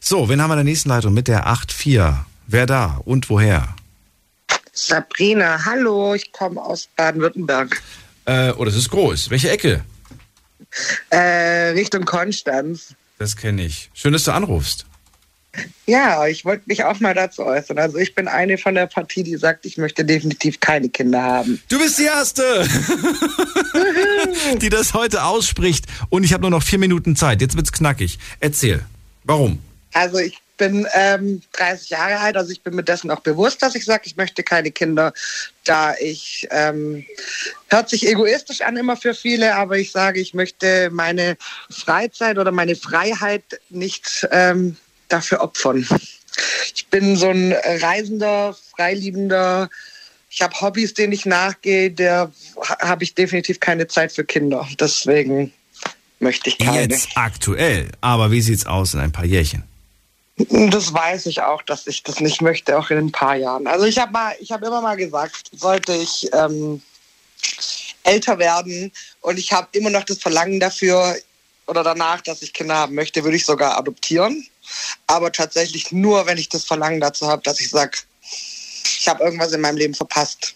So, 0.00 0.28
wen 0.28 0.40
haben 0.40 0.48
wir 0.50 0.54
in 0.54 0.58
der 0.58 0.64
nächsten 0.64 0.88
Leitung 0.88 1.12
mit 1.12 1.28
der 1.28 1.46
8-4? 1.46 2.14
Wer 2.46 2.66
da 2.66 3.00
und 3.04 3.28
woher? 3.28 3.74
Sabrina, 4.72 5.64
hallo, 5.64 6.14
ich 6.14 6.32
komme 6.32 6.60
aus 6.62 6.88
Baden-Württemberg. 6.96 7.82
Äh, 8.26 8.52
oh, 8.56 8.64
das 8.64 8.74
ist 8.76 8.90
groß. 8.90 9.30
Welche 9.30 9.50
Ecke? 9.50 9.84
Äh, 11.10 11.70
Richtung 11.70 12.04
Konstanz. 12.04 12.94
Das 13.18 13.36
kenne 13.36 13.64
ich. 13.64 13.90
Schön, 13.94 14.12
dass 14.12 14.24
du 14.24 14.32
anrufst. 14.32 14.86
Ja, 15.86 16.26
ich 16.26 16.44
wollte 16.44 16.64
mich 16.66 16.84
auch 16.84 17.00
mal 17.00 17.14
dazu 17.14 17.44
äußern. 17.44 17.78
Also 17.78 17.98
ich 17.98 18.14
bin 18.14 18.28
eine 18.28 18.58
von 18.58 18.74
der 18.74 18.86
Partie, 18.86 19.22
die 19.22 19.36
sagt, 19.36 19.66
ich 19.66 19.78
möchte 19.78 20.04
definitiv 20.04 20.60
keine 20.60 20.88
Kinder 20.88 21.22
haben. 21.22 21.62
Du 21.68 21.78
bist 21.78 21.98
die 21.98 22.04
Erste, 22.04 22.42
die 24.60 24.68
das 24.68 24.94
heute 24.94 25.24
ausspricht. 25.24 25.86
Und 26.08 26.24
ich 26.24 26.32
habe 26.32 26.42
nur 26.42 26.50
noch 26.50 26.62
vier 26.62 26.78
Minuten 26.78 27.14
Zeit. 27.14 27.40
Jetzt 27.40 27.56
wird's 27.56 27.72
knackig. 27.72 28.18
Erzähl. 28.40 28.84
Warum? 29.24 29.60
Also 29.92 30.18
ich 30.18 30.40
bin 30.56 30.86
ähm, 30.94 31.42
30 31.52 31.90
Jahre 31.90 32.18
alt, 32.18 32.36
also 32.36 32.50
ich 32.50 32.62
bin 32.62 32.74
mir 32.74 32.82
dessen 32.82 33.10
auch 33.10 33.20
bewusst, 33.20 33.62
dass 33.62 33.74
ich 33.74 33.84
sage, 33.84 34.02
ich 34.06 34.16
möchte 34.16 34.42
keine 34.42 34.70
Kinder, 34.70 35.12
da 35.64 35.94
ich, 36.00 36.46
ähm, 36.50 37.04
hört 37.68 37.90
sich 37.90 38.06
egoistisch 38.06 38.62
an 38.62 38.76
immer 38.76 38.96
für 38.96 39.14
viele, 39.14 39.54
aber 39.54 39.78
ich 39.78 39.92
sage, 39.92 40.20
ich 40.20 40.34
möchte 40.34 40.90
meine 40.90 41.36
Freizeit 41.70 42.38
oder 42.38 42.52
meine 42.52 42.76
Freiheit 42.76 43.60
nicht 43.68 44.26
ähm, 44.30 44.76
dafür 45.08 45.40
opfern. 45.40 45.86
Ich 46.74 46.86
bin 46.88 47.16
so 47.16 47.30
ein 47.30 47.52
reisender, 47.52 48.56
freiliebender, 48.76 49.70
ich 50.28 50.42
habe 50.42 50.60
Hobbys, 50.60 50.92
denen 50.92 51.14
ich 51.14 51.24
nachgehe, 51.24 51.94
ha- 51.98 52.78
habe 52.80 53.04
ich 53.04 53.14
definitiv 53.14 53.58
keine 53.60 53.86
Zeit 53.86 54.12
für 54.12 54.24
Kinder. 54.24 54.68
Deswegen 54.78 55.52
möchte 56.18 56.50
ich 56.50 56.58
keine. 56.58 56.82
Jetzt 56.82 57.08
aktuell. 57.14 57.90
Aber 58.02 58.30
wie 58.30 58.42
sieht's 58.42 58.66
aus 58.66 58.92
in 58.92 59.00
ein 59.00 59.12
paar 59.12 59.24
Jährchen? 59.24 59.62
Das 60.36 60.92
weiß 60.92 61.24
ich 61.26 61.40
auch, 61.40 61.62
dass 61.62 61.86
ich 61.86 62.02
das 62.02 62.20
nicht 62.20 62.42
möchte, 62.42 62.78
auch 62.78 62.90
in 62.90 62.98
ein 62.98 63.12
paar 63.12 63.36
Jahren. 63.36 63.66
Also 63.66 63.86
ich 63.86 63.98
habe 63.98 64.12
mal, 64.12 64.34
ich 64.38 64.52
habe 64.52 64.66
immer 64.66 64.82
mal 64.82 64.96
gesagt, 64.96 65.50
sollte 65.52 65.94
ich 65.94 66.28
ähm, 66.34 66.82
älter 68.02 68.38
werden 68.38 68.92
und 69.22 69.38
ich 69.38 69.52
habe 69.52 69.68
immer 69.72 69.88
noch 69.88 70.04
das 70.04 70.18
Verlangen 70.18 70.60
dafür 70.60 71.16
oder 71.66 71.82
danach, 71.82 72.20
dass 72.20 72.42
ich 72.42 72.52
Kinder 72.52 72.76
haben 72.76 72.94
möchte, 72.94 73.24
würde 73.24 73.36
ich 73.36 73.44
sogar 73.44 73.76
adoptieren. 73.76 74.46
Aber 75.06 75.32
tatsächlich 75.32 75.92
nur, 75.92 76.26
wenn 76.26 76.38
ich 76.38 76.48
das 76.48 76.64
Verlangen 76.64 77.00
dazu 77.00 77.26
habe, 77.26 77.42
dass 77.42 77.60
ich 77.60 77.70
sage, 77.70 77.98
ich 78.98 79.08
habe 79.08 79.24
irgendwas 79.24 79.52
in 79.52 79.60
meinem 79.60 79.76
Leben 79.76 79.94
verpasst. 79.94 80.54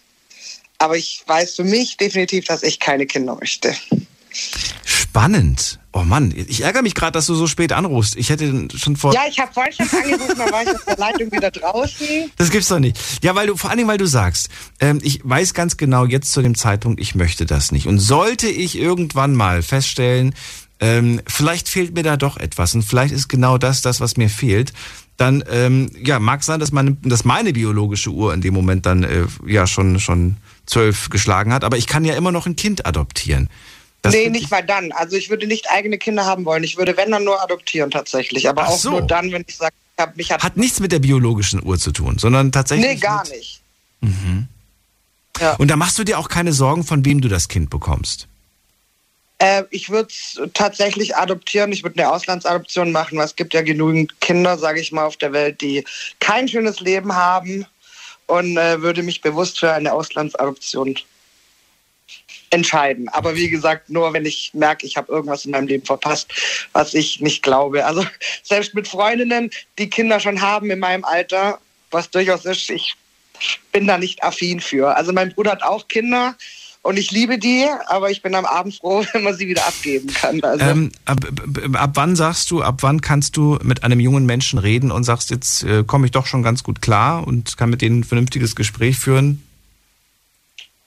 Aber 0.79 0.97
ich 0.97 1.23
weiß 1.27 1.57
für 1.57 1.65
mich 1.65 1.97
definitiv, 1.97 2.47
dass 2.47 2.63
ich 2.63 2.81
keine 2.81 3.07
Kinder 3.07 3.37
möchte. 3.37 3.75
Spannend. 4.85 5.79
Oh 5.93 6.05
Mann, 6.05 6.33
ich 6.37 6.61
ärgere 6.61 6.83
mich 6.83 6.95
gerade, 6.95 7.13
dass 7.13 7.27
du 7.27 7.35
so 7.35 7.49
spät 7.49 7.73
anrufst. 7.73 8.15
Ich 8.15 8.31
hätte 8.31 8.69
schon 8.77 8.95
vor. 8.95 9.13
Ja, 9.13 9.23
ich 9.29 9.41
habe 9.41 9.53
vorhin 9.53 9.73
schon 9.73 9.89
angerufen, 9.89 10.39
da 10.39 10.53
war 10.53 10.63
ich 10.63 10.69
aus 10.69 10.85
der 10.85 10.97
Leitung 10.97 11.33
wieder 11.33 11.51
draußen. 11.51 12.31
Das 12.37 12.51
gibt's 12.51 12.69
doch 12.69 12.79
nicht. 12.79 12.97
Ja, 13.23 13.35
weil 13.35 13.49
du, 13.49 13.57
vor 13.57 13.71
allen 13.71 13.79
Dingen, 13.79 13.89
weil 13.89 13.99
du 13.99 14.07
sagst, 14.07 14.51
ähm, 14.79 15.01
ich 15.03 15.21
weiß 15.25 15.53
ganz 15.53 15.77
genau 15.77 16.05
jetzt 16.05 16.31
zu 16.31 16.43
dem 16.43 16.55
Zeitpunkt, 16.55 17.01
ich 17.01 17.17
möchte 17.17 17.45
das 17.45 17.73
nicht. 17.73 17.89
Und 17.89 17.99
sollte 17.99 18.47
ich 18.49 18.79
irgendwann 18.79 19.35
mal 19.35 19.63
feststellen, 19.63 20.33
ähm, 20.81 21.21
vielleicht 21.27 21.69
fehlt 21.69 21.95
mir 21.95 22.03
da 22.03 22.17
doch 22.17 22.37
etwas 22.37 22.75
und 22.75 22.83
vielleicht 22.83 23.13
ist 23.13 23.29
genau 23.29 23.59
das 23.59 23.83
das, 23.83 24.01
was 24.01 24.17
mir 24.17 24.29
fehlt, 24.29 24.73
dann 25.17 25.45
ähm, 25.51 25.91
ja 26.03 26.19
mag 26.19 26.43
sein, 26.43 26.61
dass 26.61 26.73
meine, 26.73 26.97
dass 27.03 27.25
meine 27.25 27.53
biologische 27.53 28.11
Uhr 28.11 28.33
in 28.33 28.41
dem 28.41 28.55
Moment 28.55 28.87
dann 28.87 29.05
äh, 29.05 29.27
ja 29.47 29.67
schon 29.67 30.01
schon 30.01 30.39
zwölf 30.67 31.11
geschlagen 31.11 31.53
hat, 31.53 31.65
aber 31.65 31.77
ich 31.77 31.87
kann 31.87 32.05
ja 32.05 32.15
immer 32.15 32.33
noch 32.33 32.47
ein 32.47 32.57
Kind 32.57 32.87
adoptieren. 32.87 33.49
Das 34.03 34.15
nee, 34.15 34.31
nicht 34.31 34.51
mal 34.51 34.65
dann. 34.65 34.93
Also 34.93 35.17
ich 35.17 35.29
würde 35.29 35.47
nicht 35.47 35.71
eigene 35.71 35.99
Kinder 35.99 36.25
haben 36.25 36.47
wollen. 36.47 36.65
Ich 36.65 36.79
würde, 36.79 36.97
wenn 36.97 37.11
dann 37.11 37.25
nur 37.25 37.43
adoptieren 37.43 37.91
tatsächlich. 37.91 38.49
Aber 38.49 38.63
Ach 38.63 38.69
auch 38.69 38.79
so. 38.79 38.91
nur 38.93 39.03
dann, 39.03 39.31
wenn 39.31 39.45
ich 39.47 39.57
sage, 39.59 39.75
ich 39.95 40.03
habe 40.03 40.13
mich 40.17 40.33
hat. 40.33 40.43
Hat 40.43 40.57
nichts 40.57 40.81
mit 40.81 40.91
der 40.91 41.01
biologischen 41.01 41.63
Uhr 41.63 41.79
zu 41.79 41.93
tun, 41.93 42.17
sondern 42.19 42.51
tatsächlich. 42.51 42.89
nee, 42.89 42.97
gar 42.97 43.23
mit, 43.25 43.33
nicht. 43.33 43.61
Mhm. 44.01 44.49
Ja. 45.39 45.55
Und 45.57 45.69
da 45.69 45.77
machst 45.77 45.99
du 45.99 46.05
dir 46.05 46.19
auch 46.19 46.29
keine 46.29 46.55
Sorgen, 46.55 46.85
von 46.85 47.05
wem 47.05 47.21
du 47.21 47.29
das 47.29 47.49
Kind 47.49 47.69
bekommst. 47.69 48.27
Äh, 49.41 49.65
ich 49.71 49.89
würde 49.89 50.11
es 50.11 50.41
tatsächlich 50.53 51.17
adoptieren. 51.17 51.73
Ich 51.73 51.83
würde 51.83 52.01
eine 52.01 52.13
Auslandsadoption 52.13 52.93
machen, 52.93 53.19
weil 53.19 53.25
es 53.25 53.37
gibt 53.37 53.55
ja 53.55 53.63
genügend 53.63 54.21
Kinder, 54.21 54.59
sage 54.59 54.81
ich 54.81 54.93
mal, 54.93 55.07
auf 55.07 55.17
der 55.17 55.33
Welt, 55.33 55.61
die 55.63 55.85
kein 56.21 56.47
schönes 56.47 56.81
Leben 56.81 57.15
haben 57.17 57.67
und 58.27 58.57
äh, 58.59 58.83
würde 58.83 59.03
mich 59.03 59.23
bewusst 59.23 59.59
für 59.59 59.73
eine 59.73 59.93
Auslandsadoption 59.93 60.95
entscheiden. 62.51 63.09
Aber 63.09 63.35
wie 63.35 63.49
gesagt, 63.49 63.89
nur 63.89 64.13
wenn 64.13 64.27
ich 64.27 64.53
merke, 64.53 64.87
ich 64.87 64.99
habe 64.99 65.11
irgendwas 65.11 65.47
in 65.47 65.53
meinem 65.53 65.69
Leben 65.69 65.87
verpasst, 65.87 66.31
was 66.73 66.93
ich 66.93 67.21
nicht 67.21 67.43
glaube. 67.43 67.87
Also 67.87 68.05
selbst 68.43 68.75
mit 68.75 68.89
Freundinnen, 68.89 69.51
die 69.79 69.89
Kinder 69.89 70.21
schon 70.21 70.43
haben 70.43 70.71
in 70.71 70.81
meinem 70.81 71.05
Alter, 71.05 71.61
was 71.91 72.11
durchaus 72.11 72.45
ist, 72.45 72.69
ich 72.69 72.95
bin 73.73 73.87
da 73.87 73.97
nicht 73.97 74.23
affin 74.23 74.61
für. 74.61 74.95
Also 74.95 75.15
mein 75.15 75.33
Bruder 75.33 75.53
hat 75.53 75.63
auch 75.63 75.89
Kinder 75.89 76.37
und 76.83 76.99
ich 76.99 77.11
liebe 77.11 77.39
die, 77.39 77.67
aber 77.89 78.11
ich 78.11 78.23
bin 78.23 78.35
am 78.35 78.47
Abend 78.47 78.77
froh, 78.77 79.05
wenn 79.13 79.23
man 79.23 79.35
sie 79.37 79.49
wieder 79.49 79.67
abgeben 79.67 80.09
kann. 80.13 80.43
Also 80.43 80.65
Ähm, 80.65 80.93
ab, 81.05 81.19
ab, 81.75 81.91
wann 81.95 82.17
sagst 82.17 82.51
du, 82.51 82.63
ab 82.63 82.79
wann 82.83 83.01
kannst 83.01 83.37
du 83.37 83.59
mit 83.63 83.85
einem 83.85 84.01
jungen 84.01 84.27
Menschen 84.27 84.59
reden 84.59 84.91
und 84.91 85.05
sagst, 85.05 85.31
jetzt 85.31 85.63
äh, 85.65 85.85
komme 85.85 86.07
ich 86.07 86.13
doch 86.13 86.27
schon 86.27 86.43
ganz 86.43 86.63
gut 86.63 86.81
klar 86.81 87.27
und 87.27 87.57
kann 87.57 87.71
mit 87.71 87.83
denen 87.83 88.01
ein 88.01 88.05
vernünftiges 88.05 88.57
Gespräch 88.57 88.99
führen? 88.99 89.43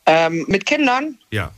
ähm, 0.06 0.44
mit 0.50 0.66
Kindern, 0.66 1.18
Ja. 1.32 1.52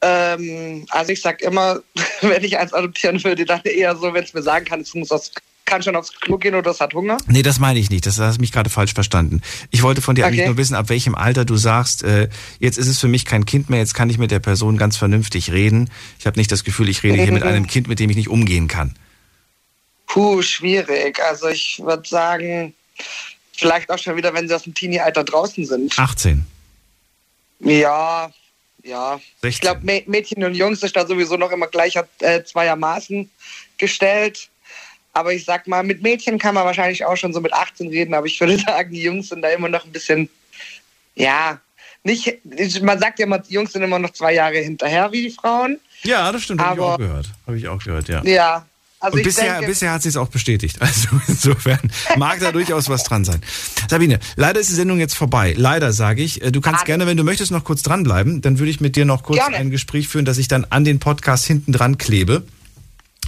ähm, 0.00 0.86
also 0.90 1.12
ich 1.12 1.20
sag 1.20 1.40
immer, 1.42 1.80
wenn 2.20 2.42
ich 2.42 2.58
eins 2.58 2.72
adoptieren 2.72 3.22
würde, 3.22 3.44
dann 3.44 3.60
eher 3.62 3.94
so, 3.96 4.12
wenn 4.12 4.24
es 4.24 4.34
mir 4.34 4.42
sagen 4.42 4.64
kann, 4.64 4.80
es 4.80 4.94
muss 4.94 5.12
aufs, 5.12 5.30
kann 5.72 5.82
schon 5.82 5.96
aufs 5.96 6.12
Klo 6.20 6.36
gehen 6.36 6.54
oder 6.54 6.70
es 6.70 6.80
hat 6.80 6.92
Hunger. 6.92 7.16
Nee, 7.28 7.42
das 7.42 7.58
meine 7.58 7.78
ich 7.78 7.88
nicht. 7.88 8.04
Das 8.04 8.18
hast 8.18 8.36
du 8.36 8.40
mich 8.42 8.52
gerade 8.52 8.68
falsch 8.68 8.92
verstanden. 8.92 9.40
Ich 9.70 9.82
wollte 9.82 10.02
von 10.02 10.14
dir 10.14 10.26
eigentlich 10.26 10.40
Okay. 10.40 10.48
nur 10.48 10.58
wissen, 10.58 10.74
ab 10.74 10.90
welchem 10.90 11.14
Alter 11.14 11.46
du 11.46 11.56
sagst, 11.56 12.02
äh, 12.02 12.28
jetzt 12.58 12.76
ist 12.76 12.88
es 12.88 12.98
für 13.00 13.08
mich 13.08 13.24
kein 13.24 13.46
Kind 13.46 13.70
mehr, 13.70 13.78
jetzt 13.78 13.94
kann 13.94 14.10
ich 14.10 14.18
mit 14.18 14.30
der 14.30 14.38
Person 14.38 14.76
ganz 14.76 14.98
vernünftig 14.98 15.50
reden. 15.50 15.88
Ich 16.18 16.26
habe 16.26 16.38
nicht 16.38 16.52
das 16.52 16.64
Gefühl, 16.64 16.90
ich 16.90 17.02
rede 17.02 17.22
hier 17.22 17.32
mit 17.32 17.42
einem 17.42 17.66
Kind, 17.66 17.88
mit 17.88 18.00
dem 18.00 18.10
ich 18.10 18.16
nicht 18.16 18.28
umgehen 18.28 18.68
kann. 18.68 18.94
Puh, 20.08 20.42
schwierig. 20.42 21.18
Also 21.22 21.48
ich 21.48 21.80
würde 21.82 22.06
sagen, 22.06 22.74
vielleicht 23.56 23.88
auch 23.90 23.98
schon 23.98 24.14
wieder, 24.16 24.34
wenn 24.34 24.46
sie 24.46 24.54
aus 24.54 24.64
dem 24.64 24.74
Teenie-Alter 24.74 25.24
draußen 25.24 25.64
sind. 25.64 25.98
18. 25.98 26.44
Ja, 27.60 28.30
ja. 28.82 29.20
16. 29.40 29.48
Ich 29.48 29.60
glaube, 29.62 29.80
Mädchen 30.06 30.44
und 30.44 30.54
Jungs 30.54 30.82
ist 30.82 30.94
da 30.96 31.06
sowieso 31.06 31.38
noch 31.38 31.50
immer 31.50 31.68
gleicher 31.68 32.06
äh, 32.18 32.42
zweiermaßen 32.44 33.30
gestellt. 33.78 34.50
Aber 35.12 35.32
ich 35.32 35.44
sag 35.44 35.66
mal, 35.66 35.82
mit 35.82 36.02
Mädchen 36.02 36.38
kann 36.38 36.54
man 36.54 36.64
wahrscheinlich 36.64 37.04
auch 37.04 37.16
schon 37.16 37.32
so 37.32 37.40
mit 37.40 37.52
18 37.52 37.88
reden, 37.88 38.14
aber 38.14 38.26
ich 38.26 38.40
würde 38.40 38.58
sagen, 38.66 38.92
die 38.92 39.02
Jungs 39.02 39.28
sind 39.28 39.42
da 39.42 39.48
immer 39.48 39.68
noch 39.68 39.84
ein 39.84 39.92
bisschen, 39.92 40.28
ja, 41.14 41.60
nicht, 42.04 42.40
man 42.82 42.98
sagt 42.98 43.18
ja 43.18 43.26
immer, 43.26 43.38
die 43.38 43.54
Jungs 43.54 43.72
sind 43.72 43.82
immer 43.82 43.98
noch 43.98 44.10
zwei 44.10 44.34
Jahre 44.34 44.58
hinterher 44.58 45.12
wie 45.12 45.22
die 45.22 45.30
Frauen. 45.30 45.78
Ja, 46.02 46.32
das 46.32 46.42
stimmt, 46.42 46.60
habe 46.60 46.80
ich 46.80 46.86
auch 46.86 46.98
gehört. 46.98 47.30
Habe 47.46 47.58
ich 47.58 47.68
auch 47.68 47.82
gehört, 47.82 48.08
ja. 48.08 48.24
Ja, 48.24 48.66
also 49.02 49.16
und 49.16 49.24
bisher, 49.24 49.54
denke, 49.54 49.66
bisher 49.66 49.90
hat 49.90 50.02
sie 50.02 50.08
es 50.10 50.16
auch 50.16 50.28
bestätigt. 50.28 50.78
Also 50.80 51.08
insofern 51.26 51.80
mag 52.16 52.38
da 52.38 52.52
durchaus 52.52 52.88
was 52.88 53.02
dran 53.02 53.24
sein. 53.24 53.40
Sabine, 53.88 54.20
leider 54.36 54.60
ist 54.60 54.70
die 54.70 54.74
Sendung 54.74 55.00
jetzt 55.00 55.16
vorbei. 55.16 55.54
Leider 55.56 55.92
sage 55.92 56.22
ich. 56.22 56.40
Äh, 56.42 56.52
Du 56.52 56.60
kannst 56.60 56.84
gerne, 56.84 57.06
wenn 57.06 57.16
du 57.16 57.24
möchtest, 57.24 57.50
noch 57.50 57.64
kurz 57.64 57.82
dranbleiben. 57.82 58.42
Dann 58.42 58.58
würde 58.60 58.70
ich 58.70 58.80
mit 58.80 58.94
dir 58.94 59.04
noch 59.04 59.24
kurz 59.24 59.38
Gerne. 59.38 59.56
ein 59.56 59.70
Gespräch 59.70 60.06
führen, 60.06 60.24
dass 60.24 60.38
ich 60.38 60.46
dann 60.48 60.66
an 60.70 60.84
den 60.84 61.00
Podcast 61.00 61.46
hinten 61.46 61.72
dran 61.72 61.98
klebe. 61.98 62.44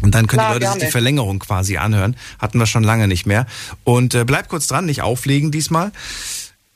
Und 0.05 0.15
dann 0.15 0.27
können 0.27 0.39
Klar, 0.41 0.49
die 0.51 0.55
Leute 0.61 0.67
sich 0.67 0.73
gerne. 0.75 0.85
die 0.87 0.93
Verlängerung 0.93 1.39
quasi 1.41 1.77
anhören. 1.79 2.17
Hatten 2.39 2.59
wir 2.59 2.67
schon 2.67 2.85
lange 2.85 3.09
nicht 3.09 3.27
mehr. 3.27 3.47
Und 3.83 4.15
äh, 4.15 4.25
bleib 4.25 4.49
kurz 4.49 4.67
dran, 4.69 4.87
nicht 4.87 5.03
auflegen 5.03 5.51
diesmal. 5.51 5.91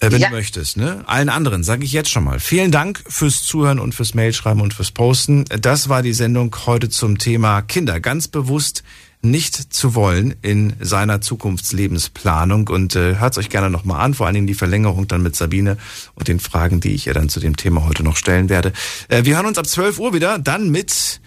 Äh, 0.01 0.11
wenn 0.13 0.21
Ja. 0.21 0.29
du 0.29 0.35
möchtest, 0.35 0.77
ne? 0.77 1.03
Allen 1.07 1.29
anderen 1.29 1.63
sage 1.65 1.85
ich 1.85 1.93
jetzt 1.93 2.11
schon 2.11 2.25
mal. 2.25 2.41
Vielen 2.41 2.71
Dank 2.71 3.03
fürs 3.09 3.43
Zuhören 3.43 3.79
und 3.81 3.95
fürs 3.95 4.15
Mailschreiben 4.15 4.61
und 4.63 4.73
fürs 4.75 4.91
Posten. 4.93 5.45
Das 5.61 5.89
war 5.89 6.03
die 6.03 6.13
Sendung 6.13 6.55
heute 6.67 6.89
zum 6.89 7.19
Thema 7.19 7.63
Kinder. 7.63 8.01
Ganz 8.01 8.29
bewusst 8.29 8.83
nicht 9.21 9.75
zu 9.75 9.97
wollen 9.97 10.37
in 10.43 10.75
seiner 10.79 11.21
Zukunftslebensplanung. 11.21 12.69
Und 12.69 12.95
äh, 12.97 13.17
hört 13.17 13.37
euch 13.39 13.51
gerne 13.51 13.71
nochmal 13.71 14.01
an, 14.01 14.15
vor 14.15 14.27
allen 14.27 14.35
Dingen 14.35 14.47
die 14.47 14.55
Verlängerung 14.55 15.09
dann 15.09 15.23
mit 15.23 15.35
Sabine 15.37 15.77
und 16.15 16.29
den 16.29 16.41
Fragen, 16.41 16.81
die 16.81 16.93
ich 16.93 17.07
ihr 17.09 17.15
dann 17.15 17.29
zu 17.29 17.41
dem 17.41 17.57
Thema 17.57 17.85
heute 17.85 18.03
noch 18.05 18.17
stellen 18.17 18.49
werde. 18.49 18.73
Äh, 19.09 19.25
wir 19.25 19.37
hören 19.37 19.47
uns 19.47 19.59
ab 19.59 19.67
12 19.67 19.99
Uhr 19.99 20.13
wieder, 20.15 20.39
dann 20.39 20.71
mit 20.71 21.21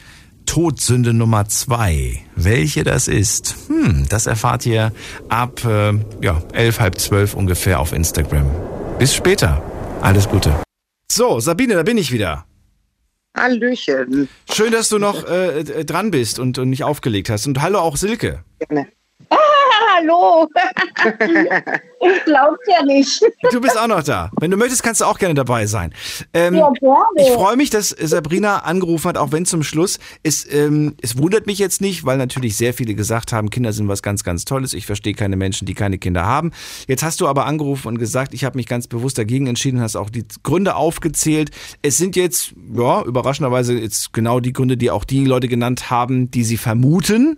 Todsünde 0.46 1.14
Nummer 1.14 1.48
zwei. 1.48 2.20
Welche 2.36 2.84
das 2.84 3.08
ist, 3.08 3.56
hm, 3.68 4.06
das 4.10 4.28
erfahrt 4.28 4.66
ihr 4.66 4.92
ab 5.30 5.64
äh, 5.66 5.94
ja, 6.22 6.42
elf, 6.54 6.80
halb 6.80 7.00
zwölf 7.00 7.34
ungefähr 7.34 7.80
auf 7.80 7.94
Instagram. 7.94 8.46
Bis 9.00 9.16
später. 9.16 9.62
Alles 10.02 10.28
Gute. 10.28 10.54
So, 11.12 11.40
Sabine, 11.40 11.76
da 11.76 11.84
bin 11.84 11.98
ich 11.98 12.12
wieder. 12.12 12.46
Hallöchen. 13.38 14.28
Schön, 14.52 14.72
dass 14.72 14.90
du 14.90 14.98
noch 14.98 15.28
äh, 15.28 15.86
dran 15.86 16.12
bist 16.12 16.40
und, 16.40 16.58
und 16.58 16.70
nicht 16.70 16.84
aufgelegt 16.84 17.30
hast. 17.30 17.48
Und 17.48 17.62
hallo 17.62 17.80
auch 17.80 17.98
Silke. 17.98 18.44
Ah, 18.70 18.84
hallo. 20.02 20.50
ich 22.02 22.26
glaub's 22.26 22.60
ja 22.68 22.84
nicht. 22.86 23.24
Du 23.52 23.62
bist 23.62 23.78
auch 23.78 23.88
noch 23.88 24.04
da. 24.04 24.32
Wenn 24.40 24.52
du 24.52 24.58
möchtest, 24.58 24.84
kannst 24.84 25.02
du 25.02 25.06
auch 25.06 25.18
gerne 25.18 25.34
dabei 25.34 25.66
sein. 25.66 25.94
Ähm, 26.34 26.56
Ja, 26.56 26.70
gerne. 26.70 27.06
Ich 27.18 27.32
freue 27.32 27.56
mich, 27.56 27.70
dass 27.70 27.90
Sabrina 27.90 28.60
angerufen 28.60 29.08
hat, 29.10 29.18
auch 29.18 29.32
wenn 29.32 29.46
zum 29.46 29.64
Schluss. 29.64 30.00
Es, 30.24 30.52
ähm, 30.52 30.96
es 31.02 31.18
wundert 31.18 31.48
mich 31.48 31.60
jetzt 31.60 31.82
nicht, 31.82 32.06
weil 32.06 32.18
natürlich 32.18 32.58
sehr 32.58 32.74
viele 32.74 32.96
gesagt 32.96 33.34
haben, 33.34 33.50
Kinder 33.50 33.74
sind 33.74 33.88
was 33.88 34.02
ganz, 34.02 34.24
ganz 34.24 34.46
Tolles. 34.46 34.74
Ich 34.74 34.86
verstehe 34.86 35.14
keine 35.14 35.36
Menschen, 35.36 35.66
die 35.66 35.74
keine 35.74 35.98
Kinder 35.98 36.26
haben. 36.26 36.52
Jetzt 36.88 37.04
hast 37.04 37.22
du 37.22 37.28
aber 37.28 37.46
angerufen 37.46 37.88
und 37.88 38.00
gesagt, 38.00 38.34
ich 38.34 38.44
habe 38.44 38.58
mich 38.58 38.68
ganz 38.68 38.88
bewusst 38.88 39.18
dagegen 39.18 39.48
entschieden, 39.48 39.82
hast 39.82 39.96
auch 39.96 40.10
die 40.10 40.26
Gründe 40.44 40.76
aufgezählt. 40.76 41.52
Es 41.82 41.98
sind 41.98 42.16
jetzt, 42.16 42.54
ja, 42.74 43.04
überraschenderweise 43.04 43.78
jetzt 43.78 44.14
genau 44.14 44.40
die 44.40 44.54
Gründe, 44.54 44.78
die 44.78 44.92
auch 44.92 45.04
die 45.04 45.26
Leute 45.26 45.48
genannt 45.48 45.90
haben, 45.90 46.32
die 46.32 46.44
sie 46.44 46.58
vermuten. 46.58 47.38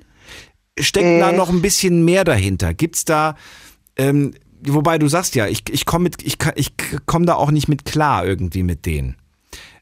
Steckt 0.80 1.22
da 1.22 1.32
noch 1.32 1.50
ein 1.50 1.62
bisschen 1.62 2.04
mehr 2.06 2.24
dahinter? 2.24 2.74
Gibt's 2.74 3.06
da, 3.06 3.36
ähm, 3.96 4.34
wobei 4.66 4.98
du 4.98 5.08
sagst 5.08 5.36
ja, 5.36 5.48
ich, 5.48 5.64
ich 5.70 5.86
komme 5.86 6.10
ich, 6.24 6.38
ich 6.56 6.74
komme 7.06 7.26
da 7.26 7.36
auch 7.36 7.52
nicht 7.52 7.68
mit 7.68 7.86
klar 7.86 8.26
irgendwie 8.26 8.64
mit 8.64 8.86
denen. 8.86 9.16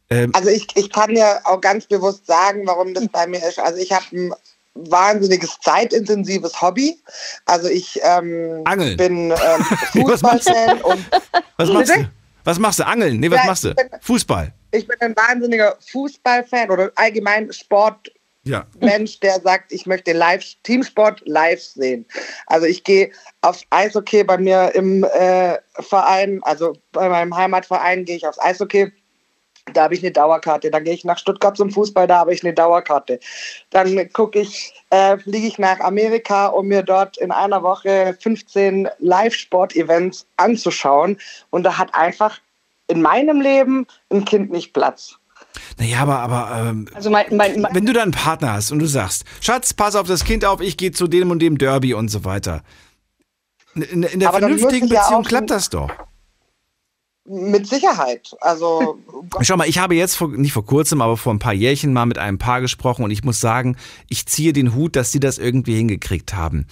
Ähm, 0.10 0.32
Also 0.36 0.50
ich, 0.50 0.68
ich 0.76 0.90
kann 0.92 1.16
ja 1.16 1.40
auch 1.46 1.62
ganz 1.62 1.86
bewusst 1.88 2.26
sagen, 2.28 2.64
warum 2.66 2.94
das 2.94 3.08
bei 3.08 3.26
mir 3.28 3.38
ist. 3.48 3.60
Also 3.60 3.78
ich 3.80 3.92
habe 3.94 4.06
ein 4.12 4.34
wahnsinniges 4.74 5.58
zeitintensives 5.62 6.62
Hobby. 6.62 6.98
Also 7.46 7.70
ich 7.70 8.00
ähm, 8.04 8.62
Angeln. 8.66 8.98
bin 8.98 9.32
ähm? 9.32 9.38
Fußballfan 9.94 10.82
und 10.82 11.06
was 11.58 11.70
machst 11.70 11.96
du? 11.96 12.10
Was 12.44 12.58
machst 12.60 12.80
du? 12.80 12.88
Angeln? 12.88 13.20
Nee, 13.20 13.30
was 13.32 13.38
Ja, 13.40 13.46
machst 13.46 13.64
du? 13.66 13.76
bin- 13.76 13.90
Fußball. 14.02 14.52
ich 14.72 14.88
bin 14.88 14.98
ein 15.00 15.16
wahnsinniger 15.16 15.78
Fußballfan 15.92 16.70
oder 16.72 16.92
allgemein 16.96 17.54
Sportmensch, 17.54 18.12
Ja. 18.44 18.66
der 18.80 19.40
sagt, 19.42 19.72
ich 19.72 19.86
möchte 19.86 20.14
live 20.14 20.44
Teamsport 20.64 21.22
live 21.26 21.62
sehen. 21.62 22.06
Also 22.48 22.66
ich 22.66 22.84
gehe 22.84 23.12
aufs 23.42 23.64
Eishockey 23.70 24.24
bei 24.24 24.38
mir 24.38 24.74
im 24.74 25.04
äh, 25.04 25.58
Verein, 25.74 26.42
also 26.44 26.74
bei 26.92 27.08
meinem 27.08 27.36
Heimatverein 27.36 28.06
gehe 28.06 28.18
ich 28.18 28.28
aufs 28.28 28.40
Eishockey. 28.40 28.92
Da 29.74 29.84
habe 29.84 29.94
ich 29.94 30.02
eine 30.02 30.12
Dauerkarte. 30.12 30.72
Dann 30.72 30.84
gehe 30.84 30.94
ich 30.94 31.06
nach 31.06 31.20
Stuttgart 31.20 31.56
zum 31.56 31.70
Fußball, 31.70 32.08
da 32.08 32.18
habe 32.18 32.34
ich 32.34 32.44
eine 32.44 32.54
Dauerkarte. 32.54 33.20
Dann 33.70 34.12
gucke 34.12 34.40
ich, 34.40 34.74
äh, 34.90 35.18
fliege 35.20 35.46
ich 35.46 35.60
nach 35.60 35.80
Amerika, 35.80 36.48
um 36.48 36.68
mir 36.68 36.82
dort 36.82 37.18
in 37.18 37.32
einer 37.32 37.62
Woche 37.62 38.18
15 38.20 38.90
Live-Sport-Events 38.98 40.26
anzuschauen. 40.38 41.20
Und 41.52 41.64
da 41.64 41.78
hat 41.78 41.94
einfach 41.94 42.40
in 42.88 43.04
meinem 43.04 43.40
Leben 43.40 43.86
ein 44.10 44.26
Kind 44.26 44.52
nicht 44.52 44.74
Platz. 44.74 45.21
Naja, 45.78 46.00
aber, 46.02 46.20
aber 46.20 46.70
ähm, 46.70 46.88
Also 46.94 47.10
mein, 47.10 47.26
mein, 47.36 47.60
mein, 47.62 47.74
wenn 47.76 47.86
du 47.86 47.94
da 47.94 48.02
einen 48.04 48.12
Partner 48.12 48.54
hast 48.54 48.72
und 48.72 48.80
du 48.80 48.86
sagst, 48.86 49.24
Schatz, 49.42 49.74
pass 49.74 49.96
auf 49.96 50.08
das 50.08 50.24
Kind 50.24 50.46
auf, 50.46 50.62
ich 50.62 50.78
gehe 50.78 50.92
zu 50.92 51.08
dem 51.08 51.32
und 51.32 51.40
dem 51.40 51.58
Derby 51.58 51.94
und 51.94 52.10
so 52.10 52.24
weiter. 52.26 52.64
In, 53.76 54.04
in, 54.04 54.20
der 54.20 54.32
vernünftigen 54.32 54.88
ja 54.88 55.02
Beziehung 55.02 55.22
auch- 55.24 55.28
klappt 55.28 55.50
das 55.50 55.70
doch. 55.70 55.90
Mit 57.26 57.68
Sicherheit. 57.68 58.32
Also 58.42 58.98
Schau 59.42 59.56
mal, 59.56 59.68
ich 59.70 59.78
habe 59.78 59.96
jetzt 59.96 60.16
vor, 60.16 60.30
nicht 60.30 60.54
vor 60.54 60.66
kurzem, 60.66 61.02
aber 61.02 61.18
vor 61.18 61.34
ein 61.34 61.40
paar 61.40 61.54
Jährchen 61.54 61.94
mal 61.94 62.06
mit 62.06 62.18
einem 62.18 62.38
Paar 62.40 62.62
gesprochen 62.62 63.04
und 63.06 63.12
ich 63.12 63.24
muss 63.24 63.40
sagen, 63.40 63.78
ich 64.10 64.26
ziehe 64.26 64.54
den 64.54 64.74
Hut, 64.74 64.96
dass 64.96 65.12
sie 65.12 65.20
das 65.20 65.38
irgendwie 65.38 65.76
hingekriegt 65.76 66.34
haben. 66.34 66.66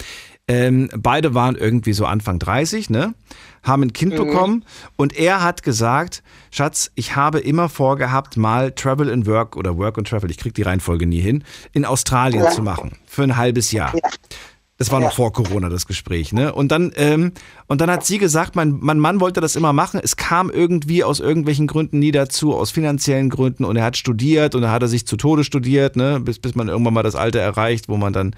Ähm, 0.48 0.90
beide 0.98 1.36
waren 1.36 1.56
irgendwie 1.56 1.94
so 1.94 2.06
Anfang 2.08 2.40
30, 2.40 2.90
ne? 2.90 3.14
Haben 3.64 3.84
ein 3.84 3.94
Kind 3.94 4.14
Mhm. 4.14 4.18
bekommen 4.18 4.66
und 4.96 5.18
er 5.18 5.44
hat 5.44 5.64
gesagt, 5.64 6.24
Schatz, 6.52 6.92
ich 6.96 7.16
habe 7.16 7.40
immer 7.40 7.70
vorgehabt, 7.70 8.38
mal 8.38 8.72
Travel 8.72 9.12
and 9.12 9.26
Work 9.28 9.56
oder 9.56 9.78
Work 9.78 9.98
and 9.98 10.08
Travel, 10.08 10.32
ich 10.32 10.38
krieg 10.38 10.54
die 10.54 10.62
Reihenfolge 10.64 11.06
nie 11.06 11.22
hin, 11.22 11.44
in 11.74 11.86
Australien 11.86 12.44
Ja. 12.44 12.50
zu 12.52 12.62
machen. 12.62 12.94
Für 13.06 13.24
ein 13.24 13.38
halbes 13.38 13.72
Jahr. 13.72 13.94
Das 14.78 14.92
war 14.92 15.02
noch 15.02 15.12
vor 15.12 15.34
Corona, 15.34 15.68
das 15.68 15.88
Gespräch, 15.88 16.32
ne? 16.32 16.54
Und 16.54 16.72
dann, 16.72 16.94
ähm, 16.96 17.34
und 17.68 17.82
dann 17.82 17.92
hat 17.92 18.06
sie 18.06 18.18
gesagt, 18.18 18.56
mein, 18.56 18.78
mein 18.80 18.98
Mann 18.98 19.20
wollte 19.20 19.42
das 19.42 19.58
immer 19.58 19.74
machen. 19.74 20.00
Es 20.02 20.16
kam 20.16 20.50
irgendwie 20.50 21.04
aus 21.04 21.20
irgendwelchen 21.20 21.68
Gründen 21.68 22.00
nie 22.00 22.14
dazu, 22.14 22.56
aus 22.56 22.72
finanziellen 22.72 23.30
Gründen. 23.30 23.66
Und 23.66 23.76
er 23.76 23.84
hat 23.84 23.98
studiert 23.98 24.56
und 24.56 24.62
dann 24.62 24.72
hat 24.72 24.82
er 24.82 24.88
sich 24.88 25.06
zu 25.06 25.18
Tode 25.18 25.44
studiert, 25.44 25.98
ne? 25.98 26.22
Bis, 26.22 26.40
bis 26.40 26.56
man 26.56 26.70
irgendwann 26.70 26.94
mal 26.94 27.04
das 27.04 27.16
Alter 27.16 27.42
erreicht, 27.42 27.90
wo 27.90 27.98
man 27.98 28.14
dann 28.14 28.34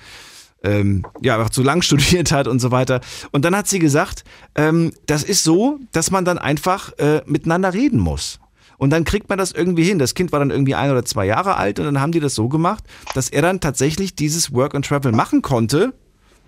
ähm, 0.64 1.06
ja 1.22 1.36
einfach 1.38 1.50
zu 1.50 1.64
lang 1.64 1.82
studiert 1.84 2.32
hat 2.32 2.48
und 2.48 2.60
so 2.60 2.72
weiter. 2.72 3.02
Und 3.32 3.46
dann 3.46 3.56
hat 3.56 3.68
sie 3.68 3.80
gesagt, 3.80 4.24
ähm, 4.56 4.92
das 5.08 5.24
ist 5.24 5.44
so, 5.44 5.80
dass 5.92 6.12
man 6.12 6.26
dann 6.26 6.38
einfach 6.38 6.98
äh, 6.98 7.22
miteinander 7.26 7.74
reden 7.74 8.00
muss. 8.00 8.40
Und 8.78 8.90
dann 8.90 9.04
kriegt 9.04 9.30
man 9.30 9.38
das 9.38 9.52
irgendwie 9.52 9.84
hin. 9.84 10.00
Das 10.00 10.16
Kind 10.16 10.32
war 10.32 10.40
dann 10.40 10.50
irgendwie 10.50 10.74
ein 10.74 10.90
oder 10.90 11.06
zwei 11.06 11.26
Jahre 11.26 11.56
alt 11.58 11.78
und 11.80 11.86
dann 11.86 12.02
haben 12.02 12.12
die 12.12 12.20
das 12.20 12.34
so 12.34 12.50
gemacht, 12.50 12.84
dass 13.14 13.30
er 13.30 13.44
dann 13.44 13.60
tatsächlich 13.60 14.16
dieses 14.16 14.54
Work 14.54 14.74
and 14.74 14.86
Travel 14.86 15.12
machen 15.12 15.44
konnte 15.44 15.94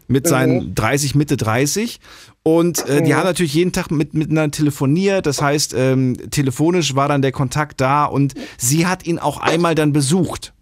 mit 0.08 0.28
seinen 0.28 0.74
30, 0.76 1.14
Mitte 1.16 1.38
30. 1.38 2.00
Und 2.42 2.88
äh, 2.90 3.02
die 3.04 3.12
Mhm. 3.12 3.16
haben 3.18 3.26
natürlich 3.26 3.54
jeden 3.54 3.72
Tag 3.72 3.90
mit, 3.92 4.14
miteinander 4.16 4.52
telefoniert. 4.52 5.26
Das 5.28 5.42
heißt, 5.42 5.74
ähm, 5.78 6.18
telefonisch 6.32 6.96
war 6.96 7.08
dann 7.08 7.22
der 7.22 7.32
Kontakt 7.32 7.80
da 7.80 8.06
und 8.06 8.34
sie 8.58 8.86
hat 8.88 9.06
ihn 9.06 9.20
auch 9.20 9.38
einmal 9.38 9.76
dann 9.76 9.94
besucht. 9.94 10.54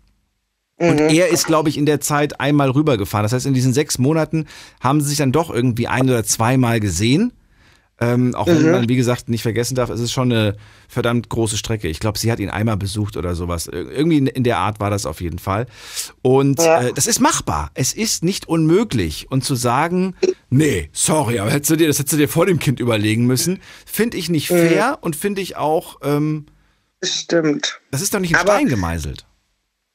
Und 0.90 1.00
er 1.00 1.30
ist, 1.30 1.46
glaube 1.46 1.70
ich, 1.70 1.78
in 1.78 1.86
der 1.86 2.02
Zeit 2.02 2.40
einmal 2.40 2.70
rübergefahren. 2.72 3.24
Das 3.24 3.34
heißt, 3.34 3.46
in 3.46 3.54
diesen 3.54 3.74
sechs 3.74 3.98
Monaten 3.98 4.48
haben 4.80 5.02
sie 5.02 5.10
sich 5.10 5.18
dann 5.18 5.32
doch 5.32 5.50
irgendwie 5.50 5.88
ein 5.88 6.10
oder 6.10 6.24
zweimal 6.24 6.80
gesehen. 6.80 7.34
Ähm, 8.04 8.34
auch 8.34 8.48
wenn 8.48 8.64
Mhm. 8.64 8.72
man, 8.72 8.90
wie 8.90 8.96
gesagt, 8.96 9.30
nicht 9.30 9.44
vergessen 9.44 9.76
darf, 9.76 9.92
es 9.92 10.00
ist 10.00 10.12
schon 10.12 10.32
eine 10.32 10.56
verdammt 10.90 11.30
große 11.30 11.56
Strecke. 11.56 11.88
Ich 11.88 12.00
glaube, 12.00 12.18
sie 12.18 12.32
hat 12.32 12.40
ihn 12.40 12.50
einmal 12.50 12.76
besucht 12.76 13.16
oder 13.16 13.36
sowas. 13.36 13.68
Ir- 13.68 13.92
Irgendwie 13.92 14.18
in, 14.18 14.26
in 14.26 14.44
der 14.44 14.58
Art 14.58 14.80
war 14.80 14.90
das 14.90 15.06
auf 15.06 15.22
jeden 15.22 15.38
Fall. 15.38 15.68
Und 16.24 16.60
Ja. 16.64 16.82
äh, 16.82 16.94
das 16.94 17.06
ist 17.06 17.20
machbar. 17.20 17.70
Es 17.76 17.94
ist 17.94 18.24
nicht 18.24 18.48
unmöglich. 18.48 19.28
Und 19.30 19.44
zu 19.44 19.54
sagen, 19.54 20.16
nee, 20.50 20.90
sorry, 20.94 21.38
aber 21.38 21.52
hättest 21.52 21.70
du 21.70 21.76
dir, 21.76 21.88
das 21.88 22.00
hättest 22.00 22.14
du 22.14 22.18
dir 22.18 22.28
vor 22.28 22.48
dem 22.48 22.58
Kind 22.58 22.80
überlegen 22.80 23.28
müssen, 23.28 23.60
finde 23.86 24.18
ich 24.18 24.30
nicht 24.30 24.50
Mhm. 24.50 24.56
fair 24.56 24.98
und 25.02 25.16
finde 25.16 25.42
ich 25.42 25.58
auch. 25.58 25.98
Ähm, 26.02 26.48
Stimmt. 27.04 27.82
Das 27.92 28.02
ist 28.02 28.16
doch 28.16 28.20
nicht 28.20 28.32
in 28.32 28.38
Aber- 28.38 28.54
Stein 28.54 28.68
gemeißelt. 28.68 29.26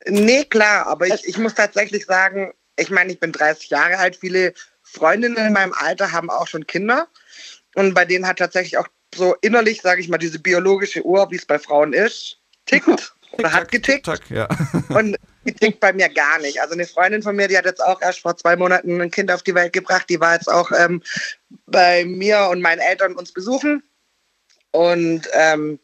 Nee, 0.09 0.45
klar, 0.45 0.87
aber 0.87 1.07
ich, 1.07 1.27
ich 1.27 1.39
muss 1.39 1.55
tatsächlich 1.55 2.07
sagen, 2.07 2.53
ich 2.77 2.91
meine, 2.91 3.13
ich 3.13 3.21
bin 3.21 3.33
30 3.33 3.71
Jahre 3.71 3.99
alt. 3.99 4.17
Viele 4.17 4.55
Freundinnen 4.83 5.37
in 5.37 5.53
meinem 5.53 5.73
Alter 5.73 6.13
haben 6.13 6.31
auch 6.31 6.47
schon 6.47 6.67
Kinder. 6.67 7.09
Und 7.75 7.95
bei 7.95 8.05
denen 8.05 8.27
hat 8.27 8.39
tatsächlich 8.39 8.79
auch 8.79 8.89
so 9.15 9.35
innerlich, 9.41 9.83
sage 9.83 10.01
ich 10.01 10.09
mal, 10.09 10.19
diese 10.19 10.39
biologische 10.39 11.05
Uhr, 11.05 11.31
wie 11.31 11.37
es 11.37 11.47
bei 11.47 11.59
Frauen 11.59 11.93
ist, 11.93 12.39
tickt 12.67 13.15
oder 13.33 13.53
hat 13.53 13.71
getickt. 13.71 14.09
Ja. 14.31 14.49
Und 14.89 15.17
die 15.45 15.53
tickt 15.53 15.81
bei 15.81 15.93
mir 15.93 16.09
gar 16.09 16.39
nicht. 16.41 16.61
Also 16.61 16.75
eine 16.75 16.87
Freundin 16.87 17.23
von 17.23 17.35
mir, 17.35 17.49
die 17.49 17.59
hat 17.59 17.65
jetzt 17.65 17.85
auch 17.85 18.01
erst 18.01 18.21
vor 18.21 18.37
zwei 18.37 18.57
Monaten 18.57 19.01
ein 19.01 19.11
Kind 19.11 19.31
auf 19.31 19.43
die 19.43 19.55
Welt 19.55 19.73
gebracht. 19.73 20.09
Die 20.09 20.21
war 20.21 20.35
jetzt 20.35 20.51
auch 20.51 20.71
ähm, 20.73 21.03
bei 21.67 22.05
mir 22.05 22.49
und 22.51 22.61
meinen 22.61 22.81
Eltern 22.81 23.15
uns 23.15 23.33
besuchen. 23.33 23.83
Und 24.71 25.29
ähm, 25.33 25.79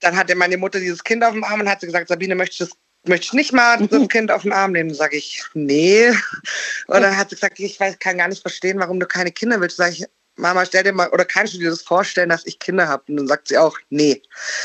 dann 0.00 0.16
hatte 0.16 0.34
meine 0.34 0.56
Mutter 0.56 0.80
dieses 0.80 1.04
Kind 1.04 1.24
auf 1.24 1.32
dem 1.32 1.44
Arm 1.44 1.60
und 1.60 1.68
hat 1.68 1.80
sie 1.80 1.86
gesagt, 1.86 2.08
Sabine, 2.08 2.34
möchtest 2.34 2.60
du 2.60 2.64
das 2.66 2.76
möchtest 3.08 3.34
nicht 3.34 3.52
mal 3.52 3.86
das 3.86 4.08
Kind 4.08 4.30
auf 4.30 4.42
den 4.42 4.52
Arm 4.52 4.72
nehmen? 4.72 4.90
Dann 4.90 4.96
sage 4.96 5.16
ich, 5.16 5.42
nee. 5.54 6.08
Und 6.08 7.02
dann 7.02 7.16
hat 7.16 7.30
sie 7.30 7.36
gesagt, 7.36 7.58
ich 7.60 7.78
weiß, 7.78 7.98
kann 7.98 8.18
gar 8.18 8.28
nicht 8.28 8.42
verstehen, 8.42 8.78
warum 8.78 9.00
du 9.00 9.06
keine 9.06 9.32
Kinder 9.32 9.60
willst. 9.60 9.76
Sag 9.76 9.92
ich, 9.92 10.04
Mama, 10.36 10.64
stell 10.66 10.84
dir 10.84 10.92
mal, 10.92 11.08
oder 11.10 11.24
kannst 11.24 11.54
du 11.54 11.58
dir 11.58 11.70
das 11.70 11.82
vorstellen, 11.82 12.28
dass 12.28 12.46
ich 12.46 12.58
Kinder 12.58 12.88
habe? 12.88 13.04
Und 13.08 13.16
dann 13.16 13.26
sagt 13.26 13.48
sie 13.48 13.58
auch, 13.58 13.78
nee. 13.90 14.22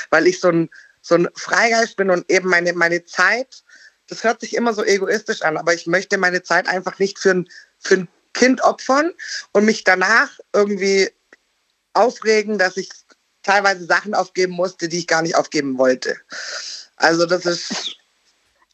Weil 0.09 0.27
ich 0.27 0.39
so 0.39 0.49
ein, 0.49 0.69
so 1.01 1.15
ein 1.15 1.29
Freigeist 1.35 1.95
bin 1.95 2.09
und 2.09 2.29
eben 2.29 2.49
meine, 2.49 2.73
meine 2.73 3.03
Zeit, 3.05 3.63
das 4.07 4.23
hört 4.23 4.41
sich 4.41 4.55
immer 4.55 4.73
so 4.73 4.83
egoistisch 4.83 5.41
an, 5.41 5.57
aber 5.57 5.73
ich 5.73 5.87
möchte 5.87 6.17
meine 6.17 6.43
Zeit 6.43 6.67
einfach 6.67 6.99
nicht 6.99 7.17
für 7.17 7.31
ein, 7.31 7.49
für 7.79 7.95
ein 7.95 8.07
Kind 8.33 8.61
opfern 8.61 9.13
und 9.53 9.65
mich 9.65 9.83
danach 9.83 10.29
irgendwie 10.53 11.09
aufregen, 11.93 12.57
dass 12.57 12.77
ich 12.77 12.89
teilweise 13.43 13.85
Sachen 13.85 14.13
aufgeben 14.13 14.53
musste, 14.53 14.87
die 14.87 14.99
ich 14.99 15.07
gar 15.07 15.21
nicht 15.21 15.35
aufgeben 15.35 15.77
wollte. 15.77 16.17
Also 16.97 17.25
das 17.25 17.45
ist 17.45 17.97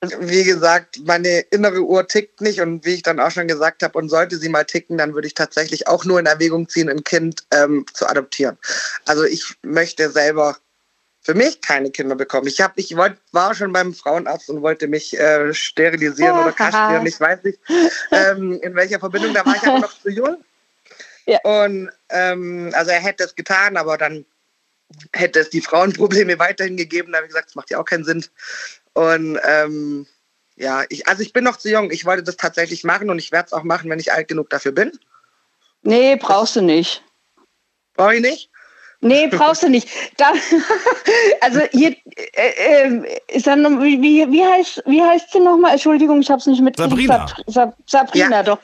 wie 0.02 0.44
gesagt, 0.44 1.00
meine 1.06 1.40
innere 1.40 1.82
Uhr 1.82 2.08
tickt 2.08 2.42
nicht 2.42 2.62
und 2.62 2.86
wie 2.86 2.96
ich 2.96 3.04
dann 3.04 3.20
auch 3.20 3.32
schon 3.32 3.48
gesagt 3.48 3.84
habe, 3.84 3.98
und 3.98 4.10
sollte 4.10 4.38
sie 4.38 4.50
mal 4.50 4.66
ticken, 4.66 4.98
dann 4.98 5.14
würde 5.14 5.28
ich 5.28 5.34
tatsächlich 5.34 5.88
auch 5.88 6.06
nur 6.06 6.20
in 6.20 6.26
Erwägung 6.26 6.70
ziehen, 6.70 6.90
ein 6.90 7.04
Kind 7.04 7.44
ähm, 7.52 7.86
zu 7.94 8.08
adoptieren. 8.08 8.58
Also 9.06 9.24
ich 9.24 9.56
möchte 9.64 10.10
selber 10.12 10.58
für 11.22 11.34
mich 11.34 11.60
keine 11.62 11.92
Kinder 11.92 12.16
bekommen. 12.16 12.48
Ich, 12.48 12.62
hab, 12.62 12.78
ich 12.78 12.96
wollt, 12.96 13.18
war 13.34 13.54
schon 13.54 13.74
beim 13.74 13.94
Frauenarzt 13.94 14.50
und 14.50 14.62
wollte 14.62 14.88
mich 14.88 15.18
äh, 15.20 15.54
sterilisieren 15.54 16.40
oder 16.40 16.54
kastrieren. 16.54 17.06
Ich 17.06 17.20
weiß 17.20 17.44
nicht, 17.44 17.60
ähm, 18.12 18.60
in 18.62 18.76
welcher 18.76 19.00
Verbindung. 19.00 19.34
Da 19.34 19.46
war 19.46 19.56
ich 19.56 19.64
aber 19.64 19.80
noch 19.80 20.02
zu 20.02 20.10
jung. 20.10 20.38
Und 21.44 21.90
ähm, 22.08 22.72
also 22.74 22.92
er 22.92 23.02
hätte 23.02 23.26
es 23.26 23.36
getan, 23.36 23.76
aber 23.76 23.98
dann 23.98 24.26
hätte 25.12 25.40
es 25.40 25.50
die 25.50 25.60
Frauenprobleme 25.60 26.40
weiterhin 26.40 26.78
gegeben. 26.78 27.12
Da 27.12 27.18
habe 27.18 27.28
ich 27.28 27.34
gesagt, 27.34 27.50
das 27.50 27.56
macht 27.56 27.70
ja 27.70 27.80
auch 27.80 27.86
keinen 27.86 28.06
Sinn. 28.06 28.24
Und 28.98 29.40
ähm, 29.44 30.08
ja, 30.56 30.84
ich, 30.90 31.08
also 31.08 31.22
ich 31.22 31.32
bin 31.32 31.44
noch 31.44 31.58
zu 31.58 31.70
jung. 31.70 31.92
Ich 31.92 32.04
wollte 32.06 32.24
das 32.24 32.36
tatsächlich 32.36 32.84
machen 32.84 33.12
und 33.12 33.20
ich 33.20 33.32
werde 33.32 33.46
es 33.46 33.54
auch 33.54 33.62
machen, 33.62 33.92
wenn 33.92 34.00
ich 34.00 34.12
alt 34.12 34.28
genug 34.28 34.50
dafür 34.50 34.72
bin. 34.72 34.92
Nee, 35.84 36.16
brauchst 36.16 36.56
du 36.56 36.62
nicht. 36.62 37.04
Brauche 37.94 38.16
ich 38.16 38.22
nicht? 38.22 38.50
Nee, 39.00 39.28
brauchst 39.28 39.62
du 39.62 39.70
nicht. 39.70 39.88
Da, 40.18 40.34
also 41.42 41.62
hier, 41.72 41.96
äh, 42.34 42.88
äh, 42.88 43.20
ist 43.28 43.46
dann, 43.46 43.84
wie, 43.84 44.02
wie, 44.02 44.32
wie, 44.32 44.44
heißt, 44.44 44.82
wie 44.88 45.04
heißt 45.04 45.32
sie 45.32 45.42
nochmal? 45.42 45.74
Entschuldigung, 45.74 46.20
ich 46.20 46.32
habe 46.32 46.40
es 46.40 46.48
nicht 46.48 46.62
mitgekriegt. 46.62 47.08
Sabrina. 47.08 47.28
Sab, 47.46 47.76
Sab, 47.86 48.08
Sabrina, 48.08 48.42
doch. 48.42 48.58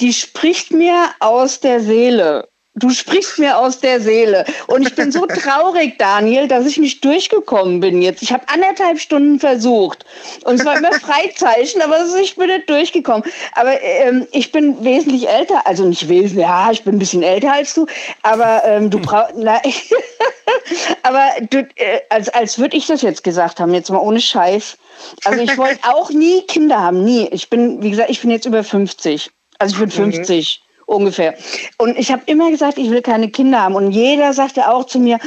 Die 0.00 0.12
spricht 0.12 0.70
mir 0.70 1.10
aus 1.18 1.58
der 1.58 1.80
Seele. 1.80 2.48
Du 2.78 2.90
sprichst 2.90 3.38
mir 3.38 3.56
aus 3.56 3.80
der 3.80 4.02
Seele. 4.02 4.44
Und 4.66 4.86
ich 4.86 4.94
bin 4.94 5.10
so 5.10 5.24
traurig, 5.26 5.96
Daniel, 5.98 6.46
dass 6.46 6.66
ich 6.66 6.76
nicht 6.76 7.02
durchgekommen 7.02 7.80
bin 7.80 8.02
jetzt. 8.02 8.22
Ich 8.22 8.32
habe 8.32 8.46
anderthalb 8.48 9.00
Stunden 9.00 9.40
versucht. 9.40 10.04
Und 10.44 10.56
es 10.56 10.64
war 10.66 10.76
immer 10.76 10.92
Freizeichen, 11.00 11.80
aber 11.80 11.96
ich 12.22 12.36
bin 12.36 12.48
nicht 12.48 12.68
durchgekommen. 12.68 13.24
Aber 13.52 13.80
ähm, 13.82 14.26
ich 14.30 14.52
bin 14.52 14.84
wesentlich 14.84 15.26
älter. 15.26 15.66
Also 15.66 15.86
nicht 15.86 16.08
wesentlich, 16.10 16.42
ja, 16.42 16.70
ich 16.70 16.84
bin 16.84 16.96
ein 16.96 16.98
bisschen 16.98 17.22
älter 17.22 17.54
als 17.54 17.72
du. 17.72 17.86
Aber 18.22 18.62
ähm, 18.66 18.90
du 18.90 18.98
brauchst. 18.98 19.34
aber 21.02 21.28
du, 21.48 21.66
äh, 21.76 22.00
als, 22.10 22.28
als 22.28 22.58
würde 22.58 22.76
ich 22.76 22.86
das 22.86 23.00
jetzt 23.00 23.24
gesagt 23.24 23.58
haben, 23.58 23.72
jetzt 23.72 23.90
mal 23.90 23.98
ohne 23.98 24.20
Scheiß. 24.20 24.76
Also 25.24 25.40
ich 25.40 25.56
wollte 25.56 25.80
auch 25.84 26.10
nie 26.10 26.42
Kinder 26.42 26.78
haben, 26.78 27.04
nie. 27.04 27.26
Ich 27.28 27.48
bin, 27.48 27.82
wie 27.82 27.90
gesagt, 27.90 28.10
ich 28.10 28.20
bin 28.20 28.30
jetzt 28.30 28.44
über 28.44 28.62
50. 28.62 29.30
Also 29.58 29.74
ich 29.74 29.80
bin 29.80 29.90
50 29.90 30.60
ungefähr. 30.86 31.34
Und 31.78 31.98
ich 31.98 32.10
habe 32.10 32.22
immer 32.26 32.50
gesagt, 32.50 32.78
ich 32.78 32.90
will 32.90 33.02
keine 33.02 33.28
Kinder 33.28 33.62
haben. 33.62 33.74
Und 33.74 33.90
jeder 33.90 34.32
sagte 34.32 34.68
auch 34.70 34.84
zu 34.84 34.98
mir, 34.98 35.18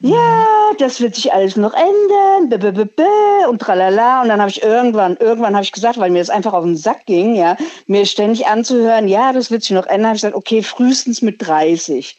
ja, 0.00 0.46
das 0.78 1.00
wird 1.00 1.14
sich 1.14 1.32
alles 1.32 1.56
noch 1.56 1.72
ändern, 1.72 2.50
b 2.50 2.56
-b 2.56 2.84
-b 2.84 3.48
und 3.48 3.60
tralala. 3.60 4.22
Und 4.22 4.28
dann 4.28 4.40
habe 4.40 4.50
ich 4.50 4.62
irgendwann, 4.62 5.16
irgendwann 5.16 5.54
habe 5.54 5.64
ich 5.64 5.72
gesagt, 5.72 5.98
weil 5.98 6.10
mir 6.10 6.18
das 6.18 6.30
einfach 6.30 6.52
auf 6.52 6.64
den 6.64 6.76
Sack 6.76 7.06
ging, 7.06 7.34
ja, 7.34 7.56
mir 7.86 8.04
ständig 8.04 8.46
anzuhören, 8.46 9.08
ja, 9.08 9.32
das 9.32 9.50
wird 9.50 9.62
sich 9.62 9.70
noch 9.70 9.86
ändern, 9.86 10.08
habe 10.08 10.16
ich 10.16 10.22
gesagt, 10.22 10.36
okay, 10.36 10.62
frühestens 10.62 11.22
mit 11.22 11.46
30. 11.46 12.18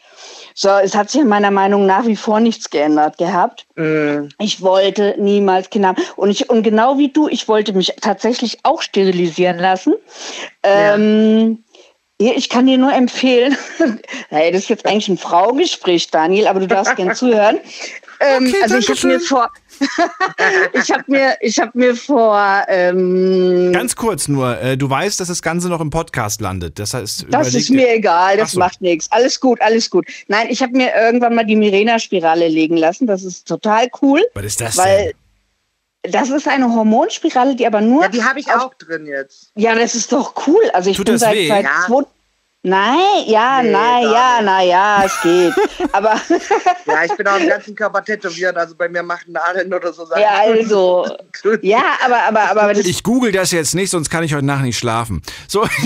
So, 0.58 0.70
es 0.70 0.96
hat 0.96 1.10
sich 1.10 1.20
in 1.20 1.28
meiner 1.28 1.52
Meinung 1.52 1.86
nach 1.86 2.08
wie 2.08 2.16
vor 2.16 2.40
nichts 2.40 2.70
geändert 2.70 3.18
gehabt. 3.18 3.68
Ich 4.40 4.62
wollte 4.62 5.14
niemals 5.20 5.70
Kinder 5.70 5.90
haben. 5.90 6.02
Und, 6.16 6.30
ich, 6.30 6.50
und 6.50 6.64
genau 6.64 6.98
wie 6.98 7.10
du, 7.10 7.28
ich 7.28 7.50
wollte 7.50 7.74
mich 7.74 7.94
tatsächlich 8.00 8.60
auch 8.64 8.82
sterilisieren 8.82 9.60
lassen. 9.60 9.96
Ähm, 10.64 11.50
ja, 11.50 11.65
Ich 12.18 12.48
kann 12.48 12.66
dir 12.66 12.78
nur 12.78 12.94
empfehlen, 12.94 13.58
hey, 14.30 14.50
das 14.52 14.64
ist 14.64 14.70
jetzt 14.70 14.86
eigentlich 14.86 15.10
ein 15.10 15.18
Frauengespräch, 15.18 16.10
Daniel, 16.12 16.48
aber 16.48 16.62
du 16.62 16.68
darfst 16.68 16.96
gern 16.96 17.14
zuhören. 17.16 17.58
Ähm, 18.22 18.48
Okay, 18.48 18.64
also 18.64 18.78
ich 18.78 18.90
habe 18.90 19.08
mir 19.08 19.20
vor, 19.20 19.52
ich 20.74 20.92
habe 20.92 21.04
mir, 21.08 21.36
ich 21.42 21.60
habe 21.60 21.72
mir 21.74 21.94
vor, 21.94 22.64
ähm, 22.70 23.74
Ganz 23.74 23.98
kurz 23.98 24.30
nur, 24.30 24.58
äh, 24.62 24.78
du 24.78 24.90
weißt, 24.90 25.20
dass 25.20 25.28
das 25.28 25.42
Ganze 25.42 25.68
noch 25.68 25.82
im 25.82 25.90
Podcast 25.90 26.40
landet. 26.40 26.80
Das 26.80 26.94
heißt, 26.94 27.26
das 27.30 27.54
ist 27.54 27.70
mir 27.70 27.94
egal, 27.94 28.38
das 28.38 28.54
so. 28.54 28.60
macht 28.60 28.80
nichts. 28.82 29.12
Alles 29.12 29.38
gut, 29.38 29.60
alles 29.60 29.90
gut. 29.90 30.06
Nein, 30.30 30.48
ich 30.50 30.64
habe 30.64 30.72
mir 30.72 30.96
irgendwann 30.96 31.36
mal 31.36 31.46
die 31.46 31.58
Mirena-Spirale 31.58 32.48
legen 32.48 32.78
lassen. 32.78 33.08
Das 33.08 33.26
ist 33.26 33.46
total 33.46 33.90
cool. 34.02 34.22
Was 34.34 34.46
ist 34.46 34.62
das 34.62 34.78
weil 34.78 35.14
das 36.10 36.30
ist 36.30 36.48
eine 36.48 36.74
Hormonspirale, 36.74 37.56
die 37.56 37.66
aber 37.68 37.82
nur. 37.82 38.04
Ja, 38.04 38.10
die 38.10 38.24
habe 38.24 38.40
ich 38.40 38.52
auch 38.52 38.74
drin 38.76 39.06
jetzt. 39.06 39.52
Ja, 39.56 39.76
das 39.76 39.96
ist 39.96 40.12
doch 40.12 40.34
cool. 40.48 40.62
Also 40.74 40.90
ich 40.90 40.98
Tut 40.98 41.06
bin 41.06 41.16
das 41.16 41.22
seit, 41.22 41.34
weh? 41.36 41.48
seit 41.48 41.64
Ja. 41.66 41.84
zwei, 41.88 42.04
Nein, 42.68 42.98
ja, 43.28 43.62
Nee, 43.62 43.70
nein, 43.74 44.04
ja, 44.06 44.36
nicht. 44.38 44.46
na 44.46 44.64
ja, 44.64 45.04
es 45.06 45.22
geht. 45.22 45.54
Aber 45.94 46.20
Ja, 46.88 47.04
ich 47.06 47.14
bin 47.16 47.28
auch 47.28 47.38
im 47.38 47.48
ganzen 47.48 47.76
Körper 47.76 48.04
tätowiert, 48.04 48.58
also 48.58 48.74
bei 48.74 48.90
mir 48.90 49.04
machen 49.04 49.34
Nadeln 49.34 49.72
oder 49.72 49.94
so 49.94 50.04
Sachen. 50.04 50.20
ja, 50.20 50.40
also 50.40 51.06
ja, 51.62 51.84
aber 52.04 52.24
aber 52.24 52.42
aber 52.60 52.72
Ich 52.78 53.04
google 53.04 53.32
das 53.32 53.52
jetzt 53.52 53.76
nicht, 53.76 53.92
sonst 53.92 54.10
kann 54.10 54.24
ich 54.24 54.34
heute 54.34 54.48
Nacht 54.48 54.64
nicht 54.64 54.80
schlafen. 54.80 55.22
So. 55.48 55.68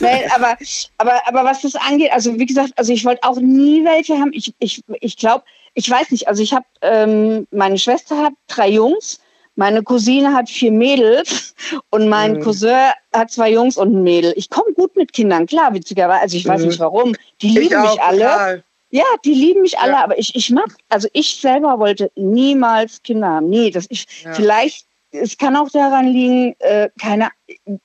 Nein, 0.00 0.30
aber, 0.34 0.56
aber, 0.98 1.26
aber 1.26 1.44
was 1.44 1.62
das 1.62 1.74
angeht, 1.74 2.12
also 2.12 2.38
wie 2.38 2.46
gesagt, 2.46 2.72
also 2.76 2.92
ich 2.92 3.04
wollte 3.04 3.22
auch 3.24 3.38
nie 3.40 3.84
welche 3.84 4.14
haben. 4.18 4.30
Ich, 4.32 4.54
ich, 4.58 4.82
ich 5.00 5.16
glaube, 5.16 5.44
ich 5.76 5.88
weiß 5.90 6.10
nicht, 6.10 6.26
also 6.26 6.42
ich 6.42 6.52
habe, 6.54 6.64
ähm, 6.80 7.46
meine 7.50 7.78
Schwester 7.78 8.16
hat 8.16 8.32
drei 8.48 8.70
Jungs, 8.70 9.20
meine 9.56 9.82
Cousine 9.82 10.32
hat 10.34 10.48
vier 10.48 10.72
Mädels 10.72 11.54
und 11.90 12.08
mein 12.08 12.34
Mhm. 12.34 12.40
Cousin 12.40 12.90
hat 13.14 13.30
zwei 13.30 13.52
Jungs 13.52 13.76
und 13.76 13.94
ein 13.94 14.02
Mädel. 14.02 14.32
Ich 14.36 14.48
komme 14.50 14.72
gut 14.74 14.96
mit 14.96 15.12
Kindern, 15.12 15.46
klar, 15.46 15.72
witzigerweise. 15.74 16.20
Also 16.22 16.36
ich 16.38 16.46
weiß 16.46 16.62
Mhm. 16.62 16.68
nicht 16.68 16.80
warum. 16.80 17.14
Die 17.42 17.48
lieben 17.50 17.74
auch, 17.76 17.92
mich 17.92 18.02
alle. 18.02 18.24
total. 18.24 18.64
Ja, 18.90 19.04
die 19.24 19.34
lieben 19.34 19.62
mich 19.62 19.78
alle, 19.78 19.98
aber 19.98 20.18
ich, 20.18 20.34
ich 20.34 20.48
mag, 20.50 20.68
also 20.88 21.08
ich 21.12 21.36
selber 21.36 21.78
wollte 21.78 22.10
niemals 22.14 23.02
Kinder 23.02 23.28
haben. 23.28 23.48
Nee, 23.50 23.70
das 23.70 23.86
ich, 23.90 24.06
Ja. 24.24 24.32
vielleicht, 24.32 24.85
es 25.12 25.38
kann 25.38 25.56
auch 25.56 25.70
daran 25.70 26.06
liegen, 26.08 26.54
äh, 26.58 26.88
keine, 27.00 27.28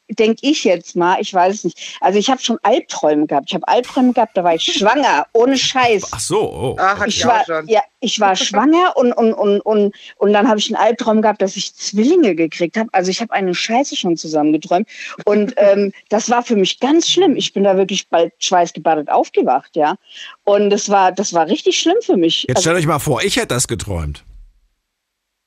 denke 0.10 0.40
ich 0.42 0.64
jetzt 0.64 0.96
mal, 0.96 1.20
ich 1.20 1.34
weiß 1.34 1.56
es 1.56 1.64
nicht. 1.64 1.98
Also 2.02 2.18
ich 2.20 2.30
habe 2.30 2.42
schon 2.42 2.58
Albträume 2.64 3.28
gehabt. 3.28 3.46
Ich 3.50 3.54
habe 3.54 3.68
Albträume 3.68 4.14
gehabt, 4.14 4.36
da 4.36 4.44
war 4.44 4.56
ich 4.56 4.64
schwanger, 4.64 5.28
ohne 5.34 5.58
Scheiß. 5.58 6.04
Ach 6.12 6.20
so, 6.20 6.42
oh. 6.42 6.76
Ach, 6.80 7.06
ich 7.06 7.18
ich 7.18 7.26
war, 7.26 7.44
ja, 7.68 7.82
ich 8.00 8.20
war 8.20 8.36
schwanger 8.36 8.98
und, 8.98 9.14
und, 9.14 9.34
und, 9.34 9.62
und, 9.62 9.96
und 10.18 10.34
dann 10.34 10.48
habe 10.48 10.60
ich 10.60 10.68
einen 10.68 10.84
Albtraum 10.84 11.22
gehabt, 11.22 11.42
dass 11.42 11.56
ich 11.56 11.76
Zwillinge 11.76 12.36
gekriegt 12.36 12.78
habe. 12.78 12.90
Also 12.92 13.12
ich 13.12 13.22
habe 13.22 13.34
eine 13.34 13.54
Scheiße 13.54 13.96
schon 13.96 14.18
zusammengeträumt. 14.18 14.88
Und 15.26 15.54
ähm, 15.58 15.94
das 16.10 16.30
war 16.30 16.44
für 16.44 16.56
mich 16.56 16.80
ganz 16.80 17.10
schlimm. 17.10 17.36
Ich 17.36 17.54
bin 17.54 17.64
da 17.64 17.78
wirklich 17.78 18.10
bald 18.10 18.34
schweißgebadet 18.40 19.10
aufgewacht, 19.10 19.76
ja. 19.76 19.96
Und 20.44 20.70
das 20.70 20.90
war, 20.90 21.12
das 21.12 21.34
war 21.34 21.48
richtig 21.48 21.80
schlimm 21.80 21.98
für 22.02 22.18
mich. 22.18 22.44
Jetzt 22.44 22.58
Also, 22.58 22.62
stellt 22.62 22.78
euch 22.78 22.88
mal 22.88 23.00
vor, 23.00 23.24
ich 23.24 23.38
hätte 23.38 23.48
das 23.50 23.68
geträumt. 23.68 24.24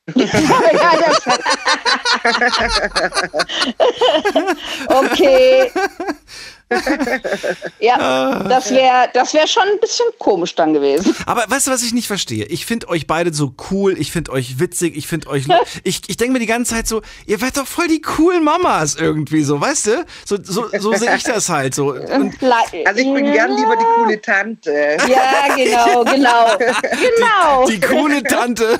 Ja, 0.06 0.92
das, 1.00 1.22
okay. 4.88 5.70
ja, 7.80 8.44
das 8.44 8.70
wäre 8.70 9.08
das 9.12 9.34
wär 9.34 9.46
schon 9.46 9.62
ein 9.64 9.80
bisschen 9.80 10.06
komisch 10.18 10.54
dann 10.54 10.72
gewesen. 10.72 11.14
Aber 11.26 11.44
weißt 11.48 11.66
du, 11.66 11.70
was 11.70 11.82
ich 11.82 11.92
nicht 11.92 12.06
verstehe? 12.06 12.44
Ich 12.46 12.66
finde 12.66 12.88
euch 12.88 13.06
beide 13.06 13.32
so 13.32 13.54
cool, 13.70 13.98
ich 13.98 14.12
finde 14.12 14.32
euch 14.32 14.58
witzig, 14.58 14.96
ich 14.96 15.06
finde 15.06 15.28
euch. 15.28 15.44
Ich, 15.82 16.02
ich 16.06 16.16
denke 16.16 16.34
mir 16.34 16.38
die 16.38 16.46
ganze 16.46 16.74
Zeit 16.74 16.86
so, 16.86 17.02
ihr 17.26 17.40
werdet 17.40 17.58
doch 17.58 17.66
voll 17.66 17.88
die 17.88 18.00
coolen 18.00 18.44
Mamas 18.44 18.94
irgendwie 18.96 19.42
so, 19.42 19.60
weißt 19.60 19.86
du? 19.88 20.06
So, 20.24 20.38
so, 20.42 20.66
so 20.78 20.92
sehe 20.94 21.14
ich 21.16 21.22
das 21.24 21.48
halt 21.48 21.74
so. 21.74 21.94
Und 21.94 22.34
Also 22.84 23.00
ich 23.00 23.12
bin 23.12 23.32
gern 23.32 23.50
lieber 23.56 23.76
die 23.76 23.84
coole 23.96 24.20
Tante. 24.20 24.96
Ja, 25.08 25.54
genau, 25.56 26.04
genau. 26.04 26.58
Genau. 26.58 27.66
die 27.66 27.80
coole 27.80 28.22
Tante, 28.22 28.78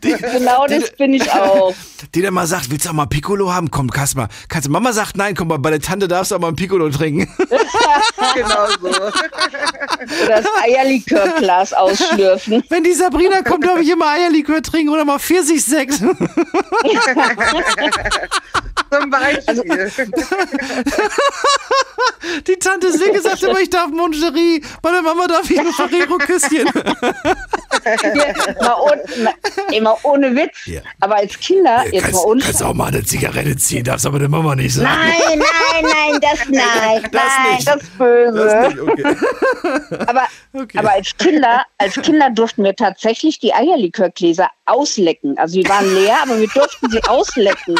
genau 0.00 0.66
das 0.66 0.90
bin 0.92 1.14
ich 1.14 1.30
auch. 1.32 1.74
die 2.14 2.22
dann 2.22 2.34
mal 2.34 2.46
sagt, 2.46 2.70
willst 2.70 2.86
du 2.86 2.90
auch 2.90 2.94
mal 2.94 3.06
Piccolo 3.06 3.52
haben? 3.52 3.70
Komm, 3.70 3.90
kannst 3.90 4.16
mal. 4.16 4.28
Kannst 4.48 4.68
du, 4.68 4.72
Mama 4.72 4.92
sagt 4.92 5.16
nein, 5.16 5.34
komm 5.34 5.48
mal, 5.48 5.58
bei 5.58 5.70
der 5.70 5.80
Tante 5.80 6.08
darfst 6.30 6.40
mal 6.40 6.48
ein 6.48 6.56
Piccolo 6.56 6.88
trinken. 6.88 7.28
genau 8.34 8.66
so. 8.80 8.88
Oder 8.88 9.12
das 10.28 10.46
Eierlikörglas 10.62 11.72
ausschlürfen. 11.72 12.62
Wenn 12.68 12.84
die 12.84 12.92
Sabrina 12.92 13.42
kommt, 13.42 13.66
darf 13.66 13.80
ich 13.80 13.90
immer 13.90 14.06
Eierlikör 14.08 14.62
trinken 14.62 14.90
oder 14.90 15.04
mal 15.04 15.18
Pfirsichsekt. 15.18 15.94
Zum 18.92 19.10
Beispiel. 19.10 19.56
Die 22.46 22.56
Tante 22.56 22.90
Silke 22.92 23.20
sagt 23.20 23.42
immer, 23.42 23.58
ich 23.60 23.68
darf 23.70 23.88
Moncherie. 23.90 24.62
Bei 24.80 24.90
der 24.92 25.02
Mama 25.02 25.26
darf 25.26 25.50
ich 25.50 25.60
nur 25.62 25.72
Ferrero-Küsschen. 25.72 26.68
Ja, 27.84 28.32
mal, 28.60 28.76
ohne, 28.80 29.02
mal, 29.80 29.82
mal 29.82 29.96
Witz. 30.36 30.70
Aber 31.00 31.16
als 31.16 31.36
Kinder, 31.38 31.84
jetzt 31.90 31.94
mal 31.94 32.00
Kannst, 32.02 32.24
ohne 32.24 32.42
kannst 32.42 32.62
auch 32.62 32.74
mal 32.74 32.88
eine 32.88 33.02
Zigarette 33.04 33.56
ziehen, 33.56 33.84
darfst 33.84 34.04
aber 34.06 34.18
der 34.18 34.28
Mama 34.28 34.54
nicht 34.54 34.74
sagen. 34.74 34.88
Nein, 34.88 35.38
nein, 35.38 35.82
nein, 35.82 36.20
das 36.20 36.40
nein, 36.48 37.02
Das 37.10 37.12
nein, 37.12 37.54
nicht. 37.54 37.66
das 37.68 37.82
ist 37.82 37.98
böse. 37.98 38.44
Das 38.44 38.68
nicht, 38.68 38.80
okay. 38.80 39.16
Aber, 40.06 40.28
aber 40.76 40.92
als 40.92 41.16
Kinder, 41.16 41.64
als 41.78 41.94
Kinder 41.94 42.28
durften 42.30 42.62
wir 42.64 42.76
tatsächlich 42.76 43.38
die 43.38 43.54
Eierlikörgläser 43.54 44.48
auslecken. 44.66 45.36
Also 45.38 45.60
die 45.60 45.68
waren 45.68 45.92
leer, 45.94 46.16
aber 46.22 46.38
wir 46.38 46.48
durften 46.48 46.90
sie 46.90 47.02
auslecken. 47.04 47.74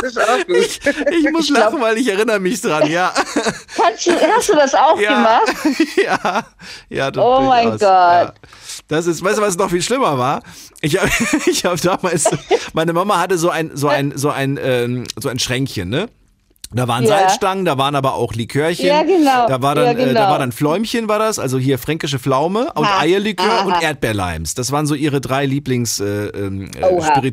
Das 0.00 0.10
ist 0.12 0.20
auch 0.20 0.46
gut. 0.46 0.80
Ich 1.10 1.30
muss 1.32 1.48
lachen, 1.48 1.80
weil 1.80 1.98
ich 1.98 2.08
erinnere 2.08 2.38
mich 2.38 2.60
dran, 2.60 2.90
ja. 2.90 3.12
Kannst 3.76 4.06
du, 4.06 4.12
hast 4.12 4.48
du 4.48 4.54
das 4.54 4.74
auch 4.74 4.98
Ja. 5.00 5.14
gemacht? 5.14 5.78
ja, 5.96 6.46
ja, 6.88 7.10
das 7.10 7.24
Oh 7.24 7.40
mein 7.42 7.70
Gott. 7.70 7.80
Ja. 7.82 8.32
Das 8.88 9.06
ist, 9.06 9.22
weißt 9.22 9.38
du, 9.38 9.42
was 9.42 9.56
noch 9.56 9.70
viel 9.70 9.82
schlimmer 9.82 10.18
war? 10.18 10.42
Ich 10.80 10.98
habe 10.98 11.10
ich 11.46 11.64
hab 11.64 11.80
damals, 11.80 12.24
meine 12.72 12.92
Mama 12.92 13.18
hatte 13.18 13.38
so 13.38 13.50
ein, 13.50 13.70
so 13.74 13.88
ein, 13.88 14.16
so 14.16 14.30
ein, 14.30 14.58
ähm, 14.62 15.04
so 15.16 15.28
ein 15.28 15.38
Schränkchen, 15.38 15.88
ne? 15.88 16.08
Da 16.70 16.86
waren 16.86 17.04
Ja. 17.04 17.20
Salzstangen, 17.20 17.64
da 17.64 17.78
waren 17.78 17.94
aber 17.94 18.14
auch 18.14 18.34
Likörchen. 18.34 18.86
Ja, 18.86 19.02
genau. 19.02 19.46
Da 19.48 19.62
war 19.62 19.74
dann, 19.74 19.84
Ja, 19.86 19.92
äh, 19.92 19.96
da 19.96 20.04
genau. 20.04 20.20
war 20.30 20.38
dann 20.38 20.52
Fläumchen 20.52 21.08
war 21.08 21.18
das, 21.18 21.38
also 21.38 21.58
hier 21.58 21.78
fränkische 21.78 22.18
Pflaume 22.18 22.72
und 22.74 22.86
Ha. 22.86 23.00
Eierlikör 23.00 23.46
Aha. 23.46 23.62
und 23.64 23.82
Erdbeerleims. 23.82 24.54
Das 24.54 24.70
waren 24.70 24.86
so 24.86 24.94
ihre 24.94 25.20
drei 25.22 25.46
Lieblings 25.46 25.98
äh, 26.00 26.26
ähm, 26.26 26.70
äh, 26.76 27.30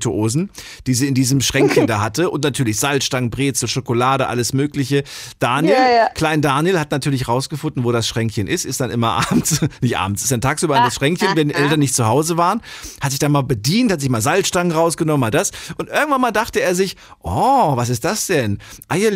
die 0.87 0.93
sie 0.93 1.07
in 1.07 1.13
diesem 1.13 1.41
Schränkchen 1.41 1.85
da 1.87 1.99
hatte 1.99 2.29
und 2.29 2.43
natürlich 2.43 2.79
Salzstangen, 2.79 3.29
Brezel, 3.29 3.67
Schokolade, 3.67 4.27
alles 4.27 4.53
mögliche. 4.53 5.03
Daniel, 5.39 5.73
Ja, 5.75 6.09
klein 6.13 6.41
Daniel 6.41 6.79
hat 6.79 6.91
natürlich 6.91 7.27
rausgefunden, 7.27 7.83
wo 7.83 7.91
das 7.91 8.07
Schränkchen 8.07 8.47
ist, 8.47 8.63
ist 8.65 8.79
dann 8.79 8.89
immer 8.89 9.11
abends, 9.29 9.59
nicht 9.81 9.97
abends, 9.97 10.23
ist 10.23 10.31
dann 10.31 10.41
tagsüber 10.41 10.77
in 10.77 10.83
das 10.83 10.95
Schränkchen, 10.95 11.29
wenn 11.35 11.49
die 11.49 11.55
Eltern 11.55 11.79
nicht 11.79 11.95
zu 11.95 12.05
Hause 12.07 12.37
waren, 12.37 12.61
hat 13.01 13.11
sich 13.11 13.19
dann 13.19 13.33
mal 13.33 13.43
bedient, 13.43 13.91
hat 13.91 13.99
sich 13.99 14.09
mal 14.09 14.21
Salzstangen 14.21 14.71
rausgenommen, 14.71 15.19
mal 15.19 15.31
das 15.31 15.51
und 15.77 15.89
irgendwann 15.89 16.21
mal 16.21 16.31
dachte 16.31 16.61
er 16.61 16.73
sich, 16.73 16.95
oh, 17.21 17.75
was 17.75 17.89
ist 17.89 18.05
das 18.05 18.27
denn? 18.27 18.59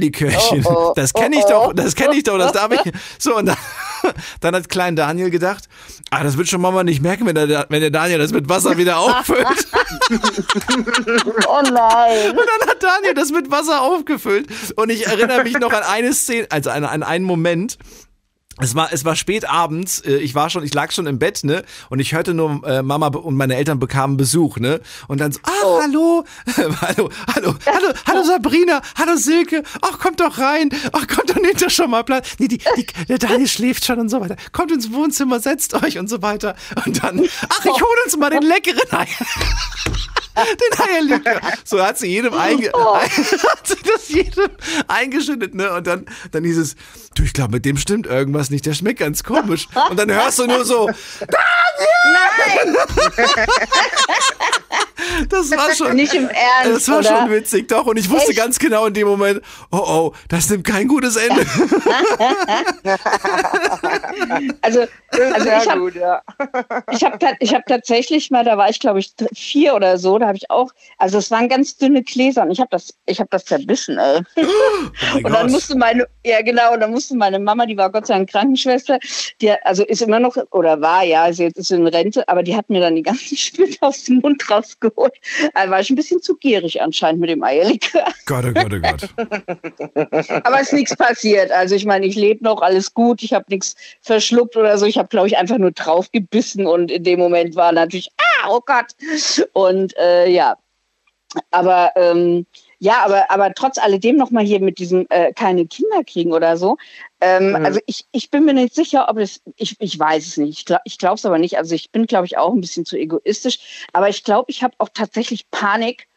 Eierlikörchen, 0.10 0.66
Oh, 0.66 0.90
oh, 0.90 0.94
das 0.96 1.14
kenne 1.14 1.38
ich 1.38 1.46
oh, 1.46 1.50
doch, 1.50 1.68
oh. 1.70 1.74
das 1.74 1.96
kenne 1.96 2.16
ich 2.16 2.24
doch, 2.24 2.38
das 2.38 2.52
darf 2.52 2.72
ich. 2.72 2.92
So 3.18 3.38
und 3.38 3.48
dann, 3.48 3.58
dann 4.42 4.56
hat 4.56 4.70
klein 4.70 4.96
Daniel 4.96 5.30
gedacht, 5.30 5.70
ah, 6.10 6.24
das 6.24 6.38
wird 6.38 6.48
schon 6.48 6.62
Mama 6.62 6.84
nicht 6.84 7.02
merken, 7.02 7.26
wenn 7.26 7.36
der, 7.36 7.66
wenn 7.70 7.82
der 7.82 7.92
Daniel 7.92 8.20
das 8.20 8.32
mit 8.32 8.50
Wasser 8.50 8.78
wieder 8.78 9.00
auffüllt. 9.00 9.46
Oh 11.48 11.62
nein. 11.64 12.32
Und 12.32 12.38
dann 12.38 12.70
hat 12.70 12.82
Daniel 12.82 13.14
das 13.14 13.32
mit 13.32 13.50
Wasser 13.50 13.82
aufgefüllt. 13.82 14.48
Und 14.76 14.90
ich 14.90 15.08
erinnere 15.08 15.44
mich 15.44 15.58
noch 15.58 15.72
an 15.72 15.84
eine 15.84 16.14
Szene, 16.14 16.48
also 16.50 16.70
an, 16.70 16.84
an 16.84 17.04
einen 17.04 17.26
Moment. 17.26 17.78
Es 18.62 18.76
war, 18.76 18.92
es 18.92 19.06
war 19.06 19.16
spät 19.16 19.50
abends, 19.50 20.00
äh, 20.02 20.18
ich 20.18 20.36
war 20.36 20.50
schon, 20.50 20.64
ich 20.64 20.74
lag 20.74 20.92
schon 20.92 21.08
im 21.08 21.18
Bett, 21.18 21.44
ne? 21.44 21.64
Und 21.90 22.00
ich 22.00 22.14
hörte 22.14 22.34
nur, 22.34 22.62
äh, 22.68 22.82
Mama 22.82 23.08
und 23.08 23.36
meine 23.36 23.56
Eltern 23.56 23.80
bekamen 23.80 24.18
Besuch, 24.18 24.58
ne? 24.58 24.82
Und 25.08 25.20
dann 25.22 25.32
so, 25.32 25.40
ach, 25.44 25.52
Oh. 25.64 25.80
hallo, 25.82 26.26
hallo, 26.58 27.10
hallo, 27.34 27.56
hallo, 27.66 27.94
hallo 28.06 28.24
Sabrina, 28.24 28.82
hallo 28.98 29.16
Silke, 29.16 29.64
ach, 29.82 29.98
kommt 30.00 30.20
doch 30.20 30.38
rein, 30.38 30.70
ach, 30.92 31.08
kommt 31.08 31.30
doch, 31.30 31.36
doch 31.36 31.70
schon 31.70 31.90
mal 31.90 32.04
Platz. 32.04 32.36
Nee, 32.38 32.48
die, 32.48 32.58
die, 32.58 32.86
der 33.08 33.18
Daniel 33.18 33.48
schläft 33.48 33.86
schon 33.86 34.00
und 34.00 34.10
so 34.10 34.20
weiter. 34.20 34.36
Kommt 34.52 34.72
ins 34.72 34.92
Wohnzimmer, 34.92 35.40
setzt 35.40 35.74
euch 35.82 35.98
und 35.98 36.10
so 36.10 36.22
weiter. 36.22 36.56
Und 36.86 37.02
dann, 37.04 37.22
ach, 37.50 37.66
ich 37.66 37.72
hol 37.82 37.96
uns 38.06 38.18
mal 38.18 38.30
den 38.30 38.44
leckeren 38.44 38.92
Ei. 38.92 39.08
Den 40.46 40.80
Eierlikör. 40.80 41.42
So 41.64 41.82
hat 41.82 41.98
sie 41.98 42.08
jedem 42.08 42.34
einge 42.34 42.72
hat 42.74 43.68
sie 43.68 43.76
das 43.84 44.10
jedem 44.10 44.50
eingeschüttet, 44.88 45.56
ne? 45.56 45.74
Und 45.74 45.88
dann, 45.88 46.06
dann 46.32 46.44
hieß 46.44 46.58
es, 46.58 46.76
du, 47.16 47.24
ich 47.24 47.34
glaube, 47.34 47.54
mit 47.54 47.66
dem 47.66 47.78
stimmt 47.78 48.08
irgendwas 48.08 48.50
nicht, 48.50 48.66
der 48.66 48.74
schmeckt 48.74 49.00
ganz 49.00 49.24
komisch. 49.24 49.68
Und 49.90 49.98
dann 50.00 50.12
hörst 50.12 50.40
du 50.40 50.48
nur 50.48 50.66
so, 50.66 50.90
Nein! 51.20 52.76
das 55.30 55.52
war 55.52 55.74
schon. 55.74 55.96
Nicht 55.96 56.14
im 56.14 56.30
Ernst, 56.30 56.76
Das 56.76 56.88
war 56.90 57.00
oder? 57.00 57.22
schon 57.22 57.32
witzig, 57.32 57.68
doch. 57.68 57.86
Und 57.86 57.98
ich 57.98 58.10
wusste 58.10 58.30
Echt? 58.32 58.40
ganz 58.40 58.60
genau 58.60 58.86
in 58.86 58.94
dem 58.94 59.08
Moment, 59.08 59.42
oh 59.72 59.78
oh, 59.78 60.14
das 60.28 60.50
nimmt 60.50 60.66
kein 60.66 60.88
gutes 60.88 61.16
Ende. 61.16 61.46
Also, 64.62 64.86
also 65.12 65.48
ich 65.48 65.70
habe 65.70 65.80
gut, 65.80 65.96
ja. 65.96 66.22
ich 66.92 67.04
hab, 67.04 67.20
ich 67.40 67.54
hab 67.54 67.66
tatsächlich 67.66 68.30
mal, 68.32 68.44
da 68.44 68.58
war 68.58 68.70
ich 68.70 68.80
glaube 68.80 69.00
ich 69.00 69.14
vier 69.34 69.74
oder 69.74 69.98
so, 69.98 70.18
da 70.20 70.28
habe 70.30 70.38
ich 70.38 70.50
auch, 70.50 70.72
also 70.98 71.18
es 71.18 71.30
waren 71.32 71.50
ganz 71.50 71.76
dünne 71.76 72.04
Gläser 72.04 72.44
und 72.44 72.52
ich 72.52 72.60
habe 72.60 72.70
das, 72.72 72.94
ich 73.06 73.20
habe 73.20 73.30
das 73.32 73.46
zerbissen, 73.46 73.98
ey. 73.98 74.22
und 75.24 75.32
dann 75.32 75.52
musste 75.52 75.78
meine, 75.78 76.08
ja 76.26 76.42
genau, 76.42 76.74
und 76.74 76.80
dann 76.80 76.92
musste 76.92 77.16
meine 77.16 77.40
Mama, 77.40 77.66
die 77.66 77.76
war 77.76 77.92
Gott 77.92 78.08
sei 78.08 78.16
Dank 78.16 78.30
Krankenschwester, 78.30 79.00
die 79.42 79.52
also 79.64 79.84
ist 79.84 80.02
immer 80.02 80.20
noch 80.20 80.38
oder 80.52 80.80
war 80.82 81.04
ja, 81.04 81.24
also 81.24 81.44
jetzt 81.44 81.58
ist 81.58 81.68
sie 81.68 81.76
in 81.76 81.88
Rente, 81.88 82.28
aber 82.30 82.44
die 82.44 82.56
hat 82.56 82.70
mir 82.70 82.80
dann 82.80 82.96
die 82.96 83.04
ganzen 83.04 83.36
Spit 83.38 83.78
aus 83.82 84.04
dem 84.06 84.20
Mund 84.20 84.50
rausgeholt. 84.50 85.14
Da 85.54 85.70
war 85.70 85.80
ich 85.80 85.90
ein 85.90 85.96
bisschen 85.96 86.22
zu 86.22 86.36
gierig 86.36 86.82
anscheinend 86.82 87.22
mit 87.22 87.30
dem 87.30 87.44
Eierlikör. 87.44 88.06
Gott, 88.26 88.46
oh 88.48 88.54
Gott, 88.54 88.74
oh 88.74 88.80
Gott. 88.80 89.10
Aber 90.46 90.62
es 90.62 90.68
ist 90.68 90.74
nichts 90.74 90.96
passiert. 90.96 91.52
Also 91.52 91.76
ich 91.76 91.86
meine, 91.86 92.06
ich 92.06 92.16
lebe 92.16 92.44
noch, 92.44 92.62
alles 92.62 92.94
gut, 92.94 93.24
ich 93.24 93.34
habe 93.34 93.46
nichts 93.50 93.76
verschluckt 94.02 94.56
oder 94.56 94.78
so. 94.78 94.86
Ich 94.86 94.98
habe, 94.98 95.08
glaube 95.08 95.28
ich, 95.28 95.38
einfach 95.38 95.58
nur 95.58 95.72
drauf 95.72 96.12
gebissen 96.12 96.68
und 96.68 96.92
in 96.92 97.04
dem 97.04 97.20
Moment 97.20 97.56
war 97.56 97.72
natürlich, 97.72 98.10
ah, 98.18 98.29
oh 98.50 98.62
Gott. 98.66 98.96
Und 99.54 99.96
äh, 99.98 100.30
ja, 100.30 100.58
aber 101.52 101.92
ähm, 101.96 102.46
ja, 102.80 103.04
aber, 103.06 103.30
aber 103.30 103.54
trotz 103.54 103.78
alledem 103.78 104.16
nochmal 104.16 104.46
hier 104.46 104.60
mit 104.62 104.80
diesem 104.80 105.06
äh, 105.10 105.34
keine 105.34 105.68
Kinder 105.68 106.04
kriegen 106.04 106.34
oder 106.34 106.58
so. 106.58 106.78
Ähm, 107.22 107.50
Mhm. 107.52 107.66
Also 107.66 107.80
ich, 107.86 108.06
ich 108.12 108.32
bin 108.32 108.46
mir 108.46 108.54
nicht 108.54 108.74
sicher, 108.74 109.08
ob 109.10 109.18
es, 109.18 109.42
ich, 109.58 109.76
ich 109.80 110.00
weiß 110.00 110.26
es 110.26 110.38
nicht. 110.38 110.60
Ich 110.60 110.66
glaube 110.66 110.82
ich 110.86 110.98
glaube 110.98 111.16
es 111.16 111.26
aber 111.26 111.38
nicht. 111.38 111.58
Also 111.58 111.76
ich 111.76 111.92
bin, 111.92 112.08
glaube 112.08 112.26
ich, 112.26 112.38
auch 112.38 112.54
ein 112.54 112.62
bisschen 112.62 112.86
zu 112.86 112.98
egoistisch. 112.98 113.86
Aber 113.94 114.10
ich 114.10 114.24
glaube, 114.24 114.50
ich 114.50 114.64
habe 114.64 114.74
auch 114.80 114.90
tatsächlich 114.94 115.50
Panik, 115.52 116.08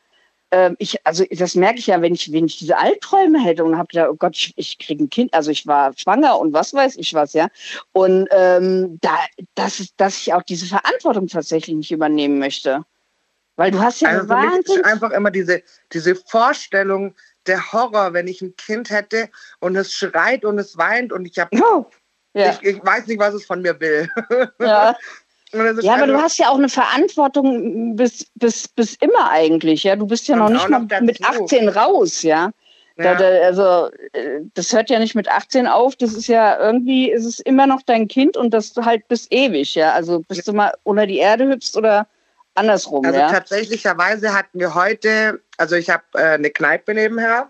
ähm, 0.53 0.77
ich, 0.79 1.05
also 1.07 1.24
das 1.31 1.55
merke 1.55 1.79
ich 1.79 1.87
ja, 1.89 2.01
wenn 2.03 2.15
ich, 2.15 2.31
wenn 2.31 2.45
ich 2.45 2.59
diese 2.59 2.77
Albträume 2.79 3.43
hätte 3.43 3.65
und 3.65 3.77
habe 3.79 3.89
gedacht, 3.89 4.11
oh 4.12 4.16
Gott, 4.16 4.37
ich, 4.37 4.53
ich 4.57 4.79
kriege 4.79 5.03
ein 5.03 5.11
Kind, 5.11 5.33
also 5.35 5.51
ich 5.51 5.66
war 5.66 5.93
schwanger 5.97 6.39
und 6.39 6.53
was 6.53 6.74
weiß 6.74 6.97
ich 6.97 7.15
was, 7.15 7.33
ja. 7.33 7.49
Und 7.93 8.29
ähm, 8.31 8.99
da, 9.01 9.16
dass, 9.55 9.83
dass 9.97 10.19
ich 10.19 10.35
auch 10.35 10.43
diese 10.43 10.66
Verantwortung 10.66 11.27
tatsächlich 11.27 11.74
nicht 11.74 11.91
übernehmen 11.91 12.39
möchte. 12.39 12.85
Weil 13.57 13.70
du 13.70 13.81
hast 13.81 14.01
ja 14.03 14.11
Also 14.11 14.29
wahnsinnig. 14.29 14.85
einfach 14.85 15.11
immer 15.11 15.31
diese, 15.31 15.62
diese 15.93 16.15
Vorstellung, 16.15 17.15
der 17.47 17.73
Horror, 17.73 18.12
wenn 18.12 18.29
ich 18.29 18.41
ein 18.43 18.55
Kind 18.57 18.91
hätte 18.91 19.29
und 19.59 19.74
es 19.74 19.93
schreit 19.95 20.45
und 20.45 20.59
es 20.59 20.77
weint 20.77 21.12
und 21.12 21.24
ich 21.27 21.39
habe, 21.39 21.51
Oh, 21.61 21.87
ja. 22.35 22.53
ich, 22.53 22.62
ich 22.62 22.85
weiß 22.85 23.07
nicht, 23.07 23.19
was 23.19 23.35
es 23.35 23.45
von 23.47 23.62
mir 23.62 23.79
will. 23.81 24.09
Ja. 24.61 24.97
Ja, 25.53 25.95
aber 25.95 26.07
du 26.07 26.12
einfach- 26.15 26.23
hast 26.23 26.39
ja 26.39 26.49
auch 26.49 26.59
eine 26.59 26.69
Verantwortung 26.69 27.97
bis, 27.97 28.27
bis, 28.35 28.69
bis 28.69 28.95
immer 28.97 29.31
eigentlich, 29.31 29.85
ja. 29.85 29.97
Du 29.97 30.07
bist 30.07 30.29
ja 30.29 30.37
noch 30.37 30.49
nicht 30.49 30.69
noch 30.69 30.81
mal 30.81 31.01
mit 31.03 31.23
dazu. 31.23 31.45
18 31.45 31.69
raus, 31.69 32.23
ja. 32.23 32.51
Da, 32.97 33.05
Ja. 33.05 33.15
da, 33.15 33.24
also 33.47 33.91
äh, 34.12 34.41
das 34.55 34.73
hört 34.73 34.91
ja 34.91 34.99
nicht 34.99 35.15
mit 35.15 35.29
18 35.29 35.66
auf, 35.66 35.97
das 35.97 36.12
ist 36.12 36.27
ja 36.27 36.59
irgendwie, 36.59 37.11
ist 37.11 37.24
es 37.24 37.41
immer 37.41 37.66
noch 37.66 37.81
dein 37.83 38.07
Kind 38.09 38.37
und 38.37 38.53
das 38.53 38.74
halt 38.77 39.09
bis 39.09 39.27
ewig, 39.31 39.74
ja. 39.74 39.93
Also 39.93 40.20
bis 40.20 40.45
du 40.45 40.53
mal 40.53 40.73
unter 40.83 41.07
die 41.07 41.19
Erde 41.19 41.49
hüpfst 41.49 41.77
oder 41.77 42.07
andersrum, 42.55 43.05
Also 43.07 43.19
ja. 43.19 43.31
tatsächlicherweise 43.31 44.35
hatten 44.35 44.59
wir 44.61 44.74
heute, 44.74 45.41
also 45.57 45.74
ich 45.77 45.89
habe 45.89 46.03
äh, 46.15 46.35
eine 46.35 46.51
Kneipe 46.51 46.93
nebenher 46.93 47.49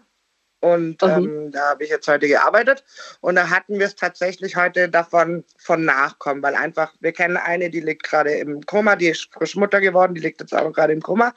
und 0.63 1.03
Mhm. 1.03 1.09
ähm, 1.09 1.51
da 1.53 1.71
habe 1.71 1.85
ich 1.85 1.91
jetzt 1.91 2.07
heute 2.07 2.29
gearbeitet 2.29 2.85
und 3.21 3.35
da 3.35 3.51
hatten 3.51 3.79
wir 3.79 3.87
es 3.87 3.97
tatsächlich 3.97 4.57
heute 4.57 4.89
davon 4.89 5.45
von 5.59 5.85
Nachkommen, 5.85 6.43
weil 6.43 6.55
einfach, 6.55 6.95
wir 7.01 7.13
kennen 7.13 7.37
eine, 7.37 7.69
die 7.69 7.81
liegt 7.81 8.05
gerade 8.05 8.33
im 8.35 8.65
Koma, 8.65 8.95
die 8.97 9.09
ist 9.09 9.29
frisch 9.33 9.57
Mutter 9.57 9.81
geworden, 9.81 10.15
die 10.15 10.21
liegt 10.21 10.41
jetzt 10.41 10.55
auch 10.55 10.73
gerade 10.73 10.93
im 10.93 11.03
Koma. 11.03 11.35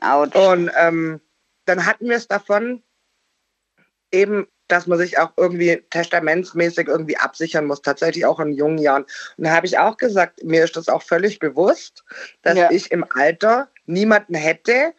Autsch. 0.00 0.34
Und 0.34 0.70
ähm, 0.78 1.20
dann 1.66 1.84
hatten 1.84 2.08
wir 2.08 2.16
es 2.16 2.26
davon 2.28 2.82
eben, 4.10 4.46
dass 4.68 4.86
man 4.86 4.96
sich 4.98 5.18
auch 5.18 5.32
irgendwie 5.36 5.82
testamentsmäßig 5.90 6.88
irgendwie 6.88 7.18
absichern 7.18 7.66
muss, 7.66 7.82
tatsächlich 7.82 8.24
auch 8.24 8.40
in 8.40 8.52
jungen 8.52 8.78
Jahren. 8.78 9.04
Und 9.36 9.44
da 9.44 9.50
habe 9.50 9.66
ich 9.66 9.76
auch 9.78 9.98
gesagt, 9.98 10.42
mir 10.42 10.64
ist 10.64 10.76
das 10.76 10.88
auch 10.88 11.02
völlig 11.02 11.38
bewusst, 11.40 12.04
dass 12.40 12.56
Ja. 12.56 12.70
ich 12.70 12.90
im 12.90 13.04
Alter 13.14 13.68
niemanden 13.84 14.34
hätte, 14.34 14.94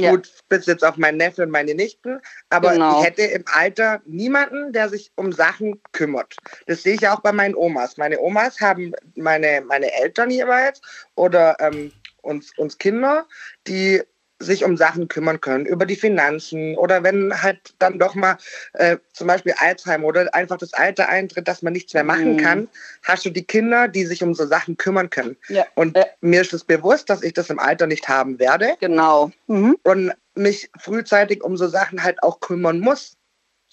Ja. 0.00 0.10
gut, 0.10 0.30
bis 0.48 0.66
jetzt 0.66 0.84
auf 0.84 0.96
meinen 0.96 1.18
Neffen 1.18 1.44
und 1.44 1.50
meine 1.50 1.74
Nichten, 1.74 2.20
aber 2.48 2.72
Genau. 2.72 2.98
ich 2.98 3.06
hätte 3.06 3.22
im 3.22 3.44
Alter 3.46 4.00
niemanden, 4.04 4.72
der 4.72 4.88
sich 4.88 5.12
um 5.16 5.32
Sachen 5.32 5.80
kümmert. 5.92 6.36
Das 6.66 6.82
sehe 6.82 6.94
ich 6.94 7.08
auch 7.08 7.20
bei 7.20 7.32
meinen 7.32 7.54
Omas. 7.54 7.96
Meine 7.96 8.20
Omas 8.20 8.60
haben 8.60 8.92
meine, 9.14 9.62
meine 9.66 9.92
Eltern 9.92 10.30
jeweils 10.30 10.80
oder 11.14 11.56
ähm, 11.60 11.92
uns, 12.22 12.52
uns 12.58 12.78
Kinder, 12.78 13.26
die 13.66 14.02
sich 14.40 14.64
um 14.64 14.76
Sachen 14.76 15.06
kümmern 15.08 15.40
können, 15.40 15.66
über 15.66 15.86
die 15.86 15.96
Finanzen 15.96 16.76
oder 16.76 17.04
wenn 17.04 17.42
halt 17.42 17.74
dann 17.78 17.98
doch 17.98 18.14
mal 18.14 18.38
äh, 18.72 18.96
zum 19.12 19.26
Beispiel 19.26 19.54
Alzheimer 19.58 20.06
oder 20.06 20.34
einfach 20.34 20.56
das 20.56 20.72
Alter 20.72 21.08
eintritt, 21.08 21.46
dass 21.46 21.62
man 21.62 21.74
nichts 21.74 21.92
mehr 21.94 22.04
machen 22.04 22.32
Mhm. 22.32 22.36
kann, 22.38 22.68
hast 23.02 23.24
du 23.26 23.30
die 23.30 23.44
Kinder, 23.44 23.86
die 23.86 24.06
sich 24.06 24.22
um 24.22 24.34
so 24.34 24.46
Sachen 24.46 24.76
kümmern 24.78 25.10
können. 25.10 25.36
Ja. 25.48 25.66
Und 25.74 25.98
mir 26.22 26.40
ist 26.40 26.54
es 26.54 26.64
bewusst, 26.64 27.10
dass 27.10 27.22
ich 27.22 27.34
das 27.34 27.50
im 27.50 27.58
Alter 27.58 27.86
nicht 27.86 28.08
haben 28.08 28.38
werde. 28.38 28.76
Genau. 28.80 29.30
Mhm. 29.46 29.76
Und 29.82 30.12
mich 30.34 30.70
frühzeitig 30.78 31.44
um 31.44 31.56
so 31.56 31.68
Sachen 31.68 32.02
halt 32.02 32.22
auch 32.22 32.40
kümmern 32.40 32.80
muss. 32.80 33.16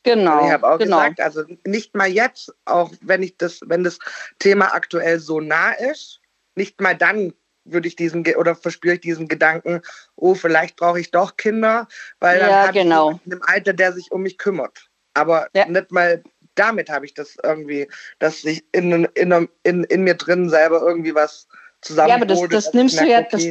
Genau. 0.03 0.39
Und 0.41 0.47
ich 0.47 0.51
habe 0.51 0.67
auch 0.67 0.77
genau. 0.77 0.97
gesagt, 0.97 1.21
also 1.21 1.43
nicht 1.65 1.95
mal 1.95 2.07
jetzt, 2.07 2.53
auch 2.65 2.91
wenn 3.01 3.23
ich 3.23 3.37
das, 3.37 3.59
wenn 3.65 3.83
das 3.83 3.99
Thema 4.39 4.73
aktuell 4.73 5.19
so 5.19 5.39
nah 5.39 5.71
ist, 5.71 6.19
nicht 6.55 6.81
mal 6.81 6.95
dann 6.95 7.33
würde 7.71 7.87
ich 7.87 7.95
diesen 7.95 8.25
oder 8.35 8.55
verspüre 8.55 8.95
ich 8.95 9.01
diesen 9.01 9.27
Gedanken, 9.27 9.81
oh, 10.15 10.35
vielleicht 10.35 10.75
brauche 10.75 10.99
ich 10.99 11.11
doch 11.11 11.37
Kinder, 11.37 11.87
weil 12.19 12.39
dann 12.39 12.49
Ja, 12.49 12.63
habe 12.63 12.73
genau. 12.73 13.11
ich 13.11 13.17
jemanden 13.17 13.31
im 13.31 13.43
Alter, 13.43 13.73
der 13.73 13.93
sich 13.93 14.11
um 14.11 14.21
mich 14.21 14.37
kümmert. 14.37 14.89
Aber 15.13 15.47
nicht 15.53 15.91
mal 15.91 16.23
damit 16.55 16.89
habe 16.89 17.05
ich 17.05 17.13
das 17.13 17.37
irgendwie, 17.43 17.87
dass 18.19 18.41
sich 18.41 18.65
in, 18.71 19.05
in, 19.13 19.49
in, 19.63 19.83
in 19.85 20.03
mir 20.03 20.15
drin 20.15 20.49
selber 20.49 20.81
irgendwie 20.81 21.15
was 21.15 21.47
Ja, 21.95 22.15
aber 22.15 22.25
das, 22.25 22.41
das 22.49 22.73
nimmst 22.73 22.99
du 22.99 23.05
ja, 23.05 23.21
das, 23.21 23.43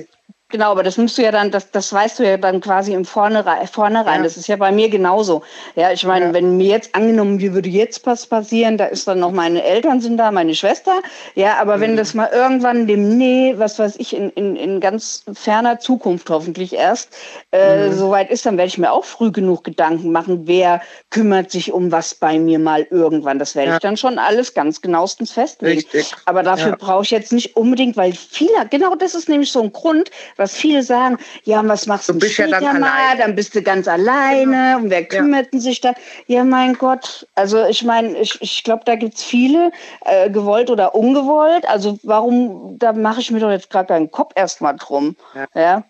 Genau, 0.49 0.71
aber 0.71 0.85
das 0.85 0.97
musst 0.97 1.19
du 1.19 1.23
ja 1.23 1.33
dann, 1.33 1.51
das, 1.51 1.73
das 1.73 1.93
weißt 1.93 2.21
du 2.21 2.23
ja 2.29 2.37
dann 2.37 2.61
quasi 2.61 2.93
im 2.95 3.05
Vornherein. 3.05 3.67
Vornherein. 3.67 4.19
Ja. 4.19 4.23
Das 4.23 4.37
ist 4.37 4.47
ja 4.47 4.55
bei 4.55 4.71
mir 4.71 4.89
genauso. 4.89 5.43
Ja, 5.75 5.91
ich 5.91 6.05
meine, 6.05 6.33
wenn 6.33 6.57
mir 6.57 6.69
jetzt 6.69 6.95
angenommen, 6.95 7.41
wie 7.41 7.53
würde 7.53 7.69
jetzt 7.69 8.07
was 8.07 8.29
passieren, 8.29 8.79
da 8.79 8.85
ist 8.85 9.09
dann 9.09 9.19
noch 9.19 9.33
meine 9.33 9.65
Eltern 9.65 10.01
sind 10.01 10.19
da, 10.19 10.31
meine 10.31 10.55
Schwester. 10.55 11.03
Ja, 11.35 11.57
aber 11.59 11.79
Mhm. 11.79 11.81
wenn 11.81 11.97
das 11.97 12.15
mal 12.15 12.31
irgendwann 12.33 12.87
dem, 12.87 13.19
nee, 13.19 13.55
was 13.57 13.81
weiß 13.81 13.97
ich, 13.99 14.15
in, 14.15 14.31
in, 14.31 14.55
in 14.55 14.79
ganz 14.79 15.25
ferner 15.35 15.81
Zukunft 15.81 16.31
hoffentlich 16.31 16.73
erst, 16.75 17.17
äh, 17.51 17.89
Mhm. 17.89 17.95
soweit 17.95 18.31
ist, 18.31 18.47
dann 18.47 18.57
werde 18.57 18.69
ich 18.69 18.79
mir 18.79 18.93
auch 18.93 19.05
früh 19.05 19.33
genug 19.33 19.65
Gedanken 19.65 20.13
machen, 20.13 20.43
wer 20.47 20.81
kümmert 21.11 21.51
sich 21.51 21.73
um 21.73 21.91
was 21.91 22.15
bei 22.15 22.39
mir 22.39 22.61
mal 22.61 22.87
irgendwann. 22.93 23.41
Das 23.41 23.57
werde 23.57 23.71
Ja. 23.71 23.75
ich 23.79 23.83
dann 23.83 23.97
schon 23.97 24.21
alles 24.21 24.55
ganz 24.55 24.81
genauestens 24.81 25.33
festlegen. 25.33 25.75
Richtig. 25.81 26.13
Aber 26.25 26.45
dafür 26.45 26.69
Ja. 26.71 26.77
brauche 26.79 27.03
ich 27.03 27.11
jetzt 27.11 27.33
nicht 27.33 27.57
unbedingt, 27.57 27.97
weil 27.97 28.13
viele, 28.13 28.53
genau 28.71 28.95
das 28.95 29.17
ist 29.17 29.29
nämlich 29.29 29.51
so 29.51 29.61
ein 29.61 29.73
Grund, 29.73 30.13
was 30.37 30.55
viele 30.55 30.83
sagen, 30.83 31.19
ja, 31.45 31.61
und 31.61 31.69
was 31.69 31.87
machst 31.87 32.09
du, 32.09 32.15
bist 32.19 32.39
ja 32.39 32.47
später 32.47 32.61
dann 32.61 32.81
mal, 32.81 32.91
alleine. 32.91 33.21
dann 33.21 33.35
bist 33.35 33.55
du 33.55 33.63
ganz 33.63 33.89
alleine 33.89 34.77
und 34.77 34.91
wer 34.91 35.05
kümmert 35.05 35.53
denn 35.53 35.61
sich 35.61 35.81
dann? 35.81 35.95
Ja, 36.27 36.45
mein 36.45 36.75
Gott, 36.75 37.27
also 37.35 37.65
ich 37.67 37.83
meine, 37.85 38.17
ich, 38.19 38.41
ich 38.41 38.65
glaube, 38.65 38.83
da 38.85 38.97
gibt's 38.97 39.25
viele, 39.25 39.73
äh, 40.05 40.31
gewollt 40.31 40.71
oder 40.71 40.95
ungewollt. 40.95 41.67
Also 41.69 41.99
warum, 42.03 42.79
da 42.79 42.93
mache 42.93 43.21
ich 43.21 43.31
mir 43.31 43.41
doch 43.41 43.51
jetzt 43.51 43.71
gerade 43.71 43.89
keinen 43.89 44.11
Kopf 44.11 44.33
erstmal 44.35 44.77
drum. 44.77 45.17
Ja. 45.55 45.85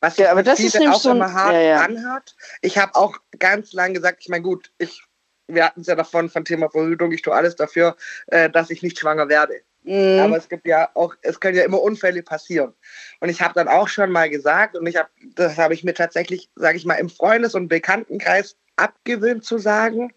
Was 0.00 0.16
Ja, 0.16 0.30
aber 0.30 0.42
das 0.42 0.60
ist 0.60 0.74
nämlich 0.78 0.96
auch 0.96 1.00
so 1.00 1.10
ein- 1.10 1.16
immer 1.16 1.32
hart 1.32 1.52
ja, 1.52 1.60
ja. 1.60 1.80
anhört. 1.80 2.34
Ich 2.62 2.78
habe 2.78 2.94
auch 2.94 3.16
ganz 3.38 3.72
lange 3.72 3.94
gesagt, 3.94 4.18
ich 4.20 4.28
meine, 4.28 4.42
gut, 4.42 4.70
ich, 4.78 5.02
wir 5.46 5.64
hatten 5.64 5.82
es 5.82 5.88
ja 5.88 5.94
davon 5.94 6.30
von 6.30 6.44
Thema 6.44 6.70
Verhütung, 6.70 7.12
ich 7.12 7.22
tue 7.22 7.34
alles 7.34 7.56
dafür, 7.56 7.96
äh, 8.28 8.48
dass 8.48 8.70
ich 8.70 8.82
nicht 8.82 8.98
schwanger 8.98 9.28
werde. 9.28 9.60
Mhm. 9.84 10.20
Aber 10.20 10.36
es 10.36 10.48
gibt 10.48 10.66
ja 10.66 10.90
auch, 10.94 11.14
es 11.22 11.40
können 11.40 11.56
ja 11.56 11.64
immer 11.64 11.80
Unfälle 11.80 12.22
passieren. 12.22 12.74
Und 13.20 13.28
ich 13.28 13.40
habe 13.40 13.54
dann 13.54 13.68
auch 13.68 13.88
schon 13.88 14.10
mal 14.10 14.28
gesagt, 14.28 14.76
und 14.76 14.86
ich 14.86 14.96
habe, 14.96 15.08
das 15.34 15.56
habe 15.56 15.74
ich 15.74 15.84
mir 15.84 15.94
tatsächlich, 15.94 16.50
sage 16.54 16.76
ich 16.76 16.84
mal, 16.84 16.94
im 16.94 17.08
Freundes- 17.08 17.54
und 17.54 17.68
Bekanntenkreis 17.68 18.56
abgewöhnt 18.76 19.44
zu 19.44 19.58
sagen. 19.58 20.12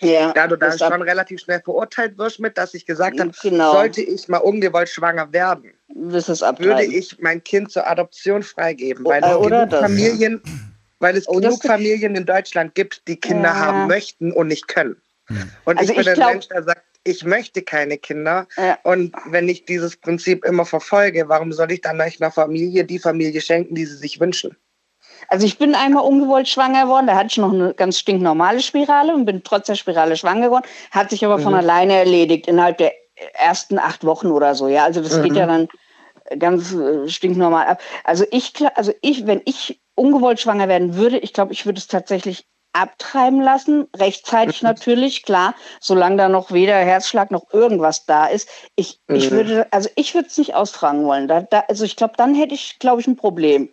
Ja, 0.00 0.32
da 0.32 0.48
du 0.48 0.56
da 0.56 0.68
ab- 0.68 0.78
schon 0.78 1.02
relativ 1.02 1.40
schnell 1.40 1.60
verurteilt 1.62 2.18
wirst 2.18 2.40
mit, 2.40 2.58
dass 2.58 2.74
ich 2.74 2.86
gesagt 2.86 3.20
habe, 3.20 3.30
Genau. 3.42 3.72
sollte 3.72 4.00
ich 4.02 4.26
mal 4.28 4.38
ungewollt 4.38 4.88
schwanger 4.88 5.32
werden, 5.32 5.72
würde 5.88 6.84
ich 6.84 7.18
mein 7.20 7.42
Kind 7.44 7.70
zur 7.70 7.86
Adoption 7.86 8.42
freigeben, 8.42 9.04
weil 9.04 9.22
äh, 9.22 9.28
es 9.28 9.36
oder 9.36 9.66
genug. 9.66 9.80
Familien, 9.80 10.42
weil 10.98 11.16
es 11.16 11.28
Oh, 11.28 11.34
genug 11.38 11.62
Familien 11.62 12.16
in 12.16 12.26
Deutschland 12.26 12.74
gibt, 12.74 13.06
die 13.06 13.16
Kinder 13.16 13.50
Ja. 13.50 13.56
haben 13.56 13.86
möchten 13.86 14.32
und 14.32 14.48
nicht 14.48 14.66
können. 14.68 14.96
Und 15.64 15.78
Also 15.78 15.90
ich 15.92 15.96
bin 15.96 16.00
ich 16.02 16.08
ein 16.08 16.14
glaub- 16.14 16.30
Mensch, 16.32 16.48
der 16.48 16.62
sagt, 16.64 16.82
ich 17.06 17.24
möchte 17.24 17.62
keine 17.62 17.98
Kinder. 17.98 18.46
Und 18.82 19.14
wenn 19.26 19.48
ich 19.48 19.64
dieses 19.64 19.96
Prinzip 19.96 20.44
immer 20.44 20.64
verfolge, 20.64 21.28
warum 21.28 21.52
soll 21.52 21.72
ich 21.72 21.80
dann 21.80 21.98
nicht 21.98 22.20
einer 22.20 22.30
Familie 22.30 22.84
die 22.84 22.98
Familie 22.98 23.40
schenken, 23.40 23.74
die 23.74 23.86
sie 23.86 23.96
sich 23.96 24.20
wünschen? 24.20 24.56
Also 25.28 25.46
ich 25.46 25.58
bin 25.58 25.74
einmal 25.74 26.04
ungewollt 26.04 26.48
schwanger 26.48 26.84
geworden, 26.84 27.06
da 27.06 27.16
hatte 27.16 27.28
ich 27.28 27.36
noch 27.38 27.52
eine 27.52 27.74
ganz 27.74 27.98
stinknormale 27.98 28.60
Spirale 28.60 29.14
und 29.14 29.24
bin 29.24 29.42
trotz 29.42 29.66
der 29.66 29.74
Spirale 29.74 30.16
schwanger 30.16 30.46
geworden, 30.46 30.66
hat 30.90 31.10
sich 31.10 31.24
aber 31.24 31.38
von 31.38 31.52
Mhm. 31.52 31.58
alleine 31.58 31.94
erledigt 31.94 32.46
innerhalb 32.46 32.78
der 32.78 32.92
ersten 33.34 33.78
acht 33.78 34.04
Wochen 34.04 34.28
oder 34.28 34.54
so. 34.54 34.68
Ja, 34.68 34.84
also 34.84 35.00
das 35.00 35.16
Mhm. 35.16 35.22
geht 35.22 35.36
ja 35.36 35.46
dann 35.46 35.68
ganz 36.38 36.72
äh, 36.74 37.08
stinknormal 37.08 37.66
ab. 37.66 37.80
Also 38.04 38.24
ich, 38.30 38.52
also 38.74 38.92
ich, 39.00 39.26
wenn 39.26 39.42
ich 39.44 39.80
ungewollt 39.94 40.40
schwanger 40.40 40.68
werden 40.68 40.94
würde, 40.96 41.18
ich 41.18 41.32
glaube, 41.32 41.52
ich 41.52 41.66
würde 41.66 41.78
es 41.78 41.86
tatsächlich 41.86 42.46
abtreiben 42.80 43.40
lassen, 43.40 43.88
rechtzeitig 43.96 44.62
natürlich, 44.62 45.22
klar, 45.22 45.54
solange 45.80 46.16
da 46.16 46.28
noch 46.28 46.52
weder 46.52 46.74
Herzschlag 46.76 47.30
noch 47.30 47.52
irgendwas 47.52 48.06
da 48.06 48.26
ist. 48.26 48.48
Ich, 48.76 49.00
ich 49.08 49.30
Mhm. 49.30 49.34
würde, 49.36 49.66
also 49.72 49.88
ich 49.96 50.14
würde 50.14 50.28
es 50.28 50.38
nicht 50.38 50.54
austragen 50.54 51.04
wollen. 51.04 51.28
Da, 51.28 51.42
da, 51.42 51.64
also 51.68 51.84
ich 51.84 51.96
glaube, 51.96 52.14
dann 52.16 52.34
hätte 52.34 52.54
ich, 52.54 52.78
glaube 52.78 53.00
ich, 53.00 53.06
ein 53.06 53.16
Problem. 53.16 53.72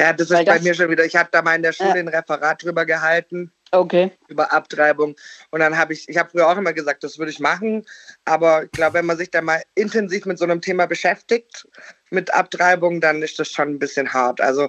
Ja, 0.00 0.12
das 0.14 0.30
Weil 0.30 0.40
ist 0.40 0.46
bei 0.46 0.54
das- 0.54 0.62
mir 0.62 0.74
schon 0.74 0.90
wieder. 0.90 1.04
Ich 1.04 1.14
habe 1.14 1.28
da 1.30 1.42
mal 1.42 1.54
in 1.56 1.62
der 1.62 1.72
Schule 1.72 1.90
Ja. 1.90 1.94
ein 1.96 2.08
Referat 2.08 2.62
drüber 2.62 2.86
gehalten. 2.86 3.52
Okay. 3.72 4.10
Über 4.28 4.50
Abtreibung. 4.52 5.14
Und 5.50 5.60
dann 5.60 5.76
habe 5.78 5.92
ich, 5.92 6.08
ich 6.08 6.16
habe 6.16 6.30
früher 6.30 6.48
auch 6.48 6.56
immer 6.56 6.72
gesagt, 6.72 7.04
das 7.04 7.18
würde 7.18 7.30
ich 7.30 7.38
machen. 7.38 7.84
Aber 8.24 8.64
ich 8.64 8.70
glaube, 8.72 8.94
wenn 8.94 9.06
man 9.06 9.16
sich 9.16 9.30
da 9.30 9.42
mal 9.42 9.62
intensiv 9.76 10.24
mit 10.26 10.38
so 10.38 10.44
einem 10.44 10.60
Thema 10.60 10.86
beschäftigt, 10.86 11.68
mit 12.10 12.32
Abtreibung, 12.34 13.00
dann 13.00 13.22
ist 13.22 13.38
das 13.38 13.48
schon 13.50 13.70
ein 13.70 13.78
bisschen 13.78 14.12
hart. 14.12 14.40
Also, 14.40 14.68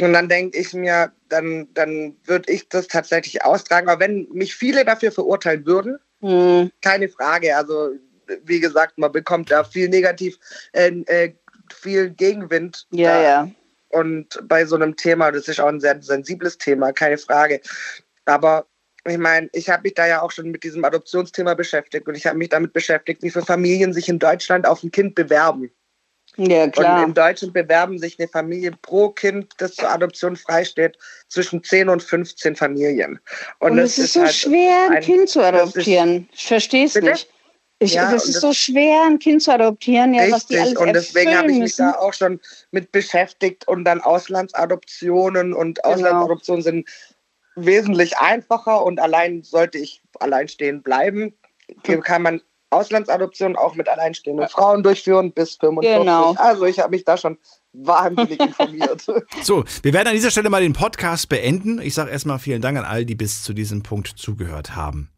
und 0.00 0.12
dann 0.12 0.28
denke 0.28 0.58
ich 0.58 0.72
mir, 0.72 1.12
dann, 1.28 1.68
dann 1.74 2.16
würde 2.24 2.52
ich 2.52 2.68
das 2.68 2.86
tatsächlich 2.88 3.44
austragen. 3.44 3.88
Aber 3.88 4.00
wenn 4.00 4.28
mich 4.32 4.54
viele 4.54 4.84
dafür 4.84 5.12
verurteilen 5.12 5.66
würden, 5.66 5.98
Hm. 6.20 6.70
keine 6.82 7.08
Frage. 7.08 7.56
Also, 7.56 7.92
wie 8.44 8.60
gesagt, 8.60 8.98
man 8.98 9.12
bekommt 9.12 9.50
da 9.50 9.64
viel 9.64 9.88
negativ, 9.88 10.38
äh, 10.72 10.88
äh, 11.06 11.34
viel 11.72 12.10
Gegenwind. 12.10 12.86
Ja, 12.90 13.14
da. 13.14 13.22
ja. 13.22 13.50
Und 13.90 14.40
bei 14.48 14.64
so 14.66 14.76
einem 14.76 14.96
Thema, 14.96 15.30
das 15.30 15.48
ist 15.48 15.60
auch 15.60 15.68
ein 15.68 15.80
sehr 15.80 16.00
sensibles 16.02 16.58
Thema, 16.58 16.92
keine 16.92 17.18
Frage. 17.18 17.60
Aber 18.24 18.66
ich 19.06 19.18
meine, 19.18 19.48
ich 19.52 19.70
habe 19.70 19.82
mich 19.84 19.94
da 19.94 20.06
ja 20.06 20.20
auch 20.20 20.32
schon 20.32 20.50
mit 20.50 20.64
diesem 20.64 20.84
Adoptionsthema 20.84 21.54
beschäftigt 21.54 22.08
und 22.08 22.16
ich 22.16 22.26
habe 22.26 22.36
mich 22.36 22.48
damit 22.48 22.72
beschäftigt, 22.72 23.22
wie 23.22 23.30
viele 23.30 23.44
Familien 23.44 23.92
sich 23.92 24.08
in 24.08 24.18
Deutschland 24.18 24.66
auf 24.66 24.82
ein 24.82 24.90
Kind 24.90 25.14
bewerben. 25.14 25.70
Ja, 26.36 26.68
klar. 26.68 27.00
Und 27.02 27.08
in 27.08 27.14
Deutschland 27.14 27.54
bewerben 27.54 27.98
sich 27.98 28.18
eine 28.18 28.28
Familie 28.28 28.72
pro 28.82 29.08
Kind, 29.10 29.52
das 29.58 29.74
zur 29.74 29.90
Adoption 29.90 30.36
freisteht, 30.36 30.98
zwischen 31.28 31.62
10 31.64 31.88
und 31.88 32.02
15 32.02 32.56
Familien. 32.56 33.18
Und, 33.58 33.78
es 33.78 33.96
ist 33.98 34.12
so 34.14 34.20
halt 34.22 34.34
schwer, 34.34 34.90
ein, 34.90 35.02
Kind 35.02 35.28
zu 35.28 35.40
ist- 35.40 35.46
adoptieren. 35.46 36.28
Ich 36.32 36.46
verstehe 36.46 36.84
es 36.86 36.94
nicht. 36.94 37.28
Ich, 37.78 37.92
Ja, 37.94 38.10
das 38.10 38.22
und 38.24 38.28
ist 38.30 38.34
das- 38.36 38.42
so 38.42 38.52
schwer, 38.54 39.02
ein 39.06 39.18
Kind 39.18 39.42
zu 39.42 39.50
adoptieren, 39.52 40.14
ja, 40.14 40.30
was 40.30 40.46
die 40.46 40.56
alles 40.58 40.70
Richtig, 40.70 40.86
und 40.86 40.92
deswegen 40.94 41.36
habe 41.36 41.46
ich 41.48 41.52
mich 41.54 41.60
müssen. 41.62 41.86
da 41.92 41.98
auch 41.98 42.14
schon 42.14 42.40
mit 42.70 42.90
beschäftigt 42.90 43.68
und 43.68 43.84
dann 43.84 44.00
Auslandsadoptionen 44.00 45.52
und 45.52 45.76
Genau. 45.82 45.94
Auslandsadoptionen 45.94 46.62
sind 46.62 46.88
wesentlich 47.54 48.16
einfacher 48.18 48.84
und 48.84 48.98
allein 49.00 49.42
sollte 49.42 49.78
ich 49.78 50.02
alleinstehend 50.20 50.84
bleiben, 50.84 51.34
Hm. 51.86 52.02
kann 52.02 52.22
man 52.22 52.40
Auslandsadoptionen 52.70 53.56
auch 53.56 53.74
mit 53.74 53.88
alleinstehenden 53.88 54.48
Frauen 54.48 54.82
durchführen 54.82 55.32
bis 55.32 55.56
45. 55.56 56.00
Genau. 56.00 56.34
Also 56.36 56.64
ich 56.64 56.78
habe 56.80 56.90
mich 56.90 57.04
da 57.04 57.16
schon 57.16 57.38
wahnsinnig 57.72 58.40
informiert. 58.40 59.06
So, 59.42 59.64
wir 59.82 59.92
werden 59.92 60.08
an 60.08 60.14
dieser 60.14 60.30
Stelle 60.30 60.50
mal 60.50 60.62
den 60.62 60.72
Podcast 60.72 61.28
beenden. 61.28 61.80
Ich 61.80 61.94
sage 61.94 62.10
erstmal 62.10 62.38
vielen 62.38 62.62
Dank 62.62 62.78
an 62.78 62.84
all, 62.84 63.04
die 63.04 63.14
bis 63.14 63.42
zu 63.42 63.52
diesem 63.52 63.82
Punkt 63.82 64.08
zugehört 64.16 64.74
haben. 64.74 65.10